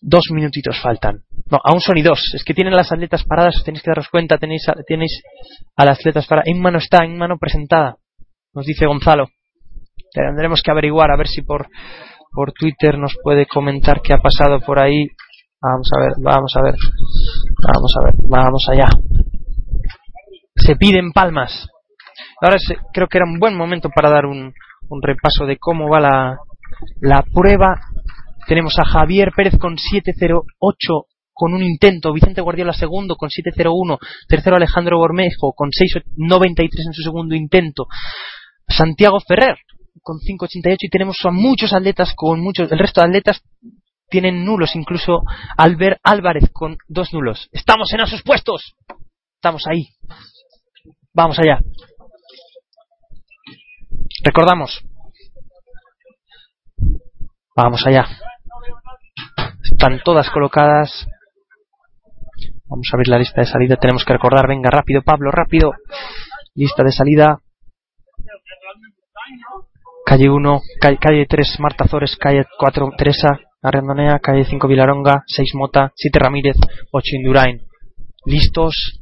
Dos 0.00 0.24
minutitos 0.32 0.80
faltan. 0.82 1.22
No, 1.52 1.58
aún 1.62 1.80
son 1.80 1.98
y 1.98 2.02
dos. 2.02 2.32
Es 2.34 2.44
que 2.44 2.54
tienen 2.54 2.72
las 2.72 2.90
atletas 2.92 3.24
paradas, 3.24 3.62
tenéis 3.62 3.82
que 3.82 3.90
daros 3.90 4.08
cuenta, 4.08 4.38
tenéis 4.38 4.66
a, 4.70 4.72
tenéis 4.86 5.20
a 5.76 5.84
las 5.84 5.98
atletas 5.98 6.26
paradas. 6.26 6.48
En 6.48 6.62
mano 6.62 6.78
está, 6.78 7.04
en 7.04 7.18
mano 7.18 7.36
presentada. 7.38 7.96
Nos 8.54 8.64
dice 8.64 8.86
Gonzalo. 8.86 9.26
Tendremos 10.14 10.62
que 10.62 10.70
averiguar 10.70 11.10
a 11.10 11.16
ver 11.18 11.28
si 11.28 11.42
por, 11.42 11.68
por 12.32 12.52
Twitter 12.52 12.96
nos 12.96 13.14
puede 13.22 13.44
comentar 13.44 14.00
qué 14.00 14.14
ha 14.14 14.22
pasado 14.22 14.60
por 14.60 14.82
ahí. 14.82 15.08
Vamos 15.60 15.88
a 15.94 16.00
ver, 16.00 16.12
vamos 16.22 16.52
a 16.56 16.62
ver. 16.62 16.74
Vamos 17.66 17.94
a 18.00 18.04
ver, 18.04 18.14
vamos 18.30 18.66
allá. 18.70 18.88
Se 20.56 20.76
piden 20.76 21.12
palmas. 21.12 21.68
Ahora 22.40 22.56
creo 22.94 23.08
que 23.08 23.18
era 23.18 23.26
un 23.26 23.38
buen 23.38 23.58
momento 23.58 23.90
para 23.94 24.08
dar 24.08 24.24
un, 24.24 24.54
un 24.88 25.02
repaso 25.02 25.44
de 25.44 25.58
cómo 25.58 25.90
va 25.90 26.00
la, 26.00 26.38
la 27.02 27.22
prueba. 27.34 27.78
Tenemos 28.46 28.78
a 28.78 28.86
Javier 28.86 29.32
Pérez 29.36 29.58
con 29.58 29.76
708 29.76 31.11
con 31.32 31.54
un 31.54 31.62
intento, 31.62 32.12
Vicente 32.12 32.40
Guardiola 32.40 32.72
segundo 32.72 33.16
con 33.16 33.30
701, 33.30 33.98
tercero 34.28 34.56
Alejandro 34.56 34.98
Bormejo 34.98 35.52
con 35.54 35.70
693 35.72 36.86
en 36.86 36.92
su 36.92 37.02
segundo 37.02 37.34
intento, 37.34 37.86
Santiago 38.68 39.18
Ferrer 39.20 39.56
con 40.02 40.18
588 40.18 40.86
y 40.86 40.90
tenemos 40.90 41.16
a 41.24 41.30
muchos 41.30 41.72
atletas 41.72 42.12
con 42.14 42.40
muchos, 42.40 42.70
el 42.70 42.78
resto 42.78 43.00
de 43.00 43.08
atletas 43.08 43.42
tienen 44.12 44.44
nulos, 44.44 44.76
incluso 44.76 45.22
Albert 45.56 45.98
Álvarez 46.02 46.50
con 46.52 46.76
dos 46.86 47.14
nulos. 47.14 47.48
Estamos 47.50 47.90
en 47.94 48.00
esos 48.00 48.22
puestos. 48.22 48.74
Estamos 49.36 49.66
ahí. 49.66 49.88
Vamos 51.14 51.38
allá. 51.38 51.60
Recordamos. 54.22 54.84
Vamos 57.56 57.86
allá. 57.86 58.06
Están 59.64 60.00
todas 60.04 60.28
colocadas. 60.30 61.06
Vamos 62.72 62.88
a 62.90 62.96
abrir 62.96 63.08
la 63.08 63.18
lista 63.18 63.42
de 63.42 63.46
salida. 63.46 63.76
Tenemos 63.76 64.02
que 64.02 64.14
recordar. 64.14 64.48
Venga, 64.48 64.70
rápido, 64.70 65.02
Pablo, 65.02 65.30
rápido. 65.30 65.72
Lista 66.54 66.82
de 66.82 66.90
salida. 66.90 67.38
Calle 70.06 70.30
1, 70.30 70.60
calle, 70.80 70.96
calle 70.96 71.26
3, 71.28 71.60
Marta 71.60 71.86
Zores, 71.86 72.16
calle 72.16 72.46
4, 72.58 72.92
Teresa 72.96 73.38
Arrendonea, 73.62 74.18
calle 74.20 74.44
5, 74.44 74.66
Vilaronga, 74.66 75.22
6, 75.26 75.54
Mota, 75.54 75.92
7, 75.94 76.18
Ramírez, 76.18 76.56
8, 76.90 77.16
Indurain. 77.16 77.60
¿Listos? 78.24 78.98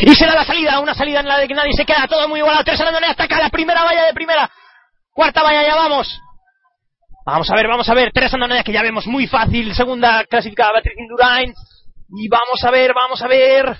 Y 0.00 0.14
será 0.14 0.34
la 0.34 0.44
salida, 0.44 0.78
una 0.80 0.94
salida 0.94 1.20
en 1.20 1.28
la 1.28 1.38
de 1.38 1.48
que 1.48 1.54
nadie 1.54 1.72
se 1.72 1.84
queda, 1.84 2.06
todo 2.08 2.28
muy 2.28 2.38
igualado. 2.38 2.64
Teresa 2.64 2.84
Arrendonea 2.84 3.10
ataca 3.10 3.40
la 3.40 3.50
primera 3.50 3.82
valla 3.82 4.06
de 4.06 4.14
primera. 4.14 4.48
Cuarta 5.12 5.42
valla, 5.42 5.66
ya 5.66 5.74
vamos. 5.74 6.20
Vamos 7.24 7.50
a 7.50 7.56
ver, 7.56 7.66
vamos 7.66 7.88
a 7.88 7.94
ver. 7.94 8.12
Teresa 8.12 8.36
Arrendonea, 8.36 8.62
que 8.62 8.72
ya 8.72 8.82
vemos 8.82 9.06
muy 9.08 9.26
fácil. 9.26 9.74
Segunda 9.74 10.24
clasificada, 10.24 10.74
Beatriz 10.74 10.96
Indurain. 10.96 11.52
Y 12.08 12.28
vamos 12.28 12.62
a 12.64 12.70
ver, 12.70 12.92
vamos 12.94 13.20
a 13.22 13.28
ver. 13.28 13.76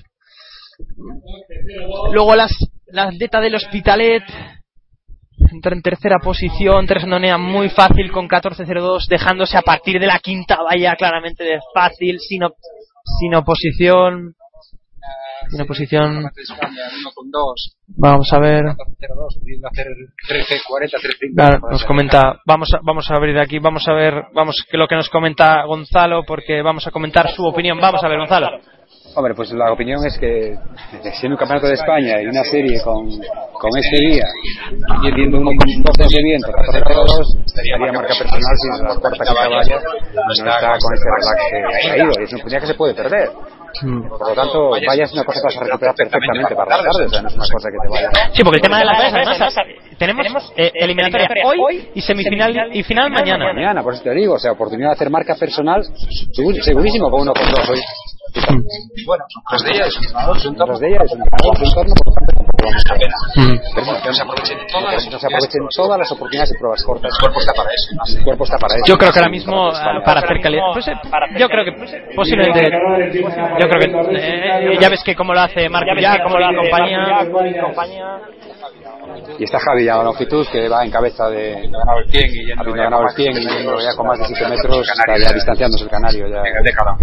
Luego 2.12 2.34
las, 2.36 2.52
la 2.86 3.04
atleta 3.04 3.40
del 3.40 3.54
Hospitalet. 3.54 4.22
Entra 5.52 5.74
en 5.74 5.82
tercera 5.82 6.18
posición, 6.18 6.86
Teresa 6.86 7.04
Arrendonea 7.04 7.36
muy 7.38 7.68
fácil 7.68 8.10
con 8.10 8.26
14.02, 8.26 9.06
dejándose 9.06 9.56
a 9.58 9.62
partir 9.62 10.00
de 10.00 10.06
la 10.06 10.18
quinta 10.18 10.62
valla 10.62 10.96
claramente 10.96 11.44
de 11.44 11.58
fácil, 11.74 12.18
sin, 12.20 12.42
op- 12.44 12.56
sin 13.20 13.34
oposición. 13.34 14.34
Sin 15.50 15.60
oposición. 15.60 16.30
Vamos 17.88 18.32
a 18.32 18.38
ver. 18.38 18.64
Claro, 21.34 21.58
nos 21.70 21.84
comenta, 21.84 22.40
vamos 22.46 22.68
a, 22.74 22.80
vamos 22.82 23.10
a 23.10 23.14
abrir 23.16 23.38
aquí, 23.38 23.58
vamos 23.58 23.86
a 23.88 23.92
ver, 23.92 24.14
vamos 24.34 24.64
que 24.68 24.76
lo 24.76 24.86
que 24.88 24.96
nos 24.96 25.08
comenta 25.08 25.64
Gonzalo, 25.64 26.24
porque 26.26 26.62
vamos 26.62 26.86
a 26.86 26.90
comentar 26.90 27.30
su 27.30 27.44
opinión. 27.44 27.78
Vamos 27.80 28.02
a 28.02 28.08
ver, 28.08 28.18
Gonzalo. 28.18 28.48
Hombre, 29.16 29.34
pues 29.34 29.50
la 29.52 29.72
opinión 29.72 30.04
es 30.04 30.18
que 30.18 30.54
siendo 31.18 31.36
un 31.36 31.38
campeonato 31.38 31.68
de 31.68 31.74
España 31.74 32.20
y 32.20 32.26
una 32.26 32.44
serie 32.44 32.82
con, 32.82 33.08
con 33.08 33.70
este 33.78 33.96
día 34.10 34.24
y 35.02 35.14
viendo 35.14 35.38
un 35.38 35.44
dos 35.56 35.96
de 35.96 36.22
viento 36.22 36.48
14-02 36.48 37.44
sería 37.46 37.92
marca 37.92 38.14
personal 38.14 38.42
si 38.42 38.68
la 38.82 38.94
cuarta 39.00 39.24
quinta 39.24 39.48
valla 39.48 39.80
no 40.14 40.32
está 40.32 40.78
con 40.78 40.92
ese 40.92 41.04
relax 41.16 41.40
que 41.48 41.56
ha 41.56 41.96
y 41.96 42.24
es 42.24 42.32
una 42.32 42.40
oportunidad 42.40 42.60
que 42.60 42.66
se 42.66 42.74
puede 42.74 42.94
perder. 42.94 43.30
Por 43.80 44.28
lo 44.28 44.34
tanto, 44.34 44.70
vaya 44.70 45.04
es 45.04 45.12
una 45.12 45.24
cosa 45.24 45.40
que 45.40 45.44
vas 45.46 45.56
a 45.56 45.64
recuperar 45.64 45.94
perfectamente 45.94 46.54
para 46.54 46.76
la 46.76 46.82
tarde, 46.84 47.04
o 47.04 47.08
sea, 47.08 47.22
no 47.22 47.28
es 47.28 47.34
una 47.34 47.46
cosa 47.52 47.68
que 47.70 47.76
te 47.82 47.88
vaya... 47.88 48.30
Sí, 48.32 48.42
porque 48.44 48.56
el 48.56 48.62
tema 48.62 48.78
de 48.78 48.84
las 48.84 48.98
vallas, 48.98 49.14
además, 49.14 49.54
tenemos 49.98 50.52
eh, 50.56 50.72
eliminatoria 50.74 51.28
hoy 51.44 51.88
y 51.94 52.00
semifinal 52.00 52.70
y 52.76 52.82
final 52.82 53.10
mañana. 53.10 53.52
Mañana, 53.52 53.82
por 53.82 53.94
eso 53.94 54.02
te 54.02 54.10
digo, 54.14 54.34
o 54.34 54.38
sea, 54.38 54.52
oportunidad 54.52 54.90
de 54.90 54.94
hacer 54.94 55.10
marca 55.10 55.34
personal 55.34 55.82
segur- 56.36 56.60
segurísimo 56.62 57.10
con 57.10 57.22
uno 57.22 57.32
con 57.32 57.48
dos 57.50 57.68
hoy. 57.70 57.80
Bueno, 59.06 59.24
tres 59.48 59.62
de 59.64 59.70
ellas, 59.70 59.88
es 59.88 60.46
un 60.46 60.56
ellas, 60.56 61.02
es 61.04 61.12
un 61.12 61.24
no, 62.66 64.02
que 64.02 64.12
se 64.12 64.22
aprovechen 64.22 64.58
todas. 64.72 65.04
que 65.04 65.10
no 65.10 65.18
se 65.18 65.26
aprovechen 65.26 65.68
todas 65.74 65.98
las 65.98 66.12
oportunidades 66.12 66.50
de 66.50 66.58
pruebas 66.58 66.82
cortas. 66.84 67.12
El 67.12 67.20
cuerpo 67.20 67.40
está 67.40 67.52
para 67.54 67.70
eso. 67.70 68.18
El 68.18 68.24
cuerpo 68.24 68.44
está 68.44 68.58
para 68.58 68.74
eso. 68.74 68.84
Yo 68.86 68.98
creo 68.98 69.12
que 69.12 69.18
ahora 69.18 69.30
mismo 69.30 69.70
ah, 69.72 70.02
para 70.04 70.20
hacer 70.20 70.40
calidad, 70.40 70.62
pues, 70.72 70.88
eh, 70.88 70.94
yo 71.38 71.48
creo 71.48 71.64
que 71.64 71.72
posiblemente, 72.14 72.64
yo 73.60 73.68
creo 73.68 73.80
que 73.80 73.88
eh, 74.16 74.78
ya 74.80 74.88
ves 74.88 75.02
que 75.04 75.14
como 75.14 75.34
lo 75.34 75.40
hace 75.40 75.68
Marco 75.68 75.94
ya, 76.00 76.22
como 76.22 76.38
lo 76.38 76.46
hace 76.46 76.56
compañía. 76.56 77.26
Y 79.38 79.44
está 79.44 79.58
Javi 79.60 79.84
ya 79.84 80.00
a 80.00 80.02
longitud 80.02 80.46
que 80.50 80.68
va 80.68 80.84
en 80.84 80.90
cabeza 80.90 81.28
de. 81.28 81.68
ganado 81.70 81.98
el 82.04 82.10
100 82.10 82.24
y 82.30 82.46
yendo 82.46 82.60
Habiendo 82.62 82.76
ya 82.76 82.84
ganado 82.84 83.02
el 83.08 83.14
100 83.14 83.36
y 83.36 83.46
yendo 83.46 83.80
ya 83.80 83.94
con 83.96 84.06
más 84.06 84.18
de 84.18 84.24
7 84.26 84.44
7 84.46 84.56
metros, 84.56 84.88
está 84.88 85.18
ya 85.18 85.32
distanciándose 85.32 85.84
el 85.84 85.90
canario. 85.90 86.28
Ya 86.28 86.40
En 86.40 86.56
el 86.56 86.62
década. 86.62 86.96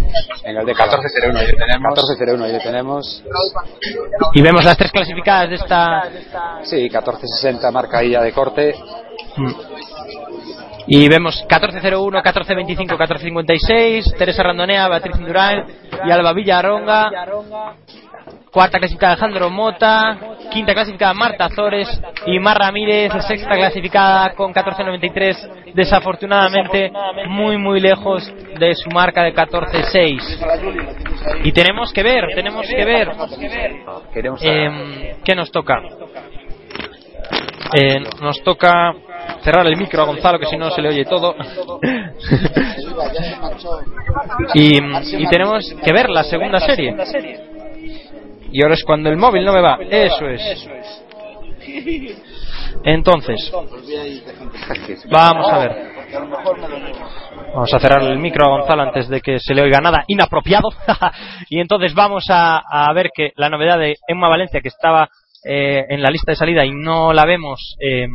en 0.44 0.58
el 0.58 0.66
década. 0.66 0.98
14-01 0.98 1.38
ahí 1.38 1.48
le 1.48 1.54
tenemos. 1.54 2.00
14-01 2.00 2.44
ahí 2.44 2.52
le 2.52 2.60
tenemos. 2.60 3.24
Y 4.34 4.42
vemos 4.42 4.64
las 4.64 4.78
tres 4.78 4.92
clasificadas 4.92 5.50
de 5.50 5.56
esta 5.56 6.10
Sí, 6.64 6.90
14-60 6.90 7.72
marca 7.72 8.00
ahí 8.00 8.12
ya 8.12 8.22
de 8.22 8.32
corte. 8.32 8.76
y 10.88 11.08
vemos 11.08 11.46
14.01, 11.48 12.22
14.25, 12.22 12.98
14.56, 12.98 14.18
Teresa 14.18 14.44
Randonea, 14.44 14.88
Beatriz 14.90 15.16
Indurain 15.18 15.64
y 16.06 16.12
Alba 16.12 16.34
Villaronga. 16.34 17.10
Cuarta 18.54 18.78
clasificada 18.78 19.14
Alejandro 19.14 19.50
Mota, 19.50 20.16
quinta 20.52 20.76
clasificada 20.76 21.16
Marta 21.16 21.46
Azores 21.46 21.88
y 22.28 22.38
Mar 22.38 22.60
Ramírez, 22.60 23.12
sexta 23.28 23.56
clasificada 23.56 24.36
con 24.36 24.54
14.93, 24.54 25.74
desafortunadamente 25.74 26.92
muy 27.30 27.58
muy 27.58 27.80
lejos 27.80 28.32
de 28.60 28.76
su 28.76 28.92
marca 28.92 29.24
de 29.24 29.34
14.6. 29.34 31.42
Y 31.46 31.52
tenemos 31.52 31.92
que 31.92 32.04
ver, 32.04 32.28
tenemos 32.36 32.68
que 32.68 32.86
ver 32.86 33.12
eh, 34.44 35.16
¿qué 35.26 35.34
nos 35.34 35.50
toca? 35.50 35.82
Eh, 37.74 38.04
nos 38.22 38.40
toca 38.44 38.94
cerrar 39.42 39.66
el 39.66 39.78
micro 39.78 40.04
a 40.04 40.06
Gonzalo, 40.06 40.38
que 40.38 40.46
si 40.46 40.58
no 40.58 40.70
se 40.70 40.80
le 40.80 40.90
oye 40.90 41.06
todo. 41.06 41.36
y, 44.54 44.78
y 44.78 45.28
tenemos 45.28 45.74
que 45.84 45.92
ver 45.92 46.12
la 46.12 46.24
segunda 46.24 46.60
serie. 46.60 47.52
Y 48.54 48.62
ahora 48.62 48.76
es 48.76 48.84
cuando 48.84 49.10
el 49.10 49.18
móvil 49.18 49.44
no 49.44 49.52
me 49.52 49.62
va. 49.62 49.80
Eso 49.82 50.30
es. 50.30 50.70
Entonces, 52.84 53.52
vamos 55.10 55.52
a 55.52 55.58
ver. 55.58 55.94
Vamos 57.54 57.74
a 57.74 57.80
cerrar 57.80 58.04
el 58.04 58.20
micro 58.20 58.46
a 58.46 58.58
Gonzalo 58.58 58.84
antes 58.84 59.10
de 59.10 59.22
que 59.22 59.40
se 59.40 59.56
le 59.56 59.64
oiga 59.64 59.82
nada 59.82 60.04
inapropiado. 60.08 60.70
y 61.50 61.60
entonces 61.60 61.96
vamos 61.96 62.26
a, 62.30 62.62
a 62.70 62.94
ver 62.94 63.10
que 63.14 63.32
la 63.36 63.50
novedad 63.50 63.80
de 63.80 63.96
Emma 64.08 64.30
Valencia, 64.30 64.62
que 64.62 64.68
estaba 64.68 65.10
eh, 65.44 65.86
en 65.90 66.02
la 66.02 66.10
lista 66.10 66.32
de 66.32 66.36
salida 66.38 66.64
y 66.64 66.72
no 66.72 67.12
la 67.12 67.26
vemos 67.26 67.76
eh, 67.80 68.08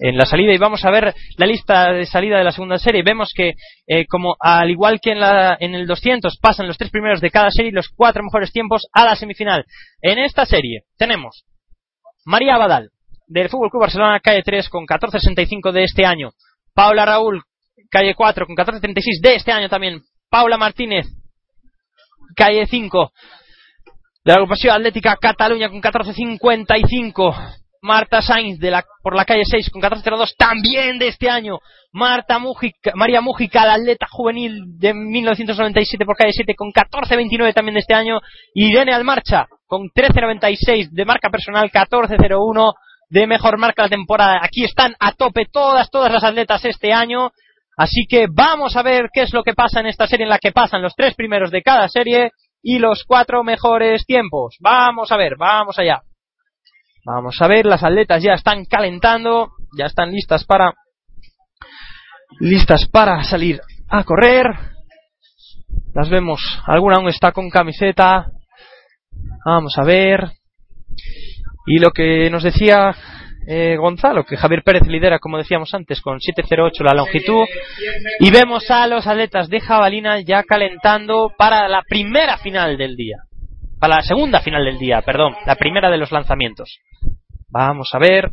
en 0.00 0.16
la 0.16 0.26
salida, 0.26 0.52
y 0.52 0.58
vamos 0.58 0.84
a 0.84 0.90
ver 0.90 1.14
la 1.36 1.46
lista 1.46 1.92
de 1.92 2.06
salida 2.06 2.38
de 2.38 2.44
la 2.44 2.52
segunda 2.52 2.78
serie. 2.78 3.02
Vemos 3.02 3.32
que, 3.34 3.54
eh, 3.86 4.06
como 4.06 4.36
al 4.40 4.70
igual 4.70 5.00
que 5.00 5.12
en, 5.12 5.20
la, 5.20 5.56
en 5.58 5.74
el 5.74 5.86
200, 5.86 6.38
pasan 6.40 6.66
los 6.66 6.78
tres 6.78 6.90
primeros 6.90 7.20
de 7.20 7.30
cada 7.30 7.50
serie 7.50 7.72
los 7.72 7.88
cuatro 7.88 8.22
mejores 8.22 8.52
tiempos 8.52 8.86
a 8.92 9.04
la 9.04 9.16
semifinal. 9.16 9.64
En 10.00 10.18
esta 10.18 10.46
serie 10.46 10.82
tenemos 10.96 11.44
María 12.24 12.56
Badal, 12.56 12.90
del 13.26 13.48
Fútbol 13.48 13.70
Club 13.70 13.82
Barcelona, 13.82 14.20
calle 14.20 14.42
3, 14.42 14.68
con 14.68 14.86
14.65 14.86 15.72
de 15.72 15.84
este 15.84 16.04
año. 16.04 16.30
Paula 16.74 17.04
Raúl, 17.04 17.42
calle 17.90 18.14
4, 18.14 18.46
con 18.46 18.56
14.36 18.56 19.20
de 19.22 19.34
este 19.36 19.52
año 19.52 19.68
también. 19.68 20.02
Paula 20.30 20.56
Martínez, 20.56 21.06
calle 22.34 22.66
5, 22.66 23.12
de 24.24 24.32
la 24.32 24.34
agrupación 24.34 24.74
Atlética 24.74 25.16
Cataluña, 25.20 25.68
con 25.68 25.82
14.55. 25.82 27.63
Marta 27.84 28.22
Sainz, 28.22 28.58
de 28.58 28.70
la, 28.70 28.82
por 29.02 29.14
la 29.14 29.26
calle 29.26 29.44
6, 29.44 29.68
con 29.70 29.82
14.02, 29.82 30.36
también 30.38 30.98
de 30.98 31.08
este 31.08 31.28
año. 31.28 31.58
Marta 31.92 32.38
Mujica, 32.38 32.92
María 32.94 33.20
Mujica, 33.20 33.66
la 33.66 33.74
atleta 33.74 34.06
juvenil 34.10 34.78
de 34.78 34.94
1997 34.94 36.06
por 36.06 36.16
calle 36.16 36.32
7, 36.32 36.54
con 36.56 36.72
14.29 36.72 37.52
también 37.52 37.74
de 37.74 37.80
este 37.80 37.92
año. 37.92 38.20
Irene 38.54 38.94
Almarcha, 38.94 39.48
con 39.66 39.90
13.96 39.90 40.88
de 40.92 41.04
marca 41.04 41.28
personal, 41.28 41.70
14.01 41.70 42.72
de 43.10 43.26
mejor 43.26 43.58
marca 43.58 43.82
de 43.82 43.88
la 43.88 43.96
temporada. 43.96 44.40
Aquí 44.42 44.64
están 44.64 44.94
a 44.98 45.12
tope 45.12 45.44
todas, 45.52 45.90
todas 45.90 46.10
las 46.10 46.24
atletas 46.24 46.64
este 46.64 46.90
año. 46.90 47.32
Así 47.76 48.06
que 48.08 48.28
vamos 48.32 48.76
a 48.76 48.82
ver 48.82 49.10
qué 49.12 49.22
es 49.22 49.34
lo 49.34 49.42
que 49.42 49.52
pasa 49.52 49.80
en 49.80 49.86
esta 49.86 50.06
serie 50.06 50.24
en 50.24 50.30
la 50.30 50.38
que 50.38 50.52
pasan 50.52 50.80
los 50.80 50.94
tres 50.96 51.14
primeros 51.14 51.50
de 51.50 51.60
cada 51.60 51.86
serie 51.88 52.30
y 52.62 52.78
los 52.78 53.04
cuatro 53.04 53.44
mejores 53.44 54.06
tiempos. 54.06 54.56
Vamos 54.60 55.12
a 55.12 55.18
ver, 55.18 55.36
vamos 55.36 55.78
allá. 55.78 56.00
Vamos 57.06 57.36
a 57.40 57.48
ver, 57.48 57.66
las 57.66 57.82
atletas 57.82 58.22
ya 58.22 58.32
están 58.32 58.64
calentando, 58.64 59.52
ya 59.76 59.86
están 59.86 60.10
listas 60.10 60.44
para 60.44 60.72
listas 62.40 62.88
para 62.88 63.22
salir 63.24 63.60
a 63.88 64.04
correr. 64.04 64.46
Las 65.94 66.08
vemos, 66.08 66.40
alguna 66.66 66.96
aún 66.96 67.08
está 67.08 67.32
con 67.32 67.50
camiseta. 67.50 68.26
Vamos 69.44 69.76
a 69.76 69.84
ver. 69.84 70.30
Y 71.66 71.78
lo 71.78 71.90
que 71.90 72.30
nos 72.30 72.42
decía 72.42 72.94
eh, 73.46 73.76
Gonzalo, 73.76 74.24
que 74.24 74.38
Javier 74.38 74.62
Pérez 74.64 74.86
lidera, 74.86 75.18
como 75.18 75.36
decíamos 75.36 75.74
antes, 75.74 76.00
con 76.00 76.18
7.08 76.18 76.82
la 76.84 76.94
longitud. 76.94 77.44
Y 78.20 78.30
vemos 78.30 78.70
a 78.70 78.86
los 78.86 79.06
atletas 79.06 79.48
de 79.48 79.60
jabalina 79.60 80.20
ya 80.20 80.42
calentando 80.42 81.30
para 81.36 81.68
la 81.68 81.82
primera 81.82 82.38
final 82.38 82.78
del 82.78 82.96
día. 82.96 83.18
Para 83.84 83.96
la 83.96 84.02
segunda 84.02 84.40
final 84.40 84.64
del 84.64 84.78
día, 84.78 85.02
perdón, 85.02 85.36
la 85.44 85.56
primera 85.56 85.90
de 85.90 85.98
los 85.98 86.10
lanzamientos. 86.10 86.78
Vamos 87.50 87.90
a 87.92 87.98
ver. 87.98 88.30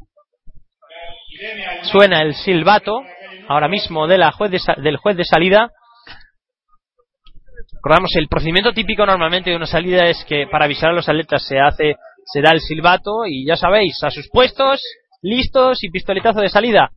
Suena 1.81 2.21
el 2.21 2.35
silbato 2.35 3.01
ahora 3.49 3.67
mismo 3.67 4.07
del 4.07 4.23
juez 4.31 4.49
de 5.17 5.25
salida. 5.25 5.69
Recordamos, 7.73 8.11
el 8.15 8.29
procedimiento 8.29 8.71
típico 8.71 9.05
normalmente 9.05 9.49
de 9.49 9.57
una 9.57 9.65
salida 9.65 10.05
es 10.05 10.23
que 10.23 10.47
para 10.49 10.63
avisar 10.63 10.91
a 10.91 10.93
los 10.93 11.09
atletas 11.09 11.45
se 11.45 11.59
hace, 11.59 11.95
se 12.23 12.41
da 12.41 12.51
el 12.53 12.61
silbato 12.61 13.25
y 13.27 13.45
ya 13.45 13.57
sabéis, 13.57 14.01
a 14.05 14.09
sus 14.09 14.29
puestos, 14.29 14.81
listos 15.21 15.83
y 15.83 15.89
pistoletazo 15.89 16.39
de 16.39 16.47
salida. 16.47 16.91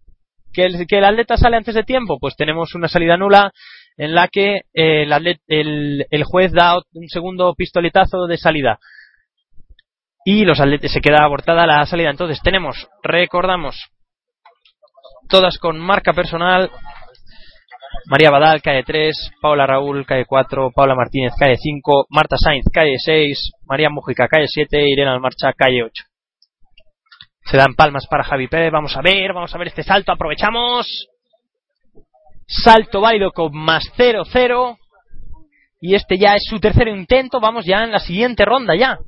Que 0.53 0.67
el 0.67 1.05
atleta 1.05 1.37
sale 1.37 1.57
antes 1.57 1.75
de 1.75 1.83
tiempo, 1.83 2.19
pues 2.21 2.37
tenemos 2.37 2.73
una 2.77 2.87
salida 2.87 3.17
nula 3.17 3.51
en 3.97 4.15
la 4.15 4.29
que 4.29 4.57
eh, 4.75 5.03
el, 5.03 5.13
atlet- 5.13 5.43
el, 5.47 6.07
el 6.11 6.25
juez 6.25 6.53
da 6.53 6.77
un 6.93 7.09
segundo 7.09 7.55
pistoletazo 7.55 8.27
de 8.27 8.37
salida. 8.39 8.79
Y 10.25 10.45
los 10.45 10.59
atletas 10.61 10.93
se 10.93 11.01
queda 11.01 11.25
abortada 11.25 11.67
la 11.67 11.85
salida. 11.87 12.11
Entonces 12.11 12.41
tenemos, 12.43 12.89
recordamos, 13.03 13.77
todas 15.29 15.59
con 15.59 15.79
marca 15.79 16.13
personal. 16.13 16.71
María 18.07 18.31
Badal 18.31 18.61
cae 18.61 18.83
3, 18.83 19.31
Paula 19.41 19.67
Raúl 19.67 20.05
cae 20.05 20.25
4, 20.27 20.73
Paula 20.75 20.95
Martínez 20.95 21.33
cae 21.39 21.57
5, 21.57 22.07
Marta 22.11 22.37
Sainz 22.37 22.67
cae 22.73 22.97
6, 22.99 23.53
María 23.67 23.89
Mújica 23.89 24.27
cae 24.29 24.47
7, 24.49 24.83
Irene 24.89 25.11
Almarcha 25.11 25.53
cae 25.53 25.83
8. 25.83 26.05
Se 27.47 27.57
dan 27.57 27.75
palmas 27.75 28.07
para 28.09 28.25
Javi 28.25 28.49
Pérez, 28.49 28.73
vamos 28.73 28.97
a 28.97 29.01
ver, 29.03 29.33
vamos 29.33 29.55
a 29.55 29.59
ver 29.59 29.69
este 29.69 29.83
salto, 29.85 30.11
aprovechamos. 30.13 31.07
Salto 32.47 33.01
válido 33.01 33.31
con 33.33 33.57
más 33.57 33.85
0-0. 33.97 34.79
Y 35.81 35.95
este 35.95 36.17
ya 36.19 36.35
es 36.35 36.45
su 36.49 36.59
tercer 36.61 36.89
intento, 36.89 37.41
vamos 37.41 37.67
ya 37.67 37.85
en 37.85 37.93
la 37.93 37.99
siguiente 37.99 38.45
ronda 38.45 38.75
ya. 38.75 38.99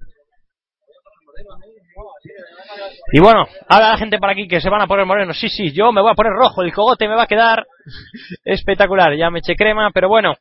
Y 3.12 3.20
bueno, 3.20 3.46
habla 3.68 3.92
la 3.92 3.96
gente 3.96 4.18
por 4.18 4.30
aquí 4.30 4.48
que 4.48 4.60
se 4.60 4.68
van 4.68 4.82
a 4.82 4.86
poner 4.86 5.06
morenos. 5.06 5.38
Sí, 5.38 5.48
sí, 5.48 5.72
yo 5.72 5.92
me 5.92 6.02
voy 6.02 6.10
a 6.10 6.14
poner 6.14 6.32
rojo, 6.32 6.62
el 6.62 6.72
cogote 6.72 7.08
me 7.08 7.14
va 7.14 7.22
a 7.22 7.26
quedar 7.26 7.66
espectacular. 8.44 9.16
Ya 9.16 9.30
me 9.30 9.38
eché 9.38 9.54
crema, 9.54 9.90
pero 9.92 10.08
bueno. 10.08 10.34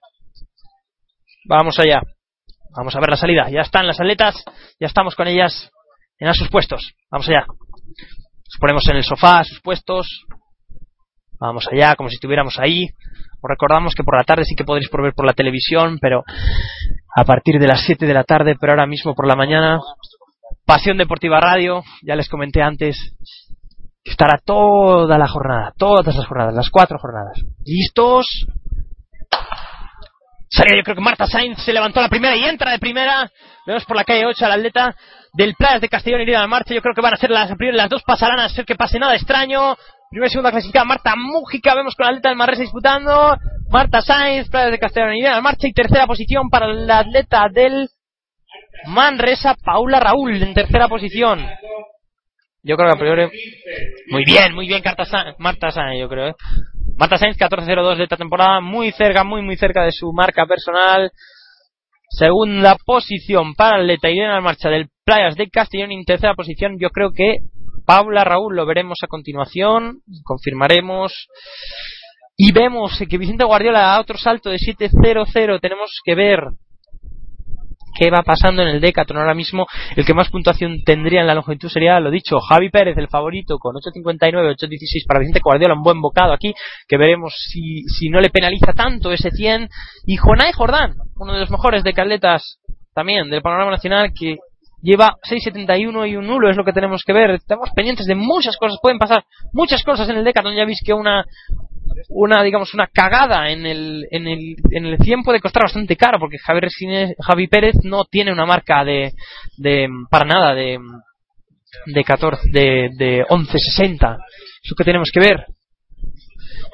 Vamos 1.47 1.77
allá. 1.79 2.01
Vamos 2.75 2.95
a 2.95 2.99
ver 2.99 3.09
la 3.09 3.17
salida. 3.17 3.49
Ya 3.49 3.61
están 3.61 3.87
las 3.87 3.99
atletas, 3.99 4.43
ya 4.79 4.87
estamos 4.87 5.15
con 5.15 5.27
ellas 5.27 5.71
en 6.17 6.33
sus 6.33 6.49
puestos. 6.49 6.93
Vamos 7.09 7.29
allá. 7.29 7.45
Nos 7.47 8.59
ponemos 8.59 8.87
en 8.89 8.97
el 8.97 9.03
sofá 9.03 9.39
a 9.39 9.43
sus 9.43 9.61
puestos. 9.61 10.25
Vamos 11.39 11.67
allá, 11.71 11.95
como 11.95 12.09
si 12.09 12.15
estuviéramos 12.15 12.59
ahí. 12.59 12.85
Os 13.41 13.49
recordamos 13.49 13.93
que 13.93 14.03
por 14.03 14.17
la 14.17 14.23
tarde 14.23 14.45
sí 14.45 14.55
que 14.55 14.63
podréis 14.63 14.89
por 14.89 15.03
ver 15.03 15.13
por 15.13 15.25
la 15.25 15.33
televisión, 15.33 15.99
pero 16.01 16.23
a 17.15 17.23
partir 17.25 17.59
de 17.59 17.67
las 17.67 17.81
7 17.85 18.05
de 18.05 18.13
la 18.13 18.23
tarde, 18.23 18.55
pero 18.59 18.73
ahora 18.73 18.87
mismo 18.87 19.13
por 19.13 19.27
la 19.27 19.35
mañana 19.35 19.79
Pasión 20.65 20.97
Deportiva 20.97 21.39
Radio, 21.39 21.83
ya 22.01 22.15
les 22.15 22.27
comenté 22.27 22.61
antes, 22.61 22.97
estará 24.03 24.39
toda 24.43 25.17
la 25.17 25.27
jornada, 25.27 25.73
todas 25.77 26.15
las 26.15 26.25
jornadas, 26.25 26.55
las 26.55 26.69
cuatro 26.69 26.97
jornadas. 26.97 27.39
¿Listos? 27.63 28.47
Yo 30.57 30.83
creo 30.83 30.95
que 30.95 31.01
Marta 31.01 31.27
Sainz 31.27 31.59
se 31.63 31.73
levantó 31.73 32.01
la 32.01 32.07
primera 32.07 32.35
y 32.35 32.45
entra 32.45 32.71
de 32.71 32.79
primera. 32.79 33.29
Vemos 33.67 33.83
por 33.85 33.97
la 33.97 34.05
calle 34.05 34.25
8 34.25 34.45
al 34.45 34.51
atleta 34.53 34.95
del 35.33 35.53
Playas 35.55 35.81
de 35.81 35.89
Castellón 35.89 36.21
y 36.21 36.25
la 36.27 36.47
marcha. 36.47 36.73
Yo 36.73 36.81
creo 36.81 36.95
que 36.95 37.01
van 37.01 37.13
a 37.13 37.17
ser 37.17 37.29
las, 37.29 37.51
las 37.59 37.89
dos 37.89 38.03
pasarán 38.03 38.39
a 38.39 38.47
ser 38.47 38.65
que 38.65 38.75
pase 38.75 38.97
nada 38.97 39.15
extraño. 39.15 39.75
Primera 40.09 40.27
y 40.27 40.29
segunda 40.29 40.51
clasificada 40.51 40.85
Marta 40.85 41.15
Mújica. 41.15 41.75
Vemos 41.75 41.95
con 41.95 42.05
la 42.05 42.11
atleta 42.11 42.29
del 42.29 42.37
Manresa 42.37 42.61
disputando. 42.61 43.37
Marta 43.69 44.01
Sainz, 44.01 44.49
Playas 44.49 44.71
de 44.71 44.79
Castellón 44.79 45.15
y 45.15 45.23
marcha. 45.41 45.67
Y 45.67 45.73
tercera 45.73 46.07
posición 46.07 46.49
para 46.49 46.67
la 46.67 46.99
atleta 46.99 47.47
del 47.51 47.89
Manresa, 48.87 49.55
Paula 49.63 49.99
Raúl, 49.99 50.41
en 50.41 50.53
tercera 50.53 50.87
posición. 50.87 51.45
Yo 52.63 52.77
creo 52.77 52.89
que 52.89 52.95
a 52.95 52.99
priori. 52.99 53.29
Muy 54.09 54.23
bien, 54.25 54.53
muy 54.53 54.67
bien, 54.67 54.81
Marta 55.39 55.71
Sainz, 55.71 55.99
yo 55.99 56.07
creo. 56.07 56.29
¿eh? 56.29 56.35
Marta 56.97 57.17
Sainz, 57.17 57.37
14-02 57.37 57.97
de 57.97 58.03
esta 58.03 58.17
temporada, 58.17 58.61
muy 58.61 58.91
cerca, 58.91 59.23
muy, 59.23 59.41
muy 59.41 59.57
cerca 59.57 59.83
de 59.83 59.91
su 59.91 60.11
marca 60.13 60.45
personal. 60.45 61.11
Segunda 62.09 62.77
posición 62.85 63.55
para 63.55 63.77
el 63.77 63.83
atleta 63.83 64.09
Irene 64.09 64.39
Marcha 64.41 64.69
del 64.69 64.87
Playas 65.03 65.35
de 65.35 65.49
Castellón. 65.49 65.91
En 65.91 66.05
tercera 66.05 66.35
posición, 66.35 66.77
yo 66.79 66.89
creo 66.89 67.11
que 67.11 67.37
Paula 67.85 68.23
Raúl 68.23 68.55
lo 68.55 68.65
veremos 68.65 68.97
a 69.03 69.07
continuación. 69.07 70.01
Confirmaremos. 70.23 71.27
Y 72.37 72.51
vemos 72.51 73.01
que 73.09 73.17
Vicente 73.17 73.45
Guardiola 73.45 73.79
da 73.79 74.01
otro 74.01 74.17
salto 74.17 74.49
de 74.49 74.57
7-0-0. 74.57 75.59
Tenemos 75.61 75.91
que 76.03 76.15
ver 76.15 76.39
qué 77.97 78.09
va 78.11 78.23
pasando 78.23 78.61
en 78.61 78.67
el 78.67 78.81
Decathlon 78.81 79.19
ahora 79.19 79.33
mismo. 79.33 79.65
El 79.95 80.05
que 80.05 80.13
más 80.13 80.29
puntuación 80.29 80.83
tendría 80.83 81.21
en 81.21 81.27
la 81.27 81.33
longitud 81.33 81.69
sería, 81.69 81.99
lo 81.99 82.11
dicho, 82.11 82.39
Javi 82.39 82.69
Pérez, 82.69 82.97
el 82.97 83.07
favorito, 83.07 83.57
con 83.57 83.75
8.59, 83.75 84.55
8.16 84.57 85.07
para 85.07 85.21
Vicente 85.21 85.39
Guardiola, 85.41 85.75
un 85.75 85.83
buen 85.83 86.01
bocado 86.01 86.33
aquí, 86.33 86.53
que 86.87 86.97
veremos 86.97 87.33
si, 87.51 87.83
si 87.83 88.09
no 88.09 88.19
le 88.19 88.29
penaliza 88.29 88.73
tanto 88.73 89.11
ese 89.11 89.31
100. 89.31 89.69
Y 90.05 90.17
Jonay 90.17 90.51
Jordán, 90.51 90.95
uno 91.15 91.33
de 91.33 91.39
los 91.39 91.51
mejores 91.51 91.83
de 91.83 91.93
Carletas 91.93 92.59
también 92.93 93.29
del 93.29 93.41
panorama 93.41 93.71
nacional, 93.71 94.11
que 94.17 94.37
lleva 94.85 95.15
6.71 95.29 96.09
y 96.09 96.15
un 96.15 96.27
nulo, 96.27 96.49
es 96.49 96.55
lo 96.55 96.63
que 96.63 96.71
tenemos 96.73 97.03
que 97.03 97.11
ver. 97.13 97.31
Estamos 97.31 97.69
pendientes 97.75 98.05
de 98.05 98.15
muchas 98.15 98.55
cosas, 98.57 98.77
pueden 98.81 98.99
pasar 98.99 99.23
muchas 99.51 99.83
cosas 99.83 100.07
en 100.09 100.17
el 100.17 100.23
Decathlon. 100.23 100.55
Ya 100.55 100.65
veis 100.65 100.79
que 100.85 100.93
una, 100.93 101.25
una 102.09 102.43
digamos 102.43 102.73
una 102.73 102.87
cagada 102.87 103.49
en 103.49 103.65
el 103.65 104.05
en 104.11 104.27
el 104.27 104.55
en 104.71 104.85
el 104.85 104.97
100 104.99 105.23
puede 105.23 105.39
costar 105.39 105.63
bastante 105.63 105.95
caro 105.95 106.19
porque 106.19 106.37
Javi, 106.37 106.59
Resines- 106.61 107.15
Javi 107.19 107.47
Pérez 107.47 107.75
no 107.83 108.05
tiene 108.05 108.31
una 108.31 108.45
marca 108.45 108.83
de, 108.83 109.13
de 109.57 109.87
para 110.09 110.25
nada 110.25 110.53
de 110.53 110.77
de 111.87 112.03
14 112.03 112.49
de, 112.51 112.89
de 112.97 113.23
11.60 113.25 114.17
eso 114.63 114.75
que 114.77 114.83
tenemos 114.83 115.09
que 115.13 115.19
ver 115.19 115.45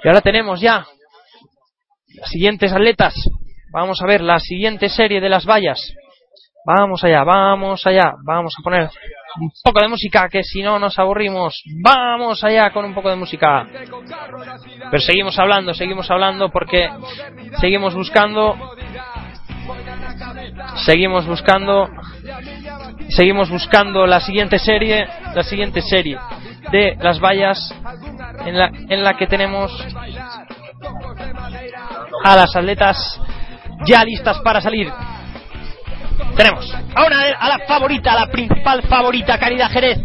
y 0.03 0.07
ahora 0.07 0.21
tenemos 0.21 0.59
ya 0.61 0.85
las 2.15 2.29
siguientes 2.29 2.71
atletas 2.71 3.13
vamos 3.73 4.01
a 4.01 4.05
ver 4.07 4.21
la 4.21 4.39
siguiente 4.39 4.89
serie 4.89 5.19
de 5.21 5.29
las 5.29 5.45
vallas 5.45 5.79
vamos 6.65 7.03
allá 7.03 7.23
vamos 7.23 7.85
allá 7.85 8.13
vamos 8.23 8.53
a 8.59 8.63
poner 8.63 8.89
un 9.39 9.49
poco 9.63 9.79
de 9.81 9.87
música 9.87 10.27
que 10.29 10.43
si 10.43 10.61
no 10.61 10.77
nos 10.77 10.99
aburrimos 10.99 11.61
vamos 11.81 12.43
allá 12.43 12.71
con 12.71 12.85
un 12.85 12.93
poco 12.93 13.09
de 13.09 13.15
música 13.15 13.65
pero 14.89 15.01
seguimos 15.01 15.37
hablando, 15.39 15.73
seguimos 15.73 16.09
hablando 16.11 16.49
porque 16.49 16.89
seguimos 17.59 17.95
buscando, 17.95 18.55
seguimos 20.85 21.25
buscando, 21.25 21.89
seguimos 23.09 23.49
buscando 23.49 24.05
la 24.05 24.19
siguiente 24.19 24.59
serie, 24.59 25.07
la 25.33 25.43
siguiente 25.43 25.81
serie 25.81 26.17
de 26.71 26.97
las 26.99 27.19
vallas 27.19 27.73
en 28.45 28.57
la, 28.57 28.67
en 28.67 29.03
la 29.03 29.15
que 29.15 29.27
tenemos 29.27 29.71
a 32.23 32.35
las 32.35 32.55
atletas 32.55 33.19
ya 33.85 34.03
listas 34.03 34.39
para 34.39 34.61
salir. 34.61 34.91
Tenemos 36.35 36.73
a, 36.95 37.47
la 37.47 37.59
favorita, 37.67 38.13
a 38.13 38.25
la 38.25 38.27
principal 38.27 38.81
favorita, 38.83 39.37
Caridad 39.37 39.69
Jerez, 39.69 39.99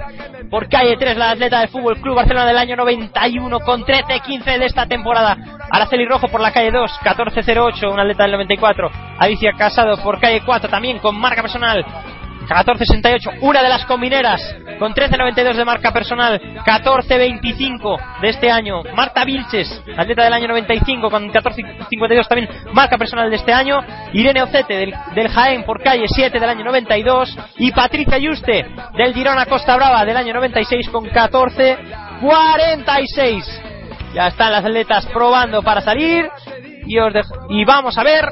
por 0.50 0.68
calle 0.68 0.96
3, 0.96 1.16
la 1.16 1.30
atleta 1.30 1.60
del 1.60 1.68
Fútbol 1.68 2.00
Club 2.00 2.16
Barcelona 2.16 2.46
del 2.46 2.58
año 2.58 2.76
91, 2.76 3.60
con 3.60 3.84
13-15 3.84 4.58
de 4.58 4.66
esta 4.66 4.86
temporada. 4.86 5.36
Araceli 5.70 6.06
Rojo 6.06 6.28
por 6.28 6.40
la 6.40 6.52
calle 6.52 6.70
2, 6.70 6.90
14-08, 7.02 7.92
una 7.92 8.02
atleta 8.02 8.24
del 8.24 8.32
94. 8.32 8.90
Alicia 9.18 9.52
Casado 9.56 9.96
por 10.02 10.20
calle 10.20 10.42
4, 10.44 10.68
también 10.68 10.98
con 10.98 11.18
marca 11.18 11.42
personal. 11.42 11.84
14.68, 12.46 13.38
una 13.40 13.62
de 13.62 13.68
las 13.68 13.84
combineras 13.86 14.40
con 14.78 14.92
13.92 14.94 15.54
de 15.54 15.64
marca 15.64 15.92
personal, 15.92 16.40
14.25 16.64 18.20
de 18.20 18.28
este 18.28 18.50
año. 18.50 18.82
Marta 18.94 19.24
Vilches, 19.24 19.82
atleta 19.96 20.24
del 20.24 20.32
año 20.32 20.48
95 20.48 21.10
con 21.10 21.30
14.52 21.30 22.28
también 22.28 22.48
marca 22.72 22.96
personal 22.98 23.30
de 23.30 23.36
este 23.36 23.52
año. 23.52 23.80
Irene 24.12 24.42
Ocete 24.42 24.74
del, 24.76 24.94
del 25.14 25.28
Jaén 25.28 25.64
por 25.64 25.82
calle 25.82 26.06
7 26.08 26.38
del 26.38 26.48
año 26.48 26.64
92 26.64 27.36
y 27.58 27.72
Patricia 27.72 28.18
Yuste 28.18 28.66
del 28.96 29.14
Girona 29.14 29.46
Costa 29.46 29.76
Brava 29.76 30.04
del 30.04 30.16
año 30.16 30.34
96 30.34 30.88
con 30.90 31.04
14.46. 31.06 33.44
Ya 34.14 34.28
están 34.28 34.52
las 34.52 34.64
atletas 34.64 35.06
probando 35.06 35.62
para 35.62 35.80
salir 35.80 36.28
y, 36.86 36.98
os 36.98 37.12
dejo- 37.12 37.46
y 37.50 37.64
vamos 37.64 37.98
a 37.98 38.04
ver 38.04 38.24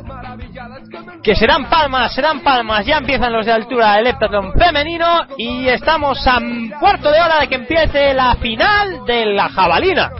que 1.22 1.34
serán 1.34 1.68
palmas, 1.68 2.14
serán 2.14 2.40
palmas. 2.40 2.84
Ya 2.86 2.98
empiezan 2.98 3.32
los 3.32 3.46
de 3.46 3.52
altura 3.52 3.94
del 3.94 4.08
heptatlón 4.08 4.52
femenino 4.52 5.26
y 5.38 5.66
estamos 5.68 6.26
a 6.26 6.38
cuarto 6.78 7.10
de 7.10 7.20
hora 7.20 7.40
de 7.40 7.48
que 7.48 7.54
empiece 7.56 8.14
la 8.14 8.34
final 8.36 9.04
de 9.06 9.26
la 9.26 9.48
jabalina. 9.48 10.10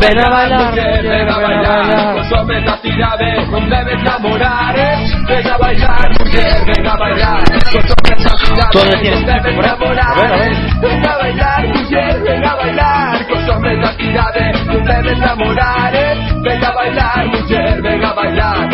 Ven 0.00 0.18
a 0.18 0.30
bailar, 0.30 0.64
mujer, 0.70 1.02
ven 1.02 1.28
a 1.28 1.38
bailar 1.38 1.60
bailar. 1.84 2.14
Consome 2.14 2.60
la 2.64 2.78
cidade, 2.80 3.46
non 3.50 3.68
debes 3.68 4.02
namorar 4.02 4.78
eh. 4.78 4.96
Ven 5.28 5.46
a 5.46 5.58
bailar, 5.58 6.08
mujer, 6.18 6.64
ven 6.64 6.86
a 6.86 6.96
bailar 6.96 7.44
Consome 7.70 8.14
la 8.16 8.32
cidade, 8.40 8.70
Todo 8.72 8.84
lo 8.84 9.00
tienes 9.00 9.20
non 9.20 9.26
debes 9.26 9.54
por 9.54 9.64
ahí. 9.64 9.70
namorar 9.70 10.08
A 10.08 10.22
ver, 10.22 10.32
a 10.32 10.36
ver. 10.36 10.54
Ven 10.80 11.06
a 11.06 11.16
bailar, 11.18 11.68
mujer, 11.68 12.22
ven 12.22 12.44
a 12.44 12.54
bailar 12.54 13.26
Consome 13.28 13.76
la 13.76 13.92
cidade, 13.92 14.52
non 14.64 14.84
debes 14.84 15.18
namorar 15.18 15.94
eh. 15.94 16.16
Ven 16.44 16.64
a 16.64 16.70
bailar, 16.72 17.26
mujer, 17.26 17.82
ven 17.82 18.04
a 18.04 18.12
bailar 18.14 18.68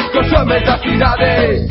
la 0.64 0.78
cidade 0.78 1.66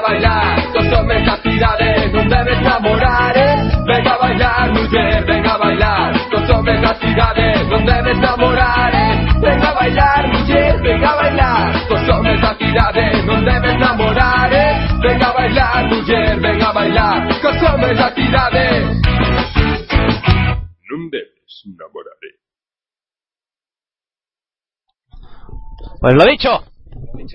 a 0.00 0.08
bailar 0.08 0.72
Consome 0.72 1.14
esta 1.18 1.36
cidade, 1.42 2.10
non 2.12 2.28
debes 2.28 2.60
namorar 2.62 3.36
eh. 3.36 3.56
Venga 3.84 4.14
a 4.14 4.18
bailar, 4.18 4.72
mujer, 4.72 5.24
venga 5.24 5.54
a 5.54 5.58
bailar 5.58 6.28
Consome 6.30 6.72
esta 6.74 6.94
cidade, 7.00 7.64
non 7.68 7.84
debes 7.84 8.18
namorar 8.18 8.94
eh. 8.94 9.14
Venga 9.40 9.68
a 9.68 9.74
bailar, 9.74 10.28
mujer, 10.28 10.80
venga 10.80 11.10
a 11.10 11.16
bailar 11.16 11.86
Consome 11.88 12.34
esta 12.34 12.56
cidade, 12.56 13.22
non 13.24 13.44
debes 13.44 13.76
namorar 13.76 14.52
eh. 14.52 14.72
Venga 15.00 15.28
a 15.28 15.32
bailar, 15.32 15.84
mujer, 15.88 16.40
venga 16.40 16.68
a 16.68 16.72
bailar 16.72 17.40
Consome 17.40 17.90
esta 17.92 18.08
cidade 18.14 18.64
Non 20.90 21.10
debes 21.10 21.54
namorar. 21.76 22.16
Pues 26.00 26.14
lo 26.14 26.24
dicho, 26.24 26.69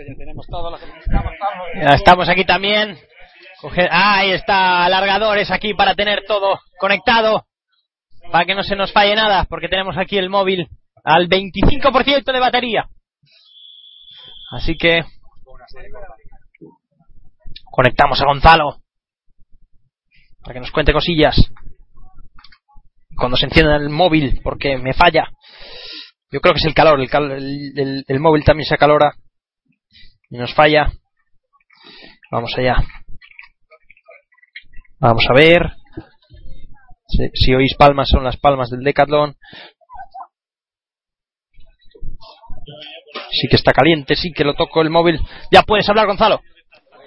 ya 0.03 0.15
tenemos 0.17 0.45
todo 0.47 0.71
lo 0.71 0.77
que 0.77 0.85
necesitamos, 0.87 1.31
estamos 1.95 2.29
aquí 2.29 2.45
también. 2.45 2.97
Coge- 3.61 3.87
Ah, 3.89 4.17
ahí 4.19 4.31
está, 4.31 4.83
alargadores 4.85 5.49
aquí 5.51 5.73
para 5.73 5.95
tener 5.95 6.23
todo 6.27 6.59
conectado, 6.79 7.45
para 8.31 8.45
que 8.45 8.55
no 8.55 8.63
se 8.63 8.75
nos 8.75 8.91
falle 8.91 9.15
nada, 9.15 9.45
porque 9.49 9.69
tenemos 9.69 9.97
aquí 9.97 10.17
el 10.17 10.29
móvil 10.29 10.67
al 11.03 11.27
25% 11.27 12.31
de 12.31 12.39
batería. 12.39 12.85
Así 14.51 14.75
que 14.77 15.03
conectamos 17.71 18.21
a 18.21 18.25
Gonzalo 18.25 18.77
para 20.41 20.53
que 20.53 20.59
nos 20.59 20.71
cuente 20.71 20.93
cosillas. 20.93 21.35
Cuando 23.17 23.37
se 23.37 23.45
encienda 23.45 23.77
el 23.77 23.89
móvil, 23.89 24.41
porque 24.43 24.77
me 24.77 24.93
falla. 24.93 25.29
Yo 26.31 26.41
creo 26.41 26.53
que 26.53 26.59
es 26.59 26.65
el 26.65 26.73
calor, 26.73 26.99
el, 26.99 27.09
cal- 27.09 27.31
el- 27.31 27.73
el- 27.79 28.05
el 28.07 28.19
móvil 28.19 28.43
también 28.43 28.65
se 28.67 28.75
acalora 28.75 29.13
y 30.35 30.37
nos 30.37 30.53
falla. 30.53 30.91
Vamos 32.29 32.53
allá. 32.57 32.75
Vamos 34.99 35.25
a 35.29 35.33
ver. 35.33 35.71
Si, 37.07 37.29
si 37.33 37.53
oís 37.53 37.75
palmas, 37.77 38.07
son 38.09 38.23
las 38.23 38.37
palmas 38.37 38.69
del 38.69 38.83
Decathlon. 38.83 39.35
Sí 43.31 43.47
que 43.49 43.55
está 43.55 43.71
caliente, 43.71 44.15
sí 44.15 44.31
que 44.33 44.43
lo 44.43 44.55
toco 44.55 44.81
el 44.81 44.89
móvil. 44.89 45.19
Ya 45.51 45.61
puedes 45.61 45.87
hablar, 45.87 46.07
Gonzalo. 46.07 46.41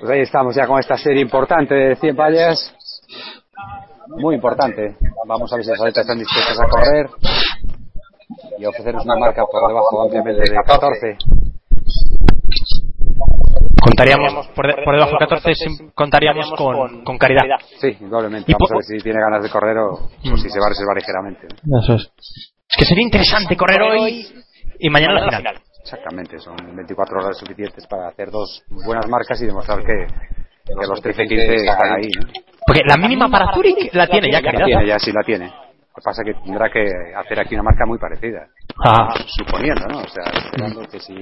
Pues 0.01 0.11
ahí 0.11 0.21
estamos 0.21 0.55
ya 0.55 0.67
con 0.67 0.79
esta 0.79 0.97
serie 0.97 1.21
importante 1.21 1.75
de 1.75 1.97
100 1.97 2.17
vallas. 2.17 2.75
Muy 4.09 4.37
importante. 4.37 4.97
Vamos 5.27 5.53
a 5.53 5.57
ver 5.57 5.65
si 5.65 5.71
las 5.71 5.81
atletas 5.81 6.03
están 6.03 6.19
dispuestas 6.19 6.59
a 6.61 6.69
correr 6.69 7.11
y 8.59 8.65
ofrecernos 8.65 9.05
una 9.05 9.17
marca 9.17 9.45
por 9.45 9.69
debajo 9.69 10.03
ampliamente 10.03 10.51
de 10.51 10.57
14. 10.57 11.38
Contaríamos, 13.83 14.49
por, 14.49 14.67
de- 14.67 14.83
por 14.83 14.95
debajo 14.95 15.13
de 15.13 15.19
14, 15.19 15.55
sim- 15.55 15.91
contaríamos 15.95 16.51
con, 16.57 17.05
con 17.05 17.19
caridad. 17.19 17.43
Sí, 17.81 17.97
indudablemente. 18.01 18.51
Y 18.51 18.55
Vamos 18.55 18.71
a 18.73 18.75
ver 18.77 18.85
si 18.85 18.99
tiene 18.99 19.21
ganas 19.21 19.43
de 19.43 19.51
correr 19.51 19.79
o, 19.79 19.91
o 19.93 20.37
si 20.37 20.49
se 20.51 20.59
va 20.61 20.67
a 20.67 20.69
reservar 20.71 20.97
ligeramente. 20.97 21.47
¿no? 21.65 21.81
Eso 21.81 21.95
es. 21.95 22.11
Es 22.69 22.77
que 22.77 22.85
sería 22.85 23.05
interesante 23.05 23.57
correr 23.57 23.81
hoy 23.83 24.27
y 24.79 24.91
mañana 24.91 25.15
la 25.21 25.37
final. 25.39 25.61
Exactamente, 25.81 26.39
son 26.39 26.57
24 26.77 27.19
horas 27.19 27.39
suficientes 27.39 27.87
para 27.87 28.09
hacer 28.09 28.31
dos 28.31 28.63
buenas 28.85 29.09
marcas 29.09 29.41
y 29.41 29.47
demostrar 29.47 29.79
que, 29.79 30.07
que 30.67 30.75
los 30.75 31.03
13-15 31.03 31.71
están 31.71 31.93
ahí. 31.97 32.11
¿no? 32.21 32.29
Porque 32.67 32.83
la 32.87 32.97
mínima 32.99 33.31
para 33.31 33.55
Zurich 33.55 33.95
la 33.95 34.07
tiene 34.07 34.31
ya 34.31 34.41
La 34.41 34.51
caridad. 34.51 34.67
tiene, 34.67 34.87
ya 34.87 34.99
sí 34.99 35.13
la 35.13 35.23
tiene. 35.25 35.47
Lo 35.47 35.95
que 35.95 36.05
pasa 36.05 36.23
es 36.23 36.27
que 36.35 36.43
tendrá 36.45 36.69
que 36.71 36.85
hacer 37.17 37.41
aquí 37.41 37.55
una 37.55 37.63
marca 37.65 37.87
muy 37.87 37.99
parecida. 37.99 38.47
Ah. 38.85 39.15
Suponiendo, 39.27 39.87
¿no? 39.89 39.99
O 40.01 40.09
sea, 40.09 40.25
esperando 40.45 40.83
que 40.89 41.01
si. 41.01 41.15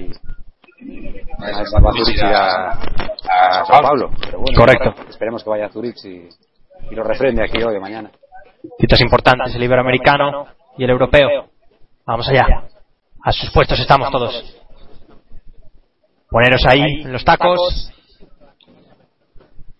A 0.79 1.91
Zurich 1.91 2.17
ir 2.17 2.23
a, 2.23 2.69
a 2.71 3.65
Sao 3.65 3.81
Paulo. 3.81 4.11
Pero 4.21 4.39
bueno, 4.39 4.57
Correcto. 4.57 4.93
Esperemos 5.09 5.43
que 5.43 5.49
vaya 5.49 5.65
a 5.65 5.69
Zurich 5.69 5.97
y, 6.05 6.29
y 6.91 6.95
lo 6.95 7.03
refrende 7.03 7.43
aquí 7.43 7.61
hoy 7.63 7.75
o 7.75 7.81
mañana. 7.81 8.11
Citas 8.79 9.01
importantes, 9.01 9.55
el 9.55 9.63
iberoamericano 9.63 10.47
y 10.77 10.83
el 10.83 10.89
europeo. 10.89 11.49
Vamos 12.05 12.27
allá. 12.29 12.45
A 13.23 13.31
sus 13.31 13.51
puestos 13.51 13.79
estamos 13.79 14.11
todos. 14.11 14.55
Poneros 16.29 16.65
ahí 16.65 17.01
en 17.03 17.11
los 17.11 17.23
tacos. 17.23 17.91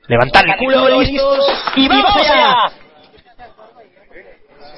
Levantar 0.07 0.45
el 0.47 0.57
culo, 0.57 0.99
listos. 0.99 1.73
Y 1.75 1.87
vamos 1.87 2.15
allá. 2.15 2.53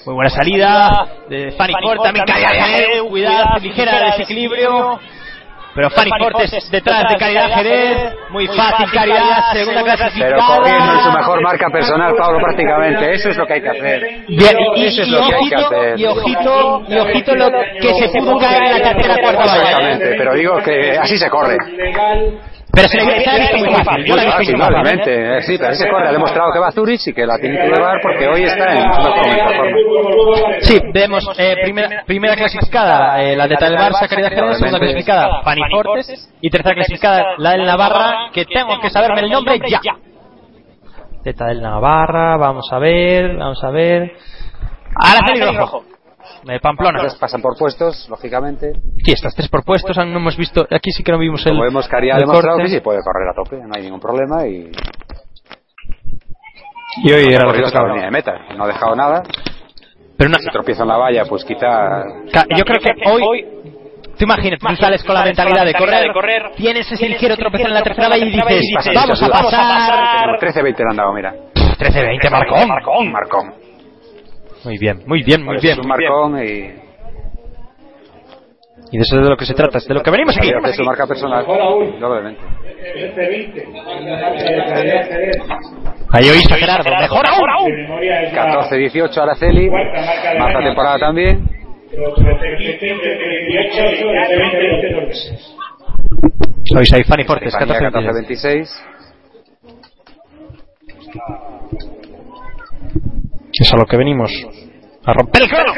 Muy 0.06 0.16
buena 0.16 0.30
salida 0.30 1.08
de 1.30 1.52
Fanny 1.52 1.74
Ford, 1.84 2.02
también 2.02 2.26
Caridad 2.26 2.50
Jerez, 2.50 3.04
cuidado, 3.04 3.60
ligera 3.60 4.12
desequilibrio. 4.12 5.00
Pero 5.76 5.90
Fanny 5.92 6.10
Ford 6.20 6.42
es 6.42 6.72
detrás 6.72 7.04
de 7.10 7.18
Caridad 7.18 7.50
Jerez, 7.56 7.98
muy 8.32 8.48
fácil 8.48 8.90
Caridad, 8.92 9.54
segunda 9.54 9.84
Pero 9.84 9.98
clasificada. 9.98 10.58
corriendo 10.58 10.94
en 10.94 11.00
su 11.00 11.12
mejor 11.12 11.42
marca 11.42 11.70
personal, 11.72 12.16
Pablo, 12.18 12.40
prácticamente. 12.40 13.14
Eso 13.14 13.30
es 13.30 13.38
lo 13.38 13.46
que 13.46 13.54
hay 13.54 13.62
que 13.62 13.70
hacer. 13.70 14.02
Bien, 14.28 14.58
y, 14.76 14.86
Eso 14.86 15.02
es 15.04 15.08
y 15.08 15.12
lo 15.12 15.20
que 15.28 15.36
hay 15.36 15.50
que 15.50 15.56
ojito, 15.56 15.68
hacer. 15.68 16.00
y 16.00 16.06
ojito, 16.06 16.84
y 16.88 16.98
ojito 16.98 17.36
lo 17.36 17.50
que 17.82 17.94
se 17.94 18.10
pudo 18.20 18.38
caer 18.40 18.64
en 18.64 18.72
la 18.72 18.94
tercera 18.94 19.16
cuarta 19.22 19.46
valla. 19.46 19.62
Exactamente, 19.62 20.16
pero 20.18 20.34
digo 20.34 20.58
que 20.64 20.98
así 20.98 21.18
se 21.18 21.30
corre. 21.30 21.56
Pero 22.72 22.88
se 22.88 22.98
le 22.98 23.04
ha 23.04 23.38
visto 23.38 23.58
muy 23.58 23.84
fácil. 23.84 24.06
Yo 24.06 24.16
la 24.16 24.22
he 24.22 24.26
visto 24.26 24.42
Sí, 24.44 24.52
muy 24.52 24.52
fácil. 24.52 24.54
indudablemente. 24.54 25.38
Eh, 25.38 25.42
Sí, 25.42 25.58
pero 25.58 25.70
así 25.72 25.84
se 25.84 25.90
corre. 25.90 26.08
Ha 26.08 26.12
demostrado 26.12 26.52
que 26.54 26.60
va 26.60 26.68
a 26.68 26.72
Zurich 26.72 27.08
y 27.08 27.14
que 27.14 27.26
la 27.26 27.38
tiene 27.40 27.58
que 27.58 27.68
llevar 27.68 27.98
porque 28.02 28.28
hoy 28.28 28.44
está 28.44 28.74
en 28.74 28.94
forma. 28.94 29.24
Sí, 30.62 30.80
vemos 30.94 31.28
eh, 31.38 31.56
primera, 31.64 32.04
primera 32.06 32.36
clasificada, 32.36 33.22
eh, 33.24 33.36
la 33.36 33.48
de 33.48 33.56
del 33.60 33.76
Barça, 33.76 34.08
Caridad 34.08 34.30
Jerez, 34.30 34.58
segunda 34.58 34.80
clasificada, 34.80 35.42
Fanny 35.44 35.62
Fortes, 35.72 36.30
y 36.42 36.50
tercera 36.50 36.76
clasificada, 36.76 37.24
la 37.38 37.52
del 37.52 37.66
Navarra, 37.66 38.30
que 38.34 38.46
tengo 38.46 38.80
que 38.80 38.90
saberme 38.90 39.22
el 39.22 39.30
nombre 39.32 39.60
ya. 39.68 39.80
Teta 41.24 41.48
del 41.48 41.62
Navarra, 41.62 42.38
vamos 42.38 42.70
a 42.72 42.80
ver, 42.80 43.36
vamos 43.36 43.62
a 43.64 43.72
ver. 43.72 44.14
Araceli 44.96 45.58
Rojo. 45.58 45.84
De 46.44 46.60
Pamplona. 46.60 47.00
Entonces 47.00 47.20
pasan 47.20 47.42
por 47.42 47.58
puestos, 47.58 48.08
lógicamente. 48.10 48.74
Sí, 49.04 49.12
estas 49.12 49.36
tres 49.36 49.48
por 49.50 49.64
puestos, 49.64 49.96
no 49.98 50.04
hemos 50.18 50.38
visto, 50.38 50.66
aquí 50.70 50.92
sí 50.92 51.04
que 51.04 51.12
no 51.12 51.18
vimos 51.20 51.46
el, 51.46 51.52
Como 51.54 51.64
vemos 51.64 51.88
que 51.88 51.96
ha 51.96 52.00
el 52.00 52.20
demostrado 52.20 52.58
corte. 52.58 52.64
que 52.64 52.76
sí 52.78 52.80
puede 52.82 53.00
correr 53.04 53.30
a 53.30 53.34
tope, 53.34 53.58
no 53.58 53.74
hay 53.76 53.84
ningún 53.84 54.00
problema 54.00 54.46
y 54.48 54.72
Y 57.04 57.12
hoy 57.12 57.34
era 57.34 57.46
lo 57.46 57.54
que 57.54 57.62
tocaba. 57.62 57.88
línea 57.90 58.06
de 58.06 58.12
meta, 58.12 58.34
no 58.58 58.64
ha 58.64 58.68
dejado 58.68 58.96
nada. 58.96 59.24
Pero 60.18 60.30
una- 60.30 60.40
Si 60.40 60.50
tropieza 60.52 60.84
en 60.84 60.90
la 60.90 60.98
valla, 60.98 61.24
pues 61.26 61.46
quizá 61.46 62.04
Ca- 62.34 62.46
yo 62.56 62.64
creo 62.66 62.82
que 62.82 63.10
hoy, 63.10 63.46
tú 64.18 64.24
imagínate, 64.26 64.66
tú 64.68 64.76
sales 64.76 65.04
con 65.04 65.16
la 65.16 65.24
mentalidad 65.24 65.66
de 65.66 65.74
correr, 65.74 66.52
tienes 66.58 66.92
ese 66.92 67.08
ligero 67.08 67.38
tropezón 67.38 67.68
en 67.68 67.74
la 67.76 67.84
tercera 67.84 68.10
valla 68.10 68.26
y 68.26 68.32
dices, 68.32 68.92
vamos 68.94 69.24
a 69.24 69.30
pasar. 69.30 70.40
13-20 70.40 70.78
le 70.84 70.90
han 70.92 70.98
dado, 70.98 71.14
mira. 71.14 71.34
13-20, 71.78 72.30
Marcón. 72.30 72.68
Marcón. 72.68 73.12
Marcón. 73.12 73.54
Muy 74.64 74.78
bien, 74.78 75.02
muy 75.06 75.24
bien, 75.24 75.44
muy 75.44 75.58
bien. 75.62 75.74
Es 75.74 75.80
un 75.80 75.88
marcón 75.88 76.44
y 76.44 76.74
Y 78.92 78.98
de 78.98 79.04
eso 79.04 79.18
es 79.18 79.24
de 79.24 79.30
lo 79.30 79.38
que 79.38 79.46
se 79.46 79.54
trata, 79.54 79.78
es 79.78 79.88
de 79.88 79.94
lo 79.94 80.02
que 80.02 80.12
venimos 80.12 80.36
aquí. 80.38 80.50
es 80.50 80.76
su 80.76 80.84
marca 80.84 81.08
personal, 81.08 81.46
doblemente. 81.46 82.42
Ahí 86.12 86.30
oís 86.30 86.52
a 86.52 86.56
Gerardo, 86.56 86.90
mejor 87.00 87.28
aún. 87.28 87.52
14-18 88.32 89.18
Araceli, 89.18 89.70
marca 89.70 90.60
temporada 90.60 91.00
también. 91.00 91.48
Oís 96.78 96.94
ahí 96.94 97.04
Fanny 97.04 97.24
Fortes, 97.24 97.54
España 97.54 97.80
14 97.80 98.10
14-26. 98.36 98.70
Es 103.60 103.74
a 103.74 103.78
lo 103.78 103.86
que 103.86 103.98
venimos. 103.98 104.32
A 105.06 105.14
romper 105.14 105.44
el 105.44 105.50
crono. 105.50 105.74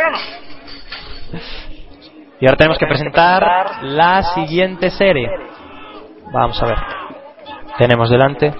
Y 2.39 2.45
ahora 2.47 2.57
tenemos 2.57 2.77
que 2.77 2.85
presentar 2.87 3.83
la 3.83 4.23
siguiente 4.33 4.89
serie. 4.89 5.27
Vamos 6.33 6.61
a 6.61 6.65
ver. 6.65 6.77
Tenemos 7.77 8.09
delante. 8.09 8.53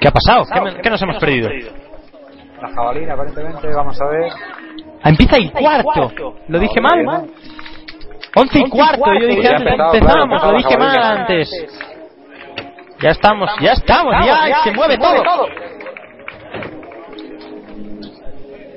¿Qué 0.00 0.08
ha 0.08 0.10
pasado? 0.10 0.44
¿Qué, 0.52 0.60
me- 0.60 0.80
qué 0.80 0.90
nos 0.90 1.00
hemos 1.02 1.16
perdido? 1.18 1.48
La 2.60 2.68
jabalina, 2.74 3.14
aparentemente, 3.14 3.68
vamos 3.74 4.00
a 4.00 4.06
ver. 4.06 4.32
Ah, 5.02 5.10
empieza 5.10 5.36
el 5.36 5.52
cuarto. 5.52 6.12
¿Lo 6.48 6.58
dije 6.58 6.80
mal? 6.80 7.26
Once 8.36 8.58
y 8.58 8.68
cuarto. 8.68 9.04
Yo 9.20 9.26
dije 9.26 9.48
antes, 9.48 9.72
empezado, 9.72 9.94
empezamos. 9.94 10.40
claro, 10.40 10.52
Lo 10.52 10.58
dije 10.58 10.78
mal 10.78 11.02
antes. 11.02 11.50
Ya 13.00 13.10
estamos, 13.10 13.50
ya 13.60 13.72
estamos, 13.72 14.14
ya 14.24 14.62
se 14.64 14.72
mueve 14.72 14.96
todo. 14.98 15.22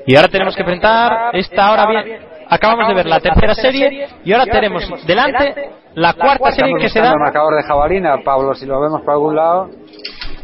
Y 0.07 0.15
ahora 0.15 0.27
tenemos 0.29 0.55
que 0.55 0.63
presentar 0.63 1.35
esta 1.35 1.71
hora 1.71 1.85
bien. 1.87 2.19
Acabamos 2.49 2.87
de 2.87 2.93
ver 2.93 3.05
la 3.05 3.19
tercera 3.19 3.53
serie 3.53 4.07
y 4.23 4.31
ahora 4.31 4.45
tenemos 4.45 5.05
delante 5.05 5.69
la 5.95 6.13
cuarta 6.13 6.51
serie 6.51 6.75
que 6.79 6.89
se 6.89 6.99
da 7.01 7.13
marcador 7.15 7.55
de 7.55 7.63
jabalina, 7.63 8.15
Pablo, 8.23 8.53
si 8.55 8.65
lo 8.65 8.79
vemos 8.79 9.01
por 9.01 9.11
algún 9.13 9.35
lado. 9.35 9.69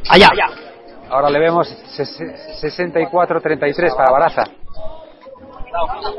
allá. 0.10 0.30
Ahora 1.10 1.30
le 1.30 1.40
vemos 1.40 1.68
ses- 1.96 2.60
64-33 2.62 3.96
para 3.96 4.12
Baraza. 4.12 4.44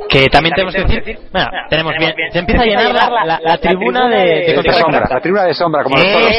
Que 0.09 0.29
también 0.29 0.53
tenemos 0.55 0.75
que 0.75 0.83
decir, 0.85 1.19
bueno, 1.33 1.49
tenemos 1.71 1.93
bien, 1.99 2.13
se 2.33 2.39
empieza 2.41 2.63
a 2.63 2.67
llenar 2.67 2.93
la, 2.93 3.25
la- 3.25 3.41
la 3.43 3.59
tribuna 3.59 4.09
de, 4.09 4.17
de 4.17 4.25
De 4.47 4.55
contrarreloj. 4.55 4.81
sombra, 4.81 5.09
la 5.11 5.21
tribuna 5.21 5.43
de 5.45 5.55
sombra, 5.55 5.83
como 5.85 5.97
los 5.97 6.05
toros. 6.07 6.33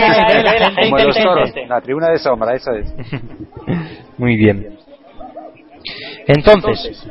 Como 0.89 0.97
los 0.97 1.17
toros, 1.17 1.51
la 1.67 1.81
tribuna 1.81 2.09
de 2.09 2.17
sombra, 2.17 2.53
eso 2.55 2.71
es. 2.73 2.93
Muy 4.17 4.35
bien. 4.37 4.77
Entonces, 6.27 7.07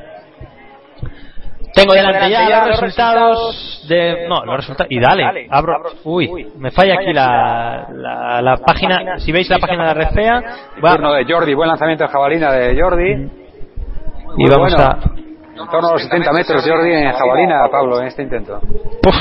tengo 1.75 1.93
delante 1.93 2.31
ya 2.31 2.67
los 2.67 2.81
resultados 2.81 3.87
de. 3.89 4.29
No, 4.29 4.45
los 4.45 4.57
resultados. 4.57 4.91
Y 4.91 5.01
dale, 5.01 5.49
abro. 5.51 5.83
Uy, 6.05 6.53
me 6.57 6.71
falla 6.71 6.95
aquí 6.95 7.13
la, 7.13 7.89
la, 7.93 8.43
la 8.43 8.57
página. 8.59 9.19
Si 9.19 9.33
veis 9.33 9.49
la 9.51 9.59
página 9.59 9.83
de 9.83 9.89
la 9.89 9.95
red 9.95 10.15
fea, 10.15 10.43
Turno 10.81 11.13
de 11.13 11.25
Jordi, 11.25 11.55
buen 11.55 11.69
lanzamiento 11.69 12.05
de 12.05 12.11
jabalina 12.11 12.53
de 12.53 12.81
Jordi. 12.81 13.31
y 14.39 14.49
vamos 14.49 14.75
bueno. 14.75 14.91
a. 14.91 14.99
En 15.57 15.69
torno 15.71 15.89
a 15.89 15.93
los 15.93 16.03
70 16.03 16.33
metros 16.33 16.69
Jordi 16.69 16.93
en 16.93 17.13
jabalina, 17.13 17.69
Pablo, 17.71 18.01
en 18.01 18.09
este 18.09 18.23
intento. 18.23 18.61
Puf, 19.03 19.15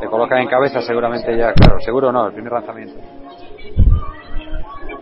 Te 0.00 0.06
coloca 0.06 0.40
en 0.40 0.46
cabeza 0.48 0.80
seguramente 0.82 1.36
ya, 1.36 1.52
claro, 1.52 1.80
seguro 1.80 2.12
no, 2.12 2.26
el 2.28 2.32
primer 2.32 2.52
lanzamiento. 2.52 2.94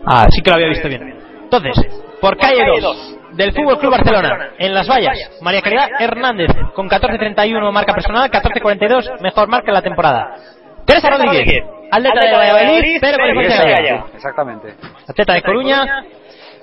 Ah, 0.07 0.27
sí 0.31 0.43
que 0.43 0.51
lo 0.51 0.57
había 0.57 0.69
visto 0.69 0.89
bien. 0.89 1.22
Entonces, 1.53 1.87
por 2.19 2.39
calle 2.39 2.65
2 2.81 3.19
del 3.33 3.53
Fútbol 3.53 3.79
Club 3.79 3.93
Barcelona, 3.93 4.53
en 4.59 4.73
las 4.73 4.89
vallas, 4.89 5.19
María 5.43 5.61
Caridad 5.61 5.89
Hernández 6.01 6.49
con 6.75 6.89
14.31 6.89 7.71
marca 7.71 7.93
personal, 7.93 8.31
14.42 8.31 9.21
mejor 9.21 9.49
marca 9.49 9.69
en 9.69 9.75
la 9.75 9.83
temporada. 9.83 10.35
Teresa 10.87 11.11
Rodríguez, 11.11 11.63
atleta 11.91 12.27
de 12.27 12.33
Valladolid, 12.33 12.99
pero 13.03 13.19
con 13.19 13.43
licencia 13.43 13.65
de. 13.65 14.03
Exactamente. 14.15 14.75
Atleta 15.07 15.35
de 15.35 15.43
Coruña, 15.43 15.85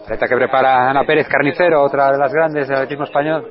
Atleta 0.04 0.28
que 0.28 0.36
prepara 0.36 0.90
Ana 0.90 1.04
Pérez 1.04 1.28
Carnicero, 1.28 1.84
otra 1.84 2.12
de 2.12 2.18
las 2.18 2.34
grandes 2.34 2.68
del 2.68 2.78
atletismo 2.78 3.04
español. 3.04 3.48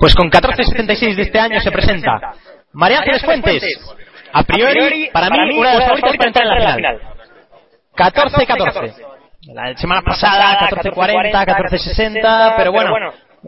pues 0.00 0.16
con 0.16 0.28
14.76 0.28 1.14
de 1.14 1.22
este 1.22 1.38
año 1.38 1.60
se 1.60 1.70
presenta 1.70 2.32
María 2.72 2.98
Ángeles 2.98 3.24
Fuentes. 3.24 3.62
A 4.32 4.42
priori, 4.42 5.10
para 5.12 5.28
mí, 5.28 5.58
una 5.58 5.72
de 5.72 5.78
las 5.78 5.84
favoritas 5.84 6.16
para 6.16 6.28
entrar 6.28 6.46
en 6.56 6.64
la 6.64 6.74
final. 6.74 7.00
14-14. 7.94 9.11
La 9.48 9.76
semana 9.76 10.02
pasada 10.02 10.68
14-40, 10.68 11.32
14-60, 11.32 12.54
pero 12.56 12.70
bueno, 12.70 12.94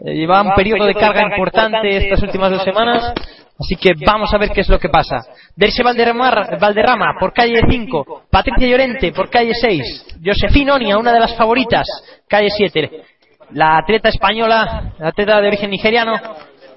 eh, 0.03 0.13
lleva 0.13 0.41
un 0.41 0.53
periodo 0.53 0.85
de 0.85 0.93
carga 0.93 1.21
importante 1.21 1.95
estas 1.95 2.21
últimas 2.21 2.51
dos 2.51 2.63
semanas, 2.63 3.13
así 3.57 3.77
que 3.77 3.93
vamos 4.05 4.33
a 4.33 4.37
ver 4.37 4.49
qué 4.49 4.59
es 4.59 4.67
lo 4.67 4.77
que 4.77 4.89
pasa. 4.89 5.21
Derse 5.55 5.83
Valderrama, 5.83 7.15
por 7.17 7.31
calle 7.31 7.61
5, 7.69 8.23
Patricia 8.29 8.67
Llorente 8.67 9.13
por 9.13 9.29
calle 9.29 9.53
6, 9.53 10.17
Josefina 10.23 10.75
Onia, 10.75 10.97
una 10.97 11.13
de 11.13 11.19
las 11.21 11.33
favoritas, 11.37 11.87
calle 12.27 12.49
7. 12.49 13.03
La 13.51 13.77
atleta 13.77 14.09
española, 14.09 14.95
la 14.99 15.09
atleta 15.09 15.39
de 15.39 15.47
origen 15.47 15.69
nigeriano, 15.69 16.13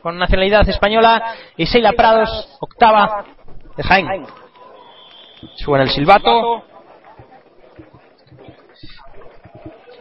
con 0.01 0.17
nacionalidad 0.17 0.69
española, 0.69 1.35
y 1.57 1.65
Sheila 1.65 1.93
Prados, 1.93 2.57
octava, 2.61 3.25
de 3.77 3.83
Jaén. 3.83 4.07
Suena 5.57 5.85
el 5.85 5.91
silbato. 5.91 6.68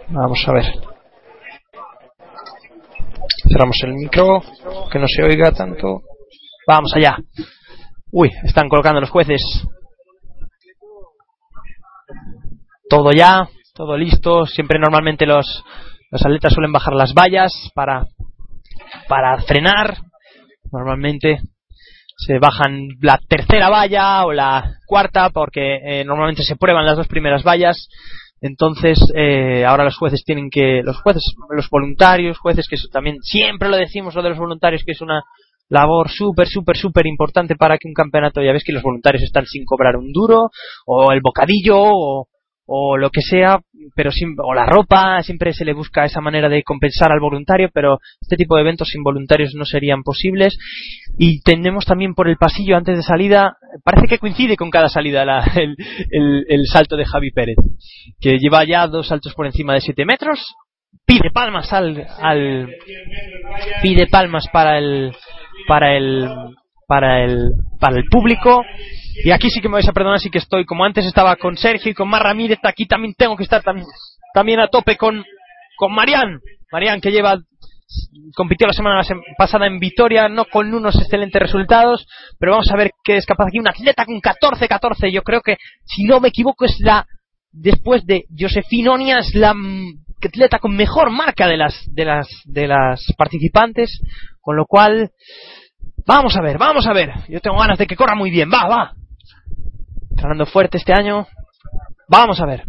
Vamos 0.09 0.41
a 0.47 0.53
ver. 0.53 0.65
Cerramos 3.51 3.75
el 3.83 3.93
micro, 3.93 4.41
que 4.89 4.99
no 4.99 5.05
se 5.07 5.23
oiga 5.23 5.51
tanto. 5.51 6.01
Vamos 6.65 6.93
allá. 6.95 7.17
Uy, 8.11 8.31
están 8.43 8.69
colocando 8.69 9.01
los 9.01 9.09
jueces. 9.09 9.41
Todo 12.89 13.11
ya, 13.11 13.49
todo 13.73 13.97
listo. 13.97 14.45
Siempre 14.45 14.79
normalmente 14.79 15.25
los, 15.25 15.63
los 16.09 16.25
atletas 16.25 16.53
suelen 16.53 16.71
bajar 16.71 16.93
las 16.93 17.13
vallas 17.13 17.51
para, 17.75 18.07
para 19.09 19.41
frenar. 19.41 19.97
Normalmente 20.71 21.41
se 22.15 22.39
bajan 22.39 22.87
la 23.01 23.19
tercera 23.27 23.69
valla 23.69 24.25
o 24.25 24.31
la 24.31 24.77
cuarta 24.85 25.29
porque 25.31 25.75
eh, 25.83 26.05
normalmente 26.05 26.43
se 26.43 26.55
prueban 26.55 26.85
las 26.85 26.97
dos 26.97 27.07
primeras 27.07 27.43
vallas 27.43 27.89
entonces 28.41 28.99
eh, 29.15 29.65
ahora 29.65 29.83
los 29.83 29.97
jueces 29.97 30.23
tienen 30.23 30.49
que 30.49 30.81
los 30.83 31.01
jueces 31.01 31.23
los 31.49 31.69
voluntarios 31.69 32.37
jueces 32.37 32.67
que 32.67 32.75
eso 32.75 32.87
también 32.91 33.17
siempre 33.21 33.69
lo 33.69 33.77
decimos 33.77 34.15
lo 34.15 34.21
de 34.21 34.29
los 34.29 34.37
voluntarios 34.37 34.83
que 34.85 34.91
es 34.91 35.01
una 35.01 35.23
labor 35.69 36.09
súper 36.09 36.47
súper 36.47 36.77
súper 36.77 37.07
importante 37.07 37.55
para 37.55 37.77
que 37.77 37.87
un 37.87 37.93
campeonato 37.93 38.41
ya 38.41 38.53
ves 38.53 38.63
que 38.63 38.73
los 38.73 38.83
voluntarios 38.83 39.23
están 39.23 39.45
sin 39.45 39.65
cobrar 39.65 39.95
un 39.97 40.11
duro 40.11 40.49
o 40.85 41.11
el 41.11 41.21
bocadillo 41.21 41.77
o, 41.79 42.27
o 42.65 42.97
lo 42.97 43.09
que 43.09 43.21
sea 43.21 43.59
pero 43.95 44.11
sim- 44.11 44.35
o 44.43 44.53
la 44.53 44.65
ropa 44.65 45.21
siempre 45.23 45.53
se 45.53 45.65
le 45.65 45.73
busca 45.73 46.05
esa 46.05 46.21
manera 46.21 46.49
de 46.49 46.63
compensar 46.63 47.11
al 47.11 47.19
voluntario 47.19 47.69
pero 47.73 47.99
este 48.21 48.35
tipo 48.35 48.55
de 48.55 48.61
eventos 48.61 48.89
sin 48.89 49.03
voluntarios 49.03 49.53
no 49.55 49.65
serían 49.65 50.03
posibles. 50.03 50.57
Y 51.17 51.41
tenemos 51.41 51.85
también 51.85 52.13
por 52.13 52.27
el 52.29 52.37
pasillo 52.37 52.77
antes 52.77 52.97
de 52.97 53.03
salida 53.03 53.57
parece 53.83 54.07
que 54.07 54.19
coincide 54.19 54.55
con 54.57 54.69
cada 54.69 54.89
salida 54.89 55.25
la- 55.25 55.43
el, 55.55 55.75
el- 56.11 56.45
el 56.47 56.65
salto 56.67 56.95
de 56.97 57.05
Javi 57.05 57.31
Pérez 57.31 57.57
que 58.19 58.37
lleva 58.39 58.63
ya 58.65 58.87
dos 58.87 59.07
saltos 59.07 59.33
por 59.33 59.45
encima 59.45 59.73
de 59.73 59.81
7 59.81 60.05
metros. 60.05 60.39
Pide 61.05 61.31
palmas 61.33 61.71
al, 61.73 62.05
al 62.21 62.69
pide 63.81 64.07
palmas 64.07 64.45
para 64.51 64.77
el 64.77 65.13
para 65.67 65.95
el 65.97 66.27
para 66.87 67.23
el 67.23 67.51
para 67.79 67.97
el 67.97 68.05
público 68.09 68.63
y 69.23 69.31
aquí 69.31 69.49
sí 69.49 69.61
que 69.61 69.69
me 69.69 69.73
vais 69.75 69.87
a 69.89 69.93
perdonar 69.93 70.19
sí 70.19 70.29
que 70.29 70.37
estoy 70.39 70.65
como 70.65 70.85
antes 70.85 71.05
estaba 71.05 71.35
con 71.35 71.57
Sergio 71.57 71.91
y 71.91 71.95
con 71.95 72.09
Mar 72.09 72.23
Ramírez 72.23 72.59
aquí 72.63 72.85
también 72.85 73.13
tengo 73.17 73.35
que 73.35 73.43
estar 73.43 73.63
también 74.33 74.59
a 74.59 74.67
tope 74.67 74.97
con 74.97 75.23
con 75.77 75.93
Marián 75.93 76.39
Marián 76.71 77.01
que 77.01 77.11
lleva 77.11 77.37
compitió 78.35 78.67
la 78.67 78.73
semana 78.73 79.01
sem- 79.03 79.21
pasada 79.37 79.65
en 79.65 79.79
Vitoria, 79.79 80.27
no 80.27 80.43
con 80.45 80.73
unos 80.73 80.95
excelentes 80.99 81.41
resultados, 81.41 82.05
pero 82.37 82.51
vamos 82.51 82.69
a 82.69 82.75
ver 82.75 82.91
qué 83.01 83.15
es 83.15 83.25
capaz 83.25 83.45
aquí. 83.47 83.59
Un 83.59 83.67
atleta 83.69 84.05
con 84.05 84.19
14-14, 84.19 85.09
yo 85.09 85.21
creo 85.21 85.39
que, 85.39 85.55
si 85.85 86.03
no 86.03 86.19
me 86.19 86.27
equivoco, 86.27 86.65
es 86.65 86.75
la, 86.81 87.05
después 87.53 88.05
de 88.05 88.25
Josefina 88.37 88.91
Onia, 88.91 89.19
es 89.19 89.33
la 89.35 89.55
atleta 90.21 90.59
con 90.59 90.75
mejor 90.75 91.11
marca 91.11 91.47
de 91.47 91.55
las, 91.55 91.81
de 91.87 92.03
las, 92.03 92.27
de 92.43 92.67
las 92.67 93.05
participantes, 93.17 94.01
con 94.41 94.57
lo 94.57 94.65
cual, 94.65 95.11
Vamos 96.05 96.37
a 96.37 96.41
ver, 96.41 96.57
vamos 96.57 96.87
a 96.87 96.93
ver. 96.93 97.11
Yo 97.27 97.41
tengo 97.41 97.57
ganas 97.59 97.77
de 97.77 97.85
que 97.85 97.95
corra 97.97 98.15
muy 98.15 98.31
bien. 98.31 98.49
Va, 98.49 98.65
va. 98.67 98.93
Entrenando 100.17 100.47
fuerte 100.47 100.77
este 100.77 100.93
año. 100.93 101.27
Vamos 102.09 102.41
a 102.41 102.47
ver. 102.47 102.63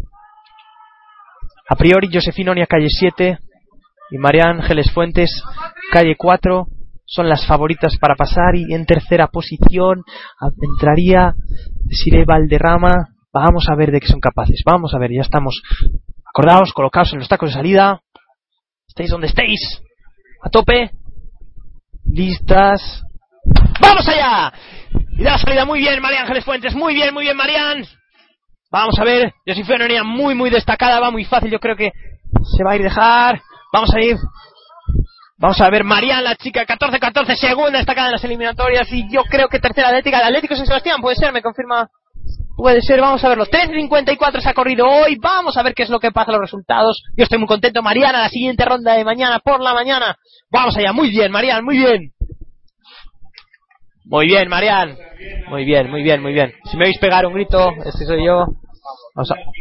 A 1.67 1.75
priori, 1.75 2.07
Josefino 2.13 2.51
Onia, 2.51 2.67
calle 2.67 2.89
7 2.89 3.39
y 4.11 4.17
María 4.19 4.43
Ángeles 4.51 4.91
Fuentes, 4.93 5.31
calle 5.91 6.13
4, 6.15 6.67
son 7.05 7.27
las 7.27 7.47
favoritas 7.47 7.97
para 7.99 8.13
pasar 8.13 8.55
y 8.55 8.71
en 8.71 8.85
tercera 8.85 9.29
posición 9.29 10.03
entraría 10.61 11.33
Sire 11.89 12.23
Valderrama. 12.23 13.15
Vamos 13.33 13.67
a 13.67 13.75
ver 13.75 13.91
de 13.91 13.99
qué 13.99 14.07
son 14.07 14.19
capaces. 14.19 14.61
Vamos 14.63 14.93
a 14.93 14.99
ver, 14.99 15.11
ya 15.11 15.21
estamos 15.21 15.59
acordados, 16.23 16.71
colocados 16.71 17.13
en 17.13 17.19
los 17.19 17.27
tacos 17.27 17.49
de 17.49 17.55
salida. 17.55 18.03
Estéis 18.87 19.09
donde 19.09 19.25
estéis. 19.25 19.81
A 20.43 20.51
tope. 20.51 20.91
Listas. 22.05 23.03
¡Vamos 23.81 24.07
allá! 24.07 24.53
Y 25.17 25.23
da 25.23 25.31
la 25.31 25.37
salida 25.37 25.65
muy 25.65 25.79
bien, 25.79 26.01
María 26.01 26.21
Ángeles 26.21 26.45
Fuentes. 26.45 26.75
Muy 26.75 26.93
bien, 26.93 27.13
muy 27.13 27.23
bien, 27.23 27.35
Marian. 27.35 27.85
Vamos 28.71 28.97
a 28.99 29.03
ver. 29.03 29.33
Josefina 29.45 29.85
Onia 29.85 30.03
muy, 30.03 30.35
muy 30.35 30.49
destacada. 30.49 30.99
Va 30.99 31.11
muy 31.11 31.25
fácil. 31.25 31.51
Yo 31.51 31.59
creo 31.59 31.75
que 31.75 31.91
se 32.55 32.63
va 32.63 32.71
a 32.71 32.75
ir 32.75 32.83
dejar. 32.83 33.41
Vamos 33.73 33.93
a 33.93 34.01
ir. 34.01 34.17
Vamos 35.37 35.59
a 35.61 35.69
ver, 35.69 35.85
Marian, 35.85 36.21
la 36.21 36.35
chica, 36.35 36.65
14-14, 36.65 37.33
segunda 37.35 37.77
destacada 37.77 38.07
en 38.07 38.13
las 38.13 38.23
eliminatorias. 38.25 38.91
Y 38.91 39.09
yo 39.09 39.23
creo 39.23 39.47
que 39.47 39.59
tercera 39.59 39.87
atlética, 39.87 40.19
el 40.19 40.27
Atlético 40.27 40.53
San 40.55 40.65
Sebastián, 40.65 40.99
puede 40.99 41.15
ser, 41.15 41.31
me 41.31 41.41
confirma. 41.41 41.87
Puede 42.57 42.81
ser, 42.81 42.99
vamos 42.99 43.23
a 43.23 43.29
verlo. 43.29 43.45
3.54 43.45 44.41
se 44.41 44.49
ha 44.49 44.53
corrido 44.53 44.85
hoy. 44.85 45.17
Vamos 45.21 45.55
a 45.55 45.63
ver 45.63 45.73
qué 45.73 45.83
es 45.83 45.89
lo 45.89 46.01
que 46.01 46.11
pasa, 46.11 46.33
los 46.33 46.41
resultados. 46.41 47.01
Yo 47.15 47.23
estoy 47.23 47.37
muy 47.39 47.47
contento. 47.47 47.81
Mariana, 47.81 48.19
la 48.19 48.29
siguiente 48.29 48.65
ronda 48.65 48.95
de 48.95 49.05
mañana 49.05 49.39
por 49.39 49.61
la 49.61 49.73
mañana. 49.73 50.17
Vamos 50.51 50.75
allá, 50.75 50.91
muy 50.91 51.09
bien, 51.09 51.31
Marian, 51.31 51.63
muy 51.63 51.77
bien. 51.77 52.11
Muy 54.09 54.25
bien, 54.27 54.49
Marian. 54.49 54.97
Muy 55.49 55.65
bien, 55.65 55.89
muy 55.89 56.01
bien, 56.03 56.21
muy 56.21 56.33
bien. 56.33 56.53
Si 56.65 56.77
me 56.77 56.85
veis 56.85 56.97
pegar 56.99 57.25
un 57.25 57.33
grito, 57.33 57.71
este 57.85 58.05
soy 58.05 58.25
yo. 58.25 58.45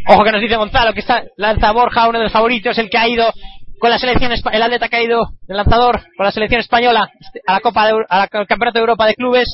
Ojo 0.09 0.25
que 0.25 0.33
nos 0.33 0.41
dice 0.41 0.57
Gonzalo 0.57 0.93
que 0.93 1.01
está 1.01 1.25
lanza 1.37 1.73
Borja, 1.73 2.09
uno 2.09 2.19
de 2.19 2.25
los 2.25 2.33
favoritos, 2.33 2.79
el 2.79 2.89
que 2.89 2.99
ha 2.99 3.09
ido 3.09 3.31
con 3.79 3.91
la 3.91 3.99
selección, 3.99 4.33
el 4.33 4.63
atleta 4.63 4.89
que 4.89 4.97
ha 4.97 5.03
ido, 5.03 5.21
el 5.49 5.57
lanzador, 5.57 6.01
con 6.17 6.25
la 6.27 6.33
selección 6.33 6.61
española 6.61 7.11
este, 7.21 7.41
a 7.47 7.55
la 7.55 7.61
Copa 7.61 7.87
de, 7.87 7.93
a 8.09 8.19
la- 8.19 8.29
al 8.31 8.47
Campeonato 8.47 8.75
de 8.79 8.81
Europa 8.81 9.07
de 9.07 9.15
Clubes, 9.15 9.49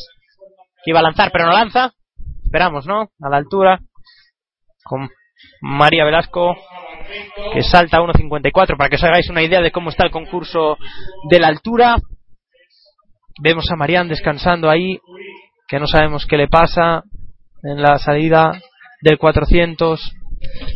que 0.85 0.91
iba 0.91 1.01
a 1.01 1.03
lanzar 1.03 1.31
pero 1.33 1.47
no 1.47 1.53
lanza. 1.53 1.93
Esperamos, 2.45 2.87
¿no? 2.87 3.09
A 3.21 3.29
la 3.31 3.37
altura. 3.39 3.81
Con 4.85 5.09
María 5.63 6.05
Velasco, 6.05 6.55
que 7.53 7.63
salta 7.63 7.97
a 7.97 8.01
1.54, 8.01 8.77
para 8.77 8.89
que 8.91 8.97
os 8.97 9.05
hagáis 9.05 9.29
una 9.31 9.43
idea 9.43 9.61
de 9.61 9.73
cómo 9.73 9.91
está 9.91 10.05
el 10.05 10.13
concurso 10.13 10.77
de 11.31 11.41
la 11.41 11.49
altura. 11.49 11.97
Vemos 13.41 13.71
a 13.71 13.77
Marian 13.77 14.09
descansando 14.09 14.71
ahí, 14.71 14.99
que 15.69 15.79
no 15.79 15.87
sabemos 15.87 16.27
qué 16.27 16.37
le 16.37 16.49
pasa 16.49 17.03
en 17.63 17.83
la 17.83 17.99
salida 17.99 18.61
del 19.03 19.19
400. 19.19 20.13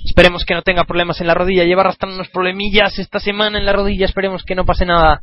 Esperemos 0.04 0.44
que 0.44 0.54
no 0.54 0.62
tenga 0.62 0.84
problemas 0.84 1.20
en 1.20 1.26
la 1.26 1.34
rodilla. 1.34 1.64
Lleva 1.64 1.82
arrastrando 1.82 2.16
unos 2.16 2.30
problemillas 2.30 2.98
esta 2.98 3.20
semana 3.20 3.58
en 3.58 3.66
la 3.66 3.72
rodilla. 3.72 4.06
Esperemos 4.06 4.44
que 4.44 4.54
no 4.54 4.64
pase 4.64 4.86
nada. 4.86 5.20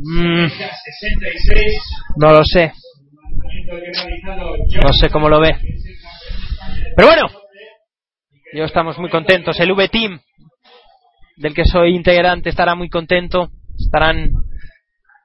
Mm, 0.00 0.46
no 2.16 2.30
lo 2.30 2.40
sé. 2.44 2.72
No 4.82 4.92
sé 4.92 5.10
cómo 5.10 5.28
lo 5.28 5.40
ve. 5.40 5.56
Pero 6.96 7.08
bueno, 7.08 7.28
yo 8.54 8.64
estamos 8.64 8.98
muy 8.98 9.10
contentos. 9.10 9.58
El 9.60 9.72
V-Team, 9.72 10.20
del 11.36 11.54
que 11.54 11.64
soy 11.64 11.94
integrante, 11.94 12.48
estará 12.48 12.74
muy 12.74 12.88
contento. 12.88 13.50
Estarán. 13.78 14.32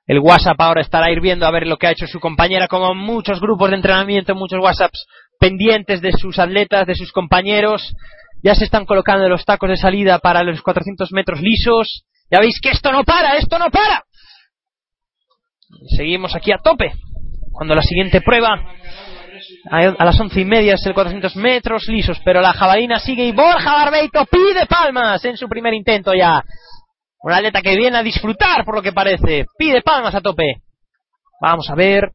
El 0.05 0.19
WhatsApp 0.19 0.59
ahora 0.59 0.81
estará 0.81 1.11
hirviendo 1.11 1.45
a 1.45 1.51
ver 1.51 1.65
lo 1.65 1.77
que 1.77 1.87
ha 1.87 1.91
hecho 1.91 2.07
su 2.07 2.19
compañera, 2.19 2.67
como 2.67 2.93
muchos 2.93 3.39
grupos 3.39 3.69
de 3.69 3.77
entrenamiento, 3.77 4.35
muchos 4.35 4.59
WhatsApps 4.61 5.05
pendientes 5.39 6.01
de 6.01 6.11
sus 6.11 6.39
atletas, 6.39 6.85
de 6.85 6.95
sus 6.95 7.11
compañeros. 7.11 7.93
Ya 8.43 8.55
se 8.55 8.65
están 8.65 8.85
colocando 8.85 9.29
los 9.29 9.45
tacos 9.45 9.69
de 9.69 9.77
salida 9.77 10.19
para 10.19 10.43
los 10.43 10.61
400 10.61 11.11
metros 11.13 11.41
lisos. 11.41 12.03
Ya 12.29 12.39
veis 12.39 12.59
que 12.61 12.69
esto 12.69 12.91
no 12.91 13.03
para, 13.03 13.37
esto 13.37 13.57
no 13.57 13.69
para. 13.69 14.03
Seguimos 15.95 16.35
aquí 16.35 16.51
a 16.51 16.57
tope. 16.57 16.93
Cuando 17.51 17.73
la 17.73 17.81
siguiente 17.81 18.19
prueba, 18.21 18.59
a 19.69 19.77
a 19.77 20.05
las 20.05 20.19
once 20.19 20.41
y 20.41 20.45
media 20.45 20.73
es 20.73 20.85
el 20.85 20.93
400 20.93 21.35
metros 21.37 21.87
lisos, 21.87 22.19
pero 22.25 22.41
la 22.41 22.53
jabalina 22.53 22.99
sigue 22.99 23.25
y 23.25 23.31
Borja 23.31 23.73
Barbeito 23.73 24.25
pide 24.25 24.65
palmas 24.65 25.23
en 25.23 25.37
su 25.37 25.47
primer 25.47 25.73
intento 25.73 26.13
ya. 26.13 26.43
Un 27.23 27.31
atleta 27.31 27.61
que 27.61 27.77
viene 27.77 27.97
a 27.97 28.03
disfrutar 28.03 28.65
por 28.65 28.75
lo 28.75 28.81
que 28.81 28.91
parece. 28.91 29.45
Pide 29.57 29.81
palmas 29.81 30.13
a 30.13 30.21
tope. 30.21 30.61
Vamos 31.41 31.69
a 31.69 31.75
ver. 31.75 32.11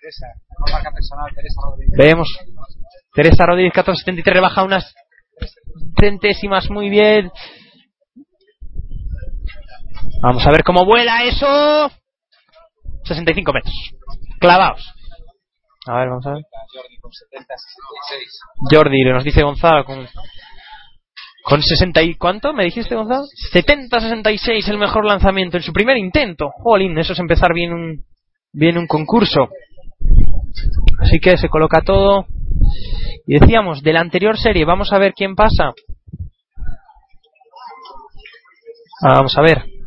Teresa, 0.00 0.26
no 0.58 0.72
marca 0.72 0.90
personal, 0.90 1.30
Teresa 1.34 1.60
Rodríguez. 1.64 1.96
Vemos. 1.96 2.28
Teresa 3.14 3.46
Rodríguez 3.46 3.72
1473 3.76 4.34
rebaja 4.34 4.64
unas 4.64 4.92
centésimas 6.00 6.68
muy 6.68 6.88
bien. 6.88 7.30
Vamos 10.20 10.44
a 10.44 10.50
ver 10.50 10.64
cómo 10.64 10.84
vuela 10.84 11.22
eso. 11.22 11.88
65 13.04 13.52
metros. 13.52 13.74
Clavaos. 14.40 14.94
A 15.86 15.94
ver, 15.94 16.08
vamos 16.08 16.26
a 16.26 16.30
ver. 16.34 16.42
Jordi 16.74 16.98
con 16.98 17.12
70, 17.12 17.54
66. 17.56 18.40
Jordi, 18.70 19.04
nos 19.04 19.24
dice 19.24 19.42
Gonzalo 19.42 19.84
con 19.84 20.08
con 21.42 21.62
60 21.62 22.02
y 22.02 22.14
¿cuánto 22.14 22.52
me 22.52 22.64
dijiste 22.64 22.94
Gonzalo? 22.94 23.24
70-66 23.52 24.68
el 24.68 24.78
mejor 24.78 25.04
lanzamiento 25.04 25.56
en 25.56 25.62
su 25.62 25.72
primer 25.72 25.96
intento. 25.96 26.50
Jolín, 26.62 26.98
eso 26.98 27.12
es 27.12 27.18
empezar 27.18 27.54
bien 27.54 27.72
un 27.72 28.04
bien 28.52 28.78
un 28.78 28.86
concurso. 28.86 29.48
Así 31.00 31.18
que 31.20 31.36
se 31.36 31.48
coloca 31.48 31.82
todo. 31.82 32.26
Y 33.26 33.38
decíamos, 33.38 33.82
de 33.82 33.92
la 33.92 34.00
anterior 34.00 34.38
serie, 34.38 34.64
vamos 34.64 34.92
a 34.92 34.98
ver 34.98 35.12
quién 35.14 35.34
pasa. 35.34 35.72
Ah, 39.02 39.14
vamos 39.14 39.36
a 39.36 39.42
ver. 39.42 39.77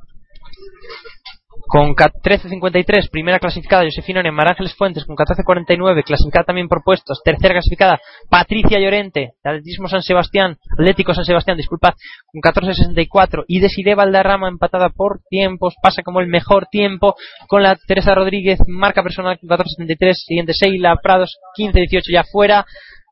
Con 1.71 1.93
ca- 1.93 2.11
13.53, 2.11 3.09
primera 3.09 3.39
clasificada, 3.39 3.85
Josefina 3.85 4.19
en 4.19 4.27
Ángeles 4.37 4.75
Fuentes, 4.75 5.05
con 5.05 5.15
14.49, 5.15 6.03
clasificada 6.03 6.43
también 6.43 6.67
por 6.67 6.83
puestos. 6.83 7.21
Tercera 7.23 7.53
clasificada, 7.53 7.97
Patricia 8.29 8.77
Llorente, 8.77 9.35
de 9.41 9.49
Atletismo 9.49 9.87
San 9.87 10.01
Sebastián, 10.01 10.57
Atlético 10.77 11.13
San 11.13 11.23
Sebastián, 11.23 11.55
disculpad, 11.55 11.93
con 12.29 12.41
14.64. 12.41 13.45
Y 13.47 13.61
Desiree 13.61 13.95
Valderrama, 13.95 14.49
empatada 14.49 14.89
por 14.89 15.21
tiempos, 15.29 15.75
pasa 15.81 16.03
como 16.03 16.19
el 16.19 16.27
mejor 16.27 16.65
tiempo, 16.69 17.15
con 17.47 17.63
la 17.63 17.77
Teresa 17.87 18.13
Rodríguez, 18.15 18.59
marca 18.67 19.01
personal 19.01 19.39
con 19.39 19.47
14.73. 19.47 20.13
Siguiente, 20.13 20.51
Sheila 20.51 20.97
Prados, 21.01 21.37
15.18 21.57 22.01
ya 22.11 22.25
fuera. 22.29 22.65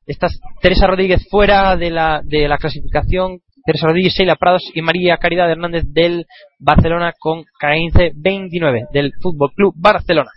Está 0.06 0.28
Teresa 0.62 0.86
Rodríguez 0.86 1.26
fuera 1.30 1.78
de 1.78 1.92
la, 1.92 2.20
de 2.26 2.50
la 2.50 2.58
clasificación. 2.58 3.40
Teresa 3.70 3.86
Rodríguez, 3.86 4.16
Sheila 4.16 4.36
Prados 4.36 4.64
y 4.74 4.82
María 4.82 5.18
Caridad 5.18 5.52
Hernández 5.52 5.84
del 5.86 6.26
Barcelona 6.58 7.14
con 7.20 7.44
15-29 7.62 8.90
del 8.92 9.12
Fútbol 9.22 9.52
Club 9.56 9.76
Barcelona. 9.78 10.32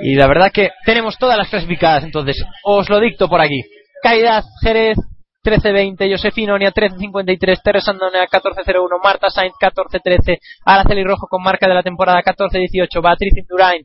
Y 0.00 0.14
la 0.14 0.26
verdad 0.26 0.50
que 0.50 0.70
tenemos 0.86 1.18
todas 1.18 1.36
las 1.36 1.50
clasificadas, 1.50 2.04
entonces 2.04 2.42
os 2.64 2.88
lo 2.88 3.00
dicto 3.00 3.28
por 3.28 3.42
aquí. 3.42 3.60
Caridad 4.02 4.44
Jerez 4.62 4.96
13-20, 5.44 6.10
Josefina 6.10 6.54
Onia 6.54 6.72
13-53, 6.72 7.60
Teresa 7.62 7.90
Andonea 7.90 8.26
14-01, 8.26 9.02
Marta 9.04 9.28
Sainz 9.28 9.52
14-13, 9.60 10.38
Araceli 10.64 11.04
Rojo 11.04 11.26
con 11.28 11.42
marca 11.42 11.68
de 11.68 11.74
la 11.74 11.82
temporada 11.82 12.22
14-18, 12.22 13.02
Beatriz 13.02 13.34
Indurain 13.36 13.84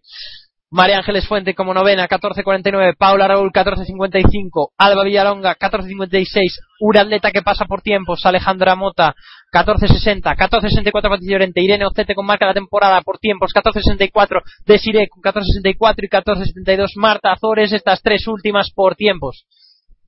María 0.69 0.97
Ángeles 0.97 1.25
Fuente 1.27 1.55
como 1.55 1.73
novena, 1.73 2.07
14.49. 2.07 2.95
Paula 2.97 3.27
Raúl, 3.27 3.51
14.55. 3.51 4.71
Alba 4.77 5.03
Villalonga, 5.03 5.55
14.56. 5.55 6.27
Un 6.81 6.97
atleta 6.97 7.31
que 7.31 7.41
pasa 7.41 7.65
por 7.65 7.81
tiempos. 7.81 8.25
Alejandra 8.25 8.75
Mota, 8.75 9.15
14.60. 9.53 10.35
14.64 10.35 10.91
Patricia 10.91 11.31
Llorente. 11.31 11.61
Irene 11.61 11.85
Ocete 11.85 12.15
con 12.15 12.25
marca 12.25 12.45
de 12.45 12.49
la 12.49 12.53
temporada 12.55 13.01
por 13.01 13.17
tiempos. 13.17 13.53
14.64. 13.53 14.41
Desiree 14.65 15.07
con 15.07 15.21
14.64 15.23 15.95
y 15.99 16.09
14.72. 16.09 16.91
Marta 16.97 17.31
Azores, 17.31 17.71
estas 17.71 18.01
tres 18.01 18.27
últimas 18.27 18.69
por 18.71 18.95
tiempos. 18.95 19.45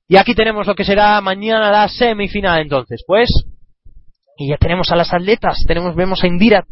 Y 0.08 0.16
aquí 0.16 0.34
tenemos 0.34 0.66
lo 0.66 0.74
que 0.74 0.84
será 0.84 1.20
mañana 1.22 1.70
la 1.70 1.88
semifinal 1.88 2.60
entonces. 2.60 3.02
Pues, 3.06 3.30
y 4.36 4.50
ya 4.50 4.58
tenemos 4.58 4.90
a 4.90 4.96
las 4.96 5.14
atletas. 5.14 5.64
Tenemos, 5.66 5.94
vemos 5.94 6.22
a 6.22 6.26
Indira. 6.26 6.66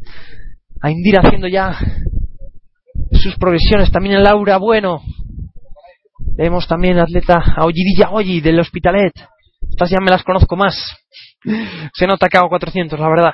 A 0.82 0.90
Indira 0.90 1.22
haciendo 1.24 1.48
ya 1.48 1.78
sus 3.12 3.36
progresiones. 3.36 3.90
También 3.90 4.16
a 4.16 4.20
Laura 4.20 4.58
Bueno. 4.58 5.00
Vemos 6.36 6.68
también 6.68 6.98
atleta 6.98 7.42
a 7.56 7.64
Ollidilla 7.64 8.10
Olli 8.10 8.40
del 8.40 8.60
Hospitalet. 8.60 9.12
Estas 9.68 9.90
ya 9.90 9.98
me 10.00 10.10
las 10.10 10.22
conozco 10.22 10.56
más. 10.56 10.76
Se 11.94 12.06
nota 12.06 12.28
que 12.28 12.38
hago 12.38 12.48
400, 12.48 12.98
la 12.98 13.08
verdad. 13.08 13.32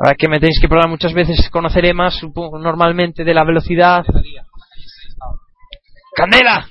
Ahora 0.00 0.14
que 0.16 0.28
me 0.28 0.38
tenéis 0.38 0.60
que 0.60 0.68
probar 0.68 0.88
muchas 0.88 1.12
veces, 1.12 1.48
conoceré 1.50 1.92
más, 1.92 2.14
supongo, 2.14 2.58
normalmente 2.58 3.24
de 3.24 3.34
la 3.34 3.44
velocidad. 3.44 4.04
¡Candela! 6.14 6.68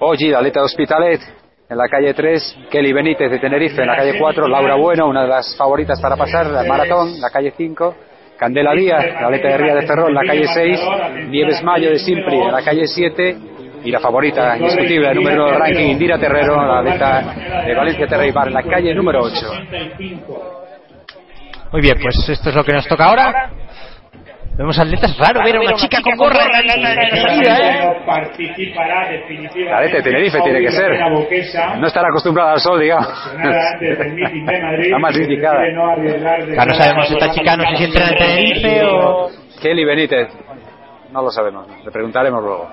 Oji, 0.01 0.29
la 0.29 0.39
atleta 0.39 0.61
de 0.61 0.67
Hospitalet, 0.67 1.21
en 1.69 1.77
la 1.77 1.89
calle 1.89 2.15
3. 2.15 2.57
Kelly 2.71 2.93
Benítez, 2.93 3.31
de 3.31 3.39
Tenerife, 3.39 3.81
en 3.81 3.89
la 3.89 3.97
calle 3.97 4.19
4. 4.19 4.49
Laura 4.49 4.77
Bueno, 4.77 5.09
una 5.09 5.23
de 5.23 5.29
las 5.29 5.57
favoritas 5.57 6.01
para 6.01 6.17
pasar, 6.17 6.47
la 6.47 6.65
maratón, 6.65 7.21
la 7.21 7.31
calle 7.31 7.53
5. 7.57 7.95
Candela 8.39 8.73
Díaz, 8.73 9.05
la 9.21 9.27
atleta 9.27 9.49
de 9.49 9.59
Ría 9.59 9.75
de 9.75 9.87
Ferrol, 9.87 10.09
en 10.09 10.15
la 10.15 10.23
calle 10.23 10.47
6. 10.47 10.81
Nieves 11.29 11.63
Mayo, 11.63 11.91
de 11.91 11.99
Simpri, 11.99 12.39
en 12.39 12.53
la 12.53 12.63
calle 12.63 12.87
7. 12.87 13.37
Y 13.83 13.91
la 13.91 14.01
favorita 14.01 14.59
indiscutible, 14.59 15.09
el 15.09 15.17
número 15.17 15.37
uno 15.43 15.53
del 15.53 15.59
ranking, 15.59 15.91
Indira 15.91 16.19
Terrero, 16.19 16.55
la 16.55 16.81
atleta 16.81 17.63
de 17.67 17.75
Valencia 17.75 18.07
Terreibar, 18.07 18.49
en 18.49 18.55
la 18.55 18.63
calle 18.63 18.95
número 18.95 19.23
8. 19.23 19.47
Muy 21.73 21.81
bien, 21.81 21.97
pues 22.03 22.29
esto 22.29 22.51
es 22.51 22.55
lo 22.55 22.65
que 22.65 22.73
nos 22.73 22.87
toca 22.87 23.05
ahora. 23.07 23.51
Vemos 24.61 24.79
atletas, 24.79 25.17
raro 25.17 25.41
ver 25.43 25.57
a 25.57 25.61
una 25.61 25.73
chica 25.73 26.03
con 26.03 26.15
gorra 26.19 26.45
participará 28.05 29.09
definitivamente. 29.11 29.71
La 29.71 29.81
de 29.81 30.03
Tenerife 30.03 30.39
tiene 30.43 30.61
que 30.61 30.71
ser. 30.71 31.01
No 31.79 31.87
estar 31.87 32.05
acostumbrada 32.05 32.53
al 32.53 32.61
sol, 32.61 32.79
digamos. 32.79 33.09
La 34.91 34.99
más 34.99 35.17
indicada. 35.17 35.63
Claro, 36.53 36.73
no 36.73 36.75
sabemos 36.75 37.09
si 37.09 37.15
esta 37.15 37.31
chica 37.31 37.57
no 37.57 37.71
sé 37.71 37.77
si 37.79 37.85
entra 37.85 38.11
en 38.11 38.19
Tenerife 38.19 38.85
o... 38.85 39.31
Kelly 39.63 39.85
Benítez. 39.87 40.29
No 41.11 41.23
lo 41.23 41.31
sabemos, 41.31 41.67
le 41.83 41.91
preguntaremos 41.91 42.43
luego. 42.43 42.69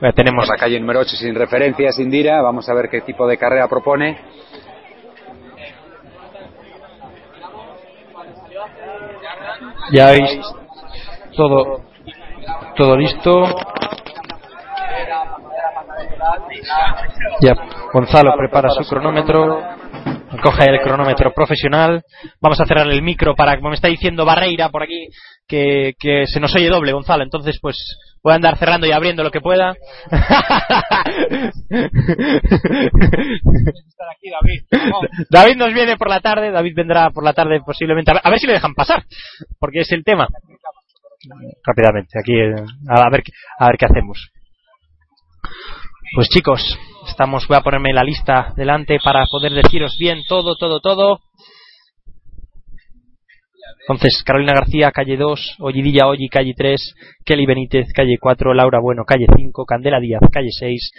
Ya 0.00 0.10
tenemos 0.10 0.44
Por 0.44 0.56
la 0.56 0.60
calle 0.60 0.80
número 0.80 0.98
8 0.98 1.10
sin 1.14 1.36
referencias, 1.36 2.00
Indira. 2.00 2.42
Vamos 2.42 2.68
a 2.68 2.74
ver 2.74 2.88
qué 2.90 3.02
tipo 3.02 3.28
de 3.28 3.38
carrera 3.38 3.68
propone. 3.68 4.18
Ya 9.92 10.06
veis 10.06 10.40
todo, 11.36 11.82
todo 12.76 12.96
listo. 12.96 13.44
Ya 17.40 17.54
Gonzalo 17.92 18.36
prepara 18.36 18.70
su 18.70 18.88
cronómetro. 18.88 19.60
Coge 20.42 20.64
el 20.68 20.80
cronómetro 20.80 21.32
profesional. 21.32 22.02
Vamos 22.40 22.60
a 22.60 22.66
cerrar 22.66 22.88
el 22.88 23.02
micro 23.02 23.34
para, 23.34 23.56
como 23.56 23.70
me 23.70 23.76
está 23.76 23.88
diciendo 23.88 24.24
Barreira 24.24 24.68
por 24.68 24.82
aquí, 24.82 25.08
que, 25.48 25.92
que 25.98 26.26
se 26.26 26.40
nos 26.40 26.54
oye 26.54 26.68
doble, 26.68 26.92
Gonzalo. 26.92 27.22
Entonces, 27.22 27.58
pues 27.60 27.76
voy 28.22 28.32
a 28.32 28.36
andar 28.36 28.56
cerrando 28.58 28.86
y 28.86 28.92
abriendo 28.92 29.22
lo 29.22 29.30
que 29.30 29.40
pueda. 29.40 29.74
David 35.30 35.56
nos 35.56 35.72
viene 35.72 35.96
por 35.96 36.08
la 36.08 36.20
tarde. 36.20 36.50
David 36.50 36.74
vendrá 36.76 37.10
por 37.10 37.24
la 37.24 37.32
tarde 37.32 37.60
posiblemente. 37.64 38.12
A 38.22 38.30
ver, 38.30 38.38
si 38.38 38.46
le 38.46 38.54
dejan 38.54 38.74
pasar, 38.74 39.04
porque 39.58 39.80
es 39.80 39.92
el 39.92 40.04
tema. 40.04 40.28
Rápidamente, 41.64 42.18
aquí 42.18 42.34
eh, 42.34 42.54
a 42.88 43.10
ver, 43.10 43.22
qué- 43.22 43.32
a 43.58 43.66
ver 43.68 43.76
qué 43.78 43.86
hacemos. 43.86 44.28
Pues 46.14 46.28
chicos, 46.28 46.78
estamos, 47.08 47.46
voy 47.48 47.56
a 47.56 47.62
ponerme 47.62 47.92
la 47.94 48.04
lista 48.04 48.52
delante 48.56 48.98
para 49.02 49.24
poder 49.26 49.52
deciros 49.52 49.96
bien 49.98 50.20
todo, 50.28 50.54
todo, 50.56 50.80
todo. 50.80 51.20
Entonces, 53.86 54.22
Carolina 54.24 54.54
García, 54.54 54.90
calle 54.92 55.16
2, 55.16 55.56
Ollidilla 55.60 56.06
Olli, 56.06 56.28
calle 56.28 56.54
3, 56.56 56.94
Kelly 57.24 57.44
Benítez, 57.44 57.92
calle 57.92 58.16
4, 58.18 58.54
Laura 58.54 58.80
Bueno, 58.80 59.04
calle 59.04 59.26
5, 59.36 59.66
Candela 59.66 60.00
Díaz, 60.00 60.22
calle 60.32 60.48
6, 60.50 60.92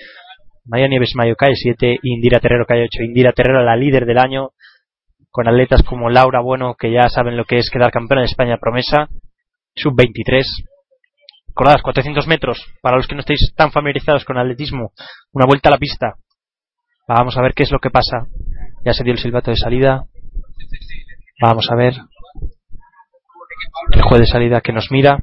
María 0.65 0.87
Nieves 0.87 1.13
Mayo, 1.15 1.35
calle 1.35 1.55
7, 1.55 1.99
Indira 2.03 2.39
Terrero, 2.39 2.65
calle 2.65 2.83
8. 2.83 3.03
Indira 3.03 3.31
Terrero, 3.33 3.63
la 3.63 3.75
líder 3.75 4.05
del 4.05 4.19
año, 4.19 4.49
con 5.31 5.47
atletas 5.47 5.81
como 5.83 6.09
Laura 6.09 6.41
Bueno, 6.41 6.75
que 6.75 6.91
ya 6.91 7.09
saben 7.09 7.37
lo 7.37 7.45
que 7.45 7.57
es 7.57 7.69
quedar 7.69 7.91
campeona 7.91 8.21
de 8.21 8.27
España 8.27 8.57
promesa, 8.57 9.07
sub-23. 9.75 10.45
Recordadas, 11.47 11.81
400 11.81 12.27
metros, 12.27 12.65
para 12.81 12.97
los 12.97 13.07
que 13.07 13.15
no 13.15 13.21
estéis 13.21 13.53
tan 13.55 13.71
familiarizados 13.71 14.25
con 14.25 14.37
atletismo, 14.37 14.91
una 15.31 15.45
vuelta 15.45 15.69
a 15.69 15.71
la 15.71 15.77
pista. 15.77 16.15
Vamos 17.07 17.37
a 17.37 17.41
ver 17.41 17.53
qué 17.53 17.63
es 17.63 17.71
lo 17.71 17.79
que 17.79 17.89
pasa. 17.89 18.27
Ya 18.83 18.93
se 18.93 19.03
dio 19.03 19.13
el 19.13 19.19
silbato 19.19 19.51
de 19.51 19.57
salida. 19.57 20.05
Vamos 21.41 21.69
a 21.71 21.75
ver. 21.75 21.93
El 23.91 24.01
juez 24.01 24.21
de 24.21 24.27
salida 24.27 24.61
que 24.61 24.73
nos 24.73 24.91
mira, 24.91 25.17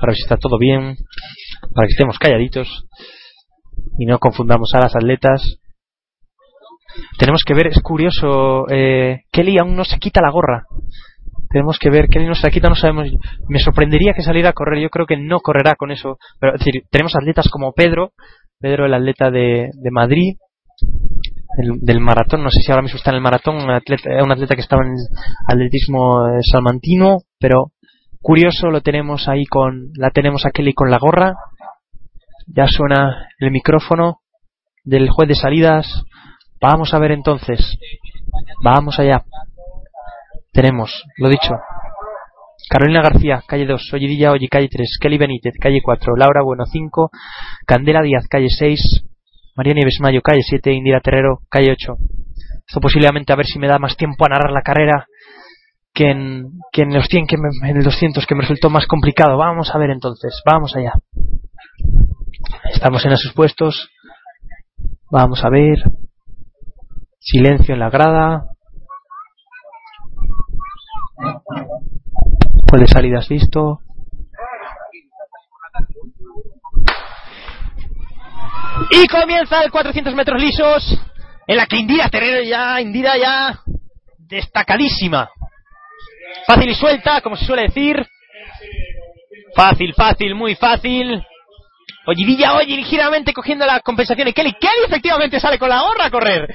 para 0.00 0.10
ver 0.10 0.16
si 0.16 0.22
está 0.22 0.36
todo 0.36 0.58
bien, 0.58 0.96
para 1.74 1.86
que 1.86 1.92
estemos 1.92 2.18
calladitos 2.18 2.68
y 3.98 4.06
no 4.06 4.18
confundamos 4.18 4.70
a 4.74 4.80
las 4.80 4.94
atletas. 4.96 5.58
Tenemos 7.18 7.42
que 7.46 7.54
ver, 7.54 7.68
es 7.68 7.80
curioso, 7.82 8.66
eh, 8.70 9.20
Kelly 9.30 9.58
aún 9.58 9.76
no 9.76 9.84
se 9.84 9.98
quita 9.98 10.20
la 10.20 10.30
gorra. 10.30 10.64
Tenemos 11.50 11.78
que 11.78 11.90
ver, 11.90 12.08
Kelly 12.08 12.26
no 12.26 12.34
se 12.34 12.46
la 12.46 12.50
quita, 12.52 12.68
no 12.68 12.74
sabemos. 12.74 13.08
Me 13.48 13.58
sorprendería 13.60 14.12
que 14.14 14.22
saliera 14.22 14.50
a 14.50 14.54
correr, 14.54 14.82
yo 14.82 14.88
creo 14.90 15.06
que 15.06 15.16
no 15.16 15.40
correrá 15.40 15.74
con 15.76 15.90
eso. 15.90 16.16
Pero 16.40 16.54
es 16.54 16.60
decir, 16.60 16.82
tenemos 16.90 17.14
atletas 17.14 17.48
como 17.50 17.72
Pedro, 17.72 18.12
Pedro 18.58 18.86
el 18.86 18.94
atleta 18.94 19.30
de, 19.30 19.70
de 19.72 19.90
Madrid, 19.90 20.34
el- 21.58 21.78
del 21.80 22.00
maratón, 22.00 22.42
no 22.42 22.50
sé 22.50 22.60
si 22.60 22.70
ahora 22.72 22.82
mismo 22.82 22.96
está 22.98 23.10
en 23.10 23.16
el 23.16 23.22
maratón, 23.22 23.56
un 23.56 23.70
atleta, 23.70 24.10
un 24.22 24.32
atleta 24.32 24.54
que 24.54 24.60
estaba 24.62 24.82
en 24.84 24.90
el 24.92 24.96
atletismo 25.46 26.26
eh, 26.28 26.40
salmantino, 26.42 27.18
pero 27.38 27.66
curioso 28.26 28.70
lo 28.70 28.80
tenemos 28.80 29.28
ahí 29.28 29.44
con, 29.44 29.92
la 29.94 30.10
tenemos 30.10 30.46
a 30.46 30.50
Kelly 30.50 30.72
con 30.72 30.90
la 30.90 30.98
gorra, 30.98 31.36
ya 32.48 32.66
suena 32.66 33.28
el 33.38 33.52
micrófono 33.52 34.18
del 34.82 35.08
juez 35.10 35.28
de 35.28 35.36
salidas. 35.36 35.86
Vamos 36.60 36.92
a 36.92 36.98
ver 36.98 37.12
entonces. 37.12 37.78
Vamos 38.64 38.98
allá. 38.98 39.22
Tenemos, 40.52 41.04
lo 41.18 41.28
dicho. 41.28 41.54
Carolina 42.68 43.00
García, 43.00 43.44
calle 43.46 43.64
2, 43.64 43.92
Ollidilla 43.92 44.32
Olli, 44.32 44.48
calle 44.48 44.68
3, 44.68 44.98
Kelly 45.00 45.18
Benítez, 45.18 45.54
calle 45.60 45.80
4, 45.80 46.16
Laura 46.16 46.42
Bueno, 46.42 46.64
5, 46.66 47.10
Candela 47.64 48.02
Díaz, 48.02 48.26
calle 48.28 48.48
6, 48.48 49.04
María 49.54 49.74
Nieves 49.74 49.98
Mayo, 50.00 50.20
calle 50.20 50.42
7, 50.42 50.72
Indira 50.72 51.00
Terrero, 51.00 51.42
calle 51.48 51.70
8. 51.70 51.94
Esto 52.66 52.80
posiblemente 52.80 53.32
a 53.32 53.36
ver 53.36 53.46
si 53.46 53.60
me 53.60 53.68
da 53.68 53.78
más 53.78 53.96
tiempo 53.96 54.24
a 54.24 54.30
narrar 54.30 54.50
la 54.50 54.62
carrera 54.62 55.06
que 55.96 56.10
en, 56.10 56.50
que 56.72 56.82
en 56.82 56.92
los 56.92 57.06
100 57.08 57.26
que 57.26 57.36
me- 57.38 57.70
en 57.70 57.76
el 57.78 57.82
200 57.82 58.26
que 58.26 58.34
me 58.34 58.42
resultó 58.42 58.68
más 58.68 58.86
complicado. 58.86 59.38
Vamos 59.38 59.74
a 59.74 59.78
ver 59.78 59.90
entonces, 59.90 60.42
vamos 60.44 60.76
allá. 60.76 60.92
Estamos 62.72 63.02
en 63.06 63.12
esos 63.12 63.32
puestos. 63.32 63.88
Vamos 65.10 65.42
a 65.42 65.48
ver. 65.48 65.78
Silencio 67.18 67.72
en 67.74 67.80
la 67.80 67.88
grada. 67.88 68.44
Puede 72.68 72.86
salidas 72.88 73.30
listo. 73.30 73.80
Y 78.90 79.06
comienza 79.08 79.62
el 79.64 79.70
400 79.70 80.14
metros 80.14 80.40
lisos. 80.40 81.00
En 81.46 81.56
la 81.56 81.66
que 81.66 81.76
Indira 81.76 82.08
Terrero 82.10 82.42
ya, 82.42 82.80
Indira 82.80 83.12
ya 83.16 83.60
destacadísima. 84.18 85.30
Fácil 86.46 86.70
y 86.70 86.74
suelta, 86.74 87.20
como 87.20 87.36
se 87.36 87.44
suele 87.44 87.62
decir. 87.62 88.04
Fácil, 89.54 89.94
fácil, 89.94 90.34
muy 90.34 90.54
fácil. 90.54 91.22
Ollidilla 92.06 92.54
oye 92.56 92.76
ligeramente 92.76 93.32
cogiendo 93.32 93.66
la 93.66 93.80
compensación 93.80 94.26
de 94.26 94.32
Kelly. 94.32 94.52
Kelly 94.60 94.84
efectivamente 94.86 95.40
sale 95.40 95.58
con 95.58 95.68
la 95.68 95.82
gorra 95.82 96.06
a 96.06 96.10
correr. 96.10 96.54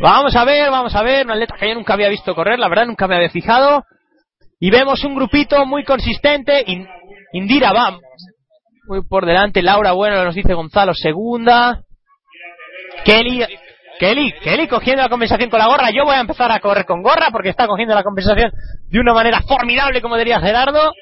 Vamos 0.00 0.34
a 0.36 0.44
ver, 0.44 0.70
vamos 0.70 0.94
a 0.94 1.02
ver. 1.02 1.24
Una 1.24 1.34
atleta 1.34 1.56
que 1.58 1.68
yo 1.68 1.74
nunca 1.74 1.94
había 1.94 2.08
visto 2.08 2.34
correr, 2.34 2.58
la 2.58 2.68
verdad 2.68 2.86
nunca 2.86 3.06
me 3.06 3.16
había 3.16 3.30
fijado. 3.30 3.84
Y 4.60 4.70
vemos 4.70 5.04
un 5.04 5.14
grupito 5.14 5.64
muy 5.64 5.84
consistente. 5.84 6.64
In- 6.66 6.88
Indira 7.32 7.72
va 7.72 7.98
muy 8.88 9.02
por 9.08 9.24
delante. 9.26 9.62
Laura, 9.62 9.92
bueno, 9.92 10.22
nos 10.24 10.34
dice 10.34 10.54
Gonzalo, 10.54 10.92
segunda. 10.94 11.82
Kelly, 13.04 13.44
Kelly, 13.98 14.32
Kelly 14.42 14.68
cogiendo 14.68 15.02
la 15.02 15.08
compensación 15.08 15.50
con 15.50 15.58
la 15.58 15.66
gorra. 15.66 15.90
Yo 15.90 16.04
voy 16.04 16.14
a 16.14 16.20
empezar 16.20 16.50
a 16.50 16.60
correr 16.60 16.84
con 16.84 17.02
gorra 17.02 17.28
porque 17.30 17.50
está 17.50 17.66
cogiendo 17.66 17.94
la 17.94 18.02
compensación 18.02 18.50
de 18.88 19.00
una 19.00 19.14
manera 19.14 19.42
formidable, 19.42 20.00
como 20.00 20.16
diría 20.16 20.40
Gerardo. 20.40 20.92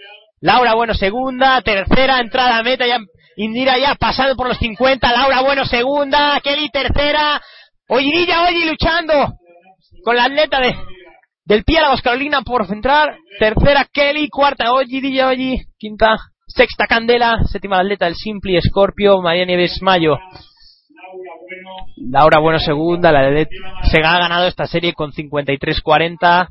Laura 0.40 0.74
Bueno 0.74 0.94
segunda, 0.94 1.60
tercera 1.62 2.18
entrada 2.18 2.58
a 2.58 2.62
meta, 2.62 2.86
ya 2.86 2.98
Indira 3.36 3.78
ya 3.78 3.94
pasando 3.94 4.36
por 4.36 4.48
los 4.48 4.58
50, 4.58 5.12
Laura 5.12 5.40
Bueno 5.42 5.64
segunda, 5.64 6.40
Kelly 6.42 6.68
tercera, 6.70 7.40
Ollirilla 7.88 8.42
Olli 8.42 8.66
luchando 8.66 9.34
con 10.04 10.16
la 10.16 10.24
atleta 10.24 10.60
de 10.60 10.74
del 11.44 11.64
Piálagos 11.64 12.00
Carolina 12.02 12.42
por 12.42 12.66
centrar, 12.66 13.16
tercera 13.38 13.86
Kelly, 13.92 14.28
cuarta 14.28 14.72
Ollirilla 14.72 15.28
Olli, 15.28 15.56
quinta, 15.78 16.16
sexta 16.46 16.86
Candela, 16.86 17.38
séptima 17.50 17.76
la 17.76 17.82
atleta 17.82 18.04
del 18.04 18.14
Simpli 18.14 18.60
Scorpio, 18.60 19.20
María 19.20 19.46
Nieves 19.46 19.78
Mayo. 19.80 20.18
Laura 22.00 22.40
Bueno 22.40 22.58
segunda, 22.58 23.12
la 23.12 23.30
de 23.30 23.48
se 23.90 23.98
ha 23.98 24.18
ganado 24.18 24.46
esta 24.46 24.66
serie 24.66 24.92
con 24.94 25.12
53-40. 25.12 26.48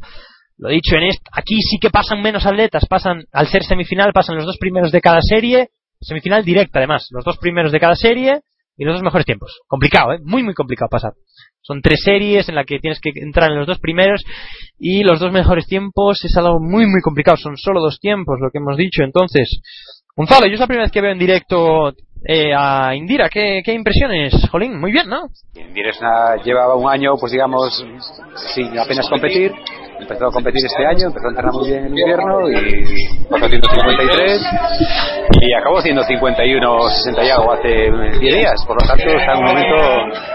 Lo 0.58 0.70
dicho, 0.70 0.96
en 0.96 1.04
esta, 1.04 1.30
aquí 1.34 1.60
sí 1.62 1.78
que 1.80 1.90
pasan 1.90 2.22
menos 2.22 2.46
atletas, 2.46 2.86
pasan, 2.88 3.24
al 3.32 3.48
ser 3.48 3.64
semifinal, 3.64 4.12
pasan 4.14 4.36
los 4.36 4.46
dos 4.46 4.58
primeros 4.58 4.92
de 4.92 5.02
cada 5.02 5.22
serie, 5.22 5.70
semifinal 6.02 6.44
directa 6.44 6.80
además, 6.80 7.08
los 7.12 7.24
dos 7.24 7.38
primeros 7.38 7.72
de 7.72 7.80
cada 7.80 7.96
serie 7.96 8.42
y 8.78 8.84
los 8.84 8.96
dos 8.96 9.04
mejores 9.04 9.26
tiempos. 9.26 9.60
Complicado, 9.68 10.14
¿eh? 10.14 10.20
Muy, 10.24 10.44
muy 10.44 10.54
complicado 10.54 10.90
pasar. 10.90 11.14
Son 11.62 11.82
tres 11.82 12.02
series 12.04 12.48
en 12.50 12.56
las 12.56 12.66
que 12.66 12.80
tienes 12.80 13.00
que 13.00 13.12
entrar 13.16 13.52
en 13.52 13.58
los 13.58 13.68
dos 13.68 13.80
primeros 13.80 14.22
y 14.78 15.04
los 15.04 15.20
dos 15.20 15.32
mejores 15.32 15.66
tiempos 15.68 16.24
es 16.24 16.36
algo 16.38 16.60
muy, 16.60 16.86
muy 16.88 17.02
complicado. 17.02 17.38
Son 17.38 17.58
solo 17.58 17.82
dos 17.82 18.00
tiempos, 18.00 18.40
lo 18.42 18.50
que 18.52 18.58
hemos 18.60 18.78
dicho. 18.78 19.04
Entonces, 19.04 19.62
Gonzalo, 20.16 20.48
yo 20.48 20.54
es 20.54 20.60
la 20.60 20.68
primera 20.68 20.84
vez 20.84 20.92
que 20.92 21.02
veo 21.02 21.12
en 21.12 21.20
directo 21.20 21.94
eh, 22.26 22.54
a 22.56 22.94
Indira. 22.96 23.30
¿Qué, 23.30 23.62
¿Qué 23.64 23.74
impresiones, 23.74 24.34
Jolín? 24.52 24.80
Muy 24.80 24.92
bien, 24.92 25.08
¿no? 25.08 25.22
Indira 25.56 25.90
es 25.92 26.00
una- 26.00 26.36
llevaba 26.44 26.76
un 26.76 26.90
año, 26.90 27.16
pues 27.20 27.32
digamos, 27.32 27.86
sin 28.54 28.78
apenas 28.78 29.08
competir. 29.10 29.52
Empezó 30.00 30.28
a 30.28 30.32
competir 30.32 30.66
este 30.66 30.86
año, 30.86 31.08
empezó 31.08 31.28
a 31.28 31.30
entrenar 31.32 31.54
muy 31.54 31.68
bien 31.70 31.86
en 31.86 31.90
invierno 31.90 32.50
y 32.50 33.26
pasó 33.30 33.46
haciendo 33.48 33.70
53 33.70 34.42
y 35.42 35.54
acabó 35.54 35.80
haciendo 35.80 36.04
51, 36.04 36.90
60 36.90 37.24
y 37.26 37.30
algo 37.30 37.52
hace 37.52 37.92
10 38.20 38.34
días. 38.36 38.66
Por 38.66 38.82
lo 38.82 38.88
tanto, 38.88 39.04
está 39.10 39.34
en 39.34 39.38
un 39.40 39.44
momento. 39.44 39.76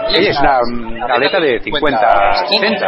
Ella 0.09 0.29
es 0.29 0.39
una, 0.39 0.59
una 1.05 1.13
atleta 1.15 1.39
de 1.39 1.59
50, 1.61 2.33
60 2.47 2.87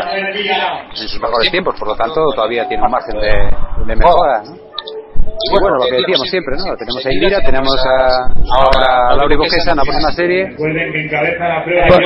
en 0.92 0.95
sus 1.09 1.19
mejores 1.19 1.50
tiempos, 1.51 1.76
por 1.80 1.88
lo 1.88 1.95
tanto, 1.95 2.24
todavía 2.35 2.67
tiene 2.67 2.84
un 2.84 2.92
margen 2.92 3.19
de, 3.19 3.85
de 3.88 3.95
mejora. 3.95 4.43
Y 5.40 5.60
bueno, 5.62 5.78
lo 5.78 5.86
que 5.86 5.98
decíamos 5.98 6.30
siempre, 6.30 6.56
¿no? 6.58 6.76
Tenemos 6.76 7.06
a 7.06 7.14
Indira, 7.14 7.42
tenemos 7.42 7.78
a, 7.86 8.32
ahora 8.58 9.10
a 9.12 9.16
Laura 9.16 9.38
Boquesa 9.38 9.72
en 9.72 9.78
la 9.78 9.84
próxima 9.84 10.12
serie 10.12 10.56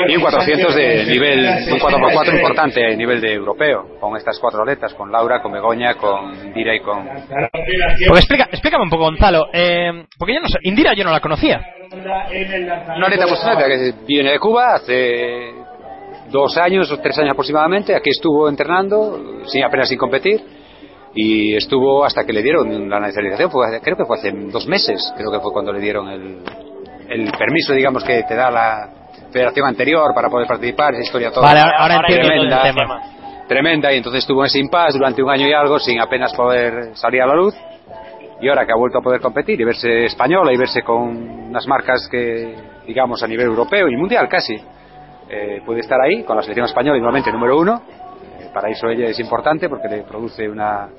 y 0.07 0.15
un 0.15 0.21
400 0.21 0.75
de 0.75 1.05
nivel, 1.05 1.39
un 1.71 1.79
4x4 1.79 2.33
importante 2.35 2.85
a 2.85 2.95
nivel 2.95 3.21
de 3.21 3.33
europeo, 3.33 3.97
con 3.99 4.17
estas 4.17 4.37
cuatro 4.39 4.61
atletas, 4.61 4.93
con 4.93 5.11
Laura, 5.11 5.41
con 5.41 5.51
Begoña, 5.51 5.95
con 5.95 6.33
Indira 6.45 6.75
y 6.75 6.81
con... 6.81 7.07
Porque 7.07 8.19
explica, 8.19 8.49
explícame 8.51 8.83
un 8.83 8.89
poco, 8.89 9.03
Gonzalo. 9.03 9.47
Eh, 9.53 10.05
porque 10.17 10.33
yo 10.33 10.41
no 10.41 10.47
sé, 10.47 10.59
Indira 10.63 10.93
yo 10.93 11.03
no 11.03 11.11
la 11.11 11.19
conocía. 11.19 11.61
Una 11.93 13.07
atleta 13.07 13.25
pues, 13.27 13.43
una 13.43 13.57
que 13.57 13.93
viene 14.07 14.31
de 14.31 14.39
Cuba 14.39 14.75
hace 14.75 15.53
dos 16.29 16.57
años 16.57 16.91
o 16.91 16.99
tres 16.99 17.17
años 17.19 17.31
aproximadamente, 17.31 17.95
aquí 17.95 18.09
estuvo 18.09 18.49
entrenando, 18.49 19.41
sin, 19.45 19.63
apenas 19.63 19.89
sin 19.89 19.97
competir, 19.97 20.41
y 21.13 21.55
estuvo 21.55 22.05
hasta 22.05 22.23
que 22.25 22.33
le 22.33 22.41
dieron 22.41 22.89
la 22.89 22.99
nacionalización, 22.99 23.51
fue- 23.51 23.79
creo 23.81 23.97
que 23.97 24.05
fue 24.05 24.17
hace 24.17 24.31
dos 24.31 24.65
meses, 24.67 25.13
creo 25.17 25.31
que 25.31 25.39
fue 25.39 25.51
cuando 25.51 25.73
le 25.73 25.79
dieron 25.79 26.07
el, 26.09 26.37
el 27.09 27.31
permiso, 27.37 27.73
digamos, 27.73 28.03
que 28.03 28.23
te 28.23 28.35
da 28.35 28.49
la 28.49 28.89
federación 29.31 29.67
anterior 29.67 30.13
para 30.15 30.29
poder 30.29 30.47
participar, 30.47 30.93
esa 30.93 31.03
historia 31.03 31.31
toda 31.31 31.47
Vale, 31.47 31.59
ahora- 31.61 31.77
ahora 31.79 31.95
entiendo 32.07 32.27
todo 32.27 32.33
el 32.43 32.49
tremenda, 32.49 32.63
tema. 32.63 33.01
tremenda, 33.47 33.93
y 33.93 33.97
entonces 33.97 34.19
estuvo 34.19 34.41
en 34.43 34.47
ese 34.47 34.59
impasse 34.59 34.97
durante 34.97 35.21
un 35.21 35.29
año 35.29 35.47
y 35.47 35.53
algo 35.53 35.79
sin 35.79 35.99
apenas 35.99 36.33
poder 36.33 36.95
salir 36.95 37.21
a 37.21 37.27
la 37.27 37.35
luz, 37.35 37.55
y 38.41 38.47
ahora 38.49 38.65
que 38.65 38.71
ha 38.71 38.75
vuelto 38.75 38.97
a 38.97 39.01
poder 39.01 39.21
competir 39.21 39.59
y 39.61 39.63
verse 39.65 40.05
española 40.05 40.51
y 40.51 40.57
verse 40.57 40.81
con 40.81 41.49
unas 41.49 41.67
marcas 41.67 42.07
que, 42.09 42.55
digamos, 42.87 43.21
a 43.21 43.27
nivel 43.27 43.45
europeo 43.47 43.87
y 43.87 43.95
mundial 43.95 44.27
casi, 44.27 44.55
eh, 45.29 45.61
puede 45.65 45.81
estar 45.81 45.99
ahí 46.01 46.23
con 46.23 46.35
la 46.35 46.41
selección 46.41 46.65
española 46.65 46.97
y 46.97 47.01
nuevamente 47.01 47.31
número 47.31 47.57
uno. 47.59 47.81
Para 48.53 48.69
eso 48.69 48.87
ella 48.87 49.07
es 49.07 49.19
importante 49.19 49.69
porque 49.69 49.87
le 49.87 50.03
produce 50.03 50.49
una, 50.49 50.89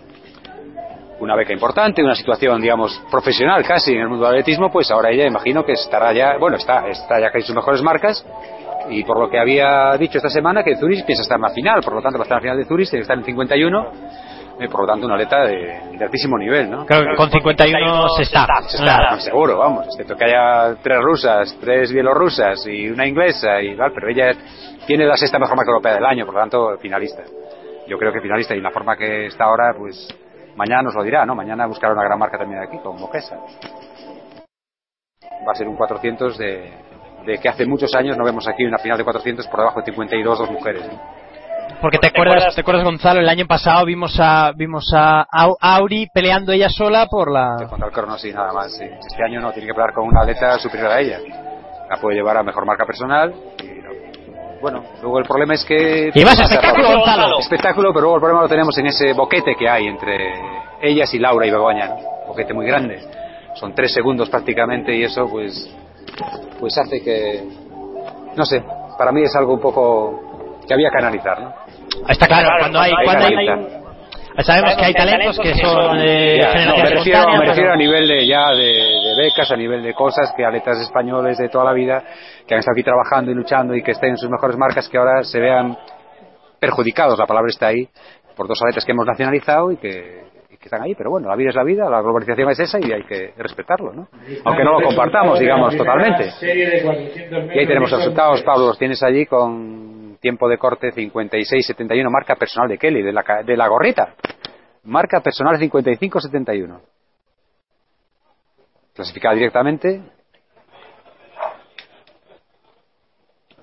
una 1.20 1.36
beca 1.36 1.52
importante, 1.52 2.02
una 2.02 2.14
situación, 2.14 2.60
digamos, 2.60 3.00
profesional 3.10 3.64
casi 3.64 3.92
en 3.92 4.00
el 4.00 4.08
mundo 4.08 4.24
del 4.24 4.34
atletismo, 4.34 4.70
pues 4.70 4.90
ahora 4.90 5.10
ella 5.10 5.26
imagino 5.26 5.64
que 5.64 5.72
estará 5.72 6.12
ya, 6.12 6.36
bueno, 6.38 6.56
está, 6.56 6.88
está 6.88 7.20
ya 7.20 7.30
casi 7.30 7.46
sus 7.46 7.54
mejores 7.54 7.82
marcas 7.82 8.24
y 8.90 9.04
por 9.04 9.18
lo 9.18 9.30
que 9.30 9.38
había 9.38 9.96
dicho 9.98 10.18
esta 10.18 10.28
semana 10.28 10.62
que 10.62 10.76
Zurich 10.76 11.04
piensa 11.04 11.22
estar 11.22 11.36
en 11.36 11.42
la 11.42 11.50
final, 11.50 11.80
por 11.82 11.94
lo 11.94 12.02
tanto 12.02 12.18
va 12.18 12.22
a 12.22 12.24
estar 12.24 12.38
en 12.38 12.40
la 12.40 12.42
final 12.42 12.58
de 12.58 12.64
Zurich, 12.64 12.90
tiene 12.90 13.00
que 13.00 13.02
estar 13.02 13.18
en 13.18 13.24
51, 13.24 13.92
eh, 14.58 14.68
por 14.68 14.80
lo 14.82 14.86
tanto 14.86 15.06
una 15.06 15.14
atleta 15.14 15.44
de, 15.44 15.80
de 15.96 16.04
altísimo 16.04 16.36
nivel, 16.38 16.70
¿no? 16.70 16.84
Creo 16.86 17.02
que 17.02 17.16
con 17.16 17.30
51 17.30 18.08
se 18.16 18.22
está. 18.22 18.46
Se 18.66 18.76
está, 18.76 19.18
seguro, 19.20 19.58
vamos, 19.58 19.86
excepto 19.86 20.16
que 20.16 20.24
haya 20.24 20.74
tres 20.82 20.98
rusas, 21.00 21.56
tres 21.60 21.92
bielorrusas 21.92 22.66
y 22.66 22.88
una 22.88 23.06
inglesa 23.06 23.62
y 23.62 23.76
tal, 23.76 23.92
pero 23.94 24.08
ella 24.08 24.32
tiene 24.86 25.06
la 25.06 25.16
sexta 25.16 25.38
mejor 25.38 25.56
marca 25.56 25.70
europea 25.70 25.94
del 25.94 26.04
año, 26.04 26.26
por 26.26 26.34
lo 26.34 26.40
tanto, 26.40 26.76
finalista. 26.80 27.22
Yo 27.92 27.98
creo 27.98 28.10
que 28.10 28.22
finalista 28.22 28.54
y 28.56 28.60
la 28.62 28.70
forma 28.70 28.96
que 28.96 29.26
está 29.26 29.44
ahora, 29.44 29.74
pues 29.76 30.08
mañana 30.56 30.80
nos 30.84 30.94
lo 30.94 31.02
dirá, 31.02 31.26
¿no? 31.26 31.34
Mañana 31.34 31.66
buscará 31.66 31.92
una 31.92 32.02
gran 32.04 32.18
marca 32.18 32.38
también 32.38 32.62
aquí, 32.62 32.78
con 32.78 32.96
Boquesa. 32.96 33.36
Va 35.46 35.52
a 35.52 35.54
ser 35.54 35.68
un 35.68 35.76
400 35.76 36.38
de, 36.38 36.72
de 37.26 37.38
que 37.38 37.48
hace 37.50 37.66
muchos 37.66 37.94
años 37.94 38.16
no 38.16 38.24
vemos 38.24 38.48
aquí 38.48 38.64
una 38.64 38.78
final 38.78 38.96
de 38.96 39.04
400 39.04 39.46
por 39.48 39.60
debajo 39.60 39.80
de 39.80 39.84
52 39.92 40.38
dos 40.38 40.50
mujeres. 40.50 40.90
¿no? 40.90 40.98
Porque 41.82 41.98
te 41.98 42.08
acuerdas, 42.08 42.54
te 42.54 42.62
acuerdas 42.62 42.82
Gonzalo, 42.82 43.20
el 43.20 43.28
año 43.28 43.44
pasado 43.46 43.84
vimos 43.84 44.18
a 44.18 44.52
vimos 44.56 44.90
a 44.94 45.26
Au- 45.30 45.58
Auri 45.60 46.06
peleando 46.14 46.52
ella 46.52 46.70
sola 46.70 47.06
por 47.10 47.30
la 47.30 47.66
Contra 47.68 47.88
el 47.88 47.92
crono, 47.92 48.16
sí, 48.16 48.32
nada 48.32 48.54
más. 48.54 48.74
sí. 48.74 48.84
Este 48.84 49.22
año 49.22 49.38
no, 49.40 49.52
tiene 49.52 49.66
que 49.68 49.74
pelear 49.74 49.92
con 49.92 50.06
una 50.08 50.22
atleta 50.22 50.58
superior 50.58 50.92
a 50.92 50.98
ella. 51.00 51.18
La 51.90 51.96
puede 52.00 52.16
llevar 52.16 52.38
a 52.38 52.42
mejor 52.42 52.64
marca 52.64 52.86
personal. 52.86 53.34
Bueno, 54.62 54.84
luego 55.02 55.18
el 55.18 55.24
problema 55.24 55.54
es 55.54 55.64
que... 55.64 56.12
Y 56.14 56.24
más 56.24 56.40
espectáculo, 56.40 56.88
Gonzalo. 56.90 57.38
Espectáculo, 57.40 57.90
pero 57.92 58.02
luego 58.02 58.16
el 58.16 58.20
problema 58.20 58.42
lo 58.42 58.48
tenemos 58.48 58.78
en 58.78 58.86
ese 58.86 59.12
boquete 59.12 59.56
que 59.56 59.68
hay 59.68 59.86
entre 59.88 60.34
ellas 60.80 61.12
y 61.12 61.18
Laura 61.18 61.44
y 61.44 61.50
Begoña. 61.50 61.88
¿no? 61.88 61.96
Boquete 62.28 62.54
muy 62.54 62.64
grande. 62.64 63.00
Son 63.56 63.74
tres 63.74 63.92
segundos 63.92 64.30
prácticamente 64.30 64.94
y 64.94 65.02
eso 65.02 65.28
pues 65.28 65.68
pues 66.60 66.78
hace 66.78 67.02
que... 67.02 67.42
No 68.36 68.44
sé, 68.46 68.62
para 68.96 69.10
mí 69.10 69.22
es 69.22 69.34
algo 69.34 69.54
un 69.54 69.60
poco 69.60 70.60
que 70.66 70.72
había 70.72 70.90
que 70.90 70.98
analizar, 70.98 71.40
¿no? 71.40 71.52
Está 72.08 72.26
claro, 72.26 72.48
cuando 72.60 72.80
hay 72.80 72.92
cuando 73.04 73.26
hay. 73.26 73.81
Sabemos 74.40 74.74
que 74.76 74.84
hay 74.84 74.94
talentos 74.94 75.38
que 75.38 75.54
son 75.54 75.98
de 75.98 76.38
Ya, 76.40 76.66
no, 76.66 76.76
me 76.76 76.90
refiero, 76.90 77.28
me 77.38 77.46
refiero 77.46 77.72
a 77.72 77.76
nivel 77.76 78.08
de 78.08 78.26
ya 78.26 78.50
de, 78.50 78.64
de 78.64 79.14
becas, 79.16 79.50
a 79.50 79.56
nivel 79.56 79.82
de 79.82 79.94
cosas 79.94 80.32
que 80.36 80.44
atletas 80.44 80.80
españoles 80.80 81.38
de 81.38 81.48
toda 81.48 81.64
la 81.64 81.72
vida 81.72 82.02
que 82.46 82.54
han 82.54 82.60
estado 82.60 82.74
aquí 82.74 82.82
trabajando 82.82 83.30
y 83.30 83.34
luchando 83.34 83.74
y 83.74 83.82
que 83.82 83.92
estén 83.92 84.10
en 84.10 84.16
sus 84.16 84.30
mejores 84.30 84.56
marcas 84.56 84.88
que 84.88 84.98
ahora 84.98 85.22
se 85.22 85.38
vean 85.38 85.76
perjudicados, 86.58 87.18
la 87.18 87.26
palabra 87.26 87.50
está 87.50 87.66
ahí, 87.66 87.88
por 88.36 88.46
dos 88.46 88.58
atletas 88.62 88.84
que 88.84 88.92
hemos 88.92 89.06
nacionalizado 89.06 89.72
y 89.72 89.76
que, 89.76 90.24
y 90.50 90.56
que 90.56 90.64
están 90.66 90.82
ahí. 90.82 90.94
Pero 90.94 91.10
bueno, 91.10 91.28
la 91.28 91.36
vida 91.36 91.50
es 91.50 91.56
la 91.56 91.64
vida, 91.64 91.90
la 91.90 92.00
globalización 92.00 92.50
es 92.50 92.60
esa 92.60 92.78
y 92.80 92.92
hay 92.92 93.02
que 93.02 93.34
respetarlo, 93.36 93.92
¿no? 93.92 94.08
Aunque 94.44 94.64
no 94.64 94.78
lo 94.78 94.86
compartamos, 94.86 95.40
digamos, 95.40 95.76
totalmente. 95.76 96.30
Y 96.40 97.58
ahí 97.58 97.66
tenemos 97.66 97.90
resultados, 97.90 98.42
Pablo, 98.42 98.68
los 98.68 98.78
tienes 98.78 99.02
allí 99.02 99.26
con 99.26 100.01
tiempo 100.22 100.48
de 100.48 100.56
corte 100.56 100.92
56-71, 100.92 102.08
marca 102.08 102.36
personal 102.36 102.68
de 102.68 102.78
Kelly, 102.78 103.02
de 103.02 103.12
la, 103.12 103.24
de 103.44 103.56
la 103.56 103.68
gorrita. 103.68 104.14
Marca 104.84 105.20
personal 105.20 105.58
55-71. 105.58 106.80
Clasificada 108.94 109.34
directamente. 109.34 110.00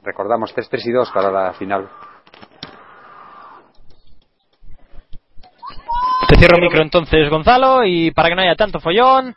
Recordamos 0.03 0.53
3-3 0.55 0.85
y 0.85 0.91
2 0.91 1.11
para 1.11 1.31
la 1.31 1.53
final. 1.53 1.89
Te 6.27 6.37
cierro 6.37 6.57
el 6.57 6.63
micro 6.63 6.83
entonces, 6.83 7.29
Gonzalo, 7.29 7.85
y 7.85 8.11
para 8.11 8.29
que 8.29 8.35
no 8.35 8.41
haya 8.41 8.55
tanto 8.55 8.79
follón. 8.79 9.33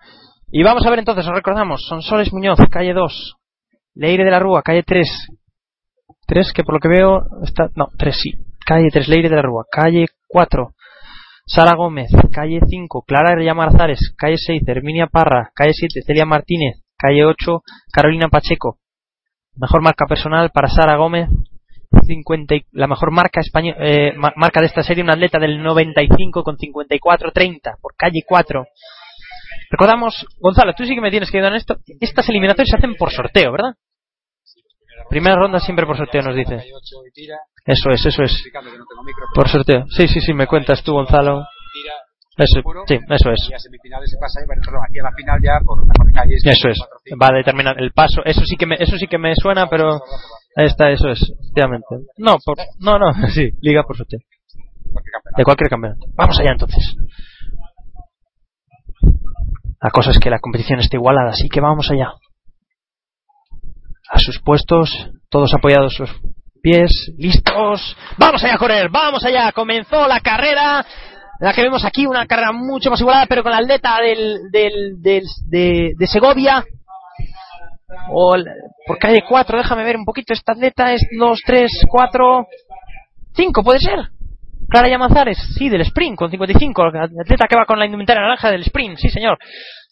Y 0.51 0.62
vamos 0.65 0.84
a 0.84 0.91
ver 0.91 0.99
entonces, 0.99 1.26
os 1.26 1.34
recordamos, 1.34 1.86
son 1.86 2.02
Soles 2.02 2.33
Muñoz, 2.33 2.59
calle 2.70 2.92
2. 2.92 3.36
Leire 3.94 4.25
de 4.25 4.31
la 4.31 4.41
Rúa, 4.41 4.62
calle 4.62 4.83
3. 4.83 5.28
3 6.33 6.52
que 6.55 6.62
por 6.65 6.75
lo 6.75 6.81
que 6.81 6.89
veo 6.89 7.23
está... 7.44 7.69
No, 7.75 7.89
3 7.99 8.17
sí. 8.17 8.33
Calle 8.65 8.89
3, 8.91 9.09
Leire 9.09 9.28
de 9.28 9.36
la 9.36 9.43
Rúa. 9.43 9.65
Calle 9.70 10.07
4, 10.28 10.70
Sara 11.47 11.75
Gómez. 11.77 12.11
Calle 12.33 12.61
5, 12.67 13.02
Clara 13.07 13.39
Llamazares. 13.43 14.15
Calle 14.17 14.36
6, 14.39 14.62
Herminia 14.67 15.09
Parra. 15.09 15.51
Calle 15.55 15.73
7, 15.75 16.01
Celia 16.07 16.25
Martínez. 16.25 16.81
Calle 16.97 17.25
8, 17.25 17.62
Carolina 17.93 18.28
Pacheco. 18.28 18.78
Mejor 19.57 19.83
marca 19.83 20.07
personal 20.07 20.51
para 20.55 20.69
Sara 20.69 20.97
Gómez. 20.97 21.28
50 22.07 22.55
y- 22.55 22.65
la 22.73 22.86
mejor 22.86 23.11
marca 23.11 23.41
español, 23.41 23.77
eh, 23.78 24.15
ma- 24.17 24.33
marca 24.36 24.61
de 24.61 24.67
esta 24.67 24.83
serie, 24.83 25.05
un 25.05 25.11
atleta 25.11 25.39
del 25.39 25.62
95 25.62 26.43
con 26.43 26.57
54-30 26.57 27.77
por 27.83 27.94
calle 27.97 28.23
4. 28.27 28.65
Recordamos, 29.70 30.27
Gonzalo, 30.41 30.73
tú 30.75 30.85
sí 30.85 30.94
que 30.94 31.01
me 31.02 31.11
tienes 31.11 31.31
que 31.31 31.36
ayudar 31.39 31.52
en 31.52 31.59
esto. 31.59 31.77
Estas 32.01 32.28
eliminatorias 32.31 32.70
se 32.70 32.77
hacen 32.77 32.94
por 32.97 33.11
sorteo, 33.12 33.52
¿verdad? 33.52 33.75
Primera 35.12 35.36
ronda 35.36 35.60
siempre 35.60 35.84
por 35.84 35.94
sorteo, 35.94 36.23
nos 36.23 36.34
dice. 36.34 36.57
Eso 37.66 37.91
es, 37.91 38.07
eso 38.07 38.23
es. 38.23 38.44
Por 39.34 39.47
sorteo. 39.47 39.84
Sí, 39.91 40.08
sí, 40.08 40.23
sí, 40.23 40.32
me 40.32 40.47
cuentas 40.47 40.82
tú, 40.82 40.94
Gonzalo. 40.94 41.44
Eso, 42.39 42.62
sí, 42.89 42.94
eso 42.94 43.31
es. 43.31 43.50
Eso 46.44 46.68
es. 46.70 46.78
Va 47.20 47.26
a 47.26 47.36
determinar 47.36 47.78
el 47.78 47.92
paso. 47.92 48.23
Eso 48.24 48.41
sí 48.47 48.57
que 48.57 48.65
me, 48.65 48.76
eso 48.78 48.97
sí 48.97 49.07
que 49.07 49.18
me 49.18 49.34
suena, 49.36 49.68
pero 49.68 50.00
ahí 50.57 50.65
está, 50.65 50.91
eso 50.91 51.10
es, 51.10 51.20
efectivamente. 51.20 51.89
No, 52.16 52.39
por, 52.42 52.57
no, 52.81 52.99
no, 52.99 53.12
sí, 53.34 53.50
liga 53.60 53.82
por 53.82 53.99
sorteo. 53.99 54.20
De 55.36 55.44
cualquier 55.44 55.68
campeonato. 55.68 56.07
Vamos 56.15 56.41
allá 56.41 56.52
entonces. 56.52 56.97
La 59.82 59.91
cosa 59.91 60.12
es 60.12 60.18
que 60.18 60.31
la 60.31 60.39
competición 60.39 60.81
está 60.81 60.97
igualada, 60.97 61.32
así 61.32 61.50
que 61.50 61.60
vamos 61.60 61.91
allá. 61.91 62.15
A 64.15 64.18
sus 64.18 64.39
puestos, 64.41 64.91
todos 65.31 65.55
apoyados 65.55 65.94
sus 65.94 66.10
pies, 66.62 67.10
listos. 67.16 67.97
Vamos 68.18 68.44
allá 68.44 68.57
a 68.57 68.58
correr, 68.58 68.91
vamos 68.91 69.24
allá. 69.24 69.50
Comenzó 69.52 70.07
la 70.07 70.20
carrera. 70.20 70.84
La 71.41 71.55
que 71.55 71.62
vemos 71.62 71.82
aquí, 71.86 72.07
una 72.07 72.26
carrera 72.26 72.52
mucho 72.52 72.91
más 72.91 73.00
igualada, 73.00 73.24
pero 73.26 73.42
con 73.42 73.52
la 73.52 73.58
atleta 73.58 73.99
del, 74.02 74.50
del, 74.52 75.24
de, 75.49 75.92
de 75.99 76.07
Segovia. 76.07 76.62
O 78.10 78.34
por 78.86 78.99
calle 78.99 79.23
4, 79.26 79.58
déjame 79.58 79.82
ver 79.82 79.97
un 79.97 80.05
poquito. 80.05 80.34
Esta 80.34 80.52
atleta 80.52 80.92
es 80.92 81.00
2, 81.18 81.41
3, 81.47 81.70
4, 81.89 82.47
5, 83.34 83.62
puede 83.65 83.81
ser. 83.81 83.99
Clara 84.68 84.89
Llamazares, 84.89 85.39
sí, 85.57 85.70
del 85.70 85.81
sprint, 85.81 86.16
con 86.16 86.31
55. 86.31 86.91
La 86.91 87.05
atleta 87.05 87.47
que 87.49 87.57
va 87.57 87.65
con 87.65 87.78
la 87.78 87.86
indumentaria 87.86 88.23
naranja 88.23 88.50
del 88.50 88.62
sprint, 88.62 88.99
sí, 88.99 89.08
señor. 89.08 89.39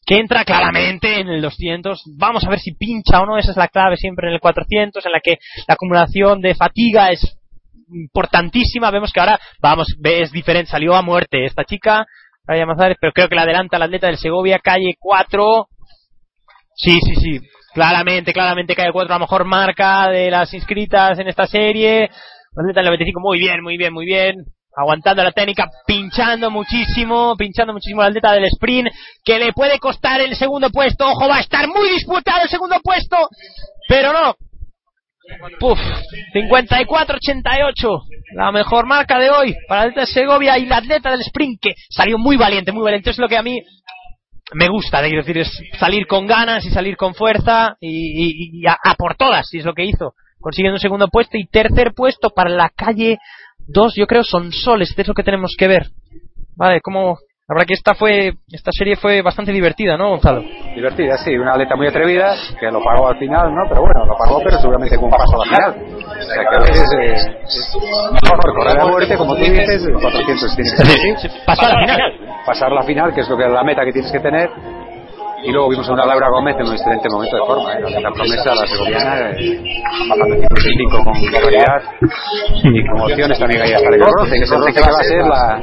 Que 0.06 0.16
entra 0.16 0.44
claramente 0.44 1.20
en 1.20 1.28
el 1.28 1.42
200. 1.42 2.02
Vamos 2.16 2.44
a 2.44 2.50
ver 2.50 2.58
si 2.58 2.74
pincha 2.74 3.20
o 3.20 3.26
no. 3.26 3.38
Esa 3.38 3.50
es 3.52 3.56
la 3.56 3.68
clave 3.68 3.96
siempre 3.96 4.28
en 4.28 4.34
el 4.34 4.40
400, 4.40 5.04
en 5.04 5.12
la 5.12 5.20
que 5.20 5.38
la 5.68 5.74
acumulación 5.74 6.40
de 6.40 6.54
fatiga 6.54 7.10
es 7.10 7.36
importantísima. 7.92 8.90
Vemos 8.90 9.12
que 9.12 9.20
ahora, 9.20 9.38
vamos, 9.60 9.88
es 10.02 10.32
diferente. 10.32 10.70
Salió 10.70 10.94
a 10.94 11.02
muerte 11.02 11.44
esta 11.44 11.64
chica, 11.64 12.06
Clara 12.44 12.60
Llamazares, 12.60 12.96
pero 13.00 13.12
creo 13.12 13.28
que 13.28 13.34
la 13.34 13.42
adelanta 13.42 13.78
la 13.78 13.84
atleta 13.84 14.06
del 14.06 14.18
Segovia, 14.18 14.58
calle 14.58 14.94
4. 14.98 15.68
Sí, 16.74 16.98
sí, 17.04 17.14
sí. 17.16 17.40
Claramente, 17.72 18.32
claramente 18.32 18.74
calle 18.74 18.92
4 18.92 19.12
la 19.12 19.20
mejor 19.20 19.44
marca 19.44 20.08
de 20.08 20.30
las 20.30 20.52
inscritas 20.54 21.18
en 21.18 21.28
esta 21.28 21.46
serie. 21.46 22.10
La 22.52 22.62
atleta 22.62 22.80
del 22.80 22.86
95, 22.86 23.20
muy 23.20 23.38
bien, 23.38 23.62
muy 23.62 23.76
bien, 23.76 23.92
muy 23.92 24.06
bien. 24.06 24.34
Aguantando 24.76 25.22
la 25.24 25.32
técnica, 25.32 25.68
pinchando 25.86 26.50
muchísimo, 26.50 27.34
pinchando 27.36 27.72
muchísimo 27.72 28.02
la 28.02 28.08
atleta 28.08 28.32
del 28.32 28.44
sprint, 28.44 28.88
que 29.24 29.38
le 29.38 29.52
puede 29.52 29.78
costar 29.78 30.20
el 30.20 30.36
segundo 30.36 30.70
puesto. 30.70 31.06
Ojo, 31.08 31.28
va 31.28 31.36
a 31.38 31.40
estar 31.40 31.66
muy 31.68 31.90
disputado 31.90 32.42
el 32.44 32.48
segundo 32.48 32.76
puesto, 32.82 33.16
pero 33.88 34.12
no. 34.12 34.34
Puf, 35.58 35.78
54-88, 36.34 38.02
la 38.34 38.52
mejor 38.52 38.86
marca 38.86 39.18
de 39.18 39.30
hoy 39.30 39.54
para 39.68 39.82
la 39.82 39.86
atleta 39.88 40.00
de 40.02 40.06
Segovia 40.06 40.58
y 40.58 40.66
la 40.66 40.78
atleta 40.78 41.10
del 41.10 41.20
sprint, 41.20 41.60
que 41.60 41.74
salió 41.88 42.18
muy 42.18 42.36
valiente, 42.36 42.72
muy 42.72 42.82
valiente. 42.84 43.10
Es 43.10 43.18
lo 43.18 43.28
que 43.28 43.36
a 43.36 43.42
mí 43.42 43.60
me 44.54 44.68
gusta, 44.68 45.00
quiero 45.02 45.18
decir, 45.22 45.38
es 45.38 45.50
salir 45.78 46.06
con 46.06 46.26
ganas 46.26 46.64
y 46.64 46.70
salir 46.70 46.96
con 46.96 47.14
fuerza 47.14 47.76
y, 47.80 48.60
y- 48.62 48.66
a, 48.66 48.76
a 48.82 48.94
por 48.94 49.16
todas, 49.16 49.52
y 49.54 49.58
es 49.58 49.64
lo 49.64 49.74
que 49.74 49.84
hizo, 49.84 50.14
consiguiendo 50.40 50.76
un 50.76 50.80
segundo 50.80 51.08
puesto 51.08 51.36
y 51.38 51.46
tercer 51.46 51.92
puesto 51.94 52.30
para 52.30 52.50
la 52.50 52.68
calle 52.70 53.18
2, 53.68 53.94
yo 53.96 54.06
creo, 54.06 54.24
son 54.24 54.52
soles, 54.52 54.94
es 54.96 55.08
lo 55.08 55.14
que 55.14 55.22
tenemos 55.22 55.54
que 55.58 55.68
ver. 55.68 55.86
Vale, 56.56 56.80
como, 56.80 57.18
la 57.50 57.54
verdad 57.54 57.66
que 57.66 57.74
esta 57.74 57.94
fue, 57.94 58.34
esta 58.52 58.70
serie 58.70 58.94
fue 58.96 59.22
bastante 59.22 59.50
divertida, 59.50 59.96
¿no, 59.96 60.10
Gonzalo? 60.10 60.42
Divertida, 60.74 61.16
sí, 61.18 61.36
una 61.36 61.52
atleta 61.52 61.74
muy 61.74 61.88
atrevida, 61.88 62.34
que 62.60 62.70
lo 62.70 62.80
pagó 62.82 63.08
al 63.08 63.18
final, 63.18 63.52
¿no? 63.52 63.62
Pero 63.68 63.80
bueno, 63.80 64.06
lo 64.06 64.16
pagó, 64.16 64.40
pero 64.44 64.56
seguramente 64.60 64.96
con 64.96 65.06
un 65.06 65.10
paso 65.10 65.34
a 65.34 65.46
la 65.46 65.72
final. 65.72 66.00
O 66.06 66.22
sea 66.22 66.44
que 66.48 66.56
a 66.56 66.60
veces 66.60 66.86
eh, 67.00 67.12
es 67.42 67.76
mejor 68.22 68.54
correr 68.54 68.80
a 68.80 68.86
muerte, 68.86 69.16
como 69.16 69.34
tú 69.34 69.42
dices, 69.42 69.84
el 69.84 69.94
400 69.94 70.56
tiene 70.56 71.16
que. 71.20 71.28
Pasar 71.44 71.74
la 71.74 71.80
final. 71.80 72.12
Pasar 72.46 72.72
la 72.72 72.82
final, 72.84 73.14
que 73.14 73.20
es 73.22 73.28
lo 73.28 73.36
que 73.36 73.44
es 73.46 73.50
la 73.50 73.64
meta 73.64 73.84
que 73.84 73.92
tienes 73.92 74.12
que 74.12 74.20
tener. 74.20 74.48
Y 75.42 75.52
luego 75.52 75.70
vimos 75.70 75.88
a 75.88 75.92
una 75.92 76.06
Laura 76.06 76.28
Gómez 76.30 76.56
en 76.58 76.66
un 76.66 76.72
excelente 76.72 77.08
momento 77.10 77.36
de 77.36 77.42
forma, 77.46 77.72
¿eh? 77.72 78.00
la 78.00 78.10
promesa, 78.10 78.54
la 78.54 78.66
segoviana, 78.66 79.30
eh, 79.30 79.82
bajando 80.08 80.34
el 80.34 80.42
55 80.42 81.04
con 81.04 81.14
claridad 81.14 81.82
y 82.62 82.86
con 82.86 83.00
opciones 83.00 83.38
también 83.38 83.62
ahí 83.62 83.72
hasta 83.72 83.88
el 83.88 83.98
bronce, 83.98 84.34
que 84.36 84.42
es 84.42 84.52
el 84.52 84.74
que 84.74 84.80
va 84.80 84.86
a 84.86 85.02
ser 85.02 85.24
la, 85.24 85.62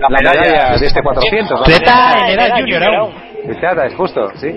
la 0.00 0.08
medalla 0.08 0.76
de 0.78 0.86
este 0.86 1.02
400. 1.02 1.50
¿no? 1.50 1.60
Atleta 1.60 2.18
en 2.26 2.40
edad 2.40 2.50
junior 2.58 2.82
aún. 2.84 3.14
Es 3.84 3.94
justo, 3.94 4.30
sí. 4.36 4.48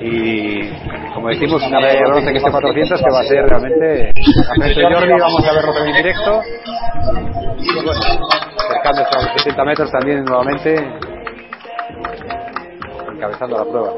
Y 0.00 0.68
como 1.14 1.28
decimos, 1.28 1.60
una 1.66 1.80
medalla 1.80 2.00
de 2.00 2.06
bronce 2.06 2.30
que 2.30 2.38
este 2.38 2.50
400 2.50 3.00
que 3.00 3.10
va 3.12 3.20
a 3.20 3.24
ser 3.24 3.44
realmente 3.44 4.10
a 4.10 4.94
Jordi, 4.94 5.12
vamos 5.20 5.48
a 5.48 5.52
verlo 5.52 5.72
también 5.72 5.96
en 5.96 6.02
directo. 6.02 6.40
Y 7.58 7.74
bueno, 7.74 8.00
acercándose 8.56 9.18
a 9.18 9.22
los 9.22 9.42
60 9.42 9.64
metros 9.64 9.90
también 9.90 10.24
nuevamente, 10.24 10.76
encabezando 13.18 13.58
la 13.58 13.64
prueba. 13.64 13.92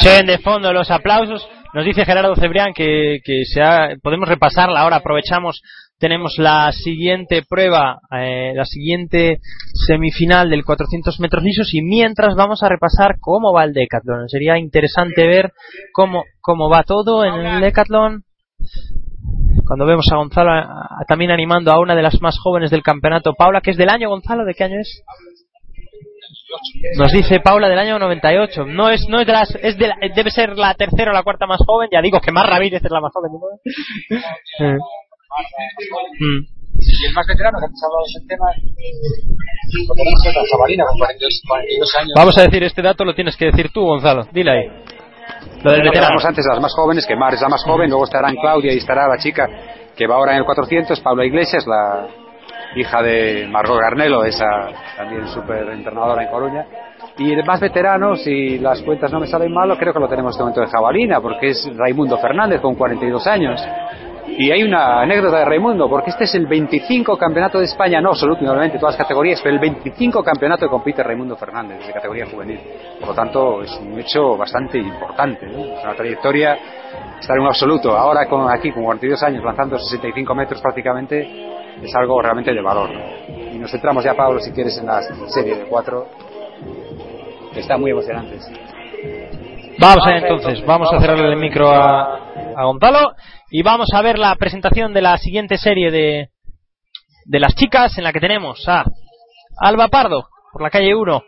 Se 0.00 0.08
ven 0.16 0.26
de 0.26 0.38
fondo 0.38 0.72
los 0.72 0.90
aplausos. 0.90 1.46
Nos 1.72 1.84
dice 1.84 2.04
Gerardo 2.04 2.36
Cebrián 2.36 2.72
que, 2.74 3.18
que 3.24 3.44
se 3.44 3.62
ha- 3.62 3.90
podemos 4.02 4.28
repasarla 4.28 4.80
ahora. 4.80 4.96
Aprovechamos, 4.96 5.60
tenemos 5.98 6.34
la 6.38 6.70
siguiente 6.72 7.42
prueba, 7.48 7.98
eh, 8.16 8.52
la 8.54 8.64
siguiente 8.64 9.38
semifinal 9.86 10.50
del 10.50 10.64
400 10.64 11.18
metros 11.20 11.42
lisos 11.42 11.72
y 11.74 11.82
mientras 11.82 12.34
vamos 12.36 12.62
a 12.62 12.68
repasar 12.68 13.16
cómo 13.20 13.52
va 13.52 13.64
el 13.64 13.72
Decathlon. 13.72 14.28
Sería 14.28 14.58
interesante 14.58 15.26
ver 15.26 15.52
cómo, 15.92 16.24
cómo 16.40 16.68
va 16.68 16.82
todo 16.84 17.24
en 17.24 17.34
el 17.34 17.60
Decathlon. 17.60 18.22
Cuando 19.66 19.86
vemos 19.86 20.06
a 20.12 20.16
Gonzalo 20.16 20.50
a- 20.50 20.60
a- 21.00 21.04
también 21.08 21.30
animando 21.30 21.72
a 21.72 21.80
una 21.80 21.94
de 21.94 22.02
las 22.02 22.20
más 22.20 22.36
jóvenes 22.38 22.70
del 22.70 22.82
campeonato, 22.82 23.32
Paula, 23.34 23.60
que 23.60 23.70
es 23.70 23.76
del 23.76 23.88
año, 23.88 24.08
Gonzalo, 24.10 24.44
¿de 24.44 24.54
qué 24.54 24.64
año 24.64 24.78
es? 24.80 25.02
Nos 26.98 27.10
dice 27.12 27.40
Paula 27.40 27.68
del 27.68 27.78
año 27.78 27.98
98. 27.98 28.64
No 28.66 28.88
es, 28.90 29.08
no 29.08 29.20
es 29.20 29.26
de 29.26 29.32
las, 29.32 29.54
es 29.60 29.76
de 29.76 29.88
la- 29.88 29.96
debe 30.14 30.30
ser 30.30 30.56
la 30.56 30.74
tercera 30.74 31.10
o 31.10 31.14
la 31.14 31.22
cuarta 31.22 31.46
más 31.46 31.60
joven. 31.66 31.88
Ya 31.92 32.00
digo 32.00 32.20
que 32.20 32.30
más 32.30 32.48
Ramírez 32.48 32.84
es 32.84 32.90
la 32.90 33.00
más 33.00 33.12
joven. 33.12 33.32
¿no? 33.32 33.38
Eh. 34.66 34.76
Mm. 36.20 36.46
Y 36.76 37.06
el 37.06 37.12
más 37.14 37.26
veterano, 37.26 37.58
que 37.58 37.66
hablado 37.66 38.04
del 38.18 38.26
tema, 38.28 38.46
con 39.88 39.96
42, 39.96 41.40
42 41.48 41.96
años. 41.96 42.12
Vamos 42.16 42.38
a 42.38 42.42
decir 42.42 42.62
este 42.62 42.82
dato, 42.82 43.04
lo 43.04 43.14
tienes 43.14 43.36
que 43.36 43.46
decir 43.46 43.70
tú, 43.72 43.80
Gonzalo. 43.82 44.26
Dile 44.32 44.50
ahí. 44.50 44.68
Lo 45.62 45.72
del 45.72 45.82
veterano. 45.82 46.16
Antes 46.22 46.44
de 46.44 46.50
las 46.50 46.60
más 46.60 46.74
jóvenes, 46.74 47.06
que 47.06 47.16
Mar 47.16 47.34
es 47.34 47.40
la 47.40 47.48
más 47.48 47.64
joven, 47.64 47.88
luego 47.88 48.04
estarán 48.04 48.34
Claudia 48.36 48.72
y 48.72 48.78
estará 48.78 49.08
la 49.08 49.18
chica 49.18 49.48
que 49.96 50.06
va 50.06 50.16
ahora 50.16 50.32
en 50.32 50.38
el 50.38 50.44
400, 50.44 51.00
Paula 51.00 51.24
Iglesias, 51.24 51.66
la 51.66 52.06
hija 52.76 53.02
de 53.02 53.46
Margot 53.48 53.78
Garnelo, 53.78 54.24
esa 54.24 54.44
también 54.96 55.26
súper 55.28 55.68
entrenadora 55.70 56.22
en 56.22 56.30
Coruña. 56.30 56.66
Y 57.18 57.32
el 57.32 57.44
más 57.44 57.60
veterano, 57.60 58.16
si 58.16 58.58
las 58.58 58.82
cuentas 58.82 59.12
no 59.12 59.20
me 59.20 59.26
salen 59.26 59.52
mal, 59.52 59.76
creo 59.78 59.92
que 59.92 60.00
lo 60.00 60.08
tenemos 60.08 60.30
en 60.30 60.34
este 60.34 60.42
momento 60.42 60.60
de 60.60 60.66
Jabalina, 60.66 61.20
porque 61.20 61.50
es 61.50 61.70
Raimundo 61.76 62.18
Fernández 62.18 62.60
con 62.60 62.74
42 62.74 63.26
años. 63.26 63.64
Y 64.36 64.50
hay 64.50 64.64
una 64.64 65.00
anécdota 65.00 65.38
de 65.38 65.44
Raimundo, 65.44 65.88
porque 65.88 66.10
este 66.10 66.24
es 66.24 66.34
el 66.34 66.46
25 66.46 67.16
campeonato 67.16 67.60
de 67.60 67.66
España, 67.66 68.00
no 68.00 68.10
absoluto, 68.10 68.40
obviamente, 68.40 68.78
todas 68.78 68.94
las 68.94 69.02
categorías, 69.02 69.40
pero 69.40 69.54
el 69.54 69.60
25 69.60 70.24
campeonato 70.24 70.66
que 70.66 70.70
compite 70.70 71.04
Raimundo 71.04 71.36
Fernández 71.36 71.86
de 71.86 71.92
categoría 71.92 72.26
juvenil. 72.26 72.58
Por 72.98 73.10
lo 73.10 73.14
tanto, 73.14 73.62
es 73.62 73.70
un 73.80 73.98
hecho 73.98 74.36
bastante 74.36 74.78
importante, 74.78 75.46
¿no? 75.46 75.64
es 75.64 75.84
una 75.84 75.94
trayectoria, 75.94 76.58
estar 77.20 77.36
en 77.36 77.42
un 77.42 77.48
absoluto, 77.48 77.96
ahora 77.96 78.26
con, 78.26 78.50
aquí 78.50 78.72
con 78.72 78.82
42 78.82 79.22
años, 79.22 79.44
lanzando 79.44 79.78
65 79.78 80.34
metros 80.34 80.60
prácticamente, 80.60 81.20
es 81.80 81.94
algo 81.94 82.20
realmente 82.20 82.52
de 82.52 82.60
valor. 82.60 82.90
¿no? 82.90 83.52
Y 83.52 83.58
nos 83.58 83.70
centramos 83.70 84.02
ya, 84.02 84.14
Pablo, 84.14 84.40
si 84.40 84.50
quieres, 84.50 84.76
en 84.78 84.86
la 84.86 85.00
serie 85.28 85.58
de 85.58 85.64
cuatro, 85.66 86.08
está 87.54 87.76
muy 87.76 87.92
emocionante. 87.92 88.38
Vamos 89.84 90.06
allá 90.06 90.16
entonces, 90.16 90.64
vamos 90.64 90.90
a 90.90 90.98
cerrarle 90.98 91.28
el 91.28 91.36
micro 91.36 91.68
a, 91.68 92.16
a 92.56 92.64
Gonzalo 92.64 93.12
y 93.50 93.62
vamos 93.62 93.88
a 93.92 94.00
ver 94.00 94.18
la 94.18 94.34
presentación 94.36 94.94
de 94.94 95.02
la 95.02 95.18
siguiente 95.18 95.58
serie 95.58 95.90
de, 95.90 96.30
de 97.26 97.38
las 97.38 97.54
chicas 97.54 97.98
en 97.98 98.04
la 98.04 98.12
que 98.14 98.18
tenemos 98.18 98.66
a 98.66 98.86
Alba 99.58 99.88
Pardo 99.88 100.26
por 100.54 100.62
la 100.62 100.70
calle 100.70 100.94
1, 100.94 101.22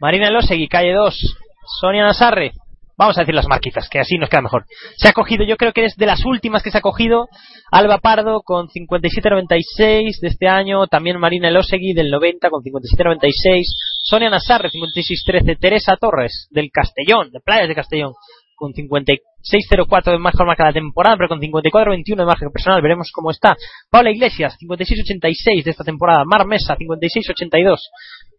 Marina 0.00 0.28
Elosegui, 0.28 0.66
calle 0.66 0.94
2, 0.94 1.36
Sonia 1.78 2.04
Nasarre, 2.04 2.52
Vamos 3.00 3.16
a 3.16 3.22
decir 3.22 3.34
las 3.34 3.48
marquitas, 3.48 3.88
que 3.88 3.98
así 3.98 4.18
nos 4.18 4.28
queda 4.28 4.42
mejor. 4.42 4.66
Se 4.98 5.08
ha 5.08 5.14
cogido, 5.14 5.42
yo 5.42 5.56
creo 5.56 5.72
que 5.72 5.86
es 5.86 5.96
de 5.96 6.04
las 6.04 6.22
últimas 6.26 6.62
que 6.62 6.70
se 6.70 6.76
ha 6.76 6.82
cogido, 6.82 7.28
Alba 7.72 7.96
Pardo 7.96 8.42
con 8.44 8.68
57.96 8.68 10.20
de 10.20 10.28
este 10.28 10.48
año, 10.48 10.86
también 10.86 11.18
Marina 11.18 11.48
Elosegui 11.48 11.94
del 11.94 12.10
90 12.10 12.50
con 12.50 12.62
57.96, 12.62 13.62
Sonia 14.02 14.28
Nazarre 14.28 14.68
56.13, 14.68 15.58
Teresa 15.58 15.96
Torres 15.96 16.48
del 16.50 16.68
Castellón, 16.70 17.30
de 17.30 17.40
Playas 17.40 17.68
de 17.68 17.74
Castellón, 17.74 18.12
con 18.54 18.74
56.04 18.74 20.10
de 20.10 20.18
mejor 20.18 20.46
marca 20.46 20.64
de 20.64 20.68
la 20.68 20.74
temporada, 20.74 21.16
pero 21.16 21.28
con 21.30 21.40
54.21 21.40 22.16
de 22.18 22.24
marca 22.26 22.50
personal, 22.52 22.82
veremos 22.82 23.10
cómo 23.14 23.30
está. 23.30 23.56
Paula 23.90 24.10
Iglesias, 24.10 24.58
56.86 24.60 25.64
de 25.64 25.70
esta 25.70 25.84
temporada, 25.84 26.26
Mar 26.26 26.46
Mesa, 26.46 26.76
56.82, 26.76 27.78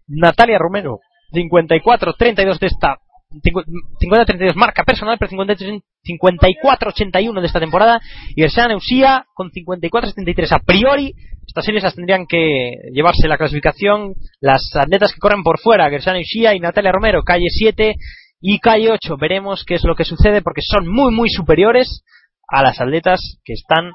Natalia 0.09 0.59
Romero, 0.59 0.99
54.32 1.33 2.59
de 2.59 2.67
esta 2.67 2.97
50-32 3.31 4.55
marca 4.55 4.83
personal, 4.83 5.17
pero 5.17 5.31
54-81 5.31 7.39
de 7.39 7.47
esta 7.47 7.59
temporada. 7.59 7.99
Y 8.35 8.41
Gersana 8.41 8.75
Usía 8.75 9.25
con 9.33 9.51
54-73. 9.51 10.51
A 10.51 10.59
priori, 10.59 11.13
estas 11.47 11.65
series 11.65 11.83
las 11.83 11.95
tendrían 11.95 12.27
que 12.27 12.73
llevarse 12.93 13.27
la 13.27 13.37
clasificación 13.37 14.13
las 14.39 14.61
atletas 14.75 15.13
que 15.13 15.19
corren 15.19 15.43
por 15.43 15.59
fuera, 15.59 15.89
Gersana 15.89 16.19
Usía 16.19 16.55
y 16.55 16.59
Natalia 16.59 16.91
Romero, 16.91 17.23
calle 17.23 17.47
7 17.49 17.95
y 18.41 18.59
calle 18.59 18.91
8. 18.91 19.17
Veremos 19.17 19.63
qué 19.65 19.75
es 19.75 19.83
lo 19.83 19.95
que 19.95 20.05
sucede 20.05 20.41
porque 20.41 20.61
son 20.61 20.87
muy, 20.87 21.13
muy 21.13 21.29
superiores 21.29 22.03
a 22.47 22.63
las 22.63 22.81
atletas 22.81 23.39
que 23.45 23.53
están 23.53 23.91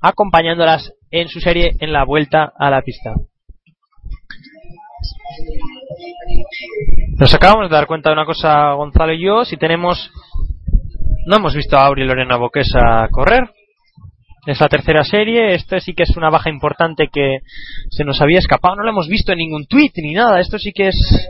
acompañándolas 0.00 0.92
en 1.10 1.28
su 1.28 1.40
serie 1.40 1.72
en 1.80 1.92
la 1.92 2.04
vuelta 2.04 2.52
a 2.58 2.70
la 2.70 2.82
pista. 2.82 3.14
Nos 7.18 7.32
acabamos 7.34 7.70
de 7.70 7.74
dar 7.74 7.86
cuenta 7.86 8.10
de 8.10 8.12
una 8.12 8.26
cosa, 8.26 8.74
Gonzalo 8.74 9.14
y 9.14 9.24
yo, 9.24 9.46
si 9.46 9.56
tenemos... 9.56 10.10
No 11.24 11.36
hemos 11.36 11.54
visto 11.54 11.78
a 11.78 11.86
Auri 11.86 12.04
Lorena 12.04 12.36
Boquesa 12.36 13.08
correr. 13.10 13.48
Es 14.46 14.60
la 14.60 14.68
tercera 14.68 15.02
serie, 15.02 15.54
esto 15.54 15.80
sí 15.80 15.94
que 15.94 16.02
es 16.02 16.14
una 16.18 16.28
baja 16.28 16.50
importante 16.50 17.08
que 17.10 17.38
se 17.88 18.04
nos 18.04 18.20
había 18.20 18.38
escapado. 18.38 18.76
No 18.76 18.82
lo 18.82 18.90
hemos 18.90 19.08
visto 19.08 19.32
en 19.32 19.38
ningún 19.38 19.66
tweet 19.66 19.92
ni 19.96 20.12
nada. 20.12 20.40
Esto 20.40 20.58
sí 20.58 20.72
que 20.72 20.88
es 20.88 21.28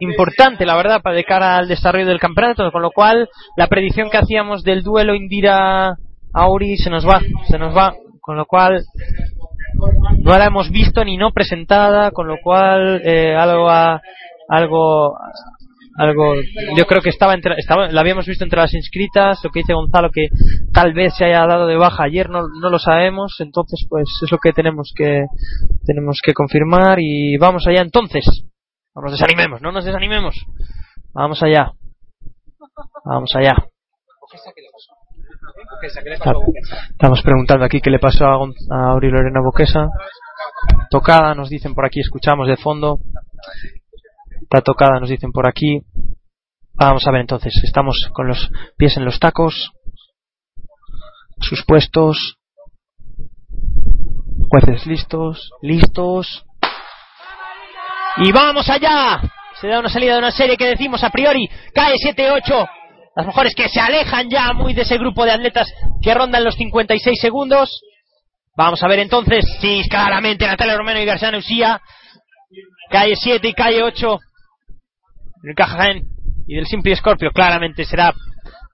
importante, 0.00 0.64
la 0.64 0.76
verdad, 0.76 1.02
para 1.02 1.14
de 1.14 1.24
cara 1.24 1.58
al 1.58 1.68
desarrollo 1.68 2.06
del 2.06 2.18
campeonato. 2.18 2.72
Con 2.72 2.80
lo 2.80 2.90
cual, 2.90 3.28
la 3.56 3.66
predicción 3.66 4.08
que 4.08 4.16
hacíamos 4.16 4.64
del 4.64 4.82
duelo 4.82 5.14
Indira-Auri 5.14 6.78
se 6.78 6.88
nos 6.88 7.06
va, 7.06 7.20
se 7.48 7.58
nos 7.58 7.76
va. 7.76 7.94
Con 8.22 8.38
lo 8.38 8.46
cual, 8.46 8.82
no 10.18 10.36
la 10.36 10.46
hemos 10.46 10.70
visto 10.70 11.04
ni 11.04 11.18
no 11.18 11.32
presentada, 11.32 12.12
con 12.12 12.26
lo 12.26 12.38
cual 12.42 13.02
eh, 13.04 13.36
algo 13.36 13.70
algo 14.48 15.16
algo 15.96 16.34
yo 16.76 16.86
creo 16.86 17.02
que 17.02 17.08
estaba 17.08 17.34
entre 17.34 17.54
estaba 17.58 17.88
la 17.88 18.00
habíamos 18.00 18.26
visto 18.26 18.44
entre 18.44 18.60
las 18.60 18.72
inscritas 18.72 19.40
lo 19.42 19.50
que 19.50 19.60
dice 19.60 19.74
Gonzalo 19.74 20.10
que 20.10 20.28
tal 20.72 20.92
vez 20.94 21.14
se 21.16 21.24
haya 21.24 21.44
dado 21.46 21.66
de 21.66 21.76
baja 21.76 22.04
ayer 22.04 22.30
no, 22.30 22.42
no 22.60 22.70
lo 22.70 22.78
sabemos 22.78 23.36
entonces 23.40 23.84
pues 23.88 24.08
es 24.22 24.30
lo 24.30 24.38
que 24.38 24.52
tenemos 24.52 24.92
que 24.96 25.24
tenemos 25.84 26.20
que 26.22 26.34
confirmar 26.34 26.98
y 27.00 27.36
vamos 27.38 27.66
allá 27.66 27.82
entonces. 27.82 28.24
No 28.94 29.02
nos 29.02 29.12
desanimemos 29.12 29.60
no 29.60 29.72
nos 29.72 29.84
desanimemos. 29.84 30.34
Vamos 31.12 31.42
allá. 31.42 31.72
Vamos 33.04 33.34
allá. 33.34 33.56
Estamos 36.90 37.22
preguntando 37.22 37.64
aquí 37.64 37.80
qué 37.80 37.90
le 37.90 37.98
pasó 37.98 38.26
a, 38.26 38.34
a 38.34 38.90
Auri 38.92 39.10
Lorena 39.10 39.40
Boquesa. 39.42 39.88
Tocada, 40.90 41.34
nos 41.34 41.48
dicen 41.48 41.74
por 41.74 41.86
aquí, 41.86 42.00
escuchamos 42.00 42.48
de 42.48 42.56
fondo. 42.56 43.00
Está 44.50 44.62
tocada, 44.62 44.98
nos 44.98 45.10
dicen 45.10 45.30
por 45.30 45.46
aquí. 45.46 45.82
Vamos 46.72 47.06
a 47.06 47.10
ver 47.10 47.20
entonces, 47.20 47.52
estamos 47.64 48.08
con 48.14 48.28
los 48.28 48.50
pies 48.78 48.96
en 48.96 49.04
los 49.04 49.20
tacos. 49.20 49.72
Sus 51.38 51.66
puestos. 51.66 52.38
Jueces 54.48 54.86
listos, 54.86 55.50
listos. 55.60 56.46
Y 58.16 58.32
vamos 58.32 58.70
allá. 58.70 59.20
Se 59.60 59.68
da 59.68 59.80
una 59.80 59.90
salida 59.90 60.14
de 60.14 60.20
una 60.20 60.30
serie 60.30 60.56
que 60.56 60.64
decimos 60.64 61.04
a 61.04 61.10
priori 61.10 61.46
cae 61.74 61.96
7-8. 61.96 62.70
Las 63.16 63.26
mejores 63.26 63.54
que 63.54 63.68
se 63.68 63.80
alejan 63.80 64.30
ya 64.30 64.54
muy 64.54 64.72
de 64.72 64.82
ese 64.82 64.96
grupo 64.96 65.26
de 65.26 65.32
atletas 65.32 65.70
que 66.00 66.14
rondan 66.14 66.42
los 66.42 66.54
56 66.54 67.20
segundos. 67.20 67.82
Vamos 68.56 68.82
a 68.82 68.88
ver 68.88 69.00
entonces. 69.00 69.44
Sí, 69.60 69.82
claramente 69.90 70.46
Natalia 70.46 70.78
Romero 70.78 71.00
y 71.00 71.04
García 71.04 71.36
Usía. 71.36 71.82
Calle 72.88 73.14
7 73.14 73.46
y 73.46 73.52
calle 73.52 73.82
8. 73.82 74.18
El 75.42 75.54
Cajaén 75.54 76.04
y 76.46 76.56
del 76.56 76.66
Simple 76.66 76.96
Scorpio. 76.96 77.30
Claramente 77.30 77.84
será. 77.84 78.12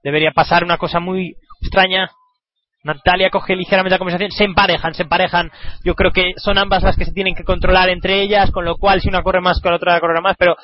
Debería 0.02 0.33
pasar 0.33 0.65
una 0.65 0.78
cosa 0.78 1.01
muy 1.01 1.34
extraña. 1.60 2.10
Natalia 2.84 3.31
coge 3.31 3.57
ligeramente 3.57 3.94
la 3.94 3.99
conversación, 3.99 4.31
se 4.31 4.44
emparejan, 4.44 4.93
se 4.94 5.05
emparejan. 5.05 5.51
Yo 5.84 5.94
creo 5.94 6.10
que 6.10 6.34
son 6.36 6.59
ambas 6.59 6.83
las 6.83 6.97
que 6.97 7.07
se 7.07 7.12
tienen 7.12 7.34
que 7.34 7.44
controlar 7.44 7.89
entre 7.89 8.20
ellas, 8.20 8.51
con 8.51 8.67
lo 8.67 8.76
cual 8.76 9.01
si 9.01 9.09
una 9.09 9.23
corre 9.23 9.41
más, 9.41 9.60
con 9.62 9.70
la 9.70 9.76
otra 9.76 9.99
correrá 10.01 10.20
más, 10.20 10.36
pero 10.39 10.55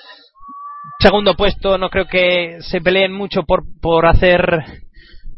segundo 0.99 1.35
puesto 1.35 1.79
no 1.79 1.89
creo 1.89 2.05
que 2.07 2.59
se 2.61 2.83
peleen 2.83 3.13
mucho 3.13 3.45
por, 3.45 3.63
por 3.81 4.07
hacer 4.07 4.83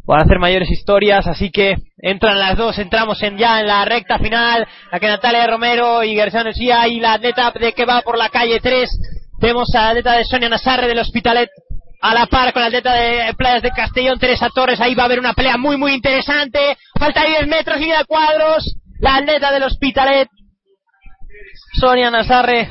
por 0.05 0.20
hacer 0.20 0.41
mayores 0.41 0.68
historias, 0.70 1.26
así 1.28 1.50
que 1.50 1.76
entran 1.99 2.39
las 2.39 2.57
dos, 2.57 2.76
entramos 2.78 3.23
en 3.23 3.39
ya 3.39 3.60
en 3.60 3.68
la 3.68 3.84
recta 3.84 4.18
final, 4.18 4.66
la 4.91 4.99
que 4.99 5.07
Natalia 5.07 5.47
Romero 5.47 6.02
y 6.02 6.16
García 6.16 6.44
Usía 6.49 6.89
y 6.89 6.99
la 6.99 7.15
atleta 7.15 7.52
de 7.52 7.73
que 7.73 7.84
va 7.84 8.02
por 8.02 8.18
la 8.18 8.28
calle 8.28 8.58
3, 8.60 8.91
tenemos 9.42 9.74
a 9.74 9.80
la 9.80 9.88
atleta 9.88 10.12
de 10.12 10.24
Sonia 10.24 10.48
Nazarre 10.48 10.86
del 10.86 11.00
Hospitalet 11.00 11.50
a 12.00 12.14
la 12.14 12.26
par 12.26 12.52
con 12.52 12.62
la 12.62 12.68
atleta 12.68 12.94
de 12.94 13.34
Playas 13.34 13.62
de 13.62 13.72
Castellón, 13.72 14.20
Teresa 14.20 14.48
Torres, 14.54 14.80
ahí 14.80 14.94
va 14.94 15.02
a 15.02 15.06
haber 15.06 15.18
una 15.18 15.34
pelea 15.34 15.56
muy 15.56 15.76
muy 15.76 15.94
interesante, 15.94 16.76
falta 16.96 17.24
10 17.24 17.48
metros 17.48 17.80
y 17.80 17.88
de 17.90 18.04
cuadros, 18.06 18.76
la 19.00 19.16
atleta 19.16 19.52
del 19.52 19.64
Hospitalet, 19.64 20.28
Sonia 21.72 22.08
Nazarre, 22.12 22.68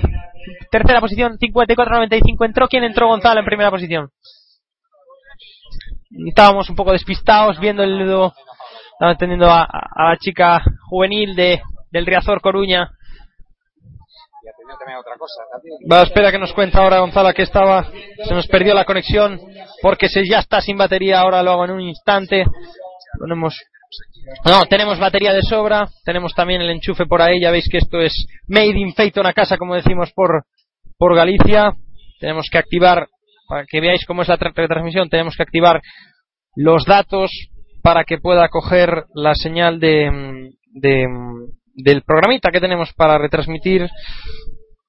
tercera 0.72 1.02
posición, 1.02 1.38
54-95, 1.38 2.46
entró, 2.46 2.70
¿quién 2.70 2.86
entró 2.86 3.08
Gonzalo 3.08 3.42
en 3.42 3.46
primera 3.46 3.70
posición? 3.70 4.08
Estábamos 6.26 6.70
un 6.70 6.78
poco 6.78 6.94
despistados 6.94 7.60
viendo 7.60 7.84
el 7.84 8.02
estaba 8.02 9.12
atendiendo 9.12 9.52
a, 9.52 9.64
a 9.64 10.12
la 10.12 10.18
chica 10.18 10.64
juvenil 10.90 11.36
de, 11.36 11.62
del 11.92 12.06
Riazor 12.06 12.40
Coruña, 12.40 12.92
Atendió 14.72 14.80
también 14.80 14.98
a 14.98 15.00
otra 15.02 15.16
cosa. 15.18 15.42
Va, 15.92 16.04
espera 16.04 16.32
que 16.32 16.40
nos 16.40 16.54
cuenta 16.54 16.80
ahora 16.80 17.00
Gonzalo 17.00 17.34
que 17.34 17.44
estaba, 17.44 17.90
se 18.26 18.34
nos 18.34 18.48
perdió 18.48 18.74
la 18.74 18.86
conexión 18.86 19.40
porque 19.82 20.08
se 20.08 20.28
ya 20.28 20.40
está 20.40 20.62
sin 20.62 20.78
batería, 20.78 21.20
ahora 21.20 21.44
lo 21.44 21.52
hago 21.52 21.66
en 21.66 21.72
un 21.72 21.82
instante. 21.82 22.46
Ponemos 23.20 23.56
no, 24.46 24.66
tenemos 24.68 25.00
batería 25.00 25.34
de 25.34 25.42
sobra, 25.42 25.90
tenemos 26.06 26.34
también 26.34 26.62
el 26.62 26.70
enchufe 26.70 27.06
por 27.06 27.22
ahí, 27.22 27.42
ya 27.42 27.52
veis 27.52 27.68
que 27.70 27.80
esto 27.80 28.00
es 28.00 28.14
made 28.48 28.78
in 28.80 28.94
Fate 28.94 29.20
una 29.20 29.34
casa 29.34 29.58
como 29.58 29.76
decimos 29.76 30.12
por 30.14 30.46
por 30.98 31.16
Galicia. 31.16 31.74
Tenemos 32.20 32.48
que 32.52 32.58
activar 32.60 33.08
para 33.50 33.66
que 33.66 33.82
veáis 33.82 34.06
cómo 34.06 34.22
es 34.22 34.28
la 34.28 34.38
tra- 34.38 34.54
retransmisión, 34.56 35.10
tenemos 35.10 35.36
que 35.36 35.44
activar 35.44 35.82
los 36.56 36.86
datos 36.86 37.32
para 37.82 38.04
que 38.04 38.20
pueda 38.20 38.48
coger 38.48 39.06
la 39.16 39.34
señal 39.36 39.80
de, 39.80 40.52
de 40.74 41.08
del 41.74 42.04
programita 42.04 42.52
que 42.52 42.60
tenemos 42.60 42.94
para 42.94 43.18
retransmitir 43.18 43.90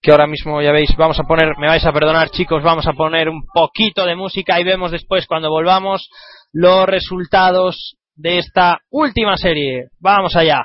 que 0.03 0.11
ahora 0.11 0.27
mismo 0.27 0.61
ya 0.61 0.73
veis, 0.73 0.95
vamos 0.97 1.19
a 1.21 1.23
poner, 1.23 1.57
me 1.59 1.69
vais 1.69 1.85
a 1.87 1.93
perdonar 1.93 2.31
chicos, 2.31 2.63
vamos 2.63 2.87
a 2.89 2.93
poner 2.93 3.29
un 3.29 3.45
poquito 3.55 4.05
de 4.05 4.17
música 4.17 4.59
y 4.61 4.65
vemos 4.65 4.91
después 4.91 5.27
cuando 5.27 5.49
volvamos 5.49 6.11
los 6.53 6.87
resultados 6.87 7.97
de 8.17 8.39
esta 8.39 8.79
última 8.91 9.37
serie. 9.37 9.87
Vamos 10.01 10.35
allá. 10.35 10.65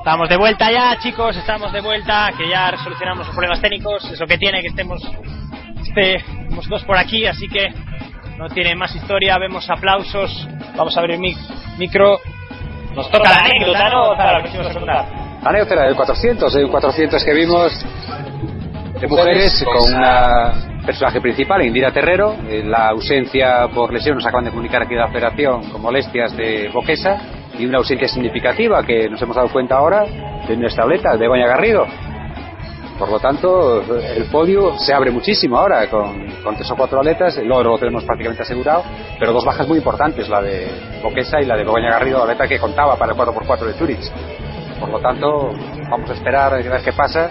Estamos 0.00 0.28
de 0.30 0.36
vuelta 0.38 0.70
ya, 0.72 0.98
chicos, 0.98 1.36
estamos 1.36 1.72
de 1.72 1.80
vuelta, 1.82 2.30
que 2.36 2.48
ya 2.48 2.70
resolucionamos 2.70 3.26
los 3.26 3.34
problemas 3.34 3.60
técnicos, 3.60 4.10
eso 4.10 4.24
que 4.26 4.38
tiene 4.38 4.62
que 4.62 4.68
estemos, 4.68 5.02
estemos 5.82 6.66
dos 6.68 6.82
por 6.84 6.96
aquí, 6.96 7.26
así 7.26 7.46
que 7.48 7.68
no 8.38 8.48
tiene 8.48 8.74
más 8.74 8.94
historia, 8.94 9.36
vemos 9.38 9.68
aplausos, 9.68 10.48
vamos 10.74 10.96
a 10.96 11.02
el 11.02 11.18
mic- 11.18 11.36
micro, 11.76 12.18
nos 12.94 13.10
toca 13.10 13.28
la 13.30 13.36
anécdota, 13.44 13.90
¿no? 13.90 14.16
Zara, 14.16 14.38
lo 14.38 14.44
que 14.44 14.50
íbamos 14.54 14.70
a 14.70 14.78
contar. 14.78 15.06
La 15.42 15.50
anécdota 15.50 15.82
del 15.82 15.94
400, 15.96 16.56
hay 16.56 16.62
un 16.64 16.70
400 16.70 17.24
que 17.24 17.34
vimos 17.34 17.86
de 19.00 19.06
mujeres 19.06 19.64
con 19.64 19.94
una 19.94 20.52
personaje 20.84 21.20
principal, 21.20 21.62
Indira 21.62 21.92
Terrero, 21.92 22.34
eh, 22.48 22.62
la 22.64 22.88
ausencia 22.88 23.68
por 23.74 23.92
lesión, 23.92 24.16
nos 24.16 24.26
acaban 24.26 24.44
de 24.44 24.50
comunicar 24.50 24.82
aquí 24.82 24.94
de 24.94 25.00
la 25.00 25.06
operación 25.06 25.70
con 25.70 25.82
molestias 25.82 26.36
de 26.36 26.68
Boquesa 26.72 27.18
y 27.58 27.66
una 27.66 27.78
ausencia 27.78 28.08
significativa 28.08 28.82
que 28.84 29.08
nos 29.08 29.20
hemos 29.20 29.36
dado 29.36 29.48
cuenta 29.48 29.76
ahora 29.76 30.04
de 30.48 30.56
nuestra 30.56 30.84
atleta, 30.84 31.12
de 31.12 31.18
Begoña 31.18 31.46
Garrido. 31.46 31.86
Por 32.98 33.10
lo 33.10 33.18
tanto, 33.18 33.82
el 33.98 34.24
podio 34.24 34.78
se 34.78 34.92
abre 34.92 35.10
muchísimo 35.10 35.56
ahora 35.56 35.88
con, 35.88 36.30
con 36.44 36.54
tres 36.54 36.70
o 36.70 36.76
cuatro 36.76 37.00
atletas, 37.00 37.36
el 37.38 37.50
oro 37.50 37.70
lo 37.70 37.78
tenemos 37.78 38.04
prácticamente 38.04 38.42
asegurado, 38.42 38.84
pero 39.18 39.32
dos 39.32 39.44
bajas 39.44 39.66
muy 39.66 39.78
importantes, 39.78 40.28
la 40.28 40.42
de 40.42 40.68
Boquesa 41.02 41.40
y 41.40 41.46
la 41.46 41.56
de 41.56 41.64
Begoña 41.64 41.90
Garrido, 41.90 42.18
la 42.18 42.24
atleta 42.24 42.46
que 42.46 42.58
contaba 42.58 42.96
para 42.96 43.12
el 43.12 43.18
4x4 43.18 43.64
de 43.64 43.72
Zurich. 43.72 44.12
Por 44.78 44.90
lo 44.90 45.00
tanto, 45.00 45.50
vamos 45.90 46.10
a 46.10 46.12
esperar 46.12 46.52
a 46.52 46.56
ver 46.56 46.82
qué 46.82 46.92
pasa, 46.92 47.30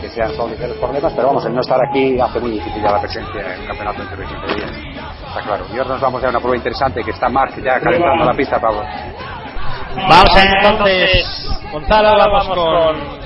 que 0.00 0.08
sean 0.10 0.34
solo 0.34 0.52
ligeros 0.52 0.76
problemas, 0.78 1.12
pero 1.14 1.28
vamos, 1.28 1.44
el 1.46 1.54
no 1.54 1.60
estar 1.60 1.78
aquí 1.88 2.18
hace 2.20 2.40
muy 2.40 2.52
difícil 2.52 2.82
ya 2.82 2.90
la 2.92 3.00
presencia 3.00 3.40
en 3.40 3.60
el 3.60 3.66
campeonato 3.66 4.02
entre 4.02 4.26
15 4.26 4.54
días. 4.54 4.70
Está 5.28 5.42
claro. 5.42 5.64
Y 5.72 5.78
ahora 5.78 5.90
nos 5.90 6.00
vamos 6.00 6.24
a 6.24 6.28
una 6.28 6.40
prueba 6.40 6.56
interesante 6.56 7.02
que 7.02 7.10
está 7.10 7.28
Mark 7.28 7.54
ya 7.62 7.80
calentando 7.80 8.24
la 8.24 8.34
pista, 8.34 8.60
Pablo. 8.60 8.82
Vamos 9.94 10.36
a 10.36 10.42
entonces, 10.42 11.50
Gonzalo, 11.72 12.16
vamos 12.16 12.48
con 12.48 13.18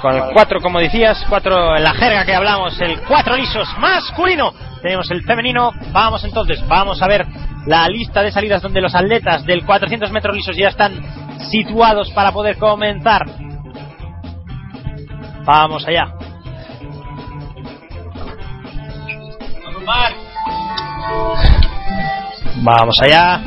con 0.00 0.14
el 0.14 0.22
4, 0.32 0.60
como 0.60 0.78
decías, 0.78 1.24
4 1.28 1.76
en 1.76 1.82
la 1.82 1.94
jerga 1.94 2.24
que 2.24 2.34
hablamos, 2.34 2.80
el 2.80 3.00
4 3.02 3.36
lisos 3.36 3.68
masculino. 3.78 4.52
Tenemos 4.82 5.10
el 5.10 5.22
femenino. 5.24 5.72
Vamos 5.92 6.22
entonces, 6.24 6.66
vamos 6.68 7.02
a 7.02 7.08
ver 7.08 7.26
la 7.66 7.88
lista 7.88 8.22
de 8.22 8.30
salidas 8.30 8.62
donde 8.62 8.80
los 8.80 8.94
atletas 8.94 9.44
del 9.44 9.64
400 9.64 10.12
metros 10.12 10.36
lisos 10.36 10.56
ya 10.56 10.68
están 10.68 10.92
situados 11.50 12.10
para 12.12 12.30
poder 12.32 12.56
comenzar. 12.56 13.26
Vamos 15.46 15.86
allá. 15.86 16.12
Vamos 22.64 23.00
allá. 23.00 23.40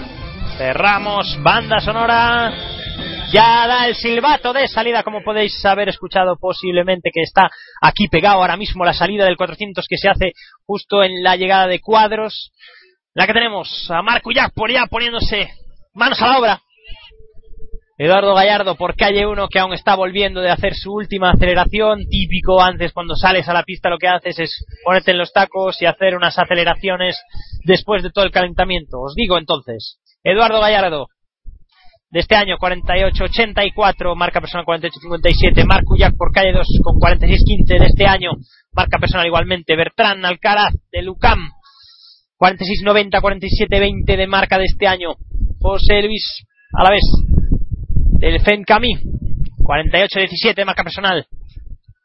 Cerramos. 0.58 1.38
Banda 1.44 1.82
sonora. 1.82 2.53
Ya 3.34 3.68
da 3.68 3.86
el 3.86 3.95
silbato 3.95 4.53
de 4.53 4.68
salida, 4.68 5.03
como 5.03 5.22
podéis 5.22 5.64
haber 5.66 5.90
escuchado 5.90 6.38
posiblemente, 6.40 7.11
que 7.14 7.22
está 7.22 7.50
aquí 7.82 8.08
pegado 8.08 8.38
ahora 8.38 8.56
mismo 8.56 8.86
la 8.86 8.94
salida 8.94 9.26
del 9.26 9.36
400 9.36 9.86
que 9.88 9.98
se 9.98 10.10
hace 10.10 10.32
justo 10.66 11.03
en 11.03 11.22
la 11.22 11.36
llegada 11.36 11.68
de 11.68 11.82
cuadros. 11.82 12.53
La 13.14 13.28
que 13.28 13.34
tenemos 13.34 13.92
a 13.92 14.02
Marco 14.02 14.32
Jack 14.32 14.53
por 14.53 14.69
allá 14.69 14.88
poniéndose 14.90 15.50
manos 15.94 16.22
a 16.22 16.28
la 16.28 16.40
obra. 16.40 16.61
Eduardo 18.02 18.34
Gallardo 18.34 18.76
por 18.76 18.95
calle 18.95 19.28
1 19.28 19.50
que 19.50 19.60
aún 19.60 19.74
está 19.74 19.94
volviendo 19.94 20.40
de 20.40 20.50
hacer 20.50 20.74
su 20.74 20.94
última 20.94 21.32
aceleración. 21.32 22.08
Típico 22.10 22.61
antes 22.61 22.94
cuando 22.94 23.14
sales 23.14 23.50
a 23.50 23.53
la 23.53 23.64
pista 23.64 23.90
lo 23.90 23.98
que 23.98 24.08
haces 24.08 24.40
es 24.40 24.66
ponerte 24.86 25.11
en 25.11 25.18
los 25.18 25.34
tacos 25.34 25.82
y 25.82 25.86
hacer 25.86 26.16
unas 26.16 26.40
aceleraciones 26.40 27.22
después 27.66 28.02
de 28.02 28.10
todo 28.10 28.24
el 28.24 28.32
calentamiento. 28.32 29.02
Os 29.02 29.16
digo 29.16 29.38
entonces, 29.38 30.00
Eduardo 30.24 30.61
Gallardo, 30.61 31.08
de 32.10 32.22
este 32.22 32.38
año 32.38 32.56
48-84, 32.58 34.16
marca 34.16 34.40
personal 34.40 34.66
48-57, 34.66 35.66
Marco 35.66 35.98
Jack 35.98 36.16
por 36.16 36.32
calle 36.32 36.53
2 36.53 36.68
con 36.82 36.95
46-15 37.02 37.80
de 37.80 37.86
este 37.86 38.06
año, 38.06 38.32
marca 38.72 38.98
personal 38.98 39.28
igualmente, 39.28 39.76
Bertrán 39.76 40.24
Alcaraz 40.24 40.74
de 40.90 41.02
Lucam, 41.02 41.50
46-90, 42.40 43.19
47-20 43.19 44.06
de 44.16 44.28
marca 44.28 44.58
de 44.58 44.64
este 44.64 44.88
año, 44.88 45.16
José 45.60 46.02
Luis 46.02 46.45
a 46.78 46.84
la 46.84 46.92
vez, 46.92 47.02
del 48.19 48.41
FENCAMI, 48.41 48.95
48-17 49.64 50.56
de 50.56 50.65
marca 50.65 50.83
personal, 50.83 51.25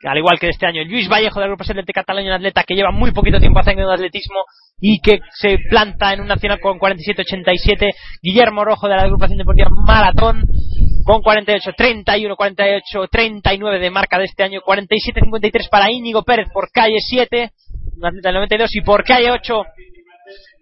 al 0.05 0.19
igual 0.19 0.39
que 0.39 0.49
este 0.49 0.67
año, 0.67 0.85
Luis 0.85 1.09
Vallejo 1.09 1.41
del 1.41 1.49
Grupo 1.49 1.65
Celeste 1.65 1.93
Cataluña, 1.93 2.29
un 2.29 2.35
atleta 2.35 2.63
que 2.63 2.75
lleva 2.75 2.91
muy 2.91 3.13
poquito 3.13 3.41
tiempo 3.41 3.61
haciendo 3.61 3.91
atletismo 3.91 4.41
y 4.81 5.01
que 5.01 5.21
se 5.33 5.59
planta 5.71 6.13
en 6.13 6.21
un 6.21 6.29
nacional 6.29 6.61
con 6.61 6.79
47-87, 6.79 7.91
Guillermo 8.23 8.65
Rojo 8.65 8.87
de 8.87 8.97
la 8.97 9.03
agrupación 9.03 9.39
deportiva 9.39 9.71
Maratón 9.71 10.45
con 11.05 11.23
48-31, 11.23 12.37
48-39 12.37 13.79
de 13.79 13.91
marca 13.91 14.19
de 14.19 14.25
este 14.25 14.43
año, 14.43 14.61
47-53 14.61 15.69
para 15.71 15.91
Íñigo 15.91 16.23
Pérez 16.23 16.49
por 16.53 16.71
calle 16.71 16.99
7, 16.99 17.51
un 17.97 18.07
atleta 18.07 18.29
del 18.29 18.35
92 18.37 18.77
y 18.77 18.81
por 18.83 19.05
calle 19.05 19.31
8 19.31 19.63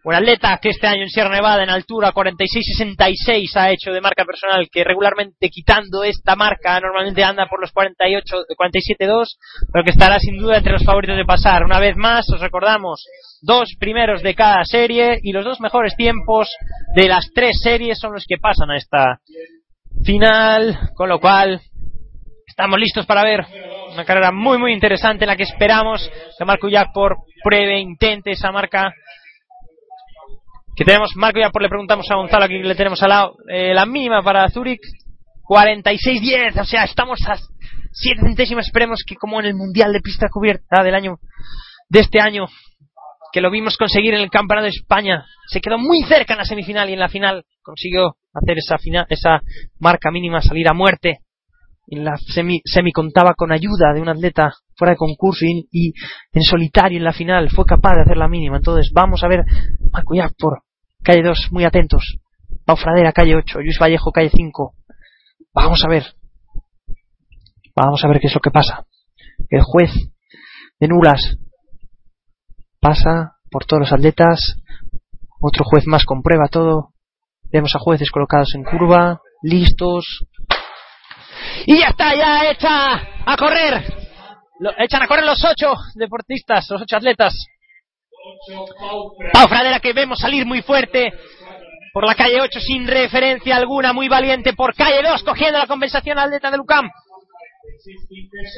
un 0.04 0.14
atleta 0.14 0.58
que 0.60 0.70
este 0.70 0.86
año 0.86 1.02
en 1.02 1.08
Sierra 1.08 1.30
Nevada 1.30 1.62
en 1.62 1.70
altura 1.70 2.12
46-66 2.12 3.56
ha 3.56 3.70
hecho 3.70 3.92
de 3.92 4.00
marca 4.00 4.24
personal 4.24 4.68
que 4.70 4.82
regularmente 4.82 5.48
quitando 5.48 6.02
esta 6.02 6.34
marca 6.34 6.80
normalmente 6.80 7.22
anda 7.22 7.46
por 7.46 7.60
los 7.60 7.70
48 7.72 8.36
47-2 8.58 9.26
pero 9.72 9.84
que 9.84 9.90
estará 9.90 10.18
sin 10.18 10.38
duda 10.38 10.58
entre 10.58 10.72
los 10.72 10.84
favoritos 10.84 11.16
de 11.16 11.24
pasar. 11.24 11.64
Una 11.64 11.78
vez 11.78 11.96
más 11.96 12.28
os 12.30 12.40
recordamos 12.40 13.04
dos 13.42 13.74
primeros 13.78 14.22
de 14.22 14.34
cada 14.34 14.64
serie 14.64 15.18
y 15.22 15.32
los 15.32 15.44
dos 15.44 15.60
mejores 15.60 15.94
tiempos 15.96 16.48
de 16.96 17.08
las 17.08 17.30
tres 17.32 17.60
series 17.62 17.98
son 17.98 18.12
los 18.12 18.24
que 18.26 18.38
pasan 18.38 18.70
a 18.70 18.76
esta 18.76 19.20
final 20.04 20.90
con 20.94 21.08
lo 21.08 21.20
cual 21.20 21.60
estamos 22.46 22.78
listos 22.78 23.06
para 23.06 23.22
ver 23.22 23.46
una 23.92 24.04
carrera 24.04 24.32
muy 24.32 24.58
muy 24.58 24.72
interesante 24.72 25.24
en 25.24 25.28
la 25.28 25.36
que 25.36 25.44
esperamos. 25.44 26.10
Que 26.38 26.44
Marco 26.44 26.68
Jack 26.68 26.92
por 26.92 27.18
pruebe 27.42 27.78
intente 27.78 28.32
esa 28.32 28.50
marca 28.50 28.92
que 30.74 30.84
tenemos 30.84 31.14
Marco 31.16 31.38
ya 31.38 31.50
por 31.50 31.62
le 31.62 31.68
preguntamos 31.68 32.06
a 32.10 32.16
Gonzalo 32.16 32.44
aquí 32.44 32.60
que 32.60 32.68
le 32.68 32.74
tenemos 32.74 33.02
al 33.02 33.10
lado 33.10 33.36
eh, 33.48 33.74
la 33.74 33.86
mínima 33.86 34.22
para 34.22 34.48
Zurich 34.48 34.80
46-10 35.48 36.60
o 36.60 36.64
sea 36.64 36.84
estamos 36.84 37.18
a 37.28 37.36
7 37.92 38.20
centésimas 38.22 38.66
esperemos 38.66 39.02
que 39.06 39.16
como 39.16 39.40
en 39.40 39.46
el 39.46 39.54
mundial 39.54 39.92
de 39.92 40.00
pista 40.00 40.28
cubierta 40.30 40.82
del 40.82 40.94
año 40.94 41.18
de 41.88 42.00
este 42.00 42.20
año 42.20 42.46
que 43.32 43.40
lo 43.40 43.50
vimos 43.50 43.76
conseguir 43.76 44.14
en 44.14 44.20
el 44.20 44.30
campeonato 44.30 44.64
de 44.64 44.70
España 44.70 45.24
se 45.48 45.60
quedó 45.60 45.78
muy 45.78 46.02
cerca 46.04 46.34
en 46.34 46.38
la 46.38 46.44
semifinal 46.44 46.88
y 46.88 46.94
en 46.94 47.00
la 47.00 47.08
final 47.08 47.44
consiguió 47.62 48.16
hacer 48.32 48.58
esa 48.58 48.78
final 48.78 49.06
esa 49.08 49.40
marca 49.78 50.10
mínima 50.10 50.40
salir 50.40 50.68
a 50.68 50.74
muerte 50.74 51.18
en 51.88 52.04
la 52.04 52.16
semi, 52.16 52.60
semi 52.64 52.92
contaba 52.92 53.34
con 53.34 53.52
ayuda 53.52 53.92
de 53.94 54.00
un 54.00 54.08
atleta 54.08 54.52
fuera 54.82 54.94
de 54.94 54.96
concurso 54.96 55.44
y, 55.44 55.94
en 56.32 56.42
solitario 56.42 56.98
en 56.98 57.04
la 57.04 57.12
final 57.12 57.48
fue 57.50 57.64
capaz 57.64 57.94
de 57.94 58.02
hacer 58.02 58.16
la 58.16 58.26
mínima. 58.26 58.56
Entonces 58.56 58.90
vamos 58.92 59.22
a 59.22 59.28
ver 59.28 59.44
Marco 59.92 60.12
Jack 60.12 60.34
por 60.36 60.62
calle 61.04 61.22
2, 61.22 61.52
muy 61.52 61.64
atentos. 61.64 62.18
Pau 62.64 62.76
Fradera, 62.76 63.12
calle 63.12 63.36
8, 63.36 63.60
Luis 63.60 63.78
Vallejo, 63.80 64.10
calle 64.10 64.30
5. 64.34 64.74
Vamos 65.54 65.84
a 65.84 65.88
ver. 65.88 66.02
Vamos 67.76 68.04
a 68.04 68.08
ver 68.08 68.18
qué 68.18 68.26
es 68.26 68.34
lo 68.34 68.40
que 68.40 68.50
pasa. 68.50 68.84
El 69.48 69.62
juez 69.62 69.92
de 70.80 70.88
Nulas 70.88 71.38
pasa 72.80 73.36
por 73.52 73.64
todos 73.64 73.82
los 73.82 73.92
atletas. 73.92 74.56
Otro 75.40 75.64
juez 75.64 75.86
más 75.86 76.04
comprueba 76.04 76.48
todo. 76.50 76.88
Vemos 77.52 77.72
a 77.76 77.78
jueces 77.78 78.10
colocados 78.10 78.52
en 78.56 78.64
curva, 78.64 79.20
listos, 79.42 80.26
y 81.66 81.78
ya 81.78 81.88
está, 81.88 82.14
ya 82.16 82.50
echa 82.50 82.94
a 83.24 83.36
correr. 83.36 84.01
Lo, 84.62 84.70
echan 84.78 85.02
a 85.02 85.08
correr 85.08 85.24
los 85.24 85.42
ocho 85.44 85.74
deportistas, 85.96 86.70
los 86.70 86.82
ocho 86.82 86.96
atletas. 86.96 87.34
Pau 89.32 89.48
Fradera 89.48 89.80
que 89.80 89.92
vemos 89.92 90.20
salir 90.20 90.46
muy 90.46 90.62
fuerte 90.62 91.12
por 91.92 92.06
la 92.06 92.14
calle 92.14 92.40
8 92.40 92.60
sin 92.60 92.86
referencia 92.86 93.56
alguna, 93.56 93.92
muy 93.92 94.08
valiente 94.08 94.52
por 94.52 94.74
calle 94.76 95.02
2 95.02 95.24
cogiendo 95.24 95.58
la 95.58 95.66
compensación 95.66 96.16
atleta 96.16 96.52
de 96.52 96.58
Lucam. 96.58 96.88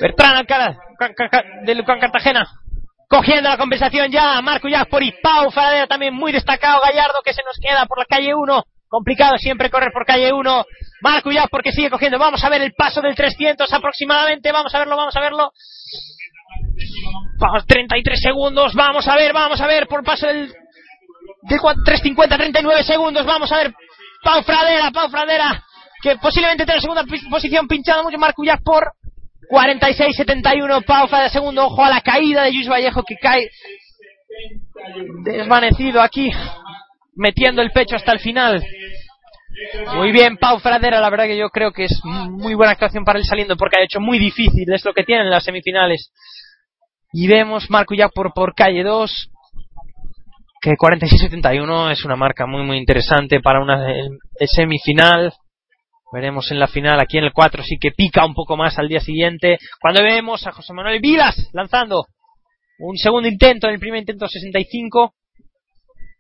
Bertrán 0.03 0.37
Alcaraz 0.37 0.77
de 1.65 1.75
Lucam 1.75 1.99
Cartagena 1.99 2.47
cogiendo 3.09 3.49
la 3.49 3.57
compensación 3.57 4.11
ya, 4.11 4.43
Marco 4.43 4.69
Jack 4.69 4.91
por 4.91 5.03
y 5.03 5.13
Pau 5.23 5.51
Fradera 5.51 5.87
también 5.87 6.13
muy 6.13 6.33
destacado, 6.33 6.83
Gallardo 6.83 7.23
que 7.25 7.33
se 7.33 7.43
nos 7.45 7.57
queda 7.59 7.87
por 7.87 7.99
la 7.99 8.05
calle 8.05 8.35
1 8.35 8.65
complicado 8.95 9.37
siempre 9.39 9.71
correr 9.71 9.91
por 9.93 10.07
calle 10.07 10.33
1. 10.33 10.65
Marco 11.05 11.31
ya 11.31 11.47
porque 11.49 11.71
sigue 11.71 11.91
cogiendo. 11.91 12.19
Vamos 12.19 12.43
a 12.43 12.49
ver 12.49 12.63
el 12.63 12.73
paso 12.73 13.03
del 13.03 13.15
300 13.15 13.71
aproximadamente. 13.71 14.51
Vamos 14.51 14.75
a 14.75 14.79
verlo, 14.79 14.97
vamos 14.97 15.15
a 15.15 15.21
verlo. 15.21 15.53
Vamos, 17.39 17.67
33 17.67 18.19
segundos. 18.19 18.73
Vamos 18.75 19.07
a 19.07 19.15
ver, 19.15 19.35
vamos 19.35 19.61
a 19.61 19.67
ver 19.67 19.87
por 19.87 20.03
paso 20.03 20.27
del, 20.27 20.49
del 21.43 21.61
350, 21.85 22.39
39 22.39 22.85
segundos. 22.85 23.27
Vamos 23.27 23.53
a 23.53 23.59
ver. 23.59 23.75
Pau 24.23 24.43
Fradera, 24.45 24.91
Pau 24.93 25.11
Fradera. 25.11 25.63
Que 26.03 26.17
posiblemente 26.17 26.65
tenga 26.65 26.81
segunda 26.81 27.05
posición 27.29 27.69
pinchado 27.69 28.03
mucho. 28.03 28.17
Marco 28.17 28.43
ya 28.43 28.57
por 28.57 28.93
46-71. 29.51 30.87
Pau 30.87 31.07
Fradera 31.07 31.29
segundo. 31.29 31.67
Ojo 31.67 31.85
a 31.85 31.91
la 31.91 32.01
caída 32.01 32.45
de 32.45 32.53
Luis 32.53 32.67
Vallejo 32.67 33.03
que 33.03 33.17
cae 33.21 33.51
desvanecido 35.23 36.01
aquí 36.01 36.31
metiendo 37.15 37.61
el 37.61 37.73
pecho 37.73 37.95
hasta 37.95 38.13
el 38.13 38.21
final. 38.21 38.65
Muy 39.95 40.13
bien, 40.13 40.37
Pau 40.37 40.59
Fradera, 40.59 41.01
la 41.01 41.11
verdad 41.11 41.27
que 41.27 41.37
yo 41.37 41.49
creo 41.51 41.73
que 41.73 41.85
es 41.85 42.01
muy 42.05 42.55
buena 42.55 42.73
actuación 42.73 43.05
para 43.05 43.19
él 43.19 43.25
saliendo 43.25 43.57
porque 43.57 43.77
ha 43.81 43.85
hecho 43.85 44.01
muy 44.01 44.19
difícil, 44.19 44.73
es 44.73 44.85
lo 44.85 44.93
que 44.93 45.05
tienen 45.05 45.27
en 45.27 45.31
las 45.31 45.45
semifinales. 45.45 46.13
Y 47.13 47.29
vemos 47.29 47.71
Marco 47.71 47.95
ya 47.95 48.09
por, 48.09 48.33
por 48.35 48.55
calle 48.55 48.83
2, 48.83 49.31
que 50.61 50.73
46-71 50.73 51.93
es 51.93 52.05
una 52.05 52.17
marca 52.17 52.47
muy 52.47 52.65
muy 52.65 52.79
interesante 52.79 53.41
para 53.41 53.61
una 53.61 53.87
semifinal. 54.47 55.33
Veremos 56.13 56.51
en 56.51 56.61
la 56.61 56.69
final, 56.69 57.01
aquí 57.01 57.19
en 57.19 57.25
el 57.25 57.33
4 57.33 57.63
sí 57.63 57.77
que 57.81 57.91
pica 57.91 58.25
un 58.25 58.35
poco 58.35 58.57
más 58.57 58.79
al 58.79 58.89
día 58.89 59.01
siguiente. 59.01 59.59
Cuando 59.81 60.03
vemos 60.03 60.47
a 60.47 60.53
José 60.53 60.73
Manuel 60.73 61.01
Vilas 61.01 61.51
lanzando 61.53 62.07
un 62.79 62.97
segundo 62.97 63.29
intento, 63.29 63.69
en 63.69 63.75
el 63.75 63.81
primer 63.81 64.01
intento 64.01 64.27
65. 64.27 65.15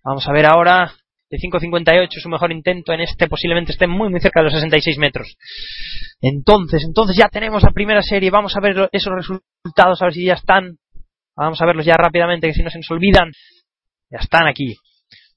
Vamos 0.04 0.28
a 0.28 0.32
ver 0.32 0.46
ahora 0.46 0.92
de 1.34 1.48
5.58 1.48 2.08
su 2.20 2.28
mejor 2.28 2.52
intento 2.52 2.92
en 2.92 3.00
este 3.00 3.26
posiblemente 3.26 3.72
esté 3.72 3.86
muy 3.86 4.08
muy 4.08 4.20
cerca 4.20 4.40
de 4.40 4.44
los 4.44 4.52
66 4.52 4.98
metros. 4.98 5.36
Entonces 6.20 6.84
entonces 6.86 7.16
ya 7.18 7.28
tenemos 7.28 7.62
la 7.62 7.70
primera 7.70 8.02
serie 8.02 8.30
vamos 8.30 8.56
a 8.56 8.60
ver 8.60 8.88
esos 8.92 9.12
resultados 9.12 10.00
a 10.00 10.04
ver 10.04 10.14
si 10.14 10.24
ya 10.24 10.34
están. 10.34 10.76
Vamos 11.36 11.60
a 11.60 11.66
verlos 11.66 11.84
ya 11.84 11.94
rápidamente 11.94 12.46
que 12.46 12.54
si 12.54 12.62
no 12.62 12.70
se 12.70 12.78
nos 12.78 12.90
olvidan. 12.90 13.32
Ya 14.10 14.18
están 14.18 14.46
aquí. 14.46 14.76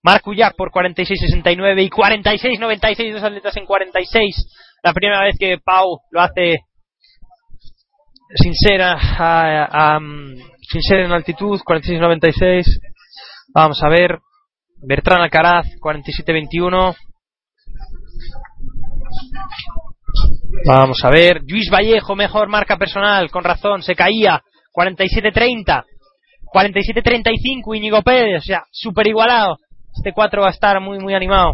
Marc 0.04 0.26
Ullac 0.28 0.56
por 0.56 0.72
46.69 0.72 1.84
y 1.84 1.90
46.96 1.90 3.14
dos 3.14 3.24
atletas 3.24 3.58
en 3.58 3.66
46 3.66 4.48
la 4.84 4.94
primera 4.94 5.24
vez 5.24 5.36
que 5.40 5.58
Pau 5.58 6.00
lo 6.12 6.22
hace 6.22 6.60
sin 8.36 8.54
ser 8.54 8.82
a, 8.82 8.94
a, 8.94 9.96
a, 9.96 10.00
sin 10.62 10.82
ser 10.82 11.00
en 11.00 11.12
altitud 11.12 11.60
46.96 11.60 12.80
vamos 13.54 13.82
a 13.84 13.90
ver 13.90 14.20
Bertrán 14.82 15.22
Alcaraz, 15.22 15.68
47-21. 15.82 16.96
Vamos 20.66 20.98
a 21.04 21.10
ver. 21.10 21.42
Luis 21.48 21.70
Vallejo, 21.72 22.16
mejor 22.16 22.48
marca 22.50 22.78
personal, 22.78 23.30
con 23.32 23.44
razón, 23.44 23.82
se 23.82 23.96
caía. 23.96 24.42
47-30. 24.74 25.84
47-35, 26.54 27.76
Íñigo 27.76 28.02
Pérez, 28.02 28.40
o 28.40 28.46
sea, 28.46 28.64
super 28.72 29.08
igualado. 29.08 29.58
Este 29.96 30.14
4 30.14 30.42
va 30.42 30.48
a 30.48 30.52
estar 30.52 30.80
muy, 30.80 31.00
muy 31.00 31.14
animado. 31.14 31.54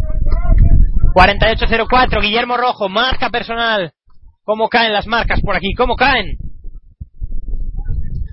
48-04, 1.15 2.21
Guillermo 2.21 2.57
Rojo, 2.57 2.89
marca 2.89 3.29
personal. 3.29 3.93
¿Cómo 4.43 4.67
caen 4.67 4.93
las 4.93 5.07
marcas 5.07 5.39
por 5.41 5.55
aquí? 5.55 5.73
¿Cómo 5.73 5.95
caen? 5.95 6.37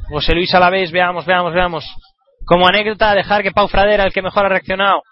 José 0.09 0.35
Luis 0.35 0.53
Alavés, 0.55 0.91
veamos, 0.91 1.25
veamos, 1.25 1.55
veamos. 1.55 1.85
Como 2.51 2.67
anécdota, 2.67 3.15
dejar 3.15 3.45
que 3.45 3.53
Pau 3.53 3.69
Fradera, 3.69 4.05
el 4.05 4.13
que 4.13 4.23
mejor 4.23 4.45
ha 4.45 4.49
reaccionado. 4.49 5.03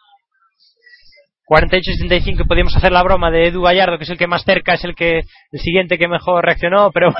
48-75 1.49 2.49
podríamos 2.49 2.75
hacer 2.75 2.91
la 2.91 3.05
broma 3.05 3.31
de 3.31 3.47
Edu 3.47 3.62
Gallardo, 3.62 3.97
que 3.97 4.02
es 4.02 4.10
el 4.10 4.18
que 4.18 4.26
más 4.26 4.42
cerca, 4.42 4.75
es 4.75 4.83
el 4.83 4.97
que 4.97 5.20
el 5.52 5.60
siguiente 5.60 5.99
que 5.99 6.08
mejor 6.08 6.44
reaccionó, 6.44 6.91
pero 6.92 7.15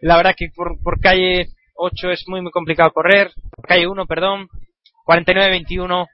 la 0.00 0.16
verdad 0.16 0.34
que 0.36 0.46
por, 0.54 0.80
por 0.80 1.00
calle 1.00 1.48
8 1.74 2.10
es 2.12 2.22
muy 2.28 2.40
muy 2.40 2.52
complicado 2.52 2.92
correr, 2.92 3.32
por 3.56 3.66
calle 3.66 3.88
1, 3.88 4.06
perdón, 4.06 4.46
49-21. 5.04 6.06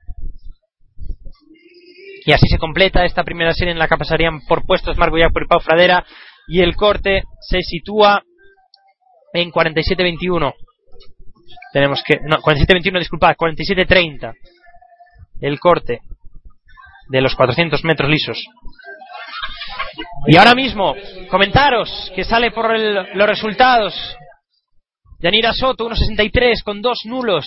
Y 2.25 2.33
así 2.33 2.47
se 2.49 2.57
completa 2.57 3.05
esta 3.05 3.25
primera 3.25 3.53
serie 3.53 3.73
en 3.73 3.79
la 3.79 3.89
que 3.89 3.99
pasarían 3.99 4.41
por 4.49 4.65
puestos 4.65 4.97
Marco 4.97 5.19
Jack 5.19 5.35
por 5.35 5.47
Pau 5.47 5.61
Fradera 5.61 6.03
y 6.49 6.63
el 6.63 6.75
corte 6.77 7.25
se 7.43 7.61
sitúa 7.61 8.23
en 9.35 9.51
47-21. 9.51 10.55
Tenemos 11.75 12.05
que 12.07 12.21
no, 12.23 12.37
47-21, 12.37 13.01
disculpad, 13.01 13.35
47-30. 13.35 14.33
El 15.41 15.59
corte 15.59 16.03
de 17.09 17.21
los 17.21 17.35
400 17.35 17.83
metros 17.83 18.09
lisos. 18.09 18.45
Y 20.29 20.37
ahora 20.37 20.55
mismo, 20.55 20.95
comentaros 21.29 22.13
que 22.15 22.23
sale 22.23 22.53
por 22.53 22.73
el, 22.77 22.95
los 23.15 23.29
resultados. 23.29 24.17
Yanira 25.19 25.53
Soto, 25.53 25.91
1.63 25.91 26.63
con 26.63 26.81
dos 26.81 27.01
nulos. 27.07 27.45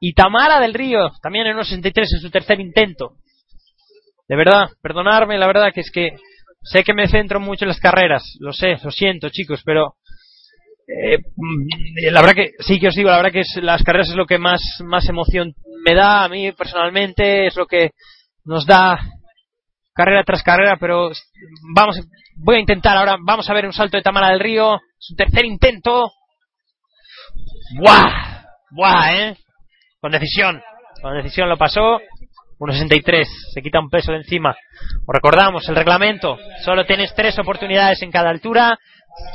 Y 0.00 0.14
Tamara 0.14 0.58
del 0.58 0.72
Río, 0.72 1.10
también 1.22 1.46
en 1.46 1.58
1.63 1.58 1.92
en 1.96 2.20
su 2.20 2.30
tercer 2.30 2.60
intento. 2.60 3.16
De 4.26 4.36
verdad, 4.36 4.70
perdonarme, 4.80 5.36
la 5.36 5.46
verdad 5.46 5.70
que 5.74 5.82
es 5.82 5.90
que 5.90 6.16
sé 6.62 6.82
que 6.82 6.94
me 6.94 7.08
centro 7.08 7.40
mucho 7.40 7.66
en 7.66 7.68
las 7.68 7.80
carreras. 7.80 8.24
Lo 8.40 8.54
sé, 8.54 8.78
lo 8.82 8.90
siento 8.90 9.28
chicos, 9.28 9.60
pero 9.66 9.96
eh, 10.90 11.18
la 12.10 12.20
verdad 12.20 12.34
que 12.34 12.50
sí 12.60 12.80
que 12.80 12.88
os 12.88 12.94
digo, 12.94 13.10
la 13.10 13.16
verdad 13.16 13.32
que 13.32 13.40
es, 13.40 13.58
las 13.62 13.82
carreras 13.82 14.08
es 14.08 14.16
lo 14.16 14.26
que 14.26 14.38
más, 14.38 14.60
más 14.84 15.08
emoción 15.08 15.54
me 15.84 15.94
da 15.94 16.24
a 16.24 16.28
mí 16.28 16.52
personalmente, 16.52 17.46
es 17.46 17.56
lo 17.56 17.66
que 17.66 17.90
nos 18.44 18.66
da 18.66 18.98
carrera 19.94 20.24
tras 20.24 20.42
carrera, 20.42 20.76
pero 20.78 21.10
vamos, 21.74 22.00
voy 22.36 22.56
a 22.56 22.60
intentar 22.60 22.96
ahora, 22.96 23.16
vamos 23.20 23.48
a 23.48 23.54
ver 23.54 23.66
un 23.66 23.72
salto 23.72 23.96
de 23.96 24.02
Tamara 24.02 24.30
del 24.30 24.40
Río, 24.40 24.80
su 24.98 25.14
tercer 25.14 25.44
intento. 25.44 26.10
¡Buah! 27.78 28.44
¡Buah, 28.70 29.14
eh! 29.14 29.36
Con 30.00 30.12
decisión, 30.12 30.60
con 31.02 31.16
decisión 31.16 31.48
lo 31.48 31.56
pasó. 31.56 32.00
1.63, 32.58 33.26
se 33.54 33.62
quita 33.62 33.80
un 33.80 33.88
peso 33.88 34.12
de 34.12 34.18
encima. 34.18 34.50
Os 34.50 35.14
recordamos, 35.14 35.66
el 35.70 35.76
reglamento, 35.76 36.36
solo 36.62 36.84
tienes 36.84 37.14
tres 37.14 37.38
oportunidades 37.38 38.02
en 38.02 38.10
cada 38.10 38.28
altura. 38.28 38.78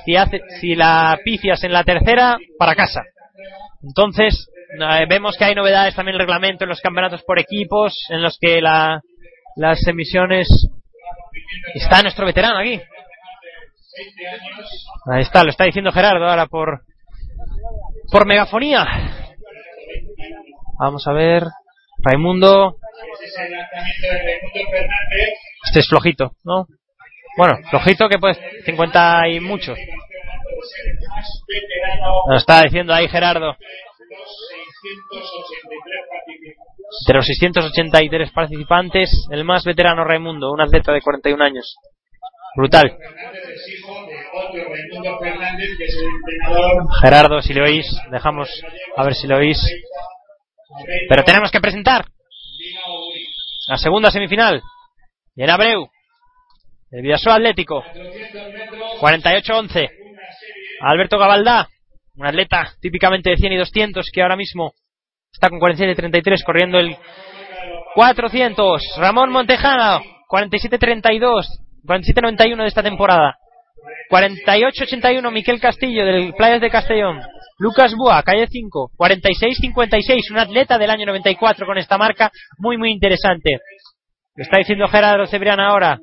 Si, 0.05 0.15
hace, 0.15 0.41
si 0.59 0.75
la 0.75 1.17
pifias 1.23 1.63
en 1.63 1.73
la 1.73 1.83
tercera, 1.83 2.37
para 2.57 2.75
casa. 2.75 3.03
Entonces, 3.83 4.49
eh, 4.79 5.05
vemos 5.07 5.37
que 5.37 5.45
hay 5.45 5.55
novedades 5.55 5.95
también 5.95 6.15
en 6.15 6.21
el 6.21 6.27
reglamento 6.27 6.63
en 6.63 6.69
los 6.69 6.81
campeonatos 6.81 7.23
por 7.23 7.39
equipos, 7.39 7.93
en 8.09 8.21
los 8.21 8.37
que 8.39 8.61
la, 8.61 9.01
las 9.55 9.85
emisiones. 9.87 10.47
Está 11.73 12.01
nuestro 12.01 12.25
veterano 12.25 12.59
aquí. 12.59 12.81
Ahí 15.11 15.21
está, 15.21 15.43
lo 15.43 15.51
está 15.51 15.65
diciendo 15.65 15.91
Gerardo 15.91 16.25
ahora 16.25 16.47
por, 16.47 16.81
por 18.11 18.25
megafonía. 18.25 18.85
Vamos 20.79 21.07
a 21.07 21.13
ver. 21.13 21.43
Raimundo. 21.99 22.77
Este 25.65 25.79
es 25.79 25.87
flojito, 25.87 26.35
¿no? 26.43 26.67
Bueno, 27.37 27.57
flojito 27.69 28.07
que 28.07 28.17
pues 28.17 28.39
50 28.65 29.27
y 29.29 29.39
mucho. 29.39 29.73
Nos 32.27 32.41
está 32.41 32.63
diciendo 32.63 32.93
ahí 32.93 33.07
Gerardo. 33.07 33.55
De 37.07 37.13
los 37.13 37.25
683 37.25 38.31
participantes, 38.31 39.27
el 39.31 39.43
más 39.43 39.63
veterano 39.65 40.03
Raimundo, 40.03 40.51
un 40.51 40.61
atleta 40.61 40.93
de 40.93 41.01
41 41.01 41.43
años. 41.43 41.75
Brutal. 42.55 42.97
Gerardo, 47.01 47.41
si 47.41 47.53
le 47.53 47.61
oís, 47.61 47.85
dejamos 48.11 48.49
a 48.95 49.03
ver 49.03 49.13
si 49.13 49.27
lo 49.27 49.37
oís. 49.37 49.59
Pero 51.09 51.23
tenemos 51.23 51.51
que 51.51 51.59
presentar 51.59 52.05
la 53.67 53.77
segunda 53.77 54.11
semifinal. 54.11 54.61
Y 55.35 55.43
en 55.43 55.49
Abreu, 55.49 55.89
el 56.95 57.01
Vidasoa 57.01 57.35
Atlético, 57.35 57.83
48-11. 59.01 59.89
Alberto 60.79 61.17
Gabaldá, 61.17 61.67
un 62.15 62.25
atleta 62.25 62.71
típicamente 62.79 63.31
de 63.31 63.35
100 63.35 63.51
y 63.51 63.57
200 63.57 64.09
que 64.13 64.21
ahora 64.21 64.37
mismo 64.37 64.71
está 65.31 65.49
con 65.49 65.59
47-33 65.59 66.43
corriendo 66.45 66.79
el 66.79 66.95
400. 67.95 68.81
Ramón 68.97 69.29
Montejano, 69.29 70.01
47-32, 70.29 71.47
47-91 71.83 72.61
de 72.61 72.67
esta 72.67 72.83
temporada. 72.83 73.35
48-81 74.09 75.31
Miquel 75.31 75.59
Castillo 75.59 76.05
del 76.05 76.33
Playas 76.33 76.61
de 76.61 76.69
Castellón. 76.69 77.19
Lucas 77.57 77.93
Bua, 77.95 78.23
calle 78.23 78.47
5, 78.47 78.91
46-56, 78.97 80.31
un 80.31 80.37
atleta 80.37 80.77
del 80.77 80.91
año 80.91 81.05
94 81.07 81.65
con 81.65 81.77
esta 81.77 81.97
marca 81.97 82.31
muy 82.57 82.77
muy 82.77 82.91
interesante. 82.91 83.59
Lo 84.35 84.43
está 84.43 84.59
diciendo 84.59 84.87
Gerardo 84.87 85.25
Cebrián 85.27 85.59
ahora. 85.59 85.99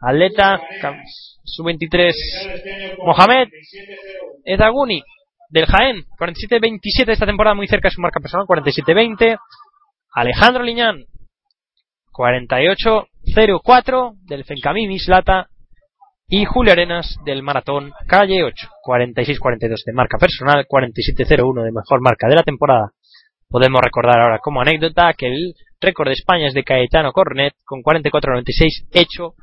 Atleta, 0.00 0.60
sub-23, 1.44 2.96
Mohamed 3.04 3.48
Edaguni, 4.44 5.02
del 5.50 5.66
Jaén, 5.66 6.04
47-27 6.18 7.06
de 7.06 7.12
esta 7.12 7.26
temporada, 7.26 7.54
muy 7.54 7.66
cerca 7.66 7.88
de 7.88 7.94
su 7.94 8.00
marca 8.00 8.20
personal, 8.20 8.46
47-20. 8.46 9.36
Alejandro 10.12 10.62
Liñán, 10.62 11.04
48-04 12.12 14.14
del 14.22 14.44
Fencamí 14.44 14.88
Mislata. 14.88 15.48
Y 16.32 16.44
Julio 16.44 16.72
Arenas 16.72 17.16
del 17.24 17.42
Maratón 17.42 17.92
Calle 18.06 18.44
8, 18.44 18.68
46-42 18.86 19.82
de 19.84 19.92
marca 19.92 20.16
personal, 20.16 20.64
47-01 20.64 21.64
de 21.64 21.72
mejor 21.72 22.00
marca 22.00 22.28
de 22.28 22.36
la 22.36 22.44
temporada. 22.44 22.92
Podemos 23.48 23.80
recordar 23.82 24.20
ahora 24.20 24.38
como 24.38 24.60
anécdota 24.60 25.12
que 25.18 25.26
el 25.26 25.54
récord 25.80 26.06
de 26.06 26.12
España 26.12 26.46
es 26.46 26.54
de 26.54 26.62
Caetano 26.62 27.10
Cornet 27.10 27.54
con 27.64 27.82
44-96 27.82 28.86
hecho 28.92 29.34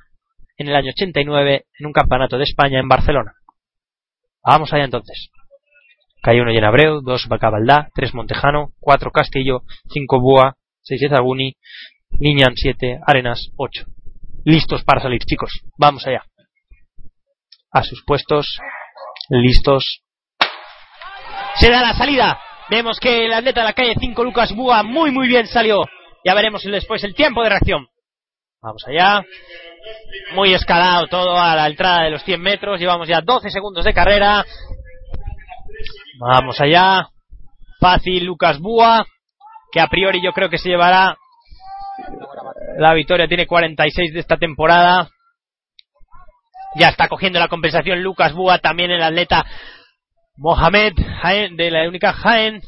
en 0.58 0.68
el 0.68 0.76
año 0.76 0.90
89 0.90 1.66
en 1.80 1.86
un 1.86 1.94
campeonato 1.94 2.38
de 2.38 2.44
España 2.44 2.80
en 2.80 2.88
Barcelona. 2.88 3.34
Vamos 4.44 4.72
allá 4.74 4.86
entonces. 4.86 5.30
Calle 6.22 6.42
1 6.42 6.68
Abreu, 6.68 7.02
2 7.02 7.28
Bacabaldá, 7.28 7.90
3 7.94 8.14
Montejano, 8.14 8.74
4 8.80 9.12
Castillo, 9.12 9.62
5 9.92 10.20
Búa, 10.20 10.56
6 10.82 11.04
Ezaguni, 11.04 11.56
Liñan 12.20 12.56
7, 12.56 13.00
Arenas 13.06 13.50
8. 13.58 13.86
listos 14.46 14.84
para 14.84 15.02
salir, 15.02 15.20
chicos. 15.20 15.52
Vamos 15.78 16.08
allá. 16.08 16.24
A 17.72 17.84
sus 17.84 18.04
puestos, 18.06 18.60
listos. 19.30 20.02
Se 21.56 21.70
da 21.70 21.82
la 21.82 21.94
salida. 21.94 22.40
Vemos 22.70 23.00
que 23.00 23.26
el 23.26 23.34
atleta 23.34 23.62
de 23.62 23.66
la 23.66 23.74
calle 23.74 23.96
5, 24.00 24.24
Lucas 24.24 24.56
Búa, 24.56 24.84
muy 24.84 25.12
muy 25.12 25.28
bien 25.28 25.48
salió. 25.48 25.84
Ya 26.26 26.34
veremos 26.34 26.64
después 26.64 27.04
el 27.04 27.14
tiempo 27.14 27.44
de 27.44 27.50
reacción. 27.50 27.88
Vamos 28.62 28.84
allá. 28.88 29.24
Muy 30.34 30.54
escalado 30.54 31.08
todo 31.08 31.38
a 31.38 31.56
la 31.56 31.68
entrada 31.68 32.04
de 32.04 32.10
los 32.10 32.24
100 32.24 32.42
metros. 32.42 32.80
Llevamos 32.80 33.08
ya 33.08 33.22
12 33.22 33.50
segundos 33.50 33.86
de 33.86 33.94
carrera. 33.94 34.44
Vamos 36.20 36.60
allá. 36.60 37.08
Fácil 37.80 38.26
Lucas 38.26 38.60
Búa, 38.60 39.06
que 39.72 39.80
a 39.80 39.88
priori 39.88 40.22
yo 40.24 40.34
creo 40.34 40.50
que 40.50 40.58
se 40.58 40.70
llevará 40.70 41.16
la 42.80 42.94
victoria. 42.96 43.28
Tiene 43.28 43.46
46 43.46 44.14
de 44.14 44.20
esta 44.20 44.38
temporada. 44.38 45.10
Ya 46.76 46.90
está 46.90 47.08
cogiendo 47.08 47.40
la 47.40 47.48
compensación 47.48 48.02
Lucas 48.02 48.34
Búa, 48.34 48.58
también 48.58 48.90
el 48.90 49.04
atleta 49.04 49.46
Mohamed 50.38 50.94
Jaén, 51.22 51.56
de 51.56 51.70
la 51.70 51.88
única 51.88 52.14
Jaén. 52.14 52.62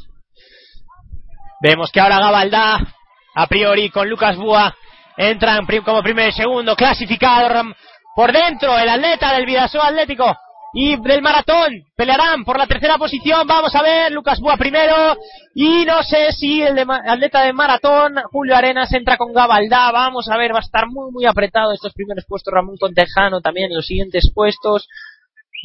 Vemos 1.61 1.92
que 1.92 2.00
ahora 2.00 2.19
Gabaldá, 2.19 2.80
a 3.35 3.48
priori 3.48 3.90
con 3.90 4.09
Lucas 4.09 4.38
Búa, 4.38 4.76
entran 5.20 5.68
como 5.84 6.02
primero 6.02 6.30
y 6.30 6.32
segundo, 6.32 6.76
clasificado 6.78 7.50
por 8.16 8.32
dentro 8.32 8.78
el 8.80 8.88
atleta 8.88 9.34
del 9.34 9.46
Vidasoa 9.46 9.88
Atlético 9.88 10.34
y 10.74 10.96
del 11.02 11.22
maratón. 11.22 11.84
Pelearán 11.96 12.46
por 12.46 12.58
la 12.58 12.68
tercera 12.68 12.98
posición. 12.98 13.46
Vamos 13.46 13.76
a 13.76 13.82
ver, 13.82 14.12
Lucas 14.12 14.40
Búa 14.40 14.56
primero. 14.56 15.18
Y 15.54 15.84
no 15.86 16.04
sé 16.04 16.32
si 16.32 16.62
el 16.62 16.76
de 16.76 16.86
atleta 17.06 17.44
de 17.44 17.54
maratón, 17.54 18.16
Julio 18.32 18.56
Arenas, 18.56 18.94
entra 18.94 19.18
con 19.18 19.34
Gabaldá. 19.34 19.92
Vamos 19.92 20.30
a 20.30 20.38
ver, 20.38 20.54
va 20.54 20.60
a 20.60 20.62
estar 20.62 20.88
muy, 20.88 21.12
muy 21.12 21.26
apretado 21.26 21.74
estos 21.74 21.94
primeros 21.94 22.26
puestos. 22.26 22.54
Ramón 22.54 22.78
Contejano 22.80 23.42
también 23.42 23.72
en 23.72 23.76
los 23.76 23.88
siguientes 23.88 24.32
puestos. 24.34 24.88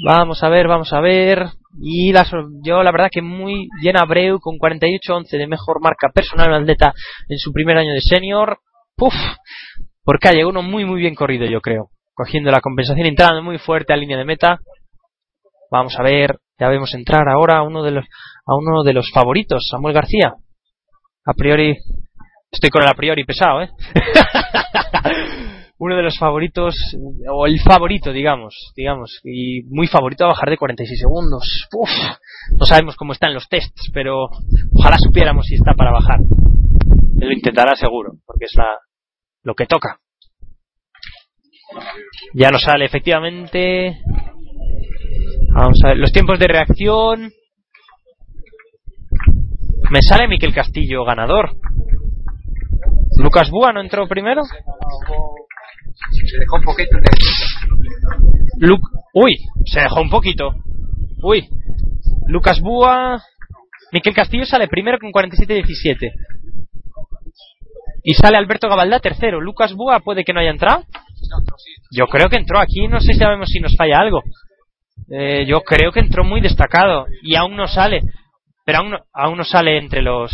Vamos 0.04 0.42
a 0.42 0.48
ver, 0.48 0.66
vamos 0.66 0.92
a 0.92 1.00
ver. 1.00 1.46
Y 1.80 2.12
la, 2.12 2.26
yo 2.64 2.82
la 2.82 2.90
verdad 2.90 3.08
que 3.12 3.22
muy 3.22 3.68
llena 3.80 4.00
Abreu 4.00 4.40
con 4.40 4.58
48-11 4.58 5.28
de 5.30 5.46
mejor 5.46 5.80
marca 5.80 6.08
personal 6.12 6.52
atleta 6.52 6.92
en 7.28 7.38
su 7.38 7.52
primer 7.52 7.78
año 7.78 7.92
de 7.92 8.00
senior. 8.00 8.58
Puf, 8.96 9.14
por 10.04 10.18
calle 10.20 10.44
uno 10.44 10.62
muy 10.62 10.84
muy 10.84 11.00
bien 11.00 11.14
corrido 11.14 11.46
yo 11.46 11.60
creo. 11.60 11.90
Cogiendo 12.14 12.50
la 12.50 12.60
compensación, 12.60 13.06
entrando 13.06 13.42
muy 13.42 13.58
fuerte 13.58 13.92
a 13.92 13.96
línea 13.96 14.16
de 14.16 14.24
meta. 14.24 14.58
Vamos 15.70 15.98
a 15.98 16.02
ver, 16.02 16.38
ya 16.58 16.68
vemos 16.68 16.94
entrar 16.94 17.28
ahora 17.28 17.58
a 17.58 17.62
uno 17.62 17.82
de 17.82 17.90
los, 17.90 18.04
a 18.04 18.54
uno 18.56 18.84
de 18.84 18.92
los 18.92 19.10
favoritos, 19.10 19.66
Samuel 19.68 19.94
García. 19.94 20.34
A 21.26 21.32
priori, 21.34 21.76
estoy 22.52 22.70
con 22.70 22.82
el 22.82 22.88
a 22.88 22.94
priori 22.94 23.24
pesado, 23.24 23.62
¿eh? 23.62 23.70
uno 25.78 25.96
de 25.96 26.02
los 26.02 26.16
favoritos, 26.16 26.76
o 27.28 27.46
el 27.46 27.58
favorito, 27.60 28.12
digamos, 28.12 28.54
digamos, 28.76 29.20
y 29.24 29.62
muy 29.64 29.88
favorito 29.88 30.24
a 30.24 30.28
bajar 30.28 30.50
de 30.50 30.58
46 30.58 31.00
segundos. 31.00 31.68
No 32.58 32.66
sabemos 32.66 32.94
cómo 32.94 33.12
están 33.12 33.34
los 33.34 33.48
tests, 33.48 33.90
pero 33.92 34.28
ojalá 34.72 34.96
supiéramos 35.04 35.46
si 35.46 35.56
está 35.56 35.74
para 35.74 35.90
bajar. 35.90 36.20
Lo 37.24 37.32
intentará 37.32 37.74
seguro, 37.74 38.12
porque 38.26 38.44
es 38.46 38.52
la, 38.56 38.78
lo 39.42 39.54
que 39.54 39.66
toca. 39.66 39.98
Ya 42.34 42.50
nos 42.50 42.62
sale 42.62 42.84
efectivamente. 42.84 43.98
Vamos 45.54 45.78
a 45.84 45.88
ver, 45.88 45.98
los 45.98 46.12
tiempos 46.12 46.38
de 46.38 46.46
reacción. 46.48 47.32
Me 49.90 50.00
sale 50.02 50.28
Miquel 50.28 50.54
Castillo 50.54 51.04
ganador. 51.04 51.56
Lucas 53.18 53.50
Búa 53.50 53.72
no 53.72 53.80
entró 53.80 54.06
primero. 54.08 54.42
Se 54.44 56.38
dejó 56.38 56.56
un 56.56 56.62
poquito 56.64 56.96
de... 56.96 58.66
Lu- 58.66 58.78
Uy, 59.14 59.36
se 59.66 59.80
dejó 59.80 60.00
un 60.02 60.10
poquito. 60.10 60.54
Uy. 61.22 61.48
Lucas 62.26 62.60
Búa. 62.60 63.22
Miquel 63.92 64.14
Castillo 64.14 64.44
sale 64.44 64.66
primero 64.68 64.98
con 64.98 65.10
47-17. 65.12 66.10
Y 68.04 68.14
sale 68.14 68.36
Alberto 68.36 68.68
Gabaldá 68.68 69.00
tercero. 69.00 69.40
Lucas 69.40 69.72
Búa 69.72 70.00
puede 70.00 70.24
que 70.24 70.32
no 70.32 70.40
haya 70.40 70.50
entrado. 70.50 70.84
Yo 71.90 72.06
creo 72.06 72.28
que 72.28 72.36
entró 72.36 72.60
aquí. 72.60 72.86
No 72.86 73.00
sé 73.00 73.14
si 73.14 73.18
sabemos 73.18 73.48
si 73.48 73.60
nos 73.60 73.74
falla 73.76 73.98
algo. 73.98 74.22
Eh, 75.10 75.44
yo 75.46 75.62
creo 75.62 75.90
que 75.90 76.00
entró 76.00 76.22
muy 76.22 76.40
destacado. 76.40 77.06
Y 77.22 77.34
aún 77.34 77.56
no 77.56 77.66
sale. 77.66 78.02
Pero 78.64 78.78
aún 78.78 78.90
no, 78.90 78.98
aún 79.12 79.38
no 79.38 79.44
sale 79.44 79.78
entre 79.78 80.02
los. 80.02 80.30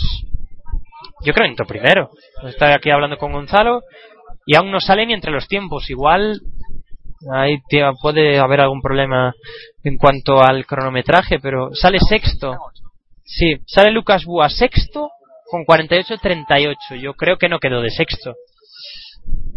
Yo 1.25 1.33
creo 1.33 1.45
que 1.45 1.51
entró 1.51 1.67
primero. 1.67 2.11
Estoy 2.45 2.73
aquí 2.73 2.91
hablando 2.91 3.17
con 3.17 3.33
Gonzalo. 3.33 3.83
Y 4.45 4.57
aún 4.57 4.73
no 4.73 4.81
sale 4.81 5.07
ni 5.07 5.15
entre 5.15 5.31
los 5.31 5.47
tiempos. 5.47 5.89
Igual 5.91 6.41
Ahí 7.29 7.59
tía, 7.69 7.93
puede 8.01 8.39
haber 8.39 8.61
algún 8.61 8.81
problema 8.81 9.35
en 9.85 9.99
cuanto 9.99 10.43
al 10.43 10.65
cronometraje, 10.65 11.39
pero 11.39 11.75
sale 11.75 11.99
sexto. 12.01 12.57
Sí, 13.25 13.59
sale 13.67 13.91
Lucas 13.91 14.25
Búa 14.25 14.49
sexto 14.49 15.11
con 15.51 15.65
48-38. 15.65 17.01
Yo 17.01 17.15
creo 17.15 17.37
que 17.37 17.49
no 17.49 17.59
quedó 17.59 17.83
de 17.83 17.91
sexto. 17.91 18.35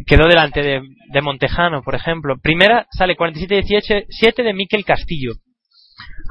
Quedó 0.05 0.27
delante 0.27 0.61
de, 0.61 0.81
de 1.11 1.21
Montejano, 1.21 1.81
por 1.83 1.95
ejemplo. 1.95 2.35
Primera 2.41 2.87
sale 2.91 3.15
47-17 3.15 4.43
de 4.43 4.53
Miquel 4.53 4.83
Castillo. 4.83 5.33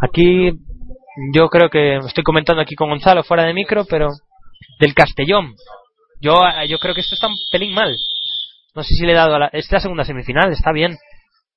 Aquí 0.03 0.53
yo 1.33 1.49
creo 1.49 1.69
que 1.71 1.97
estoy 1.97 2.25
comentando 2.25 2.63
aquí 2.63 2.75
con 2.75 2.91
Gonzalo 2.91 3.23
fuera 3.23 3.45
de 3.45 3.55
micro, 3.55 3.85
pero 3.85 4.09
del 4.81 4.95
Castellón. 4.95 5.55
Yo, 6.21 6.41
yo 6.69 6.79
creo 6.79 6.95
que 6.95 7.01
esto 7.01 7.15
está 7.15 7.29
un 7.29 7.37
pelín 7.51 7.75
mal. 7.75 7.95
No 8.75 8.83
sé 8.83 8.95
si 8.95 9.05
le 9.05 9.13
he 9.13 9.17
dado 9.17 9.35
a 9.35 9.39
la, 9.39 9.47
esta 9.53 9.81
segunda 9.81 10.05
semifinal, 10.05 10.51
está 10.53 10.73
bien. 10.73 10.97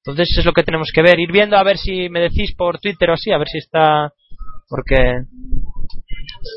Entonces 0.05 0.37
es 0.37 0.45
lo 0.45 0.53
que 0.53 0.63
tenemos 0.63 0.89
que 0.93 1.01
ver, 1.01 1.19
ir 1.19 1.31
viendo 1.31 1.57
a 1.57 1.63
ver 1.63 1.77
si 1.77 2.09
me 2.09 2.19
decís 2.19 2.53
por 2.55 2.79
Twitter 2.79 3.09
o 3.09 3.13
así, 3.13 3.31
a 3.31 3.37
ver 3.37 3.47
si 3.47 3.57
está 3.57 4.11
porque 4.67 5.21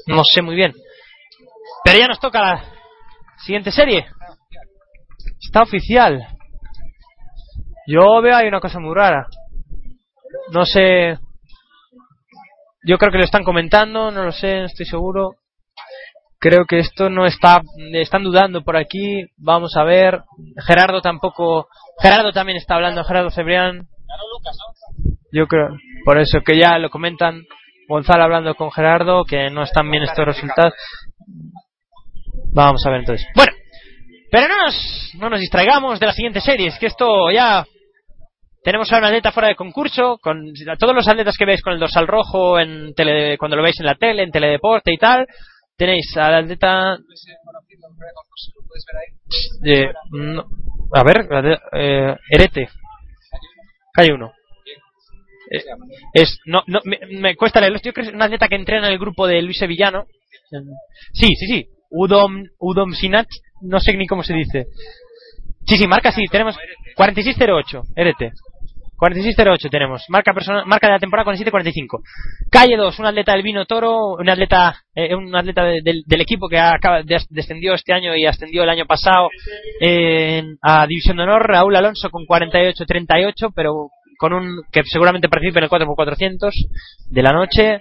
no 0.06 0.22
sé 0.24 0.42
muy 0.42 0.56
bien. 0.56 0.72
Pero 1.84 1.98
ya 1.98 2.06
nos 2.08 2.20
toca 2.20 2.40
la 2.40 2.64
siguiente 3.38 3.70
serie. 3.70 4.06
Está 5.40 5.62
oficial. 5.62 6.26
Yo 7.86 8.20
veo 8.20 8.36
ahí 8.36 8.48
una 8.48 8.60
cosa 8.60 8.78
muy 8.80 8.94
rara. 8.94 9.26
No 10.52 10.64
sé. 10.66 11.18
Yo 12.84 12.98
creo 12.98 13.10
que 13.10 13.18
lo 13.18 13.24
están 13.24 13.44
comentando, 13.44 14.10
no 14.10 14.24
lo 14.24 14.32
sé, 14.32 14.60
no 14.60 14.66
estoy 14.66 14.86
seguro. 14.86 15.36
Creo 16.38 16.66
que 16.66 16.78
esto 16.78 17.10
no 17.10 17.26
está. 17.26 17.62
Están 17.94 18.22
dudando 18.22 18.62
por 18.62 18.76
aquí. 18.76 19.26
Vamos 19.36 19.76
a 19.76 19.84
ver. 19.84 20.22
Gerardo 20.66 21.00
tampoco. 21.00 21.68
Gerardo 22.00 22.32
también 22.32 22.58
está 22.58 22.74
hablando, 22.74 23.04
Gerardo 23.04 23.30
Cebrián. 23.30 23.88
Yo 25.32 25.46
creo. 25.46 25.68
Por 26.04 26.18
eso 26.18 26.40
que 26.44 26.58
ya 26.58 26.78
lo 26.78 26.90
comentan. 26.90 27.42
Gonzalo 27.88 28.24
hablando 28.24 28.54
con 28.54 28.70
Gerardo, 28.70 29.24
que 29.24 29.50
no 29.50 29.62
están 29.62 29.90
bien 29.90 30.02
estos 30.02 30.26
resultados. 30.26 30.74
Vamos 32.52 32.84
a 32.86 32.90
ver 32.90 33.00
entonces. 33.00 33.26
Bueno, 33.34 33.52
pero 34.30 34.48
no 34.48 34.64
nos, 34.64 35.10
no 35.14 35.30
nos 35.30 35.40
distraigamos 35.40 36.00
de 36.00 36.06
las 36.06 36.16
siguientes 36.16 36.44
series, 36.44 36.78
que 36.78 36.86
esto 36.86 37.30
ya. 37.30 37.64
Tenemos 38.62 38.92
a 38.92 38.98
un 38.98 39.04
atleta 39.04 39.32
fuera 39.32 39.48
de 39.48 39.54
concurso, 39.54 40.18
con 40.20 40.52
a 40.68 40.76
todos 40.76 40.94
los 40.94 41.08
atletas 41.08 41.36
que 41.38 41.46
veis 41.46 41.62
con 41.62 41.72
el 41.72 41.78
dorsal 41.78 42.06
rojo 42.06 42.58
en 42.58 42.92
tele, 42.94 43.38
cuando 43.38 43.56
lo 43.56 43.62
veis 43.62 43.78
en 43.80 43.86
la 43.86 43.94
tele, 43.94 44.24
en 44.24 44.30
teledeporte 44.30 44.92
y 44.92 44.98
tal. 44.98 45.26
Tenéis 45.76 46.14
al 46.16 46.34
atleta. 46.34 46.98
no, 50.10 50.44
a 50.92 51.04
ver, 51.04 51.28
eh, 51.72 52.16
Erete. 52.30 52.68
Calle 53.92 54.12
uno. 54.12 54.32
Eh, 55.50 55.64
es, 56.12 56.38
no, 56.44 56.62
no, 56.66 56.80
me, 56.84 56.98
me 57.18 57.36
cuesta 57.36 57.60
leerlo. 57.60 57.78
Yo 57.78 57.92
creo 57.92 58.04
que 58.04 58.10
es 58.10 58.14
un 58.14 58.22
atleta 58.22 58.48
que 58.48 58.56
entrena 58.56 58.88
en 58.88 58.92
el 58.92 58.98
grupo 58.98 59.26
de 59.26 59.40
Luis 59.40 59.56
Sevillano. 59.56 60.04
Sí, 61.12 61.28
sí, 61.38 61.46
sí. 61.46 61.68
Udom, 61.90 62.44
Udom 62.58 62.92
Sinach, 62.92 63.28
no 63.62 63.80
sé 63.80 63.96
ni 63.96 64.06
cómo 64.06 64.22
se 64.22 64.34
dice. 64.34 64.66
Sí, 65.66 65.76
sí, 65.76 65.86
marca 65.86 66.12
sí, 66.12 66.24
tenemos 66.30 66.56
4608, 66.96 67.82
Erete. 67.96 68.32
4608 68.96 69.68
tenemos, 69.70 70.02
marca 70.08 70.32
persona, 70.34 70.64
marca 70.64 70.88
de 70.88 70.94
la 70.94 70.98
temporada 70.98 71.24
4745. 71.26 72.02
Calle 72.50 72.76
2, 72.76 72.98
un 72.98 73.06
atleta 73.06 73.32
del 73.32 73.44
Vino 73.44 73.64
Toro, 73.64 74.14
un 74.18 74.28
atleta 74.28 74.74
eh, 74.92 75.14
un 75.14 75.34
atleta 75.36 75.62
de- 75.64 75.82
del, 75.84 76.20
equipo 76.20 76.48
que 76.48 76.58
acaba 76.58 77.02
de- 77.04 77.22
descendió 77.30 77.74
este 77.74 77.92
año 77.92 78.16
y 78.16 78.26
ascendió 78.26 78.64
el 78.64 78.68
año 78.70 78.86
pasado 78.86 79.28
en- 79.80 80.56
a 80.62 80.84
División 80.88 81.16
de 81.18 81.22
Honor, 81.22 81.46
Raúl 81.46 81.76
Alonso 81.76 82.10
con 82.10 82.26
48-38, 82.26 83.52
pero 83.54 83.90
con 84.18 84.32
un 84.32 84.62
que 84.72 84.82
seguramente 84.84 85.28
participe 85.28 85.60
en 85.60 85.64
el 85.64 85.70
4x400 85.70 86.50
de 87.08 87.22
la 87.22 87.30
noche. 87.32 87.78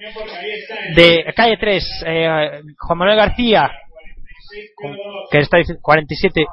De 0.96 1.26
calle 1.36 1.58
3, 1.60 2.04
eh, 2.06 2.62
Juan 2.78 2.98
Manuel 3.00 3.18
García, 3.18 3.72
que 5.32 5.38
está 5.40 5.58
diciendo 5.58 5.82
47, 5.82 6.46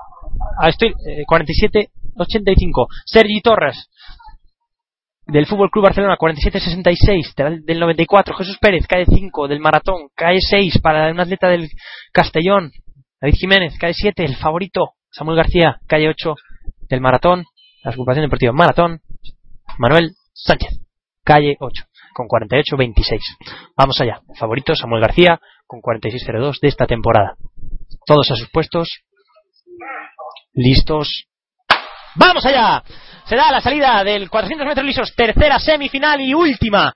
ah, 0.61 0.69
estoy, 0.69 0.89
eh, 1.07 1.25
47-85. 1.27 2.87
Sergi 3.05 3.41
Torres, 3.41 3.91
del 5.27 5.47
Fútbol 5.47 5.71
Club 5.71 5.85
Barcelona 5.85 6.19
47-66 6.19 7.35
del, 7.35 7.65
del 7.65 7.81
94 7.81 8.35
Jesús 8.37 8.59
Pérez 8.61 8.87
cae 8.87 9.07
5 9.07 9.49
del 9.49 9.59
Maratón 9.59 10.09
cae 10.15 10.37
6 10.39 10.81
para 10.83 11.11
un 11.11 11.19
atleta 11.19 11.49
del 11.49 11.67
Castellón 12.13 12.71
David 13.23 13.35
Jiménez 13.35 13.79
cae 13.81 13.95
7 13.95 14.23
el 14.23 14.37
favorito 14.37 14.91
Samuel 15.11 15.39
García 15.39 15.81
cae 15.87 16.11
8 16.11 16.35
del 16.89 17.01
maratón, 17.01 17.45
la 17.83 17.91
agrupación 17.91 18.25
deportiva 18.25 18.53
Maratón, 18.53 19.01
Manuel 19.79 20.13
Sánchez, 20.33 20.81
calle 21.25 21.57
8, 21.61 21.85
con 22.15 22.27
48-26. 22.29 23.21
Vamos 23.77 24.01
allá. 24.01 24.21
Favorito 24.39 24.75
Samuel 24.75 25.03
García, 25.03 25.41
con 25.67 25.81
46-02 25.81 26.61
de 26.61 26.69
esta 26.69 26.87
temporada. 26.87 27.37
Todos 28.07 28.31
a 28.31 28.37
sus 28.37 28.51
puestos. 28.51 28.89
Listos. 30.53 31.25
¡Vamos 32.17 32.45
allá! 32.47 32.83
Se 33.27 33.37
da 33.37 33.51
la 33.51 33.61
salida 33.61 34.05
del 34.05 34.29
400 34.29 34.67
metros 34.67 34.87
lisos, 34.87 35.15
tercera 35.17 35.59
semifinal 35.59 36.21
y 36.21 36.35
última. 36.35 36.93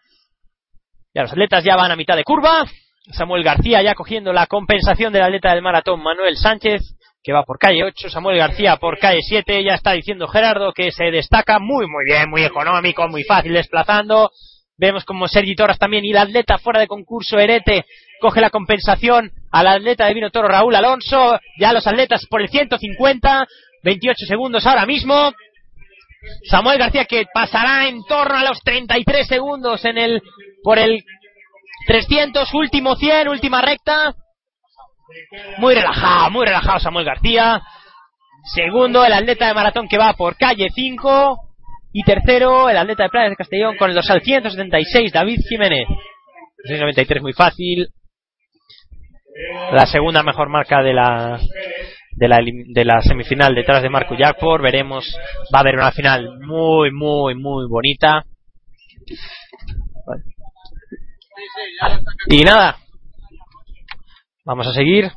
Ya 1.15 1.23
los 1.23 1.33
atletas 1.33 1.65
ya 1.65 1.75
van 1.75 1.91
a 1.91 1.97
mitad 1.97 2.17
de 2.17 2.25
curva. 2.25 2.65
Samuel 3.11 3.43
García 3.43 3.83
ya 3.83 3.95
cogiendo 3.95 4.33
la 4.33 4.47
compensación 4.47 5.13
del 5.13 5.23
atleta 5.23 5.53
del 5.53 5.63
maratón 5.63 6.03
Manuel 6.03 6.37
Sánchez, 6.37 6.83
que 7.23 7.33
va 7.33 7.43
por 7.43 7.59
calle 7.59 7.83
8, 7.85 8.11
Samuel 8.11 8.39
García 8.39 8.77
por 8.77 8.99
calle 8.99 9.21
7, 9.23 9.65
ya 9.65 9.75
está 9.75 9.93
diciendo 9.93 10.29
Gerardo 10.29 10.73
que 10.73 10.93
se 10.93 11.11
destaca 11.11 11.59
muy 11.59 11.87
muy 11.87 12.05
bien, 12.05 12.29
muy 12.29 12.45
económico, 12.45 13.09
muy 13.09 13.25
fácil 13.25 13.55
desplazando. 13.55 14.31
Vemos 14.77 15.05
como 15.05 15.27
Sergi 15.27 15.57
Torres 15.57 15.79
también 15.79 16.05
y 16.05 16.11
el 16.11 16.19
atleta 16.19 16.59
fuera 16.59 16.81
de 16.81 16.87
concurso 16.87 17.39
Erete 17.39 17.85
coge 18.21 18.41
la 18.41 18.51
compensación 18.51 19.33
al 19.51 19.67
atleta 19.67 20.07
de 20.07 20.15
Vino 20.15 20.31
Toro 20.31 20.49
Raúl 20.49 20.75
Alonso, 20.75 21.39
ya 21.59 21.73
los 21.73 21.87
atletas 21.87 22.27
por 22.29 22.43
el 22.43 22.49
150, 22.49 23.47
28 23.83 24.27
segundos 24.27 24.67
ahora 24.67 24.87
mismo. 24.87 25.33
Samuel 26.51 26.79
García 26.79 27.05
que 27.05 27.27
pasará 27.33 27.89
en 27.89 28.03
torno 28.05 28.37
a 28.37 28.45
los 28.45 28.61
33 28.63 29.27
segundos 29.27 29.85
en 29.85 29.99
el 29.99 30.23
por 30.63 30.79
el 30.79 31.03
300, 31.87 32.53
último 32.55 32.97
100, 32.97 33.29
última 33.29 33.63
recta. 33.63 34.15
Muy 35.59 35.75
relajado, 35.75 36.31
muy 36.31 36.45
relajado 36.45 36.81
Samuel 36.81 37.07
García. 37.07 37.63
Segundo, 38.55 39.05
el 39.05 39.13
atleta 39.13 39.47
de 39.47 39.55
maratón 39.55 39.89
que 39.89 39.99
va 39.99 40.13
por 40.15 40.37
calle 40.37 40.69
5. 40.75 41.39
Y 41.93 42.03
tercero, 42.03 42.69
el 42.69 42.77
atleta 42.77 43.05
de 43.05 43.09
Playa 43.09 43.31
de 43.31 43.37
Castellón 43.37 43.77
con 43.77 43.89
el 43.89 43.95
dorsal 43.95 44.21
176, 44.21 45.13
David 45.13 45.41
Jiménez. 45.49 45.87
693 46.65 47.23
muy 47.23 47.33
fácil. 47.33 47.89
La 49.73 49.87
segunda 49.87 50.23
mejor 50.23 50.49
marca 50.49 50.83
de 50.83 50.93
la, 50.93 51.39
de 52.13 52.29
la, 52.29 52.39
de 52.41 52.85
la 52.85 53.01
semifinal 53.03 53.55
detrás 53.55 53.83
de 53.83 53.91
Marco 53.91 54.17
Jackpot. 54.17 54.61
Veremos, 54.61 55.07
va 55.55 55.59
a 55.59 55.61
haber 55.61 55.77
una 55.77 55.93
final 55.93 56.41
muy, 56.41 56.91
muy, 56.91 57.35
muy 57.35 57.69
bonita. 57.69 58.25
Y 62.29 62.43
nada, 62.43 62.79
vamos 64.45 64.67
a 64.67 64.73
seguir. 64.73 65.11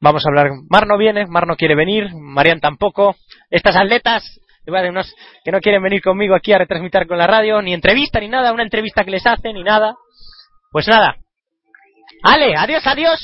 Vamos 0.00 0.24
a 0.24 0.30
hablar. 0.30 0.50
Mar 0.68 0.86
no 0.86 0.98
viene, 0.98 1.26
Mar 1.26 1.46
no 1.46 1.56
quiere 1.56 1.74
venir, 1.74 2.08
Marian 2.14 2.60
tampoco. 2.60 3.16
Estas 3.50 3.76
atletas 3.76 4.40
que 5.44 5.52
no 5.52 5.60
quieren 5.60 5.82
venir 5.82 6.02
conmigo 6.02 6.34
aquí 6.34 6.52
a 6.52 6.58
retransmitir 6.58 7.06
con 7.06 7.18
la 7.18 7.26
radio, 7.26 7.60
ni 7.62 7.74
entrevista 7.74 8.20
ni 8.20 8.28
nada, 8.28 8.52
una 8.52 8.62
entrevista 8.62 9.04
que 9.04 9.10
les 9.10 9.26
hacen 9.26 9.54
ni 9.54 9.62
nada. 9.62 9.94
Pues 10.72 10.88
nada. 10.88 11.16
Ale, 12.22 12.54
adiós, 12.56 12.86
adiós, 12.86 13.20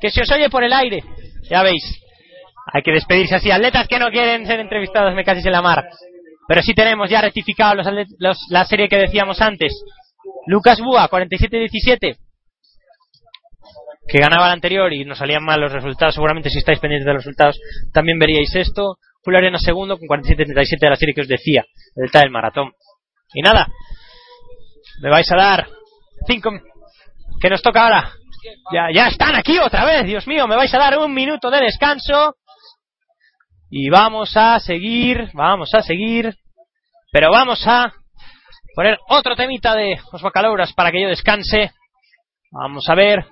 que 0.00 0.10
se 0.10 0.22
os 0.22 0.30
oye 0.30 0.48
por 0.50 0.64
el 0.64 0.72
aire. 0.72 1.02
Ya 1.50 1.62
veis. 1.62 1.82
Hay 2.72 2.82
que 2.82 2.92
despedirse 2.92 3.36
así. 3.36 3.50
Atletas 3.50 3.88
que 3.88 3.98
no 3.98 4.10
quieren 4.10 4.46
ser 4.46 4.60
entrevistados, 4.60 5.14
me 5.14 5.24
casi 5.24 5.46
en 5.46 5.52
la 5.52 5.62
mar. 5.62 5.84
Pero 6.46 6.62
sí 6.62 6.74
tenemos 6.74 7.10
ya 7.10 7.20
rectificado 7.20 7.74
los, 7.74 8.38
la 8.50 8.64
serie 8.64 8.88
que 8.88 8.96
decíamos 8.96 9.40
antes. 9.40 9.72
Lucas 10.46 10.80
Búa, 10.80 11.08
47-17, 11.10 12.16
que 14.08 14.18
ganaba 14.18 14.46
el 14.46 14.52
anterior 14.52 14.92
y 14.92 15.04
nos 15.04 15.18
salían 15.18 15.44
mal 15.44 15.60
los 15.60 15.72
resultados. 15.72 16.14
Seguramente 16.14 16.48
si 16.48 16.58
estáis 16.58 16.78
pendientes 16.78 17.06
de 17.06 17.12
los 17.12 17.24
resultados 17.24 17.60
también 17.92 18.18
veríais 18.18 18.54
esto. 18.54 18.96
Julio 19.22 19.58
segundo 19.58 19.98
con 19.98 20.08
47-37 20.08 20.78
de 20.80 20.90
la 20.90 20.96
serie 20.96 21.14
que 21.14 21.20
os 21.20 21.28
decía, 21.28 21.64
el 21.96 22.10
del 22.10 22.30
maratón. 22.30 22.72
Y 23.34 23.42
nada, 23.42 23.66
me 25.02 25.10
vais 25.10 25.30
a 25.30 25.36
dar 25.36 25.68
cinco 26.26 26.50
que 27.40 27.50
nos 27.50 27.60
toca 27.60 27.84
ahora. 27.84 28.12
Ya, 28.72 28.88
ya 28.92 29.08
están 29.08 29.34
aquí 29.34 29.58
otra 29.58 29.84
vez, 29.84 30.04
Dios 30.04 30.26
mío, 30.26 30.46
me 30.46 30.56
vais 30.56 30.72
a 30.72 30.78
dar 30.78 30.98
un 30.98 31.12
minuto 31.12 31.50
de 31.50 31.60
descanso. 31.60 32.36
Y 33.70 33.90
vamos 33.90 34.36
a 34.36 34.60
seguir, 34.60 35.30
vamos 35.34 35.74
a 35.74 35.82
seguir, 35.82 36.34
pero 37.12 37.30
vamos 37.30 37.66
a 37.66 37.92
poner 38.74 38.98
otro 39.08 39.36
temita 39.36 39.74
de 39.74 39.98
los 40.12 40.22
bacalauras 40.22 40.72
para 40.72 40.90
que 40.90 41.02
yo 41.02 41.08
descanse. 41.08 41.72
Vamos 42.50 42.88
a 42.88 42.94
ver. 42.94 43.26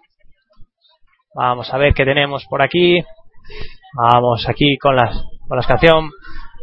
Vamos 1.35 1.73
a 1.73 1.79
ver 1.79 1.95
qué 1.95 2.05
tenemos 2.05 2.45
por 2.47 2.63
aquí. 2.63 2.99
Vamos 3.95 4.49
aquí 4.49 4.77
con 4.79 4.97
las 4.97 5.15
con 5.49 5.59
la 5.59 5.67
canción. 5.67 6.11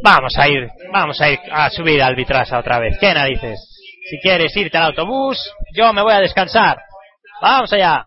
Vamos 0.02 0.32
a 0.38 0.48
ir, 0.48 0.68
vamos 0.92 1.20
a 1.20 1.30
ir 1.30 1.38
a 1.50 1.70
subir 1.70 2.02
al 2.02 2.14
Vitrasa 2.14 2.58
otra 2.58 2.78
vez. 2.78 2.96
¿Qué 3.00 3.14
narices? 3.14 3.58
Si 4.10 4.18
quieres 4.18 4.54
irte 4.56 4.76
al 4.76 4.88
autobús, 4.88 5.38
yo 5.74 5.92
me 5.92 6.02
voy 6.02 6.12
a 6.12 6.20
descansar. 6.20 6.78
Vamos 7.40 7.72
allá. 7.72 8.04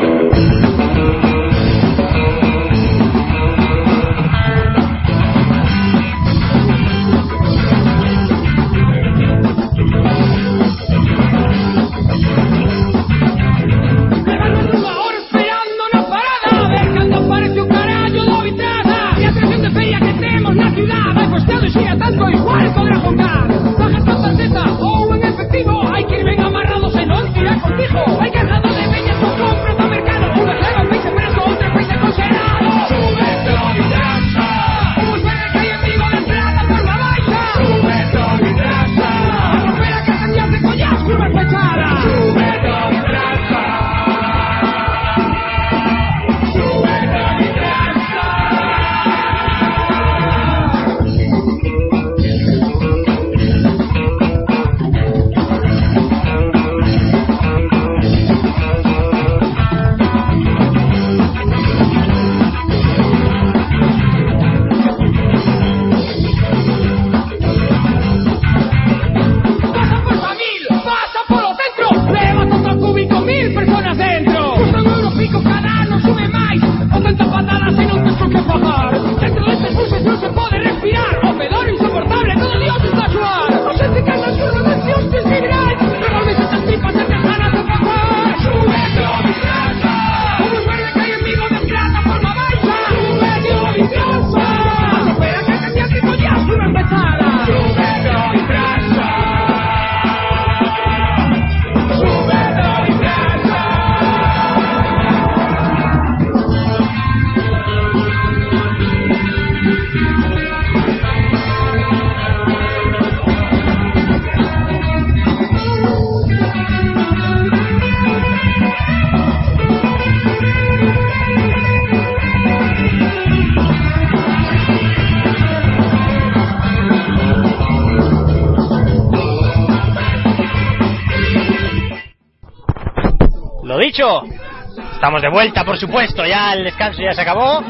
estamos 134.93 135.21
de 135.21 135.29
vuelta, 135.29 135.63
por 135.63 135.77
supuesto. 135.77 136.25
Ya 136.25 136.53
el 136.53 136.63
descanso 136.63 137.01
ya 137.01 137.13
se 137.13 137.21
acabó. 137.21 137.63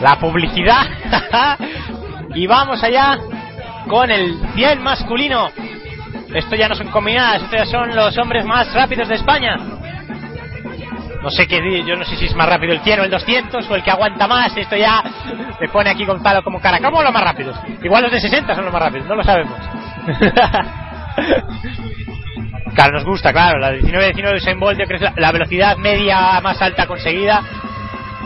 La 0.00 0.18
publicidad. 0.18 0.86
y 2.34 2.46
vamos 2.46 2.82
allá 2.82 3.18
con 3.88 4.10
el 4.10 4.36
100 4.54 4.82
masculino. 4.82 5.50
Esto 6.34 6.56
ya 6.56 6.68
no 6.68 6.74
son 6.74 6.88
combinadas, 6.88 7.42
esto 7.42 7.56
ya 7.56 7.66
son 7.66 7.94
los 7.94 8.16
hombres 8.18 8.44
más 8.44 8.72
rápidos 8.74 9.08
de 9.08 9.14
España. 9.14 9.56
No 11.22 11.30
sé 11.30 11.46
qué, 11.46 11.84
yo 11.86 11.96
no 11.96 12.04
sé 12.04 12.16
si 12.16 12.26
es 12.26 12.34
más 12.34 12.48
rápido 12.48 12.72
el 12.72 12.80
100 12.80 13.00
o 13.00 13.04
el 13.04 13.10
200 13.10 13.70
o 13.70 13.74
el 13.74 13.82
que 13.82 13.90
aguanta 13.90 14.26
más. 14.26 14.54
Esto 14.56 14.76
ya 14.76 15.02
me 15.60 15.68
pone 15.68 15.90
aquí 15.90 16.04
Gonzalo 16.04 16.42
como 16.42 16.60
cara. 16.60 16.80
¿Cómo 16.80 17.02
los 17.02 17.12
más 17.12 17.24
rápidos? 17.24 17.56
Igual 17.82 18.02
los 18.02 18.12
de 18.12 18.20
60 18.20 18.54
son 18.54 18.64
los 18.64 18.72
más 18.72 18.82
rápidos, 18.82 19.06
no 19.06 19.14
lo 19.14 19.22
sabemos. 19.22 19.58
claro, 22.84 22.98
nos 22.98 23.04
gusta, 23.04 23.32
claro. 23.32 23.58
La 23.58 23.72
19-19 23.72 24.30
de 24.30 24.36
Usain 24.36 24.60
Bolt 24.60 24.80
es 24.80 25.00
la, 25.00 25.14
la 25.16 25.32
velocidad 25.32 25.76
media 25.76 26.40
más 26.40 26.60
alta 26.60 26.86
conseguida. 26.86 27.42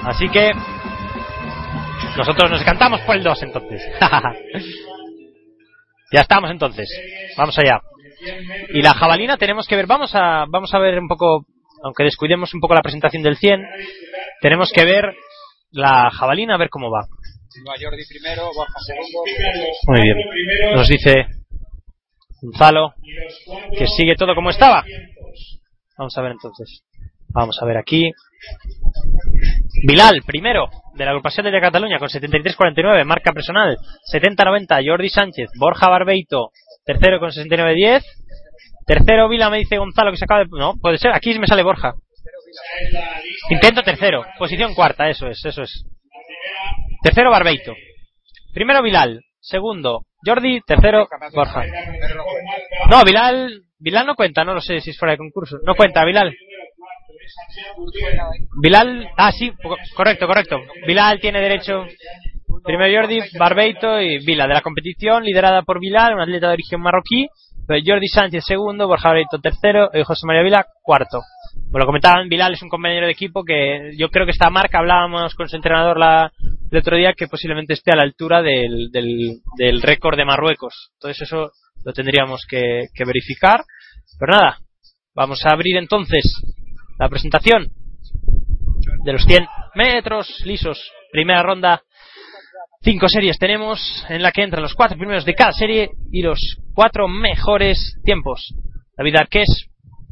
Así 0.04 0.28
que 0.28 0.52
nosotros 2.16 2.50
nos 2.50 2.62
cantamos 2.64 3.00
por 3.02 3.16
el 3.16 3.22
2 3.22 3.42
entonces. 3.42 3.82
ya 6.12 6.20
estamos 6.20 6.50
entonces. 6.50 6.88
Vamos 7.36 7.58
allá. 7.58 7.80
Y 8.70 8.82
la 8.82 8.94
jabalina 8.94 9.36
tenemos 9.36 9.66
que 9.68 9.76
ver, 9.76 9.86
vamos 9.86 10.10
a, 10.14 10.44
vamos 10.48 10.74
a 10.74 10.78
ver 10.78 10.98
un 10.98 11.06
poco, 11.06 11.46
aunque 11.84 12.02
descuidemos 12.04 12.52
un 12.54 12.60
poco 12.60 12.74
la 12.74 12.82
presentación 12.82 13.22
del 13.22 13.36
100, 13.36 13.64
tenemos 14.40 14.72
que 14.72 14.84
ver 14.84 15.14
la 15.70 16.10
jabalina, 16.10 16.56
a 16.56 16.58
ver 16.58 16.68
cómo 16.68 16.90
va. 16.90 17.06
Muy 19.86 20.00
bien. 20.02 20.16
Nos 20.74 20.88
dice 20.88 21.37
Gonzalo 22.42 22.94
que 23.76 23.86
sigue 23.86 24.14
todo 24.16 24.34
como 24.34 24.50
estaba. 24.50 24.84
Vamos 25.96 26.16
a 26.16 26.22
ver 26.22 26.32
entonces. 26.32 26.82
Vamos 27.30 27.58
a 27.60 27.66
ver 27.66 27.76
aquí. 27.76 28.12
Bilal, 29.86 30.22
primero, 30.26 30.68
de 30.94 31.04
la 31.04 31.10
agrupación 31.10 31.44
de 31.46 31.60
Cataluña, 31.60 31.98
con 31.98 32.08
73-49, 32.08 33.04
marca 33.04 33.32
personal. 33.32 33.76
70-90, 34.12 34.86
Jordi 34.86 35.08
Sánchez. 35.08 35.50
Borja 35.58 35.88
Barbeito, 35.88 36.50
tercero 36.84 37.18
con 37.18 37.30
69-10. 37.30 38.02
Tercero, 38.86 39.28
Vila, 39.28 39.50
me 39.50 39.58
dice 39.58 39.76
Gonzalo 39.76 40.10
que 40.10 40.16
se 40.16 40.24
acaba 40.24 40.44
de. 40.44 40.48
No, 40.50 40.74
puede 40.80 40.98
ser. 40.98 41.12
Aquí 41.12 41.38
me 41.38 41.46
sale 41.46 41.62
Borja. 41.62 41.92
Intento 43.50 43.82
tercero. 43.82 44.24
Posición 44.38 44.74
cuarta, 44.74 45.08
eso 45.10 45.26
es, 45.26 45.44
eso 45.44 45.62
es. 45.62 45.84
Tercero, 47.02 47.30
Barbeito. 47.30 47.74
Primero, 48.54 48.82
Bilal. 48.82 49.20
Segundo, 49.48 50.02
Jordi. 50.24 50.60
Tercero, 50.66 51.08
Borja. 51.34 51.64
No, 52.90 53.02
Bilal. 53.04 53.62
Bilal 53.78 54.06
no 54.06 54.14
cuenta, 54.14 54.44
no 54.44 54.52
lo 54.54 54.60
sé 54.60 54.80
si 54.80 54.90
es 54.90 54.98
fuera 54.98 55.12
de 55.12 55.18
concurso. 55.18 55.56
No 55.64 55.74
cuenta, 55.74 56.04
Bilal. 56.04 56.34
Bilal. 58.60 59.08
Ah, 59.16 59.32
sí, 59.32 59.50
co- 59.62 59.76
correcto, 59.96 60.26
correcto. 60.26 60.60
Bilal 60.86 61.18
tiene 61.20 61.40
derecho. 61.40 61.84
Primero 62.64 63.00
Jordi, 63.00 63.20
Barbeito 63.38 64.00
y 64.00 64.18
Vila 64.24 64.46
de 64.46 64.54
la 64.54 64.60
competición, 64.62 65.22
liderada 65.24 65.62
por 65.62 65.80
Bilal, 65.80 66.14
un 66.14 66.20
atleta 66.20 66.48
de 66.48 66.54
origen 66.54 66.80
marroquí. 66.80 67.28
Jordi 67.68 68.08
Sánchez 68.08 68.44
segundo, 68.46 68.86
Borja 68.86 69.08
Barbeito 69.08 69.38
tercero 69.38 69.90
y 69.94 70.02
José 70.02 70.26
María 70.26 70.42
Vila 70.42 70.66
cuarto. 70.82 71.20
Como 71.68 71.80
lo 71.80 71.86
comentaban, 71.86 72.30
Bilal 72.30 72.54
es 72.54 72.62
un 72.62 72.70
compañero 72.70 73.04
de 73.04 73.12
equipo 73.12 73.44
que 73.44 73.92
yo 73.98 74.08
creo 74.08 74.24
que 74.24 74.32
esta 74.32 74.48
marca, 74.48 74.78
hablábamos 74.78 75.34
con 75.34 75.50
su 75.50 75.56
entrenador 75.56 75.98
la, 75.98 76.32
el 76.70 76.78
otro 76.78 76.96
día, 76.96 77.12
que 77.12 77.26
posiblemente 77.26 77.74
esté 77.74 77.92
a 77.92 77.96
la 77.96 78.04
altura 78.04 78.40
del, 78.40 78.90
del, 78.90 79.82
récord 79.82 80.16
de 80.16 80.24
Marruecos. 80.24 80.92
Entonces 80.94 81.22
eso 81.22 81.50
lo 81.84 81.92
tendríamos 81.92 82.46
que, 82.48 82.86
que 82.94 83.04
verificar. 83.04 83.64
Pero 84.18 84.32
nada, 84.32 84.58
vamos 85.14 85.44
a 85.44 85.50
abrir 85.50 85.76
entonces 85.76 86.24
la 86.98 87.10
presentación 87.10 87.68
de 89.04 89.12
los 89.12 89.24
100 89.24 89.46
metros 89.74 90.40
lisos. 90.46 90.90
Primera 91.12 91.42
ronda, 91.42 91.82
cinco 92.80 93.08
series 93.08 93.38
tenemos 93.38 94.06
en 94.08 94.22
la 94.22 94.32
que 94.32 94.42
entran 94.42 94.62
los 94.62 94.74
cuatro 94.74 94.96
primeros 94.96 95.26
de 95.26 95.34
cada 95.34 95.52
serie 95.52 95.90
y 96.10 96.22
los 96.22 96.56
cuatro 96.72 97.08
mejores 97.08 97.98
tiempos. 98.04 98.54
David 98.96 99.16
Arqués, 99.16 99.68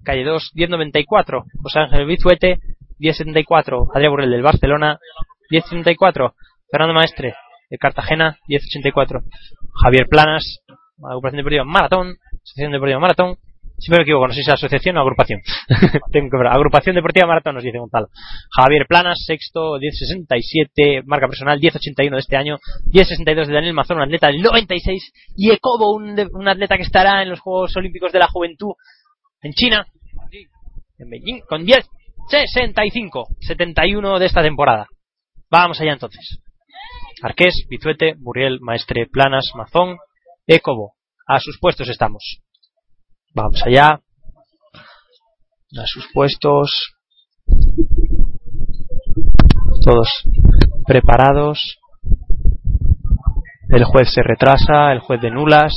calle 0.06 0.24
2, 0.24 0.52
10.94. 0.54 1.44
José 1.62 1.78
Ángel 1.80 2.06
Bizuete, 2.06 2.60
10.74. 2.98 3.88
Adrián 3.92 4.12
Burrell 4.12 4.30
del 4.30 4.42
Barcelona, 4.42 4.98
10.74. 5.50 6.32
Fernando 6.70 6.94
Maestre, 6.94 7.34
de 7.68 7.78
Cartagena, 7.78 8.38
10.84. 8.48 9.22
Javier 9.82 10.06
Planas, 10.08 10.60
Agrupación 11.02 11.36
Deportiva 11.36 11.64
Maratón, 11.64 12.16
Asociación 12.42 12.72
Deportiva 12.72 13.00
Maratón. 13.00 13.36
Siempre 13.78 13.98
me 13.98 14.02
equivoco, 14.04 14.28
no 14.28 14.32
sé 14.32 14.36
si 14.36 14.48
es 14.48 14.54
asociación 14.54 14.96
o 14.96 15.00
agrupación. 15.00 15.40
Tengo 16.12 16.30
que 16.30 16.38
ver. 16.38 16.46
Agrupación 16.46 16.94
Deportiva 16.96 17.26
Maratón 17.26 17.56
nos 17.56 17.64
dice 17.64 17.76
Gonzalo. 17.76 18.08
Javier 18.56 18.86
Planas, 18.88 19.18
sexto, 19.26 19.78
10.67, 19.78 21.02
marca 21.04 21.28
personal, 21.28 21.60
10.81 21.60 22.10
de 22.10 22.18
este 22.18 22.36
año, 22.36 22.56
10.62 22.86 23.46
de 23.46 23.52
Daniel 23.52 23.74
Mazón, 23.74 23.98
un 23.98 24.04
atleta 24.04 24.28
del 24.28 24.40
96, 24.40 25.12
y 25.36 25.50
Ecobo, 25.50 25.94
un, 25.94 26.18
un 26.32 26.48
atleta 26.48 26.76
que 26.76 26.84
estará 26.84 27.22
en 27.22 27.28
los 27.28 27.40
Juegos 27.40 27.76
Olímpicos 27.76 28.12
de 28.12 28.18
la 28.18 28.28
Juventud 28.28 28.72
en 29.42 29.52
China, 29.52 29.86
en 30.98 31.10
Beijing, 31.10 31.40
con 31.48 31.66
10.65, 31.66 33.36
71 33.40 34.18
de 34.18 34.26
esta 34.26 34.42
temporada. 34.42 34.86
Vamos 35.50 35.80
allá 35.80 35.92
entonces. 35.92 36.40
Arqués, 37.22 37.66
Bizuete, 37.68 38.14
Muriel, 38.16 38.58
Maestre, 38.60 39.06
Planas, 39.06 39.50
Mazón, 39.54 39.98
Ecobo. 40.46 40.94
A 41.26 41.40
sus 41.40 41.58
puestos 41.58 41.88
estamos. 41.88 42.40
Vamos 43.34 43.62
allá. 43.64 44.00
A 45.78 45.86
sus 45.86 46.06
puestos. 46.12 46.94
Todos 49.84 50.08
preparados. 50.86 51.78
El 53.68 53.84
juez 53.84 54.12
se 54.12 54.22
retrasa, 54.22 54.92
el 54.92 55.00
juez 55.00 55.20
de 55.20 55.30
nulas, 55.30 55.72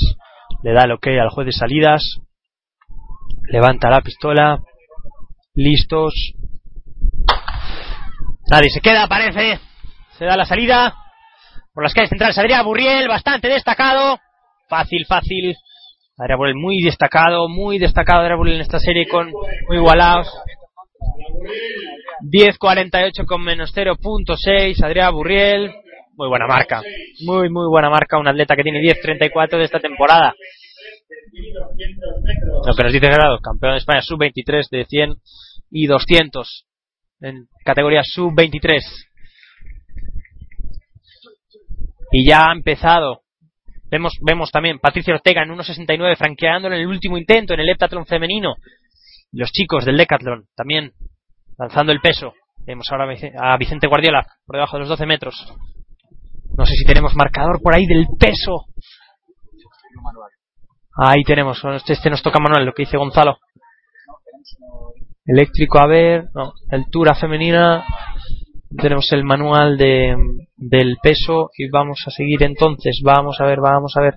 le 0.61 0.73
da 0.73 0.83
el 0.83 0.91
ok 0.91 1.07
al 1.19 1.30
juez 1.30 1.48
de 1.48 1.51
salidas, 1.51 2.19
levanta 3.49 3.89
la 3.89 4.01
pistola, 4.01 4.61
listos. 5.60 6.14
Nadie 8.50 8.70
se 8.70 8.82
queda, 8.82 9.08
parece. 9.08 9.60
Se 10.18 10.26
da 10.26 10.38
la 10.38 10.46
salida. 10.46 10.96
Por 11.74 11.84
las 11.84 11.94
calles 11.94 12.10
centrales, 12.10 12.38
Adrián 12.38 12.66
Burriel, 12.66 13.08
bastante 13.08 13.48
destacado. 13.48 14.18
Fácil, 14.70 15.06
fácil. 15.06 15.56
Adrián 16.18 16.38
Burriel 16.38 16.56
muy 16.56 16.82
destacado, 16.82 17.48
muy 17.48 17.78
destacado 17.78 18.22
Adrián 18.22 18.38
Burriel 18.38 18.56
en 18.56 18.62
esta 18.62 18.80
serie 18.80 19.08
con 19.08 19.32
muy 19.68 19.78
igualados. 19.78 20.28
10.48 22.32 23.26
con 23.26 23.44
menos 23.44 23.74
0.6, 23.76 24.84
Adrián 24.84 25.14
Burriel. 25.14 25.72
Muy 26.16 26.28
buena 26.28 26.48
marca. 26.48 26.82
Muy, 27.26 27.50
muy 27.50 27.68
buena 27.70 27.90
marca. 27.90 28.18
Un 28.18 28.28
atleta 28.28 28.56
que 28.56 28.64
tiene 28.64 28.80
10.34 28.80 29.58
de 29.58 29.64
esta 29.64 29.80
temporada. 29.80 30.34
Lo 32.66 32.74
que 32.76 32.84
nos 32.84 32.94
dice 32.94 33.08
Gerardo, 33.08 33.40
campeón 33.40 33.74
de 33.74 33.78
España 33.78 34.02
sub-23 34.02 34.70
de 34.70 34.86
100 34.86 35.16
y 35.72 35.88
200 35.88 36.65
en 37.22 37.48
categoría 37.65 38.01
sub-23. 38.03 38.81
Y 42.11 42.27
ya 42.27 42.48
ha 42.48 42.53
empezado. 42.53 43.22
Vemos, 43.91 44.14
vemos 44.22 44.51
también 44.51 44.80
Patricia 44.80 45.14
Ortega 45.14 45.43
en 45.43 45.49
1.69 45.49 46.17
franqueándolo 46.17 46.75
en 46.75 46.81
el 46.81 46.88
último 46.88 47.17
intento 47.17 47.53
en 47.53 47.61
el 47.61 47.69
heptatlón 47.69 48.06
femenino. 48.06 48.56
Los 49.31 49.51
chicos 49.51 49.85
del 49.85 49.98
decathlon 49.98 50.45
también 50.56 50.93
lanzando 51.57 51.91
el 51.91 51.99
peso. 51.99 52.33
Vemos 52.65 52.88
ahora 52.91 53.11
a 53.39 53.57
Vicente 53.57 53.88
Guardiola 53.88 54.25
por 54.45 54.56
debajo 54.56 54.77
de 54.77 54.81
los 54.81 54.89
12 54.89 55.06
metros. 55.06 55.35
No 56.56 56.65
sé 56.65 56.73
si 56.75 56.85
tenemos 56.85 57.15
marcador 57.15 57.61
por 57.61 57.73
ahí 57.73 57.85
del 57.85 58.06
peso. 58.19 58.65
Ahí 60.98 61.23
tenemos, 61.23 61.64
este, 61.75 61.93
este 61.93 62.09
nos 62.09 62.22
toca 62.22 62.39
manual, 62.39 62.65
lo 62.65 62.73
que 62.73 62.83
dice 62.83 62.98
Gonzalo. 62.98 63.38
Eléctrico, 65.32 65.77
a 65.77 65.85
ver, 65.85 66.25
no, 66.33 66.53
altura 66.72 67.14
femenina, 67.14 67.85
tenemos 68.75 69.11
el 69.11 69.24
manual 69.24 69.77
de, 69.77 70.16
del 70.58 70.98
peso 71.03 71.51
y 71.56 71.69
vamos 71.69 71.99
a 72.08 72.09
seguir 72.09 72.41
entonces, 72.41 73.01
vamos 73.03 73.40
a 73.40 73.45
ver, 73.45 73.59
vamos 73.59 73.93
a 73.95 74.01
ver. 74.01 74.16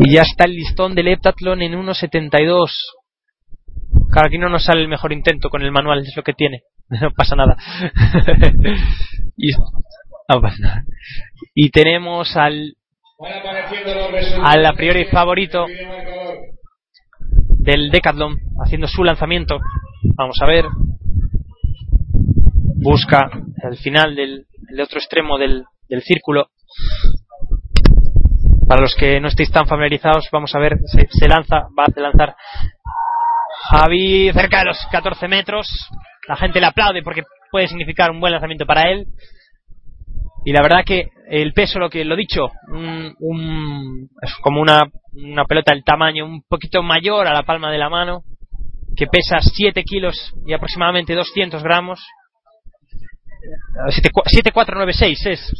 Y 0.00 0.12
ya 0.12 0.22
está 0.22 0.44
el 0.46 0.56
listón 0.56 0.96
del 0.96 1.06
heptatlón 1.06 1.62
en 1.62 1.74
1.72. 1.74 2.70
Claro, 4.10 4.26
aquí 4.26 4.38
no 4.38 4.48
nos 4.48 4.64
sale 4.64 4.80
el 4.80 4.88
mejor 4.88 5.12
intento 5.12 5.48
con 5.48 5.62
el 5.62 5.70
manual, 5.70 6.00
es 6.00 6.16
lo 6.16 6.24
que 6.24 6.32
tiene. 6.32 6.62
No 7.00 7.10
pasa 7.16 7.36
nada. 7.36 7.56
y, 9.36 9.52
no 9.52 10.40
pasa 10.40 10.56
nada. 10.58 10.84
Y 11.54 11.70
tenemos 11.70 12.36
al 12.36 12.74
al 14.42 14.66
a 14.66 14.72
priori 14.74 15.06
favorito 15.06 15.66
del 17.66 17.90
Decathlon 17.90 18.38
haciendo 18.64 18.86
su 18.86 19.04
lanzamiento. 19.04 19.58
Vamos 20.14 20.38
a 20.40 20.46
ver. 20.46 20.64
Busca 22.76 23.28
el 23.68 23.76
final 23.76 24.14
del, 24.14 24.46
otro 24.80 24.98
extremo 24.98 25.36
del, 25.36 25.64
del 25.88 26.02
círculo. 26.02 26.50
Para 28.68 28.80
los 28.80 28.94
que 28.94 29.20
no 29.20 29.28
estéis 29.28 29.50
tan 29.50 29.66
familiarizados, 29.66 30.28
vamos 30.32 30.54
a 30.54 30.58
ver, 30.58 30.78
se, 30.86 31.06
se 31.10 31.28
lanza, 31.28 31.66
va 31.78 31.84
a 31.84 32.00
lanzar 32.00 32.34
Javi 33.70 34.32
cerca 34.32 34.60
de 34.60 34.66
los 34.66 34.78
14 34.90 35.28
metros. 35.28 35.66
La 36.28 36.36
gente 36.36 36.60
le 36.60 36.66
aplaude 36.66 37.02
porque 37.02 37.22
puede 37.50 37.68
significar 37.68 38.10
un 38.10 38.20
buen 38.20 38.32
lanzamiento 38.32 38.66
para 38.66 38.90
él. 38.90 39.06
Y 40.46 40.52
la 40.52 40.62
verdad 40.62 40.84
que 40.86 41.08
el 41.28 41.52
peso, 41.52 41.80
lo 41.80 41.90
que 41.90 42.04
lo 42.04 42.14
dicho, 42.14 42.48
un, 42.68 43.12
un- 43.18 44.08
es 44.22 44.32
como 44.40 44.60
una, 44.60 44.82
una 45.12 45.44
pelota 45.44 45.72
del 45.74 45.82
tamaño 45.82 46.24
un 46.24 46.42
poquito 46.48 46.84
mayor 46.84 47.26
a 47.26 47.34
la 47.34 47.42
palma 47.42 47.72
de 47.72 47.78
la 47.78 47.90
mano, 47.90 48.22
que 48.96 49.08
pesa 49.08 49.38
7 49.40 49.82
kilos 49.82 50.32
y 50.46 50.52
aproximadamente 50.52 51.14
200 51.14 51.62
gramos. 51.64 52.00
7, 53.90 54.08
7496 54.12 55.26
es 55.26 55.52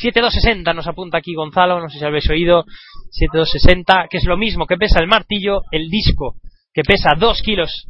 7260 0.00 0.72
nos 0.72 0.86
apunta 0.86 1.18
aquí 1.18 1.34
Gonzalo, 1.34 1.80
no 1.80 1.88
sé 1.90 1.98
si 1.98 2.04
habéis 2.04 2.28
oído. 2.30 2.64
7260, 3.10 4.06
que 4.08 4.18
es 4.18 4.24
lo 4.24 4.36
mismo 4.38 4.66
que 4.66 4.76
pesa 4.76 5.00
el 5.00 5.06
martillo, 5.08 5.62
el 5.70 5.88
disco, 5.90 6.36
que 6.72 6.82
pesa 6.82 7.10
2 7.18 7.42
kilos 7.42 7.88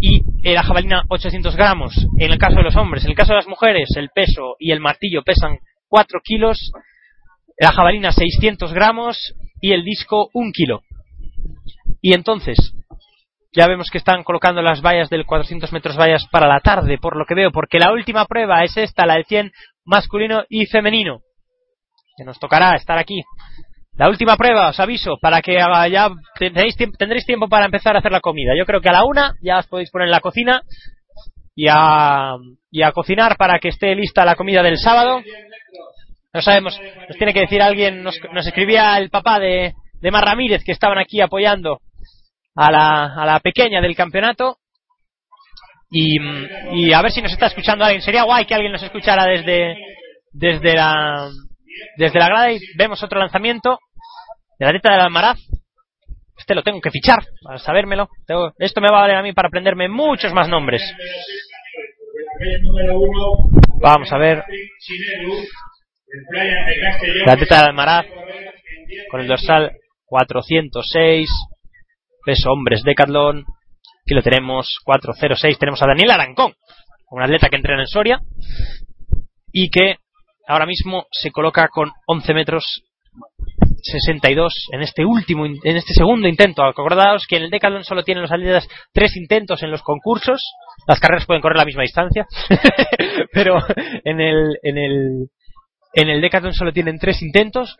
y 0.00 0.22
la 0.52 0.62
jabalina 0.62 1.04
800 1.08 1.56
gramos. 1.56 1.94
En 2.18 2.30
el 2.30 2.38
caso 2.38 2.56
de 2.56 2.62
los 2.64 2.76
hombres, 2.76 3.04
en 3.04 3.10
el 3.10 3.16
caso 3.16 3.32
de 3.32 3.36
las 3.38 3.48
mujeres, 3.48 3.88
el 3.96 4.10
peso 4.14 4.56
y 4.58 4.70
el 4.72 4.80
martillo 4.80 5.22
pesan 5.22 5.58
4 5.88 6.20
kilos, 6.22 6.72
la 7.58 7.72
jabalina 7.72 8.12
600 8.12 8.72
gramos 8.72 9.34
y 9.60 9.72
el 9.72 9.84
disco 9.84 10.30
1 10.32 10.50
kilo. 10.52 10.82
Y 12.00 12.14
entonces, 12.14 12.56
ya 13.52 13.66
vemos 13.66 13.88
que 13.90 13.98
están 13.98 14.22
colocando 14.22 14.62
las 14.62 14.82
vallas 14.82 15.10
del 15.10 15.26
400 15.26 15.72
metros 15.72 15.96
vallas 15.98 16.26
para 16.30 16.46
la 16.46 16.60
tarde, 16.60 16.98
por 16.98 17.16
lo 17.16 17.24
que 17.24 17.34
veo, 17.34 17.50
porque 17.50 17.78
la 17.78 17.92
última 17.92 18.26
prueba 18.26 18.62
es 18.62 18.76
esta, 18.76 19.06
la 19.06 19.14
del 19.14 19.24
100 19.24 19.50
masculino 19.84 20.44
y 20.48 20.66
femenino, 20.66 21.20
que 22.16 22.24
nos 22.24 22.38
tocará 22.38 22.76
estar 22.76 22.98
aquí. 22.98 23.22
La 23.96 24.08
última 24.08 24.36
prueba, 24.36 24.68
os 24.68 24.78
aviso, 24.78 25.16
para 25.20 25.42
que 25.42 25.54
ya 25.54 26.10
tendréis 26.38 27.26
tiempo 27.26 27.48
para 27.48 27.64
empezar 27.64 27.96
a 27.96 27.98
hacer 27.98 28.12
la 28.12 28.20
comida. 28.20 28.52
Yo 28.56 28.64
creo 28.64 28.80
que 28.80 28.90
a 28.90 28.92
la 28.92 29.04
una 29.04 29.34
ya 29.42 29.58
os 29.58 29.66
podéis 29.66 29.90
poner 29.90 30.06
en 30.06 30.12
la 30.12 30.20
cocina 30.20 30.62
y 31.60 31.66
a, 31.68 32.36
y 32.70 32.82
a 32.82 32.92
cocinar 32.92 33.36
para 33.36 33.58
que 33.58 33.70
esté 33.70 33.92
lista 33.96 34.24
la 34.24 34.36
comida 34.36 34.62
del 34.62 34.78
sábado. 34.78 35.20
No 36.32 36.40
sabemos, 36.40 36.78
nos 37.08 37.16
tiene 37.16 37.34
que 37.34 37.40
decir 37.40 37.60
alguien, 37.60 38.04
nos, 38.04 38.16
nos 38.32 38.46
escribía 38.46 38.96
el 38.98 39.10
papá 39.10 39.40
de, 39.40 39.74
de 40.00 40.10
Mar 40.12 40.24
Ramírez 40.24 40.62
que 40.64 40.70
estaban 40.70 40.98
aquí 40.98 41.20
apoyando 41.20 41.80
a 42.54 42.70
la, 42.70 43.06
a 43.20 43.26
la 43.26 43.40
pequeña 43.40 43.80
del 43.80 43.96
campeonato. 43.96 44.58
Y, 45.90 46.18
y 46.74 46.92
a 46.92 47.02
ver 47.02 47.10
si 47.10 47.22
nos 47.22 47.32
está 47.32 47.46
escuchando 47.46 47.84
alguien. 47.84 48.02
Sería 48.02 48.22
guay 48.22 48.44
que 48.44 48.54
alguien 48.54 48.70
nos 48.70 48.82
escuchara 48.84 49.24
desde, 49.24 49.74
desde 50.30 50.74
la, 50.76 51.28
desde 51.96 52.20
la 52.20 52.26
grada 52.28 52.52
y 52.52 52.60
vemos 52.76 53.02
otro 53.02 53.18
lanzamiento 53.18 53.80
de 54.60 54.66
la 54.66 54.72
neta 54.74 54.92
del 54.92 55.00
Almaraz. 55.00 55.38
Este 56.36 56.54
lo 56.54 56.62
tengo 56.62 56.80
que 56.80 56.92
fichar 56.92 57.18
para 57.42 57.58
sabérmelo. 57.58 58.08
Tengo- 58.28 58.52
esto 58.60 58.80
me 58.80 58.90
va 58.92 58.98
a 58.98 59.02
valer 59.02 59.16
a 59.16 59.22
mí 59.22 59.32
para 59.32 59.48
aprenderme 59.48 59.88
muchos 59.88 60.32
más 60.32 60.48
nombres. 60.48 60.82
Vamos 63.80 64.12
a 64.12 64.18
ver. 64.18 64.44
La 67.26 67.36
teta 67.36 67.56
del 67.56 67.68
Almaraz 67.68 68.06
con 69.10 69.20
el 69.20 69.26
dorsal 69.26 69.72
406. 70.04 71.30
Peso 72.24 72.50
hombres 72.50 72.82
Decathlon. 72.82 73.40
Aquí 73.40 74.14
lo 74.14 74.22
tenemos 74.22 74.78
406. 74.84 75.58
Tenemos 75.58 75.82
a 75.82 75.86
Daniel 75.86 76.10
Arancón, 76.10 76.54
un 77.10 77.22
atleta 77.22 77.48
que 77.48 77.56
entrena 77.56 77.82
en 77.82 77.88
Soria 77.88 78.20
y 79.52 79.70
que 79.70 79.96
ahora 80.46 80.66
mismo 80.66 81.06
se 81.10 81.30
coloca 81.30 81.68
con 81.68 81.92
11 82.06 82.34
metros 82.34 82.82
62 83.90 84.68
en 84.72 84.82
este 84.82 85.04
último 85.04 85.46
en 85.46 85.76
este 85.76 85.94
segundo 85.94 86.28
intento. 86.28 86.62
Acordaos 86.62 87.26
que 87.28 87.36
en 87.36 87.44
el 87.44 87.50
Decathlon 87.50 87.84
solo 87.84 88.02
tienen 88.02 88.22
los 88.22 88.32
atletas 88.32 88.68
tres 88.92 89.16
intentos 89.16 89.62
en 89.62 89.70
los 89.70 89.82
concursos. 89.82 90.42
Las 90.86 91.00
carreras 91.00 91.26
pueden 91.26 91.42
correr 91.42 91.58
la 91.58 91.64
misma 91.64 91.82
distancia, 91.82 92.26
pero 93.32 93.58
en 94.04 94.20
el 94.20 94.58
en 94.62 94.78
el 94.78 95.28
en 95.94 96.08
el 96.08 96.20
Decathlon 96.20 96.54
solo 96.54 96.72
tienen 96.72 96.98
tres 96.98 97.22
intentos. 97.22 97.76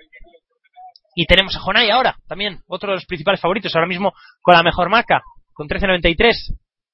Y 1.14 1.26
tenemos 1.26 1.56
a 1.56 1.60
Jonay 1.60 1.90
ahora, 1.90 2.16
también, 2.28 2.60
otro 2.68 2.90
de 2.90 2.96
los 2.96 3.06
principales 3.06 3.40
favoritos, 3.40 3.74
ahora 3.74 3.88
mismo 3.88 4.12
con 4.40 4.54
la 4.54 4.62
mejor 4.62 4.88
marca, 4.88 5.20
con 5.52 5.68
13.93. 5.68 6.32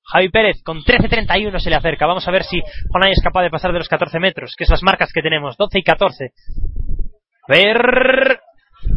Javi 0.06 0.28
Pérez 0.28 0.62
con 0.62 0.78
13.31 0.78 1.58
se 1.58 1.70
le 1.70 1.76
acerca. 1.76 2.06
Vamos 2.06 2.26
a 2.28 2.30
ver 2.30 2.44
si 2.44 2.60
Jonay 2.92 3.12
es 3.12 3.22
capaz 3.22 3.42
de 3.42 3.50
pasar 3.50 3.72
de 3.72 3.78
los 3.78 3.88
14 3.88 4.18
metros, 4.20 4.54
que 4.56 4.64
es 4.64 4.70
las 4.70 4.82
marcas 4.82 5.10
que 5.12 5.22
tenemos, 5.22 5.56
12 5.56 5.78
y 5.78 5.82
14. 5.82 6.24
A 7.46 7.52
ver. 7.52 8.33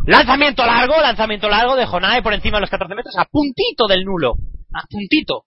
Lanzamiento 0.08 0.66
largo, 0.66 1.00
lanzamiento 1.02 1.50
largo 1.50 1.76
de 1.76 1.86
Jonay 1.86 2.22
por 2.22 2.34
encima 2.34 2.58
de 2.58 2.62
los 2.62 2.70
14 2.70 2.96
metros, 2.96 3.16
a 3.18 3.26
puntito 3.26 3.88
del 3.88 4.04
nulo. 4.06 4.34
A 4.74 4.84
puntito. 4.90 5.44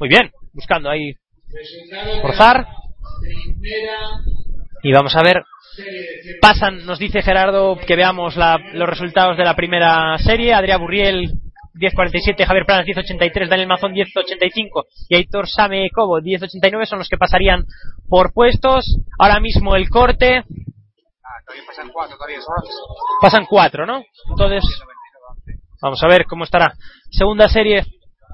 Muy 0.00 0.08
bien, 0.08 0.30
buscando 0.52 0.90
ahí 0.90 1.12
forzar. 2.22 2.66
Y 4.82 4.92
vamos 4.92 5.14
a 5.16 5.22
ver. 5.22 5.42
Pasan, 6.40 6.84
nos 6.86 6.98
dice 6.98 7.22
Gerardo 7.22 7.76
que 7.86 7.94
veamos 7.96 8.36
la- 8.36 8.58
los 8.72 8.88
resultados 8.88 9.36
de 9.36 9.44
la 9.44 9.54
primera 9.54 10.16
serie. 10.18 10.54
Adrián 10.54 10.80
Burriel 10.80 11.30
10.47, 11.74 12.44
Javier 12.46 12.64
Planas 12.66 12.86
10.83, 12.86 13.48
Daniel 13.48 13.68
Mazón 13.68 13.92
10.85 13.92 14.86
y 15.08 15.16
Aitor 15.16 15.48
Same 15.48 15.88
Cobo 15.90 16.20
10.89 16.20 16.86
son 16.86 16.98
los 16.98 17.08
que 17.08 17.16
pasarían 17.16 17.64
por 18.08 18.32
puestos. 18.32 18.98
Ahora 19.18 19.40
mismo 19.40 19.76
el 19.76 19.88
corte. 19.88 20.42
Pasan 23.20 23.46
cuatro, 23.46 23.86
¿no? 23.86 24.02
Entonces, 24.30 24.64
vamos 25.80 26.02
a 26.02 26.08
ver 26.08 26.24
cómo 26.26 26.44
estará. 26.44 26.72
Segunda 27.10 27.48
serie 27.48 27.84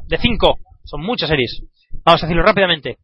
de 0.06 0.18
cinco. 0.18 0.58
Son 0.84 1.00
muchas 1.00 1.28
series. 1.28 1.62
Vamos 2.04 2.22
a 2.22 2.26
decirlo 2.26 2.42
rápidamente. 2.42 2.98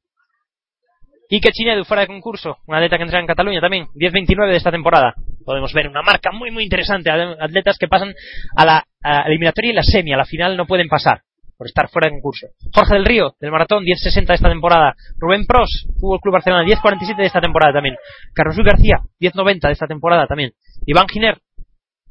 Ike 1.31 1.53
Chinedu 1.53 1.85
fuera 1.85 2.03
de 2.03 2.09
concurso, 2.09 2.59
una 2.67 2.79
atleta 2.79 2.97
que 2.97 3.05
entra 3.05 3.21
en 3.21 3.27
Cataluña 3.27 3.61
también, 3.61 3.87
10-29 3.95 4.51
de 4.51 4.57
esta 4.57 4.73
temporada. 4.73 5.15
Podemos 5.45 5.73
ver 5.73 5.87
una 5.87 6.03
marca 6.03 6.33
muy 6.33 6.51
muy 6.51 6.65
interesante, 6.65 7.09
atletas 7.09 7.79
que 7.79 7.87
pasan 7.87 8.13
a 8.57 8.65
la, 8.65 8.85
a 9.01 9.23
eliminatoria 9.29 9.71
y 9.71 9.75
la 9.75 9.85
semi, 9.85 10.13
a 10.13 10.17
la 10.17 10.25
final 10.25 10.57
no 10.57 10.67
pueden 10.67 10.89
pasar 10.89 11.23
por 11.61 11.67
estar 11.67 11.91
fuera 11.91 12.07
de 12.09 12.13
concurso. 12.13 12.47
Jorge 12.73 12.95
del 12.95 13.05
Río, 13.05 13.35
del 13.39 13.51
maratón, 13.51 13.85
10-60 13.85 14.29
de 14.29 14.35
esta 14.35 14.49
temporada. 14.49 14.95
Rubén 15.19 15.45
Pros, 15.45 15.69
Fútbol 16.01 16.19
Club 16.21 16.33
Barcelona, 16.33 16.65
10-47 16.65 17.17
de 17.19 17.27
esta 17.27 17.43
temporada 17.43 17.75
también. 17.75 17.97
Carlos 18.33 18.57
Luis 18.57 18.67
García, 18.67 18.97
10-90 19.21 19.67
de 19.67 19.73
esta 19.73 19.87
temporada 19.87 20.27
también. 20.27 20.53
Iván 20.87 21.07
Giner, 21.07 21.37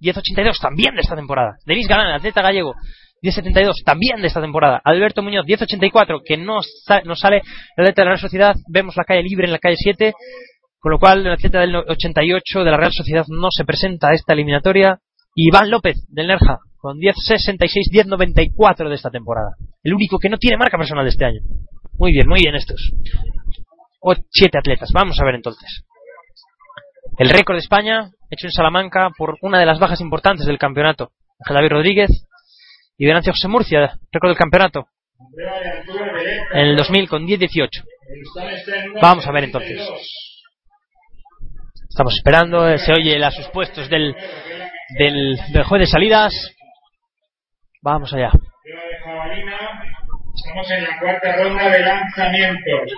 10.82 0.01 0.59
también 0.61 0.93
de 0.93 1.01
esta 1.01 1.15
temporada. 1.15 1.57
Denis 1.65 1.87
Galán, 1.87 2.13
atleta 2.13 2.43
gallego, 2.43 2.75
10.72 3.23 3.83
también 3.83 4.21
de 4.21 4.27
esta 4.27 4.39
temporada. 4.39 4.79
Alberto 4.83 5.23
Muñoz, 5.23 5.47
10.84, 5.47 6.21
que 6.23 6.37
no, 6.37 6.59
sa- 6.61 7.01
no 7.01 7.15
sale 7.15 7.41
el 7.75 7.83
atleta 7.85 8.03
de 8.03 8.05
la 8.05 8.11
Real 8.11 8.19
Sociedad. 8.21 8.55
Vemos 8.71 8.95
la 8.97 9.03
calle 9.03 9.23
libre 9.23 9.47
en 9.47 9.51
la 9.53 9.57
calle 9.57 9.77
7, 9.79 10.13
con 10.79 10.91
lo 10.91 10.99
cual 10.99 11.25
el 11.25 11.33
atleta 11.33 11.59
del 11.61 11.75
88 11.75 12.63
de 12.63 12.69
la 12.71 12.77
Real 12.77 12.93
Sociedad 12.93 13.25
no 13.29 13.47
se 13.49 13.65
presenta 13.65 14.09
a 14.09 14.13
esta 14.13 14.33
eliminatoria. 14.33 14.99
Iván 15.33 15.71
López, 15.71 16.05
del 16.09 16.27
Nerja, 16.27 16.59
con 16.79 16.97
10.66, 16.97 17.91
10.94 17.91 18.89
de 18.89 18.95
esta 18.95 19.09
temporada. 19.09 19.55
El 19.83 19.93
único 19.93 20.17
que 20.17 20.29
no 20.29 20.37
tiene 20.37 20.57
marca 20.57 20.77
personal 20.77 21.05
de 21.05 21.09
este 21.09 21.25
año. 21.25 21.41
Muy 21.93 22.11
bien, 22.11 22.27
muy 22.27 22.39
bien 22.39 22.55
estos. 22.55 22.91
O 24.01 24.15
siete 24.29 24.57
atletas. 24.57 24.89
Vamos 24.93 25.19
a 25.19 25.25
ver 25.25 25.35
entonces. 25.35 25.83
El 27.17 27.29
récord 27.29 27.55
de 27.55 27.61
España, 27.61 28.11
hecho 28.29 28.47
en 28.47 28.51
Salamanca 28.51 29.09
por 29.17 29.37
una 29.41 29.59
de 29.59 29.65
las 29.65 29.79
bajas 29.79 29.99
importantes 29.99 30.45
del 30.45 30.57
campeonato. 30.57 31.11
David 31.47 31.69
Rodríguez 31.69 32.09
y 32.97 33.05
Venancio 33.05 33.33
José 33.33 33.47
Murcia, 33.49 33.99
récord 34.11 34.29
del 34.29 34.37
campeonato. 34.37 34.87
En 36.53 36.67
el 36.67 36.75
2000 36.77 37.09
con 37.09 37.27
10-18. 37.27 37.83
Vamos 39.01 39.27
a 39.27 39.31
ver 39.31 39.43
entonces. 39.45 39.81
Estamos 41.89 42.15
esperando, 42.15 42.69
eh, 42.69 42.77
se 42.77 42.93
oye 42.93 43.19
sus 43.31 43.47
puestos 43.49 43.89
del, 43.89 44.15
del, 44.97 45.37
del 45.51 45.63
juez 45.63 45.81
de 45.81 45.87
salidas. 45.87 46.33
Vamos 47.81 48.13
allá. 48.13 48.31
Estamos 50.35 50.71
en 50.71 50.83
la 50.83 50.99
cuarta 50.99 51.37
ronda 51.37 51.69
de 51.69 51.79
lanzamientos. 51.79 52.91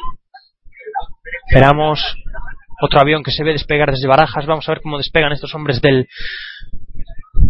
Esperamos 1.48 2.16
otro 2.82 3.00
avión 3.00 3.24
que 3.24 3.32
se 3.32 3.43
ve 3.43 3.51
despegar 3.51 3.92
desde 3.92 4.08
Barajas. 4.08 4.45
Vamos 4.48 4.68
a 4.68 4.72
ver 4.72 4.82
cómo 4.82 4.98
despegan 4.98 5.34
estos 5.34 5.53
hombres 5.53 5.82
del 5.82 6.08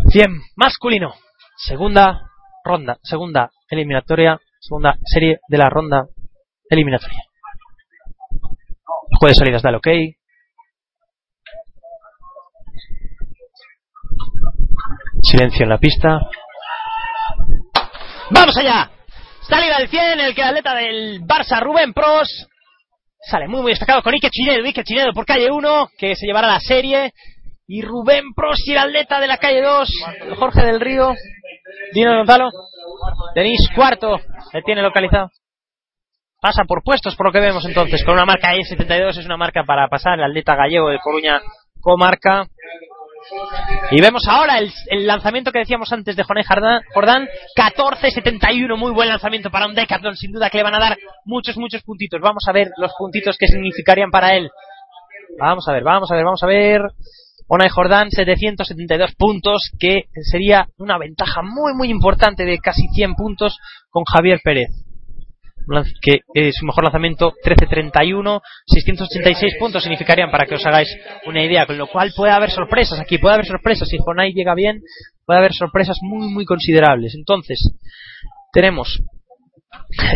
100 0.09 0.41
masculino. 0.57 1.13
Segunda 1.55 2.31
ronda, 2.65 2.97
segunda 3.01 3.51
eliminatoria, 3.69 4.39
segunda 4.59 4.95
serie 5.05 5.39
de 5.47 5.57
la 5.57 5.69
ronda 5.69 6.07
eliminatoria. 6.69 7.23
El 9.09 9.17
juez 9.19 9.31
de 9.31 9.35
salidas 9.35 9.61
da 9.61 9.69
el 9.69 9.75
ok. 9.75 9.87
Silencio 15.21 15.63
en 15.63 15.69
la 15.69 15.77
pista. 15.77 16.19
¡Vamos 18.33 18.55
allá! 18.57 18.89
Salida 19.41 19.77
del 19.77 19.89
100, 19.89 20.19
el 20.21 20.33
que 20.33 20.43
atleta 20.43 20.73
del 20.73 21.21
Barça, 21.21 21.59
Rubén 21.61 21.93
Pros. 21.93 22.47
Sale 23.19 23.47
muy 23.47 23.61
muy 23.61 23.71
destacado 23.71 24.01
con 24.01 24.13
Ike 24.13 24.29
Chinedo, 24.29 24.65
Ike 24.65 24.83
Chinedo 24.83 25.11
por 25.13 25.25
calle 25.25 25.51
1, 25.51 25.89
que 25.97 26.15
se 26.15 26.25
llevará 26.25 26.47
la 26.47 26.61
serie. 26.61 27.11
Y 27.67 27.81
Rubén 27.81 28.33
Pros 28.33 28.57
y 28.65 28.71
el 28.71 28.77
atleta 28.77 29.19
de 29.19 29.27
la 29.27 29.37
calle 29.37 29.61
2, 29.61 29.89
Jorge 30.39 30.65
del 30.65 30.79
Río. 30.79 31.13
Dino 31.93 32.15
Gonzalo. 32.15 32.49
Denis 33.35 33.67
cuarto, 33.75 34.17
le 34.53 34.61
tiene 34.61 34.81
localizado. 34.81 35.29
Pasa 36.41 36.63
por 36.65 36.83
puestos, 36.83 37.15
por 37.15 37.27
lo 37.27 37.31
que 37.31 37.39
vemos 37.39 37.65
entonces, 37.65 38.03
con 38.03 38.13
una 38.15 38.25
marca 38.25 38.53
E72, 38.53 39.17
es 39.19 39.25
una 39.25 39.37
marca 39.37 39.63
para 39.65 39.87
pasar, 39.89 40.17
el 40.17 40.23
atleta 40.23 40.55
gallego 40.55 40.89
de 40.89 40.99
Coruña 40.99 41.41
comarca. 41.81 42.47
Y 43.91 44.01
vemos 44.01 44.23
ahora 44.27 44.59
el, 44.59 45.07
lanzamiento 45.07 45.51
que 45.51 45.59
decíamos 45.59 45.91
antes 45.91 46.15
de 46.15 46.23
Joné 46.23 46.43
Jordán, 46.93 47.27
14.71, 47.57 48.77
muy 48.77 48.91
buen 48.91 49.09
lanzamiento 49.09 49.49
para 49.49 49.67
un 49.67 49.75
Decathlon, 49.75 50.15
sin 50.15 50.31
duda 50.31 50.49
que 50.49 50.57
le 50.57 50.63
van 50.63 50.75
a 50.75 50.79
dar 50.79 50.97
muchos, 51.25 51.57
muchos 51.57 51.83
puntitos. 51.83 52.19
Vamos 52.21 52.43
a 52.47 52.51
ver 52.51 52.69
los 52.77 52.93
puntitos 52.97 53.37
que 53.37 53.47
significarían 53.47 54.11
para 54.11 54.35
él. 54.35 54.49
Vamos 55.39 55.67
a 55.67 55.73
ver, 55.73 55.83
vamos 55.83 56.11
a 56.11 56.15
ver, 56.15 56.25
vamos 56.25 56.43
a 56.43 56.47
ver. 56.47 56.81
Onay 57.47 57.69
Jordán, 57.69 58.09
772 58.11 59.13
puntos, 59.15 59.71
que 59.77 60.05
sería 60.31 60.67
una 60.77 60.97
ventaja 60.97 61.41
muy, 61.41 61.73
muy 61.73 61.89
importante 61.89 62.45
de 62.45 62.59
casi 62.59 62.87
100 62.93 63.15
puntos 63.15 63.57
con 63.89 64.03
Javier 64.05 64.39
Pérez. 64.43 64.69
Que 66.01 66.19
eh, 66.33 66.51
su 66.53 66.65
mejor 66.65 66.83
lanzamiento, 66.83 67.33
13.31, 67.43 68.41
686 68.65 69.55
puntos 69.59 69.83
significarían 69.83 70.31
para 70.31 70.45
que 70.45 70.55
os 70.55 70.65
hagáis 70.65 70.89
una 71.25 71.43
idea, 71.43 71.65
con 71.65 71.77
lo 71.77 71.87
cual 71.87 72.11
puede 72.15 72.31
haber 72.33 72.49
sorpresas 72.51 72.99
aquí, 72.99 73.17
puede 73.17 73.35
haber 73.35 73.45
sorpresas. 73.45 73.87
Si 73.87 73.97
Jonay 73.97 74.33
llega 74.33 74.53
bien, 74.55 74.81
puede 75.25 75.39
haber 75.39 75.53
sorpresas 75.53 75.97
muy, 76.01 76.27
muy 76.33 76.45
considerables. 76.45 77.13
Entonces, 77.15 77.59
tenemos 78.53 79.01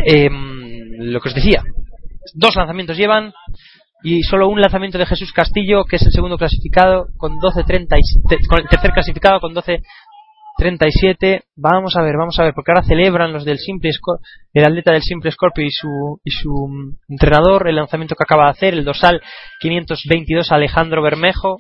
em, 0.06 1.11
lo 1.11 1.19
que 1.22 1.30
os 1.30 1.35
decía, 1.35 1.64
dos 2.33 2.56
lanzamientos 2.56 2.98
llevan 2.98 3.33
y 4.03 4.22
solo 4.24 4.48
un 4.49 4.61
lanzamiento 4.61 4.98
de 4.98 5.06
Jesús 5.06 5.32
Castillo, 5.32 5.83
que 5.85 5.95
es 5.95 6.01
el 6.03 6.11
segundo 6.11 6.38
clasificado 6.38 7.07
con 7.17 7.40
12.30 7.40 7.98
y- 7.98 8.27
te- 8.27 8.45
con 8.48 8.59
el 8.59 8.67
tercer 8.67 8.91
clasificado 8.91 9.40
con 9.40 9.53
12.37. 10.58 11.43
Vamos 11.56 11.95
a 11.98 12.01
ver, 12.01 12.16
vamos 12.17 12.40
a 12.40 12.43
ver, 12.43 12.53
porque 12.53 12.72
ahora 12.72 12.84
celebran 12.88 13.34
los 13.34 13.45
del 13.45 13.58
Simple 13.59 13.92
Scor- 13.92 14.19
el 14.53 14.64
atleta 14.66 14.92
del 14.92 15.01
Simple 15.01 15.32
Scorpio 15.32 15.66
y 15.66 15.72
su 15.72 16.19
y 16.24 16.32
su 16.32 16.50
mm, 16.67 16.98
entrenador 17.14 17.67
el 17.67 17.75
lanzamiento 17.75 18.16
que 18.16 18.24
acaba 18.24 18.45
de 18.45 18.51
hacer, 18.51 18.74
el 18.74 18.85
dorsal 18.85 19.22
522 19.61 20.51
Alejandro 20.51 21.01
Bermejo, 21.01 21.58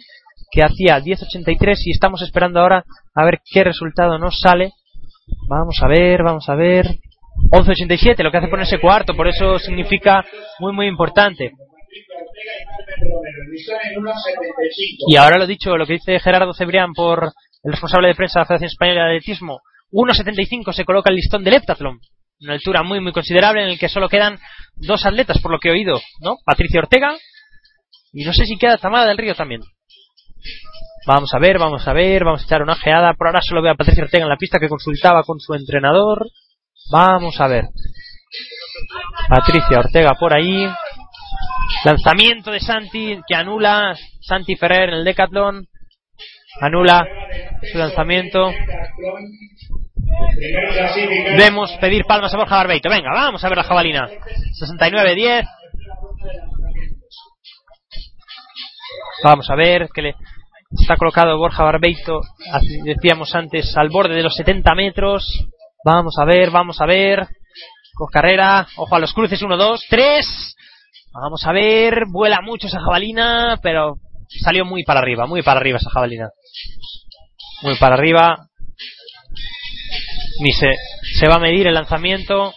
que 0.51 0.61
hacía 0.63 0.99
10.83 0.99 1.75
y 1.85 1.91
estamos 1.91 2.21
esperando 2.21 2.59
ahora 2.61 2.85
a 3.13 3.25
ver 3.25 3.39
qué 3.51 3.63
resultado 3.63 4.17
nos 4.17 4.39
sale. 4.39 4.71
Vamos 5.49 5.77
a 5.81 5.87
ver, 5.87 6.23
vamos 6.23 6.47
a 6.49 6.55
ver. 6.55 6.85
11.87, 7.51 8.23
lo 8.23 8.31
que 8.31 8.37
hace 8.37 8.47
ponerse 8.47 8.79
cuarto, 8.79 9.13
por 9.13 9.27
eso 9.27 9.59
significa 9.59 10.23
muy, 10.59 10.71
muy 10.71 10.87
importante. 10.87 11.51
Y 15.07 15.15
ahora 15.17 15.37
lo 15.37 15.45
dicho, 15.47 15.75
lo 15.77 15.85
que 15.85 15.93
dice 15.93 16.19
Gerardo 16.19 16.53
Cebrián 16.53 16.93
por 16.93 17.31
el 17.65 17.71
responsable 17.71 18.09
de 18.09 18.15
prensa 18.15 18.39
de 18.39 18.41
la 18.41 18.45
Federación 18.45 18.69
Española 18.69 19.05
de 19.05 19.17
Atletismo, 19.17 19.59
1.75 19.91 20.73
se 20.73 20.85
coloca 20.85 21.09
el 21.09 21.15
listón 21.15 21.43
del 21.43 21.55
heptatlón, 21.55 21.99
una 22.41 22.53
altura 22.53 22.83
muy 22.83 23.01
muy 23.01 23.11
considerable 23.11 23.63
en 23.63 23.69
el 23.69 23.79
que 23.79 23.89
solo 23.89 24.07
quedan 24.07 24.37
dos 24.75 25.05
atletas 25.05 25.39
por 25.39 25.51
lo 25.51 25.59
que 25.59 25.69
he 25.69 25.71
oído, 25.71 25.99
¿no? 26.21 26.37
Patricia 26.45 26.79
Ortega 26.79 27.17
y 28.13 28.23
no 28.23 28.33
sé 28.33 28.45
si 28.45 28.57
queda 28.57 28.77
Tamara 28.77 29.07
del 29.07 29.17
Río 29.17 29.35
también. 29.35 29.61
Vamos 31.07 31.29
a 31.33 31.39
ver, 31.39 31.59
vamos 31.59 31.87
a 31.87 31.93
ver, 31.93 32.23
vamos 32.23 32.41
a 32.41 32.45
echar 32.45 32.61
una 32.61 32.73
ojeada. 32.73 33.13
Por 33.13 33.27
ahora 33.27 33.41
solo 33.41 33.61
veo 33.61 33.73
a 33.73 33.75
Patricia 33.75 34.03
Ortega 34.03 34.23
en 34.23 34.29
la 34.29 34.37
pista 34.37 34.57
que 34.59 34.69
consultaba 34.69 35.23
con 35.23 35.39
su 35.39 35.53
entrenador. 35.53 36.25
Vamos 36.91 37.39
a 37.41 37.47
ver. 37.47 37.65
Patricia 39.29 39.79
Ortega 39.79 40.13
por 40.19 40.33
ahí. 40.33 40.67
Lanzamiento 41.83 42.51
de 42.51 42.59
Santi 42.59 43.19
que 43.27 43.35
anula 43.35 43.95
Santi 44.21 44.55
Ferrer 44.55 44.89
en 44.89 44.95
el 44.95 45.05
Decathlon. 45.05 45.67
Anula 46.61 47.05
su 47.71 47.77
lanzamiento. 47.77 48.51
Vemos 51.37 51.71
pedir 51.81 52.05
palmas 52.05 52.33
a 52.33 52.37
Borja 52.37 52.57
Barbeito. 52.57 52.89
Venga, 52.89 53.11
vamos 53.13 53.43
a 53.43 53.49
ver 53.49 53.57
la 53.57 53.63
jabalina. 53.63 54.07
69-10. 54.07 55.47
Vamos 59.23 59.49
a 59.49 59.55
ver 59.55 59.89
que 59.93 60.01
le 60.01 60.15
está 60.71 60.97
colocado 60.97 61.37
Borja 61.37 61.63
Barbeito, 61.63 62.21
decíamos 62.83 63.33
antes, 63.33 63.75
al 63.77 63.89
borde 63.89 64.13
de 64.13 64.23
los 64.23 64.35
70 64.35 64.75
metros. 64.75 65.47
Vamos 65.83 66.15
a 66.19 66.25
ver, 66.25 66.51
vamos 66.51 66.81
a 66.81 66.85
ver. 66.85 67.27
Con 67.93 68.07
carrera, 68.11 68.67
ojo 68.75 68.95
a 68.95 68.99
los 68.99 69.13
cruces, 69.13 69.41
1, 69.41 69.55
2, 69.55 69.85
3. 69.89 70.55
Vamos 71.13 71.45
a 71.45 71.53
ver, 71.53 72.03
vuela 72.11 72.41
mucho 72.41 72.67
esa 72.67 72.81
jabalina, 72.81 73.57
pero 73.61 73.95
salió 74.43 74.65
muy 74.65 74.83
para 74.83 74.99
arriba, 74.99 75.25
muy 75.27 75.41
para 75.41 75.59
arriba 75.59 75.77
esa 75.77 75.89
jabalina. 75.89 76.29
Muy 77.61 77.77
para 77.77 77.95
arriba. 77.95 78.47
Ni 80.39 80.51
se, 80.51 80.71
se 81.19 81.27
va 81.27 81.35
a 81.35 81.39
medir 81.39 81.67
el 81.67 81.73
lanzamiento. 81.73 82.53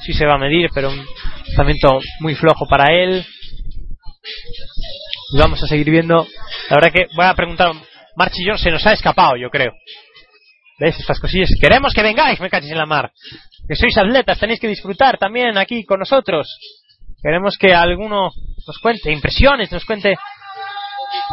Sí 0.00 0.12
se 0.12 0.26
va 0.26 0.34
a 0.34 0.38
medir, 0.38 0.68
pero 0.74 0.90
un 0.90 1.06
lanzamiento 1.46 2.00
muy 2.20 2.34
flojo 2.34 2.66
para 2.68 2.92
él. 2.92 3.24
Y 5.34 5.38
vamos 5.38 5.62
a 5.62 5.66
seguir 5.66 5.90
viendo. 5.90 6.26
La 6.68 6.76
verdad 6.76 6.92
que 6.92 7.06
voy 7.16 7.24
a 7.24 7.34
preguntar, 7.34 7.72
Marchillón 8.16 8.58
se 8.58 8.70
nos 8.70 8.86
ha 8.86 8.92
escapado, 8.92 9.36
yo 9.36 9.48
creo. 9.50 9.72
¿Veis 10.78 10.98
estas 10.98 11.20
cosillas? 11.20 11.50
Queremos 11.60 11.94
que 11.94 12.02
vengáis, 12.02 12.40
me 12.40 12.50
cachis 12.50 12.72
en 12.72 12.78
la 12.78 12.86
mar. 12.86 13.12
Que 13.68 13.76
sois 13.76 13.96
atletas, 13.96 14.38
tenéis 14.38 14.60
que 14.60 14.68
disfrutar 14.68 15.16
también 15.16 15.56
aquí 15.56 15.84
con 15.84 16.00
nosotros. 16.00 16.48
Queremos 17.22 17.56
que 17.56 17.72
alguno 17.72 18.30
nos 18.66 18.78
cuente 18.78 19.12
impresiones, 19.12 19.70
nos 19.70 19.84
cuente. 19.84 20.16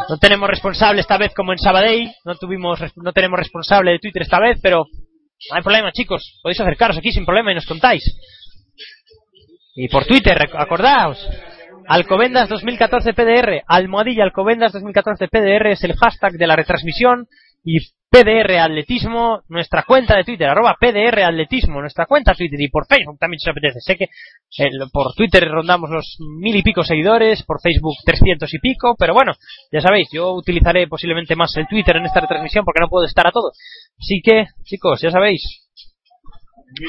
No 0.08 0.16
tenemos 0.18 0.48
responsable 0.48 1.00
esta 1.00 1.18
vez 1.18 1.32
como 1.34 1.52
en 1.52 1.58
Sabadell, 1.58 2.12
no 2.24 2.34
tuvimos, 2.36 2.80
no 2.96 3.12
tenemos 3.12 3.38
responsable 3.38 3.92
de 3.92 3.98
Twitter 3.98 4.22
esta 4.22 4.40
vez, 4.40 4.58
pero 4.62 4.84
no 5.50 5.56
hay 5.56 5.62
problema, 5.62 5.92
chicos. 5.92 6.38
Podéis 6.42 6.60
acercaros 6.60 6.98
aquí 6.98 7.12
sin 7.12 7.24
problema 7.24 7.52
y 7.52 7.54
nos 7.54 7.66
contáis. 7.66 8.04
Y 9.74 9.88
por 9.88 10.04
Twitter, 10.04 10.36
acordaos. 10.54 11.26
Alcobendas 11.86 12.48
2014 12.48 13.14
PDR, 13.14 13.62
almohadilla 13.66 14.22
Alcobendas 14.22 14.72
2014 14.72 15.28
PDR 15.28 15.72
es 15.72 15.82
el 15.82 15.96
hashtag 15.96 16.34
de 16.34 16.46
la 16.46 16.54
retransmisión 16.54 17.26
y 17.64 17.78
PDR 18.10 18.58
Atletismo, 18.58 19.42
nuestra 19.48 19.84
cuenta 19.84 20.16
de 20.16 20.24
Twitter, 20.24 20.48
arroba 20.48 20.76
PDR 20.80 21.22
Atletismo, 21.22 21.80
nuestra 21.80 22.06
cuenta 22.06 22.34
Twitter 22.34 22.60
y 22.60 22.68
por 22.68 22.86
Facebook 22.88 23.18
también 23.20 23.38
si 23.38 23.48
os 23.48 23.52
apetece. 23.52 23.80
Sé 23.80 23.96
que 23.96 24.06
por 24.92 25.14
Twitter 25.14 25.48
rondamos 25.48 25.90
los 25.90 26.16
mil 26.18 26.56
y 26.56 26.62
pico 26.62 26.82
seguidores, 26.82 27.44
por 27.44 27.60
Facebook 27.60 27.94
300 28.04 28.52
y 28.52 28.58
pico, 28.58 28.96
pero 28.98 29.14
bueno, 29.14 29.32
ya 29.70 29.80
sabéis, 29.80 30.08
yo 30.12 30.32
utilizaré 30.32 30.88
posiblemente 30.88 31.36
más 31.36 31.56
el 31.56 31.68
Twitter 31.68 31.96
en 31.98 32.06
esta 32.06 32.20
retransmisión 32.20 32.64
porque 32.64 32.80
no 32.80 32.88
puedo 32.88 33.06
estar 33.06 33.28
a 33.28 33.30
todo. 33.30 33.52
Así 33.96 34.20
que, 34.24 34.46
chicos, 34.64 35.00
ya 35.00 35.12
sabéis. 35.12 35.42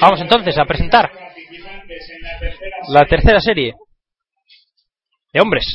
Vamos 0.01 0.21
entonces 0.21 0.57
a 0.57 0.65
presentar 0.65 1.11
la 2.89 3.05
tercera 3.05 3.39
serie 3.39 3.75
de 5.31 5.39
hombres. 5.39 5.65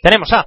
Tenemos 0.00 0.32
a 0.32 0.46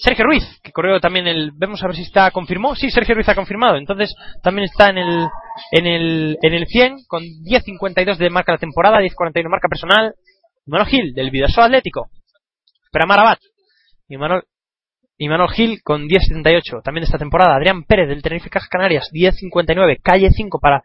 Sergio 0.00 0.24
Ruiz, 0.24 0.44
que 0.62 0.72
corrió 0.72 0.98
también 0.98 1.26
el. 1.26 1.52
Vemos 1.54 1.82
a 1.82 1.86
ver 1.86 1.94
si 1.94 2.02
está 2.02 2.30
confirmó. 2.30 2.74
Sí, 2.74 2.90
Sergio 2.90 3.14
Ruiz 3.14 3.28
ha 3.28 3.34
confirmado. 3.34 3.76
Entonces 3.76 4.14
también 4.42 4.64
está 4.64 4.88
en 4.88 4.96
el 4.96 5.28
en 5.72 5.86
el 5.86 6.38
en 6.40 6.54
el 6.54 6.66
100 6.66 7.04
con 7.06 7.22
10.52 7.22 8.16
de 8.16 8.30
marca 8.30 8.52
la 8.52 8.58
temporada, 8.58 9.00
10.41 9.00 9.48
marca 9.50 9.68
personal. 9.68 10.14
Manuel 10.66 10.88
Gil 10.88 11.12
del 11.12 11.30
Vidasoa 11.30 11.66
Atlético. 11.66 12.08
Pramar 12.90 13.20
Abad. 13.20 13.38
Y 14.08 14.16
Manuel 14.16 14.42
y 15.18 15.28
Manuel 15.28 15.50
Gil 15.50 15.82
con 15.82 16.08
10.78 16.08 16.82
también 16.82 17.02
de 17.02 17.06
esta 17.06 17.18
temporada. 17.18 17.56
Adrián 17.56 17.84
Pérez 17.84 18.08
del 18.08 18.22
Tenerife 18.22 18.48
Canarias 18.70 19.10
10.59. 19.12 20.00
Calle 20.02 20.30
5 20.30 20.58
para 20.60 20.82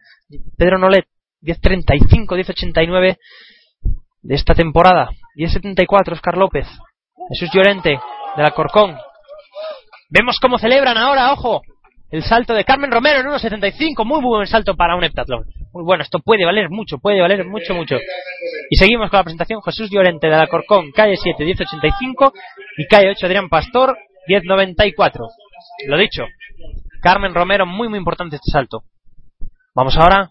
Pedro 0.58 0.78
Nolet 0.78 1.06
10.35, 1.42 2.26
10.89 2.26 3.16
de 4.20 4.34
esta 4.34 4.54
temporada. 4.54 5.08
10.74 5.38 6.12
Oscar 6.12 6.36
López. 6.36 6.66
Jesús 7.30 7.50
Llorente 7.54 7.98
de 8.36 8.42
la 8.42 8.50
Corcón. 8.50 8.96
Vemos 10.08 10.38
cómo 10.40 10.58
celebran 10.58 10.96
ahora, 10.96 11.32
ojo, 11.32 11.62
el 12.10 12.22
salto 12.22 12.54
de 12.54 12.64
Carmen 12.64 12.90
Romero 12.90 13.20
en 13.20 13.26
1.75. 13.26 14.04
Muy 14.04 14.22
buen 14.22 14.46
salto 14.46 14.76
para 14.76 14.96
un 14.96 15.02
heptatlón. 15.02 15.44
Muy 15.72 15.84
bueno, 15.84 16.02
esto 16.02 16.20
puede 16.20 16.44
valer 16.44 16.70
mucho, 16.70 16.98
puede 16.98 17.20
valer 17.20 17.44
mucho, 17.44 17.74
mucho. 17.74 17.96
Y 18.70 18.76
seguimos 18.76 19.10
con 19.10 19.18
la 19.18 19.24
presentación. 19.24 19.60
Jesús 19.62 19.90
Llorente 19.90 20.28
de 20.28 20.36
la 20.36 20.46
Corcón, 20.46 20.92
calle 20.92 21.16
7, 21.16 21.44
10.85. 21.44 22.32
Y 22.78 22.86
calle 22.86 23.10
8, 23.10 23.26
Adrián 23.26 23.48
Pastor, 23.48 23.96
10.94. 24.28 25.28
Lo 25.88 25.98
dicho, 25.98 26.24
Carmen 27.02 27.34
Romero, 27.34 27.66
muy, 27.66 27.88
muy 27.88 27.98
importante 27.98 28.36
este 28.36 28.52
salto. 28.52 28.84
Vamos 29.74 29.96
ahora, 29.96 30.30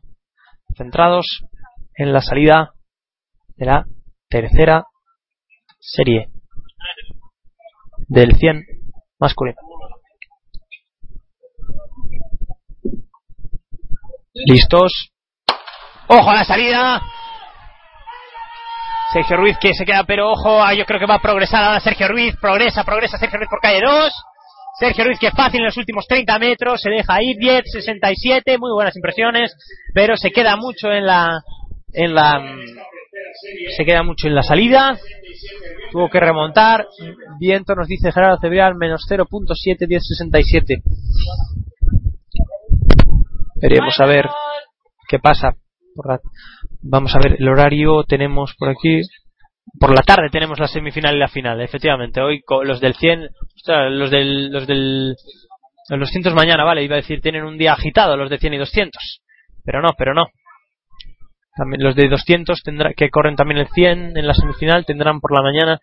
centrados 0.77 1.43
en 1.95 2.13
la 2.13 2.21
salida 2.21 2.71
de 3.57 3.65
la 3.65 3.85
tercera 4.29 4.85
serie 5.79 6.29
del 8.07 8.35
100 8.35 8.74
masculino. 9.19 9.57
¿Listos? 14.33 15.11
¡Ojo 16.07 16.29
a 16.29 16.35
la 16.35 16.43
salida! 16.43 17.01
Sergio 19.13 19.37
Ruiz 19.37 19.57
que 19.59 19.73
se 19.73 19.85
queda, 19.85 20.03
pero 20.03 20.31
ojo, 20.31 20.61
ah, 20.61 20.73
yo 20.73 20.85
creo 20.85 20.99
que 20.99 21.05
va 21.05 21.15
a 21.15 21.21
progresar 21.21 21.63
ahora 21.63 21.79
Sergio 21.79 22.09
Ruiz, 22.09 22.35
progresa, 22.41 22.83
progresa 22.83 23.17
Sergio 23.17 23.37
Ruiz 23.37 23.49
por 23.49 23.61
calle 23.61 23.79
2. 23.81 24.13
Sergio 24.77 25.05
Ruiz 25.05 25.19
que 25.19 25.31
fácil 25.31 25.61
en 25.61 25.67
los 25.67 25.77
últimos 25.77 26.05
30 26.05 26.37
metros, 26.37 26.81
se 26.81 26.89
deja 26.89 27.23
ir 27.23 27.37
10, 27.37 27.63
67, 27.71 28.57
muy 28.57 28.73
buenas 28.73 28.93
impresiones, 28.97 29.55
pero 29.93 30.17
se 30.17 30.31
queda 30.31 30.57
mucho 30.57 30.91
en 30.91 31.05
la 31.05 31.41
en 31.93 32.13
la 32.13 32.41
se 33.75 33.85
queda 33.85 34.03
mucho 34.03 34.27
en 34.27 34.35
la 34.35 34.43
salida. 34.43 34.97
Tuvo 35.91 36.09
que 36.09 36.19
remontar. 36.19 36.87
Viento 37.39 37.75
nos 37.75 37.87
dice 37.87 38.11
Gerardo 38.11 38.39
Cebrial 38.39 38.75
menos 38.75 39.05
0.7 39.09 39.87
1067. 39.87 40.81
Veremos 43.61 43.99
a 43.99 44.05
ver 44.05 44.25
qué 45.07 45.19
pasa. 45.19 45.55
Vamos 46.81 47.15
a 47.15 47.19
ver 47.19 47.37
el 47.39 47.47
horario. 47.47 48.03
Tenemos 48.03 48.55
por 48.57 48.69
aquí. 48.69 49.01
Por 49.79 49.93
la 49.93 50.03
tarde 50.03 50.29
tenemos 50.31 50.59
la 50.59 50.67
semifinal 50.67 51.15
y 51.15 51.19
la 51.19 51.27
final, 51.27 51.59
efectivamente. 51.61 52.21
Hoy 52.21 52.41
los 52.63 52.79
del 52.79 52.93
100, 52.95 53.29
ostras, 53.55 53.91
los 53.91 54.11
del, 54.11 54.51
los 54.51 54.67
del, 54.67 55.15
los 55.89 55.99
200 55.99 56.33
mañana, 56.33 56.63
vale, 56.63 56.83
iba 56.83 56.95
a 56.95 57.01
decir, 57.01 57.19
tienen 57.19 57.43
un 57.43 57.57
día 57.57 57.73
agitado 57.73 58.15
los 58.15 58.29
de 58.29 58.37
100 58.37 58.53
y 58.53 58.57
200. 58.57 59.21
Pero 59.65 59.81
no, 59.81 59.89
pero 59.97 60.13
no. 60.13 60.27
También 61.55 61.83
los 61.83 61.95
de 61.95 62.09
200 62.09 62.61
tendrá, 62.63 62.93
que 62.93 63.09
corren 63.09 63.35
también 63.35 63.59
el 63.59 63.67
100 63.69 64.17
en 64.17 64.27
la 64.27 64.33
semifinal 64.33 64.85
tendrán 64.85 65.21
por 65.21 65.33
la 65.33 65.41
mañana 65.41 65.79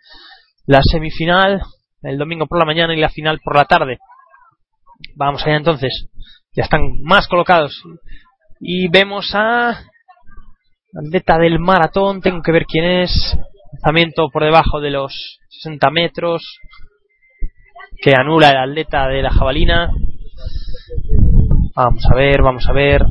la 0.66 0.80
semifinal 0.82 1.62
el 2.02 2.18
domingo 2.18 2.46
por 2.46 2.58
la 2.58 2.64
mañana 2.64 2.94
y 2.94 3.00
la 3.00 3.08
final 3.08 3.40
por 3.42 3.56
la 3.56 3.64
tarde. 3.64 3.98
Vamos 5.14 5.42
allá 5.44 5.56
entonces. 5.56 6.08
Ya 6.54 6.64
están 6.64 6.82
más 7.02 7.28
colocados. 7.28 7.82
Y 8.60 8.88
vemos 8.88 9.34
a 9.34 9.80
atleta 10.94 11.38
del 11.38 11.58
maratón, 11.58 12.20
tengo 12.20 12.42
que 12.42 12.52
ver 12.52 12.66
quién 12.66 12.84
es. 12.84 13.36
Lanzamiento 13.72 14.28
por 14.30 14.44
debajo 14.44 14.80
de 14.80 14.90
los 14.90 15.38
60 15.48 15.90
metros 15.90 16.42
que 18.02 18.12
anula 18.14 18.50
el 18.50 18.70
atleta 18.70 19.06
de 19.08 19.22
la 19.22 19.30
jabalina. 19.30 19.90
Vamos 21.74 22.04
a 22.10 22.14
ver, 22.14 22.42
vamos 22.42 22.68
a 22.68 22.72
ver. 22.72 23.02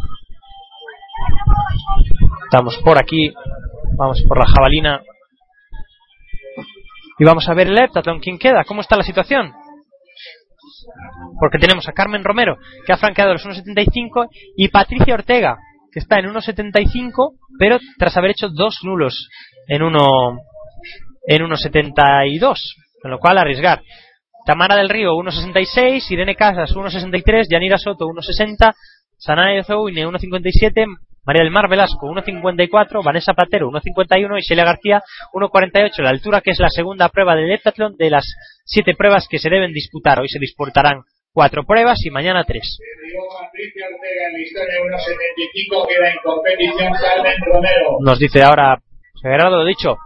Estamos 2.51 2.77
por 2.83 2.97
aquí. 2.97 3.33
Vamos 3.95 4.21
por 4.27 4.37
la 4.37 4.45
jabalina. 4.45 5.01
Y 7.17 7.23
vamos 7.23 7.47
a 7.47 7.53
ver 7.53 7.67
el 7.67 7.77
heptatlón. 7.77 8.19
¿Quién 8.19 8.37
queda? 8.37 8.65
¿Cómo 8.65 8.81
está 8.81 8.97
la 8.97 9.03
situación? 9.03 9.53
Porque 11.39 11.59
tenemos 11.59 11.87
a 11.87 11.93
Carmen 11.93 12.25
Romero, 12.25 12.57
que 12.85 12.91
ha 12.91 12.97
franqueado 12.97 13.31
los 13.31 13.45
1.75, 13.45 14.27
y 14.57 14.67
Patricia 14.67 15.13
Ortega, 15.13 15.59
que 15.93 15.99
está 15.99 16.19
en 16.19 16.25
1.75, 16.25 17.37
pero 17.57 17.79
tras 17.97 18.17
haber 18.17 18.31
hecho 18.31 18.49
dos 18.49 18.79
nulos 18.83 19.29
en 19.69 19.83
uno 19.83 20.39
en 21.25 21.43
1.72, 21.43 22.57
con 23.01 23.11
lo 23.11 23.19
cual 23.19 23.37
arriesgar. 23.37 23.81
Tamara 24.45 24.75
del 24.75 24.89
Río 24.89 25.11
1.66, 25.13 26.11
Irene 26.11 26.35
Casas 26.35 26.75
1.63, 26.75 27.45
Yanira 27.49 27.77
Soto 27.77 28.07
1.60, 28.07 28.73
Sanaya 29.17 29.63
Zouine 29.63 30.05
1.57, 30.05 30.85
María 31.23 31.43
del 31.43 31.51
Mar 31.51 31.69
Velasco 31.69 32.07
1.54, 32.07 33.03
Vanessa 33.03 33.33
Platero 33.33 33.69
1.51 33.69 34.39
y 34.39 34.41
Sheila 34.41 34.65
García 34.65 35.03
1.48, 35.33 36.01
la 36.01 36.09
altura 36.09 36.41
que 36.41 36.51
es 36.51 36.59
la 36.59 36.69
segunda 36.69 37.09
prueba 37.09 37.35
del 37.35 37.51
heptatlón 37.51 37.95
de 37.95 38.09
las 38.09 38.25
siete 38.65 38.95
pruebas 38.95 39.27
que 39.29 39.37
se 39.37 39.49
deben 39.49 39.71
disputar. 39.71 40.19
Hoy 40.19 40.27
se 40.29 40.39
disputarán 40.39 41.03
cuatro 41.31 41.63
pruebas 41.63 41.99
y 42.03 42.09
mañana 42.09 42.43
tres. 42.43 42.77
Derribó 42.79 43.27
Patricia 43.39 43.85
Ortega 43.85 44.27
en 44.27 44.33
la 44.33 44.41
historia 44.41 44.73
de 44.73 44.81
1.75, 44.81 45.87
queda 45.87 46.09
en 46.09 46.17
competición 46.23 46.93
Carmen 46.93 47.37
Romero. 47.45 47.97
Nos 47.99 48.19
dice 48.19 48.41
ahora 48.41 48.81
Gerardo, 49.21 49.57
lo 49.57 49.65
dicho, 49.65 49.97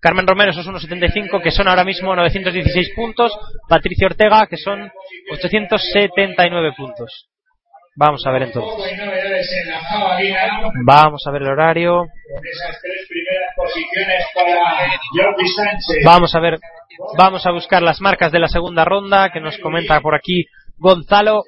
Carmen 0.00 0.26
Romero 0.26 0.50
esos 0.50 0.66
1.75 0.66 1.40
que 1.40 1.52
son 1.52 1.68
ahora 1.68 1.84
mismo 1.84 2.16
916 2.16 2.94
puntos, 2.96 3.32
Patricia 3.68 4.08
Ortega 4.08 4.46
que 4.48 4.56
son 4.56 4.90
879 5.30 6.72
puntos. 6.76 7.28
Vamos 7.96 8.26
a 8.26 8.30
ver 8.32 8.42
entonces. 8.42 8.98
Vamos 10.84 11.22
a 11.26 11.30
ver 11.30 11.42
el 11.42 11.48
horario. 11.48 12.06
Vamos 16.04 16.34
a 16.34 16.40
ver, 16.40 16.58
vamos 17.16 17.46
a 17.46 17.50
buscar 17.52 17.82
las 17.82 18.00
marcas 18.00 18.32
de 18.32 18.40
la 18.40 18.48
segunda 18.48 18.84
ronda 18.84 19.30
que 19.30 19.40
nos 19.40 19.58
comenta 19.58 20.00
por 20.00 20.14
aquí 20.14 20.44
Gonzalo. 20.76 21.44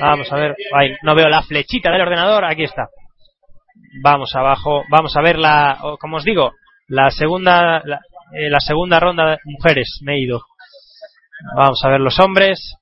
Vamos 0.00 0.32
a 0.32 0.36
ver, 0.36 0.54
ay, 0.72 0.96
no 1.02 1.14
veo 1.14 1.28
la 1.28 1.42
flechita 1.42 1.90
del 1.90 2.02
ordenador, 2.02 2.44
aquí 2.44 2.64
está. 2.64 2.88
Vamos 4.02 4.34
abajo, 4.36 4.84
vamos 4.88 5.16
a 5.16 5.22
ver 5.22 5.36
la, 5.36 5.78
como 5.98 6.18
os 6.18 6.24
digo, 6.24 6.52
la 6.86 7.10
segunda, 7.10 7.82
la, 7.84 8.00
eh, 8.34 8.50
la 8.50 8.60
segunda 8.60 9.00
ronda 9.00 9.30
de 9.30 9.38
mujeres, 9.44 9.98
me 10.02 10.14
he 10.14 10.20
ido. 10.20 10.42
Vamos 11.56 11.80
a 11.84 11.88
ver 11.88 12.00
los 12.00 12.18
hombres. 12.20 12.76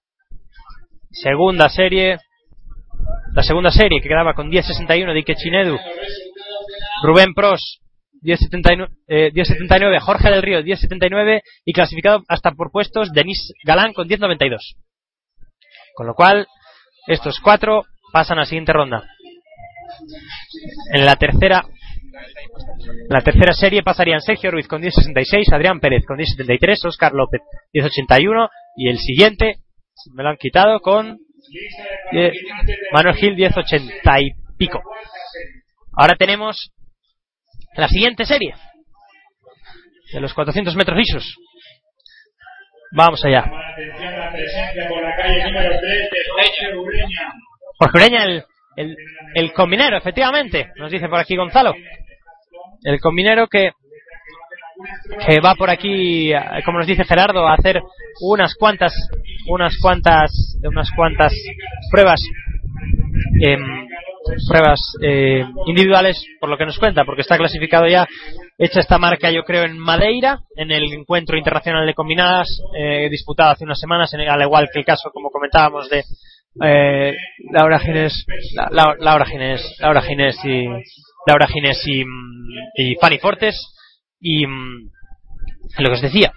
Segunda 1.10 1.68
serie. 1.68 2.18
La 3.32 3.42
segunda 3.42 3.70
serie 3.70 4.00
que 4.00 4.08
quedaba 4.08 4.34
con 4.34 4.50
10.61 4.50 5.12
de 5.12 5.18
Ike 5.18 5.34
Chinedu. 5.34 5.78
Rubén 7.04 7.34
Pros 7.34 7.80
10.79, 8.22 8.88
eh, 9.06 9.30
10.79, 9.32 10.00
Jorge 10.00 10.30
del 10.30 10.42
Río 10.42 10.60
10.79 10.60 11.42
y 11.64 11.72
clasificado 11.72 12.24
hasta 12.28 12.52
por 12.52 12.70
puestos 12.72 13.12
Denis 13.12 13.52
Galán 13.64 13.92
con 13.92 14.08
10.92. 14.08 14.58
Con 15.94 16.06
lo 16.06 16.14
cual, 16.14 16.46
estos 17.06 17.38
cuatro 17.40 17.84
pasan 18.12 18.38
a 18.38 18.42
la 18.42 18.46
siguiente 18.46 18.72
ronda. 18.72 19.04
En 20.92 21.04
la 21.04 21.16
tercera 21.16 21.64
la 23.08 23.20
tercera 23.20 23.52
serie 23.52 23.82
pasarían 23.82 24.20
Sergio 24.20 24.50
Ruiz 24.50 24.66
con 24.66 24.82
10.66, 24.82 25.52
Adrián 25.52 25.80
Pérez 25.80 26.04
con 26.06 26.18
10.73, 26.18 26.86
Oscar 26.86 27.12
López 27.12 27.40
10.81 27.72 28.48
y 28.76 28.88
el 28.88 28.98
siguiente 28.98 29.60
me 30.14 30.22
lo 30.22 30.30
han 30.30 30.36
quitado 30.36 30.80
con 30.80 31.18
eh, 32.12 32.32
Manuel 32.92 33.16
Gil 33.16 33.36
10.80 33.36 34.22
y 34.22 34.56
pico. 34.56 34.80
Ahora 35.96 36.14
tenemos 36.16 36.70
la 37.76 37.88
siguiente 37.88 38.24
serie 38.24 38.54
de 40.12 40.20
los 40.20 40.32
400 40.34 40.74
metros 40.76 40.96
lisos. 40.96 41.36
Vamos 42.92 43.22
allá. 43.24 43.40
Atención 43.40 44.18
la 44.18 44.32
presencia 44.32 44.88
por 44.88 45.02
la 45.02 45.14
calle 45.16 45.44
número 45.44 45.78
3 45.78 45.82
de 45.82 46.18
Jorge 46.30 46.76
Ureña. 46.76 47.32
Jorge 47.78 47.98
Ureña, 47.98 48.24
el, 48.24 48.44
el, 48.76 48.96
el 49.34 49.52
combinero, 49.52 49.98
efectivamente, 49.98 50.70
nos 50.76 50.90
dice 50.90 51.08
por 51.08 51.18
aquí 51.18 51.36
Gonzalo. 51.36 51.74
El 52.82 53.00
combinero 53.00 53.46
que, 53.48 53.72
que 55.26 55.40
va 55.40 55.54
por 55.54 55.70
aquí, 55.70 56.32
como 56.64 56.78
nos 56.78 56.86
dice 56.86 57.04
Gerardo, 57.04 57.46
a 57.46 57.54
hacer 57.54 57.80
unas 58.20 58.54
cuantas, 58.54 58.92
unas 59.48 59.76
cuantas, 59.80 60.30
unas 60.62 60.88
cuantas 60.94 61.32
pruebas, 61.90 62.20
em, 63.42 63.86
pruebas 64.48 64.80
eh, 65.02 65.44
individuales, 65.66 66.22
por 66.40 66.50
lo 66.50 66.58
que 66.58 66.66
nos 66.66 66.78
cuenta, 66.78 67.04
porque 67.04 67.22
está 67.22 67.36
clasificado 67.38 67.86
ya, 67.86 68.06
hecha 68.58 68.80
esta 68.80 68.98
marca 68.98 69.30
yo 69.30 69.42
creo 69.44 69.64
en 69.64 69.78
Madeira, 69.78 70.40
en 70.56 70.70
el 70.70 70.92
encuentro 70.92 71.36
internacional 71.36 71.86
de 71.86 71.94
combinadas, 71.94 72.46
eh, 72.76 73.08
disputado 73.10 73.50
hace 73.52 73.64
unas 73.64 73.80
semanas, 73.80 74.12
en 74.14 74.20
al 74.20 74.42
igual 74.42 74.68
que 74.72 74.80
el 74.80 74.84
caso, 74.84 75.10
como 75.12 75.30
comentábamos, 75.30 75.88
de 75.88 76.04
eh, 76.62 77.16
Laura 77.52 77.78
Ginés, 77.78 78.24
la- 78.54 78.68
la- 78.70 78.96
Laura 78.98 79.26
Laura 79.80 80.02
y 80.44 80.66
Laura 81.26 81.46
y, 81.86 82.04
y 82.76 82.94
Fanny 83.00 83.18
Fortes 83.18 83.56
y 84.20 84.46
mm, 84.46 84.90
lo 85.78 85.88
que 85.88 85.94
os 85.94 86.02
decía 86.02 86.32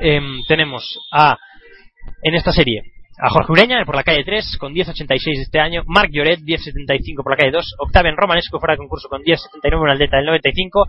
em, 0.00 0.40
tenemos 0.48 0.98
a 1.12 1.36
en 2.22 2.34
esta 2.34 2.52
serie 2.52 2.82
a 3.18 3.30
Jorge 3.30 3.52
Ureña 3.52 3.84
por 3.86 3.96
la 3.96 4.02
calle 4.02 4.24
3 4.24 4.58
con 4.58 4.74
10.86 4.74 5.40
este 5.40 5.58
año, 5.58 5.82
Marc 5.86 6.10
Lloret 6.12 6.40
10.75 6.40 7.22
por 7.22 7.32
la 7.32 7.36
calle 7.38 7.52
2, 7.52 7.76
Octavian 7.78 8.16
Romanesco 8.16 8.58
fuera 8.58 8.74
de 8.74 8.78
concurso 8.78 9.08
con 9.08 9.22
10.79 9.22 9.84
en 9.84 9.90
atleta 9.90 10.16
del 10.18 10.26
95, 10.26 10.84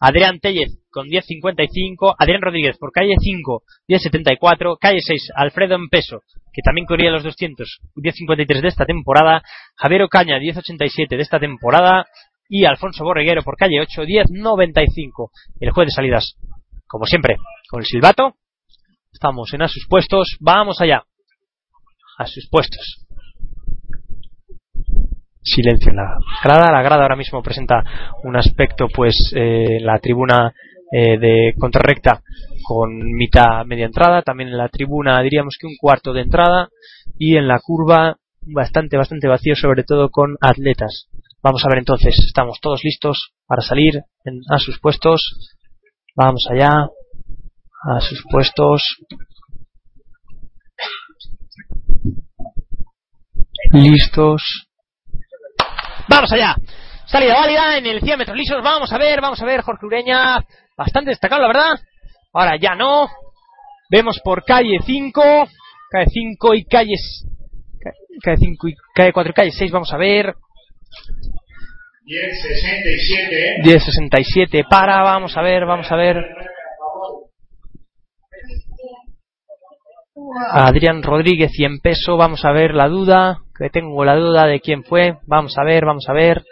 Adrián 0.00 0.40
Tellez 0.40 0.68
con 0.90 1.08
10.55, 1.08 2.14
Adrián 2.18 2.42
Rodríguez 2.42 2.76
por 2.78 2.92
calle 2.92 3.14
5 3.18 3.62
10.74, 3.88 4.76
calle 4.78 5.00
6 5.00 5.32
Alfredo 5.34 5.74
Empeso 5.76 6.20
que 6.52 6.62
también 6.62 6.86
corría 6.86 7.10
los 7.10 7.22
200 7.22 7.80
10.53 7.96 8.60
de 8.60 8.68
esta 8.68 8.84
temporada, 8.84 9.42
Javier 9.76 10.02
Ocaña 10.02 10.38
10.87 10.38 11.08
de 11.08 11.22
esta 11.22 11.38
temporada 11.38 12.06
y 12.50 12.66
Alfonso 12.66 13.04
Borreguero 13.04 13.42
por 13.42 13.56
calle 13.56 13.80
8 13.80 14.02
10.95 14.02 15.30
el 15.60 15.70
juez 15.70 15.86
de 15.86 15.92
salidas 15.92 16.36
como 16.86 17.06
siempre 17.06 17.38
con 17.70 17.80
el 17.80 17.86
silbato 17.86 18.34
estamos 19.10 19.54
en 19.54 19.62
a 19.62 19.68
sus 19.68 19.86
puestos 19.88 20.36
vamos 20.40 20.82
allá 20.82 21.04
a 22.20 22.26
sus 22.26 22.48
puestos. 22.50 23.06
Silencio 25.42 25.90
en 25.90 25.96
la 25.96 26.18
grada. 26.44 26.70
La 26.70 26.82
grada 26.82 27.02
ahora 27.02 27.16
mismo 27.16 27.42
presenta 27.42 27.82
un 28.24 28.36
aspecto, 28.36 28.88
pues, 28.94 29.32
eh, 29.34 29.78
la 29.80 29.98
tribuna 29.98 30.52
eh, 30.92 31.18
de 31.18 31.54
contrarrecta 31.58 32.22
con 32.62 32.94
mitad 33.14 33.64
media 33.64 33.86
entrada. 33.86 34.20
También 34.20 34.50
en 34.50 34.58
la 34.58 34.68
tribuna 34.68 35.22
diríamos 35.22 35.56
que 35.58 35.66
un 35.66 35.76
cuarto 35.80 36.12
de 36.12 36.22
entrada. 36.22 36.68
Y 37.18 37.36
en 37.36 37.48
la 37.48 37.58
curva 37.58 38.18
bastante, 38.42 38.98
bastante 38.98 39.28
vacío, 39.28 39.54
sobre 39.56 39.82
todo 39.82 40.10
con 40.10 40.36
atletas. 40.42 41.08
Vamos 41.42 41.64
a 41.64 41.68
ver 41.68 41.78
entonces, 41.78 42.14
estamos 42.26 42.58
todos 42.60 42.80
listos 42.84 43.32
para 43.46 43.62
salir 43.62 44.02
en- 44.24 44.40
a 44.50 44.58
sus 44.58 44.78
puestos. 44.78 45.20
Vamos 46.14 46.44
allá. 46.50 46.88
A 47.82 48.00
sus 48.00 48.22
puestos. 48.30 48.82
Listos. 53.72 54.42
Vamos 56.08 56.32
allá. 56.32 56.56
Salida 57.06 57.34
válida 57.34 57.78
en 57.78 57.86
el 57.86 58.00
100 58.00 58.18
metros 58.18 58.36
lisos. 58.36 58.62
Vamos 58.62 58.92
a 58.92 58.98
ver, 58.98 59.20
vamos 59.20 59.40
a 59.40 59.44
ver. 59.46 59.62
Jorge 59.62 59.86
Ureña, 59.86 60.38
bastante 60.76 61.10
destacado, 61.10 61.42
la 61.42 61.48
verdad. 61.48 61.80
Ahora 62.32 62.56
ya 62.60 62.74
no. 62.74 63.08
Vemos 63.90 64.20
por 64.22 64.44
calle 64.44 64.78
5, 64.84 65.22
calle 65.90 66.06
5 66.10 66.54
y 66.54 66.64
calles. 66.64 67.24
Calle 68.22 68.36
5 68.38 68.68
y 68.68 68.74
calle 68.94 69.12
4 69.12 69.30
y 69.30 69.34
calle 69.34 69.50
6. 69.52 69.72
Vamos 69.72 69.92
a 69.92 69.96
ver. 69.96 70.34
10.67. 72.10 73.62
10.67 73.62 74.66
para. 74.68 75.02
Vamos 75.02 75.36
a 75.36 75.42
ver, 75.42 75.64
vamos 75.64 75.90
a 75.92 75.96
ver. 75.96 76.16
Adrián 80.52 81.02
Rodríguez 81.02 81.52
100 81.52 81.78
peso, 81.80 82.16
vamos 82.16 82.44
a 82.44 82.50
ver 82.52 82.74
la 82.74 82.88
duda, 82.88 83.38
que 83.56 83.70
tengo 83.70 84.04
la 84.04 84.16
duda 84.16 84.46
de 84.46 84.60
quién 84.60 84.84
fue, 84.84 85.14
vamos 85.26 85.56
a 85.56 85.64
ver, 85.64 85.84
vamos 85.84 86.04
a 86.08 86.12
ver. 86.12 86.42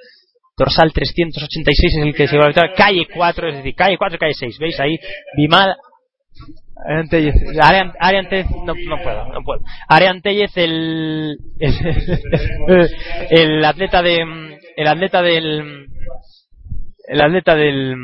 Dorsal 0.57 0.93
386 0.93 1.95
es 1.95 2.03
el 2.03 2.15
que 2.15 2.27
se 2.27 2.37
va 2.37 2.45
a 2.45 2.49
victoria. 2.49 2.75
Calle 2.77 3.07
4, 3.12 3.49
es 3.49 3.57
decir, 3.57 3.75
calle 3.75 3.97
4 3.97 4.17
y 4.17 4.19
calle 4.19 4.35
6. 4.35 4.59
¿Veis 4.59 4.81
ahí? 4.81 4.97
Bimal. 5.37 5.77
Arián 6.87 7.09
Tellez, 7.09 8.47
no, 8.65 8.75
no 8.75 9.03
puedo, 9.03 9.27
no 9.33 9.43
puedo. 9.43 9.61
Arián 9.89 10.20
Tellez, 10.20 10.57
el, 10.57 11.37
el, 11.59 11.75
el 13.31 13.65
atleta 13.65 14.03
de, 14.03 14.25
el 14.79 14.87
atleta 14.87 15.23
del, 15.23 15.89
el 17.09 17.21
atleta 17.21 17.57
del, 17.57 17.97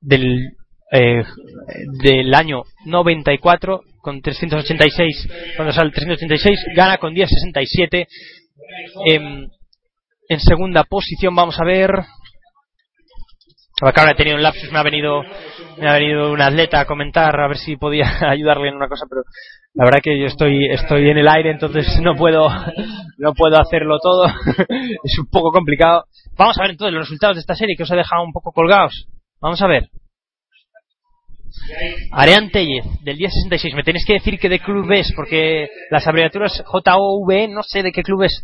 del, 0.00 0.52
eh, 0.92 1.24
del 2.00 2.32
año 2.32 2.62
94 2.86 3.80
con 4.00 4.22
386, 4.22 5.28
cuando 5.56 5.72
sale 5.72 5.90
386, 5.90 6.60
gana 6.76 6.98
con 6.98 7.12
1067. 7.12 8.06
Em, 9.10 9.48
en 10.28 10.40
segunda 10.40 10.84
posición 10.84 11.34
vamos 11.34 11.58
a 11.58 11.64
ver 11.64 11.90
ahora 13.80 14.12
he 14.12 14.14
tenido 14.14 14.36
un 14.36 14.42
lapsus, 14.42 14.70
me 14.70 14.78
ha 14.78 14.82
venido 14.82 15.22
me 15.78 15.88
ha 15.88 15.94
venido 15.94 16.32
un 16.32 16.40
atleta 16.40 16.80
a 16.80 16.86
comentar 16.86 17.38
a 17.40 17.48
ver 17.48 17.56
si 17.56 17.76
podía 17.76 18.06
ayudarle 18.30 18.68
en 18.68 18.76
una 18.76 18.88
cosa, 18.88 19.06
pero 19.08 19.22
la 19.74 19.84
verdad 19.84 20.00
que 20.02 20.18
yo 20.18 20.26
estoy 20.26 20.66
estoy 20.70 21.08
en 21.10 21.18
el 21.18 21.28
aire, 21.28 21.50
entonces 21.50 21.86
no 22.00 22.14
puedo 22.14 22.48
no 23.18 23.32
puedo 23.34 23.60
hacerlo 23.60 23.98
todo. 24.00 24.26
es 25.04 25.18
un 25.18 25.26
poco 25.30 25.50
complicado. 25.50 26.04
Vamos 26.36 26.58
a 26.58 26.62
ver 26.62 26.72
entonces 26.72 26.94
los 26.94 27.04
resultados 27.04 27.36
de 27.36 27.40
esta 27.40 27.54
serie 27.54 27.76
que 27.76 27.82
os 27.84 27.90
he 27.90 27.96
dejado 27.96 28.22
un 28.24 28.32
poco 28.32 28.52
colgados. 28.52 29.06
Vamos 29.40 29.60
a 29.62 29.66
ver. 29.66 29.88
Arean 32.12 32.50
Tellez, 32.50 32.84
del 33.02 33.16
día 33.16 33.30
66. 33.30 33.74
Me 33.74 33.82
tenéis 33.82 34.04
que 34.04 34.14
decir 34.14 34.38
que 34.38 34.48
de 34.48 34.58
club 34.58 34.90
es, 34.92 35.12
porque 35.14 35.68
las 35.90 36.06
abreviaturas 36.06 36.62
JOV, 36.66 37.48
no 37.48 37.62
sé 37.62 37.82
de 37.82 37.92
qué 37.92 38.02
club 38.02 38.24
es. 38.24 38.42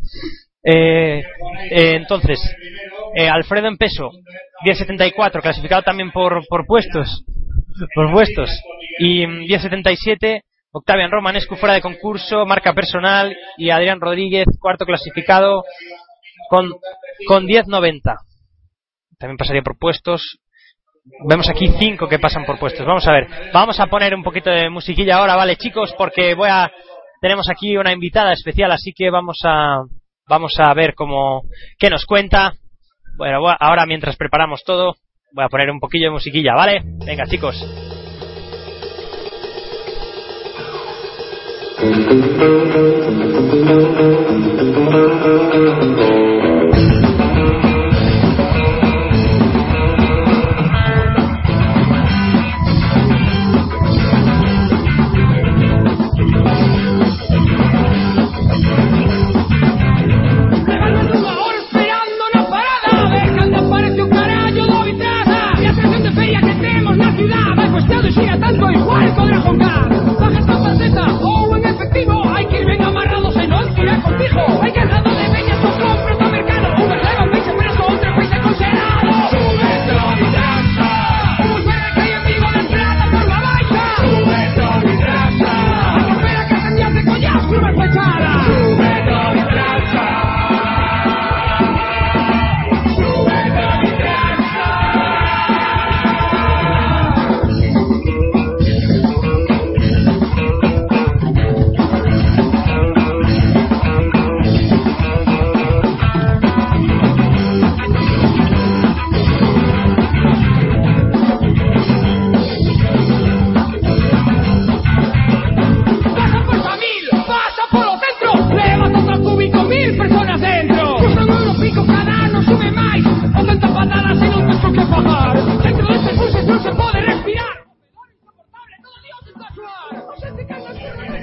Eh, 0.62 1.22
eh, 1.70 1.94
entonces, 1.96 2.38
eh, 3.14 3.28
Alfredo 3.28 3.68
en 3.68 3.76
peso, 3.76 4.10
10.74, 4.64 5.40
clasificado 5.40 5.82
también 5.82 6.10
por, 6.10 6.46
por 6.48 6.66
puestos. 6.66 7.24
Por 7.94 8.12
puestos. 8.12 8.50
Y 8.98 9.26
mm, 9.26 9.46
10.77, 9.46 10.42
Octavian 10.72 11.10
Romanescu 11.10 11.56
fuera 11.56 11.74
de 11.74 11.80
concurso, 11.80 12.44
marca 12.46 12.74
personal. 12.74 13.34
Y 13.56 13.70
Adrián 13.70 14.00
Rodríguez, 14.00 14.46
cuarto 14.60 14.84
clasificado, 14.84 15.64
con, 16.48 16.70
con 17.26 17.46
10.90. 17.46 18.16
También 19.18 19.36
pasaría 19.36 19.62
por 19.62 19.78
puestos. 19.78 20.38
Vemos 21.28 21.48
aquí 21.48 21.68
cinco 21.78 22.08
que 22.08 22.18
pasan 22.18 22.44
por 22.44 22.58
puestos. 22.58 22.86
Vamos 22.86 23.06
a 23.06 23.12
ver. 23.12 23.26
Vamos 23.52 23.80
a 23.80 23.86
poner 23.86 24.14
un 24.14 24.22
poquito 24.22 24.50
de 24.50 24.68
musiquilla 24.68 25.16
ahora, 25.16 25.34
¿vale, 25.34 25.56
chicos? 25.56 25.94
Porque 25.96 26.34
voy 26.34 26.48
a. 26.50 26.70
Tenemos 27.20 27.48
aquí 27.50 27.76
una 27.76 27.92
invitada 27.92 28.32
especial, 28.32 28.70
así 28.72 28.92
que 28.94 29.10
vamos 29.10 29.38
a. 29.44 29.82
Vamos 30.30 30.52
a 30.58 30.72
ver 30.74 30.94
cómo. 30.94 31.42
¿Qué 31.76 31.90
nos 31.90 32.06
cuenta? 32.06 32.52
Bueno, 33.18 33.40
ahora 33.58 33.84
mientras 33.84 34.16
preparamos 34.16 34.62
todo, 34.64 34.94
voy 35.32 35.44
a 35.44 35.48
poner 35.48 35.68
un 35.72 35.80
poquillo 35.80 36.06
de 36.06 36.12
musiquilla, 36.12 36.54
¿vale? 36.54 36.82
Venga, 37.04 37.26
chicos. 37.26 37.56
Tanto 69.00 69.22
igual 69.24 69.42
co 69.42 69.99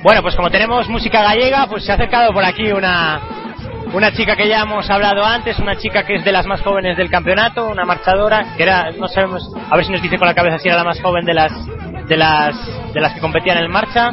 Bueno, 0.07 0.21
pues 0.21 0.37
como 0.37 0.49
tenemos 0.49 0.87
música 0.87 1.21
gallega, 1.21 1.67
pues 1.67 1.83
se 1.83 1.91
ha 1.91 1.95
acercado 1.95 2.31
por 2.31 2.41
aquí 2.45 2.71
una, 2.71 3.19
una 3.91 4.09
chica 4.13 4.37
que 4.37 4.47
ya 4.47 4.61
hemos 4.61 4.89
hablado 4.89 5.25
antes, 5.25 5.59
una 5.59 5.75
chica 5.75 6.05
que 6.05 6.15
es 6.15 6.23
de 6.23 6.31
las 6.31 6.45
más 6.45 6.61
jóvenes 6.61 6.95
del 6.95 7.09
campeonato, 7.09 7.67
una 7.67 7.83
marchadora, 7.83 8.53
que 8.55 8.63
era, 8.63 8.91
no 8.91 9.09
sabemos, 9.09 9.51
a 9.69 9.75
ver 9.75 9.83
si 9.83 9.91
nos 9.91 10.01
dice 10.01 10.17
con 10.17 10.25
la 10.25 10.33
cabeza 10.33 10.59
si 10.59 10.69
era 10.69 10.77
la 10.77 10.85
más 10.85 11.01
joven 11.01 11.25
de 11.25 11.33
las, 11.33 11.51
de 12.07 12.15
las, 12.15 12.93
de 12.93 13.01
las 13.01 13.15
que 13.15 13.19
competían 13.19 13.57
en 13.57 13.69
marcha. 13.69 14.11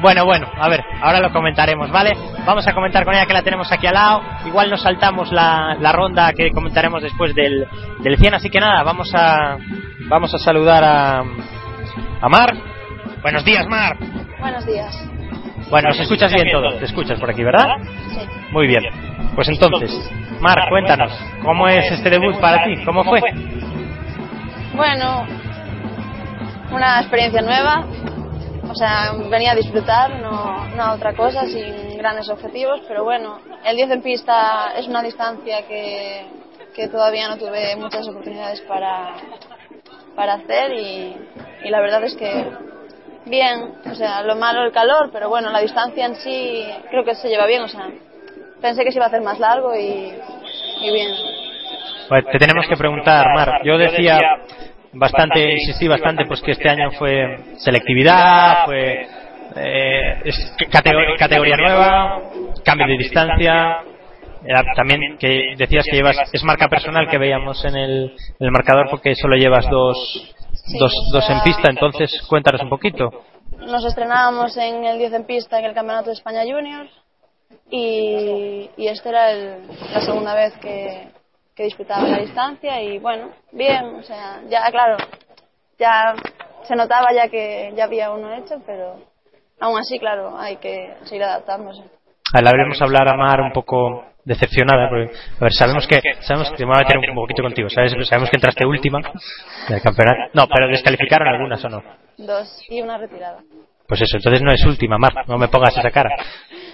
Bueno, 0.00 0.26
bueno, 0.26 0.46
a 0.60 0.68
ver, 0.68 0.84
ahora 1.02 1.18
lo 1.18 1.32
comentaremos, 1.32 1.90
¿vale? 1.90 2.16
Vamos 2.46 2.64
a 2.68 2.72
comentar 2.72 3.04
con 3.04 3.14
ella 3.14 3.26
que 3.26 3.34
la 3.34 3.42
tenemos 3.42 3.72
aquí 3.72 3.88
al 3.88 3.94
lado. 3.94 4.22
Igual 4.46 4.70
nos 4.70 4.82
saltamos 4.82 5.32
la, 5.32 5.76
la 5.80 5.90
ronda 5.90 6.32
que 6.34 6.52
comentaremos 6.52 7.02
después 7.02 7.34
del, 7.34 7.66
del 7.98 8.16
100, 8.16 8.34
así 8.34 8.48
que 8.48 8.60
nada, 8.60 8.84
vamos 8.84 9.12
a, 9.12 9.56
vamos 10.08 10.32
a 10.32 10.38
saludar 10.38 10.84
a, 10.84 11.18
a 12.20 12.28
Mar. 12.28 12.54
Buenos 13.22 13.44
días, 13.44 13.66
Mar. 13.66 13.96
Buenos 14.44 14.66
días. 14.66 14.94
Bueno, 15.70 15.88
nos 15.88 16.00
escuchas 16.00 16.30
bien 16.30 16.46
todo, 16.52 16.76
te 16.76 16.84
escuchas 16.84 17.18
por 17.18 17.30
aquí, 17.30 17.42
¿verdad? 17.42 17.64
Sí. 18.10 18.20
Muy 18.50 18.66
bien. 18.66 18.82
Pues 19.34 19.48
entonces, 19.48 19.90
Mar, 20.38 20.68
cuéntanos, 20.68 21.18
¿cómo 21.42 21.66
es 21.66 21.90
este 21.90 22.10
debut 22.10 22.38
para 22.38 22.62
ti? 22.62 22.84
¿Cómo 22.84 23.04
fue? 23.04 23.20
Bueno, 24.74 25.26
una 26.70 27.00
experiencia 27.00 27.40
nueva. 27.40 27.86
O 28.68 28.74
sea, 28.74 29.12
venía 29.30 29.52
a 29.52 29.54
disfrutar, 29.54 30.20
no, 30.20 30.66
no 30.76 30.82
a 30.82 30.92
otra 30.92 31.14
cosa, 31.14 31.46
sin 31.46 31.96
grandes 31.96 32.28
objetivos, 32.28 32.82
pero 32.86 33.02
bueno, 33.02 33.38
el 33.64 33.76
10 33.76 33.92
en 33.92 34.02
pista 34.02 34.74
es 34.76 34.86
una 34.86 35.02
distancia 35.02 35.66
que, 35.66 36.26
que 36.76 36.88
todavía 36.88 37.28
no 37.28 37.38
tuve 37.38 37.76
muchas 37.76 38.06
oportunidades 38.08 38.60
para, 38.68 39.14
para 40.14 40.34
hacer 40.34 40.74
y, 40.74 41.16
y 41.64 41.70
la 41.70 41.80
verdad 41.80 42.04
es 42.04 42.14
que 42.14 42.73
bien, 43.26 43.74
o 43.90 43.94
sea, 43.94 44.22
lo 44.22 44.36
malo 44.36 44.64
el 44.64 44.72
calor, 44.72 45.10
pero 45.12 45.28
bueno, 45.28 45.50
la 45.50 45.60
distancia 45.60 46.06
en 46.06 46.14
sí 46.16 46.64
creo 46.90 47.04
que 47.04 47.14
se 47.14 47.28
lleva 47.28 47.46
bien, 47.46 47.62
o 47.62 47.68
sea, 47.68 47.88
pensé 48.60 48.84
que 48.84 48.90
se 48.92 48.98
iba 48.98 49.06
a 49.06 49.08
hacer 49.08 49.22
más 49.22 49.38
largo 49.38 49.74
y, 49.74 50.12
y 50.80 50.92
bien. 50.92 51.10
Pues 52.08 52.24
te 52.30 52.38
tenemos 52.38 52.66
que 52.68 52.76
preguntar, 52.76 53.26
Mar. 53.34 53.60
Yo 53.64 53.78
decía 53.78 54.18
bastante, 54.92 55.52
insistí 55.52 55.88
bastante, 55.88 56.26
pues 56.26 56.40
que 56.42 56.52
este 56.52 56.68
año 56.68 56.90
fue 56.92 57.38
selectividad, 57.58 58.64
fue 58.66 59.06
eh, 59.56 60.20
es 60.24 60.54
catego- 60.70 61.16
categoría 61.18 61.56
nueva. 61.56 62.20
cambio 62.64 62.86
de 62.86 62.98
distancia. 62.98 63.78
Era 64.46 64.62
también 64.76 65.16
que 65.18 65.54
decías 65.56 65.86
que 65.90 65.96
llevas, 65.96 66.18
es 66.30 66.44
marca 66.44 66.68
personal 66.68 67.08
que 67.08 67.16
veíamos 67.16 67.64
en 67.64 67.76
el, 67.76 68.14
en 68.38 68.46
el 68.46 68.50
marcador 68.50 68.88
porque 68.90 69.14
solo 69.14 69.36
llevas 69.36 69.66
dos, 69.70 70.34
dos, 70.78 70.92
dos 71.12 71.30
en 71.30 71.40
pista, 71.42 71.70
entonces 71.70 72.10
cuéntanos 72.28 72.62
un 72.62 72.68
poquito. 72.70 73.10
Nos 73.58 73.84
estrenábamos 73.84 74.56
en 74.56 74.84
el 74.84 74.98
10 74.98 75.12
en 75.12 75.24
pista 75.24 75.58
en 75.58 75.66
el 75.66 75.74
Campeonato 75.74 76.06
de 76.06 76.14
España 76.14 76.42
Junior 76.42 76.86
y, 77.70 78.70
y 78.76 78.88
esta 78.88 79.08
era 79.08 79.30
el- 79.30 79.66
la 79.92 80.00
segunda 80.00 80.34
vez 80.34 80.54
que, 80.58 81.08
que 81.54 81.64
disputaba 81.64 82.06
la 82.08 82.18
distancia 82.18 82.80
y 82.82 82.98
bueno, 82.98 83.30
bien, 83.52 83.84
o 83.96 84.02
sea, 84.02 84.40
ya 84.48 84.70
claro, 84.70 84.96
ya 85.78 86.14
se 86.64 86.74
notaba 86.76 87.12
ya 87.14 87.28
que 87.28 87.72
ya 87.76 87.84
había 87.84 88.10
uno 88.10 88.32
hecho, 88.34 88.56
pero 88.66 88.96
aún 89.60 89.78
así, 89.78 89.98
claro, 89.98 90.36
hay 90.38 90.56
que 90.56 90.94
seguir 91.04 91.24
adaptándose. 91.24 91.82
A 92.32 92.40
la 92.42 92.50
veremos 92.50 92.80
hablar 92.82 93.08
a 93.08 93.16
Mar 93.16 93.40
un 93.40 93.52
poco 93.52 94.04
decepcionada, 94.24 94.88
porque, 94.88 95.14
a 95.14 95.44
ver, 95.44 95.52
sabemos 95.52 95.86
que, 95.86 96.00
sabemos 96.20 96.50
que 96.52 96.64
me 96.64 96.72
voy 96.72 96.82
a 96.82 96.84
meter 96.84 97.10
un 97.10 97.16
poquito 97.16 97.42
contigo, 97.42 97.68
¿sabes? 97.68 97.92
Sabemos 98.08 98.30
que 98.30 98.36
entraste 98.36 98.66
última 98.66 99.00
del 99.68 99.82
campeonato. 99.82 100.30
No, 100.32 100.46
pero 100.46 100.68
descalificaron 100.68 101.28
algunas 101.28 101.64
o 101.64 101.68
no. 101.68 101.82
Dos 102.16 102.62
y 102.68 102.80
una 102.80 102.98
retirada. 102.98 103.40
Pues 103.86 104.00
eso, 104.00 104.16
entonces 104.16 104.40
no 104.42 104.50
es 104.52 104.64
última, 104.64 104.96
Mar, 104.96 105.12
no 105.28 105.36
me 105.36 105.48
pongas 105.48 105.76
esa 105.76 105.90
cara. 105.90 106.10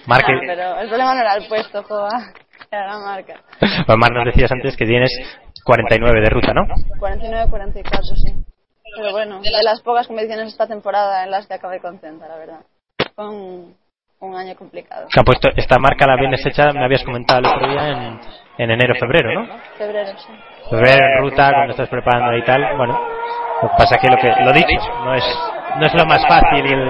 Mar, 0.06 0.22
que, 0.24 0.32
Ah, 0.32 0.40
pero 0.46 0.80
el 0.80 0.88
problema 0.88 1.14
no 1.14 1.20
era 1.20 1.34
el 1.34 1.48
puesto, 1.48 1.82
joa, 1.82 2.32
era 2.70 2.86
la 2.86 2.98
marca. 2.98 3.40
pues 3.58 3.98
Mar 3.98 4.12
nos 4.12 4.26
decías 4.26 4.52
antes 4.52 4.76
que 4.76 4.86
tienes 4.86 5.10
49 5.64 6.20
de 6.20 6.30
ruta, 6.30 6.54
¿no? 6.54 6.62
49-44, 7.00 7.82
sí. 8.14 8.34
Pero 8.96 9.12
bueno, 9.12 9.40
de 9.40 9.50
las 9.62 9.80
pocas 9.82 10.06
competiciones 10.06 10.48
esta 10.48 10.66
temporada 10.66 11.24
en 11.24 11.30
las 11.30 11.46
que 11.46 11.54
acabé 11.54 11.80
contenta, 11.80 12.28
la 12.28 12.36
verdad. 12.36 12.60
Fue 13.14 13.26
un, 14.20 14.36
año 14.36 14.55
complicado. 14.57 15.08
Puesto, 15.24 15.49
esta 15.57 15.78
marca 15.78 16.07
la 16.07 16.16
vienes 16.16 16.44
hecha, 16.44 16.73
me 16.73 16.84
habías 16.84 17.02
comentado 17.05 17.40
el 17.40 17.47
otro 17.47 17.68
día 17.68 17.89
en, 17.89 18.20
en 18.58 18.70
enero, 18.70 18.94
febrero, 18.99 19.32
¿no? 19.42 19.58
Febrero, 19.76 20.10
sí. 20.18 20.32
Febrero 20.68 21.05
en 21.05 21.18
ruta, 21.23 21.50
cuando 21.52 21.70
estás 21.73 21.89
preparando 21.89 22.36
y 22.36 22.44
tal, 22.44 22.76
bueno, 22.76 23.00
lo 23.62 23.68
que 23.70 23.74
pasa 23.76 23.99
que 23.99 24.08
lo 24.08 24.16
que, 24.16 24.28
lo 24.44 24.52
dicho, 24.52 24.78
no 25.05 25.15
es, 25.15 25.24
no 25.78 25.86
es 25.86 25.94
lo 25.94 26.05
más 26.07 26.26
fácil 26.26 26.65
el, 26.65 26.89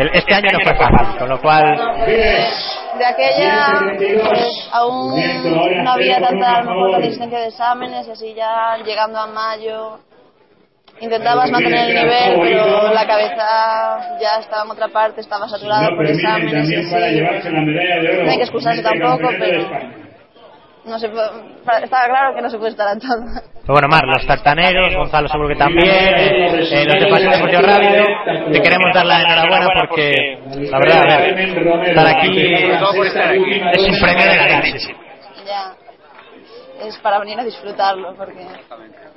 el- 0.00 0.10
este 0.14 0.34
año 0.34 0.48
no 0.52 0.60
fue 0.60 0.74
fácil, 0.76 1.18
con 1.18 1.28
lo 1.28 1.40
cual, 1.40 1.76
No, 1.76 1.94
de 2.06 3.04
aquella 3.04 3.66
pues, 4.28 4.70
aún 4.72 5.20
no 5.84 5.92
había 5.92 6.20
tanta 6.20 6.56
a 6.56 6.62
lo 6.62 6.70
mejor 6.70 7.00
resistencia 7.00 7.38
de 7.40 7.46
exámenes 7.48 8.06
y 8.06 8.10
así 8.10 8.34
ya 8.34 8.76
llegando 8.84 9.18
a 9.18 9.26
mayo 9.26 9.98
intentabas 11.00 11.50
mantener 11.50 11.90
el 11.90 11.94
nivel 11.94 12.40
pero 12.40 12.92
la 12.92 13.06
cabeza 13.06 14.18
ya 14.20 14.38
estaba 14.40 14.64
en 14.64 14.70
otra 14.70 14.88
parte 14.88 15.20
estaba 15.20 15.48
saturada 15.48 15.88
por 15.90 16.06
exámenes 16.06 16.70
y 16.70 16.74
así. 16.76 16.90
no 16.90 18.30
hay 18.30 18.36
que 18.36 18.42
excusarse 18.42 18.82
tampoco 18.82 19.28
pero 19.38 19.68
no 20.86 20.98
se 20.98 21.08
puede- 21.08 21.30
estaba 21.82 22.04
claro 22.06 22.34
que 22.34 22.42
no 22.42 22.48
se 22.48 22.58
puede 22.58 22.70
estar 22.70 22.88
a 22.88 22.96
todo 22.98 23.24
pero 23.66 23.74
bueno, 23.74 23.88
Mar, 23.88 24.04
los 24.06 24.24
tartaneros, 24.24 24.94
Gonzalo 24.94 25.26
seguro 25.26 25.48
que 25.48 25.56
también, 25.56 25.88
eh, 25.92 26.46
eh, 26.46 26.84
los 26.84 27.00
de 27.00 27.08
Pasión 27.10 27.32
Deportivo 27.32 27.62
Radio, 27.62 28.04
te 28.52 28.62
queremos 28.62 28.94
dar 28.94 29.04
la 29.06 29.22
enhorabuena 29.22 29.68
porque, 29.88 30.38
la 30.70 30.78
verdad, 30.78 31.02
a 31.10 31.16
ver, 31.18 31.40
estar 31.88 32.06
aquí 32.06 32.54
es 32.54 33.82
un 33.82 33.98
premio 33.98 34.24
de 34.24 34.36
la 34.36 34.60
leche. 34.60 34.94
ya 35.44 35.74
es 36.82 36.96
para 36.98 37.18
venir 37.18 37.38
a 37.40 37.44
disfrutarlo 37.44 38.14
porque 38.16 38.46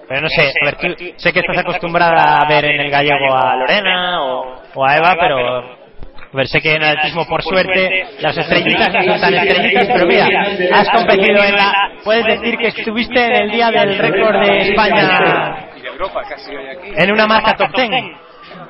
Pero 0.08 0.22
no 0.22 0.30
sé, 0.30 0.52
a 0.62 0.66
ver, 0.66 0.76
tú, 0.78 0.88
sé 1.18 1.34
que 1.34 1.40
estás 1.40 1.58
acostumbrada 1.58 2.38
a 2.38 2.48
ver 2.48 2.66
en 2.66 2.80
el 2.82 2.90
gallego 2.92 3.34
a 3.36 3.56
Lorena 3.56 4.24
o, 4.24 4.56
o 4.76 4.86
a 4.86 4.98
Eva, 4.98 5.16
pero 5.20 5.58
a 5.58 6.38
ver, 6.38 6.48
sé 6.48 6.62
que 6.62 6.74
en 6.76 6.84
atletismo, 6.84 7.26
por 7.28 7.42
suerte, 7.44 8.06
las 8.20 8.38
estrellitas 8.38 8.94
no 8.94 9.02
son 9.04 9.22
tan 9.22 9.34
estrellitas, 9.34 9.88
pero 9.88 10.06
mira, 10.06 10.28
has 10.74 10.90
competido 10.90 11.44
en 11.44 11.56
la... 11.56 11.74
Puedes 12.04 12.26
decir 12.26 12.58
que 12.58 12.68
estuviste 12.68 13.26
en 13.26 13.36
el 13.36 13.52
día 13.52 13.72
del 13.72 13.98
récord 13.98 14.40
de 14.40 14.58
España 14.70 15.68
Y 15.76 15.82
de 15.82 15.88
Europa, 15.88 16.22
casi 16.30 16.56
hoy 16.56 16.68
aquí. 16.68 16.92
en 16.96 17.12
una 17.12 17.26
marca 17.28 17.56
top 17.56 17.72
10 17.76 17.90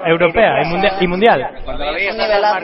europea 0.06 0.62
y 0.64 0.66
mundia- 0.68 0.94
y 1.02 1.08
mundial. 1.08 1.50
Cuando 1.66 1.86
la 1.86 1.92
veías. 1.92 2.16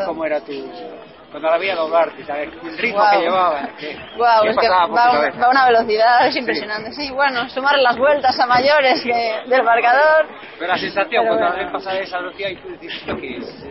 ¿cómo 0.06 0.26
era 0.26 0.40
tu...? 0.40 1.05
Cuando 1.36 1.50
la 1.50 1.58
veía 1.58 1.76
doblar, 1.76 2.12
¿sabes? 2.26 2.48
el 2.64 2.78
ritmo 2.78 2.98
Guau. 3.02 3.12
que 3.20 3.26
llevaba. 3.26 3.70
¿qué, 3.78 3.98
Wow, 4.16 4.44
qué 4.44 4.50
es 4.52 4.58
que 4.58 4.70
va, 4.70 4.86
va 4.88 5.28
a 5.28 5.50
una 5.50 5.66
velocidad 5.66 6.28
es 6.28 6.36
impresionante. 6.38 6.94
Sí, 6.94 7.12
bueno, 7.12 7.50
sumar 7.50 7.78
las 7.80 7.98
vueltas 7.98 8.40
a 8.40 8.46
mayores 8.46 9.04
que- 9.04 9.42
del 9.50 9.62
marcador 9.64 10.28
Pero 10.58 10.72
la 10.72 10.78
sensación, 10.78 11.26
Pero 11.26 11.38
cuando 11.38 11.58
bueno. 11.58 11.72
pasar 11.74 11.98
esa 11.98 12.20
velocidad 12.20 12.50
y 12.52 12.56
tú 12.56 12.70
dices, 12.80 13.00
¿esto 13.02 13.18
qué 13.18 13.36
es? 13.36 13.66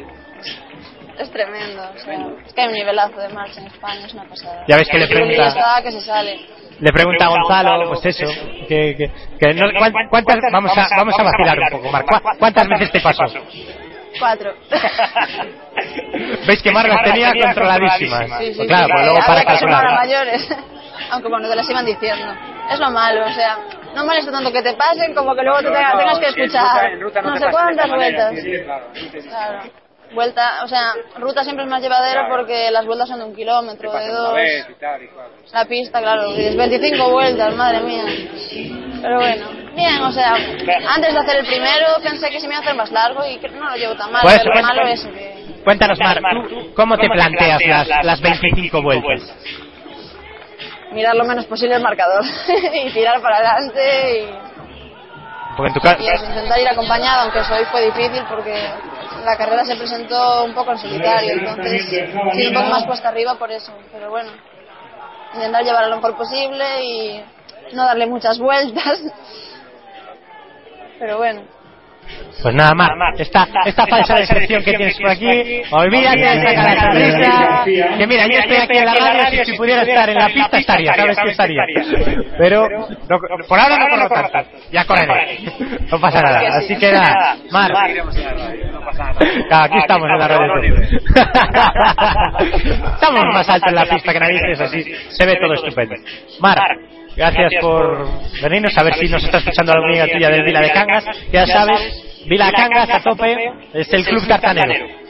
es 1.19 1.31
tremendo. 1.31 1.83
o 1.95 1.99
sea, 2.01 2.15
es 2.45 2.53
que 2.53 2.61
hay 2.61 2.67
un 2.69 2.75
nivelazo 2.75 3.19
de 3.19 3.29
marcha 3.31 3.61
en 3.63 3.69
España, 3.69 4.05
es 4.05 4.13
una 4.13 4.25
pasada. 4.25 4.65
Ya 4.69 4.77
ves 4.77 4.89
que 4.91 4.99
le 4.99 5.07
pregunta- 5.07 5.47
está 5.47 5.83
que 5.83 5.93
se 5.93 6.01
sale. 6.03 6.41
Le 6.81 6.93
pregunta 6.93 7.25
a 7.25 7.29
Gonzalo, 7.29 7.89
pues 7.89 8.05
eso, 8.05 8.27
que, 8.69 8.95
que, 8.95 9.11
que 9.41 9.55
no- 9.55 9.71
¿cuán- 9.79 9.93
¿cuántas, 10.11 10.37
vamos 10.53 10.77
a, 10.77 10.87
vamos 10.99 11.15
a 11.19 11.23
vacilar 11.23 11.59
un 11.63 11.71
poco, 11.81 11.91
Mar, 11.91 12.05
¿cuá- 12.05 12.21
¿cuántas 12.39 12.69
veces 12.69 12.93
te 12.93 13.01
pasó? 13.01 13.25
Cuatro. 14.19 14.55
Veis 16.47 16.63
que 16.63 16.71
Mar 16.71 16.89
las 16.89 17.03
tenía 17.03 17.33
controladísimas. 17.41 18.27
Sí, 18.39 18.47
sí, 18.53 18.55
Pues 18.57 18.69
claro, 18.69 18.87
sí. 18.87 18.93
pues 18.93 19.05
luego 19.05 19.21
para 19.27 19.41
que 19.41 19.47
calcular. 19.47 19.95
mayores. 19.95 20.49
Aunque 21.11 21.29
bueno, 21.29 21.49
te 21.49 21.57
las 21.57 21.69
iban 21.69 21.85
diciendo. 21.85 22.35
Es 22.71 22.79
lo 22.79 22.91
malo, 22.91 23.27
o 23.27 23.33
sea, 23.33 23.59
no 23.95 24.05
molesta 24.07 24.31
tanto 24.33 24.51
que 24.53 24.63
te 24.63 24.73
pasen 24.75 25.15
como 25.15 25.35
que 25.35 25.43
luego 25.43 25.59
te 25.59 25.67
tenga- 25.71 25.99
tengas 25.99 26.19
que 26.19 26.29
en 26.29 26.35
escuchar 26.45 26.63
ruta- 26.65 26.89
en 26.93 27.01
ruta 27.01 27.23
no 27.23 27.37
sé 27.37 27.47
cuántas 27.51 27.91
vueltas. 27.91 28.35
claro. 29.29 29.61
Vuelta, 30.13 30.63
o 30.63 30.69
sea, 30.69 30.93
ruta 31.17 31.43
siempre 31.43 31.65
es 31.65 31.71
más 31.71 31.83
llevadera 31.83 32.29
porque 32.29 32.71
las 32.71 32.87
vueltas 32.87 33.09
son 33.09 33.19
de 33.19 33.25
un 33.25 33.35
kilómetro, 33.35 33.93
de 33.93 34.09
dos. 34.09 34.35
vez 34.35 34.67
y 34.71 34.75
tal, 34.75 35.03
y 35.03 35.09
claro. 35.09 35.31
La 35.53 35.65
pista, 35.65 36.01
claro, 36.01 36.31
y 36.37 36.45
es 36.45 36.57
25 36.57 37.11
vueltas, 37.11 37.55
madre 37.57 37.81
mía. 37.81 38.05
Pero 39.03 39.17
bueno, 39.17 39.47
bien, 39.75 40.03
o 40.03 40.13
sea, 40.13 40.35
antes 40.35 41.13
de 41.15 41.19
hacer 41.21 41.37
el 41.39 41.47
primero 41.47 41.87
pensé 42.03 42.31
que 42.31 42.41
se 42.41 42.49
me 42.49 42.55
iba 42.55 42.61
a 42.61 42.63
hacer 42.65 42.75
más 42.77 42.91
largo 42.93 43.25
y 43.27 43.39
que 43.39 43.49
no 43.49 43.69
lo 43.71 43.77
llevo 43.77 43.95
tan 43.95 44.11
mal. 44.13 44.23
Pues, 44.23 44.39
pero 44.39 44.55
lo 44.55 44.61
cuen- 44.61 44.63
malo 44.63 44.87
es 44.89 45.05
que 45.05 45.35
Cuéntanos, 45.65 45.99
Mar, 45.99 46.21
¿tú 46.49 46.75
¿cómo 46.75 46.97
te 46.99 47.09
planteas 47.09 47.61
las, 47.89 48.05
las 48.05 48.21
25 48.21 48.83
vueltas? 48.83 49.35
mirar 50.93 51.17
lo 51.17 51.25
menos 51.25 51.45
posible 51.47 51.75
el 51.75 51.83
marcador 51.83 52.25
y 52.87 52.91
tirar 52.93 53.21
para 53.21 53.37
adelante 53.39 54.21
y, 54.21 54.29
Porque 55.57 55.69
en 55.69 55.75
tu 55.75 55.81
caso, 55.81 56.03
y 56.03 56.07
eso, 56.07 56.25
intentar 56.27 56.61
ir 56.61 56.69
acompañado, 56.69 57.23
aunque 57.23 57.41
eso 57.41 57.55
hoy 57.55 57.65
fue 57.65 57.87
difícil 57.87 58.23
porque 58.29 58.55
la 59.25 59.37
carrera 59.37 59.65
se 59.65 59.75
presentó 59.77 60.45
un 60.45 60.55
poco 60.55 60.71
en 60.73 60.79
solitario, 60.79 61.33
entonces 61.33 61.83
sí, 61.89 62.47
un 62.47 62.55
poco 62.55 62.69
más 62.69 62.85
cuesta 62.85 63.09
arriba 63.09 63.35
por 63.37 63.51
eso, 63.51 63.73
pero 63.91 64.11
bueno, 64.11 64.31
intentar 65.35 65.65
llevar 65.65 65.89
lo 65.89 65.97
mejor 65.97 66.17
posible 66.17 66.85
y 66.85 67.25
no 67.73 67.85
darle 67.87 68.07
muchas 68.07 68.39
vueltas, 68.39 69.01
pero 70.99 71.19
bueno. 71.19 71.43
pues 72.43 72.55
nada, 72.55 72.75
Mar, 72.75 72.91
esta, 73.19 73.49
esta 73.65 73.87
falsa 73.87 74.15
decepción 74.17 74.63
que 74.63 74.75
tienes 74.75 74.97
por 74.99 75.11
aquí, 75.11 75.63
olvídate, 75.71 76.43
saca 76.43 76.75
la 76.75 76.81
sonrisa, 76.83 77.65
que 77.99 78.07
mira, 78.07 78.27
yo 78.27 78.39
estoy 78.41 78.57
aquí 78.59 78.77
en 78.79 78.85
la 78.85 78.95
radio, 79.15 79.45
si 79.45 79.53
pudiera 79.57 79.83
estar 79.83 80.11
en 80.11 80.17
la 80.19 80.27
pista 80.29 80.59
estaría, 80.59 80.95
¿sabes 80.95 81.17
que 81.25 81.31
estaría? 81.31 81.63
Pero 82.37 82.69
no- 82.69 83.19
por 83.49 83.59
ahora 83.59 83.79
no 83.79 83.89
corro 83.89 84.09
tanto, 84.31 84.51
ya 84.71 84.85
correré, 84.85 85.39
no 85.91 85.99
pasa 86.01 86.21
nada, 86.21 86.41
así 86.59 86.77
que 86.77 86.93
nada, 86.93 87.37
Mar, 87.51 87.73
aquí 89.51 89.79
estamos 89.79 90.09
en 90.11 90.19
la 90.19 90.29
radio. 90.29 90.53
Estamos 92.95 93.25
más 93.33 93.49
alto 93.49 93.69
en 93.69 93.75
la 93.75 93.87
pista 93.87 94.13
que 94.13 94.21
nadie, 94.21 94.41
es 94.53 94.61
así. 94.61 94.85
Se 95.11 95.27
ve 95.27 95.37
todo 95.41 95.55
estupendo. 95.55 95.95
Mar, 96.41 96.59
gracias 97.17 97.53
por 97.61 98.07
venirnos. 98.43 98.77
A 98.77 98.83
ver 98.83 98.95
si 98.95 99.09
nos 99.09 99.25
está 99.25 99.39
escuchando 99.39 99.73
la 99.73 99.87
amiga 99.87 100.07
tuya 100.07 100.29
del 100.31 100.45
Vila 100.45 100.61
de 100.61 100.71
Cangas. 100.73 101.05
Ya 101.33 101.47
sabes, 101.47 102.25
Vila 102.27 102.51
Cangas 102.53 102.91
a 102.91 103.01
tope 103.01 103.37
es 103.73 103.93
el 103.93 104.05
club 104.05 104.27
tartanero. 104.27 105.05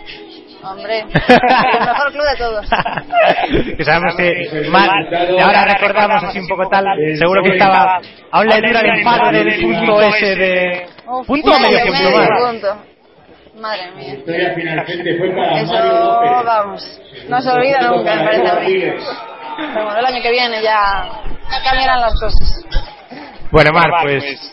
Hombre, 0.64 1.00
el 1.02 1.06
mejor 1.06 2.12
club 2.12 2.24
de 2.24 2.36
todos. 2.38 2.66
que 3.76 3.84
sabemos 3.84 4.16
que 4.16 4.66
Mar, 4.70 4.90
y 5.36 5.40
ahora 5.40 5.66
recordamos 5.66 6.24
así 6.24 6.38
un 6.38 6.48
poco 6.48 6.68
tal, 6.68 6.86
seguro 7.18 7.42
que 7.42 7.50
estaba, 7.50 8.00
aún 8.30 8.48
le 8.48 8.56
dura 8.66 8.80
el 8.80 8.98
enfado 8.98 9.30
del 9.30 9.60
punto 9.60 10.00
ese 10.00 10.36
de... 10.36 10.86
¿Punto 11.26 11.50
o 11.50 11.60
medio 11.60 11.92
Mar? 11.92 12.28
punto. 12.50 12.76
Madre 13.60 13.90
mía. 13.92 14.14
Eso, 15.62 16.42
vamos, 16.44 17.00
no 17.28 17.40
se 17.40 17.50
olvida 17.50 17.80
nunca, 17.82 18.16
me 18.16 18.24
parece 18.24 18.48
a 18.48 18.54
mí. 18.60 18.82
Pero 19.56 19.84
bueno, 19.84 19.98
el 19.98 20.06
año 20.06 20.22
que 20.22 20.30
viene 20.30 20.62
ya 20.62 21.10
cambiarán 21.64 22.00
las 22.00 22.14
cosas. 22.20 22.64
Bueno, 23.50 23.72
Mar, 23.72 23.90
pues 24.02 24.52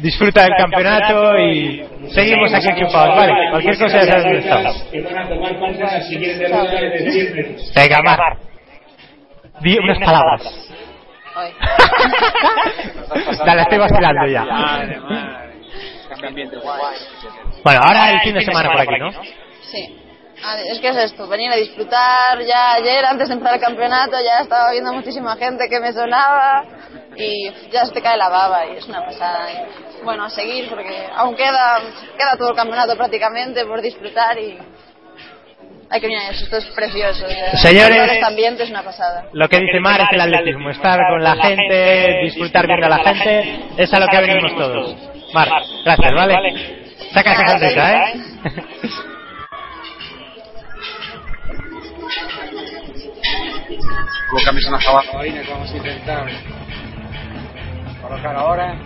disfruta 0.00 0.42
del 0.44 0.54
campeonato 0.56 1.38
y 1.38 1.84
seguimos 2.12 2.52
aquí 2.54 2.68
enchufados, 2.68 3.16
¿vale? 3.16 3.32
Cualquier 3.50 3.78
cosa 3.78 3.98
ya 3.98 4.06
sabes 4.06 4.24
dónde 4.24 4.38
estamos. 4.38 4.82
Que 4.90 5.02
van 5.02 5.18
a 5.18 5.28
tomar 5.28 5.60
parte 5.60 5.78
en 5.78 5.80
la 5.80 6.00
siguiente 6.02 6.48
ronda 6.48 6.80
de 6.80 7.10
100 7.10 7.34
metros. 7.34 7.72
Venga, 7.74 8.02
Mar. 8.02 8.38
Di 9.60 9.78
unas 9.78 9.98
palabras. 9.98 10.42
Dale, 13.44 13.62
estoy 13.62 13.78
vacilando 13.78 14.26
ya. 14.26 14.44
Bueno, 17.64 17.80
ahora 17.82 18.10
el 18.12 18.20
fin 18.20 18.34
de 18.34 18.42
semana 18.42 18.70
por 18.70 18.80
aquí, 18.80 18.98
¿no? 18.98 19.10
Sí. 19.62 19.96
Ah, 20.42 20.56
Es 20.72 20.80
que 20.80 20.88
es 20.88 20.96
esto, 20.96 21.28
venir 21.28 21.50
a 21.52 21.56
disfrutar. 21.56 22.42
Ya 22.46 22.74
ayer, 22.74 23.04
antes 23.04 23.28
de 23.28 23.34
empezar 23.34 23.54
el 23.54 23.60
campeonato, 23.60 24.16
ya 24.24 24.40
estaba 24.40 24.70
viendo 24.72 24.92
muchísima 24.92 25.36
gente 25.36 25.68
que 25.68 25.80
me 25.80 25.92
sonaba 25.92 26.64
y 27.16 27.50
ya 27.70 27.84
se 27.84 27.92
te 27.92 28.00
cae 28.00 28.16
la 28.16 28.28
baba 28.28 28.66
y 28.66 28.76
es 28.76 28.86
una 28.86 29.04
pasada. 29.04 29.48
Y, 29.52 30.02
bueno, 30.04 30.24
a 30.24 30.30
seguir 30.30 30.68
porque 30.70 31.06
aún 31.14 31.36
queda, 31.36 31.80
queda 32.16 32.36
todo 32.38 32.50
el 32.50 32.56
campeonato 32.56 32.96
prácticamente 32.96 33.66
por 33.66 33.82
disfrutar 33.82 34.38
y 34.38 34.58
hay 35.90 36.00
que 36.00 36.06
venir 36.06 36.22
a 36.22 36.30
eso. 36.30 36.44
Esto 36.44 36.56
es 36.56 36.66
precioso. 36.66 37.28
sea, 37.28 37.56
Señores. 37.56 38.12
Este 38.12 38.24
ambiente 38.24 38.62
es 38.62 38.70
una 38.70 38.82
pasada. 38.82 39.26
Lo 39.32 39.48
que 39.48 39.58
dice 39.58 39.78
Mar 39.80 40.00
es 40.00 40.08
el 40.12 40.20
atletismo, 40.20 40.70
estar 40.70 40.98
con 41.10 41.22
la 41.22 41.36
gente, 41.36 42.20
disfrutar 42.24 42.66
viendo 42.66 42.86
a 42.86 42.90
la 42.90 42.98
gente, 42.98 43.60
es 43.76 43.92
a 43.92 44.00
lo 44.00 44.06
que 44.06 44.20
venimos 44.20 44.56
todos. 44.56 44.96
Mar, 45.34 45.48
gracias, 45.84 46.12
¿vale? 46.14 46.86
Saca 47.12 47.32
esa 47.32 47.46
sonrisa, 47.46 47.92
¿eh? 47.92 48.12
Cambias 54.44 54.66
una 54.66 54.80
jabalina 54.80 55.42
que 55.42 55.50
vamos 55.50 55.72
a 55.72 55.76
intentar 55.76 56.28
colocar 58.00 58.36
ahora. 58.36 58.78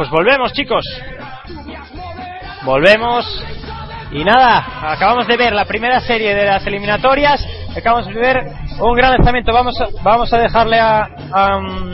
Pues 0.00 0.08
volvemos, 0.08 0.50
chicos. 0.54 0.82
Volvemos. 2.64 3.44
Y 4.12 4.24
nada, 4.24 4.90
acabamos 4.92 5.26
de 5.26 5.36
ver 5.36 5.52
la 5.52 5.66
primera 5.66 6.00
serie 6.00 6.34
de 6.34 6.46
las 6.46 6.66
eliminatorias. 6.66 7.46
Acabamos 7.76 8.06
de 8.06 8.14
ver 8.14 8.38
un 8.80 8.94
gran 8.94 9.10
lanzamiento. 9.10 9.52
Vamos 9.52 9.78
a, 9.78 9.88
vamos 10.02 10.32
a 10.32 10.38
dejarle 10.38 10.80
a, 10.80 11.02
a, 11.30 11.58
um, 11.58 11.92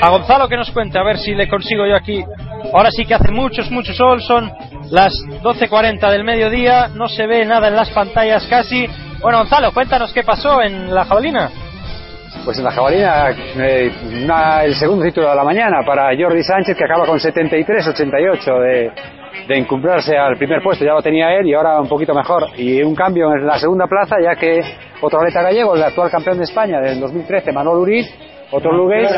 a 0.00 0.08
Gonzalo 0.10 0.46
que 0.46 0.56
nos 0.56 0.70
cuente, 0.70 0.96
a 0.96 1.02
ver 1.02 1.18
si 1.18 1.34
le 1.34 1.48
consigo 1.48 1.88
yo 1.88 1.96
aquí. 1.96 2.24
Ahora 2.72 2.92
sí 2.92 3.04
que 3.04 3.14
hace 3.14 3.32
muchos, 3.32 3.68
muchos 3.72 3.96
sol. 3.96 4.22
Son 4.22 4.52
las 4.92 5.12
12.40 5.42 6.08
del 6.08 6.22
mediodía. 6.22 6.86
No 6.86 7.08
se 7.08 7.26
ve 7.26 7.44
nada 7.44 7.66
en 7.66 7.74
las 7.74 7.90
pantallas 7.90 8.46
casi. 8.46 8.86
Bueno, 9.20 9.38
Gonzalo, 9.38 9.72
cuéntanos 9.72 10.12
qué 10.12 10.22
pasó 10.22 10.62
en 10.62 10.94
la 10.94 11.04
jabalina. 11.04 11.50
Pues 12.42 12.58
en 12.58 12.64
la 12.64 12.72
jabalina, 12.72 13.30
eh, 13.30 13.90
el 14.64 14.74
segundo 14.74 15.04
título 15.04 15.30
de 15.30 15.36
la 15.36 15.44
mañana 15.44 15.82
para 15.84 16.10
Jordi 16.16 16.42
Sánchez, 16.42 16.76
que 16.76 16.84
acaba 16.84 17.06
con 17.06 17.18
73-88 17.18 18.60
de, 18.60 18.92
de 19.48 19.58
encumbrarse 19.58 20.16
al 20.16 20.36
primer 20.36 20.62
puesto. 20.62 20.84
Ya 20.84 20.92
lo 20.92 21.02
tenía 21.02 21.34
él 21.34 21.46
y 21.46 21.54
ahora 21.54 21.80
un 21.80 21.88
poquito 21.88 22.14
mejor. 22.14 22.48
Y 22.56 22.82
un 22.82 22.94
cambio 22.94 23.32
en 23.34 23.46
la 23.46 23.58
segunda 23.58 23.86
plaza, 23.86 24.16
ya 24.22 24.34
que 24.36 24.60
otro 25.00 25.20
atleta 25.20 25.42
gallego, 25.42 25.74
el 25.74 25.82
actual 25.82 26.10
campeón 26.10 26.38
de 26.38 26.44
España 26.44 26.80
del 26.80 27.00
2013, 27.00 27.52
Manuel 27.52 27.78
Uriz, 27.78 28.06
otro 28.54 28.72
lugués. 28.72 29.10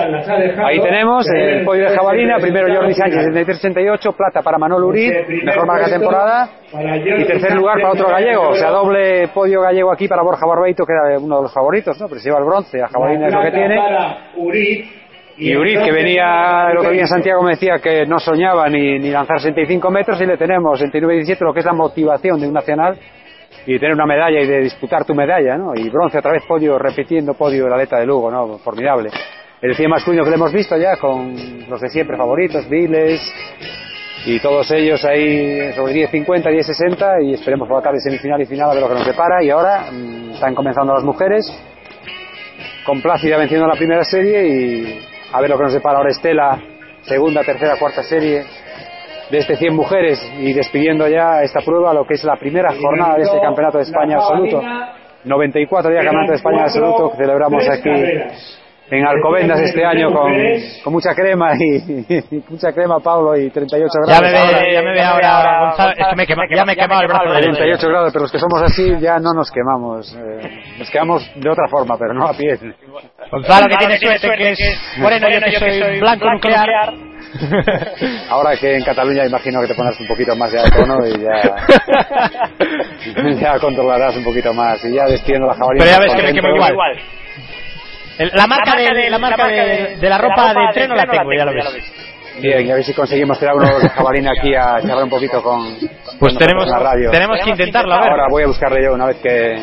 Ahí 0.65 0.81
tenemos 0.81 1.27
el 1.29 1.65
podio 1.65 1.91
de 1.91 1.97
jabalina. 1.97 2.39
Primero 2.39 2.75
Jordi 2.75 2.95
Sánchez, 2.95 3.27
73-88, 3.35 4.17
plata 4.17 4.43
para 4.43 4.59
Manuel 4.59 4.85
Uriz, 4.85 5.13
mejor 5.45 5.67
marca 5.67 5.89
temporada. 5.89 6.49
Y 6.73 7.25
tercer 7.25 7.55
lugar 7.55 7.77
para 7.81 7.93
otro 7.93 8.09
gallego, 8.09 8.49
o 8.49 8.55
sea, 8.55 8.71
doble 8.71 9.29
podio 9.29 9.61
gallego 9.61 9.93
aquí 9.93 10.09
para 10.09 10.23
Borja 10.23 10.47
Barbeito, 10.47 10.85
que 10.85 10.93
era 10.93 11.19
uno 11.19 11.37
de 11.37 11.43
los 11.43 11.53
favoritos, 11.53 12.01
¿no? 12.01 12.09
Pero 12.09 12.21
se 12.21 12.29
lleva 12.29 12.39
el 12.39 12.47
bronce, 12.47 12.83
a 12.83 12.89
jabalina 12.89 13.29
es 13.29 13.35
lo 13.35 13.43
que 13.43 13.51
tiene. 13.51 13.81
Y 15.39 15.55
Uriz, 15.55 15.81
que 15.85 15.93
venía, 15.93 16.69
otro 16.79 16.91
día 16.91 17.03
en 17.03 17.09
Santiago 17.09 17.43
me 17.43 17.51
decía 17.51 17.79
que 17.79 18.07
no 18.07 18.19
soñaba 18.19 18.71
ni, 18.71 18.99
ni 18.99 19.11
lanzar 19.11 19.39
65 19.39 19.91
metros 19.91 20.19
y 20.23 20.25
le 20.25 20.39
tenemos 20.39 20.81
69-17, 20.81 21.41
lo 21.41 21.53
que 21.53 21.61
es 21.61 21.67
la 21.67 21.75
motivación 21.75 22.41
de 22.41 22.49
un 22.49 22.55
nacional 22.55 22.99
y 23.65 23.79
tener 23.79 23.95
una 23.95 24.07
medalla 24.07 24.41
y 24.41 24.47
de 24.47 24.61
disputar 24.61 25.05
tu 25.05 25.15
medalla, 25.15 25.57
¿no? 25.57 25.75
Y 25.75 25.89
bronce 25.89 26.19
otra 26.19 26.33
vez 26.33 26.43
podio, 26.47 26.79
repitiendo 26.79 27.35
podio 27.35 27.67
el 27.67 27.73
atleta 27.73 27.99
de 27.99 28.07
Lugo, 28.07 28.31
¿no? 28.31 28.59
Formidable. 28.59 29.11
El 29.61 29.75
100 29.75 29.91
masculino 29.91 30.23
que 30.23 30.31
le 30.31 30.37
hemos 30.37 30.53
visto 30.53 30.77
ya 30.77 30.97
con 30.97 31.35
los 31.69 31.81
de 31.81 31.89
siempre 31.89 32.17
favoritos, 32.17 32.69
Viles 32.69 33.21
y 34.27 34.39
todos 34.41 34.71
ellos 34.73 35.05
ahí 35.05 35.73
sobre 35.73 35.95
10.50, 35.95 36.45
10.60 36.45 37.25
y 37.25 37.35
esperemos 37.35 37.67
por 37.69 37.79
la 37.79 37.83
tarde 37.83 38.01
semifinal 38.01 38.41
y 38.43 38.47
final 38.47 38.71
a 38.71 38.75
ver 38.75 38.83
lo 38.83 38.89
que 38.89 38.95
nos 38.95 39.07
depara 39.07 39.43
y 39.43 39.51
ahora 39.51 39.87
mm, 39.91 40.33
están 40.33 40.55
comenzando 40.55 40.93
las 40.93 41.05
mujeres 41.05 41.47
con 42.85 43.01
Plácida 43.01 43.39
venciendo 43.39 43.67
la 43.67 43.77
primera 43.77 44.05
serie 44.05 44.47
y 44.47 45.01
a 45.33 45.41
ver 45.41 45.51
lo 45.51 45.57
que 45.57 45.65
nos 45.65 45.73
depara 45.73 45.99
ahora 45.99 46.11
Estela, 46.11 46.61
segunda, 47.03 47.43
tercera, 47.43 47.77
cuarta 47.79 48.03
serie 48.03 48.45
de 49.31 49.39
este 49.39 49.57
100 49.57 49.75
mujeres 49.75 50.33
y 50.39 50.53
despidiendo 50.53 51.09
ya 51.09 51.43
esta 51.43 51.61
prueba, 51.61 51.93
lo 51.93 52.07
que 52.07 52.15
es 52.15 52.25
la 52.25 52.37
primera 52.37 52.73
jornada 52.73 53.17
de 53.17 53.23
este 53.23 53.41
Campeonato 53.41 53.79
de 53.79 53.85
España 53.85 54.17
absoluto. 54.17 54.63
94 55.25 55.91
días 55.91 56.05
Campeonato 56.05 56.33
de 56.33 56.37
España 56.37 56.63
Absoluto 56.63 57.11
que 57.11 57.17
celebramos 57.17 57.69
aquí 57.69 57.91
en 58.89 59.05
Alcobendas 59.07 59.61
este 59.61 59.85
año 59.85 60.13
con, 60.13 60.33
con 60.85 60.93
mucha 60.93 61.13
crema 61.15 61.53
y, 61.59 61.77
y 62.31 62.45
mucha 62.49 62.73
crema 62.73 63.01
Pablo 63.01 63.37
y 63.37 63.51
38 63.51 63.89
Ya 64.07 64.21
grados. 64.21 64.23
me 64.53 64.61
ve, 64.61 64.73
ya 64.75 64.83
me 64.83 64.93
ve 64.93 65.03
ahora, 65.03 65.61
Gonzalo, 65.69 65.93
es 65.93 66.07
que 66.09 66.17
me 66.17 66.27
quema- 66.27 66.57
ya 66.57 66.65
me 66.65 66.73
he 66.73 66.77
quemado 66.77 67.03
el 67.03 67.09
brazo 67.09 67.25
derecho. 67.33 67.51
38 67.57 67.89
grados, 67.89 68.13
pero 68.13 68.23
los 68.23 68.33
que 68.33 68.39
somos 68.39 68.63
así 68.63 68.93
ya 69.01 69.19
no 69.19 69.33
nos 69.35 69.51
quemamos. 69.51 70.15
eh, 70.17 70.61
nos 70.79 70.89
quemamos 70.91 71.29
de 71.35 71.51
otra 71.51 71.67
forma, 71.69 71.97
pero 71.99 72.15
no 72.15 72.27
a 72.29 72.33
piel. 72.35 72.75
Gonzalo 73.31 73.67
que 73.67 73.77
tiene 73.77 73.99
suerte 73.99 74.29
que 74.39 74.51
es 74.53 74.59
moreno, 74.99 75.27
yo 75.31 75.41
que 75.61 75.81
soy 75.81 76.01
blanco 76.01 76.31
nuclear. 76.31 76.95
Ahora 78.31 78.57
que 78.57 78.77
en 78.77 78.85
Cataluña 78.85 79.27
imagino 79.27 79.61
que 79.61 79.67
te 79.67 79.75
pones 79.75 79.99
un 80.01 80.07
poquito 80.07 80.35
más 80.37 80.53
ya 80.53 80.63
de 80.63 80.71
tono 80.71 81.05
y 81.07 81.21
ya, 81.21 81.57
ya 83.41 83.59
controlarás 83.59 84.17
un 84.17 84.25
poquito 84.25 84.55
más 84.55 84.83
y 84.85 84.93
ya 84.95 85.05
despidiendo 85.07 85.47
la 85.49 85.55
jabalina. 85.55 85.85
Pero 85.85 85.97
ya 85.97 86.05
ves 86.05 86.15
que 86.15 86.23
me 86.23 86.33
quemo 86.41 86.49
igual. 86.71 86.97
La 88.19 88.47
marca, 88.47 88.77
de, 88.77 89.11
la 89.11 89.19
marca 89.19 89.47
de, 89.47 89.97
de 89.97 90.09
la 90.09 90.19
ropa 90.19 90.55
de 90.55 90.65
entreno 90.65 90.95
la 90.95 91.07
tengo, 91.07 91.31
ya 91.37 91.45
lo 91.45 91.53
ves. 91.53 91.93
Bien, 92.41 92.67
y 92.67 92.71
a 92.71 92.75
ver 92.75 92.85
si 92.85 92.93
conseguimos 92.93 93.39
tirar 93.39 93.55
uno 93.55 93.79
de 93.79 93.89
jabalina 93.89 94.31
aquí 94.39 94.55
a 94.55 94.79
charlar 94.81 95.05
un 95.05 95.11
poquito 95.11 95.43
con, 95.43 95.75
Pues 96.19 96.35
con 96.35 96.39
tenemos, 96.39 96.67
la 96.69 96.79
radio. 96.79 97.11
tenemos 97.11 97.39
que 97.43 97.51
intentarlo, 97.51 97.95
a 97.95 98.01
ver. 98.01 98.11
Ahora 98.11 98.27
voy 98.31 98.43
a 98.43 98.47
buscarle 98.47 98.83
yo 98.85 98.93
una 98.95 99.07
vez 99.07 99.17
que 99.23 99.57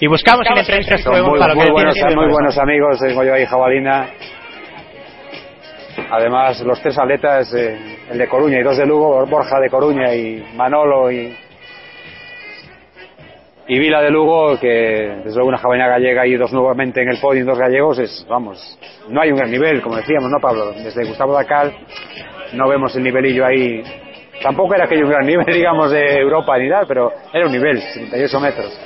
Y 0.00 0.06
buscamos 0.06 0.46
son 0.46 0.56
fue 0.56 1.22
muy, 1.22 1.38
que 1.38 1.70
buenos, 1.70 1.94
tiene- 1.94 2.14
muy 2.16 2.28
buenos 2.32 2.58
amigos, 2.58 2.98
tengo 2.98 3.24
yo 3.24 3.34
ahí 3.34 3.44
jabalina. 3.46 4.08
Además, 6.10 6.60
los 6.62 6.80
tres 6.80 6.98
atletas, 6.98 7.52
eh, 7.54 7.78
el 8.10 8.18
de 8.18 8.28
Coruña 8.28 8.58
y 8.58 8.62
dos 8.62 8.76
de 8.76 8.86
Lugo, 8.86 9.24
Borja 9.26 9.60
de 9.60 9.70
Coruña 9.70 10.14
y 10.14 10.44
Manolo 10.54 11.10
y, 11.10 11.36
y 13.66 13.78
Vila 13.78 14.02
de 14.02 14.10
Lugo, 14.10 14.58
que 14.58 14.68
desde 15.24 15.34
luego 15.36 15.48
una 15.48 15.58
jabalina 15.58 15.88
gallega 15.88 16.26
y 16.26 16.36
dos 16.36 16.52
nuevamente 16.52 17.02
en 17.02 17.08
el 17.08 17.18
podio, 17.18 17.44
dos 17.46 17.58
gallegos, 17.58 17.98
es, 17.98 18.26
vamos, 18.28 18.78
no 19.08 19.20
hay 19.22 19.30
un 19.30 19.38
gran 19.38 19.50
nivel, 19.50 19.80
como 19.80 19.96
decíamos, 19.96 20.30
¿no, 20.30 20.38
Pablo? 20.38 20.72
Desde 20.72 21.04
Gustavo 21.04 21.32
Dacal 21.32 21.74
no 22.52 22.68
vemos 22.68 22.94
el 22.96 23.02
nivelillo 23.02 23.46
ahí. 23.46 23.82
Tampoco 24.42 24.74
era 24.74 24.84
aquello 24.84 25.04
un 25.04 25.10
gran 25.10 25.26
nivel, 25.26 25.46
digamos, 25.46 25.90
de 25.90 26.18
Europa 26.18 26.58
ni 26.58 26.68
nada, 26.68 26.84
pero 26.86 27.12
era 27.32 27.46
un 27.46 27.52
nivel, 27.52 27.80
78 27.80 28.40
metros. 28.40 28.80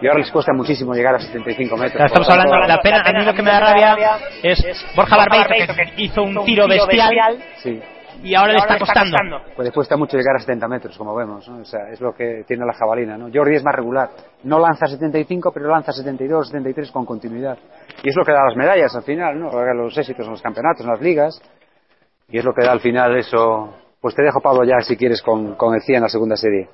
Y 0.00 0.06
ahora 0.08 0.18
les 0.18 0.30
cuesta 0.30 0.52
muchísimo 0.52 0.92
llegar 0.92 1.14
a 1.14 1.20
75 1.20 1.76
metros. 1.76 2.04
Estamos 2.04 2.28
hablando, 2.28 2.58
la 2.66 2.78
pena, 2.78 3.02
a 3.04 3.12
mí 3.12 3.24
lo 3.24 3.32
que 3.32 3.42
me 3.42 3.50
da 3.50 3.60
rabia 3.60 4.18
es 4.42 4.86
Borja 4.94 5.16
Barbeito, 5.16 5.74
que 5.74 6.02
hizo 6.02 6.22
un 6.22 6.44
tiro 6.44 6.66
bestial 6.66 7.38
Sí. 7.56 7.80
Y 8.26 8.34
ahora 8.34 8.54
le 8.54 8.58
está 8.58 8.76
costando. 8.76 9.16
Pues 9.54 9.68
le 9.68 9.72
cuesta 9.72 9.96
mucho 9.96 10.16
llegar 10.16 10.34
a 10.34 10.40
70 10.40 10.66
metros, 10.66 10.98
como 10.98 11.14
vemos, 11.14 11.48
¿no? 11.48 11.58
O 11.58 11.64
sea, 11.64 11.88
es 11.92 12.00
lo 12.00 12.12
que 12.12 12.44
tiene 12.44 12.66
la 12.66 12.72
jabalina, 12.72 13.16
¿no? 13.16 13.28
Jordi 13.32 13.54
es 13.54 13.62
más 13.62 13.74
regular. 13.74 14.10
No 14.42 14.58
lanza 14.58 14.86
75, 14.86 15.52
pero 15.52 15.68
lanza 15.68 15.92
72, 15.92 16.48
73 16.48 16.90
con 16.90 17.06
continuidad. 17.06 17.56
Y 18.02 18.08
es 18.08 18.16
lo 18.16 18.24
que 18.24 18.32
da 18.32 18.44
las 18.44 18.56
medallas 18.56 18.94
al 18.96 19.04
final, 19.04 19.38
¿no? 19.38 19.50
Los 19.74 19.96
éxitos 19.96 20.26
en 20.26 20.32
los 20.32 20.42
campeonatos, 20.42 20.80
en 20.80 20.90
las 20.90 21.00
ligas. 21.00 21.40
Y 22.28 22.38
es 22.38 22.44
lo 22.44 22.52
que 22.52 22.64
da 22.64 22.72
al 22.72 22.80
final 22.80 23.16
eso. 23.16 23.72
Pues 24.00 24.16
te 24.16 24.22
dejo, 24.24 24.40
Pablo, 24.40 24.64
ya 24.64 24.80
si 24.80 24.96
quieres 24.96 25.22
con, 25.22 25.54
con 25.54 25.74
el 25.74 25.82
100 25.82 25.96
en 25.96 26.02
la 26.02 26.08
segunda 26.08 26.36
serie. 26.36 26.68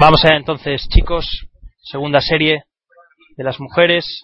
Vamos 0.00 0.24
allá 0.24 0.36
entonces, 0.36 0.88
chicos. 0.88 1.46
Segunda 1.82 2.22
serie 2.22 2.64
de 3.36 3.44
las 3.44 3.60
mujeres. 3.60 4.22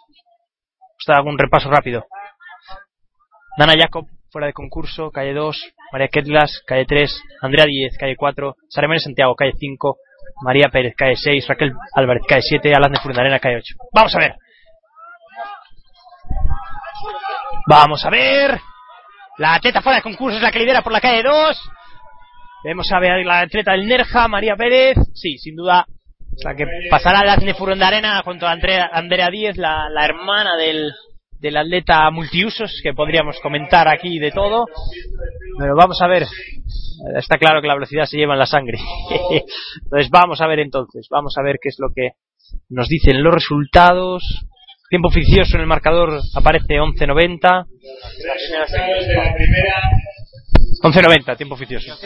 Os 0.99 1.15
hago 1.15 1.29
un 1.29 1.39
repaso 1.39 1.71
rápido. 1.71 2.07
Nana 3.57 3.75
Jacob, 3.79 4.07
fuera 4.31 4.47
de 4.49 4.53
concurso, 4.53 5.11
calle 5.11 5.33
2. 5.33 5.73
María 5.93 6.09
Ketlas, 6.09 6.63
calle 6.67 6.85
3. 6.85 7.23
Andrea 7.41 7.65
Díez, 7.65 7.97
calle 7.99 8.17
4. 8.17 8.57
Sara 8.69 8.87
Jiménez 8.87 9.03
Santiago, 9.03 9.35
calle 9.35 9.53
5. 9.59 9.97
María 10.43 10.69
Pérez, 10.69 10.95
calle 10.97 11.17
6. 11.17 11.49
Raquel 11.49 11.73
Álvarez, 11.95 12.23
calle 12.29 12.43
7. 12.43 12.75
Alas 12.75 12.91
de 12.91 12.99
Furundarena, 12.99 13.39
calle 13.39 13.57
8. 13.57 13.75
Vamos 13.95 14.15
a 14.15 14.19
ver. 14.19 14.35
Vamos 17.67 18.05
a 18.05 18.11
ver. 18.11 18.61
La 19.39 19.55
atleta 19.55 19.81
fuera 19.81 19.97
de 19.97 20.03
concurso 20.03 20.37
es 20.37 20.43
la 20.43 20.51
que 20.51 20.59
lidera 20.59 20.83
por 20.83 20.93
la 20.93 21.01
calle 21.01 21.23
2. 21.23 21.71
Vemos 22.65 22.91
a 22.93 22.99
ver 22.99 23.25
la 23.25 23.41
atleta 23.41 23.73
del 23.73 23.87
Nerja, 23.87 24.29
María 24.29 24.57
Pérez. 24.57 24.97
Sí, 25.15 25.39
sin 25.39 25.57
duda, 25.57 25.87
la 26.45 26.55
que 26.55 26.67
pasará 26.91 27.25
las 27.25 27.41
de 27.41 27.85
Arena 27.85 28.23
junto 28.23 28.47
a 28.47 28.53
Andrea, 28.53 28.91
Andrea 28.93 29.31
Díez, 29.31 29.57
la, 29.57 29.89
la 29.89 30.05
hermana 30.05 30.57
del, 30.57 30.93
del 31.41 31.57
atleta 31.57 32.11
multiusos, 32.11 32.81
que 32.83 32.95
podríamos 32.95 33.39
comentar 33.41 33.89
aquí 33.89 34.19
de 34.19 34.31
todo. 34.31 34.67
Pero 35.59 35.75
vamos 35.77 36.01
a 36.03 36.07
ver. 36.07 36.25
Está 37.17 37.39
claro 37.39 37.61
que 37.61 37.69
la 37.69 37.75
velocidad 37.75 38.07
se 38.07 38.17
lleva 38.17 38.35
en 38.35 38.39
la 38.39 38.47
sangre. 38.47 38.79
Entonces 39.85 40.11
vamos 40.11 40.41
a 40.41 40.47
ver 40.47 40.61
entonces. 40.61 41.07
Vamos 41.11 41.35
a 41.39 41.43
ver 41.43 41.57
qué 41.61 41.69
es 41.69 41.77
lo 41.79 41.89
que 41.95 42.13
nos 42.71 42.89
dicen 42.89 43.23
los 43.23 43.35
resultados. 43.35 44.23
Tiempo 44.89 45.09
oficioso 45.09 45.57
en 45.57 45.63
el 45.63 45.67
marcador 45.67 46.21
aparece 46.35 46.75
11.90. 46.75 47.67
11.90, 50.93 51.37
tiempo 51.37 51.55
oficioso. 51.55 51.97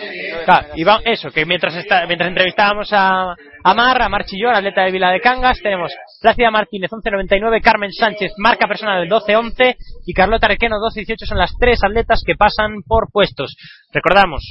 Claro, 0.44 0.68
y 0.76 0.84
va- 0.84 1.00
eso, 1.04 1.30
que 1.30 1.44
mientras 1.44 1.74
está, 1.76 2.06
mientras 2.06 2.28
entrevistábamos 2.28 2.92
a, 2.92 3.34
a 3.64 3.74
Mar, 3.74 4.00
a 4.02 4.08
Mar 4.08 4.24
Chillón, 4.24 4.54
atleta 4.54 4.82
de 4.84 4.90
Vila 4.92 5.10
de 5.10 5.20
Cangas, 5.20 5.58
tenemos 5.62 5.92
Plácida 6.20 6.50
Martínez 6.50 6.90
11.99, 6.90 7.60
Carmen 7.62 7.92
Sánchez, 7.92 8.32
marca 8.38 8.66
personal 8.66 9.00
del 9.00 9.10
12.11 9.10 9.76
y 10.06 10.12
Carlota 10.14 10.48
Requeno 10.48 10.76
12.18 10.76 11.16
son 11.26 11.38
las 11.38 11.52
tres 11.58 11.82
atletas 11.84 12.22
que 12.24 12.34
pasan 12.36 12.82
por 12.86 13.08
puestos. 13.12 13.54
Recordamos, 13.92 14.42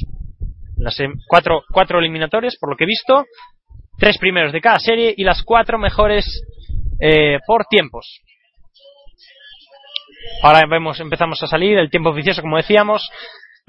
las 0.77 0.99
em- 0.99 1.14
cuatro, 1.27 1.64
cuatro 1.72 1.99
eliminatorias, 1.99 2.56
por 2.59 2.69
lo 2.69 2.75
que 2.77 2.83
he 2.85 2.88
visto, 2.88 3.25
tres 3.98 4.17
primeros 4.17 4.53
de 4.53 4.61
cada 4.61 4.80
serie 4.80 5.14
y 5.17 5.24
las 5.24 5.43
cuatro 5.43 5.77
mejores 5.77 6.25
eh, 7.01 7.38
por 7.48 7.66
tiempos. 7.66 8.19
Ahora 10.43 10.64
vemos, 10.69 10.99
empezamos 10.99 11.41
a 11.43 11.48
salir 11.48 11.77
el 11.77 11.90
tiempo 11.90 12.09
oficioso, 12.11 12.41
como 12.41 12.58
decíamos. 12.58 13.01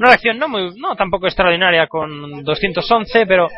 Una 0.01 0.09
reacción 0.09 0.39
no 0.39 0.49
muy, 0.49 0.71
no 0.79 0.97
tampoco 0.97 1.27
extraordinaria 1.27 1.87
con 1.87 2.43
211, 2.43 3.27
pero 3.27 3.49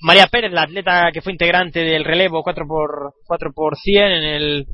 María 0.00 0.26
Pérez, 0.26 0.50
la 0.50 0.62
atleta 0.62 1.10
que 1.12 1.20
fue 1.20 1.30
integrante 1.30 1.78
del 1.78 2.04
relevo 2.04 2.42
4 2.42 2.66
por 2.66 3.12
4 3.24 3.52
por 3.54 3.76
100 3.76 4.02
en 4.02 4.24
el 4.24 4.66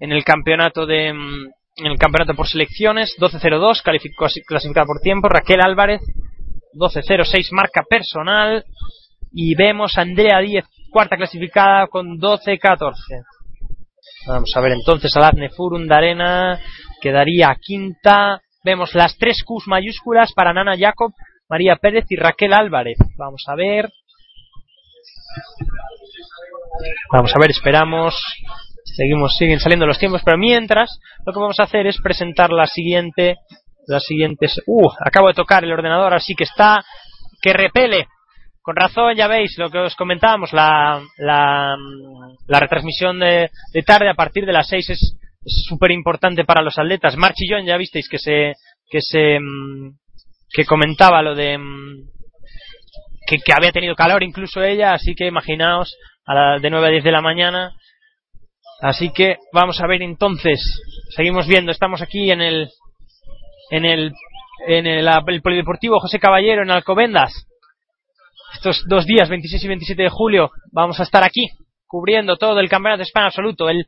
en 0.00 0.12
el 0.12 0.24
campeonato 0.24 0.86
de 0.86 1.08
en 1.08 1.86
el 1.86 1.98
campeonato 1.98 2.32
por 2.34 2.48
selecciones 2.48 3.14
12.02 3.20 3.82
calificó 3.82 4.26
clasificada 4.46 4.86
por 4.86 5.00
tiempo. 5.00 5.28
Raquel 5.28 5.60
Álvarez 5.62 6.00
12.06 6.80 7.48
marca 7.52 7.82
personal. 7.86 8.64
Y 9.32 9.54
vemos 9.54 9.98
a 9.98 10.00
Andrea 10.00 10.38
Díez 10.40 10.64
cuarta 10.90 11.18
clasificada 11.18 11.88
con 11.88 12.18
12.14 12.18 12.94
Vamos 14.28 14.56
a 14.56 14.60
ver 14.62 14.72
entonces 14.72 15.14
a 15.14 15.20
Lazne 15.20 15.50
Furundarena 15.50 16.58
quedaría 17.02 17.54
quinta. 17.60 18.40
Vemos 18.66 18.96
las 18.96 19.16
tres 19.16 19.44
Qs 19.46 19.68
mayúsculas 19.68 20.32
para 20.32 20.52
Nana 20.52 20.74
Jacob, 20.76 21.12
María 21.48 21.76
Pérez 21.76 22.04
y 22.08 22.16
Raquel 22.16 22.52
Álvarez. 22.52 22.98
Vamos 23.16 23.44
a 23.46 23.54
ver. 23.54 23.92
Vamos 27.12 27.32
a 27.32 27.38
ver, 27.38 27.52
esperamos. 27.52 28.20
Seguimos, 28.82 29.36
siguen 29.36 29.60
saliendo 29.60 29.86
los 29.86 30.00
tiempos, 30.00 30.22
pero 30.24 30.36
mientras 30.36 30.98
lo 31.24 31.32
que 31.32 31.38
vamos 31.38 31.60
a 31.60 31.62
hacer 31.62 31.86
es 31.86 32.00
presentar 32.02 32.50
la 32.50 32.66
siguiente, 32.66 33.36
las 33.86 34.02
siguientes. 34.02 34.60
Uh, 34.66 34.90
acabo 34.98 35.28
de 35.28 35.34
tocar 35.34 35.62
el 35.62 35.72
ordenador, 35.72 36.12
así 36.12 36.34
que 36.34 36.42
está 36.42 36.84
que 37.40 37.52
repele. 37.52 38.08
Con 38.62 38.74
razón, 38.74 39.14
ya 39.14 39.28
veis 39.28 39.56
lo 39.58 39.70
que 39.70 39.78
os 39.78 39.94
comentábamos, 39.94 40.52
la, 40.52 41.00
la, 41.18 41.76
la 42.48 42.58
retransmisión 42.58 43.20
de, 43.20 43.48
de 43.72 43.82
tarde 43.82 44.10
a 44.10 44.14
partir 44.14 44.44
de 44.44 44.52
las 44.52 44.66
6 44.66 44.90
es 44.90 45.16
súper 45.46 45.92
importante 45.92 46.44
para 46.44 46.62
los 46.62 46.78
atletas. 46.78 47.16
Marchillón, 47.16 47.64
ya 47.64 47.76
visteis 47.76 48.08
que 48.08 48.18
se, 48.18 48.54
que 48.90 49.00
se, 49.00 49.38
mm, 49.40 49.96
que 50.52 50.64
comentaba 50.64 51.22
lo 51.22 51.34
de, 51.34 51.56
mm, 51.58 52.08
que, 53.26 53.38
que 53.38 53.52
había 53.52 53.72
tenido 53.72 53.94
calor 53.94 54.22
incluso 54.22 54.62
ella, 54.62 54.92
así 54.92 55.14
que 55.14 55.26
imaginaos, 55.26 55.96
a 56.26 56.34
la, 56.34 56.58
de 56.58 56.70
9 56.70 56.86
a 56.86 56.90
10 56.90 57.04
de 57.04 57.12
la 57.12 57.22
mañana. 57.22 57.72
Así 58.80 59.10
que 59.10 59.36
vamos 59.52 59.80
a 59.80 59.86
ver 59.86 60.02
entonces, 60.02 60.60
seguimos 61.14 61.46
viendo, 61.46 61.72
estamos 61.72 62.02
aquí 62.02 62.30
en 62.30 62.42
el, 62.42 62.68
en 63.70 63.84
el, 63.84 64.12
en 64.66 64.86
el, 64.86 65.08
polideportivo 65.42 66.00
José 66.00 66.18
Caballero 66.18 66.62
en 66.62 66.70
Alcobendas 66.70 67.32
estos 68.54 68.84
dos 68.88 69.06
días, 69.06 69.28
26 69.28 69.64
y 69.64 69.68
27 69.68 70.02
de 70.02 70.08
julio, 70.08 70.50
vamos 70.72 70.98
a 71.00 71.02
estar 71.02 71.22
aquí, 71.24 71.48
cubriendo 71.86 72.36
todo 72.36 72.58
el 72.60 72.68
campeonato 72.68 72.98
de 72.98 73.04
España 73.04 73.26
absoluto, 73.26 73.68
el 73.68 73.86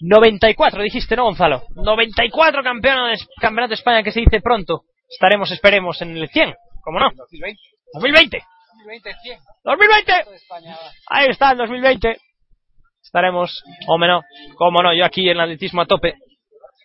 94, 0.00 0.82
dijiste, 0.82 1.14
¿no, 1.16 1.24
Gonzalo? 1.24 1.62
94 1.74 2.62
campeonato 2.62 3.06
de, 3.08 3.16
campeonato 3.40 3.70
de 3.70 3.74
España 3.74 4.02
que 4.02 4.12
se 4.12 4.20
dice 4.20 4.40
pronto. 4.40 4.82
Estaremos, 5.08 5.50
esperemos, 5.50 6.00
en 6.02 6.16
el 6.16 6.28
100, 6.28 6.54
¿cómo 6.82 7.00
no? 7.00 7.10
2020. 7.16 7.60
2020. 7.94 8.38
2020, 8.84 9.14
100. 9.22 9.38
2020. 9.64 10.12
De 10.30 10.36
España. 10.36 10.76
Ahí 11.08 11.26
está, 11.28 11.50
el 11.52 11.58
2020. 11.58 12.16
Estaremos, 13.02 13.62
o 13.88 13.98
no, 13.98 14.22
cómo 14.56 14.82
no, 14.82 14.94
yo 14.94 15.04
aquí 15.04 15.24
en 15.28 15.36
el 15.36 15.40
atletismo 15.40 15.82
a 15.82 15.86
tope. 15.86 16.14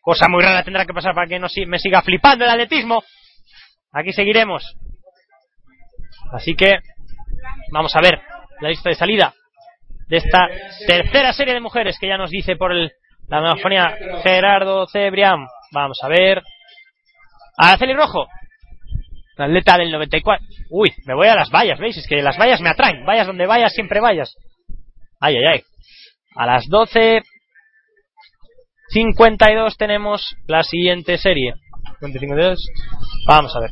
Cosa 0.01 0.27
muy 0.27 0.43
rara 0.43 0.63
tendrá 0.63 0.85
que 0.85 0.93
pasar 0.93 1.13
para 1.13 1.27
que 1.27 1.39
no 1.39 1.47
si- 1.49 1.65
me 1.65 1.79
siga 1.79 2.01
flipando 2.01 2.43
el 2.45 2.51
atletismo. 2.51 3.03
Aquí 3.91 4.11
seguiremos. 4.13 4.63
Así 6.33 6.55
que, 6.55 6.79
vamos 7.71 7.95
a 7.95 8.01
ver. 8.01 8.19
la 8.61 8.69
lista 8.69 8.89
de 8.89 8.95
salida 8.95 9.33
de 10.07 10.17
esta 10.17 10.47
tercera 10.87 11.33
serie 11.33 11.53
de 11.53 11.59
mujeres 11.59 11.97
que 11.99 12.07
ya 12.07 12.17
nos 12.17 12.29
dice 12.29 12.55
por 12.55 12.71
el, 12.71 12.91
la 13.27 13.41
megafonía 13.41 13.95
Gerardo 14.23 14.87
Cebrián. 14.87 15.47
Vamos 15.71 15.99
a 16.01 16.07
ver. 16.07 16.41
Araceli 17.57 17.93
Rojo, 17.93 18.27
la 19.37 19.45
atleta 19.45 19.77
del 19.77 19.91
94. 19.91 20.45
Uy, 20.69 20.93
me 21.05 21.13
voy 21.13 21.27
a 21.27 21.35
las 21.35 21.49
vallas, 21.49 21.79
¿veis? 21.79 21.97
Es 21.97 22.07
que 22.07 22.21
las 22.21 22.37
vallas 22.37 22.61
me 22.61 22.69
atraen. 22.69 23.05
Vayas 23.05 23.27
donde 23.27 23.47
vayas, 23.47 23.73
siempre 23.73 23.99
vayas. 23.99 24.35
Ay, 25.19 25.37
ay, 25.37 25.45
ay. 25.45 25.61
A 26.35 26.45
las 26.45 26.67
12. 26.67 27.21
52 28.89 29.77
tenemos 29.77 30.35
la 30.47 30.63
siguiente 30.63 31.17
serie. 31.17 31.53
52. 32.01 32.67
Vamos 33.27 33.55
a 33.55 33.59
ver. 33.59 33.71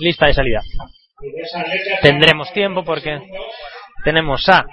Lista 0.00 0.26
de 0.26 0.34
salida. 0.34 0.60
Tendremos 2.02 2.52
tiempo 2.52 2.84
porque 2.84 3.18
tenemos 4.04 4.48
a 4.48 4.64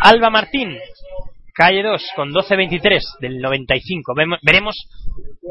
Alba 0.00 0.30
Martín, 0.30 0.78
calle 1.56 1.82
2, 1.82 2.02
con 2.14 2.32
12.23 2.32 3.00
del 3.20 3.38
95. 3.40 4.14
Vemo- 4.14 4.38
Veremos, 4.42 4.76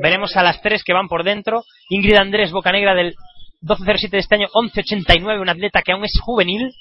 veremos 0.01 0.35
a 0.37 0.43
las 0.43 0.61
tres 0.61 0.83
que 0.83 0.93
van 0.93 1.07
por 1.07 1.23
dentro. 1.23 1.63
Ingrid 1.89 2.15
Andrés 2.17 2.51
Bocanegra 2.51 2.93
del 2.93 3.15
12.07 3.61 4.09
de 4.11 4.17
este 4.19 4.35
año, 4.35 4.47
11.89, 4.53 5.41
una 5.41 5.53
atleta 5.53 5.81
que 5.81 5.91
aún 5.93 6.05
es 6.05 6.13
juvenil. 6.23 6.71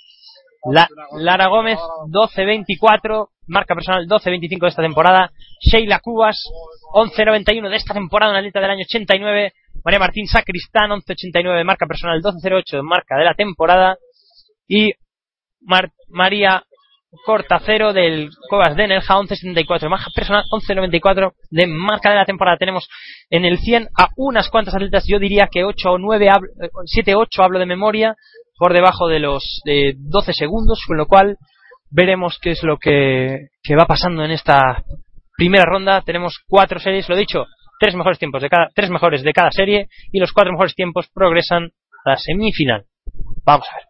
La- 0.71 0.89
Lara 1.19 1.49
Gómez, 1.49 1.79
12.24, 2.09 3.29
marca 3.49 3.75
personal 3.75 4.07
12.25 4.07 4.61
de 4.61 4.69
esta 4.69 4.83
temporada. 4.83 5.31
Sheila 5.61 6.01
Cubas, 6.01 6.39
11.91 6.95 7.69
de 7.71 7.77
esta 7.77 7.95
temporada, 7.95 8.31
una 8.33 8.39
atleta 8.41 8.61
del 8.61 8.71
año 8.71 8.85
89. 8.89 9.53
María 9.85 9.99
Martín 9.99 10.27
Sacristán, 10.27 10.91
11.89, 10.91 11.65
marca 11.65 11.87
personal 11.87 12.23
12.08, 12.23 12.83
marca 12.83 13.17
de 13.17 13.25
la 13.25 13.35
temporada. 13.35 13.97
Y 14.67 14.93
Mar- 15.61 15.93
María 16.09 16.63
Cortacero 17.25 17.93
del 17.93 18.31
Cuevas 18.49 18.77
de 18.77 18.89
Nerja, 18.89 19.15
11.74, 19.17 19.89
marca 19.89 20.07
personal 20.15 20.45
11.94 20.51 21.33
de 21.51 21.67
marca 21.67 22.11
de 22.11 22.17
la 22.17 22.25
temporada. 22.25 22.57
Tenemos 22.57 22.89
en 23.31 23.45
el 23.45 23.59
100 23.59 23.89
a 23.99 24.09
unas 24.17 24.49
cuantas 24.51 24.75
atletas, 24.75 25.05
yo 25.07 25.19
diría 25.19 25.49
que 25.51 25.65
8 25.65 25.93
o 25.93 25.99
9, 25.99 26.29
hablo- 26.31 26.49
eh, 26.63 26.69
7 26.87 27.15
8 27.15 27.43
hablo 27.43 27.59
de 27.59 27.67
memoria, 27.67 28.15
por 28.59 28.73
debajo 28.73 29.09
de 29.09 29.19
los 29.21 29.61
eh, 29.67 29.95
12 29.97 30.33
segundos, 30.33 30.81
con 30.87 30.97
lo 30.97 31.07
cual 31.07 31.37
veremos 31.91 32.39
qué 32.41 32.51
es 32.53 32.63
lo 32.63 32.77
que, 32.79 33.49
que 33.63 33.77
va 33.77 33.87
pasando 33.87 34.25
en 34.25 34.31
esta 34.31 34.83
primera 35.37 35.65
ronda. 35.65 36.03
Tenemos 36.03 36.39
cuatro 36.49 36.79
series, 36.81 37.09
lo 37.09 37.17
dicho, 37.17 37.47
tres 37.81 37.95
mejores 37.95 38.19
tiempos 38.19 38.43
de 38.43 38.49
cada, 38.49 38.69
tres 38.75 38.91
mejores 38.91 39.23
de 39.23 39.33
cada 39.33 39.51
serie 39.51 39.89
y 40.13 40.21
los 40.21 40.33
cuatro 40.33 40.53
mejores 40.53 40.75
tiempos 40.75 41.09
progresan 41.13 41.71
a 42.05 42.11
la 42.11 42.17
semifinal. 42.17 42.85
Vamos 43.45 43.67
a 43.73 43.77
ver. 43.77 43.85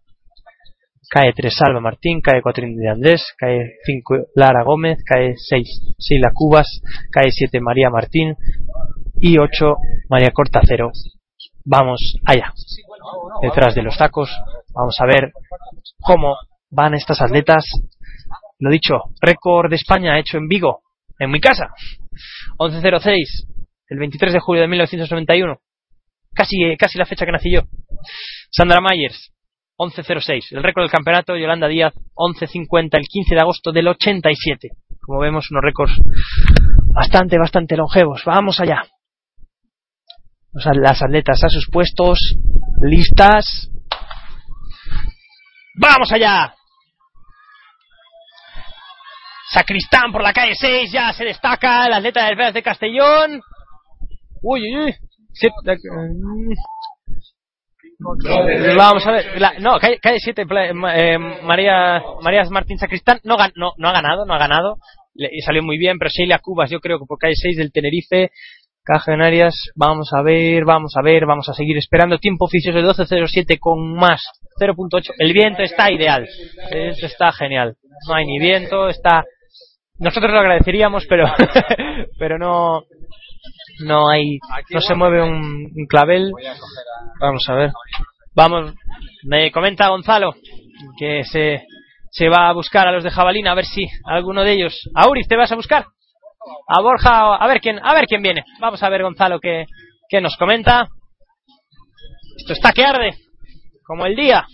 Cae 1.14 1.32
3 1.32 1.54
Salva 1.54 1.78
Martín, 1.78 2.20
cae 2.20 2.42
4 2.42 2.66
India 2.66 2.90
Andrés, 2.90 3.22
cae 3.38 3.78
5 3.84 4.32
Lara 4.34 4.64
Gómez, 4.64 4.98
cae 5.06 5.36
6 5.36 5.94
Sheila 5.96 6.32
Cubas, 6.34 6.66
cae 7.12 7.30
7 7.30 7.60
María 7.60 7.88
Martín 7.88 8.34
y 9.20 9.38
8 9.38 9.76
María 10.08 10.32
Cortacero. 10.32 10.90
Vamos 11.64 12.16
allá. 12.24 12.52
Detrás 13.40 13.76
de 13.76 13.84
los 13.84 13.96
tacos, 13.96 14.28
vamos 14.74 14.96
a 15.00 15.06
ver 15.06 15.30
cómo 16.00 16.34
van 16.70 16.94
estas 16.94 17.22
atletas. 17.22 17.64
Lo 18.58 18.72
dicho, 18.72 18.94
récord 19.20 19.70
de 19.70 19.76
España 19.76 20.18
hecho 20.18 20.38
en 20.38 20.48
Vigo, 20.48 20.80
en 21.20 21.30
mi 21.30 21.38
casa. 21.38 21.68
11.06, 22.58 23.14
el 23.86 23.98
23 24.00 24.32
de 24.32 24.40
julio 24.40 24.62
de 24.62 24.68
1991. 24.68 25.60
Casi, 26.34 26.76
casi 26.76 26.98
la 26.98 27.06
fecha 27.06 27.24
que 27.24 27.30
nací 27.30 27.52
yo. 27.52 27.60
Sandra 28.50 28.80
Myers, 28.80 29.32
11.06. 29.78 30.56
El 30.56 30.62
récord 30.62 30.84
del 30.84 30.90
campeonato, 30.90 31.36
Yolanda 31.36 31.68
Díaz, 31.68 31.92
11.50, 32.14 32.96
el 32.98 33.06
15 33.06 33.34
de 33.34 33.40
agosto 33.40 33.72
del 33.72 33.88
87. 33.88 34.70
Como 35.00 35.20
vemos, 35.20 35.50
unos 35.50 35.62
récords 35.62 35.92
bastante, 36.94 37.38
bastante 37.38 37.76
longevos. 37.76 38.22
Vamos 38.24 38.60
allá. 38.60 38.82
Las 40.52 41.02
atletas 41.02 41.42
a 41.42 41.48
sus 41.48 41.68
puestos, 41.70 42.36
listas. 42.80 43.70
¡Vamos 45.76 46.12
allá! 46.12 46.54
Sacristán 49.50 50.12
por 50.12 50.22
la 50.22 50.32
calle 50.32 50.54
6, 50.54 50.90
ya 50.92 51.12
se 51.12 51.24
destaca 51.24 51.86
el 51.86 51.92
atleta 51.92 52.26
del 52.26 52.36
Veras 52.36 52.54
de 52.54 52.62
Castellón. 52.62 53.40
Uy, 54.42 54.62
uy, 54.62 54.84
uy. 54.84 54.94
Sí. 55.32 55.48
Vamos 58.76 59.06
a 59.06 59.12
ver, 59.12 59.40
la- 59.40 59.54
no, 59.58 59.78
calle, 59.78 60.18
7, 60.18 60.44
María, 61.42 62.02
María 62.22 62.44
Martín 62.50 62.78
Sacristán 62.78 63.20
no, 63.24 63.36
gan- 63.36 63.52
no, 63.56 63.72
no 63.78 63.88
ha 63.88 63.92
ganado, 63.92 64.24
no 64.26 64.34
ha 64.34 64.38
ganado, 64.38 64.76
le- 65.14 65.30
y 65.32 65.40
salió 65.40 65.62
muy 65.62 65.78
bien, 65.78 65.98
pero 65.98 66.10
Sheila 66.10 66.38
Cubas, 66.40 66.70
yo 66.70 66.80
creo 66.80 66.98
que 66.98 67.06
por 67.06 67.18
calle 67.18 67.34
6 67.36 67.56
del 67.56 67.72
Tenerife, 67.72 68.30
Caja 68.82 69.12
de 69.12 69.16
Canarias, 69.16 69.54
vamos 69.76 70.10
a 70.12 70.22
ver, 70.22 70.64
vamos 70.64 70.92
a 70.96 71.02
ver, 71.02 71.24
vamos 71.26 71.48
a 71.48 71.54
seguir 71.54 71.78
esperando, 71.78 72.18
tiempo 72.18 72.44
oficioso 72.44 72.78
de 72.78 72.84
12.07 72.84 73.58
con 73.58 73.94
más 73.94 74.20
0.8, 74.60 75.12
el 75.18 75.32
viento 75.32 75.62
está 75.62 75.90
ideal, 75.90 76.28
el 76.70 76.78
viento 76.82 77.06
está 77.06 77.32
genial, 77.32 77.76
no 78.08 78.14
hay 78.14 78.26
ni 78.26 78.38
viento, 78.38 78.88
está, 78.88 79.24
nosotros 79.98 80.30
lo 80.32 80.38
agradeceríamos, 80.40 81.06
pero, 81.06 81.24
pero 82.18 82.38
no, 82.38 82.82
no 83.80 84.08
hay, 84.08 84.38
no 84.70 84.80
se 84.80 84.94
mueve 84.94 85.22
un, 85.22 85.70
un 85.74 85.86
clavel, 85.88 86.32
Vamos 87.20 87.44
a 87.48 87.54
ver. 87.54 87.72
Vamos, 88.34 88.74
me 89.24 89.52
comenta 89.52 89.88
Gonzalo 89.88 90.34
que 90.98 91.24
se, 91.24 91.64
se 92.10 92.28
va 92.28 92.48
a 92.48 92.52
buscar 92.52 92.86
a 92.88 92.92
los 92.92 93.04
de 93.04 93.10
Jabalina 93.10 93.52
a 93.52 93.54
ver 93.54 93.64
si 93.64 93.86
alguno 94.04 94.42
de 94.42 94.52
ellos. 94.52 94.90
A 94.94 95.08
Uriz, 95.08 95.28
¿te 95.28 95.36
vas 95.36 95.52
a 95.52 95.56
buscar? 95.56 95.86
A 96.68 96.80
Borja, 96.80 97.36
a 97.36 97.46
ver 97.46 97.60
quién, 97.60 97.78
a 97.82 97.94
ver 97.94 98.06
quién 98.06 98.22
viene. 98.22 98.44
Vamos 98.60 98.82
a 98.82 98.88
ver 98.88 99.02
Gonzalo 99.02 99.40
qué, 99.40 99.66
qué 100.08 100.20
nos 100.20 100.36
comenta. 100.36 100.88
Esto 102.36 102.52
está 102.52 102.72
que 102.72 102.84
arde, 102.84 103.14
como 103.84 104.06
el 104.06 104.16
día. 104.16 104.46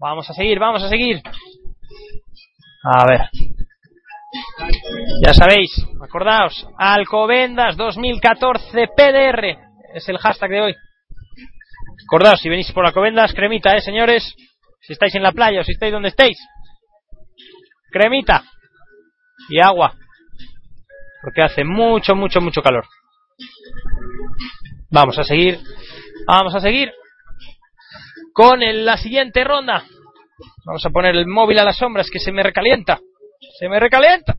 Vamos 0.00 0.30
a 0.30 0.32
seguir, 0.32 0.58
vamos 0.58 0.82
a 0.82 0.88
seguir. 0.88 1.20
A 2.84 3.06
ver. 3.06 3.20
Ya 5.24 5.34
sabéis, 5.34 5.70
acordaos, 6.02 6.66
Alcobendas 6.78 7.76
2014 7.76 8.88
PDR 8.96 9.58
es 9.94 10.08
el 10.08 10.18
hashtag 10.18 10.50
de 10.50 10.60
hoy. 10.60 10.74
Acordaos, 12.06 12.40
si 12.40 12.48
venís 12.48 12.70
por 12.72 12.86
Alcobendas, 12.86 13.34
cremita, 13.34 13.76
eh, 13.76 13.80
señores. 13.80 14.34
Si 14.80 14.92
estáis 14.92 15.14
en 15.14 15.22
la 15.22 15.32
playa 15.32 15.60
o 15.60 15.64
si 15.64 15.72
estáis 15.72 15.92
donde 15.92 16.08
estéis. 16.08 16.38
Cremita. 17.90 18.44
Y 19.48 19.60
agua. 19.60 19.94
Porque 21.22 21.42
hace 21.42 21.64
mucho, 21.64 22.14
mucho, 22.14 22.40
mucho 22.40 22.62
calor. 22.62 22.86
Vamos 24.90 25.18
a 25.18 25.24
seguir. 25.24 25.58
Vamos 26.26 26.54
a 26.54 26.60
seguir. 26.60 26.92
Con 28.32 28.60
la 28.60 28.96
siguiente 28.96 29.44
ronda. 29.44 29.84
Vamos 30.64 30.84
a 30.86 30.90
poner 30.90 31.16
el 31.16 31.26
móvil 31.26 31.58
a 31.58 31.64
las 31.64 31.76
sombras 31.76 32.08
que 32.10 32.20
se 32.20 32.32
me 32.32 32.42
recalienta. 32.42 33.00
Se 33.58 33.68
me 33.68 33.80
recalienta. 33.80 34.36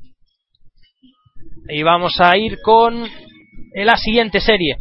Y 1.68 1.84
vamos 1.84 2.20
a 2.22 2.38
ir 2.38 2.60
con 2.64 3.06
la 3.76 3.98
siguiente 3.98 4.40
serie. 4.40 4.78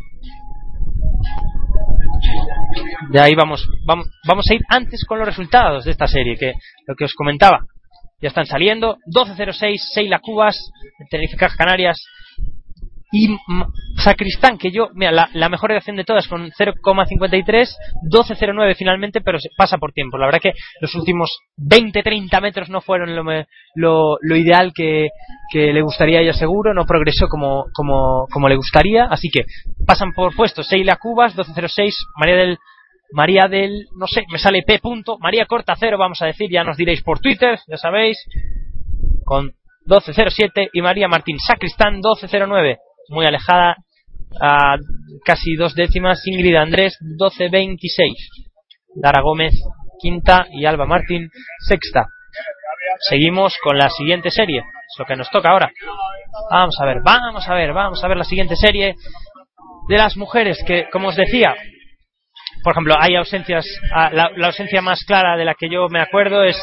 De 3.10 3.20
ahí 3.20 3.34
vamos, 3.34 3.68
vamos, 3.84 4.06
vamos 4.26 4.44
a 4.48 4.54
ir 4.54 4.60
antes 4.68 5.04
con 5.06 5.18
los 5.18 5.26
resultados 5.26 5.84
de 5.84 5.90
esta 5.90 6.06
serie, 6.06 6.36
que 6.36 6.52
lo 6.86 6.94
que 6.94 7.04
os 7.04 7.14
comentaba. 7.14 7.66
Ya 8.20 8.28
están 8.28 8.46
saliendo. 8.46 8.96
12.06, 9.12 9.78
Seila 9.92 10.20
Cubas, 10.20 10.56
Tenerife 11.10 11.36
Canarias. 11.56 12.00
Y 13.10 13.28
Sacristán, 13.96 14.58
que 14.58 14.70
yo, 14.70 14.88
mira, 14.94 15.28
la, 15.32 15.48
mejor 15.48 15.70
reacción 15.70 15.96
de 15.96 16.04
todas 16.04 16.28
con 16.28 16.50
0,53, 16.50 17.68
12.09 18.12 18.74
finalmente, 18.76 19.22
pero 19.22 19.38
se 19.38 19.48
pasa 19.56 19.78
por 19.78 19.92
tiempo. 19.92 20.18
La 20.18 20.26
verdad 20.26 20.40
que 20.42 20.52
los 20.80 20.94
últimos 20.94 21.38
20-30 21.56 22.42
metros 22.42 22.68
no 22.68 22.82
fueron 22.82 23.16
lo, 23.16 23.24
lo, 23.74 24.18
lo 24.20 24.36
ideal 24.36 24.72
que, 24.74 25.08
le 25.54 25.82
gustaría 25.82 26.18
a 26.18 26.22
ella 26.22 26.34
seguro, 26.34 26.74
no 26.74 26.84
progresó 26.84 27.28
como, 27.28 27.64
como, 27.74 28.26
como 28.30 28.48
le 28.48 28.56
gustaría, 28.56 29.04
así 29.04 29.30
que 29.30 29.44
pasan 29.86 30.12
por 30.12 30.36
puestos 30.36 30.68
Seila 30.68 30.96
Cubas, 30.96 31.34
12.06, 31.34 31.94
María 32.16 32.36
del, 32.36 32.58
María 33.12 33.48
del, 33.48 33.86
no 33.96 34.06
sé, 34.06 34.24
me 34.30 34.38
sale 34.38 34.62
P. 34.66 34.80
Punto, 34.80 35.18
María 35.18 35.46
Corta 35.46 35.74
Cero, 35.78 35.96
vamos 35.98 36.20
a 36.20 36.26
decir, 36.26 36.50
ya 36.50 36.62
nos 36.62 36.76
diréis 36.76 37.02
por 37.02 37.20
Twitter, 37.20 37.58
ya 37.66 37.78
sabéis, 37.78 38.18
con 39.24 39.52
12.07 39.86 40.68
y 40.74 40.82
María 40.82 41.08
Martín 41.08 41.38
Sacristán 41.38 42.02
12.09, 42.02 42.76
muy 43.08 43.26
alejada 43.26 43.76
a 44.40 44.76
casi 45.24 45.56
dos 45.56 45.74
décimas, 45.74 46.26
Ingrid 46.26 46.56
Andrés 46.56 46.96
12.26, 47.18 48.14
Lara 48.96 49.22
Gómez 49.22 49.54
quinta 50.00 50.46
y 50.52 50.64
Alba 50.64 50.86
Martín 50.86 51.28
sexta. 51.66 52.06
Seguimos 53.00 53.54
con 53.62 53.78
la 53.78 53.90
siguiente 53.90 54.30
serie, 54.30 54.60
es 54.60 54.98
lo 54.98 55.04
que 55.04 55.16
nos 55.16 55.30
toca 55.30 55.50
ahora. 55.50 55.70
Vamos 56.50 56.76
a 56.80 56.84
ver, 56.84 56.98
vamos 57.02 57.48
a 57.48 57.54
ver, 57.54 57.72
vamos 57.72 58.02
a 58.02 58.08
ver 58.08 58.16
la 58.16 58.24
siguiente 58.24 58.56
serie 58.56 58.94
de 59.88 59.96
las 59.96 60.16
mujeres 60.16 60.62
que, 60.66 60.88
como 60.90 61.08
os 61.08 61.16
decía, 61.16 61.54
por 62.62 62.72
ejemplo, 62.72 62.94
hay 62.98 63.16
ausencias, 63.16 63.66
ah, 63.92 64.10
la, 64.12 64.30
la 64.36 64.46
ausencia 64.48 64.82
más 64.82 65.04
clara 65.04 65.36
de 65.36 65.44
la 65.44 65.54
que 65.54 65.70
yo 65.70 65.88
me 65.88 66.00
acuerdo 66.00 66.42
es 66.42 66.60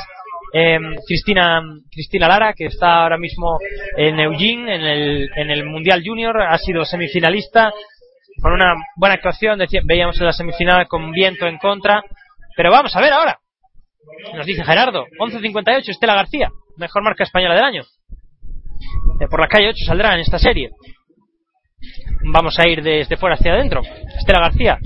eh, 0.58 0.80
Cristina 1.06 1.61
Cristina 1.92 2.30
Lara, 2.30 2.53
que 2.53 2.67
está 2.67 3.03
ahora 3.03 3.17
mismo 3.17 3.58
en 3.98 4.17
Eugene, 4.22 4.74
en 4.74 4.82
el, 4.82 5.30
en 5.35 5.51
el 5.51 5.66
Mundial 5.66 6.01
Junior, 6.06 6.42
ha 6.42 6.58
sido 6.58 6.85
semifinalista 6.85 7.74
con 8.42 8.53
una 8.53 8.74
buena 8.95 9.16
actuación, 9.16 9.59
veíamos 9.84 10.17
en 10.17 10.25
la 10.25 10.32
semifinal 10.32 10.88
con 10.88 11.11
viento 11.11 11.45
en 11.45 11.58
contra, 11.58 12.01
pero 12.56 12.72
vamos 12.72 12.95
a 12.95 13.01
ver 13.01 13.11
ahora. 13.11 13.38
Nos 14.34 14.45
dice 14.45 14.64
Gerardo, 14.64 15.06
11.58, 15.19 15.90
Estela 15.90 16.16
García, 16.16 16.50
mejor 16.77 17.03
marca 17.03 17.25
española 17.25 17.56
del 17.56 17.64
año. 17.64 17.82
Eh, 19.19 19.27
por 19.30 19.42
la 19.42 19.50
calle 19.50 19.69
8 19.69 19.77
saldrá 19.85 20.14
en 20.14 20.22
esta 20.22 20.40
serie. 20.40 20.69
Vamos 22.32 22.58
a 22.59 22.69
ir 22.69 22.82
desde 22.82 23.17
fuera 23.17 23.35
hacia 23.35 23.53
adentro. 23.53 23.82
Estela 24.17 24.40
García, 24.40 24.77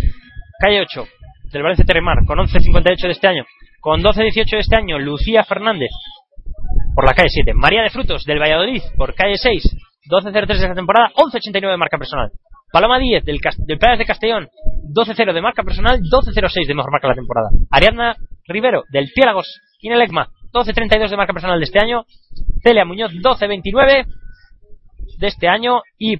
calle 0.59 0.81
8, 0.81 1.07
del 1.51 1.61
Valencia 1.61 1.85
Terremar, 1.85 2.25
con 2.25 2.39
11.58 2.39 3.01
de 3.03 3.11
este 3.11 3.27
año. 3.27 3.45
Con 3.82 4.01
12.18 4.01 4.49
de 4.51 4.59
este 4.59 4.75
año, 4.75 4.99
Lucía 4.99 5.43
Fernández, 5.43 5.90
por 6.95 7.06
la 7.06 7.14
calle 7.14 7.30
7. 7.30 7.53
María 7.53 7.82
de 7.83 7.90
Frutos, 7.90 8.25
del 8.25 8.40
Valladolid, 8.40 8.82
por 8.98 9.14
calle 9.16 9.38
6, 9.38 9.64
12.03 10.11 10.45
de 10.48 10.53
esta 10.53 10.74
temporada, 10.75 11.11
11.89 11.16 11.72
de 11.72 11.77
marca 11.77 11.98
personal. 11.98 12.32
Paloma 12.72 12.99
10, 12.99 13.24
del, 13.25 13.40
Cas- 13.41 13.58
del 13.66 13.80
Playas 13.80 13.99
de 13.99 14.06
Castellón, 14.06 14.48
12.0 14.93 15.33
de 15.33 15.41
marca 15.41 15.64
personal, 15.64 15.99
12.06 16.01 16.67
de 16.67 16.75
mejor 16.75 16.91
marca 16.91 17.08
de 17.08 17.14
la 17.14 17.16
temporada. 17.16 17.49
Ariadna 17.72 18.16
Rivero, 18.48 18.83
del 18.91 19.09
Piélagos, 19.16 19.48
Inelecma, 19.82 20.27
12.32 20.53 21.09
de 21.09 21.17
marca 21.17 21.33
personal 21.33 21.58
de 21.59 21.66
este 21.66 21.80
año. 21.80 22.03
Celia 22.61 22.85
Muñoz, 22.85 23.11
12.29 23.14 24.06
de 25.19 25.27
este 25.27 25.48
año. 25.48 25.82
Y 25.98 26.17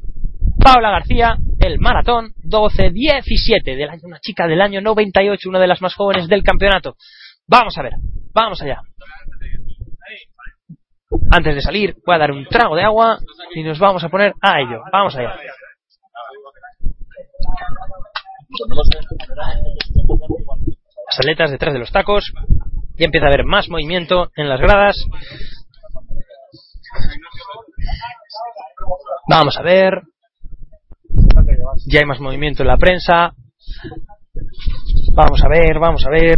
Paula 0.64 0.92
García, 0.92 1.38
el 1.60 1.80
maratón, 1.80 2.34
12.17 2.44 3.64
del 3.64 3.90
año, 3.90 4.02
una 4.04 4.20
chica 4.20 4.48
del 4.48 4.62
año 4.62 4.82
98, 4.82 5.50
una 5.50 5.60
de 5.60 5.68
las 5.68 5.82
más 5.82 5.94
jóvenes 5.96 6.28
del 6.28 6.44
campeonato. 6.44 6.96
Vamos 7.50 7.76
a 7.78 7.82
ver, 7.82 7.94
vamos 8.32 8.61
allá. 8.61 8.82
Antes 11.32 11.56
de 11.56 11.61
salir, 11.61 11.95
voy 12.06 12.16
a 12.16 12.19
dar 12.19 12.32
un 12.32 12.45
trago 12.45 12.76
de 12.76 12.84
agua 12.84 13.18
y 13.56 13.64
nos 13.64 13.80
vamos 13.80 14.03
a 14.03 14.10
poner 14.10 14.34
a 14.42 14.60
ello. 14.61 14.82
Vamos 14.92 15.16
allá. 15.16 15.36
Las 21.08 21.19
aletas 21.19 21.50
detrás 21.50 21.74
de 21.74 21.80
los 21.80 21.92
tacos. 21.92 22.32
Y 22.98 23.06
empieza 23.06 23.26
a 23.26 23.30
haber 23.30 23.45
más 23.45 23.69
movimiento 23.69 24.30
en 24.36 24.48
las 24.48 24.60
gradas. 24.60 24.95
Vamos 29.28 29.58
a 29.58 29.64
ver. 29.64 30.02
Ya 31.88 32.00
hay 32.02 32.06
más 32.06 32.19
movimiento 32.19 32.61
en 32.61 32.68
la 32.68 32.78
prensa. 32.78 33.34
Vamos 35.16 35.42
a 35.44 35.50
ver, 35.50 35.80
vamos 35.80 36.06
a 36.06 36.10
ver. 36.11 36.36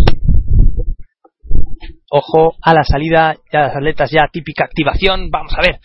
Ojo 2.13 2.57
a 2.61 2.73
la 2.73 2.83
salida, 2.83 3.37
ya 3.53 3.61
las 3.61 3.75
atletas 3.77 4.11
ya 4.11 4.27
típica 4.29 4.65
activación. 4.65 5.29
Vamos 5.31 5.53
a 5.57 5.61
ver. 5.61 5.79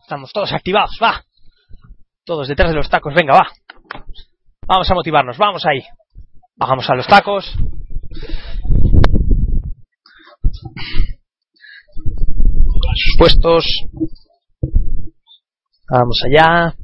Estamos 0.00 0.32
todos 0.32 0.52
activados, 0.52 0.96
va. 1.02 1.24
Todos 2.24 2.46
detrás 2.46 2.70
de 2.70 2.76
los 2.76 2.88
tacos, 2.88 3.12
venga, 3.14 3.34
va. 3.34 3.48
Vamos 4.64 4.88
a 4.88 4.94
motivarnos, 4.94 5.38
vamos 5.38 5.66
ahí. 5.66 5.82
Bajamos 6.54 6.88
a 6.88 6.94
los 6.94 7.06
tacos. 7.08 7.52
A 12.88 12.94
sus 12.94 13.16
puestos. 13.18 13.66
Vamos 15.90 16.22
allá. 16.26 16.76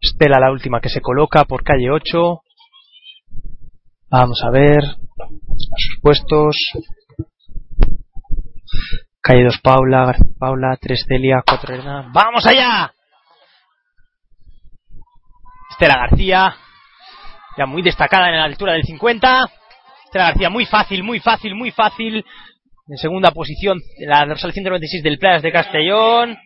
Estela 0.00 0.40
la 0.40 0.50
última 0.50 0.80
que 0.80 0.88
se 0.88 1.00
coloca 1.00 1.44
por 1.44 1.62
calle 1.62 1.88
8. 1.92 2.42
Vamos 4.10 4.42
a 4.42 4.50
ver. 4.50 5.01
A 5.20 5.76
sus 5.76 6.00
puestos. 6.00 6.56
Calle 9.20 9.44
2 9.44 9.58
Paula, 9.62 10.14
Paula, 10.38 10.76
3 10.80 11.04
Celia, 11.06 11.42
4 11.46 11.74
Elena. 11.74 12.10
¡Vamos 12.12 12.44
allá! 12.46 12.92
Estela 15.70 15.96
García, 16.08 16.56
ya 17.56 17.66
muy 17.66 17.82
destacada 17.82 18.28
en 18.28 18.36
la 18.36 18.44
altura 18.44 18.72
del 18.72 18.82
50. 18.82 19.50
Estela 20.06 20.26
García 20.26 20.50
muy 20.50 20.66
fácil, 20.66 21.02
muy 21.02 21.20
fácil, 21.20 21.54
muy 21.54 21.70
fácil. 21.70 22.24
En 22.88 22.96
segunda 22.96 23.30
posición, 23.30 23.78
la 24.00 24.26
dorsal 24.26 24.52
196 24.52 25.02
del 25.02 25.18
Playas 25.18 25.42
de 25.42 25.52
Castellón. 25.52 26.30
12-15, 26.30 26.38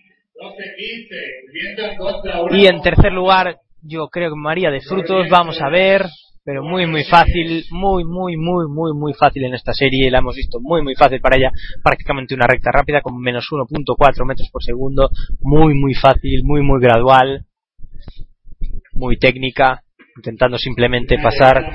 viento 1.53 1.83
en 1.83 1.97
contra. 1.97 2.43
una 2.43 2.59
Y 2.59 2.67
en 2.67 2.83
tercer 2.83 3.13
lugar, 3.13 3.57
yo 3.83 4.09
creo 4.09 4.31
que 4.31 4.37
María 4.37 4.71
de 4.71 4.83
Frutos, 4.83 5.29
vamos 5.31 5.61
a 5.63 5.71
ver, 5.71 6.07
pero 6.47 6.63
muy 6.63 6.87
muy 6.87 7.03
fácil, 7.03 7.65
muy 7.73 8.05
muy 8.05 8.37
muy 8.37 8.69
muy 8.69 8.93
muy 8.95 9.13
fácil 9.15 9.45
en 9.45 9.55
esta 9.55 9.73
serie, 9.73 10.13
la 10.13 10.19
hemos 10.19 10.37
visto 10.37 10.61
muy 10.63 10.81
muy 10.81 10.95
fácil 10.95 11.21
para 11.21 11.37
ella, 11.37 11.51
prácticamente 11.83 12.37
una 12.37 12.47
recta 12.47 12.71
rápida 12.73 13.01
con 13.01 13.19
menos 13.21 13.49
1.4 13.51 14.25
metros 14.25 14.49
por 14.53 14.63
segundo, 14.63 15.11
muy 15.41 15.75
muy 15.75 15.95
fácil, 15.95 16.45
muy 16.45 16.63
muy 16.63 16.81
gradual, 16.81 17.47
muy 18.93 19.19
técnica, 19.19 19.83
intentando 20.17 20.57
simplemente 20.57 21.19
pasar 21.19 21.67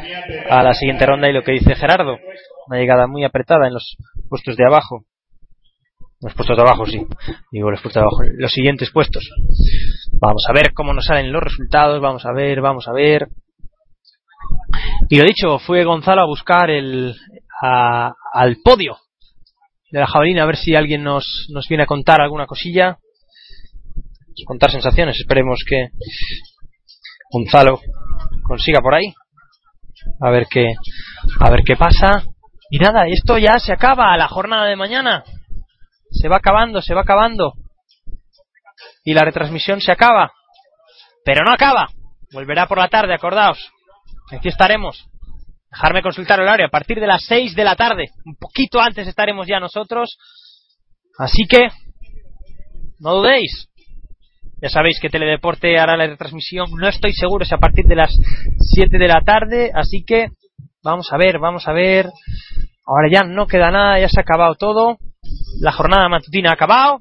a 0.50 0.64
la 0.64 0.74
siguiente 0.74 1.06
ronda 1.06 1.30
y 1.30 1.34
lo 1.34 1.44
que 1.44 1.52
dice 1.52 1.76
Gerardo, 1.76 2.18
una 2.68 2.80
llegada 2.80 3.08
muy 3.08 3.26
apretada 3.26 3.68
en 3.68 3.74
los 3.74 3.98
puestos 4.30 4.56
de 4.56 4.66
abajo. 4.66 5.04
Los 6.22 6.36
puestos 6.36 6.56
de 6.56 6.62
abajo, 6.62 6.86
sí. 6.86 7.04
Digo 7.52 7.72
los 7.72 7.82
puestos 7.82 8.00
de 8.00 8.08
abajo. 8.08 8.22
Los 8.38 8.52
siguientes 8.52 8.92
puestos. 8.92 9.28
Vamos 10.22 10.46
a 10.48 10.54
ver 10.54 10.72
cómo 10.72 10.94
nos 10.94 11.06
salen 11.06 11.34
los 11.34 11.42
resultados. 11.42 12.00
Vamos 12.00 12.28
a 12.28 12.32
ver, 12.32 12.62
vamos 12.62 12.88
a 12.88 12.94
ver. 12.94 13.28
Y 15.10 15.18
lo 15.18 15.24
dicho, 15.26 15.60
fue 15.60 15.84
Gonzalo 15.84 16.22
a 16.22 16.26
buscar 16.28 16.70
el 16.70 17.16
a- 17.62 18.14
al 18.34 18.58
podio 18.64 18.98
de 19.92 20.00
la 20.00 20.08
jabalina 20.08 20.44
a 20.44 20.46
ver 20.46 20.56
si 20.58 20.76
alguien 20.76 21.04
nos, 21.04 21.48
nos 21.50 21.68
viene 21.68 21.84
a 21.84 21.88
contar 21.88 22.22
alguna 22.22 22.46
cosilla. 22.46 22.98
Contar 24.46 24.72
sensaciones. 24.72 25.20
Esperemos 25.20 25.60
que 25.68 25.90
Gonzalo 27.32 27.80
consiga 28.44 28.82
por 28.82 28.96
ahí. 28.96 29.14
A 30.22 30.30
ver 30.32 30.48
qué, 30.50 30.74
a 31.40 31.50
ver 31.50 31.62
qué 31.64 31.76
pasa. 31.76 32.24
Y 32.72 32.80
nada, 32.80 33.06
esto 33.08 33.38
ya 33.38 33.60
se 33.60 33.74
acaba 33.74 34.16
la 34.18 34.28
jornada 34.28 34.66
de 34.66 34.76
mañana. 34.76 35.24
Se 36.10 36.28
va 36.30 36.38
acabando, 36.38 36.82
se 36.82 36.94
va 36.94 37.02
acabando. 37.02 37.54
Y 39.04 39.14
la 39.14 39.24
retransmisión 39.24 39.82
se 39.82 39.92
acaba. 39.92 40.32
Pero 41.26 41.44
no 41.44 41.52
acaba. 41.52 41.90
Volverá 42.32 42.66
por 42.68 42.78
la 42.80 42.88
tarde, 42.88 43.14
acordaos. 43.14 43.60
Aquí 44.32 44.48
estaremos. 44.48 45.06
Dejarme 45.72 46.02
consultar 46.02 46.40
el 46.40 46.46
horario 46.46 46.66
a 46.66 46.70
partir 46.70 47.00
de 47.00 47.08
las 47.08 47.24
6 47.26 47.56
de 47.56 47.64
la 47.64 47.76
tarde. 47.76 48.10
Un 48.26 48.36
poquito 48.36 48.80
antes 48.80 49.08
estaremos 49.08 49.48
ya 49.48 49.60
nosotros. 49.60 50.18
Así 51.18 51.44
que, 51.50 51.70
no 53.00 53.16
dudéis. 53.16 53.68
Ya 54.62 54.70
sabéis 54.70 55.00
que 55.00 55.10
Teledeporte 55.10 55.80
hará 55.80 55.98
la 55.98 56.08
retransmisión. 56.08 56.70
No 56.72 56.88
estoy 56.88 57.14
seguro 57.14 57.46
si 57.46 57.54
a 57.54 57.58
partir 57.58 57.86
de 57.86 57.96
las 57.96 58.12
7 58.76 58.98
de 58.98 59.08
la 59.08 59.22
tarde. 59.22 59.72
Así 59.74 60.04
que, 60.06 60.28
vamos 60.84 61.12
a 61.12 61.18
ver, 61.18 61.40
vamos 61.40 61.68
a 61.68 61.74
ver. 61.74 62.10
Ahora 62.86 63.10
ya 63.12 63.22
no 63.22 63.48
queda 63.48 63.72
nada, 63.72 64.00
ya 64.00 64.10
se 64.10 64.20
ha 64.20 64.24
acabado 64.24 64.56
todo. 64.56 64.98
La 65.60 65.72
jornada 65.72 66.10
matutina 66.10 66.52
ha 66.52 66.54
acabado. 66.54 67.00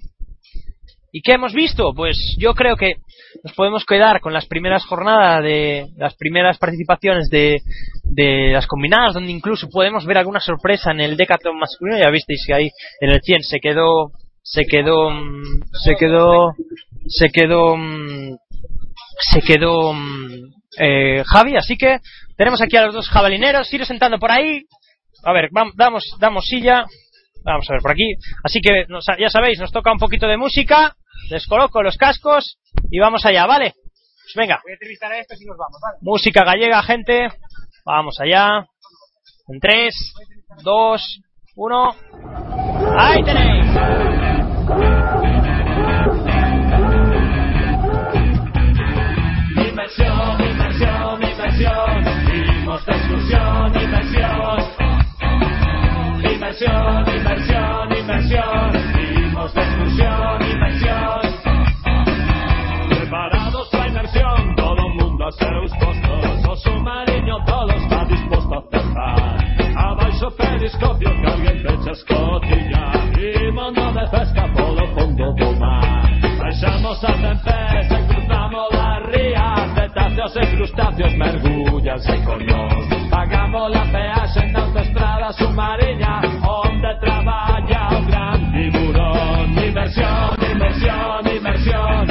¿Y 1.12 1.22
qué 1.22 1.32
hemos 1.32 1.52
visto? 1.52 1.92
Pues 1.94 2.16
yo 2.39 2.55
creo 2.55 2.76
que 2.76 2.94
nos 3.44 3.52
podemos 3.55 3.84
quedar 3.84 4.20
con 4.20 4.32
las 4.32 4.47
primeras 4.47 4.84
jornadas 4.84 5.42
de 5.42 5.89
las 5.97 6.14
primeras 6.16 6.58
participaciones 6.58 7.28
de, 7.30 7.60
de 8.05 8.50
las 8.52 8.66
combinadas, 8.66 9.14
donde 9.14 9.32
incluso 9.32 9.68
podemos 9.70 10.05
ver 10.06 10.18
alguna 10.18 10.40
sorpresa 10.40 10.92
en 10.92 11.00
el 11.00 11.16
decathlon 11.16 11.58
masculino. 11.58 11.98
Ya 11.98 12.10
visteis 12.10 12.44
que 12.47 12.55
ahí 12.55 12.70
en 13.00 13.10
el 13.10 13.20
100 13.22 13.42
se 13.42 13.58
quedó, 13.60 14.12
se 14.42 14.64
quedó, 14.64 15.10
mm, 15.10 15.62
se 15.84 15.94
quedó, 15.97 16.52
se 17.08 17.28
quedó, 17.30 17.76
mm, 17.76 18.36
se 19.32 19.40
quedó 19.40 19.92
mm, 19.92 20.34
eh, 20.78 21.22
Javi. 21.26 21.56
Así 21.56 21.76
que 21.76 21.98
tenemos 22.36 22.60
aquí 22.62 22.76
a 22.76 22.86
los 22.86 22.94
dos 22.94 23.08
jabalineros. 23.08 23.72
Iros 23.72 23.89
sentando 23.89 24.18
por 24.18 24.30
ahí. 24.30 24.62
A 25.24 25.32
ver, 25.32 25.50
vam- 25.50 25.72
damos, 25.76 26.05
damos 26.20 26.44
silla. 26.47 26.84
Vamos 27.44 27.68
a 27.68 27.72
ver 27.74 27.82
por 27.82 27.90
aquí. 27.92 28.12
Así 28.44 28.60
que 28.60 28.84
ya 29.18 29.28
sabéis, 29.30 29.58
nos 29.58 29.72
toca 29.72 29.92
un 29.92 29.98
poquito 29.98 30.26
de 30.28 30.36
música. 30.36 30.94
Les 31.28 31.47
coloco 31.47 31.82
los 31.82 31.97
cascos 31.97 32.58
y 32.90 32.99
vamos 32.99 33.24
allá, 33.26 33.47
¿vale? 33.47 33.74
Pues 33.74 34.34
venga. 34.36 34.60
Voy 34.62 34.73
a 34.73 34.74
entrevistar 34.74 35.12
a 35.12 35.18
estos 35.18 35.40
y 35.40 35.44
nos 35.44 35.57
vamos, 35.57 35.78
¿vale? 35.82 35.99
Música 36.00 36.44
gallega, 36.44 36.82
gente. 36.82 37.28
Vamos 37.84 38.20
allá. 38.20 38.66
En 39.49 39.58
3, 39.60 39.94
2, 40.62 41.20
1. 41.57 41.97
¡Ahí 42.97 43.23
tenéis! 43.24 43.66
Inversión, 49.57 50.40
inversión, 50.40 51.23
inversión. 51.23 52.05
Vivimos 52.31 52.86
de 52.86 52.92
exclusión, 52.92 53.82
inversión. 53.82 54.81
Inversión, 56.23 57.16
inversión, 57.16 57.97
inversión. 57.99 58.99
Vamos 59.41 59.55
de 59.55 59.62
excursión 59.62 60.43
y. 60.43 60.55
Preparados 62.91 63.69
para 63.70 63.89
inversión, 63.89 64.55
todo 64.55 64.89
mundo 64.91 65.27
a 65.27 65.33
seus 65.33 65.70
postos. 65.78 66.47
Os 66.47 66.62
submarino 66.62 67.43
todo 67.47 67.73
está 67.73 68.05
disposto 68.05 68.55
a 68.55 68.59
acertar. 68.59 69.39
Abaixo 69.77 70.27
o 70.27 70.31
periscopio 70.33 71.10
que 71.23 71.27
alguén 71.27 71.62
pecha 71.62 71.91
escotilla. 71.93 72.93
Imondo 73.49 73.93
de 73.93 74.07
pesca 74.10 74.47
polo 74.52 74.86
fondo 74.89 75.33
do 75.33 75.57
mar. 75.59 76.10
Baixamos 76.39 77.02
a 77.02 77.12
tempesta 77.12 77.99
e 77.99 78.07
cruzamos 78.09 78.69
las 78.73 79.02
rías. 79.07 79.73
Cetáceos 79.75 80.36
e 80.36 80.47
crustáceos 80.55 81.15
mergullanse 81.15 82.23
con 82.27 82.44
nós. 82.44 83.09
Pagamos 83.09 83.70
la 83.70 83.86
peaxe 83.86 84.44
na 84.52 84.60
autoestrada 84.60 85.33
submarina 85.33 86.20
onde 86.47 86.94
traballa 87.01 87.89
o 87.97 88.05
gran 88.05 88.40
Inversión, 89.70 90.36
inversión, 90.50 91.36
inversión 91.36 92.07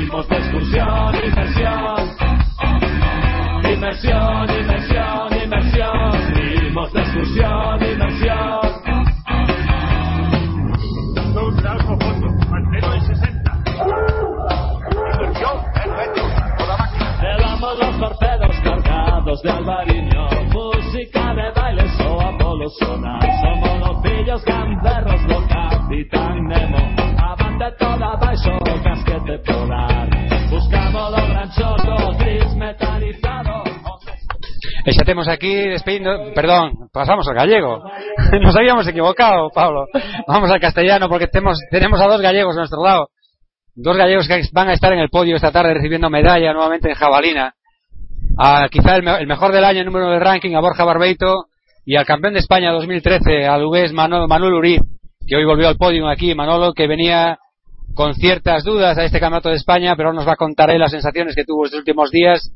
Imos 0.00 0.28
de 0.28 0.36
excursión, 0.36 1.14
inversión 1.24 2.40
Inmersión, 3.72 4.46
inmersión, 4.50 5.42
inmersión. 5.42 6.34
Ritmos 6.34 6.92
de 6.92 7.00
excursión, 7.00 7.82
inmersión. 7.82 8.60
Un 11.34 11.62
largo 11.64 11.98
fondo, 11.98 12.28
manteno 12.50 12.94
en 12.94 13.02
60. 13.06 13.62
Llevamos 17.22 17.78
los 17.78 17.98
torpedos 17.98 18.56
cargados 18.62 19.42
de 19.42 19.50
albariño. 19.50 20.28
Música 20.52 21.34
de 21.34 21.50
baile 21.52 21.84
o 22.06 22.20
Apolo 22.20 22.68
sonar. 22.68 23.22
Somos 23.40 23.78
los 23.80 24.02
pillos 24.02 24.44
gamberros 24.44 25.20
do 25.90 25.96
Capitán 25.96 26.46
Nemo. 26.46 26.78
Avante 27.18 27.76
toda 27.78 28.16
baixo 28.16 28.58
casquete 28.84 29.38
polar. 29.44 30.08
Buscamos 30.50 32.18
gris 32.18 32.54
metalizado. 32.54 33.64
Aquí 35.28 35.54
despedindo, 35.54 36.32
perdón, 36.34 36.88
pasamos 36.92 37.28
al 37.28 37.34
gallego. 37.34 37.82
Nos 38.40 38.56
habíamos 38.56 38.86
equivocado, 38.86 39.50
Pablo. 39.50 39.86
Vamos 40.26 40.50
al 40.50 40.60
castellano 40.60 41.08
porque 41.08 41.26
tenemos, 41.26 42.00
a 42.00 42.06
dos 42.06 42.20
gallegos 42.20 42.54
a 42.56 42.60
nuestro 42.60 42.82
lado. 42.82 43.08
Dos 43.74 43.96
gallegos 43.96 44.26
que 44.28 44.42
van 44.52 44.68
a 44.68 44.72
estar 44.72 44.92
en 44.92 44.98
el 45.00 45.08
podio 45.10 45.36
esta 45.36 45.52
tarde 45.52 45.74
recibiendo 45.74 46.08
medalla 46.10 46.52
nuevamente 46.52 46.88
en 46.88 46.94
jabalina. 46.94 47.54
A 48.38 48.68
quizá 48.70 48.96
el, 48.96 49.02
me- 49.02 49.18
el 49.18 49.26
mejor 49.26 49.52
del 49.52 49.64
año 49.64 49.80
en 49.80 49.86
número 49.86 50.10
de 50.10 50.18
ranking, 50.18 50.54
a 50.54 50.60
Borja 50.60 50.84
Barbeito, 50.84 51.46
y 51.84 51.96
al 51.96 52.06
campeón 52.06 52.34
de 52.34 52.40
España 52.40 52.72
2013, 52.72 53.46
al 53.46 53.62
Lugués 53.62 53.92
Mano- 53.92 54.26
Manuel 54.28 54.54
Uriz, 54.54 54.80
que 55.30 55.36
hoy 55.36 55.44
volvió 55.44 55.68
al 55.68 55.76
podio 55.76 56.08
aquí. 56.08 56.34
Manolo, 56.34 56.72
que 56.72 56.88
venía 56.88 57.38
con 57.94 58.14
ciertas 58.14 58.64
dudas 58.64 58.98
a 58.98 59.04
este 59.04 59.20
campeonato 59.20 59.48
de 59.48 59.54
España, 59.54 59.94
pero 59.94 60.08
ahora 60.08 60.18
nos 60.18 60.26
va 60.28 60.32
a 60.32 60.36
contar 60.36 60.76
las 60.76 60.90
sensaciones 60.90 61.36
que 61.36 61.44
tuvo 61.44 61.66
estos 61.66 61.78
últimos 61.78 62.10
días. 62.10 62.50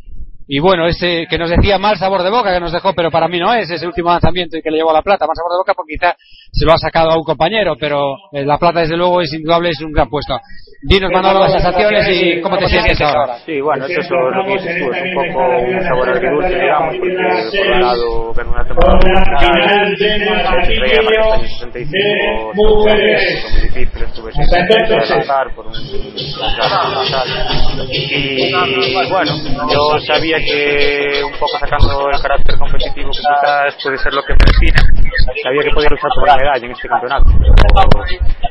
Y 0.49 0.59
bueno, 0.59 0.87
ese 0.89 1.27
que 1.31 1.39
nos 1.39 1.51
decía 1.51 1.79
mal 1.79 1.97
sabor 1.97 2.25
de 2.25 2.31
boca 2.31 2.53
que 2.53 2.59
nos 2.59 2.73
dejó, 2.73 2.93
pero 2.93 3.13
para 3.13 3.29
mí 3.29 3.39
no 3.39 3.55
es 3.55 3.71
ese 3.71 3.87
último 3.87 4.11
lanzamiento 4.11 4.59
y 4.59 4.63
que 4.63 4.73
le 4.73 4.79
llevó 4.79 4.93
la 4.93 5.03
plata. 5.03 5.25
Mal 5.25 5.37
sabor 5.37 5.53
de 5.53 5.59
boca 5.59 5.75
porque 5.75 5.95
quizá 5.95 6.17
se 6.53 6.67
lo 6.67 6.73
ha 6.73 6.77
sacado 6.77 7.13
a 7.13 7.17
un 7.17 7.23
compañero, 7.23 7.77
pero 7.79 8.17
eh, 8.33 8.45
la 8.45 8.59
plata 8.59 8.81
desde 8.81 8.97
luego 8.97 9.21
es 9.21 9.33
indudable, 9.33 9.71
es 9.71 9.81
un 9.81 9.93
gran 9.93 10.11
puesto. 10.11 10.35
Dinos 10.87 11.11
Manolo 11.11 11.41
las 11.41 11.53
sensaciones 11.53 12.07
y 12.11 12.43
cómo 12.43 12.59
te 12.59 12.69
sientes 12.69 13.01
ahora. 13.01 13.39
Sí, 13.47 13.59
bueno, 13.59 13.87
es 13.87 13.97
eso 13.97 14.15
lo 14.15 14.45
que 14.45 14.53
dices 14.53 14.85
tú, 14.85 14.93
es 14.93 15.03
un 15.03 15.33
poco 15.33 15.49
un 15.57 15.83
sabor 15.83 16.11
agridulce, 16.11 16.61
digamos, 16.61 16.95
porque 16.99 17.15
por 17.57 17.71
un 17.73 17.81
lado 17.81 18.35
ven 18.35 18.49
una 18.49 18.65
temporada 18.65 18.99
veía 20.85 21.01
más 21.03 21.17
años 21.33 21.51
65, 21.59 22.53
fue 22.55 22.69
muy 22.85 23.61
difícil, 23.63 24.03
estuve 24.03 24.33
sin 24.33 24.45
poder 24.47 25.09
lanzar 25.09 25.55
por 25.55 25.67
un 25.69 25.73
tal. 25.73 27.29
Y 27.91 28.53
bueno, 29.09 29.33
yo 29.73 29.99
sabía 30.07 30.37
que 30.37 31.25
un 31.25 31.33
poco 31.33 31.59
sacando 31.61 32.11
el 32.13 32.21
carácter 32.21 32.59
competitivo 32.59 33.09
que 33.09 33.23
quizás 33.25 33.75
puede 33.83 33.97
ser 33.97 34.13
lo 34.13 34.23
que 34.23 34.35
me 34.35 34.45
define, 34.53 35.04
sabía 35.43 35.63
que 35.63 35.71
podía 35.71 35.89
luchar 35.91 36.11
por 36.15 36.25
una 36.25 36.37
medalla 36.37 36.67
en 36.67 36.73
este 36.73 36.89
campeonato. 36.89 37.31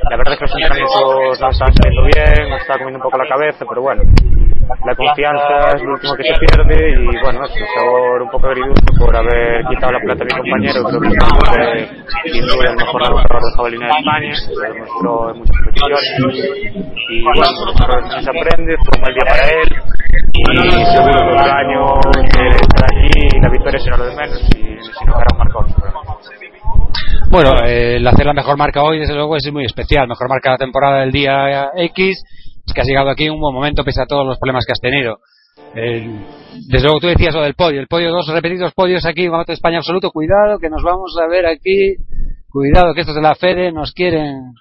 La 0.10 0.18
verdad 0.18 0.34
es 0.34 0.40
que 0.40 0.46
los 0.46 0.56
entrenamientos 0.56 1.42
no 1.42 1.50
estaban 1.50 1.74
saliendo 1.74 2.02
bien, 2.14 2.50
me 2.50 2.58
estaba 2.58 2.80
comiendo 2.80 2.98
un 3.00 3.04
poco 3.04 3.18
la 3.18 3.28
cabeza, 3.28 3.66
pero 3.68 3.82
bueno, 3.82 4.04
la 4.86 4.96
confianza 4.96 5.76
es 5.76 5.82
lo 5.84 5.92
último 5.94 6.16
que 6.16 6.24
se 6.24 6.34
pierde 6.40 6.92
y 6.92 7.06
bueno, 7.22 7.44
es 7.46 7.52
un 7.52 7.68
sabor 7.76 8.22
un 8.22 8.30
poco 8.30 8.48
agridulce 8.48 8.84
por 9.00 9.16
haber 9.16 9.66
quitado 9.66 9.92
la 9.92 10.00
plata 10.00 10.24
a 10.24 10.26
mi 10.26 10.34
compañero, 10.34 10.84
creo 10.84 11.02
que 11.02 12.32
sin 12.32 12.46
duda 12.48 12.70
el 12.70 12.76
mejor 12.78 13.02
lanzador 13.02 13.42
de 13.44 13.52
jabalina 13.56 13.86
de 13.88 13.94
España, 14.00 14.34
lo 14.54 14.74
demostró 14.74 15.30
en 15.32 15.38
muchas 15.38 15.58
competiciones 15.64 16.46
y 17.10 17.24
bueno, 17.24 17.44
se 17.44 18.30
aprende, 18.30 18.76
fue 18.84 18.92
un 18.96 19.02
mal 19.02 19.14
día 19.14 19.26
para 19.28 19.44
él 19.48 19.70
y 20.34 20.86
seguro 20.96 21.20
que 21.20 21.34
otro 21.34 21.54
año 21.54 21.84
estará 22.24 22.88
allí 22.92 23.10
y 23.36 23.42
la 23.42 23.50
victoria 23.50 23.80
será 23.80 23.98
lo 23.98 24.06
de 24.06 24.16
menos 24.16 24.42
y 24.56 24.78
si 24.80 25.06
no 25.06 25.16
hará 25.16 25.28
un 25.34 25.70
seguramente. 25.70 26.43
Bueno, 27.30 27.66
eh, 27.66 27.96
el 27.98 28.08
hacer 28.08 28.26
la 28.26 28.34
mejor 28.34 28.58
marca 28.58 28.84
hoy, 28.84 29.00
desde 29.00 29.16
luego, 29.16 29.36
es 29.36 29.52
muy 29.52 29.66
especial. 29.66 30.08
Mejor 30.08 30.30
marca 30.30 30.50
de 30.50 30.54
la 30.54 30.58
temporada 30.58 31.00
del 31.02 31.12
día 31.12 31.72
X. 31.76 32.24
Es 32.66 32.74
que 32.74 32.82
has 32.82 32.88
llegado 32.88 33.10
aquí 33.10 33.26
en 33.26 33.34
un 33.34 33.40
buen 33.40 33.54
momento, 33.54 33.84
pese 33.84 34.02
a 34.02 34.06
todos 34.06 34.26
los 34.26 34.38
problemas 34.38 34.66
que 34.66 34.72
has 34.74 34.80
tenido. 34.80 35.18
Eh, 35.76 36.08
desde 36.70 36.86
luego, 36.86 37.00
tú 37.00 37.08
decías 37.08 37.34
lo 37.34 37.42
del 37.42 37.56
podio. 37.56 37.80
El 37.80 37.88
podio, 37.88 38.12
dos 38.12 38.28
repetidos 38.28 38.74
podios 38.74 39.06
aquí 39.06 39.24
Campeonato 39.24 39.52
de 39.52 39.56
España 39.56 39.78
absoluto. 39.78 40.12
Cuidado, 40.12 40.60
que 40.60 40.70
nos 40.70 40.84
vamos 40.84 41.16
a 41.22 41.28
ver 41.28 41.46
aquí. 41.46 41.96
Cuidado, 42.50 42.94
que 42.94 43.02
estos 43.02 43.16
de 43.16 43.22
la 43.22 43.36
Fede 43.36 43.72
nos 43.72 43.94
quieren 43.94 44.54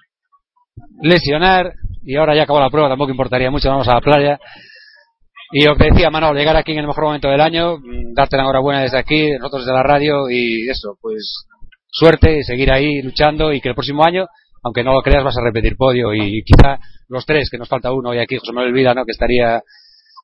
lesionar. 1.01 1.73
Y 2.03 2.15
ahora 2.15 2.35
ya 2.35 2.43
acabó 2.43 2.59
la 2.59 2.69
prueba, 2.69 2.89
tampoco 2.89 3.11
importaría 3.11 3.51
mucho. 3.51 3.69
Vamos 3.69 3.87
a 3.87 3.95
la 3.95 4.01
playa. 4.01 4.39
Y 5.51 5.65
lo 5.65 5.75
que 5.75 5.85
decía 5.91 6.09
Manolo, 6.09 6.37
llegar 6.37 6.55
aquí 6.55 6.71
en 6.71 6.79
el 6.79 6.87
mejor 6.87 7.03
momento 7.03 7.29
del 7.29 7.39
año, 7.39 7.77
mm, 7.77 8.13
darte 8.15 8.37
la 8.37 8.43
enhorabuena 8.43 8.81
desde 8.81 8.97
aquí, 8.97 9.31
nosotros 9.33 9.65
desde 9.65 9.77
la 9.77 9.83
radio, 9.83 10.27
y 10.27 10.67
eso, 10.67 10.97
pues 10.99 11.45
suerte, 11.93 12.39
y 12.39 12.43
seguir 12.43 12.71
ahí 12.71 13.01
luchando 13.01 13.53
y 13.53 13.61
que 13.61 13.69
el 13.69 13.75
próximo 13.75 14.03
año, 14.03 14.25
aunque 14.63 14.83
no 14.83 14.93
lo 14.93 15.01
creas, 15.01 15.23
vas 15.23 15.37
a 15.37 15.43
repetir 15.43 15.77
podio 15.77 16.13
y 16.13 16.43
quizá 16.43 16.79
los 17.07 17.25
tres, 17.25 17.49
que 17.49 17.57
nos 17.57 17.69
falta 17.69 17.93
uno 17.93 18.09
hoy 18.09 18.19
aquí, 18.19 18.37
José 18.37 18.51
Manuel 18.51 18.73
Vida, 18.73 18.93
¿no? 18.93 19.05
que 19.05 19.11
estaría 19.11 19.61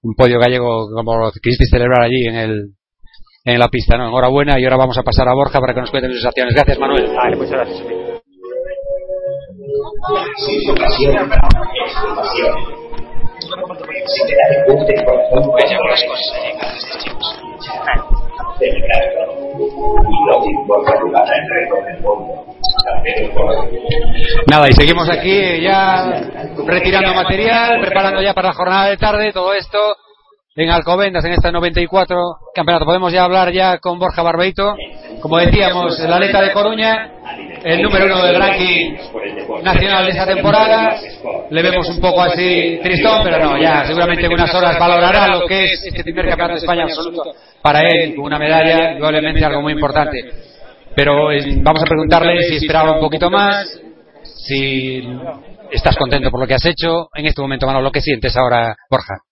un 0.01 0.15
podio 0.15 0.39
gallego 0.39 0.89
como 0.93 1.17
lo 1.17 1.31
que 1.31 1.39
quisisteis 1.41 1.69
celebrar 1.69 2.03
allí 2.05 2.25
en 2.25 2.35
el 2.35 2.69
en 3.45 3.59
la 3.59 3.67
pista, 3.69 3.97
¿no? 3.97 4.07
Enhorabuena 4.07 4.59
y 4.59 4.63
ahora 4.65 4.77
vamos 4.77 4.97
a 4.97 5.03
pasar 5.03 5.27
a 5.27 5.33
Borja 5.33 5.59
para 5.59 5.73
que 5.73 5.79
nos 5.81 5.91
cuente 5.91 6.09
sus 6.09 6.21
sensaciones. 6.21 6.53
Gracias, 6.53 6.77
Manuel. 6.77 7.07
Vale, 7.15 7.35
muchas 7.37 7.51
gracias. 7.51 7.83
Nada, 24.49 24.67
y 24.69 24.73
seguimos 24.73 25.09
aquí 25.09 25.61
ya 25.61 26.21
retirando 26.65 27.13
material, 27.13 27.81
preparando 27.81 28.21
ya 28.21 28.33
para 28.33 28.49
la 28.49 28.53
jornada 28.53 28.89
de 28.89 28.97
tarde, 28.97 29.31
todo 29.33 29.53
esto 29.53 29.77
en 30.59 30.69
Alcobendas, 30.71 31.23
en 31.23 31.31
esta 31.31 31.51
94 31.51 32.17
campeonato. 32.53 32.85
Podemos 32.85 33.13
ya 33.13 33.23
hablar 33.23 33.51
ya 33.53 33.77
con 33.77 33.97
Borja 33.97 34.21
Barbeito, 34.21 34.75
como 35.21 35.37
decíamos, 35.37 35.97
el 36.01 36.11
atleta 36.11 36.41
de 36.41 36.51
Coruña, 36.51 37.11
el 37.63 37.81
número 37.81 38.07
uno 38.07 38.25
del 38.25 38.35
ranking 38.35 38.97
nacional 39.63 40.05
de 40.05 40.11
esa 40.11 40.25
temporada. 40.25 40.97
Le 41.49 41.61
vemos 41.61 41.87
un 41.89 42.01
poco 42.01 42.21
así 42.21 42.77
tristón, 42.83 43.21
pero 43.23 43.39
no, 43.39 43.57
ya 43.57 43.85
seguramente 43.85 44.25
en 44.25 44.33
unas 44.33 44.53
horas 44.53 44.77
valorará 44.77 45.27
lo 45.27 45.47
que 45.47 45.63
es 45.63 45.81
este 45.85 46.03
primer 46.03 46.27
campeonato 46.27 46.55
de 46.55 46.59
España 46.59 46.83
absoluto 46.83 47.23
para 47.61 47.81
él, 47.87 48.15
una 48.17 48.37
medalla, 48.37 48.97
probablemente 48.97 49.45
algo 49.45 49.61
muy 49.61 49.73
importante. 49.73 50.19
Pero 50.93 51.31
eh, 51.31 51.57
vamos 51.61 51.81
a 51.81 51.85
preguntarle 51.85 52.43
si 52.43 52.57
esperaba 52.57 52.95
un 52.95 52.99
poquito 52.99 53.29
más, 53.29 53.79
si 54.23 55.01
estás 55.71 55.95
contento 55.95 56.29
por 56.29 56.41
lo 56.41 56.47
que 56.47 56.55
has 56.55 56.65
hecho. 56.65 57.07
En 57.13 57.27
este 57.27 57.41
momento, 57.41 57.65
Manolo, 57.65 57.91
¿qué 57.91 58.01
sientes 58.01 58.35
ahora, 58.35 58.75
Borja? 58.89 59.28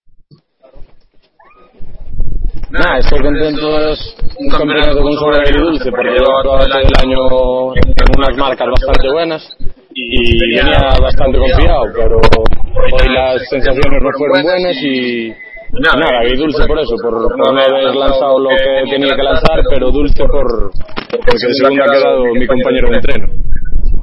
Nada, 2.69 2.99
estoy 2.99 3.21
contento, 3.21 3.91
es 3.91 4.15
un 4.37 4.49
campeonato 4.49 5.01
con 5.01 5.13
sabor 5.13 5.35
agridulce 5.35 5.89
porque 5.89 6.11
llevaba 6.11 6.43
todo 6.43 6.65
el 6.65 6.73
año 6.73 7.73
en 7.79 8.07
unas 8.17 8.37
marcas 8.37 8.67
bastante 8.67 9.09
buenas 9.09 9.57
y 9.93 10.37
venía 10.51 10.77
bastante 11.01 11.37
confiado, 11.37 11.83
pero 11.95 12.17
hoy 12.19 13.13
las 13.13 13.39
sensaciones 13.49 14.03
no 14.03 14.09
fueron 14.17 14.43
buenas 14.43 14.75
y 14.83 15.31
nada, 15.79 16.19
agridulce 16.19 16.67
por 16.67 16.79
eso, 16.79 16.95
por, 17.01 17.13
por 17.21 17.53
no 17.53 17.61
haber 17.61 17.95
lanzado 17.95 18.37
lo 18.37 18.49
que 18.49 18.91
tenía 18.91 19.15
que 19.15 19.23
lanzar, 19.23 19.63
pero 19.73 19.89
dulce 19.89 20.25
por 20.25 20.71
porque 21.09 21.31
de 21.31 21.53
segundo 21.55 21.83
ha 21.83 21.87
quedado 21.87 22.25
mi 22.33 22.45
compañero 22.47 22.89
de 22.89 22.95
entreno. 22.97 23.27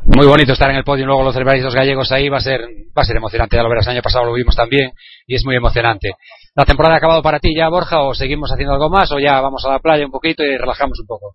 Muy 0.06 0.26
bonito 0.26 0.52
estar 0.54 0.70
en 0.70 0.76
el 0.76 0.84
podio 0.84 1.04
y 1.04 1.06
luego 1.06 1.22
los 1.22 1.34
celebráis 1.34 1.62
los 1.62 1.74
gallegos 1.74 2.10
ahí, 2.12 2.30
va 2.30 2.38
a 2.38 2.40
ser 2.40 2.62
va 2.96 3.02
a 3.02 3.04
ser 3.04 3.16
emocionante, 3.16 3.56
ya 3.56 3.62
lo 3.62 3.68
verás, 3.68 3.86
el 3.86 3.92
año 3.92 4.02
pasado 4.02 4.24
lo 4.24 4.32
vimos 4.32 4.56
también 4.56 4.92
y 5.26 5.34
es 5.34 5.44
muy 5.44 5.54
emocionante. 5.54 6.12
¿La 6.56 6.64
temporada 6.64 6.94
ha 6.94 6.98
acabado 6.98 7.20
para 7.20 7.40
ti 7.40 7.52
ya, 7.56 7.68
Borja, 7.68 8.02
o 8.02 8.14
seguimos 8.14 8.48
haciendo 8.52 8.74
algo 8.74 8.88
más, 8.88 9.10
o 9.10 9.18
ya 9.18 9.40
vamos 9.40 9.64
a 9.66 9.72
la 9.72 9.78
playa 9.80 10.06
un 10.06 10.12
poquito 10.12 10.44
y 10.44 10.56
relajamos 10.56 10.96
un 11.00 11.06
poco? 11.06 11.34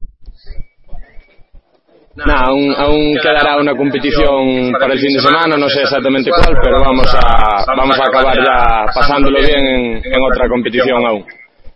Nada, 2.16 2.48
aún, 2.48 2.74
aún 2.78 3.18
quedará 3.22 3.58
una 3.58 3.76
competición 3.76 4.72
para 4.80 4.94
el 4.94 5.00
fin 5.00 5.14
de 5.14 5.20
semana, 5.20 5.58
no 5.58 5.68
sé 5.68 5.82
exactamente 5.82 6.32
cuál, 6.32 6.56
pero 6.64 6.80
vamos 6.80 7.14
a, 7.14 7.66
vamos 7.76 8.00
a 8.00 8.04
acabar 8.04 8.38
ya 8.38 8.86
pasándolo 8.94 9.40
bien 9.40 9.60
en, 9.60 10.02
en 10.06 10.22
otra 10.22 10.48
competición 10.48 11.06
aún. 11.06 11.26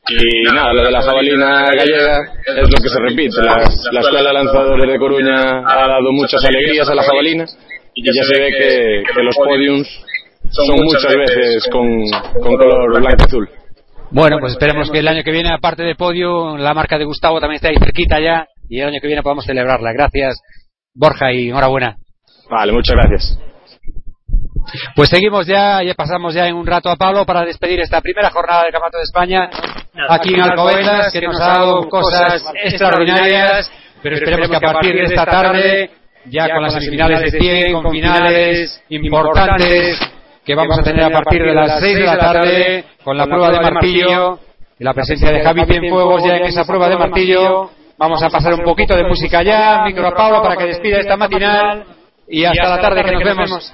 Y 0.07 0.43
nada, 0.53 0.73
lo 0.73 0.83
de 0.83 0.91
la 0.91 1.01
jabalina 1.01 1.65
gallega 1.65 2.19
es 2.47 2.69
lo 2.69 2.81
que 2.81 2.89
se 2.89 2.99
repite. 2.99 3.41
La, 3.41 3.57
la 3.91 3.99
Escuela 3.99 4.29
de 4.29 4.33
Lanzadores 4.33 4.89
de 4.89 4.99
Coruña 4.99 5.63
ha 5.65 5.87
dado 5.87 6.11
muchas 6.13 6.43
alegrías 6.45 6.89
a 6.89 6.95
la 6.95 7.03
jabalina 7.03 7.45
y 7.93 8.03
ya 8.05 8.23
se 8.23 8.41
ve 8.41 8.51
que, 8.57 9.03
que 9.13 9.23
los 9.23 9.35
podiums 9.35 9.87
son 10.53 10.75
muchas 10.83 11.15
veces 11.15 11.67
con, 11.71 11.87
con 12.41 12.55
color 12.57 12.89
blanco 12.99 13.17
y 13.19 13.23
azul. 13.23 13.49
Bueno, 14.11 14.37
pues 14.39 14.53
esperemos 14.53 14.91
que 14.91 14.99
el 14.99 15.07
año 15.07 15.23
que 15.23 15.31
viene, 15.31 15.49
aparte 15.51 15.81
de 15.81 15.95
podio, 15.95 16.55
la 16.55 16.75
marca 16.75 16.99
de 16.99 17.05
Gustavo 17.05 17.39
también 17.39 17.55
esté 17.55 17.69
ahí 17.69 17.77
cerquita 17.79 18.19
ya 18.19 18.47
y 18.69 18.79
el 18.79 18.89
año 18.89 18.99
que 19.01 19.07
viene 19.07 19.23
podamos 19.23 19.45
celebrarla. 19.45 19.91
Gracias, 19.91 20.39
Borja, 20.93 21.31
y 21.33 21.49
enhorabuena. 21.49 21.97
Vale, 22.49 22.71
muchas 22.71 22.95
gracias. 22.95 23.39
Pues 24.95 25.09
seguimos 25.09 25.47
ya, 25.47 25.81
ya 25.83 25.93
pasamos 25.95 26.33
ya 26.33 26.47
en 26.47 26.55
un 26.55 26.65
rato 26.65 26.89
a 26.89 26.95
Pablo 26.95 27.25
para 27.25 27.43
despedir 27.43 27.79
esta 27.79 28.01
primera 28.01 28.29
jornada 28.29 28.63
del 28.63 28.71
Campeonato 28.71 28.97
de 28.97 29.03
España 29.03 29.49
aquí 30.09 30.33
en 30.33 30.41
Alcobendas, 30.41 31.11
que 31.11 31.21
nos 31.21 31.39
ha 31.41 31.47
dado 31.47 31.89
cosas 31.89 32.43
extraordinarias, 32.63 33.71
pero 34.01 34.15
esperemos 34.15 34.47
que 34.47 34.55
a 34.55 34.59
partir 34.59 34.93
de 34.93 35.03
esta 35.03 35.25
tarde, 35.25 35.89
ya 36.25 36.49
con 36.49 36.61
las 36.61 36.73
semifinales 36.73 37.31
de 37.31 37.39
100, 37.39 37.73
con 37.73 37.91
finales 37.91 38.83
importantes 38.89 39.99
que 40.45 40.55
vamos 40.55 40.77
a 40.77 40.83
tener 40.83 41.03
a 41.03 41.09
partir 41.09 41.41
de 41.41 41.53
las 41.53 41.79
6 41.79 41.95
de 41.95 42.03
la 42.03 42.17
tarde, 42.17 42.85
con 43.03 43.17
la 43.17 43.25
prueba 43.25 43.51
de 43.51 43.61
martillo 43.61 44.39
y 44.79 44.83
la 44.83 44.93
presencia 44.93 45.31
de 45.31 45.41
Javi 45.41 45.65
Cienfuegos 45.65 46.23
ya 46.23 46.37
en 46.37 46.45
esa 46.45 46.65
prueba 46.65 46.89
de 46.89 46.97
martillo. 46.97 47.69
Vamos 47.97 48.21
a 48.23 48.29
pasar 48.29 48.53
un 48.53 48.63
poquito 48.63 48.95
de 48.95 49.03
música 49.03 49.43
ya, 49.43 49.83
micro 49.85 50.07
a 50.07 50.15
Pablo 50.15 50.41
para 50.41 50.57
que 50.57 50.65
despida 50.65 50.99
esta 50.99 51.15
matinal 51.15 51.85
y 52.27 52.43
hasta 52.43 52.69
la 52.69 52.81
tarde 52.81 53.03
que 53.03 53.11
nos 53.11 53.23
vemos. 53.23 53.73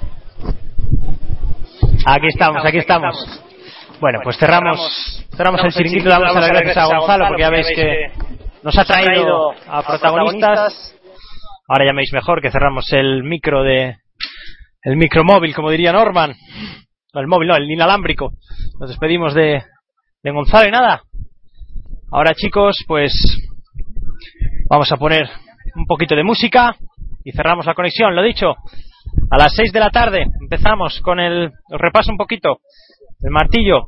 Aquí 2.05 2.27
estamos, 2.27 2.63
aquí 2.63 2.77
estamos. 2.77 3.15
Bueno, 3.99 4.19
pues 4.23 4.37
cerramos, 4.37 5.25
cerramos 5.35 5.63
el 5.63 5.71
chiringuito, 5.73 6.09
damos 6.09 6.33
las 6.33 6.49
gracias 6.49 6.77
a 6.77 6.85
Gonzalo 6.85 7.27
porque 7.27 7.41
ya 7.41 7.49
veis 7.49 7.67
que 7.75 8.11
nos 8.63 8.77
ha 8.77 8.85
traído 8.85 9.51
a 9.67 9.81
protagonistas. 9.81 10.95
Ahora 11.67 11.85
ya 11.85 11.93
me 11.93 11.97
veis 11.97 12.13
mejor 12.13 12.41
que 12.41 12.51
cerramos 12.51 12.91
el 12.93 13.23
micro 13.23 13.63
de, 13.63 13.97
el 14.83 14.97
micromóvil, 14.97 15.53
como 15.53 15.71
diría 15.71 15.91
Norman. 15.91 16.35
No, 17.13 17.21
el 17.21 17.27
móvil, 17.27 17.47
no, 17.47 17.55
el 17.55 17.69
inalámbrico. 17.69 18.33
Nos 18.79 18.89
despedimos 18.89 19.33
de, 19.33 19.63
de 20.23 20.31
Gonzalo 20.31 20.67
y 20.67 20.71
nada. 20.71 21.01
Ahora 22.11 22.33
chicos, 22.33 22.83
pues 22.87 23.13
vamos 24.69 24.91
a 24.91 24.97
poner 24.97 25.29
un 25.75 25.85
poquito 25.85 26.15
de 26.15 26.23
música 26.23 26.75
y 27.23 27.31
cerramos 27.31 27.65
la 27.65 27.73
conexión, 27.73 28.15
lo 28.15 28.23
dicho. 28.23 28.55
A 29.31 29.37
las 29.37 29.53
6 29.55 29.71
de 29.71 29.79
la 29.79 29.89
tarde 29.89 30.25
empezamos 30.41 31.01
con 31.01 31.19
el, 31.19 31.47
os 31.47 31.81
repaso 31.81 32.11
un 32.11 32.17
poquito, 32.17 32.59
el 33.21 33.31
martillo. 33.31 33.87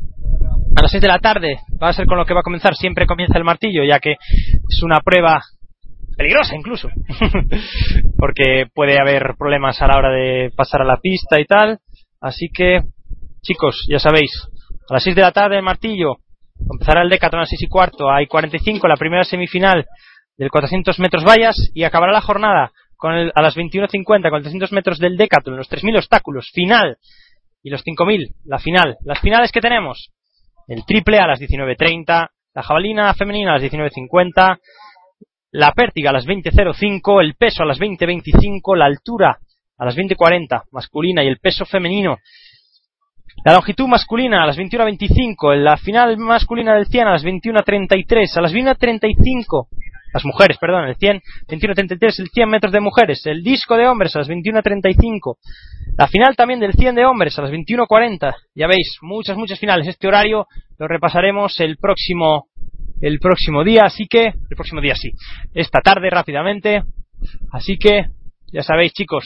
A 0.75 0.81
las 0.81 0.91
6 0.91 1.01
de 1.01 1.07
la 1.07 1.19
tarde 1.19 1.59
va 1.81 1.89
a 1.89 1.93
ser 1.93 2.05
con 2.05 2.17
lo 2.17 2.25
que 2.25 2.33
va 2.33 2.41
a 2.41 2.43
comenzar, 2.43 2.75
siempre 2.75 3.07
comienza 3.07 3.37
el 3.37 3.43
martillo, 3.43 3.83
ya 3.83 3.99
que 3.99 4.13
es 4.13 4.83
una 4.83 4.99
prueba 4.99 5.41
peligrosa 6.17 6.55
incluso, 6.55 6.89
porque 8.17 8.67
puede 8.73 8.99
haber 8.99 9.35
problemas 9.37 9.81
a 9.81 9.87
la 9.87 9.97
hora 9.97 10.09
de 10.09 10.51
pasar 10.55 10.81
a 10.81 10.85
la 10.85 10.97
pista 10.97 11.39
y 11.39 11.45
tal. 11.45 11.79
Así 12.19 12.49
que, 12.53 12.81
chicos, 13.41 13.85
ya 13.89 13.99
sabéis, 13.99 14.31
a 14.89 14.93
las 14.93 15.03
6 15.03 15.15
de 15.15 15.21
la 15.21 15.31
tarde 15.31 15.57
el 15.57 15.63
martillo, 15.63 16.17
empezará 16.71 17.01
el 17.01 17.09
Decathlon 17.09 17.39
a 17.39 17.43
las 17.43 17.49
6 17.49 17.63
y 17.63 17.67
cuarto, 17.67 18.11
hay 18.11 18.27
45, 18.27 18.87
la 18.87 18.95
primera 18.95 19.23
semifinal 19.23 19.85
del 20.37 20.49
400 20.49 20.99
metros 20.99 21.23
vallas 21.23 21.55
y 21.73 21.83
acabará 21.83 22.11
la 22.11 22.21
jornada 22.21 22.71
con 22.95 23.13
el, 23.13 23.31
a 23.33 23.41
las 23.41 23.55
21.50 23.55 24.29
con 24.29 24.41
300 24.41 24.71
metros 24.71 24.99
del 24.99 25.17
Decathlon, 25.17 25.57
los 25.57 25.69
3.000 25.69 25.97
obstáculos, 25.97 26.51
final, 26.53 26.97
y 27.63 27.69
los 27.69 27.83
5.000, 27.83 28.35
la 28.45 28.59
final. 28.59 28.97
Las 29.03 29.19
finales 29.19 29.51
que 29.51 29.61
tenemos, 29.61 30.11
el 30.67 30.85
triple 30.85 31.17
a 31.19 31.27
las 31.27 31.39
19.30, 31.39 32.29
la 32.53 32.63
jabalina 32.63 33.13
femenina 33.13 33.51
a 33.51 33.59
las 33.59 33.71
19.50, 33.71 34.59
la 35.51 35.71
pértiga 35.71 36.09
a 36.09 36.13
las 36.13 36.25
20.05, 36.25 37.21
el 37.21 37.35
peso 37.35 37.63
a 37.63 37.65
las 37.65 37.79
20.25, 37.79 38.75
la 38.75 38.85
altura 38.85 39.37
a 39.77 39.85
las 39.85 39.95
20.40 39.95 40.63
masculina 40.71 41.23
y 41.23 41.27
el 41.27 41.39
peso 41.39 41.65
femenino. 41.65 42.17
La 43.43 43.53
longitud 43.53 43.87
masculina 43.87 44.43
a 44.43 44.45
las 44.45 44.57
21.25, 44.57 45.55
la 45.55 45.77
final 45.77 46.17
masculina 46.17 46.75
del 46.75 46.85
100 46.87 47.07
a 47.07 47.11
las 47.11 47.23
21.33, 47.23 48.37
a 48.37 48.41
las 48.41 48.53
21.35 48.53 49.67
las 50.13 50.25
mujeres, 50.25 50.57
perdón, 50.59 50.85
el 50.85 50.95
100, 50.95 51.21
21.33, 51.47 52.19
el 52.19 52.27
100 52.29 52.49
metros 52.49 52.73
de 52.73 52.79
mujeres, 52.79 53.25
el 53.25 53.43
disco 53.43 53.77
de 53.77 53.87
hombres 53.87 54.15
a 54.15 54.19
las 54.19 54.29
21.35, 54.29 55.37
la 55.97 56.07
final 56.07 56.35
también 56.35 56.59
del 56.59 56.73
100 56.73 56.95
de 56.95 57.05
hombres 57.05 57.37
a 57.39 57.43
las 57.43 57.51
21.40, 57.51 58.35
ya 58.55 58.67
veis, 58.67 58.97
muchas, 59.01 59.37
muchas 59.37 59.59
finales, 59.59 59.87
este 59.87 60.07
horario 60.07 60.47
lo 60.77 60.87
repasaremos 60.87 61.59
el 61.59 61.77
próximo, 61.77 62.47
el 63.01 63.19
próximo 63.19 63.63
día, 63.63 63.83
así 63.85 64.07
que, 64.07 64.27
el 64.27 64.55
próximo 64.55 64.81
día 64.81 64.95
sí, 64.95 65.11
esta 65.53 65.81
tarde 65.81 66.09
rápidamente, 66.09 66.83
así 67.51 67.77
que, 67.77 68.05
ya 68.53 68.63
sabéis 68.63 68.93
chicos, 68.93 69.25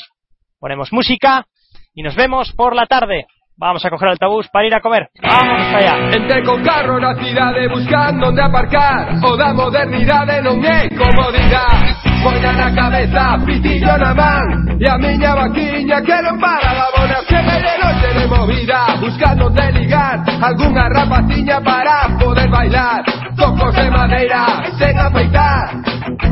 ponemos 0.60 0.92
música 0.92 1.46
y 1.94 2.04
nos 2.04 2.16
vemos 2.16 2.52
por 2.54 2.76
la 2.76 2.86
tarde. 2.88 3.28
Vamos 3.58 3.86
a 3.86 3.90
coger 3.90 4.10
el 4.10 4.12
autobús 4.14 4.50
para 4.52 4.68
ir 4.68 4.76
a 4.76 4.82
comer. 4.82 5.08
Vamos 5.22 5.74
allá. 5.74 6.10
Entre 6.12 6.44
con 6.44 6.62
carro 6.62 7.00
na 7.00 7.16
cidade 7.16 7.70
buscando 7.70 8.28
onde 8.28 8.42
aparcar 8.42 9.16
O 9.24 9.38
da 9.38 9.54
modernidade 9.54 10.42
non 10.44 10.60
é 10.60 10.92
comodidade 10.92 11.96
Poña 12.20 12.52
na 12.52 12.70
cabeza, 12.76 13.40
pitillo 13.48 13.96
na 13.96 14.12
man 14.12 14.76
E 14.76 14.84
a 14.84 14.98
miña 15.00 15.40
vaquiña 15.40 16.04
que 16.04 16.20
para 16.36 16.70
da 16.76 16.88
bona 17.00 17.20
Se 17.32 17.40
me 17.48 17.56
de 17.64 17.74
noche 17.80 18.10
de 18.12 18.26
movida 18.28 18.82
Buscando 19.00 19.48
onde 19.48 19.72
ligar 19.72 20.20
Algúnha 20.44 20.92
rapaciña 20.92 21.64
para 21.64 22.12
poder 22.20 22.50
bailar 22.52 23.08
Cocos 23.40 23.72
de 23.72 23.88
madeira, 23.90 24.68
sen 24.76 25.00
afeitar 25.00 25.80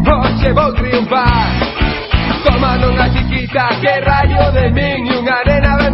Hoxe 0.04 0.52
vou 0.52 0.76
triunfar 0.76 1.48
Tomando 2.44 2.92
unha 2.92 3.08
chiquita 3.16 3.72
que 3.80 3.96
rayo 4.04 4.52
de 4.52 4.68
min 4.76 5.08
E 5.08 5.16
unha 5.24 5.40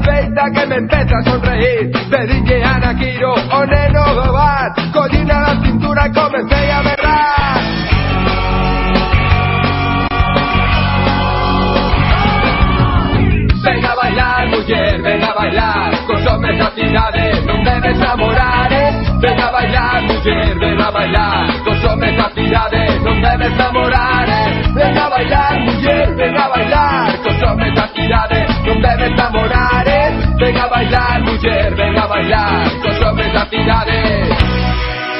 feita 0.01 0.51
que 0.51 0.65
me 0.65 0.75
empeza 0.77 1.17
a 1.17 1.23
sonreír. 1.23 1.91
Pedinlle 2.09 2.63
a 2.63 2.79
Nakiro 2.79 3.33
o 3.33 3.65
neno 3.65 4.31
bar 4.33 4.73
Collina 4.93 5.39
da 5.41 5.61
cintura 5.63 6.05
e 6.07 6.13
comecei 6.13 6.71
a 6.71 6.81
berrar 6.81 7.59
Ven 13.61 13.85
a 13.85 13.93
bailar, 13.93 14.47
muller, 14.47 15.01
ven 15.01 15.23
a 15.23 15.33
bailar. 15.33 15.91
Cos 16.07 16.25
homes 16.25 16.57
da 16.57 16.71
cidade 16.71 17.41
non 17.45 17.61
debes 17.63 17.97
namorar 17.99 18.71
eh? 18.71 18.91
Ven 19.21 19.39
a 19.39 19.51
bailar, 19.51 20.01
muller, 20.03 20.57
ven 20.59 20.81
a 20.81 20.91
bailar. 20.91 21.63
Cos 21.65 21.83
homes 21.83 22.15
da 22.15 22.31
cidade 22.33 22.99
non 23.03 23.21
debes 23.21 23.53
namorar 23.57 24.29
eh? 24.29 24.71
Ven 24.73 24.97
a 24.97 25.09
bailar, 25.09 25.59
muller, 25.59 26.15
ven 26.15 26.37
a 26.37 26.47
bailar. 26.47 27.19
Cos 27.21 27.41
homes 27.43 27.73
da 27.75 27.87
cidade 27.93 28.47
non 28.65 28.81
debes 28.81 29.11
namorar 29.17 29.88
eh? 30.49 30.53
Ven 30.53 30.57
a 30.57 30.67
bailar, 30.67 31.21
muller, 31.21 31.75
ven 31.75 31.97
a 31.97 32.07
bailar 32.07 32.81
Cos 32.81 33.01
homes 33.05 33.33
da 33.33 33.45
cidade 33.45 34.01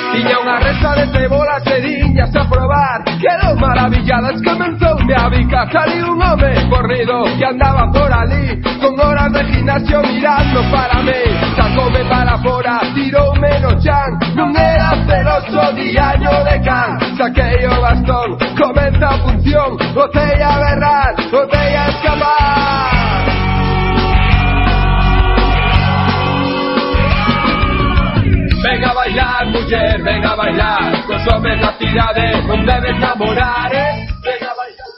Tiña 0.10 0.42
unha 0.42 0.58
resta 0.58 0.98
de 0.98 1.06
cebolas 1.14 1.62
e 1.70 1.78
diñas 1.86 2.34
a 2.34 2.44
probar 2.50 3.06
Quedou 3.22 3.54
maravilladas, 3.62 4.42
comenzou 4.42 4.98
me 5.06 5.14
a 5.14 5.30
bica 5.30 5.70
Salí 5.70 6.02
un 6.02 6.18
home 6.18 6.50
corrido 6.68 7.30
que 7.38 7.46
andaba 7.46 7.86
por 7.94 8.10
ali 8.12 8.58
Con 8.82 8.98
horas 9.00 9.32
de 9.32 9.46
gimnasio 9.46 10.02
mirando 10.02 10.64
para 10.72 10.98
mí. 11.04 11.22
Sacoume 11.56 12.04
para 12.10 12.38
fora, 12.40 12.82
tiroume 12.96 13.60
no 13.62 13.72
chan 13.78 14.12
Non 14.34 14.50
era 14.58 14.98
celoso 15.06 15.62
diaño 15.78 16.34
de 16.42 16.58
can. 16.66 16.98
Saquei 17.14 17.70
o 17.70 17.78
bastón, 17.78 18.34
comeza 18.58 19.14
a 19.14 19.18
función 19.22 19.78
Botei 19.94 20.42
a 20.42 20.58
berrar, 20.58 21.14
botei 21.30 21.76
a 21.78 21.86
escapar 21.94 22.99
Venga 28.64 28.90
a 28.90 28.94
bailar, 28.94 29.46
mujer, 29.48 30.02
venga 30.04 30.32
a 30.32 30.36
bailar, 30.36 31.08
no 31.08 31.20
sabes 31.26 31.62
la 31.62 31.78
tirada 31.78 32.14
de 32.14 32.42
dónde 32.42 32.74
enamorar, 32.90 33.74
eh. 33.74 34.08
Venga 34.22 34.52
a 34.52 34.56
bailar. 34.56 34.89